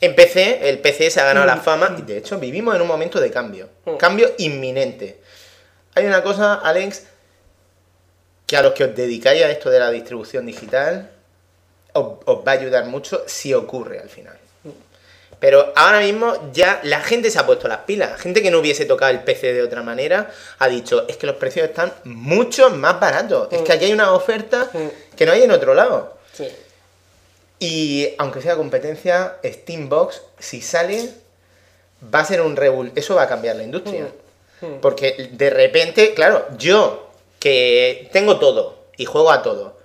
en 0.00 0.14
PC, 0.14 0.68
el 0.68 0.78
PC 0.78 1.10
se 1.10 1.20
ha 1.20 1.24
ganado 1.24 1.46
la 1.46 1.56
fama 1.56 1.96
y 1.98 2.02
de 2.02 2.18
hecho 2.18 2.38
vivimos 2.38 2.74
en 2.74 2.82
un 2.82 2.88
momento 2.88 3.20
de 3.20 3.30
cambio. 3.30 3.68
Cambio 3.98 4.32
inminente. 4.38 5.20
Hay 5.94 6.06
una 6.06 6.22
cosa, 6.22 6.54
Alex, 6.54 7.04
que 8.46 8.56
a 8.56 8.62
los 8.62 8.72
que 8.74 8.84
os 8.84 8.94
dedicáis 8.94 9.42
a 9.42 9.50
esto 9.50 9.70
de 9.70 9.80
la 9.80 9.90
distribución 9.90 10.46
digital, 10.46 11.10
os, 11.92 12.18
os 12.24 12.46
va 12.46 12.52
a 12.52 12.54
ayudar 12.54 12.84
mucho 12.84 13.24
si 13.26 13.52
ocurre 13.52 13.98
al 13.98 14.08
final. 14.08 14.38
Pero 15.40 15.72
ahora 15.76 16.00
mismo 16.00 16.50
ya 16.52 16.80
la 16.82 17.00
gente 17.00 17.30
se 17.30 17.38
ha 17.38 17.46
puesto 17.46 17.68
las 17.68 17.78
pilas. 17.78 18.20
Gente 18.20 18.42
que 18.42 18.50
no 18.50 18.58
hubiese 18.58 18.86
tocado 18.86 19.12
el 19.12 19.20
PC 19.20 19.52
de 19.52 19.62
otra 19.62 19.82
manera 19.82 20.30
ha 20.58 20.68
dicho, 20.68 21.06
es 21.08 21.16
que 21.16 21.26
los 21.26 21.36
precios 21.36 21.68
están 21.68 21.92
mucho 22.04 22.70
más 22.70 22.98
baratos. 22.98 23.48
Es 23.52 23.62
que 23.62 23.72
aquí 23.72 23.84
hay 23.86 23.92
una 23.92 24.12
oferta 24.12 24.68
que 25.16 25.26
no 25.26 25.32
hay 25.32 25.42
en 25.42 25.52
otro 25.52 25.74
lado. 25.74 26.18
Sí. 26.32 26.48
Y 27.58 28.14
aunque 28.18 28.40
sea 28.40 28.56
competencia, 28.56 29.38
Steambox, 29.44 30.22
si 30.38 30.60
sale, 30.60 31.10
va 32.14 32.20
a 32.20 32.24
ser 32.24 32.40
un 32.40 32.56
revul... 32.56 32.92
Eso 32.94 33.16
va 33.16 33.22
a 33.22 33.28
cambiar 33.28 33.56
la 33.56 33.64
industria. 33.64 34.08
Porque 34.80 35.30
de 35.32 35.50
repente, 35.50 36.14
claro, 36.14 36.46
yo 36.56 37.10
que 37.38 38.08
tengo 38.12 38.38
todo 38.38 38.78
y 38.96 39.04
juego 39.04 39.30
a 39.30 39.42
todo, 39.42 39.78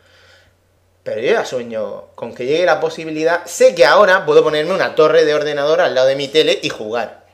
pero 1.04 1.22
yo 1.22 1.34
ya 1.34 1.46
sueño 1.46 2.06
con 2.16 2.34
que 2.34 2.46
llegue 2.46 2.66
la 2.66 2.80
posibilidad, 2.80 3.46
sé 3.46 3.76
que 3.76 3.86
ahora 3.86 4.26
puedo 4.26 4.44
ponerme 4.44 4.74
una 4.74 4.96
torre 4.96 5.26
de 5.26 5.36
ordenador 5.36 5.82
al 5.82 5.94
lado 5.94 6.08
de 6.08 6.16
mi 6.16 6.28
tele 6.28 6.58
y 6.64 6.70
jugar. 6.70 7.26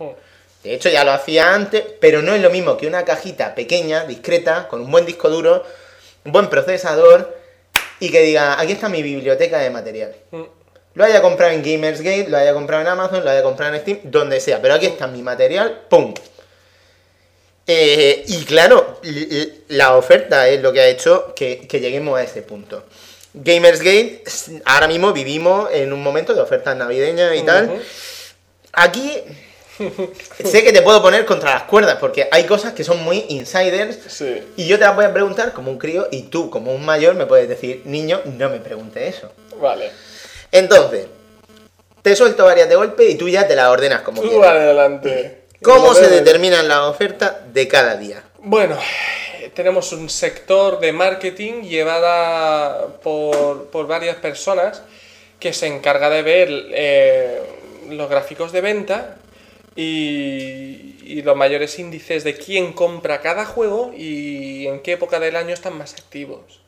De 0.63 0.73
hecho, 0.73 0.89
ya 0.89 1.05
lo 1.05 1.11
hacía 1.11 1.53
antes, 1.53 1.83
pero 2.01 2.21
no 2.21 2.33
es 2.33 2.41
lo 2.41 2.49
mismo 2.49 2.75
que 2.75 2.87
una 2.87 3.05
cajita 3.05 3.55
pequeña, 3.55 4.03
discreta, 4.03 4.67
con 4.67 4.81
un 4.81 4.91
buen 4.91 5.05
disco 5.05 5.29
duro, 5.29 5.63
un 6.25 6.33
buen 6.33 6.49
procesador 6.49 7.38
y 7.99 8.09
que 8.09 8.21
diga, 8.21 8.59
aquí 8.59 8.73
está 8.73 8.89
mi 8.89 9.03
biblioteca 9.03 9.59
de 9.59 9.69
material. 9.69 10.15
Lo 10.93 11.03
haya 11.03 11.21
comprado 11.21 11.53
en 11.53 11.63
Gamersgate, 11.63 12.27
lo 12.29 12.37
haya 12.37 12.53
comprado 12.53 12.81
en 12.81 12.87
Amazon, 12.87 13.23
lo 13.23 13.29
haya 13.29 13.43
comprado 13.43 13.73
en 13.73 13.81
Steam, 13.81 13.99
donde 14.03 14.39
sea, 14.39 14.61
pero 14.61 14.73
aquí 14.73 14.87
está 14.87 15.07
mi 15.07 15.21
material, 15.21 15.81
¡pum! 15.89 16.13
Eh, 17.67 18.23
y 18.27 18.43
claro, 18.45 18.99
la 19.67 19.95
oferta 19.95 20.47
es 20.47 20.61
lo 20.61 20.73
que 20.73 20.81
ha 20.81 20.87
hecho 20.87 21.33
que, 21.35 21.67
que 21.67 21.79
lleguemos 21.79 22.17
a 22.17 22.23
ese 22.23 22.41
punto. 22.41 22.83
Gamersgate, 23.33 24.23
ahora 24.65 24.87
mismo 24.87 25.13
vivimos 25.13 25.69
en 25.71 25.93
un 25.93 26.01
momento 26.01 26.33
de 26.33 26.41
ofertas 26.41 26.75
navideñas 26.75 27.35
y 27.35 27.43
tal. 27.43 27.79
Aquí 28.73 29.21
sé 30.45 30.63
que 30.63 30.71
te 30.73 30.81
puedo 30.81 31.01
poner 31.01 31.25
contra 31.25 31.53
las 31.53 31.63
cuerdas 31.63 31.97
porque 31.99 32.27
hay 32.31 32.45
cosas 32.45 32.73
que 32.73 32.83
son 32.83 33.01
muy 33.03 33.25
insiders 33.29 33.97
Sí. 34.07 34.41
y 34.57 34.67
yo 34.67 34.77
te 34.77 34.85
las 34.85 34.95
voy 34.95 35.05
a 35.05 35.13
preguntar 35.13 35.53
como 35.53 35.71
un 35.71 35.77
crío 35.77 36.07
y 36.11 36.23
tú 36.23 36.49
como 36.49 36.73
un 36.73 36.85
mayor 36.85 37.15
me 37.15 37.25
puedes 37.25 37.47
decir, 37.49 37.81
niño, 37.85 38.21
no 38.25 38.49
me 38.49 38.59
pregunte 38.59 39.07
eso. 39.07 39.31
Vale. 39.61 39.91
Entonces, 40.51 41.07
te 42.01 42.15
suelto 42.15 42.45
varias 42.45 42.69
de 42.69 42.75
golpe 42.75 43.05
y 43.09 43.15
tú 43.15 43.27
ya 43.29 43.47
te 43.47 43.55
las 43.55 43.67
ordenas 43.67 44.01
como 44.01 44.21
Tú 44.21 44.29
quieras. 44.29 44.51
adelante. 44.51 45.41
¿Cómo 45.61 45.93
se 45.93 46.07
determinan 46.07 46.67
las 46.67 46.79
ofertas 46.79 47.33
de 47.53 47.67
cada 47.67 47.95
día? 47.97 48.23
Bueno, 48.39 48.77
tenemos 49.53 49.91
un 49.91 50.09
sector 50.09 50.79
de 50.79 50.93
marketing 50.93 51.63
llevada 51.63 52.87
por, 53.03 53.65
por 53.65 53.85
varias 53.87 54.15
personas 54.17 54.81
que 55.39 55.51
se 55.53 55.67
encarga 55.67 56.09
de 56.09 56.21
ver 56.21 56.49
eh, 56.71 57.41
los 57.89 58.09
gráficos 58.09 58.51
de 58.53 58.61
venta 58.61 59.15
y, 59.75 60.95
y 61.03 61.21
los 61.23 61.35
mayores 61.35 61.77
índices 61.79 62.23
de 62.23 62.35
quién 62.35 62.73
compra 62.73 63.21
cada 63.21 63.45
juego 63.45 63.93
y 63.95 64.67
en 64.67 64.79
qué 64.81 64.93
época 64.93 65.19
del 65.19 65.35
año 65.35 65.53
están 65.53 65.77
más 65.77 65.93
activos. 65.93 66.61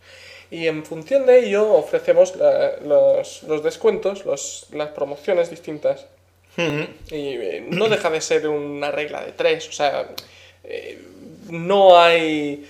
Y 0.49 0.67
en 0.67 0.83
función 0.85 1.25
de 1.25 1.39
ello 1.45 1.73
ofrecemos 1.73 2.35
la- 2.35 2.77
los, 2.85 3.43
los 3.43 3.63
descuentos, 3.63 4.25
los- 4.25 4.67
las 4.71 4.89
promociones 4.89 5.49
distintas. 5.49 6.05
Y 7.09 7.35
eh, 7.37 7.65
no 7.69 7.87
deja 7.87 8.09
de 8.09 8.19
ser 8.19 8.47
una 8.49 8.91
regla 8.91 9.23
de 9.23 9.31
tres, 9.31 9.69
o 9.69 9.71
sea, 9.71 10.09
eh, 10.65 10.99
no 11.49 11.97
hay 11.97 12.67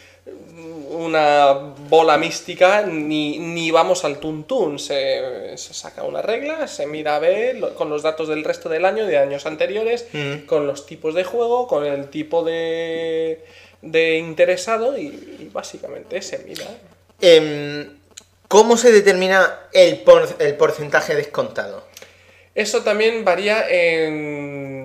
una 0.92 1.54
bola 1.90 2.18
mística 2.18 2.82
ni, 2.84 3.40
ni 3.40 3.72
vamos 3.72 4.04
al 4.06 4.20
tuntún. 4.20 4.78
Se, 4.80 5.58
se 5.58 5.74
saca 5.74 6.04
una 6.04 6.22
regla, 6.22 6.68
se 6.68 6.86
mira 6.86 7.16
a 7.16 7.20
ver 7.20 7.58
lo- 7.58 7.74
con 7.76 7.90
los 7.90 8.04
datos 8.04 8.28
del 8.28 8.44
resto 8.44 8.70
del 8.70 8.86
año, 8.86 9.06
de 9.06 9.18
años 9.18 9.46
anteriores, 9.46 10.08
Mm. 10.14 10.46
con 10.46 10.68
los 10.68 10.86
tipos 10.86 11.16
de 11.16 11.24
juego, 11.24 11.68
con 11.68 11.86
el 11.86 12.10
tipo 12.10 12.44
de, 12.44 13.44
de 13.82 14.18
interesado 14.18 14.98
y, 14.98 15.08
y 15.40 15.50
básicamente 15.52 16.22
se 16.22 16.40
mira. 16.40 16.66
Em, 17.22 17.98
¿Cómo 18.48 18.76
se 18.76 18.92
determina 18.92 19.60
el, 19.72 20.00
por- 20.00 20.28
el 20.40 20.56
porcentaje 20.56 21.16
descontado? 21.16 21.84
Eso 22.54 22.82
también 22.84 23.24
varía 23.24 23.66
en 23.70 24.81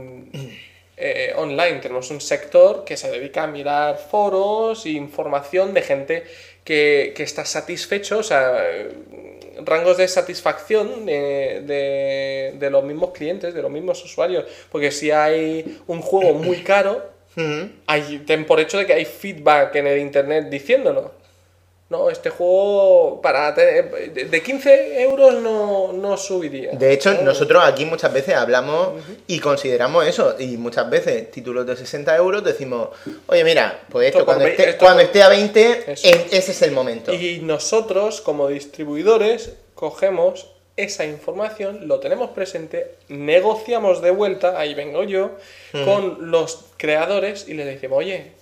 eh, 0.96 1.32
online. 1.36 1.80
Tenemos 1.80 2.10
un 2.10 2.20
sector 2.20 2.84
que 2.84 2.96
se 2.96 3.10
dedica 3.10 3.44
a 3.44 3.46
mirar 3.46 3.98
foros 3.98 4.86
e 4.86 4.90
información 4.90 5.74
de 5.74 5.82
gente 5.82 6.24
que, 6.64 7.12
que 7.16 7.22
está 7.22 7.44
satisfecho, 7.44 8.18
o 8.18 8.22
sea, 8.22 8.58
rangos 9.64 9.96
de 9.96 10.08
satisfacción 10.08 11.06
de, 11.06 11.62
de- 11.64 12.54
de 12.58 12.70
los 12.70 12.84
mismos 12.84 13.10
clientes, 13.12 13.54
de 13.54 13.62
los 13.62 13.70
mismos 13.70 14.04
usuarios. 14.04 14.44
Porque 14.70 14.90
si 14.90 15.10
hay 15.10 15.80
un 15.86 16.00
juego 16.02 16.34
muy 16.34 16.58
caro, 16.62 17.10
Ujú. 17.36 17.68
hay, 17.86 18.18
ten 18.26 18.44
por 18.46 18.60
hecho 18.60 18.78
de 18.78 18.86
que 18.86 18.94
hay 18.94 19.04
feedback 19.04 19.74
en 19.76 19.86
el 19.86 19.98
internet 19.98 20.48
diciéndolo. 20.48 21.12
No, 21.88 22.10
este 22.10 22.30
juego 22.30 23.20
para 23.22 23.52
de 23.52 23.82
de 24.28 24.42
15 24.42 25.02
euros 25.02 25.34
no, 25.40 25.92
no 25.92 26.16
subiría. 26.16 26.72
De 26.72 26.92
hecho, 26.92 27.14
¿no? 27.14 27.22
nosotros 27.22 27.62
aquí 27.64 27.84
muchas 27.84 28.12
veces 28.12 28.34
hablamos 28.34 28.88
y 29.28 29.38
consideramos 29.38 30.04
eso. 30.04 30.34
Y 30.36 30.56
muchas 30.56 30.90
veces, 30.90 31.30
títulos 31.30 31.64
de 31.64 31.76
60 31.76 32.16
euros, 32.16 32.42
decimos, 32.42 32.88
oye, 33.28 33.44
mira, 33.44 33.82
pues 33.88 34.08
esto, 34.08 34.24
cuando, 34.24 34.46
esté, 34.46 34.70
esto 34.70 34.84
cuando 34.84 34.98
por- 35.02 35.04
esté 35.06 35.22
a 35.22 35.28
20, 35.28 35.92
Eso. 35.92 36.08
en- 36.08 36.26
ese 36.32 36.50
es 36.50 36.62
el 36.62 36.72
momento. 36.72 37.12
Y 37.14 37.38
nosotros, 37.44 38.20
como 38.20 38.48
distribuidores, 38.48 39.52
cogemos 39.76 40.50
esa 40.76 41.04
información, 41.06 41.86
lo 41.86 42.00
tenemos 42.00 42.30
presente, 42.30 42.96
negociamos 43.08 44.02
de 44.02 44.10
vuelta, 44.10 44.58
ahí 44.58 44.74
vengo 44.74 45.04
yo, 45.04 45.36
con 45.84 46.32
los 46.32 46.64
creadores 46.78 47.46
y 47.48 47.54
les 47.54 47.66
decimos, 47.66 47.98
oye, 47.98 48.32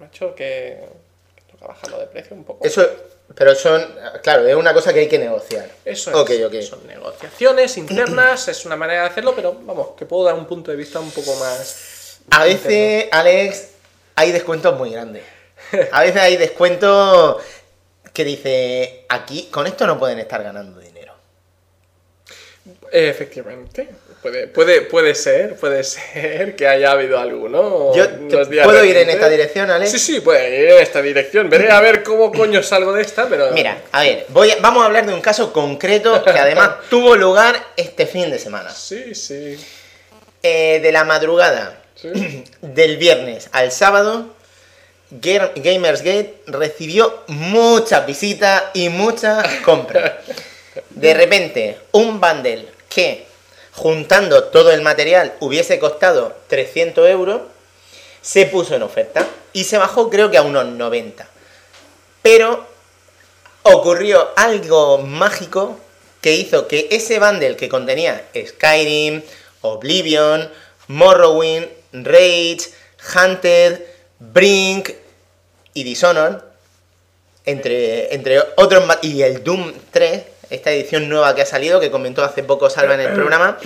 macho, 0.00 0.34
que, 0.34 0.78
bajarlo 1.66 1.98
de 1.98 2.06
precio 2.06 2.36
un 2.36 2.44
poco. 2.44 2.64
Eso, 2.64 2.88
pero 3.34 3.54
son, 3.54 3.84
claro, 4.22 4.46
es 4.46 4.54
una 4.54 4.72
cosa 4.74 4.92
que 4.92 5.00
hay 5.00 5.08
que 5.08 5.18
negociar. 5.18 5.68
Eso 5.84 6.10
es. 6.10 6.16
Ok, 6.16 6.30
ok. 6.46 6.60
Son 6.62 6.86
negociaciones 6.86 7.76
internas, 7.76 8.48
es 8.48 8.64
una 8.66 8.76
manera 8.76 9.02
de 9.02 9.08
hacerlo, 9.08 9.34
pero 9.34 9.54
vamos, 9.62 9.88
que 9.96 10.06
puedo 10.06 10.24
dar 10.24 10.34
un 10.34 10.46
punto 10.46 10.70
de 10.70 10.76
vista 10.76 11.00
un 11.00 11.10
poco 11.10 11.34
más. 11.36 12.20
A 12.30 12.44
veces, 12.44 13.06
Alex, 13.10 13.68
hay 14.16 14.32
descuentos 14.32 14.76
muy 14.78 14.90
grandes. 14.90 15.22
A 15.92 16.02
veces 16.02 16.20
hay 16.20 16.36
descuentos 16.36 17.42
que 18.12 18.24
dice, 18.24 19.06
aquí, 19.08 19.48
con 19.50 19.66
esto 19.66 19.86
no 19.86 19.98
pueden 19.98 20.18
estar 20.18 20.42
ganando 20.42 20.78
dinero. 20.78 21.14
Efectivamente. 22.92 23.88
Puede, 24.24 24.46
puede, 24.46 24.80
puede 24.80 25.14
ser, 25.14 25.54
puede 25.56 25.84
ser 25.84 26.56
que 26.56 26.66
haya 26.66 26.92
habido 26.92 27.18
alguno. 27.20 27.94
Yo 27.94 28.06
días 28.46 28.64
¿Puedo 28.64 28.82
ir 28.82 28.96
en 28.96 29.10
esta 29.10 29.28
dirección, 29.28 29.70
Ale? 29.70 29.86
Sí, 29.86 29.98
sí, 29.98 30.20
puede 30.20 30.62
ir 30.62 30.70
en 30.70 30.78
esta 30.82 31.02
dirección. 31.02 31.50
Veré 31.50 31.70
a 31.70 31.78
ver 31.82 32.02
cómo 32.02 32.32
coño 32.32 32.62
salgo 32.62 32.94
de 32.94 33.02
esta, 33.02 33.28
pero. 33.28 33.50
Mira, 33.52 33.82
a 33.92 34.00
ver, 34.00 34.24
voy 34.30 34.50
a- 34.50 34.56
vamos 34.62 34.82
a 34.82 34.86
hablar 34.86 35.04
de 35.04 35.12
un 35.12 35.20
caso 35.20 35.52
concreto 35.52 36.24
que 36.24 36.30
además 36.30 36.70
tuvo 36.88 37.16
lugar 37.16 37.54
este 37.76 38.06
fin 38.06 38.30
de 38.30 38.38
semana. 38.38 38.70
Sí, 38.70 39.14
sí. 39.14 39.62
Eh, 40.42 40.80
de 40.82 40.90
la 40.90 41.04
madrugada 41.04 41.82
sí. 41.94 42.44
del 42.62 42.96
viernes 42.96 43.50
al 43.52 43.70
sábado, 43.72 44.34
Ga- 45.20 45.52
Gamersgate 45.56 46.36
recibió 46.46 47.24
muchas 47.26 48.06
visitas 48.06 48.62
y 48.72 48.88
muchas 48.88 49.46
compras. 49.66 50.12
De 50.90 51.12
repente, 51.12 51.76
un 51.92 52.18
bundle 52.22 52.66
que, 52.88 53.26
juntando 53.74 54.44
todo 54.44 54.70
el 54.70 54.82
material, 54.82 55.34
hubiese 55.40 55.78
costado 55.78 56.36
300 56.48 57.08
euros, 57.08 57.42
se 58.22 58.46
puso 58.46 58.74
en 58.74 58.82
oferta 58.82 59.26
y 59.52 59.64
se 59.64 59.78
bajó 59.78 60.10
creo 60.10 60.30
que 60.30 60.38
a 60.38 60.42
unos 60.42 60.66
90. 60.66 61.26
Pero 62.22 62.66
ocurrió 63.62 64.30
algo 64.36 64.98
mágico 64.98 65.78
que 66.20 66.34
hizo 66.34 66.68
que 66.68 66.88
ese 66.90 67.18
bundle 67.18 67.56
que 67.56 67.68
contenía 67.68 68.28
Skyrim, 68.34 69.22
Oblivion, 69.60 70.50
Morrowind, 70.88 71.68
Rage, 71.92 72.70
Hunted, 73.14 73.80
Brink 74.18 74.90
y 75.74 75.84
Dishonored, 75.84 76.36
entre, 77.44 78.14
entre 78.14 78.40
otros 78.56 78.84
y 79.02 79.20
el 79.22 79.44
Doom 79.44 79.72
3, 79.90 80.22
esta 80.54 80.70
edición 80.70 81.08
nueva 81.08 81.34
que 81.34 81.42
ha 81.42 81.46
salido, 81.46 81.80
que 81.80 81.90
comentó 81.90 82.24
hace 82.24 82.42
poco 82.42 82.70
Salva 82.70 82.94
en 82.94 83.00
el 83.00 83.12
programa, 83.12 83.58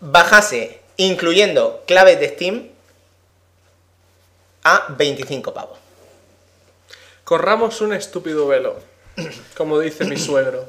bajase, 0.00 0.80
incluyendo 0.96 1.82
claves 1.86 2.18
de 2.20 2.28
Steam, 2.28 2.68
a 4.64 4.86
25 4.96 5.54
pavos. 5.54 5.78
Corramos 7.24 7.80
un 7.80 7.92
estúpido 7.92 8.46
velo. 8.46 8.78
Como 9.56 9.78
dice 9.78 10.04
mi 10.04 10.16
suegro. 10.16 10.68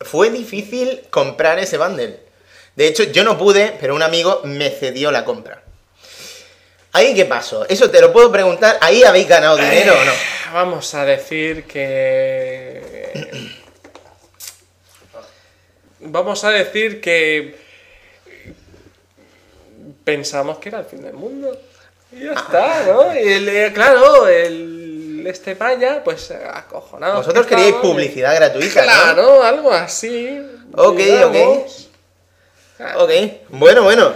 Fue 0.00 0.30
difícil 0.30 1.02
comprar 1.10 1.58
ese 1.58 1.78
bundle. 1.78 2.20
De 2.76 2.86
hecho, 2.86 3.04
yo 3.04 3.24
no 3.24 3.38
pude, 3.38 3.76
pero 3.80 3.94
un 3.94 4.02
amigo 4.02 4.40
me 4.44 4.70
cedió 4.70 5.10
la 5.10 5.24
compra. 5.24 5.62
¿Ahí 6.92 7.14
qué 7.14 7.24
pasó? 7.24 7.66
Eso 7.68 7.90
te 7.90 8.00
lo 8.00 8.12
puedo 8.12 8.30
preguntar. 8.30 8.78
¿Ahí 8.80 9.02
habéis 9.02 9.28
ganado 9.28 9.56
dinero 9.56 9.94
o 9.98 10.04
no? 10.04 10.12
Vamos 10.52 10.94
a 10.94 11.04
decir 11.04 11.64
que. 11.64 13.58
Vamos 16.02 16.44
a 16.44 16.50
decir 16.50 17.00
que. 17.00 17.56
Pensamos 20.04 20.58
que 20.58 20.68
era 20.68 20.80
el 20.80 20.84
fin 20.84 21.02
del 21.02 21.14
mundo. 21.14 21.56
Y 22.10 22.24
ya 22.24 22.32
está, 22.32 22.84
¿no? 22.86 23.14
Y 23.14 23.32
el, 23.32 23.48
eh, 23.48 23.72
claro, 23.72 24.26
el. 24.28 25.24
Este 25.26 25.54
paya, 25.54 26.02
pues 26.02 26.32
acojonado. 26.32 27.18
Vosotros 27.18 27.46
que 27.46 27.54
queríais 27.54 27.76
publicidad 27.76 28.34
gratuita, 28.34 28.80
¿no? 28.80 28.86
Claro, 28.86 29.42
algo 29.44 29.72
así. 29.72 30.42
Ok, 30.74 30.96
digamos. 30.96 31.90
Ok, 32.96 33.10
bueno, 33.50 33.84
bueno. 33.84 34.12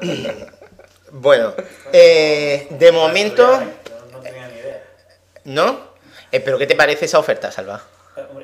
bueno, 1.10 1.54
eh, 1.92 2.66
de 2.70 2.92
momento, 2.92 3.46
No, 3.46 3.66
no 4.12 4.20
tenía 4.20 4.48
ni 4.48 4.58
idea. 4.58 4.84
¿no? 5.44 5.80
Eh, 6.32 6.40
¿Pero 6.40 6.58
qué 6.58 6.66
te 6.66 6.76
parece 6.76 7.04
esa 7.04 7.18
oferta, 7.18 7.50
Salva? 7.52 7.82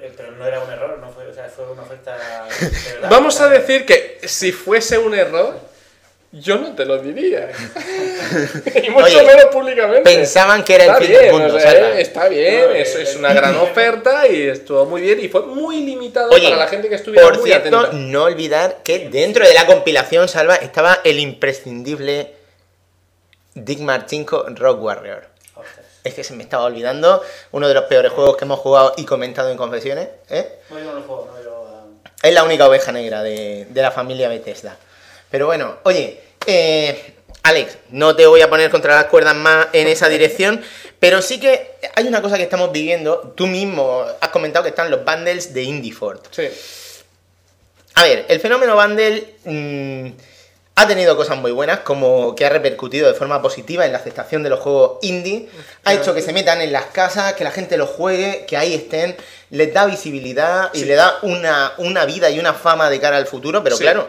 Eh, 0.00 0.12
Pero 0.16 0.32
no 0.32 0.46
era 0.46 0.60
un 0.60 0.70
error, 0.70 0.98
no 0.98 1.10
fue, 1.10 1.26
o 1.26 1.34
sea, 1.34 1.48
fue 1.48 1.70
una 1.70 1.82
oferta. 1.82 2.16
verdad. 2.16 3.08
Vamos 3.10 3.40
a 3.40 3.48
decir 3.48 3.84
que 3.86 4.20
si 4.24 4.52
fuese 4.52 4.98
un 4.98 5.14
error, 5.14 5.58
yo 6.32 6.58
no 6.58 6.74
te 6.74 6.84
lo 6.84 6.98
diría. 6.98 7.48
y 8.84 8.90
mucho 8.90 9.04
Oye, 9.06 9.22
menos 9.22 9.44
públicamente. 9.52 10.02
pensaban 10.02 10.64
que 10.64 10.74
era 10.74 10.84
el 10.84 10.94
fin 11.04 11.12
del 11.12 11.20
bien, 11.22 11.32
mundo, 11.32 11.54
o 11.54 11.60
sea, 11.60 11.70
Salva. 11.70 11.98
Está 12.00 12.28
bien, 12.28 12.60
No, 12.66 12.70
eso 12.72 12.98
es 12.98 13.14
una 13.16 13.32
gran 13.32 13.54
oferta 13.56 14.26
y 14.26 14.42
estuvo 14.48 14.84
muy 14.86 15.02
bien 15.02 15.20
y 15.20 15.28
fue 15.28 15.46
muy 15.46 15.80
limitado 15.84 16.30
Oye, 16.30 16.44
para 16.50 16.56
la 16.56 16.66
gente 16.66 16.88
que 16.88 16.96
estuviera 16.96 17.24
por 17.26 17.38
muy 17.38 17.48
cierto, 17.48 17.78
atenta. 17.78 17.96
no 17.96 18.24
olvidar 18.24 18.78
que 18.82 19.08
dentro 19.10 19.46
de 19.46 19.54
la 19.54 19.66
compilación, 19.66 20.28
Salva, 20.28 20.56
estaba 20.56 21.00
el 21.04 21.20
imprescindible 21.20 22.32
Dick 23.54 23.78
Marchinko 23.78 24.46
Rock 24.56 24.82
Warrior. 24.82 25.33
Es 26.05 26.15
que 26.15 26.23
se 26.23 26.34
me 26.34 26.42
estaba 26.42 26.65
olvidando 26.65 27.23
uno 27.52 27.66
de 27.66 27.74
los 27.74 27.84
peores 27.84 28.12
juegos 28.12 28.36
que 28.36 28.44
hemos 28.44 28.60
jugado 28.60 28.92
y 28.97 29.05
comentado 29.05 29.50
en 29.50 29.57
confesiones. 29.57 30.08
¿eh? 30.28 30.60
No, 30.70 30.78
yo 30.78 30.84
no 30.84 30.92
lo 30.92 31.02
juego, 31.02 31.31
no, 31.34 31.42
yo. 31.42 31.65
Es 32.23 32.33
la 32.33 32.44
única 32.44 32.68
oveja 32.68 32.92
negra 32.92 33.23
de, 33.23 33.66
de 33.70 33.83
la 33.83 33.91
familia 33.91 34.28
Bethesda. 34.28 34.76
Pero 35.31 35.47
bueno, 35.47 35.78
oye, 35.83 36.20
eh, 36.47 37.15
Alex, 37.42 37.76
no 37.91 38.16
te 38.16 38.26
voy 38.26 38.41
a 38.41 38.49
poner 38.49 38.70
contra 38.70 38.94
las 38.94 39.05
cuerdas 39.07 39.34
más 39.34 39.68
en 39.73 39.89
esa 39.89 40.08
dirección, 40.08 40.62
pero 40.99 41.20
sí 41.20 41.39
que 41.39 41.73
hay 41.94 42.07
una 42.07 42.23
cosa 42.23 42.36
que 42.36 42.44
estamos 42.44 42.73
viviendo. 42.73 43.34
Tú 43.36 43.47
mismo 43.47 44.05
has 44.20 44.28
comentado 44.31 44.62
que 44.62 44.70
están 44.70 44.91
los 44.91 45.05
bundles 45.05 45.52
de 45.52 45.62
IndieFort. 45.62 46.26
Sí. 46.31 46.49
A 47.94 48.02
ver, 48.02 48.24
el 48.28 48.41
fenómeno 48.41 48.74
bundle 48.74 49.34
mm, 49.44 50.08
ha 50.76 50.88
tenido 50.88 51.16
cosas 51.16 51.36
muy 51.38 51.52
buenas, 51.52 51.80
como 51.80 52.34
que 52.34 52.44
ha 52.44 52.48
repercutido 52.48 53.06
de 53.06 53.14
forma 53.14 53.40
positiva 53.40 53.86
en 53.86 53.92
la 53.92 53.98
aceptación 53.98 54.42
de 54.42 54.50
los 54.50 54.58
juegos 54.58 54.98
indie, 55.02 55.48
ha 55.84 55.94
hecho 55.94 56.14
que 56.14 56.20
se 56.22 56.32
metan 56.32 56.60
en 56.60 56.72
las 56.72 56.86
casas, 56.86 57.34
que 57.34 57.44
la 57.44 57.52
gente 57.52 57.76
los 57.76 57.90
juegue, 57.90 58.44
que 58.46 58.56
ahí 58.56 58.74
estén, 58.74 59.16
les 59.50 59.72
da 59.72 59.86
visibilidad 59.86 60.70
y 60.74 60.84
le 60.84 60.94
da 60.96 61.18
una, 61.22 61.74
una 61.78 62.04
vida 62.06 62.28
y 62.30 62.40
una 62.40 62.54
fama 62.54 62.90
de 62.90 62.98
cara 63.00 63.18
al 63.18 63.26
futuro, 63.26 63.62
pero 63.62 63.76
Sí. 63.76 63.82
claro, 63.82 64.08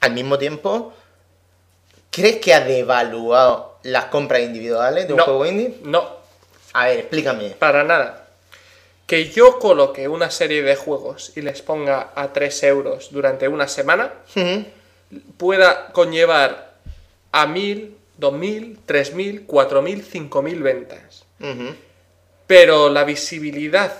al 0.00 0.12
mismo 0.12 0.38
tiempo, 0.38 0.94
¿crees 2.10 2.36
que 2.36 2.54
ha 2.54 2.60
devaluado 2.60 3.78
las 3.82 4.06
compras 4.06 4.40
individuales 4.40 5.06
de 5.06 5.12
un 5.12 5.18
No. 5.18 5.24
juego 5.24 5.44
indie? 5.44 5.76
No, 5.82 6.16
A 6.72 6.86
ver, 6.86 7.00
explícame. 7.00 7.50
para 7.50 7.84
nada. 7.84 8.26
Que 9.06 9.28
yo 9.28 9.58
coloque 9.58 10.08
una 10.08 10.30
serie 10.30 10.62
de 10.62 10.76
juegos 10.76 11.32
y 11.36 11.42
les 11.42 11.60
ponga 11.62 12.12
a 12.14 12.32
3 12.32 12.62
euros 12.62 13.08
durante 13.10 13.48
una 13.48 13.66
semana 13.68 14.12
Ujú. 14.36 14.64
Pueda 15.36 15.92
conllevar 15.92 16.74
a 17.32 17.46
1000, 17.46 17.96
2000, 18.18 18.78
3000, 18.86 19.46
4000, 19.46 20.02
5000 20.02 20.62
ventas. 20.62 21.24
Ujú. 21.40 21.74
Pero 22.46 22.88
la 22.88 23.04
visibilidad 23.04 23.92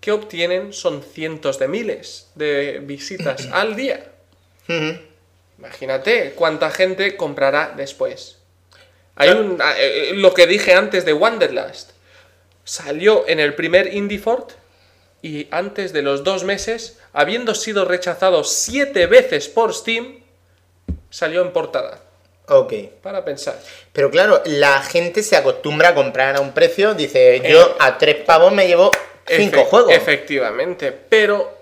que 0.00 0.12
obtienen 0.12 0.72
son 0.72 1.02
cientos 1.02 1.58
de 1.58 1.68
miles 1.68 2.30
de 2.34 2.80
visitas 2.82 3.48
al 3.52 3.76
día. 3.76 4.06
Imagínate 5.58 6.32
cuánta 6.34 6.70
gente 6.70 7.16
comprará 7.16 7.74
después. 7.76 8.38
Hay 9.16 9.30
un, 9.30 9.60
eh, 9.60 10.10
eh, 10.10 10.12
lo 10.14 10.32
que 10.32 10.46
dije 10.46 10.74
antes 10.74 11.04
de 11.04 11.12
Wanderlust. 11.12 11.90
Salió 12.64 13.28
en 13.28 13.40
el 13.40 13.54
primer 13.54 13.92
Indiefort 13.92 14.52
y 15.22 15.48
antes 15.50 15.92
de 15.92 16.02
los 16.02 16.24
dos 16.24 16.44
meses, 16.44 16.98
habiendo 17.12 17.54
sido 17.54 17.84
rechazado 17.84 18.44
siete 18.44 19.06
veces 19.06 19.48
por 19.48 19.74
Steam, 19.74 20.20
salió 21.10 21.42
en 21.42 21.52
portada. 21.52 22.00
Ok. 22.48 22.72
Para 23.02 23.24
pensar. 23.24 23.56
Pero 23.92 24.10
claro, 24.10 24.42
la 24.44 24.82
gente 24.82 25.22
se 25.22 25.36
acostumbra 25.36 25.90
a 25.90 25.94
comprar 25.94 26.36
a 26.36 26.40
un 26.40 26.52
precio, 26.52 26.94
dice, 26.94 27.40
yo 27.48 27.60
Eh, 27.60 27.74
a 27.78 27.98
tres 27.98 28.16
pavos 28.24 28.52
me 28.52 28.66
llevo 28.66 28.90
cinco 29.26 29.64
juegos. 29.66 29.92
Efectivamente, 29.92 30.90
pero 30.90 31.56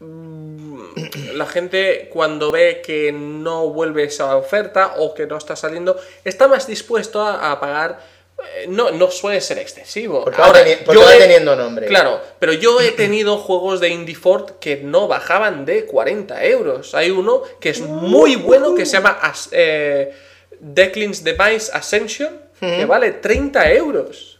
mm, 0.00 1.34
la 1.34 1.46
gente 1.46 2.08
cuando 2.12 2.50
ve 2.50 2.82
que 2.84 3.12
no 3.12 3.68
vuelve 3.68 4.04
esa 4.04 4.36
oferta 4.36 4.94
o 4.96 5.14
que 5.14 5.26
no 5.26 5.36
está 5.36 5.54
saliendo, 5.56 6.00
está 6.24 6.48
más 6.48 6.66
dispuesto 6.66 7.20
a, 7.22 7.52
a 7.52 7.60
pagar. 7.60 8.13
Eh, 8.38 8.66
No, 8.68 8.90
no 8.90 9.10
suele 9.10 9.40
ser 9.40 9.58
excesivo. 9.58 10.24
Porque 10.24 10.40
va 10.40 10.52
teni- 10.52 10.78
porque 10.84 11.00
yo 11.00 11.06
va 11.06 11.14
he- 11.14 11.18
teniendo 11.18 11.54
nombre. 11.56 11.86
Claro, 11.86 12.20
pero 12.38 12.52
yo 12.52 12.80
he 12.80 12.92
tenido 12.92 13.38
juegos 13.38 13.80
de 13.80 13.88
IndieFort 13.88 14.58
que 14.58 14.76
no 14.78 15.06
bajaban 15.08 15.64
de 15.64 15.84
40 15.86 16.44
euros. 16.44 16.94
Hay 16.94 17.10
uno 17.10 17.42
que 17.60 17.70
es 17.70 17.80
muy 17.80 18.36
bueno 18.36 18.74
que 18.74 18.86
se 18.86 18.92
llama 18.92 19.18
As- 19.22 19.48
eh, 19.52 20.12
Declin's 20.60 21.22
Device 21.24 21.70
Ascension, 21.72 22.40
que 22.60 22.84
vale 22.86 23.10
30 23.12 23.70
euros. 23.72 24.33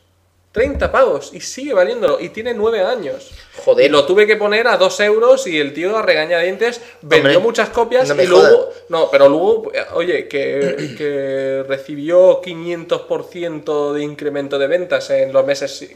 30 0.55 0.92
pavos 0.92 1.31
y 1.34 1.41
sigue 1.41 1.74
valiéndolo 1.74 2.20
y 2.20 2.28
tiene 2.28 2.55
9 2.55 2.81
años. 2.81 3.33
Joder. 3.65 3.86
Y 3.86 3.89
lo 3.89 4.07
tuve 4.07 4.24
que 4.24 4.36
poner 4.36 4.68
a 4.68 4.76
2 4.76 5.00
euros 5.00 5.49
y 5.49 5.58
el 5.58 5.74
tío 5.74 5.97
a 5.97 6.02
regañadientes 6.02 6.81
vendió 7.02 7.31
Hombre, 7.33 7.39
muchas 7.44 7.70
copias 7.70 8.08
no 8.15 8.23
y 8.23 8.26
luego... 8.26 8.70
No, 8.89 9.10
pero 9.10 9.28
luego, 9.28 9.73
oye, 9.94 10.28
que, 10.28 10.94
que 10.97 11.65
recibió 11.66 12.41
500% 12.41 13.92
de 13.94 14.02
incremento 14.05 14.57
de 14.58 14.66
ventas 14.68 15.10
en 15.10 15.33
los 15.33 15.44
meses 15.44 15.89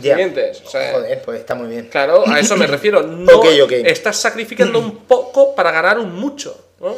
Ya. 0.00 0.12
siguientes. 0.14 0.62
O 0.64 0.70
sea, 0.70 0.92
Joder, 0.92 1.20
pues 1.22 1.40
está 1.40 1.56
muy 1.56 1.66
bien. 1.68 1.88
Claro, 1.90 2.22
a 2.24 2.38
eso 2.38 2.56
me 2.56 2.66
refiero. 2.68 3.02
No 3.02 3.38
Ok, 3.38 3.46
ok. 3.64 3.72
estás 3.84 4.16
sacrificando 4.16 4.78
un 4.78 4.98
poco 5.06 5.56
para 5.56 5.72
ganar 5.72 5.98
un 5.98 6.14
mucho. 6.14 6.56
¿no? 6.80 6.94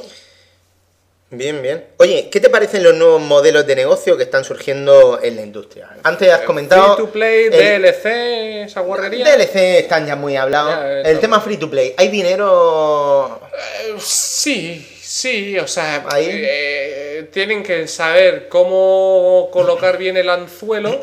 Bien, 1.33 1.62
bien. 1.62 1.84
Oye, 1.99 2.28
¿qué 2.28 2.41
te 2.41 2.50
parecen 2.50 2.83
los 2.83 2.97
nuevos 2.97 3.20
modelos 3.23 3.65
de 3.65 3.76
negocio 3.76 4.17
que 4.17 4.25
están 4.25 4.44
surgiendo 4.44 5.20
en 5.23 5.36
la 5.36 5.42
industria? 5.42 5.89
Antes 6.02 6.28
has 6.28 6.41
comentado... 6.41 6.97
Free 6.97 7.05
to 7.07 7.12
play, 7.12 7.44
el- 7.44 7.52
DLC, 7.83 8.65
esa 8.65 8.81
guarrería. 8.81 9.25
DLC 9.36 9.55
están 9.78 10.09
ya 10.09 10.17
muy 10.17 10.36
hablados. 10.36 10.75
Ya, 10.75 11.02
el 11.09 11.20
tema 11.20 11.41
free 11.41 11.57
to 11.57 11.70
play. 11.70 11.94
¿Hay 11.97 12.09
dinero 12.09 13.41
Eh, 13.55 13.94
Sí, 14.00 14.84
sí, 15.00 15.57
o 15.59 15.68
sea, 15.68 16.05
Ahí. 16.10 16.26
eh, 16.28 17.28
tienen 17.33 17.62
que 17.62 17.86
saber 17.86 18.49
cómo 18.49 19.50
colocar 19.52 19.99
bien 19.99 20.17
el 20.17 20.28
anzuelo 20.31 21.00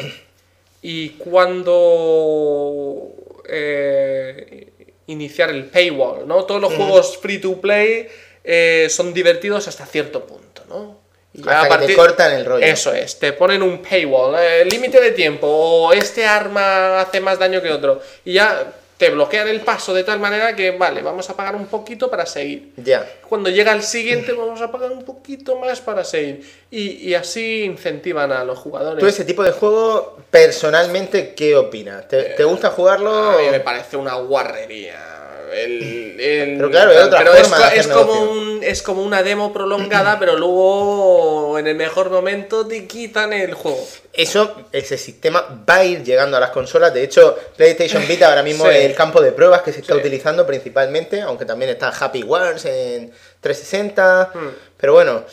y 0.81 1.09
cuándo 1.11 3.13
eh, 3.49 4.67
iniciar 5.07 5.51
el 5.51 5.65
paywall, 5.65 6.27
¿no? 6.27 6.43
Todos 6.43 6.59
los 6.59 6.73
juegos 6.73 7.17
free 7.17 7.39
to 7.39 7.61
play 7.61 8.09
eh, 8.49 8.87
son 8.89 9.13
divertidos 9.13 9.67
hasta 9.67 9.85
cierto 9.85 10.25
punto, 10.25 10.63
¿no? 10.69 11.01
Y 11.33 11.41
Hasta 11.41 11.75
a 11.75 11.79
que 11.81 11.87
te 11.87 11.95
cortan 11.95 12.31
el 12.31 12.45
rollo. 12.45 12.65
Eso 12.65 12.93
es, 12.93 13.19
te 13.19 13.33
ponen 13.33 13.61
un 13.61 13.81
paywall, 13.81 14.35
eh, 14.39 14.63
límite 14.63 15.01
de 15.01 15.11
tiempo, 15.11 15.47
o 15.47 15.91
este 15.91 16.25
arma 16.25 17.01
hace 17.01 17.19
más 17.19 17.37
daño 17.37 17.61
que 17.61 17.69
otro, 17.69 18.01
y 18.23 18.33
ya 18.33 18.73
te 18.97 19.09
bloquean 19.09 19.49
el 19.49 19.59
paso 19.59 19.93
de 19.93 20.05
tal 20.05 20.21
manera 20.21 20.55
que, 20.55 20.71
vale, 20.71 21.01
vamos 21.01 21.29
a 21.29 21.35
pagar 21.35 21.57
un 21.57 21.67
poquito 21.67 22.09
para 22.09 22.25
seguir. 22.25 22.71
ya? 22.77 23.05
Cuando 23.27 23.49
llega 23.49 23.73
el 23.73 23.83
siguiente, 23.83 24.31
vamos 24.37 24.61
a 24.61 24.71
pagar 24.71 24.91
un 24.91 25.03
poquito 25.03 25.57
más 25.57 25.81
para 25.81 26.05
seguir. 26.05 26.49
Y, 26.71 27.09
y 27.09 27.15
así 27.15 27.63
incentivan 27.63 28.31
a 28.31 28.45
los 28.45 28.57
jugadores. 28.57 29.01
Tú 29.01 29.07
ese 29.07 29.25
tipo 29.25 29.43
de 29.43 29.51
juego, 29.51 30.17
personalmente, 30.31 31.35
¿qué 31.35 31.57
opinas? 31.57 32.07
¿Te, 32.07 32.23
te 32.23 32.45
gusta 32.45 32.69
jugarlo? 32.69 33.11
A 33.11 33.37
mí 33.39 33.49
me 33.51 33.59
parece 33.59 33.97
una 33.97 34.15
guarrería. 34.15 35.16
El- 35.53 36.19
el- 36.19 36.57
Pero 36.57 36.69
claro, 36.71 36.91
hay 36.91 36.97
otra 36.97 37.19
pero 37.19 37.33
forma 37.33 37.55
es, 37.55 37.61
de 37.61 37.65
hacer 37.67 37.79
es 37.79 37.87
como 37.87 38.13
negocio. 38.13 38.31
un, 38.31 38.63
es 38.63 38.81
como 38.81 39.01
una 39.03 39.23
demo 39.23 39.53
prolongada, 39.53 40.17
pero 40.19 40.35
luego 40.35 41.57
en 41.59 41.67
el 41.67 41.75
mejor 41.75 42.09
momento 42.09 42.65
te 42.67 42.85
quitan 42.87 43.33
el 43.33 43.53
juego. 43.53 43.79
Eso, 44.13 44.55
ese 44.71 44.97
sistema 44.97 45.63
va 45.69 45.75
a 45.75 45.83
ir 45.85 46.03
llegando 46.03 46.37
a 46.37 46.39
las 46.39 46.49
consolas. 46.49 46.93
De 46.93 47.03
hecho, 47.03 47.37
PlayStation 47.55 48.05
Vita 48.07 48.27
ahora 48.29 48.43
mismo 48.43 48.65
Sí. 48.65 48.71
es 48.71 48.85
el 48.85 48.95
campo 48.95 49.21
de 49.21 49.31
pruebas 49.31 49.61
que 49.61 49.71
se 49.71 49.81
está 49.81 49.93
Sí. 49.93 49.99
utilizando 49.99 50.45
principalmente, 50.45 51.21
aunque 51.21 51.45
también 51.45 51.71
está 51.71 51.89
Happy 51.89 52.23
Wars 52.23 52.65
en 52.65 53.11
360. 53.41 54.31
Hmm. 54.33 54.49
Pero 54.77 54.93
bueno, 54.93 55.23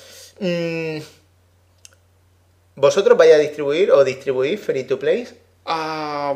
mm, 0.40 0.98
¿vosotros 2.76 3.16
vais 3.16 3.32
a 3.34 3.38
distribuir 3.38 3.90
o 3.92 4.04
distribuir 4.04 4.58
free 4.58 4.84
to 4.84 4.98
play? 4.98 5.26
Ah, 5.64 6.34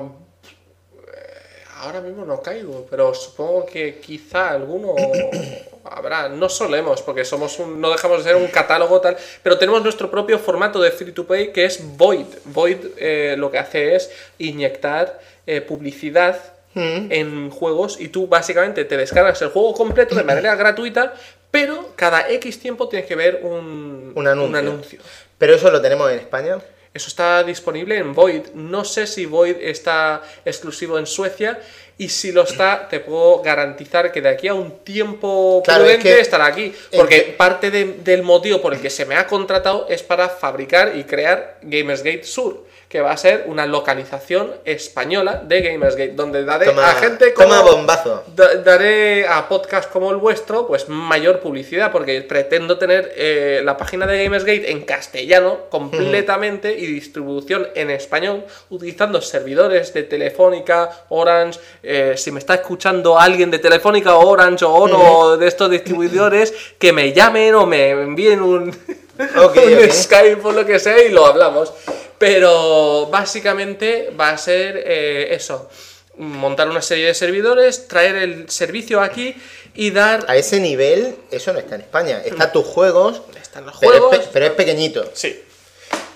ahora 1.78 2.00
mismo 2.00 2.24
no 2.24 2.42
caigo, 2.42 2.86
pero 2.90 3.14
supongo 3.14 3.66
que 3.66 3.98
quizá 3.98 4.50
alguno 4.50 4.94
habrá. 5.84 6.28
No 6.28 6.48
solemos, 6.48 7.02
porque 7.02 7.24
somos 7.24 7.58
un, 7.58 7.80
no 7.80 7.90
dejamos 7.90 8.18
de 8.18 8.30
ser 8.30 8.36
un 8.36 8.48
catálogo 8.48 9.00
tal, 9.00 9.16
pero 9.42 9.58
tenemos 9.58 9.82
nuestro 9.82 10.10
propio 10.10 10.38
formato 10.38 10.80
de 10.80 10.90
free 10.90 11.12
to 11.12 11.26
play 11.26 11.52
que 11.52 11.64
es 11.64 11.96
Void. 11.96 12.26
Void 12.44 12.78
eh, 12.96 13.34
lo 13.38 13.50
que 13.50 13.58
hace 13.58 13.96
es 13.96 14.10
inyectar 14.38 15.20
eh, 15.46 15.60
publicidad 15.60 16.54
en 16.74 17.50
juegos 17.50 18.00
y 18.00 18.06
tú 18.06 18.28
básicamente 18.28 18.84
te 18.84 18.96
descargas 18.96 19.42
el 19.42 19.48
juego 19.48 19.74
completo 19.74 20.14
de 20.14 20.22
manera 20.22 20.54
gratuita, 20.54 21.12
pero 21.50 21.88
cada 21.96 22.30
X 22.30 22.60
tiempo 22.60 22.88
tienes 22.88 23.08
que 23.08 23.16
ver 23.16 23.40
un, 23.42 24.12
Un 24.14 24.28
anuncio. 24.28 24.48
un 24.48 24.56
anuncio. 24.56 25.00
Pero 25.38 25.54
eso 25.56 25.72
lo 25.72 25.80
tenemos 25.80 26.08
en 26.12 26.20
España. 26.20 26.58
Eso 26.98 27.06
está 27.06 27.44
disponible 27.44 27.96
en 27.96 28.12
Void. 28.12 28.48
No 28.54 28.84
sé 28.84 29.06
si 29.06 29.24
Void 29.24 29.54
está 29.60 30.20
exclusivo 30.44 30.98
en 30.98 31.06
Suecia. 31.06 31.60
Y 31.96 32.08
si 32.08 32.32
lo 32.32 32.42
está, 32.42 32.88
te 32.88 32.98
puedo 32.98 33.40
garantizar 33.40 34.10
que 34.10 34.20
de 34.20 34.28
aquí 34.28 34.48
a 34.48 34.54
un 34.54 34.80
tiempo 34.80 35.62
Claro, 35.64 35.84
es 35.84 35.90
prudente 35.96 36.14
que- 36.16 36.20
estará 36.20 36.46
aquí. 36.46 36.74
Porque 36.96 37.34
parte 37.38 37.70
de- 37.70 37.84
del 38.02 38.22
motivo 38.24 38.60
por 38.60 38.74
el 38.74 38.80
que 38.80 38.90
se 38.90 39.04
me 39.06 39.14
ha 39.14 39.28
contratado 39.28 39.86
es 39.88 40.02
para 40.02 40.28
fabricar 40.28 40.96
y 40.96 41.04
crear 41.04 41.58
Gamersgate 41.62 42.24
Sur. 42.24 42.66
Que 42.88 43.02
va 43.02 43.10
a 43.12 43.16
ser 43.18 43.44
una 43.48 43.66
localización 43.66 44.50
española 44.64 45.42
de 45.46 45.60
Gamersgate. 45.60 46.12
Donde 46.14 46.44
daré 46.46 46.66
Toma, 46.66 46.90
a 46.90 46.94
gente 46.94 47.34
como. 47.34 47.48
toma 47.48 47.60
bombazo. 47.60 48.24
Da- 48.34 48.54
daré 48.56 49.28
a 49.28 49.46
podcast 49.46 49.90
como 49.90 50.10
el 50.10 50.16
vuestro 50.16 50.66
pues 50.66 50.88
mayor 50.88 51.40
publicidad 51.40 51.92
porque 51.92 52.22
pretendo 52.22 52.78
tener 52.78 53.12
eh, 53.14 53.60
la 53.62 53.76
página 53.76 54.06
de 54.06 54.24
Gamersgate 54.24 54.70
en 54.70 54.82
castellano 54.86 55.66
completamente 55.68 56.72
y 56.78 56.86
distribución 56.86 57.68
en 57.74 57.90
español 57.90 58.44
utilizando 58.70 59.20
servidores 59.20 59.92
de 59.92 60.04
Telefónica, 60.04 60.88
Orange, 61.10 61.60
eh, 61.82 62.14
si 62.16 62.30
me 62.32 62.38
está 62.38 62.54
escuchando 62.54 63.18
alguien 63.18 63.50
de 63.50 63.58
Telefónica 63.58 64.16
o 64.16 64.26
Orange 64.28 64.64
o 64.64 64.72
Ono 64.72 65.36
de 65.36 65.46
estos 65.46 65.70
distribuidores 65.70 66.54
que 66.78 66.94
me 66.94 67.12
llamen 67.12 67.54
o 67.54 67.66
me 67.66 67.90
envíen 67.90 68.40
un. 68.40 68.74
Skype 69.90 70.40
o 70.44 70.52
lo 70.52 70.64
que 70.64 70.78
sea 70.78 71.02
y 71.02 71.10
lo 71.10 71.26
hablamos. 71.26 71.72
Pero 72.18 73.06
básicamente 73.10 74.10
va 74.18 74.30
a 74.30 74.38
ser 74.38 74.82
eh, 74.86 75.28
eso. 75.34 75.68
Montar 76.16 76.68
una 76.68 76.82
serie 76.82 77.06
de 77.06 77.14
servidores, 77.14 77.86
traer 77.86 78.16
el 78.16 78.50
servicio 78.50 79.00
aquí 79.00 79.36
y 79.74 79.90
dar... 79.92 80.24
A 80.26 80.36
ese 80.36 80.58
nivel, 80.58 81.14
eso 81.30 81.52
no 81.52 81.60
está 81.60 81.76
en 81.76 81.82
España. 81.82 82.20
Está 82.24 82.50
tus 82.50 82.66
juegos, 82.66 83.22
Están 83.40 83.66
los 83.66 83.76
pero 83.78 83.92
es, 83.94 83.98
juegos. 84.00 84.18
pe- 84.18 84.30
pero 84.32 84.46
es 84.46 84.52
pequeñito. 84.52 85.08
Sí. 85.14 85.40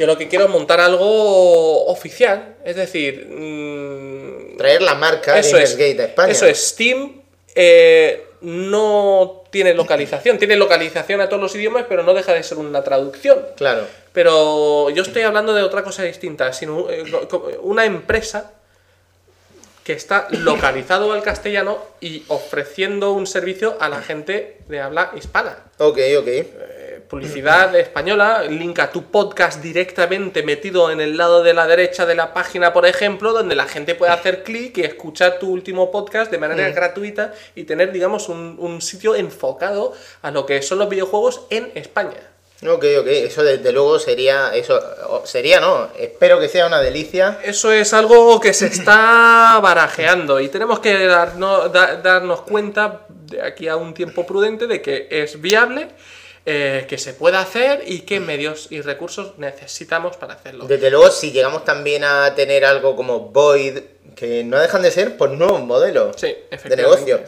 Yo 0.01 0.07
lo 0.09 0.19
que 0.19 0.27
quiero 0.29 0.47
es 0.47 0.51
montar 0.51 0.81
algo 0.81 1.87
oficial. 1.87 2.57
Es 2.65 2.75
decir... 2.75 3.27
mm, 3.31 4.57
Traer 4.59 4.83
la 4.83 4.95
marca 4.97 5.39
eso 5.39 5.57
es, 5.57 5.77
Gamersgate 5.77 6.03
a 6.03 6.07
España. 6.07 6.33
Eso 6.33 6.47
es, 6.47 6.59
Steam 6.69 7.22
eh, 7.55 8.27
no 8.41 9.43
tiene 9.51 9.75
localización. 9.75 10.39
Tiene 10.39 10.57
localización 10.57 11.21
a 11.21 11.29
todos 11.29 11.43
los 11.43 11.55
idiomas, 11.55 11.87
pero 11.89 12.03
no 12.03 12.15
deja 12.15 12.33
de 12.33 12.43
ser 12.43 12.59
una 12.59 12.83
traducción. 12.83 13.39
Claro. 13.57 13.87
Pero 14.13 14.91
yo 14.91 15.03
estoy 15.03 15.23
hablando 15.23 15.55
de 15.55 15.63
otra 15.63 15.83
cosa 15.83 16.03
distinta, 16.03 16.53
sino 16.53 16.91
eh, 16.91 17.05
una 17.63 17.85
empresa 17.85 18.53
que 19.85 19.93
está 19.93 20.29
localizado 20.31 21.13
al 21.13 21.23
castellano 21.23 21.79
y 22.01 22.25
ofreciendo 22.29 23.13
un 23.13 23.27
servicio 23.27 23.77
a 23.81 23.89
la 23.89 24.01
gente 24.01 24.59
de 24.69 24.81
habla 24.81 25.11
hispana. 25.17 25.59
Ok, 25.79 25.99
ok. 26.19 26.29
Publicidad 27.13 27.77
española, 27.77 28.43
link 28.49 28.79
a 28.79 28.91
tu 28.91 29.11
podcast 29.11 29.61
directamente 29.63 30.43
metido 30.43 30.91
en 30.91 30.99
el 30.99 31.19
lado 31.19 31.43
de 31.43 31.53
la 31.53 31.67
derecha 31.67 32.07
de 32.07 32.15
la 32.15 32.33
página, 32.33 32.73
por 32.73 32.87
ejemplo, 32.87 33.35
donde 33.35 33.55
la 33.55 33.67
gente 33.67 33.95
puede 33.95 34.13
hacer 34.13 34.43
clic 34.43 34.79
y 34.79 34.81
escuchar 34.81 35.39
tu 35.39 35.51
último 35.53 35.91
podcast 35.91 36.31
de 36.31 36.39
manera 36.39 36.71
gratuita 36.71 37.35
y 37.55 37.65
tener, 37.65 37.93
digamos, 37.93 38.31
un, 38.31 38.57
un 38.59 38.81
sitio 38.81 39.15
enfocado 39.15 39.93
a 40.23 40.31
lo 40.31 40.47
que 40.47 40.63
son 40.63 40.79
los 40.79 40.89
videojuegos 40.89 41.43
en 41.51 41.71
España. 41.75 42.17
Ok, 42.63 42.83
ok. 43.01 43.07
Eso 43.09 43.43
desde 43.43 43.73
luego 43.73 43.99
sería. 43.99 44.55
Eso 44.55 44.81
sería, 45.27 45.61
no. 45.61 45.89
Espero 45.99 46.41
que 46.41 46.49
sea 46.49 46.67
una 46.67 46.81
delicia. 46.81 47.41
Eso 47.45 47.71
es 47.73 47.93
algo 47.93 48.41
que 48.41 48.55
se 48.55 48.69
está 48.69 49.59
barajeando 49.63 50.41
y 50.41 50.49
tenemos 50.49 50.81
que 50.81 51.05
darnos, 51.05 51.71
da- 51.75 51.97
darnos 51.97 52.41
cuenta 52.41 53.03
de 53.11 53.43
aquí 53.43 53.69
a 53.69 53.77
un 53.77 53.93
tiempo 53.93 54.25
prudente 54.27 54.67
de 54.67 54.81
que 54.81 55.09
es 55.11 55.39
viable, 55.43 55.89
eh, 56.45 56.87
que 56.89 56.99
se 56.99 57.15
puede 57.15 57.37
hacer 57.37 57.85
y 57.87 58.01
qué 58.01 58.19
medios 58.19 58.67
y 58.71 58.81
recursos 58.81 59.39
necesitamos 59.39 60.17
para 60.17 60.35
hacerlo. 60.35 60.67
Desde 60.67 60.91
luego, 60.91 61.11
si 61.11 61.31
llegamos 61.31 61.65
también 61.65 62.03
a 62.05 62.35
tener 62.35 62.65
algo 62.65 62.97
como 62.97 63.21
Void, 63.21 63.79
que 64.17 64.43
no 64.43 64.59
dejan 64.59 64.83
de 64.83 64.91
ser 64.91 65.17
pues 65.17 65.31
nuevos 65.31 65.61
modelos 65.61 66.17
Sí, 66.19 66.35
de 66.65 66.77
negocio. 66.77 67.23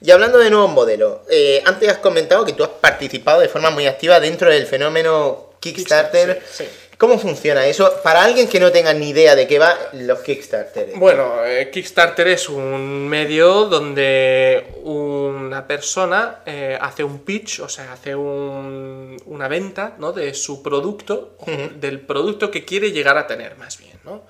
Y 0.00 0.10
hablando 0.10 0.38
de 0.38 0.50
nuevos 0.50 0.70
modelos, 0.70 1.20
eh, 1.30 1.62
antes 1.64 1.88
has 1.88 1.98
comentado 1.98 2.44
que 2.44 2.52
tú 2.52 2.64
has 2.64 2.70
participado 2.70 3.40
de 3.40 3.48
forma 3.48 3.70
muy 3.70 3.86
activa 3.86 4.18
dentro 4.20 4.50
del 4.50 4.66
fenómeno 4.66 5.50
Kickstarter. 5.60 6.42
Sí, 6.50 6.64
sí. 6.64 6.70
¿Cómo 6.98 7.18
funciona 7.18 7.66
eso? 7.66 7.90
Para 8.02 8.22
alguien 8.22 8.48
que 8.48 8.60
no 8.60 8.70
tenga 8.70 8.94
ni 8.94 9.10
idea 9.10 9.34
de 9.34 9.46
qué 9.46 9.58
va 9.58 9.74
los 9.94 10.20
Kickstarter. 10.20 10.92
Bueno, 10.96 11.44
eh, 11.44 11.68
Kickstarter 11.70 12.28
es 12.28 12.48
un 12.48 13.08
medio 13.08 13.64
donde 13.66 14.64
una 14.84 15.66
persona 15.66 16.40
eh, 16.46 16.78
hace 16.80 17.02
un 17.02 17.20
pitch, 17.20 17.60
o 17.60 17.68
sea, 17.68 17.92
hace 17.92 18.14
un- 18.14 19.16
una 19.26 19.48
venta 19.48 19.96
¿no? 19.98 20.12
de 20.12 20.34
su 20.34 20.62
producto, 20.62 21.36
del 21.80 22.00
producto 22.00 22.50
que 22.50 22.64
quiere 22.64 22.92
llegar 22.92 23.18
a 23.18 23.26
tener 23.26 23.56
más 23.56 23.78
bien, 23.78 23.98
¿no? 24.04 24.22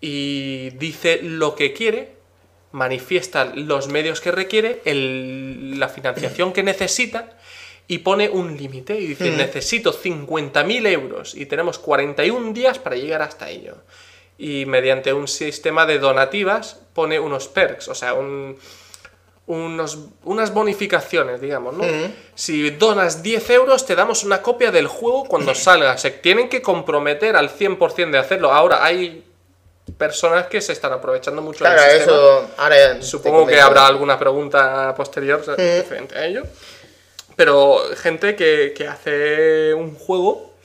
Y 0.00 0.70
dice 0.70 1.20
lo 1.22 1.54
que 1.56 1.72
quiere, 1.72 2.12
manifiesta 2.70 3.44
los 3.46 3.88
medios 3.88 4.20
que 4.20 4.30
requiere, 4.30 4.82
el- 4.84 5.80
la 5.80 5.88
financiación 5.88 6.52
que 6.52 6.62
necesita 6.62 7.37
y 7.88 7.98
pone 7.98 8.28
un 8.28 8.56
límite 8.56 8.94
y 9.00 9.06
dice, 9.08 9.30
necesito 9.30 9.92
50.000 9.92 10.86
euros 10.86 11.34
y 11.34 11.46
tenemos 11.46 11.78
41 11.78 12.52
días 12.52 12.78
para 12.78 12.96
llegar 12.96 13.22
hasta 13.22 13.48
ello. 13.48 13.76
Y 14.36 14.66
mediante 14.66 15.12
un 15.12 15.26
sistema 15.26 15.84
de 15.86 15.98
donativas 15.98 16.78
pone 16.92 17.18
unos 17.18 17.48
perks, 17.48 17.88
o 17.88 17.94
sea, 17.94 18.14
un- 18.14 18.56
unos, 19.46 19.98
unas 20.24 20.52
bonificaciones, 20.52 21.40
digamos, 21.40 21.74
¿no? 21.74 21.84
Si 22.34 22.68
donas 22.70 23.22
10 23.22 23.48
euros, 23.50 23.86
te 23.86 23.94
damos 23.96 24.22
una 24.22 24.42
copia 24.42 24.70
del 24.70 24.86
juego 24.86 25.24
cuando 25.24 25.54
salga. 25.54 25.96
Se 25.96 26.10
tienen 26.10 26.50
que 26.50 26.60
comprometer 26.60 27.34
al 27.34 27.48
100% 27.48 28.10
de 28.10 28.18
hacerlo. 28.18 28.52
Ahora, 28.52 28.84
hay 28.84 29.24
personas 29.96 30.48
que 30.48 30.60
se 30.60 30.74
están 30.74 30.92
aprovechando 30.92 31.40
mucho 31.40 31.64
del 31.64 31.72
Claro, 31.72 31.92
sistema. 31.92 32.12
eso 32.12 32.50
ahora 32.58 33.02
Supongo 33.02 33.46
que 33.46 33.58
habrá 33.58 33.86
alguna 33.86 34.18
pregunta 34.18 34.94
posterior 34.94 35.42
referente 35.56 36.18
a 36.18 36.26
ello. 36.26 36.42
Pero 37.38 37.78
gente 37.94 38.34
que, 38.34 38.74
que 38.76 38.88
hace 38.88 39.72
un 39.72 39.94
juego 39.94 40.56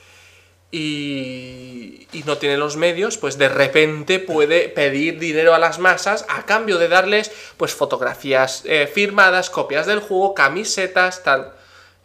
y, 0.72 2.08
y 2.12 2.24
no 2.26 2.36
tiene 2.38 2.56
los 2.56 2.76
medios, 2.76 3.16
pues 3.16 3.38
de 3.38 3.48
repente 3.48 4.18
puede 4.18 4.68
pedir 4.68 5.20
dinero 5.20 5.54
a 5.54 5.60
las 5.60 5.78
masas 5.78 6.26
a 6.28 6.46
cambio 6.46 6.78
de 6.78 6.88
darles 6.88 7.30
pues 7.56 7.72
fotografías 7.72 8.64
eh, 8.64 8.90
firmadas, 8.92 9.50
copias 9.50 9.86
del 9.86 10.00
juego, 10.00 10.34
camisetas, 10.34 11.22
tal. 11.22 11.52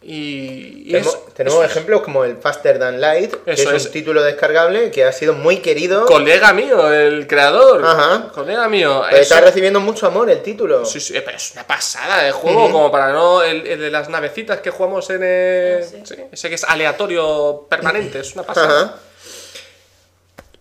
Y, 0.02 0.84
y 0.86 0.92
Tenemos, 0.92 1.14
es- 1.14 1.34
tenemos 1.34 1.62
es- 1.64 1.70
ejemplos 1.72 2.00
como 2.00 2.24
el 2.24 2.38
Faster 2.38 2.78
Than 2.78 3.02
Light, 3.02 3.34
que 3.44 3.50
es, 3.52 3.60
es. 3.60 3.84
un 3.86 3.92
título 3.92 4.22
descargable 4.22 4.90
que 4.90 5.04
ha 5.04 5.12
sido 5.12 5.34
muy 5.34 5.58
querido. 5.58 6.06
colega 6.06 6.54
mío, 6.54 6.90
el 6.90 7.26
creador. 7.26 7.84
Ajá. 7.84 8.28
Colega 8.32 8.66
mío. 8.68 9.02
Pues 9.10 9.22
está 9.22 9.42
recibiendo 9.42 9.78
mucho 9.78 10.06
amor 10.06 10.30
el 10.30 10.40
título. 10.42 10.86
Sí, 10.86 11.00
sí, 11.00 11.12
pero 11.22 11.36
es 11.36 11.52
una 11.52 11.66
pasada 11.66 12.22
de 12.22 12.32
juego, 12.32 12.70
como 12.72 12.90
para 12.90 13.12
no. 13.12 13.42
El, 13.42 13.66
el 13.66 13.78
de 13.78 13.90
las 13.90 14.08
navecitas 14.08 14.60
que 14.60 14.70
jugamos 14.70 15.10
en 15.10 15.22
el. 15.22 15.82
Ah, 15.82 15.86
sí. 15.86 16.02
sí, 16.04 16.14
ese 16.32 16.48
que 16.48 16.54
es 16.54 16.64
aleatorio 16.64 17.66
permanente, 17.68 18.20
es 18.20 18.32
una 18.34 18.42
pasada. 18.44 18.82
Ajá. 18.82 18.94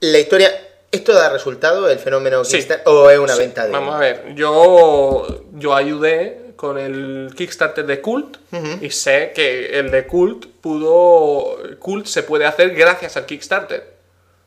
La 0.01 0.17
historia, 0.19 0.51
¿esto 0.91 1.13
da 1.13 1.29
resultado, 1.29 1.89
el 1.89 1.99
fenómeno 1.99 2.43
Sí. 2.43 2.53
Kickstarter, 2.57 2.87
o 2.87 3.09
es 3.09 3.19
una 3.19 3.33
Sí, 3.35 3.39
venta 3.39 3.65
de... 3.65 3.71
Vamos 3.71 3.95
a 3.95 3.99
ver, 3.99 4.33
yo, 4.35 5.27
yo 5.53 5.75
ayudé 5.75 6.48
con 6.59 6.77
el 6.77 7.31
Kickstarter 7.37 7.85
de 7.85 8.01
Cult 8.01 8.35
y 8.81 8.89
sé 8.89 9.31
que 9.33 9.79
el 9.79 9.89
de 9.91 10.05
Cult 10.05 10.45
pudo. 10.59 11.57
Cult 11.79 12.05
se 12.05 12.23
puede 12.23 12.45
hacer 12.45 12.75
gracias 12.75 13.15
al 13.15 13.25
Kickstarter. 13.25 13.93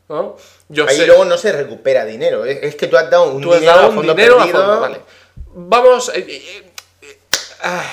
¿no? 0.09 0.37
Yo 0.69 0.87
Ahí 0.87 0.97
sé, 0.97 1.07
luego 1.07 1.25
no 1.25 1.39
se 1.39 1.51
recupera 1.51 2.05
dinero. 2.05 2.45
Es, 2.45 2.61
es 2.61 2.75
que 2.75 2.85
tú 2.85 2.97
has 2.97 3.09
dado 3.09 3.31
un 3.31 3.41
tú 3.41 3.51
has 3.51 3.61
dinero 3.61 3.77
dado 3.77 3.87
a 3.87 3.89
un 3.89 3.95
fondo 3.95 4.13
dinero 4.13 4.35
a 4.35 4.37
perdido. 4.43 4.59
fondo, 4.59 4.79
vale. 4.79 4.99
Vamos. 5.55 6.09
eh, 6.09 6.23
eh, 6.29 6.71
eh, 7.01 7.17
ah, 7.63 7.91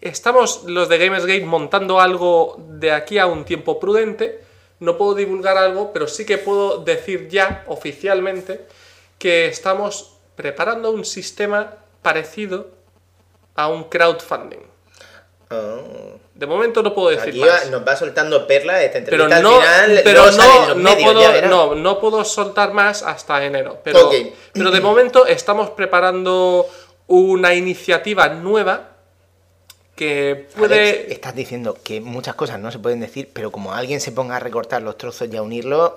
estamos 0.00 0.64
los 0.64 0.88
de 0.88 0.98
Gamersgate 0.98 1.44
montando 1.44 2.00
algo 2.00 2.56
de 2.58 2.90
aquí 2.90 3.18
a 3.18 3.26
un 3.26 3.44
tiempo 3.44 3.78
prudente. 3.78 4.40
No 4.80 4.98
puedo 4.98 5.14
divulgar 5.14 5.56
algo, 5.56 5.92
pero 5.92 6.08
sí 6.08 6.26
que 6.26 6.36
puedo 6.38 6.78
decir 6.78 7.28
ya 7.28 7.62
oficialmente 7.68 8.66
que 9.20 9.46
estamos 9.46 10.16
preparando 10.34 10.90
un 10.90 11.04
sistema 11.04 11.76
parecido 12.02 12.74
a 13.56 13.68
un 13.68 13.84
crowdfunding. 13.84 14.60
Ah. 15.50 15.78
De 16.34 16.46
momento 16.46 16.82
no 16.82 16.92
puedo 16.92 17.08
decir 17.08 17.30
Aquí 17.30 17.40
más. 17.40 17.70
nos 17.70 17.86
va 17.86 17.96
soltando 17.96 18.46
perlas 18.46 18.82
esta 18.82 19.00
Pero 19.04 19.26
no, 19.26 19.34
al 19.34 19.86
final. 19.86 20.00
pero 20.04 20.30
no, 20.30 20.74
no 20.74 20.74
medios, 20.74 21.14
puedo, 21.14 21.48
no, 21.48 21.74
no 21.74 21.98
puedo 21.98 22.24
soltar 22.24 22.72
más 22.74 23.02
hasta 23.02 23.42
enero. 23.42 23.80
Pero, 23.82 24.10
pero 24.52 24.70
de 24.70 24.80
momento 24.80 25.26
estamos 25.26 25.70
preparando 25.70 26.68
una 27.06 27.54
iniciativa 27.54 28.28
nueva 28.28 28.96
que 29.94 30.46
puede. 30.56 30.90
Alex, 30.90 31.12
estás 31.12 31.34
diciendo 31.34 31.78
que 31.82 32.02
muchas 32.02 32.34
cosas 32.34 32.60
no 32.60 32.70
se 32.70 32.78
pueden 32.78 33.00
decir, 33.00 33.30
pero 33.32 33.50
como 33.50 33.72
alguien 33.72 34.00
se 34.00 34.12
ponga 34.12 34.36
a 34.36 34.40
recortar 34.40 34.82
los 34.82 34.98
trozos 34.98 35.28
y 35.32 35.36
a 35.36 35.42
unirlos, 35.42 35.92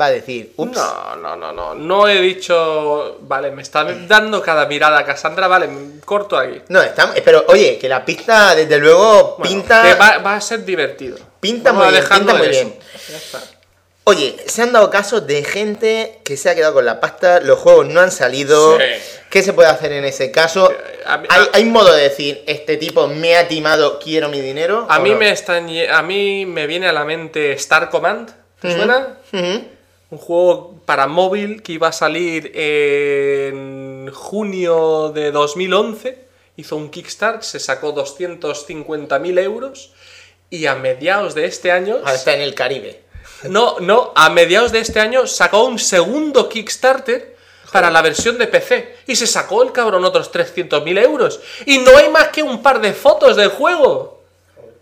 va 0.00 0.06
a 0.06 0.10
decir, 0.10 0.52
ups, 0.56 0.76
No, 0.76 1.16
no, 1.16 1.36
no, 1.36 1.52
no. 1.52 1.74
No 1.74 2.08
he 2.08 2.20
dicho. 2.20 3.18
Vale, 3.20 3.50
me 3.50 3.62
está 3.62 3.84
dando 3.84 4.42
cada 4.42 4.66
mirada 4.66 5.04
Cassandra. 5.04 5.46
Vale, 5.48 5.68
corto 6.04 6.36
aquí. 6.36 6.60
no, 6.68 6.82
está, 6.82 7.12
pero 7.24 7.44
oye, 7.48 7.78
que 7.78 7.88
la 7.88 8.04
pista 8.04 8.54
desde 8.54 8.78
luego 8.78 9.36
Bueno, 9.38 9.54
pinta, 9.54 9.94
va, 10.00 10.18
va 10.18 10.34
a 10.36 10.40
ser 10.40 10.64
divertido. 10.64 11.18
Pinta 11.40 11.72
Vamos 11.72 11.86
muy 11.86 11.92
bien, 11.94 12.08
pinta 12.08 12.34
muy 12.34 12.48
bien. 12.48 12.78
Ya 13.08 13.16
está. 13.16 13.40
Oye, 14.04 14.36
se 14.46 14.62
han 14.62 14.72
dado 14.72 14.88
casos 14.88 15.26
de 15.26 15.44
gente 15.44 16.20
que 16.24 16.38
se 16.38 16.48
ha 16.48 16.54
quedado 16.54 16.72
con 16.72 16.86
la 16.86 16.98
pasta, 16.98 17.40
los 17.40 17.58
juegos 17.58 17.86
no 17.88 18.00
han 18.00 18.10
salido. 18.10 18.78
Sí. 18.78 18.84
¿Qué 19.28 19.42
se 19.42 19.52
puede 19.52 19.68
hacer 19.68 19.92
en 19.92 20.06
ese 20.06 20.30
caso? 20.30 20.72
a 21.04 21.18
mí- 21.18 21.26
¿Hay, 21.30 21.42
a- 21.42 21.48
hay 21.52 21.64
modo 21.66 21.92
de 21.94 22.04
decir, 22.04 22.42
este 22.46 22.78
tipo 22.78 23.06
me 23.08 23.36
ha 23.36 23.46
timado, 23.48 23.98
quiero 23.98 24.30
mi 24.30 24.40
dinero? 24.40 24.86
A 24.88 24.98
¿o 24.98 25.02
mí, 25.02 25.10
no? 25.10 25.16
me 25.18 25.30
están, 25.30 25.68
a 25.90 26.02
mí 26.02 26.46
me 26.46 26.66
viene 26.66 26.88
a 26.88 26.92
la 26.92 27.04
mente 27.04 27.52
Star 27.52 27.90
Command. 27.90 28.30
¿Te 28.58 28.74
suena? 28.74 29.18
Ujú. 29.30 29.64
Un 30.10 30.18
juego 30.18 30.80
para 30.86 31.06
móvil 31.06 31.62
que 31.62 31.72
iba 31.72 31.88
a 31.88 31.92
salir 31.92 32.50
en 32.54 34.10
junio 34.12 35.10
de 35.14 35.30
2011. 35.30 36.24
Hizo 36.56 36.76
un 36.76 36.90
Kickstart, 36.90 37.42
se 37.42 37.60
sacó 37.60 37.94
250.000 37.94 39.38
euros. 39.38 39.92
Y 40.50 40.64
a 40.64 40.74
mediados 40.76 41.34
de 41.34 41.44
este 41.44 41.72
año. 41.72 41.96
Ahora 41.96 42.14
está 42.14 42.34
en 42.34 42.40
el 42.40 42.54
Caribe. 42.54 43.02
No, 43.44 43.78
no, 43.80 44.12
a 44.16 44.30
mediados 44.30 44.72
de 44.72 44.80
este 44.80 44.98
año 44.98 45.26
sacó 45.26 45.64
un 45.64 45.78
segundo 45.78 46.48
Kickstarter 46.48 47.36
para 47.70 47.90
la 47.90 48.00
versión 48.00 48.38
de 48.38 48.46
PC. 48.46 48.96
Y 49.06 49.14
se 49.14 49.26
sacó 49.26 49.62
el 49.62 49.72
cabrón 49.72 50.06
otros 50.06 50.32
300.000 50.32 51.04
euros. 51.04 51.40
Y 51.66 51.78
no 51.78 51.96
hay 51.98 52.08
más 52.08 52.28
que 52.28 52.42
un 52.42 52.62
par 52.62 52.80
de 52.80 52.94
fotos 52.94 53.36
del 53.36 53.50
juego. 53.50 54.17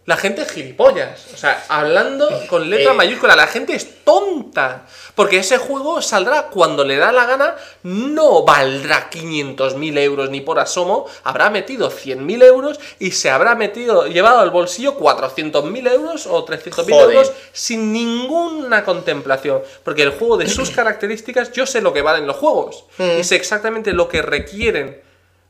La 0.07 0.17
gente 0.17 0.43
es 0.43 0.53
gilipollas. 0.53 1.27
O 1.35 1.37
sea, 1.37 1.65
hablando 1.69 2.29
con 2.49 2.71
letra 2.71 2.93
Eh. 2.93 2.95
mayúscula, 2.95 3.35
la 3.35 3.49
gente 3.49 3.75
es 3.75 4.05
tonta. 4.05 4.87
Porque 5.17 5.39
ese 5.39 5.59
juego 5.59 6.01
saldrá 6.01 6.43
cuando 6.49 6.85
le 6.85 6.97
da 6.97 7.11
la 7.11 7.27
gana, 7.27 7.57
no 7.83 8.45
valdrá 8.45 9.11
500.000 9.11 9.99
euros 9.99 10.31
ni 10.31 10.41
por 10.43 10.61
asomo, 10.61 11.07
habrá 11.25 11.51
metido 11.51 11.91
100.000 11.91 12.45
euros 12.45 12.79
y 13.01 13.11
se 13.11 13.31
habrá 13.31 13.57
metido, 13.57 14.07
llevado 14.07 14.39
al 14.39 14.51
bolsillo 14.51 14.97
400.000 14.97 15.91
euros 15.93 16.27
o 16.29 16.45
300.000 16.47 16.85
Joder. 16.85 17.17
euros 17.17 17.33
sin 17.53 17.93
ninguna 17.93 18.85
contemplación. 18.85 19.63
Porque 19.83 20.03
el 20.03 20.11
juego 20.11 20.37
de 20.37 20.49
sus 20.49 20.71
características, 20.77 21.51
yo 21.51 21.67
sé 21.67 21.81
lo 21.81 21.93
que 21.93 22.03
valen 22.03 22.29
los 22.29 22.37
juegos 22.37 22.85
y 23.19 23.25
sé 23.25 23.35
exactamente 23.35 23.93
lo 23.93 24.09
que 24.09 24.23
requieren. 24.23 25.01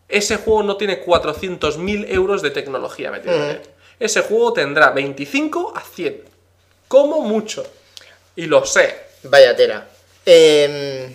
Ese 0.09 0.37
juego 0.37 0.63
no 0.63 0.77
tiene 0.77 1.05
400.000 1.05 2.07
euros 2.09 2.41
de 2.41 2.51
tecnología 2.51 3.11
metida 3.11 3.35
en 3.35 3.43
él. 3.51 3.61
Ese 3.99 4.21
juego 4.23 4.53
tendrá 4.53 4.91
25 4.91 5.73
a 5.75 5.81
100. 5.81 6.23
Como 6.89 7.23
mucho. 7.23 7.67
Y 8.37 8.47
lo 8.47 8.65
sé. 8.65 8.95
Vaya 9.25 9.57
tela. 9.57 9.87
Eh, 10.25 11.15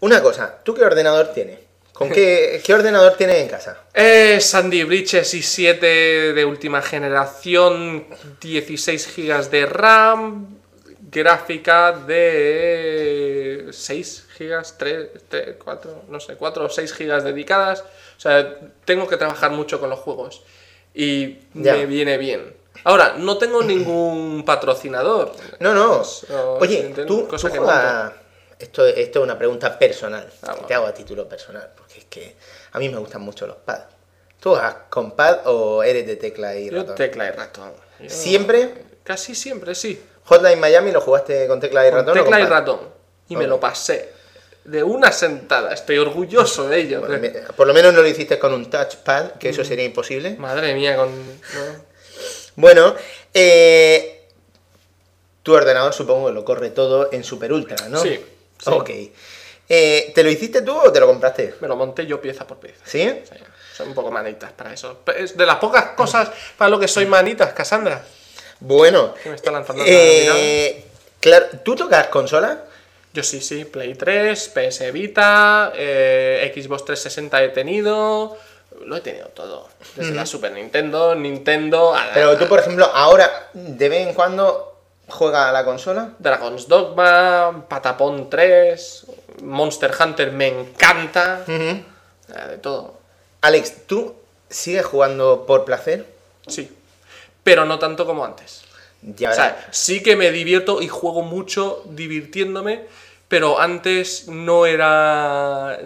una 0.00 0.22
cosa, 0.22 0.58
¿tú 0.62 0.74
qué 0.74 0.84
ordenador 0.84 1.32
tienes? 1.32 1.58
¿Con 1.92 2.10
qué, 2.10 2.60
qué 2.64 2.74
ordenador 2.74 3.16
tienes 3.16 3.36
en 3.36 3.48
casa? 3.48 3.84
Es 3.92 4.46
Sandy 4.46 4.84
Bridges 4.84 5.34
i7 5.34 6.32
de 6.32 6.44
última 6.44 6.80
generación, 6.80 8.06
16 8.40 9.16
GB 9.16 9.50
de 9.50 9.66
RAM, 9.66 10.60
gráfica 11.10 11.92
de 11.92 13.68
6 13.70 14.26
GB, 14.38 14.62
3, 15.28 15.56
4, 15.62 16.04
no 16.08 16.20
sé, 16.20 16.36
4 16.36 16.64
o 16.64 16.68
6 16.70 16.98
GB 16.98 17.22
dedicadas. 17.22 17.80
O 17.80 18.20
sea, 18.20 18.58
tengo 18.84 19.08
que 19.08 19.16
trabajar 19.16 19.50
mucho 19.50 19.80
con 19.80 19.90
los 19.90 19.98
juegos 19.98 20.42
y 20.94 21.38
Ya. 21.54 21.74
me 21.74 21.86
viene 21.86 22.18
bien. 22.18 22.56
Ahora, 22.84 23.14
no 23.18 23.36
tengo 23.38 23.62
ningún 23.62 24.42
patrocinador. 24.44 25.32
No, 25.60 25.74
no. 25.74 26.02
No, 26.28 26.52
Oye, 26.54 26.92
tú, 27.06 27.26
cosa 27.28 27.48
tú 27.48 27.52
que 27.54 27.58
juegas- 27.60 28.12
Esto, 28.58 28.86
esto 28.86 29.18
es 29.20 29.24
una 29.24 29.38
pregunta 29.38 29.78
personal, 29.78 30.26
Ah, 30.42 30.46
que 30.48 30.50
bueno. 30.52 30.66
te 30.66 30.74
hago 30.74 30.86
a 30.86 30.92
título 30.94 31.26
personal, 31.28 31.70
porque 31.76 31.98
es 32.00 32.04
que 32.06 32.36
a 32.72 32.78
mí 32.78 32.88
me 32.90 32.98
gustan 32.98 33.22
mucho 33.22 33.46
los 33.46 33.56
pads. 33.56 33.84
¿Tú 34.38 34.50
juegas 34.50 34.76
con 34.90 35.12
pad 35.12 35.40
o 35.46 35.82
eres 35.82 36.06
de 36.06 36.16
tecla 36.16 36.54
y 36.56 36.68
Yo 36.70 36.78
ratón? 36.80 36.94
tecla 36.94 37.26
y 37.28 37.30
ratón. 37.30 37.72
Yo- 38.00 38.10
¿Siempre? 38.10 38.84
Casi 39.02 39.34
siempre, 39.34 39.74
sí. 39.74 40.02
Hotline 40.24 40.60
Miami 40.60 40.92
lo 40.92 41.00
jugaste 41.00 41.46
con 41.48 41.58
tecla 41.58 41.86
y 41.86 41.90
Con 41.90 41.98
ratón. 42.00 42.10
o 42.18 42.22
tecla 42.22 42.36
con 42.36 42.40
y 42.40 42.42
pad? 42.48 42.50
ratón. 42.58 42.80
Y 43.28 43.36
me 43.36 43.46
lo 43.46 43.58
pasé. 43.60 44.12
De 44.64 44.82
una 44.82 45.10
sentada. 45.10 45.72
Estoy 45.72 45.98
orgulloso 45.98 46.68
de 46.68 46.80
ello. 46.80 47.00
Bueno, 47.00 47.26
por 47.56 47.66
lo 47.66 47.74
menos 47.74 47.94
no 47.94 48.02
lo 48.02 48.08
hiciste 48.08 48.38
con 48.38 48.52
un 48.52 48.68
touchpad, 48.68 49.32
que 49.32 49.48
eso 49.48 49.64
sería 49.64 49.84
imposible. 49.84 50.36
Madre 50.36 50.74
mía, 50.74 50.96
con. 50.96 51.10
no. 51.10 51.90
Bueno, 52.56 52.94
eh, 53.32 54.26
tu 55.42 55.54
ordenador 55.54 55.92
supongo 55.92 56.28
que 56.28 56.34
lo 56.34 56.44
corre 56.44 56.70
todo 56.70 57.10
en 57.12 57.24
Super 57.24 57.52
Ultra, 57.52 57.88
¿no? 57.88 58.00
Sí, 58.00 58.20
sí. 58.58 58.70
Ok. 58.70 58.90
Eh, 59.72 60.12
¿Te 60.14 60.24
lo 60.24 60.30
hiciste 60.30 60.62
tú 60.62 60.76
o 60.76 60.92
te 60.92 60.98
lo 60.98 61.06
compraste? 61.06 61.54
Me 61.60 61.68
lo 61.68 61.76
monté 61.76 62.04
yo 62.04 62.20
pieza 62.20 62.46
por 62.46 62.58
pieza. 62.58 62.80
¿Sí? 62.84 63.08
Sí, 63.24 63.36
soy 63.72 63.86
un 63.86 63.94
poco 63.94 64.10
manitas 64.10 64.52
para 64.52 64.72
eso. 64.72 65.00
Es 65.16 65.36
de 65.36 65.46
las 65.46 65.56
pocas 65.56 65.90
cosas 65.96 66.30
para 66.58 66.68
lo 66.68 66.78
que 66.78 66.88
soy 66.88 67.06
manitas, 67.06 67.52
Cassandra. 67.52 68.04
Bueno. 68.58 69.14
Me 69.24 69.34
está 69.34 69.52
lanzando 69.52 69.84
la 69.84 69.88
eh, 69.88 70.84
claro, 71.20 71.46
¿tú 71.64 71.76
tocas 71.76 72.08
consola? 72.08 72.64
Yo 73.12 73.22
sí, 73.22 73.40
sí. 73.40 73.64
Play 73.64 73.94
3, 73.94 74.48
PS 74.54 74.90
Vita, 74.92 75.72
eh, 75.74 76.52
Xbox 76.54 76.84
360 76.84 77.42
he 77.42 77.48
tenido. 77.48 78.36
Lo 78.84 78.96
he 78.96 79.00
tenido 79.00 79.26
todo. 79.28 79.68
Desde 79.96 80.14
la 80.14 80.24
Super 80.26 80.52
Nintendo, 80.52 81.14
Nintendo. 81.14 81.94
a 81.94 82.06
la- 82.06 82.14
Pero 82.14 82.38
tú, 82.38 82.46
por 82.46 82.60
ejemplo, 82.60 82.86
ahora 82.86 83.48
de 83.52 83.88
vez 83.88 84.06
en 84.08 84.14
cuando 84.14 84.78
juegas 85.08 85.46
a 85.48 85.52
la 85.52 85.64
consola. 85.64 86.12
Dragon's 86.18 86.68
Dogma, 86.68 87.66
Patapon 87.68 88.30
3, 88.30 89.06
Monster 89.42 89.90
Hunter 90.00 90.30
me 90.32 90.48
encanta. 90.48 91.44
De 91.46 92.58
todo. 92.62 92.94
Alex, 93.42 93.86
¿tú 93.86 94.14
sigues 94.48 94.84
jugando 94.86 95.44
por 95.46 95.64
placer? 95.64 96.06
Sí. 96.46 96.74
Pero 97.42 97.64
no 97.64 97.78
tanto 97.78 98.06
como 98.06 98.24
antes. 98.24 98.62
Ya 99.02 99.30
O 99.30 99.34
sea, 99.34 99.68
sí 99.70 100.02
que 100.02 100.16
me 100.16 100.30
divierto 100.30 100.82
y 100.82 100.88
juego 100.88 101.22
mucho 101.22 101.82
divirtiéndome, 101.86 102.86
pero 103.28 103.60
antes 103.60 104.28
no 104.28 104.66
era... 104.66 105.78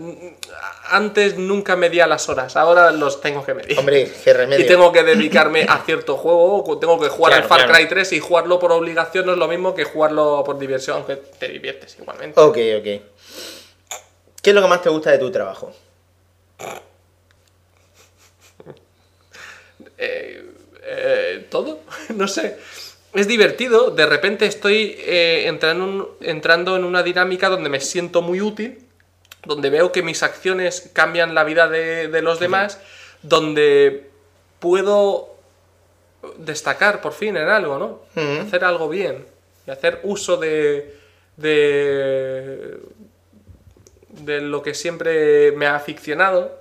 antes 0.89 1.39
nunca 1.39 1.77
medía 1.77 2.07
las 2.07 2.29
horas, 2.29 2.57
ahora 2.57 2.91
los 2.91 3.21
tengo 3.21 3.45
que 3.45 3.55
medir. 3.55 3.79
Hombre, 3.79 4.11
qué 4.25 4.33
remedio. 4.33 4.65
Y 4.65 4.67
tengo 4.67 4.91
que 4.91 5.03
dedicarme 5.05 5.67
a 5.69 5.83
cierto 5.85 6.17
juego, 6.17 6.65
o 6.65 6.79
tengo 6.79 6.99
que 6.99 7.09
jugar 7.09 7.33
Claro, 7.33 7.45
al 7.45 7.49
Far 7.49 7.67
claro. 7.67 7.75
Cry 7.75 7.89
3 7.89 8.13
y 8.15 8.21
jugarlo 8.21 8.59
por 8.59 8.73
obligación 8.73 9.27
no 9.27 9.33
es 9.33 9.39
lo 9.39 9.47
mismo 9.47 9.75
que 9.75 9.85
jugarlo 9.85 10.43
por 10.45 10.59
diversión, 10.59 10.97
aunque 10.97 11.17
te 11.17 11.49
diviertes 11.49 11.97
igualmente. 12.01 12.41
Ok, 12.41 12.57
ok. 12.79 13.03
¿Qué 14.43 14.51
es 14.51 14.55
lo 14.55 14.63
que 14.63 14.69
más 14.69 14.83
te 14.83 14.89
gusta 14.89 15.11
de 15.11 15.19
tu 15.19 15.31
trabajo? 15.31 15.73
Eh, 20.87 21.47
todo, 21.51 21.81
no 22.15 22.29
sé. 22.29 22.59
Es 23.15 23.29
divertido, 23.29 23.91
de 23.91 24.07
repente 24.07 24.47
estoy 24.47 24.97
eh, 24.99 25.45
entrando, 25.47 26.17
en- 26.21 26.31
entrando 26.31 26.77
en 26.77 26.85
una 26.85 27.03
dinámica 27.03 27.49
donde 27.49 27.69
me 27.71 27.81
siento 27.81 28.23
muy 28.23 28.41
útil, 28.41 28.81
donde 29.45 29.71
veo 29.71 29.93
que 29.93 30.03
mis 30.03 30.23
acciones 30.23 30.91
cambian 30.93 31.35
la 31.35 31.45
vida 31.45 31.69
de, 31.69 32.09
de 32.09 32.23
los 32.23 32.41
demás, 32.41 32.81
donde 33.23 34.09
puedo 34.59 35.35
destacar 36.39 37.01
por 37.03 37.13
fin 37.13 37.37
en 37.37 37.49
algo, 37.49 37.79
¿no? 37.79 38.01
Hacer 38.47 38.65
algo 38.65 38.89
bien 38.89 39.25
y 39.67 39.71
hacer 39.71 40.01
uso 40.03 40.37
de, 40.39 40.95
de, 41.37 42.79
de 44.09 44.41
lo 44.41 44.63
que 44.63 44.75
siempre 44.75 45.53
me 45.53 45.67
ha 45.67 45.77
aficionado. 45.77 46.59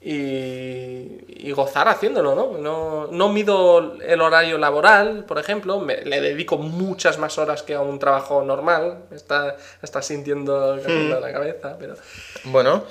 Y, 0.00 1.48
y 1.48 1.52
gozar 1.52 1.88
haciéndolo, 1.88 2.34
¿no? 2.34 2.58
¿no? 2.58 3.06
No 3.10 3.28
mido 3.30 3.96
el 4.00 4.20
horario 4.20 4.56
laboral, 4.58 5.24
por 5.24 5.38
ejemplo, 5.38 5.80
me- 5.80 6.02
le 6.04 6.20
dedico 6.20 6.56
muchas 6.56 7.18
más 7.18 7.36
horas 7.38 7.62
que 7.62 7.74
a 7.74 7.80
un 7.80 7.98
trabajo 7.98 8.42
normal, 8.42 9.04
me 9.10 9.16
está, 9.16 9.56
está 9.82 10.00
sintiendo 10.02 10.76
de 10.76 11.20
la 11.20 11.32
cabeza, 11.32 11.76
pero... 11.78 11.94
Bueno, 12.44 12.84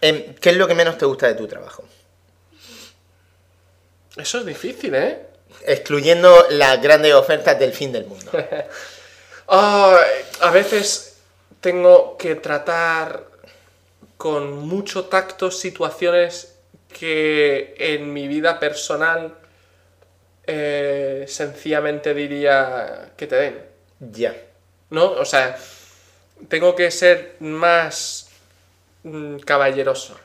em, 0.00 0.34
¿qué 0.40 0.50
es 0.50 0.56
lo 0.56 0.66
que 0.66 0.74
menos 0.74 0.98
te 0.98 1.04
gusta 1.06 1.28
de 1.28 1.34
tu 1.34 1.46
trabajo? 1.46 1.84
Eso 4.16 4.38
es 4.38 4.46
difícil, 4.46 4.94
¿eh? 4.94 5.18
Excluyendo 5.66 6.46
las 6.50 6.80
grandes 6.82 7.14
ofertas 7.14 7.58
del 7.58 7.72
fin 7.72 7.92
del 7.92 8.06
mundo. 8.06 8.30
A 9.48 10.50
veces 10.52 11.16
tengo 11.60 12.16
que 12.16 12.34
tratar 12.36 13.24
con 14.24 14.66
mucho 14.66 15.04
tacto 15.04 15.50
situaciones 15.50 16.56
que 16.98 17.74
en 17.76 18.10
mi 18.10 18.26
vida 18.26 18.58
personal 18.58 19.34
eh, 20.46 21.26
sencillamente 21.28 22.14
diría 22.14 23.12
que 23.18 23.26
te 23.26 23.36
den. 23.36 23.58
Ya. 24.00 24.34
¿No? 24.88 25.10
O 25.10 25.26
sea, 25.26 25.58
tengo 26.48 26.74
que 26.74 26.90
ser 26.90 27.36
más 27.40 28.30
mm, 29.02 29.40
caballeroso. 29.40 30.18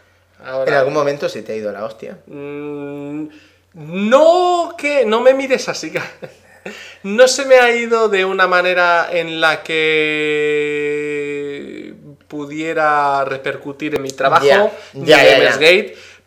Ahora, 0.46 0.72
En 0.72 0.78
algún 0.78 0.94
momento 0.94 1.28
se 1.28 1.42
te 1.42 1.52
ha 1.52 1.56
ido 1.58 1.70
la 1.74 1.84
hostia. 1.84 2.20
Mm, 2.28 3.28
no 3.74 4.76
que 4.78 5.04
no 5.06 5.20
me 5.20 5.34
mires 5.34 5.68
así. 5.68 5.92
No 7.04 7.28
se 7.28 7.46
me 7.46 7.56
ha 7.56 7.76
ido 7.76 8.08
de 8.10 8.26
una 8.26 8.46
manera 8.46 9.10
en 9.12 9.42
la 9.42 9.64
que 9.64 11.00
pudiera 12.30 13.26
repercutir 13.26 13.96
en 13.96 14.04
mi 14.04 14.12
trabajo, 14.12 14.46
Ya, 14.46 14.72
ya, 14.94 15.38
ya. 15.40 15.58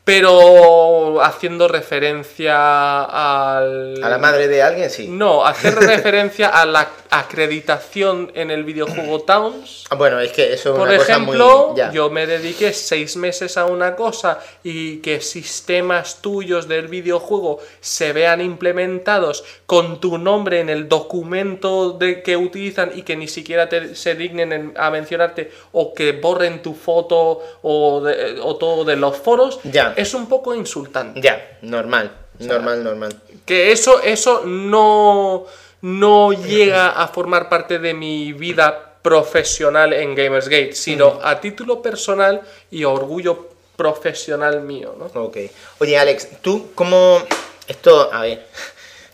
Pero 0.05 1.23
haciendo 1.23 1.69
referencia 1.69 3.03
al... 3.05 4.03
A 4.03 4.09
la 4.09 4.19
madre 4.19 4.49
de 4.49 4.61
alguien, 4.63 4.91
sí. 4.91 5.07
No, 5.09 5.45
hacer 5.47 5.75
referencia 5.77 6.49
a 6.49 6.67
la 6.67 6.89
acreditación 7.11 8.33
en 8.35 8.51
el 8.51 8.65
videojuego 8.65 9.21
Towns. 9.27 9.85
Ah, 9.91 9.95
Bueno, 9.95 10.19
es 10.19 10.33
que 10.33 10.53
eso 10.53 10.73
es 10.73 10.79
Por 10.79 10.89
una 10.89 10.99
cosa 10.99 11.13
ejemplo, 11.13 11.69
muy... 11.69 11.77
ya. 11.79 11.93
yo 11.93 12.11
me 12.11 12.27
dediqué 12.27 12.73
seis 12.73 13.17
meses 13.17 13.57
a 13.57 13.67
una 13.67 13.95
cosa 13.95 14.41
y 14.65 14.97
que 14.99 15.21
sistemas 15.21 16.21
tuyos 16.21 16.67
del 16.67 16.89
videojuego 16.89 17.61
se 17.81 18.13
vean 18.13 18.41
implementados 18.41 19.45
con 19.67 20.01
tu 20.01 20.19
nombre 20.19 20.61
en 20.61 20.69
el 20.69 20.89
documento 20.89 21.93
de, 21.93 22.23
que 22.23 22.37
utilizan 22.37 22.91
y 22.95 23.03
que 23.03 23.15
ni 23.17 23.29
siquiera 23.29 23.69
te- 23.69 23.95
se 23.95 24.15
dignen 24.17 24.53
en- 24.53 24.75
a 24.77 24.91
mencionarte 24.91 25.53
o 25.73 25.95
que 25.95 26.13
borren 26.13 26.61
tu 26.61 26.75
foto 26.75 27.41
o, 27.63 28.01
de- 28.01 28.41
o 28.41 28.57
todo 28.57 28.85
de 28.85 28.97
los 28.97 29.17
foros, 29.17 29.61
Ya. 29.65 29.92
Es 29.97 30.15
un 30.15 30.29
poco 30.29 30.55
insultante. 30.55 31.21
Ya, 31.21 31.59
normal. 31.63 32.11
Normal, 32.39 32.83
normal. 32.83 33.21
Que 33.45 33.73
eso, 33.73 34.01
eso 34.03 34.43
no, 34.45 35.47
no 35.83 36.33
llega 36.33 36.91
a 36.91 37.09
formar 37.09 37.49
parte 37.49 37.79
de 37.79 37.95
mi 37.95 38.33
vida 38.33 38.97
profesional 39.03 39.93
en 39.93 40.15
Gamersgate, 40.15 40.75
sino 40.75 41.21
a 41.23 41.41
título 41.41 41.83
personal 41.83 42.41
y 42.71 42.85
orgullo 42.85 43.49
profesional 43.77 44.63
mío, 44.63 44.95
¿no? 44.99 45.07
Ok. 45.23 45.39
Oye, 45.81 45.99
Alex, 45.99 46.41
¿tú 46.41 46.71
cómo...? 46.75 47.19
Esto, 47.67 48.13
a 48.13 48.23
ver, 48.23 48.47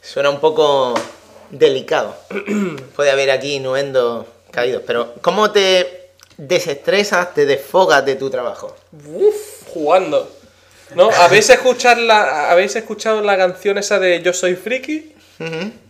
suena 0.02 0.31
un 0.31 0.40
poco 0.40 0.94
delicado. 1.50 2.15
Puede 2.97 3.10
haber 3.10 3.31
aquí 3.31 3.55
innuendos 3.55 4.26
caídos, 4.50 4.82
pero 4.86 5.15
¿cómo 5.20 5.50
te 5.50 6.10
desestresas, 6.36 7.34
te 7.34 7.47
desfogas 7.47 8.05
de 8.05 8.16
tu 8.16 8.31
trabajo? 8.31 8.74
Uf, 9.07 9.68
jugando. 9.68 10.38
¿No? 10.94 11.10
¿Habéis 11.10 11.50
escuchado 11.50 12.00
la, 12.02 12.50
¿Habéis 12.50 12.75
escuchado 12.76 13.20
la 13.23 13.36
canción 13.36 13.76
esa 13.78 13.99
de 13.99 14.23
Yo 14.23 14.33
soy 14.33 14.55
friki? 14.57 15.15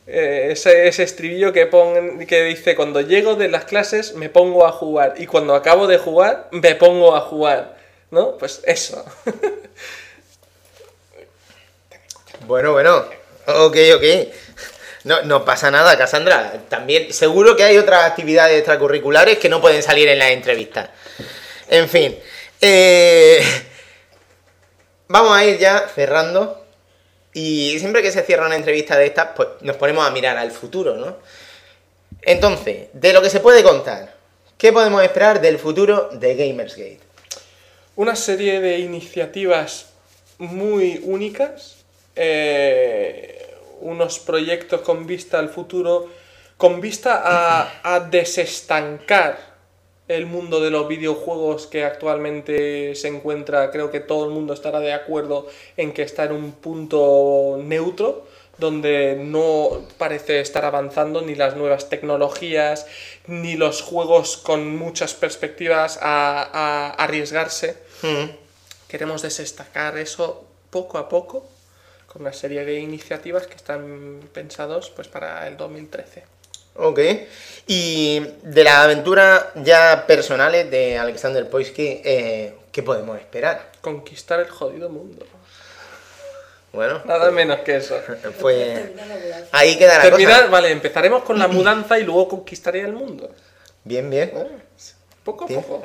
Eh, 0.06 0.48
ese, 0.52 0.88
ese 0.88 1.02
estribillo 1.02 1.52
que, 1.52 1.66
pon- 1.66 2.26
que 2.26 2.44
dice, 2.44 2.74
cuando 2.74 3.00
llego 3.00 3.34
de 3.36 3.48
las 3.48 3.64
clases 3.64 4.14
me 4.14 4.28
pongo 4.28 4.66
a 4.66 4.72
jugar 4.72 5.14
y 5.18 5.26
cuando 5.26 5.54
acabo 5.54 5.86
de 5.86 5.98
jugar 5.98 6.48
me 6.50 6.74
pongo 6.74 7.14
a 7.16 7.20
jugar. 7.20 7.76
¿No? 8.10 8.36
Pues 8.38 8.60
eso. 8.64 9.04
Bueno, 12.46 12.72
bueno. 12.72 13.04
Ok, 13.46 13.76
ok. 13.96 14.04
No, 15.04 15.22
no 15.22 15.44
pasa 15.44 15.70
nada, 15.70 15.96
Cassandra. 15.96 16.54
También, 16.68 17.12
seguro 17.12 17.56
que 17.56 17.64
hay 17.64 17.78
otras 17.78 18.04
actividades 18.04 18.56
extracurriculares 18.58 19.38
que 19.38 19.48
no 19.48 19.60
pueden 19.60 19.82
salir 19.82 20.08
en 20.08 20.18
las 20.18 20.30
entrevistas. 20.30 20.90
En 21.68 21.88
fin. 21.88 22.16
eh, 22.60 23.42
vamos 25.08 25.36
a 25.36 25.44
ir 25.44 25.58
ya 25.58 25.88
cerrando. 25.88 26.64
Y 27.34 27.78
siempre 27.78 28.02
que 28.02 28.10
se 28.10 28.22
cierra 28.22 28.46
una 28.46 28.56
entrevista 28.56 28.96
de 28.96 29.06
estas, 29.06 29.28
pues 29.36 29.48
nos 29.60 29.76
ponemos 29.76 30.06
a 30.06 30.10
mirar 30.10 30.36
al 30.38 30.50
futuro, 30.50 30.96
¿no? 30.96 31.16
Entonces, 32.22 32.88
de 32.92 33.12
lo 33.12 33.22
que 33.22 33.30
se 33.30 33.40
puede 33.40 33.62
contar, 33.62 34.14
¿qué 34.56 34.72
podemos 34.72 35.02
esperar 35.02 35.40
del 35.40 35.58
futuro 35.58 36.08
de 36.12 36.34
Gamersgate? 36.34 37.08
una 37.98 38.14
serie 38.14 38.60
de 38.60 38.78
iniciativas 38.78 39.86
muy 40.38 41.00
únicas, 41.02 41.78
eh, 42.14 43.56
unos 43.80 44.20
proyectos 44.20 44.82
con 44.82 45.04
vista 45.04 45.40
al 45.40 45.48
futuro, 45.48 46.08
con 46.56 46.80
vista 46.80 47.20
a, 47.24 47.80
a 47.82 47.98
desestancar 47.98 49.47
el 50.08 50.26
mundo 50.26 50.60
de 50.60 50.70
los 50.70 50.88
videojuegos 50.88 51.66
que 51.66 51.84
actualmente 51.84 52.94
se 52.94 53.08
encuentra, 53.08 53.70
creo 53.70 53.90
que 53.90 54.00
todo 54.00 54.24
el 54.24 54.30
mundo 54.30 54.54
estará 54.54 54.80
de 54.80 54.92
acuerdo 54.92 55.46
en 55.76 55.92
que 55.92 56.02
está 56.02 56.24
en 56.24 56.32
un 56.32 56.52
punto 56.52 57.58
neutro, 57.62 58.26
donde 58.56 59.16
no 59.20 59.82
parece 59.98 60.40
estar 60.40 60.64
avanzando 60.64 61.22
ni 61.22 61.34
las 61.36 61.56
nuevas 61.56 61.88
tecnologías, 61.88 62.86
ni 63.26 63.56
los 63.56 63.82
juegos 63.82 64.36
con 64.36 64.76
muchas 64.76 65.14
perspectivas 65.14 65.98
a, 66.02 66.42
a 66.42 66.90
arriesgarse. 66.90 67.76
Mm, 68.02 68.30
Queremos 68.88 69.20
desestacar 69.20 69.98
eso 69.98 70.46
poco 70.70 70.96
a 70.96 71.10
poco 71.10 71.46
con 72.06 72.22
una 72.22 72.32
serie 72.32 72.64
de 72.64 72.80
iniciativas 72.80 73.46
que 73.46 73.54
están 73.54 74.20
pensados 74.32 74.88
pues 74.90 75.08
para 75.08 75.46
el 75.46 75.58
2013. 75.58 76.37
Ok. 76.78 77.00
Y 77.66 78.20
de 78.42 78.64
las 78.64 78.76
aventuras 78.76 79.46
ya 79.56 80.04
personales 80.06 80.70
de 80.70 80.96
Alexander 80.96 81.48
Poisky, 81.50 82.00
eh, 82.04 82.54
¿qué 82.72 82.82
podemos 82.82 83.18
esperar? 83.18 83.70
Conquistar 83.82 84.40
el 84.40 84.48
jodido 84.48 84.88
mundo. 84.88 85.26
Bueno, 86.72 87.02
Nada 87.04 87.30
menos 87.30 87.60
que 87.60 87.76
eso. 87.76 87.98
pues 88.40 88.78
ahí 89.52 89.76
queda 89.76 89.98
la 89.98 90.04
Terminar, 90.04 90.40
cosa. 90.42 90.50
vale, 90.50 90.70
empezaremos 90.70 91.22
con 91.24 91.38
la 91.38 91.48
mudanza 91.48 91.98
y 91.98 92.04
luego 92.04 92.28
conquistaría 92.28 92.84
el 92.84 92.92
mundo. 92.92 93.30
Bien, 93.84 94.08
bien. 94.08 94.32
Poco 95.24 95.44
a 95.44 95.48
Bien. 95.48 95.62
poco. 95.62 95.82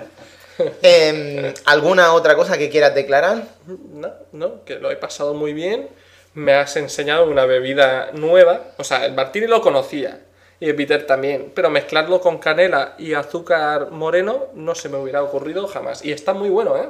Em, 0.84 1.52
¿Alguna 1.66 2.14
otra 2.14 2.36
cosa 2.36 2.58
que 2.60 2.70
quieras 2.70 2.94
declarar? 2.94 3.44
No, 3.66 4.14
no, 4.34 4.64
que 4.66 4.76
lo 4.76 4.92
he 4.92 4.96
pasado 4.96 5.34
muy 5.34 5.52
bien. 5.52 5.90
Me 6.36 6.54
has 6.54 6.76
enseñado 6.78 7.26
una 7.26 7.46
bebida 7.46 8.12
nueva. 8.14 8.62
O 8.78 8.84
sea, 8.84 9.06
el 9.06 9.14
martini 9.14 9.48
lo 9.48 9.62
conocía. 9.62 10.20
Y 10.64 10.72
bitter 10.72 11.06
también. 11.06 11.52
Pero 11.54 11.70
mezclarlo 11.70 12.22
con 12.22 12.38
canela 12.38 12.96
y 12.98 13.16
azúcar 13.16 13.92
moreno 13.92 14.48
no 14.54 14.76
se 14.76 14.88
me 14.88 14.98
hubiera 14.98 15.22
ocurrido 15.22 15.68
jamás. 15.68 16.06
Y 16.06 16.14
está 16.14 16.34
muy 16.34 16.48
bueno, 16.48 16.78
¿eh? 16.78 16.88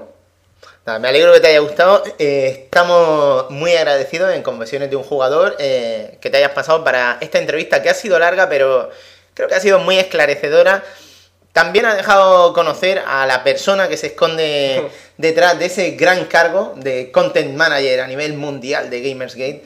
Nada, 0.86 1.00
me 1.00 1.08
alegro 1.08 1.34
que 1.34 1.40
te 1.40 1.48
haya 1.48 1.58
gustado. 1.58 2.04
Eh, 2.20 2.66
estamos 2.66 3.50
muy 3.50 3.72
agradecidos 3.72 4.32
en 4.32 4.44
Confesiones 4.44 4.92
de 4.92 4.96
un 4.96 5.02
Jugador 5.02 5.56
eh, 5.58 6.20
que 6.22 6.30
te 6.30 6.38
hayas 6.38 6.52
pasado 6.52 6.84
para 6.84 7.18
esta 7.20 7.40
entrevista 7.40 7.82
que 7.82 7.90
ha 7.90 7.96
sido 7.96 8.20
larga, 8.20 8.48
pero 8.48 8.92
creo 9.34 9.48
que 9.48 9.56
ha 9.56 9.60
sido 9.60 9.80
muy 9.80 9.98
esclarecedora. 9.98 10.84
también 11.52 11.88
ha 11.88 11.96
dejado 11.96 12.54
conocer 12.54 13.02
a 13.04 13.26
la 13.26 13.44
persona 13.44 13.88
que 13.88 13.98
se 13.98 14.08
esconde 14.08 14.88
detrás 15.18 15.58
de 15.58 15.66
ese 15.66 15.92
gran 15.92 16.26
cargo 16.26 16.74
de 16.76 17.12
Content 17.12 17.58
Manager 17.58 18.02
a 18.02 18.08
nivel 18.08 18.34
mundial 18.34 18.92
de 18.92 19.02
Gamersgate. 19.02 19.64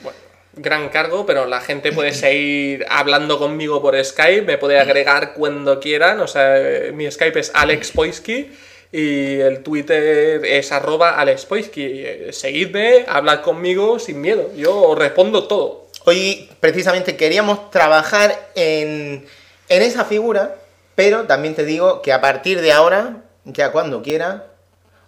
Gran 0.58 0.90
cargo, 0.90 1.26
pero 1.26 1.46
la 1.46 1.62
gente 1.62 1.92
puede 1.92 2.14
seguir 2.14 2.86
hablando 2.90 3.40
conmigo 3.40 3.82
por 3.82 4.04
Skype, 4.04 4.42
me 4.44 4.58
puede 4.58 4.80
agregar 4.80 5.34
cuando 5.34 5.80
quieran. 5.80 6.20
O 6.20 6.28
sea, 6.28 6.92
mi 6.94 7.10
Skype 7.10 7.40
es 7.40 7.52
Alex 7.54 7.92
Poisky 7.92 8.52
y 8.92 9.40
el 9.40 9.64
Twitter 9.64 10.44
es 10.46 10.72
arroba 10.72 11.20
Alex 11.20 11.46
Poisky. 11.46 12.06
Seguidme, 12.32 13.06
hablad 13.08 13.42
conmigo 13.42 14.00
sin 14.00 14.22
miedo. 14.22 14.52
Yo 14.56 14.76
os 14.76 14.98
respondo 14.98 15.48
todo. 15.48 15.88
Hoy 16.06 16.50
precisamente 16.60 17.18
queríamos 17.18 17.70
trabajar 17.70 18.50
en, 18.56 19.26
en 19.70 19.82
esa 19.82 20.06
figura, 20.06 20.56
pero 20.96 21.26
también 21.26 21.54
te 21.54 21.66
digo 21.66 22.02
que 22.02 22.14
a 22.14 22.22
partir 22.22 22.62
de 22.62 22.72
ahora, 22.72 23.24
ya 23.44 23.72
cuando 23.72 24.02
quiera, 24.02 24.48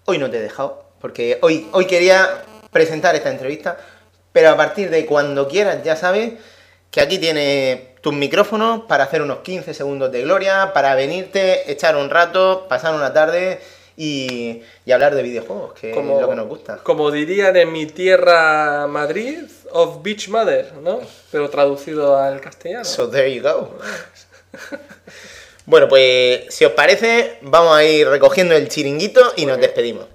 hoy 0.05 0.17
no 0.17 0.29
te 0.29 0.37
he 0.37 0.41
dejado, 0.41 0.83
porque 0.99 1.39
hoy, 1.41 1.67
hoy 1.71 1.85
quería 1.85 2.43
presentar 2.71 3.15
esta 3.15 3.29
entrevista, 3.29 3.77
pero 4.39 4.51
a 4.51 4.55
partir 4.55 4.89
de 4.89 5.05
cuando 5.05 5.49
quieras 5.49 5.83
ya 5.83 5.97
sabes 5.97 6.31
que 6.91 7.01
aquí 7.01 7.17
tienes 7.17 7.99
tus 7.99 8.13
micrófonos 8.13 8.83
para 8.87 9.03
hacer 9.03 9.21
unos 9.21 9.39
15 9.39 9.73
segundos 9.73 10.13
de 10.13 10.21
gloria, 10.21 10.71
para 10.73 10.95
venirte, 10.95 11.69
echar 11.69 11.97
un 11.97 12.09
rato, 12.09 12.65
pasar 12.69 12.95
una 12.95 13.11
tarde 13.11 13.59
y, 13.97 14.61
y 14.85 14.91
hablar 14.93 15.13
de 15.13 15.23
videojuegos, 15.23 15.73
que 15.73 15.91
es 15.91 15.97
lo 15.97 16.29
que 16.29 16.35
nos 16.35 16.47
gusta. 16.47 16.77
Como 16.77 17.11
dirían 17.11 17.57
en 17.57 17.73
mi 17.73 17.85
tierra 17.85 18.87
Madrid, 18.87 19.39
of 19.71 20.01
Beach 20.03 20.29
Mother, 20.29 20.71
¿no? 20.81 21.01
Pero 21.31 21.49
traducido 21.49 22.15
al 22.15 22.39
castellano. 22.39 22.85
So 22.85 23.09
there 23.09 23.35
you 23.35 23.43
go. 23.43 23.77
Bueno, 25.65 25.87
pues 25.87 26.45
si 26.49 26.65
os 26.65 26.71
parece, 26.71 27.37
vamos 27.41 27.77
a 27.77 27.83
ir 27.83 28.07
recogiendo 28.07 28.55
el 28.55 28.69
chiringuito 28.69 29.33
y 29.35 29.45
nos 29.45 29.59
despedimos. 29.59 30.05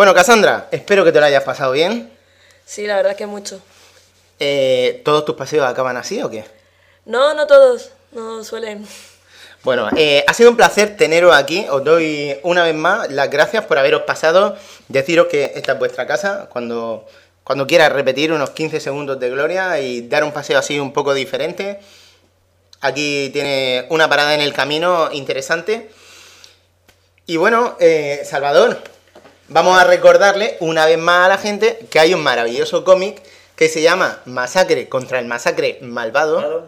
Bueno, 0.00 0.14
Cassandra, 0.14 0.66
espero 0.70 1.04
que 1.04 1.12
te 1.12 1.20
lo 1.20 1.26
hayas 1.26 1.44
pasado 1.44 1.72
bien. 1.72 2.10
Sí, 2.64 2.86
la 2.86 2.96
verdad 2.96 3.16
que 3.16 3.26
mucho. 3.26 3.60
Eh, 4.38 5.02
¿Todos 5.04 5.26
tus 5.26 5.34
paseos 5.34 5.66
acaban 5.66 5.98
así 5.98 6.22
o 6.22 6.30
qué? 6.30 6.42
No, 7.04 7.34
no 7.34 7.46
todos, 7.46 7.90
no 8.12 8.42
suelen. 8.42 8.86
Bueno, 9.62 9.90
eh, 9.98 10.24
ha 10.26 10.32
sido 10.32 10.48
un 10.48 10.56
placer 10.56 10.96
teneros 10.96 11.36
aquí. 11.36 11.66
Os 11.68 11.84
doy 11.84 12.34
una 12.44 12.62
vez 12.62 12.74
más 12.74 13.10
las 13.10 13.28
gracias 13.28 13.66
por 13.66 13.76
haberos 13.76 14.04
pasado. 14.04 14.56
Deciros 14.88 15.26
que 15.26 15.52
esta 15.54 15.72
es 15.72 15.78
vuestra 15.78 16.06
casa. 16.06 16.48
Cuando, 16.50 17.06
cuando 17.44 17.66
quieras 17.66 17.92
repetir 17.92 18.32
unos 18.32 18.48
15 18.48 18.80
segundos 18.80 19.20
de 19.20 19.28
gloria 19.28 19.80
y 19.80 20.08
dar 20.08 20.24
un 20.24 20.32
paseo 20.32 20.58
así 20.58 20.80
un 20.80 20.94
poco 20.94 21.12
diferente. 21.12 21.78
Aquí 22.80 23.28
tiene 23.34 23.84
una 23.90 24.08
parada 24.08 24.32
en 24.32 24.40
el 24.40 24.54
camino 24.54 25.10
interesante. 25.12 25.90
Y 27.26 27.36
bueno, 27.36 27.76
eh, 27.78 28.22
Salvador, 28.24 28.82
vamos 29.50 29.78
a 29.78 29.84
recordarle 29.84 30.56
una 30.60 30.86
vez 30.86 30.98
más 30.98 31.26
a 31.26 31.28
la 31.28 31.38
gente 31.38 31.78
que 31.90 32.00
hay 32.00 32.14
un 32.14 32.22
maravilloso 32.22 32.84
cómic 32.84 33.20
que 33.56 33.68
se 33.68 33.82
llama 33.82 34.20
Masacre 34.24 34.88
contra 34.88 35.18
el 35.18 35.26
Masacre 35.26 35.78
Malvado 35.82 36.38
Claro. 36.38 36.64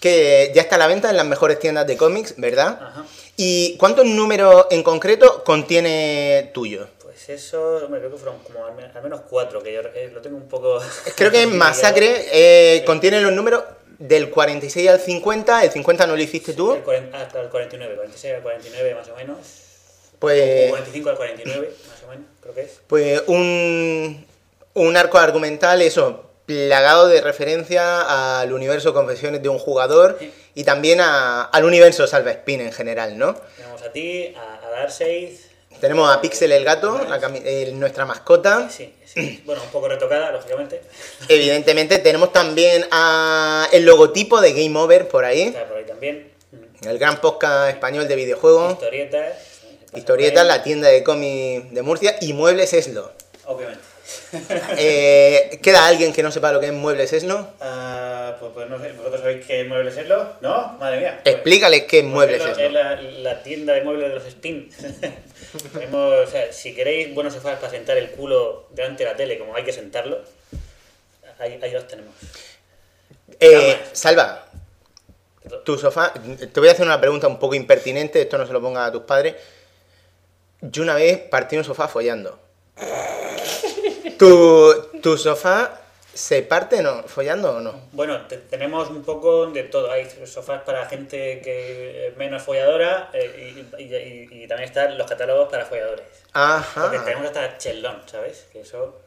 que 0.00 0.52
ya 0.54 0.62
está 0.62 0.76
a 0.76 0.78
la 0.78 0.86
venta 0.86 1.10
en 1.10 1.16
las 1.16 1.26
mejores 1.26 1.58
tiendas 1.58 1.86
de 1.86 1.96
cómics, 1.96 2.34
¿verdad? 2.36 2.78
Ajá. 2.80 3.04
¿Y 3.36 3.76
cuántos 3.78 4.04
números 4.06 4.66
en 4.70 4.82
concreto 4.82 5.42
contiene 5.42 6.50
tuyo? 6.54 6.86
Pues 7.02 7.28
eso, 7.30 7.78
hombre, 7.84 8.00
creo 8.00 8.12
que 8.12 8.18
fueron 8.18 8.38
como 8.40 8.64
al 8.66 9.02
menos 9.02 9.22
cuatro, 9.28 9.62
que 9.62 9.72
yo 9.72 9.80
eh, 9.80 10.10
lo 10.12 10.20
tengo 10.20 10.36
un 10.36 10.48
poco... 10.48 10.80
Creo 11.16 11.30
que 11.32 11.46
Masacre 11.48 12.26
eh, 12.30 12.84
contiene 12.84 13.20
los 13.20 13.32
números 13.32 13.64
del 13.98 14.30
46 14.30 14.88
al 14.88 15.00
50, 15.00 15.64
el 15.64 15.70
50 15.70 16.06
no 16.06 16.16
lo 16.16 16.22
hiciste 16.22 16.52
tú, 16.52 16.74
El 16.74 16.82
40 16.82 17.16
hasta 17.20 17.40
el 17.40 17.48
49, 17.48 17.94
46 17.96 18.34
al 18.34 18.42
49 18.42 18.94
más 18.94 19.08
o 19.08 19.16
menos. 19.16 19.38
Pues, 20.24 20.68
45 20.70 21.10
al 21.10 21.16
49, 21.16 21.70
más 21.88 22.02
o 22.04 22.08
menos, 22.10 22.24
creo 22.40 22.54
que 22.54 22.60
es. 22.62 22.80
pues 22.86 23.22
un, 23.26 24.26
un 24.74 24.96
arco 24.96 25.18
argumental, 25.18 25.80
eso, 25.82 26.30
plagado 26.46 27.08
de 27.08 27.20
referencia 27.20 28.38
al 28.40 28.52
universo 28.52 28.92
Confesiones 28.92 29.42
de 29.42 29.48
un 29.48 29.58
jugador 29.58 30.16
Sí. 30.20 30.32
y 30.54 30.64
también 30.64 31.00
a- 31.00 31.42
al 31.44 31.64
universo 31.64 32.06
Salva 32.06 32.30
Spin 32.32 32.60
en 32.60 32.72
general, 32.72 33.16
¿no? 33.16 33.34
Tenemos 33.56 33.82
a 33.82 33.92
ti, 33.92 34.34
a, 34.36 34.66
a 34.66 34.70
Darkseid. 34.70 35.30
Tenemos 35.80 36.08
a 36.14 36.20
Pixel 36.20 36.52
el 36.52 36.64
gato, 36.64 37.04
la 37.08 37.18
nuestra 37.72 38.04
mascota. 38.06 38.68
Sí, 38.70 38.94
sí. 39.04 39.42
Bueno, 39.46 39.62
un 39.62 39.68
poco 39.70 39.88
retocada, 39.88 40.30
lógicamente. 40.32 40.82
Evidentemente 41.28 41.98
tenemos 41.98 42.32
también 42.32 42.86
a 42.90 43.68
el 43.72 43.84
logotipo 43.84 44.40
de 44.40 44.52
Game 44.52 44.78
Over 44.78 45.08
por 45.08 45.24
ahí, 45.24 45.42
Está 45.42 45.64
por 45.66 45.76
ahí 45.78 45.84
también. 45.84 46.30
El 46.86 46.98
gran 46.98 47.20
podcast 47.20 47.70
español 47.70 48.06
de 48.06 48.14
videojuegos, 48.16 48.74
Historietas. 48.74 49.53
Ahí, 49.94 50.46
la 50.46 50.62
tienda 50.62 50.88
de 50.88 51.02
cómics 51.02 51.72
de 51.72 51.82
Murcia 51.82 52.16
y 52.20 52.32
Muebles 52.32 52.72
Eslo. 52.72 53.12
Obviamente. 53.46 53.82
Eh, 54.76 55.58
¿Queda 55.62 55.86
alguien 55.86 56.12
que 56.12 56.22
no 56.22 56.30
sepa 56.30 56.52
lo 56.52 56.60
que 56.60 56.66
es 56.66 56.72
Muebles 56.72 57.12
Eslo? 57.12 57.48
Ah, 57.60 58.36
pues, 58.38 58.52
pues 58.52 58.68
no 58.68 58.78
sé, 58.80 58.92
¿vosotros 58.92 59.20
sabéis 59.20 59.46
qué 59.46 59.64
muebles 59.64 59.96
es 59.96 60.08
lo? 60.08 60.34
¿No? 60.40 60.72
Madre 60.78 60.98
mía. 60.98 61.20
Pues- 61.22 61.34
Explícales 61.36 61.84
qué 61.84 62.00
es 62.00 62.04
Muebles 62.04 62.42
Es 62.42 62.58
Eslo. 62.58 62.68
la, 62.70 63.00
la 63.00 63.42
tienda 63.42 63.72
de 63.72 63.82
muebles 63.82 64.08
de 64.08 64.14
los 64.14 64.26
Spin. 64.26 64.70
Tenemos, 65.72 66.12
o 66.28 66.30
sea, 66.30 66.52
si 66.52 66.74
queréis 66.74 67.14
buenos 67.14 67.32
sofás 67.32 67.58
para 67.58 67.70
sentar 67.70 67.96
el 67.96 68.10
culo 68.10 68.66
delante 68.70 69.04
de 69.04 69.10
la 69.10 69.16
tele, 69.16 69.38
como 69.38 69.54
hay 69.54 69.64
que 69.64 69.72
sentarlo, 69.72 70.20
ahí, 71.38 71.58
ahí 71.62 71.70
los 71.70 71.86
tenemos. 71.86 72.12
Eh, 73.40 73.78
Salva, 73.92 74.46
tu 75.64 75.78
sofá, 75.78 76.12
te 76.12 76.60
voy 76.60 76.68
a 76.68 76.72
hacer 76.72 76.84
una 76.86 77.00
pregunta 77.00 77.26
un 77.26 77.38
poco 77.38 77.54
impertinente, 77.54 78.20
esto 78.20 78.38
no 78.38 78.46
se 78.46 78.52
lo 78.52 78.60
ponga 78.60 78.86
a 78.86 78.92
tus 78.92 79.02
padres. 79.02 79.34
Yo 80.70 80.82
una 80.82 80.94
vez 80.94 81.18
partí 81.30 81.56
un 81.56 81.64
sofá 81.64 81.88
follando. 81.88 82.38
¿Tu, 84.18 84.72
tu 85.02 85.16
sofá 85.18 85.80
se 86.12 86.42
parte 86.42 86.80
no, 86.82 87.02
follando 87.04 87.56
o 87.56 87.60
no? 87.60 87.74
Bueno, 87.92 88.26
te- 88.26 88.38
tenemos 88.38 88.88
un 88.88 89.02
poco 89.04 89.46
de 89.48 89.64
todo. 89.64 89.90
Hay 89.90 90.08
sofás 90.26 90.62
para 90.62 90.86
gente 90.86 91.40
que 91.42 92.08
es 92.08 92.16
menos 92.16 92.42
folladora 92.42 93.10
eh, 93.12 93.54
y, 93.78 93.82
y- 93.82 93.94
y- 93.96 94.44
y 94.44 94.48
también 94.48 94.68
están 94.68 94.96
los 94.96 95.08
catálogos 95.08 95.48
para 95.50 95.66
folladores. 95.66 96.06
Porque 96.32 96.96
Ajá. 96.96 97.04
tenemos 97.04 97.26
hasta 97.26 97.58
chelón, 97.58 98.02
¿sabes? 98.06 98.46
Que 98.52 98.60
eso 98.60 99.00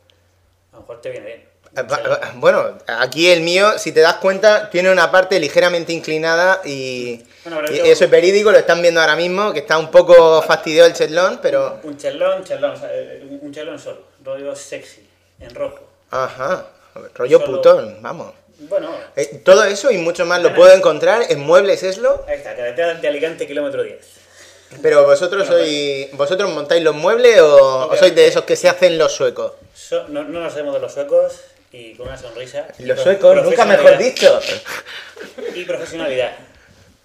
a 0.72 0.76
lo 0.76 0.82
mejor 0.82 1.02
te 1.02 1.10
viene 1.10 1.26
bien. 1.26 1.44
Eh, 1.76 1.82
va- 1.84 2.32
Bueno, 2.36 2.78
aquí 2.88 3.30
el 3.30 3.42
mío, 3.42 3.78
si 3.78 3.92
te 3.92 4.00
das 4.02 4.16
cuenta, 4.16 4.70
tiene 4.70 4.92
una 4.92 5.12
parte 5.12 5.40
ligeramente 5.40 5.94
inclinada 5.94 6.62
y, 6.66 7.24
Bueno, 7.44 7.62
eso 7.68 8.04
es 8.06 8.10
verídico, 8.10 8.52
lo 8.52 8.58
están 8.58 8.82
viendo 8.82 9.00
ahora 9.02 9.16
mismo, 9.16 9.54
que 9.54 9.60
está 9.60 9.78
un 9.78 9.92
poco 9.92 10.42
fastidiado 10.42 10.88
el 10.88 10.94
chelón, 10.96 11.40
pero... 11.42 11.80
Un 11.84 11.98
chelón, 11.98 12.44
chelón, 12.44 12.72
o 12.72 12.78
sea, 12.80 12.90
eh, 12.92 13.40
un 13.42 13.54
chelón 13.54 13.78
solo, 13.80 14.02
rollo 14.24 14.56
sexy, 14.56 15.08
en 15.40 15.54
rojo. 15.54 15.80
Ajá, 16.12 16.68
rollo 17.16 17.40
Solo- 17.40 17.52
putón, 17.58 17.98
vamos. 18.02 18.34
Bueno, 18.60 18.90
Eh, 19.16 19.42
todo 19.46 19.64
eso 19.66 19.92
y 19.92 19.98
mucho 20.00 20.26
más 20.26 20.42
lo 20.42 20.56
puedo 20.56 20.74
encontrar 20.74 21.24
en 21.30 21.40
Muebles 21.42 21.84
Eslo, 21.84 22.26
ahí 22.28 22.38
está, 22.38 22.56
carretera 22.56 22.96
de 22.96 23.08
Alicante, 23.08 23.46
kilómetro 23.46 23.84
10. 23.84 24.00
pero 24.82 25.06
vosotros 25.06 25.46
sois 25.48 26.10
vosotros 26.14 26.50
montáis 26.52 26.82
los 26.84 26.96
muebles 26.96 27.40
o, 27.40 27.88
o 27.88 27.96
sois 27.96 28.16
de 28.16 28.26
esos 28.28 28.44
que 28.46 28.56
se 28.56 28.68
hacen 28.68 28.98
los 28.98 29.12
suecos. 29.14 29.52
So- 29.76 30.08
no, 30.08 30.24
no 30.24 30.40
nos 30.42 30.52
hacemos 30.54 30.74
de 30.74 30.80
los 30.80 30.92
suecos 30.92 31.34
y 31.78 31.94
con 31.94 32.08
una 32.08 32.18
sonrisa. 32.18 32.68
Los 32.80 33.02
suecos, 33.02 33.44
nunca 33.44 33.66
mejor 33.66 33.98
dicho. 33.98 34.40
Y 35.54 35.64
profesionalidad. 35.64 36.32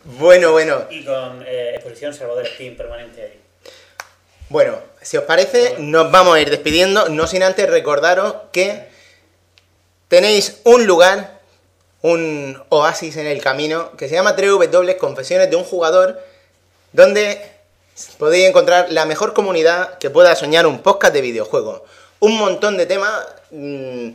Bueno, 0.05 0.53
bueno, 0.53 0.87
Y 0.91 1.05
con 1.05 1.45
eh, 1.47 1.73
exposición 1.75 2.15
Salvador 2.15 2.47
Steam 2.47 2.77
permanente 2.77 3.23
ahí. 3.23 3.41
Bueno, 4.49 4.79
si 5.01 5.17
os 5.17 5.25
parece, 5.25 5.77
nos 5.79 6.11
vamos 6.11 6.37
a 6.37 6.41
ir 6.41 6.51
despidiendo, 6.51 7.09
no 7.09 7.27
sin 7.27 7.43
antes 7.43 7.69
recordaros 7.69 8.35
que 8.53 8.89
tenéis 10.09 10.61
un 10.65 10.87
lugar, 10.87 11.41
un 12.03 12.63
oasis 12.69 13.17
en 13.17 13.27
el 13.27 13.41
camino, 13.41 13.97
que 13.97 14.09
se 14.09 14.15
llama 14.15 14.37
3W 14.37 14.97
Confesiones 14.97 15.51
de 15.51 15.57
un 15.57 15.65
jugador, 15.65 16.21
donde 16.93 17.41
podéis 18.19 18.49
encontrar 18.49 18.91
la 18.91 19.05
mejor 19.05 19.35
comunidad 19.35 19.99
que 19.99 20.11
pueda 20.11 20.35
soñar 20.35 20.67
un 20.67 20.83
podcast 20.83 21.15
de 21.15 21.21
videojuegos. 21.21 21.83
Un 22.21 22.39
montón 22.39 22.77
de 22.77 22.87
temas 22.87 23.27
mm, 23.51 24.11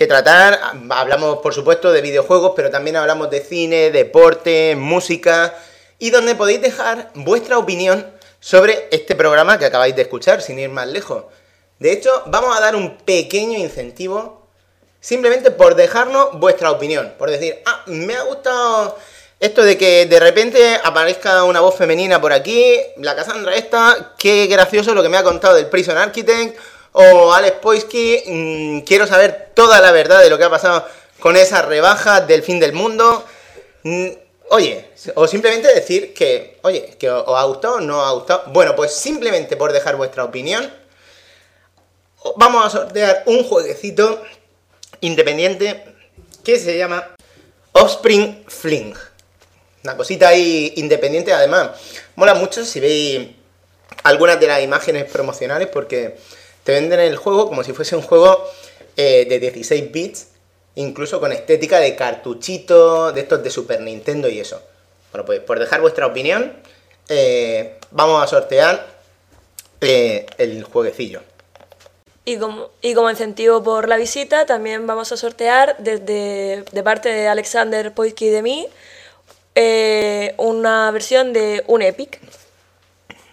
que 0.00 0.06
tratar, 0.06 0.58
hablamos 0.88 1.40
por 1.40 1.52
supuesto 1.52 1.92
de 1.92 2.00
videojuegos, 2.00 2.52
pero 2.56 2.70
también 2.70 2.96
hablamos 2.96 3.28
de 3.28 3.42
cine, 3.42 3.90
deporte, 3.90 4.74
música, 4.74 5.54
y 5.98 6.08
donde 6.08 6.34
podéis 6.34 6.62
dejar 6.62 7.10
vuestra 7.12 7.58
opinión 7.58 8.10
sobre 8.40 8.88
este 8.92 9.14
programa 9.14 9.58
que 9.58 9.66
acabáis 9.66 9.94
de 9.94 10.00
escuchar, 10.00 10.40
sin 10.40 10.58
ir 10.58 10.70
más 10.70 10.88
lejos. 10.88 11.24
De 11.78 11.92
hecho, 11.92 12.10
vamos 12.28 12.56
a 12.56 12.60
dar 12.62 12.76
un 12.76 12.96
pequeño 12.96 13.58
incentivo 13.58 14.48
simplemente 15.00 15.50
por 15.50 15.74
dejarnos 15.74 16.40
vuestra 16.40 16.70
opinión, 16.70 17.12
por 17.18 17.30
decir, 17.30 17.60
ah, 17.66 17.82
me 17.84 18.14
ha 18.14 18.22
gustado 18.22 18.96
Esto 19.38 19.62
de 19.62 19.76
que 19.76 20.06
de 20.06 20.18
repente 20.18 20.80
aparezca 20.82 21.44
una 21.44 21.60
voz 21.60 21.76
femenina 21.76 22.22
por 22.22 22.32
aquí, 22.32 22.74
la 22.96 23.14
Cassandra 23.14 23.54
esta, 23.54 24.14
qué 24.16 24.46
gracioso 24.46 24.94
lo 24.94 25.02
que 25.02 25.10
me 25.10 25.18
ha 25.18 25.22
contado 25.22 25.56
del 25.56 25.66
Prison 25.66 25.98
Architect, 25.98 26.58
o 26.92 27.32
Alex 27.32 27.58
Poisky, 27.58 28.22
mm, 28.26 28.80
quiero 28.80 29.06
saber 29.06 29.50
toda 29.54 29.80
la 29.80 29.92
verdad 29.92 30.20
de 30.20 30.30
lo 30.30 30.38
que 30.38 30.44
ha 30.44 30.50
pasado 30.50 30.86
con 31.20 31.36
esa 31.36 31.62
rebaja 31.62 32.20
del 32.20 32.42
fin 32.42 32.58
del 32.58 32.72
mundo. 32.72 33.24
Mm, 33.82 34.08
oye, 34.50 34.90
o 35.14 35.26
simplemente 35.26 35.72
decir 35.72 36.12
que, 36.14 36.58
oye, 36.62 36.96
que 36.98 37.10
os 37.10 37.38
ha 37.38 37.44
gustado 37.44 37.74
o 37.76 37.80
no 37.80 38.04
ha 38.04 38.12
gustado. 38.12 38.44
Bueno, 38.48 38.74
pues 38.74 38.92
simplemente 38.92 39.56
por 39.56 39.72
dejar 39.72 39.96
vuestra 39.96 40.24
opinión, 40.24 40.72
vamos 42.36 42.66
a 42.66 42.70
sortear 42.70 43.22
un 43.26 43.44
jueguecito 43.44 44.22
independiente 45.00 45.84
que 46.44 46.58
se 46.58 46.76
llama 46.76 47.14
Offspring 47.72 48.44
Fling. 48.48 48.94
Una 49.84 49.96
cosita 49.96 50.28
ahí 50.28 50.74
independiente, 50.76 51.32
además, 51.32 51.70
mola 52.16 52.34
mucho 52.34 52.64
si 52.64 52.80
veis 52.80 53.28
algunas 54.02 54.38
de 54.38 54.46
las 54.46 54.62
imágenes 54.62 55.10
promocionales 55.10 55.68
porque 55.68 56.18
te 56.64 56.72
venden 56.72 57.00
el 57.00 57.16
juego 57.16 57.48
como 57.48 57.64
si 57.64 57.72
fuese 57.72 57.96
un 57.96 58.02
juego 58.02 58.44
eh, 58.96 59.26
de 59.28 59.38
16 59.38 59.92
bits, 59.92 60.28
incluso 60.74 61.20
con 61.20 61.32
estética 61.32 61.78
de 61.78 61.96
cartuchito, 61.96 63.12
de 63.12 63.22
estos 63.22 63.42
de 63.42 63.50
Super 63.50 63.80
Nintendo 63.80 64.28
y 64.28 64.40
eso. 64.40 64.62
Bueno, 65.12 65.24
pues 65.24 65.40
por 65.40 65.58
dejar 65.58 65.80
vuestra 65.80 66.06
opinión, 66.06 66.52
eh, 67.08 67.78
vamos 67.90 68.22
a 68.22 68.26
sortear 68.26 68.86
eh, 69.80 70.26
el 70.38 70.62
jueguecillo. 70.64 71.22
Y 72.24 72.36
como, 72.36 72.70
y 72.82 72.94
como 72.94 73.10
incentivo 73.10 73.62
por 73.62 73.88
la 73.88 73.96
visita, 73.96 74.44
también 74.44 74.86
vamos 74.86 75.10
a 75.10 75.16
sortear 75.16 75.76
desde 75.78 76.64
de 76.70 76.82
parte 76.82 77.08
de 77.08 77.26
Alexander 77.26 77.92
Poitki 77.94 78.26
y 78.26 78.28
de 78.28 78.42
mí 78.42 78.68
una 80.36 80.90
versión 80.90 81.32
de 81.32 81.64
un 81.66 81.82
Epic. 81.82 82.20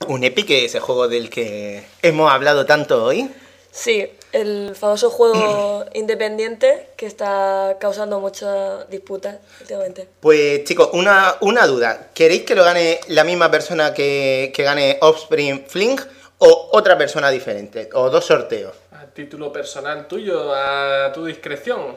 Un 0.08 0.24
Epic, 0.24 0.50
ese 0.51 0.80
juego 0.80 1.08
del 1.08 1.30
que 1.30 1.84
hemos 2.01 2.32
hablado 2.32 2.66
tanto 2.66 3.03
hoy. 3.03 3.30
Sí, 3.72 4.09
el 4.32 4.76
famoso 4.76 5.09
juego 5.09 5.85
independiente 5.93 6.90
que 6.95 7.06
está 7.06 7.77
causando 7.80 8.19
muchas 8.19 8.90
disputas 8.90 9.38
últimamente. 9.61 10.08
Pues 10.19 10.64
chicos, 10.64 10.90
una, 10.93 11.35
una 11.42 11.66
duda. 11.67 12.09
¿Queréis 12.14 12.43
que 12.43 12.56
lo 12.56 12.64
gane 12.64 13.00
la 13.08 13.24
misma 13.24 13.51
persona 13.51 13.93
que, 13.93 14.51
que 14.56 14.64
gane 14.64 14.98
Offspring 15.01 15.66
Fling 15.67 16.00
o 16.40 16.69
otra 16.74 16.98
persona 16.98 17.30
diferente? 17.30 17.90
O 17.93 18.09
dos 18.09 18.26
sorteos. 18.26 18.76
A 18.93 19.06
título 19.08 19.51
personal 19.51 20.08
tuyo, 20.08 20.53
a 20.56 21.11
tu 21.14 21.26
discreción. 21.26 21.95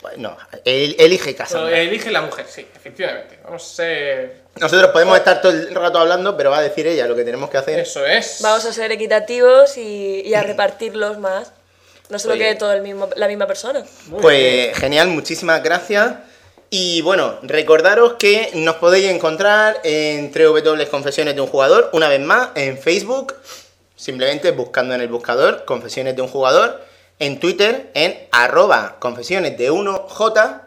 Pues 0.00 0.16
no, 0.18 0.36
el- 0.64 0.94
elige 0.98 1.34
casa. 1.34 1.70
Elige 1.70 2.10
la 2.10 2.22
mujer, 2.22 2.46
sí, 2.48 2.66
efectivamente. 2.74 3.38
Vamos 3.44 3.62
a 3.64 3.74
ser. 3.74 4.42
Nosotros 4.60 4.90
podemos 4.90 5.16
estar 5.16 5.40
todo 5.40 5.52
el 5.52 5.74
rato 5.74 5.98
hablando, 5.98 6.36
pero 6.36 6.50
va 6.50 6.58
a 6.58 6.62
decir 6.62 6.86
ella 6.86 7.06
lo 7.06 7.16
que 7.16 7.24
tenemos 7.24 7.50
que 7.50 7.58
hacer. 7.58 7.78
Eso 7.78 8.04
es. 8.06 8.38
Vamos 8.42 8.64
a 8.64 8.72
ser 8.72 8.92
equitativos 8.92 9.76
y, 9.76 10.22
y 10.24 10.34
a 10.34 10.42
repartirlos 10.42 11.18
más. 11.18 11.52
No 12.08 12.18
solo 12.18 12.34
Oye. 12.34 12.48
que 12.48 12.54
todo 12.54 12.72
el 12.72 12.82
mismo, 12.82 13.08
la 13.16 13.28
misma 13.28 13.46
persona. 13.46 13.80
Muy 14.06 14.10
bien. 14.10 14.22
Pues 14.22 14.78
genial, 14.78 15.08
muchísimas 15.08 15.62
gracias. 15.62 16.14
Y 16.70 17.00
bueno, 17.00 17.38
recordaros 17.42 18.14
que 18.14 18.50
nos 18.54 18.76
podéis 18.76 19.06
encontrar 19.06 19.80
en 19.84 20.30
www.confesiones 20.32 21.34
de 21.34 21.40
un 21.40 21.46
jugador, 21.46 21.90
una 21.92 22.08
vez 22.08 22.20
más, 22.20 22.50
en 22.54 22.78
Facebook, 22.78 23.34
simplemente 23.96 24.50
buscando 24.50 24.94
en 24.94 25.00
el 25.00 25.08
buscador 25.08 25.64
Confesiones 25.64 26.14
de 26.14 26.22
un 26.22 26.28
jugador, 26.28 26.84
en 27.18 27.40
Twitter, 27.40 27.90
en 27.94 28.18
arroba 28.30 28.96
confesiones 29.00 29.58
de 29.58 29.72
1J 29.72 30.60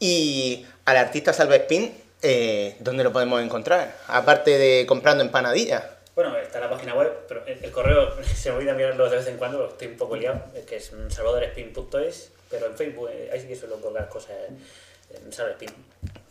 y 0.00 0.66
al 0.84 0.96
artista 0.96 1.32
Salva 1.32 1.56
Spin, 1.56 1.94
eh, 2.24 2.76
¿dónde 2.80 3.04
lo 3.04 3.12
podemos 3.12 3.40
encontrar? 3.42 3.94
Aparte 4.08 4.58
de 4.58 4.86
comprando 4.86 5.22
empanadillas. 5.22 5.84
Bueno, 6.14 6.36
está 6.36 6.58
la 6.60 6.70
página 6.70 6.94
web, 6.94 7.12
pero 7.28 7.44
el, 7.46 7.62
el 7.62 7.70
correo 7.70 8.14
se 8.34 8.50
me 8.50 8.56
olvida 8.56 8.74
mirarlo 8.74 9.08
de 9.08 9.16
vez 9.16 9.26
en 9.26 9.36
cuando, 9.36 9.68
estoy 9.68 9.88
un 9.88 9.96
poco 9.96 10.16
liado, 10.16 10.40
eh, 10.54 10.64
que 10.66 10.76
es 10.76 10.92
salvadorespin.es, 11.08 12.30
pero 12.50 12.66
en 12.66 12.76
Facebook 12.76 13.10
eh, 13.12 13.30
ahí 13.32 13.40
sí 13.40 13.46
que 13.46 13.56
suelo 13.56 13.76
colgar 13.80 14.08
cosas 14.08 14.32
en 15.10 15.32
Salvadorespin. 15.32 15.70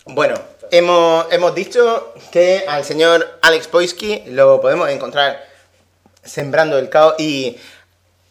Bueno, 0.06 0.36
hemos, 0.72 1.32
hemos 1.32 1.56
dicho 1.56 2.14
que 2.32 2.66
al 2.68 2.84
señor 2.84 3.40
Alex 3.42 3.68
Poisky 3.68 4.24
lo 4.28 4.60
podemos 4.60 4.90
encontrar 4.90 5.42
sembrando 6.24 6.78
el 6.78 6.90
caos 6.90 7.16
y 7.20 7.58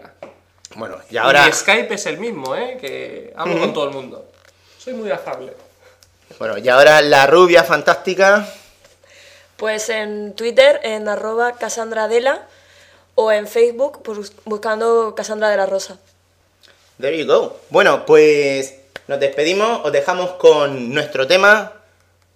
bueno, 0.75 0.97
y 1.11 1.17
ahora, 1.17 1.47
Mi 1.47 1.53
Skype 1.53 1.95
es 1.95 2.07
el 2.07 2.19
mismo, 2.19 2.55
¿eh? 2.57 2.77
Que 2.81 3.33
hablo 3.37 3.59
con 3.61 3.73
todo 3.73 3.89
el 3.89 3.95
mundo. 3.95 4.27
Soy 4.79 4.95
muy 4.95 5.11
afable. 5.11 5.53
bueno, 6.39 6.59
y 6.59 6.69
ahora 6.69 7.01
la 7.01 7.27
rubia 7.27 7.65
fantástica, 7.65 8.47
Pues 9.57 9.89
en 9.89 10.35
Twitter, 10.35 10.81
en 10.83 11.09
arroba 11.09 11.53
casandradela, 11.53 12.47
o 13.15 13.33
en 13.33 13.47
Facebook, 13.49 14.03
pues, 14.03 14.33
buscando 14.45 15.15
Casandra 15.17 15.49
de 15.49 15.57
la 15.57 15.67
Rosa. 15.67 15.99
there 17.01 17.17
you 17.19 17.27
go. 17.27 17.57
Bueno, 17.71 18.05
pues 18.07 18.75
nos 19.07 19.20
despedimos, 19.20 19.81
os 19.85 19.93
dejamos 19.93 20.33
con 20.33 20.93
nuestro 20.93 21.27
tema 21.27 21.73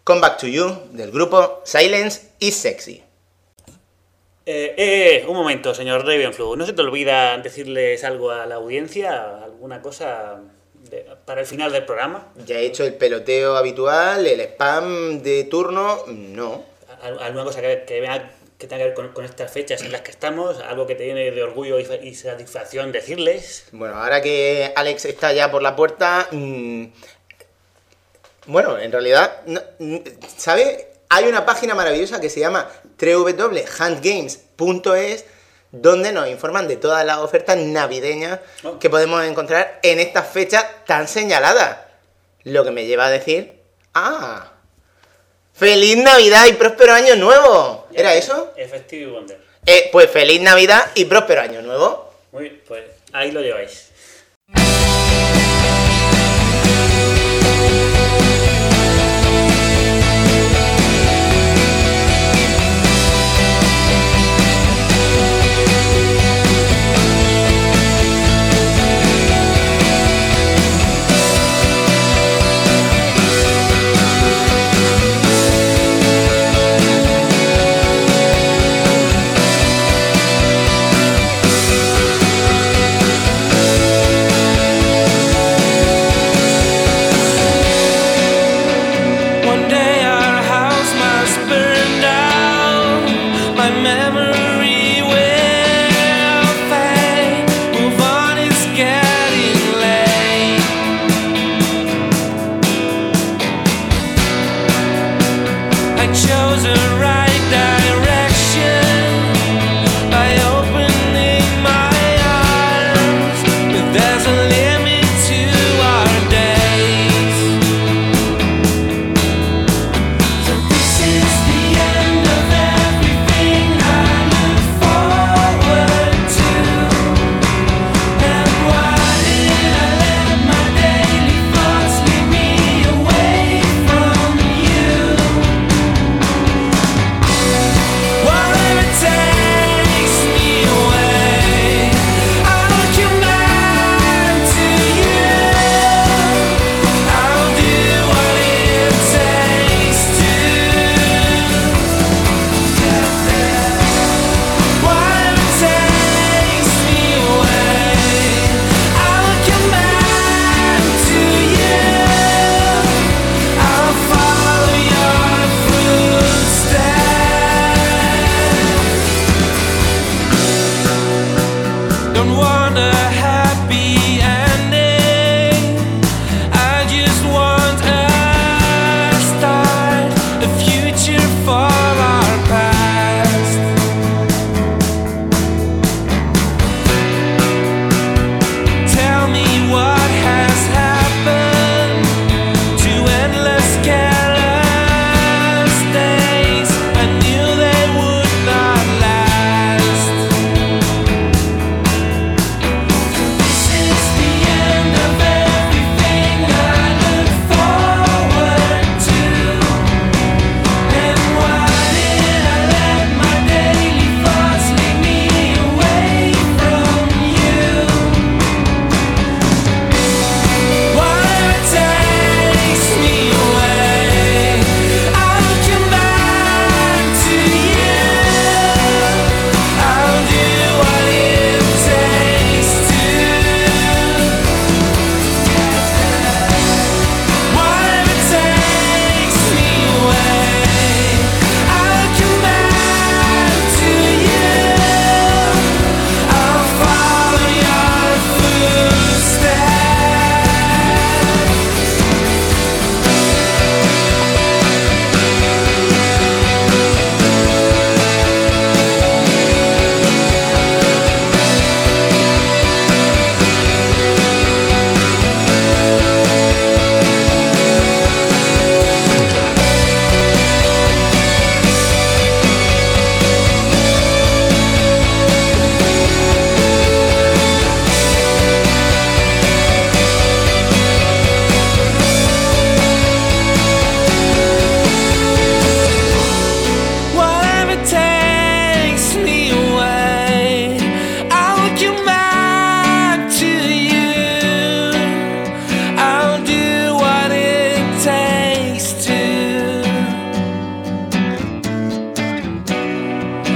Come 0.05 0.21
Back 0.21 0.39
to 0.39 0.47
You 0.47 0.89
del 0.93 1.11
grupo 1.11 1.61
Silence 1.65 2.31
is 2.39 2.57
Sexy. 2.57 3.03
Eh, 4.45 4.75
eh, 4.77 5.25
un 5.29 5.37
momento, 5.37 5.73
señor 5.75 6.05
Ravenflu. 6.05 6.57
¿No 6.57 6.67
se 6.67 6.73
te 6.73 6.83
olvida 6.83 7.39
decirles 7.39 8.03
algo 8.05 8.31
a 8.33 8.45
la 8.47 8.57
audiencia? 8.57 9.43
¿Alguna 9.45 9.81
cosa 9.81 10.41
de- 10.91 11.07
para 11.25 11.43
el 11.43 11.47
final 11.47 11.71
del 11.71 11.85
programa? 11.85 12.33
Ya 12.45 12.57
he 12.59 12.67
hecho 12.67 12.85
el 12.85 12.95
peloteo 12.95 13.57
habitual, 13.57 14.27
el 14.27 14.41
spam 14.41 15.23
de 15.23 15.45
turno, 15.45 16.01
no. 16.09 16.65
¿Al- 17.03 17.21
¿Alguna 17.21 17.45
cosa 17.45 17.61
que, 17.61 17.85
que, 17.87 18.01
que 18.63 18.69
tenga 18.69 18.83
que 18.85 18.89
ver 18.89 18.95
con, 18.95 19.09
con 19.13 19.25
estas 19.25 19.53
fechas 19.53 19.83
en 19.83 19.93
las 19.93 20.01
que 20.01 20.11
estamos? 20.13 20.61
¿Algo 20.61 20.87
que 20.87 20.95
te 20.95 21.05
llene 21.05 21.31
de 21.31 21.43
orgullo 21.43 21.79
y, 21.79 21.85
fa- 21.85 21.97
y 21.97 22.15
satisfacción 22.15 22.91
decirles? 22.93 23.65
Bueno, 23.73 23.97
ahora 23.97 24.23
que 24.23 24.73
Alex 24.75 25.05
está 25.05 25.33
ya 25.33 25.51
por 25.51 25.63
la 25.63 25.77
puerta, 25.77 26.29
mm, 26.31 26.87
bueno, 28.47 28.79
en 28.79 28.91
realidad, 28.93 29.43
no- 29.47 29.63
mm, 29.79 29.97
¿sabe? 30.37 30.89
Hay 31.09 31.25
una 31.27 31.45
página 31.45 31.75
maravillosa 31.75 32.21
que 32.21 32.31
se 32.31 32.41
llama 32.41 32.69
www.handgames.es 32.99 35.25
donde 35.71 36.13
nos 36.13 36.29
informan 36.29 36.69
de 36.69 36.77
todas 36.77 37.05
las 37.05 37.19
ofertas 37.19 37.57
navideñas 37.57 38.41
Oh. 38.65 38.79
que 38.79 38.91
podemos 38.91 39.23
encontrar 39.25 39.79
en 39.83 40.01
estas 40.01 40.29
fechas 40.29 40.65
tan 40.87 41.09
señaladas. 41.09 41.79
Lo 42.45 42.65
que 42.65 42.71
me 42.71 42.87
lleva 42.87 43.07
a 43.07 43.11
decir, 43.11 43.61
ah, 43.95 44.49
¡Feliz 45.55 45.97
Navidad 45.99 46.47
y 46.47 46.55
próspero 46.55 46.95
año 46.95 47.15
nuevo! 47.17 47.82
¿Era 47.95 48.15
eh, 48.15 48.19
eso? 48.19 48.53
Effective 48.57 49.11
Wonder. 49.11 49.39
Eh, 49.67 49.89
pues 49.93 50.11
feliz 50.11 50.41
Navidad 50.41 50.91
y 50.95 51.05
próspero 51.05 51.43
año 51.43 51.63
nuevo. 51.63 52.13
Muy 52.33 52.45
bien, 52.45 52.63
pues 52.67 52.85
ahí 53.13 53.31
lo 53.31 53.41
lleváis. 53.41 53.91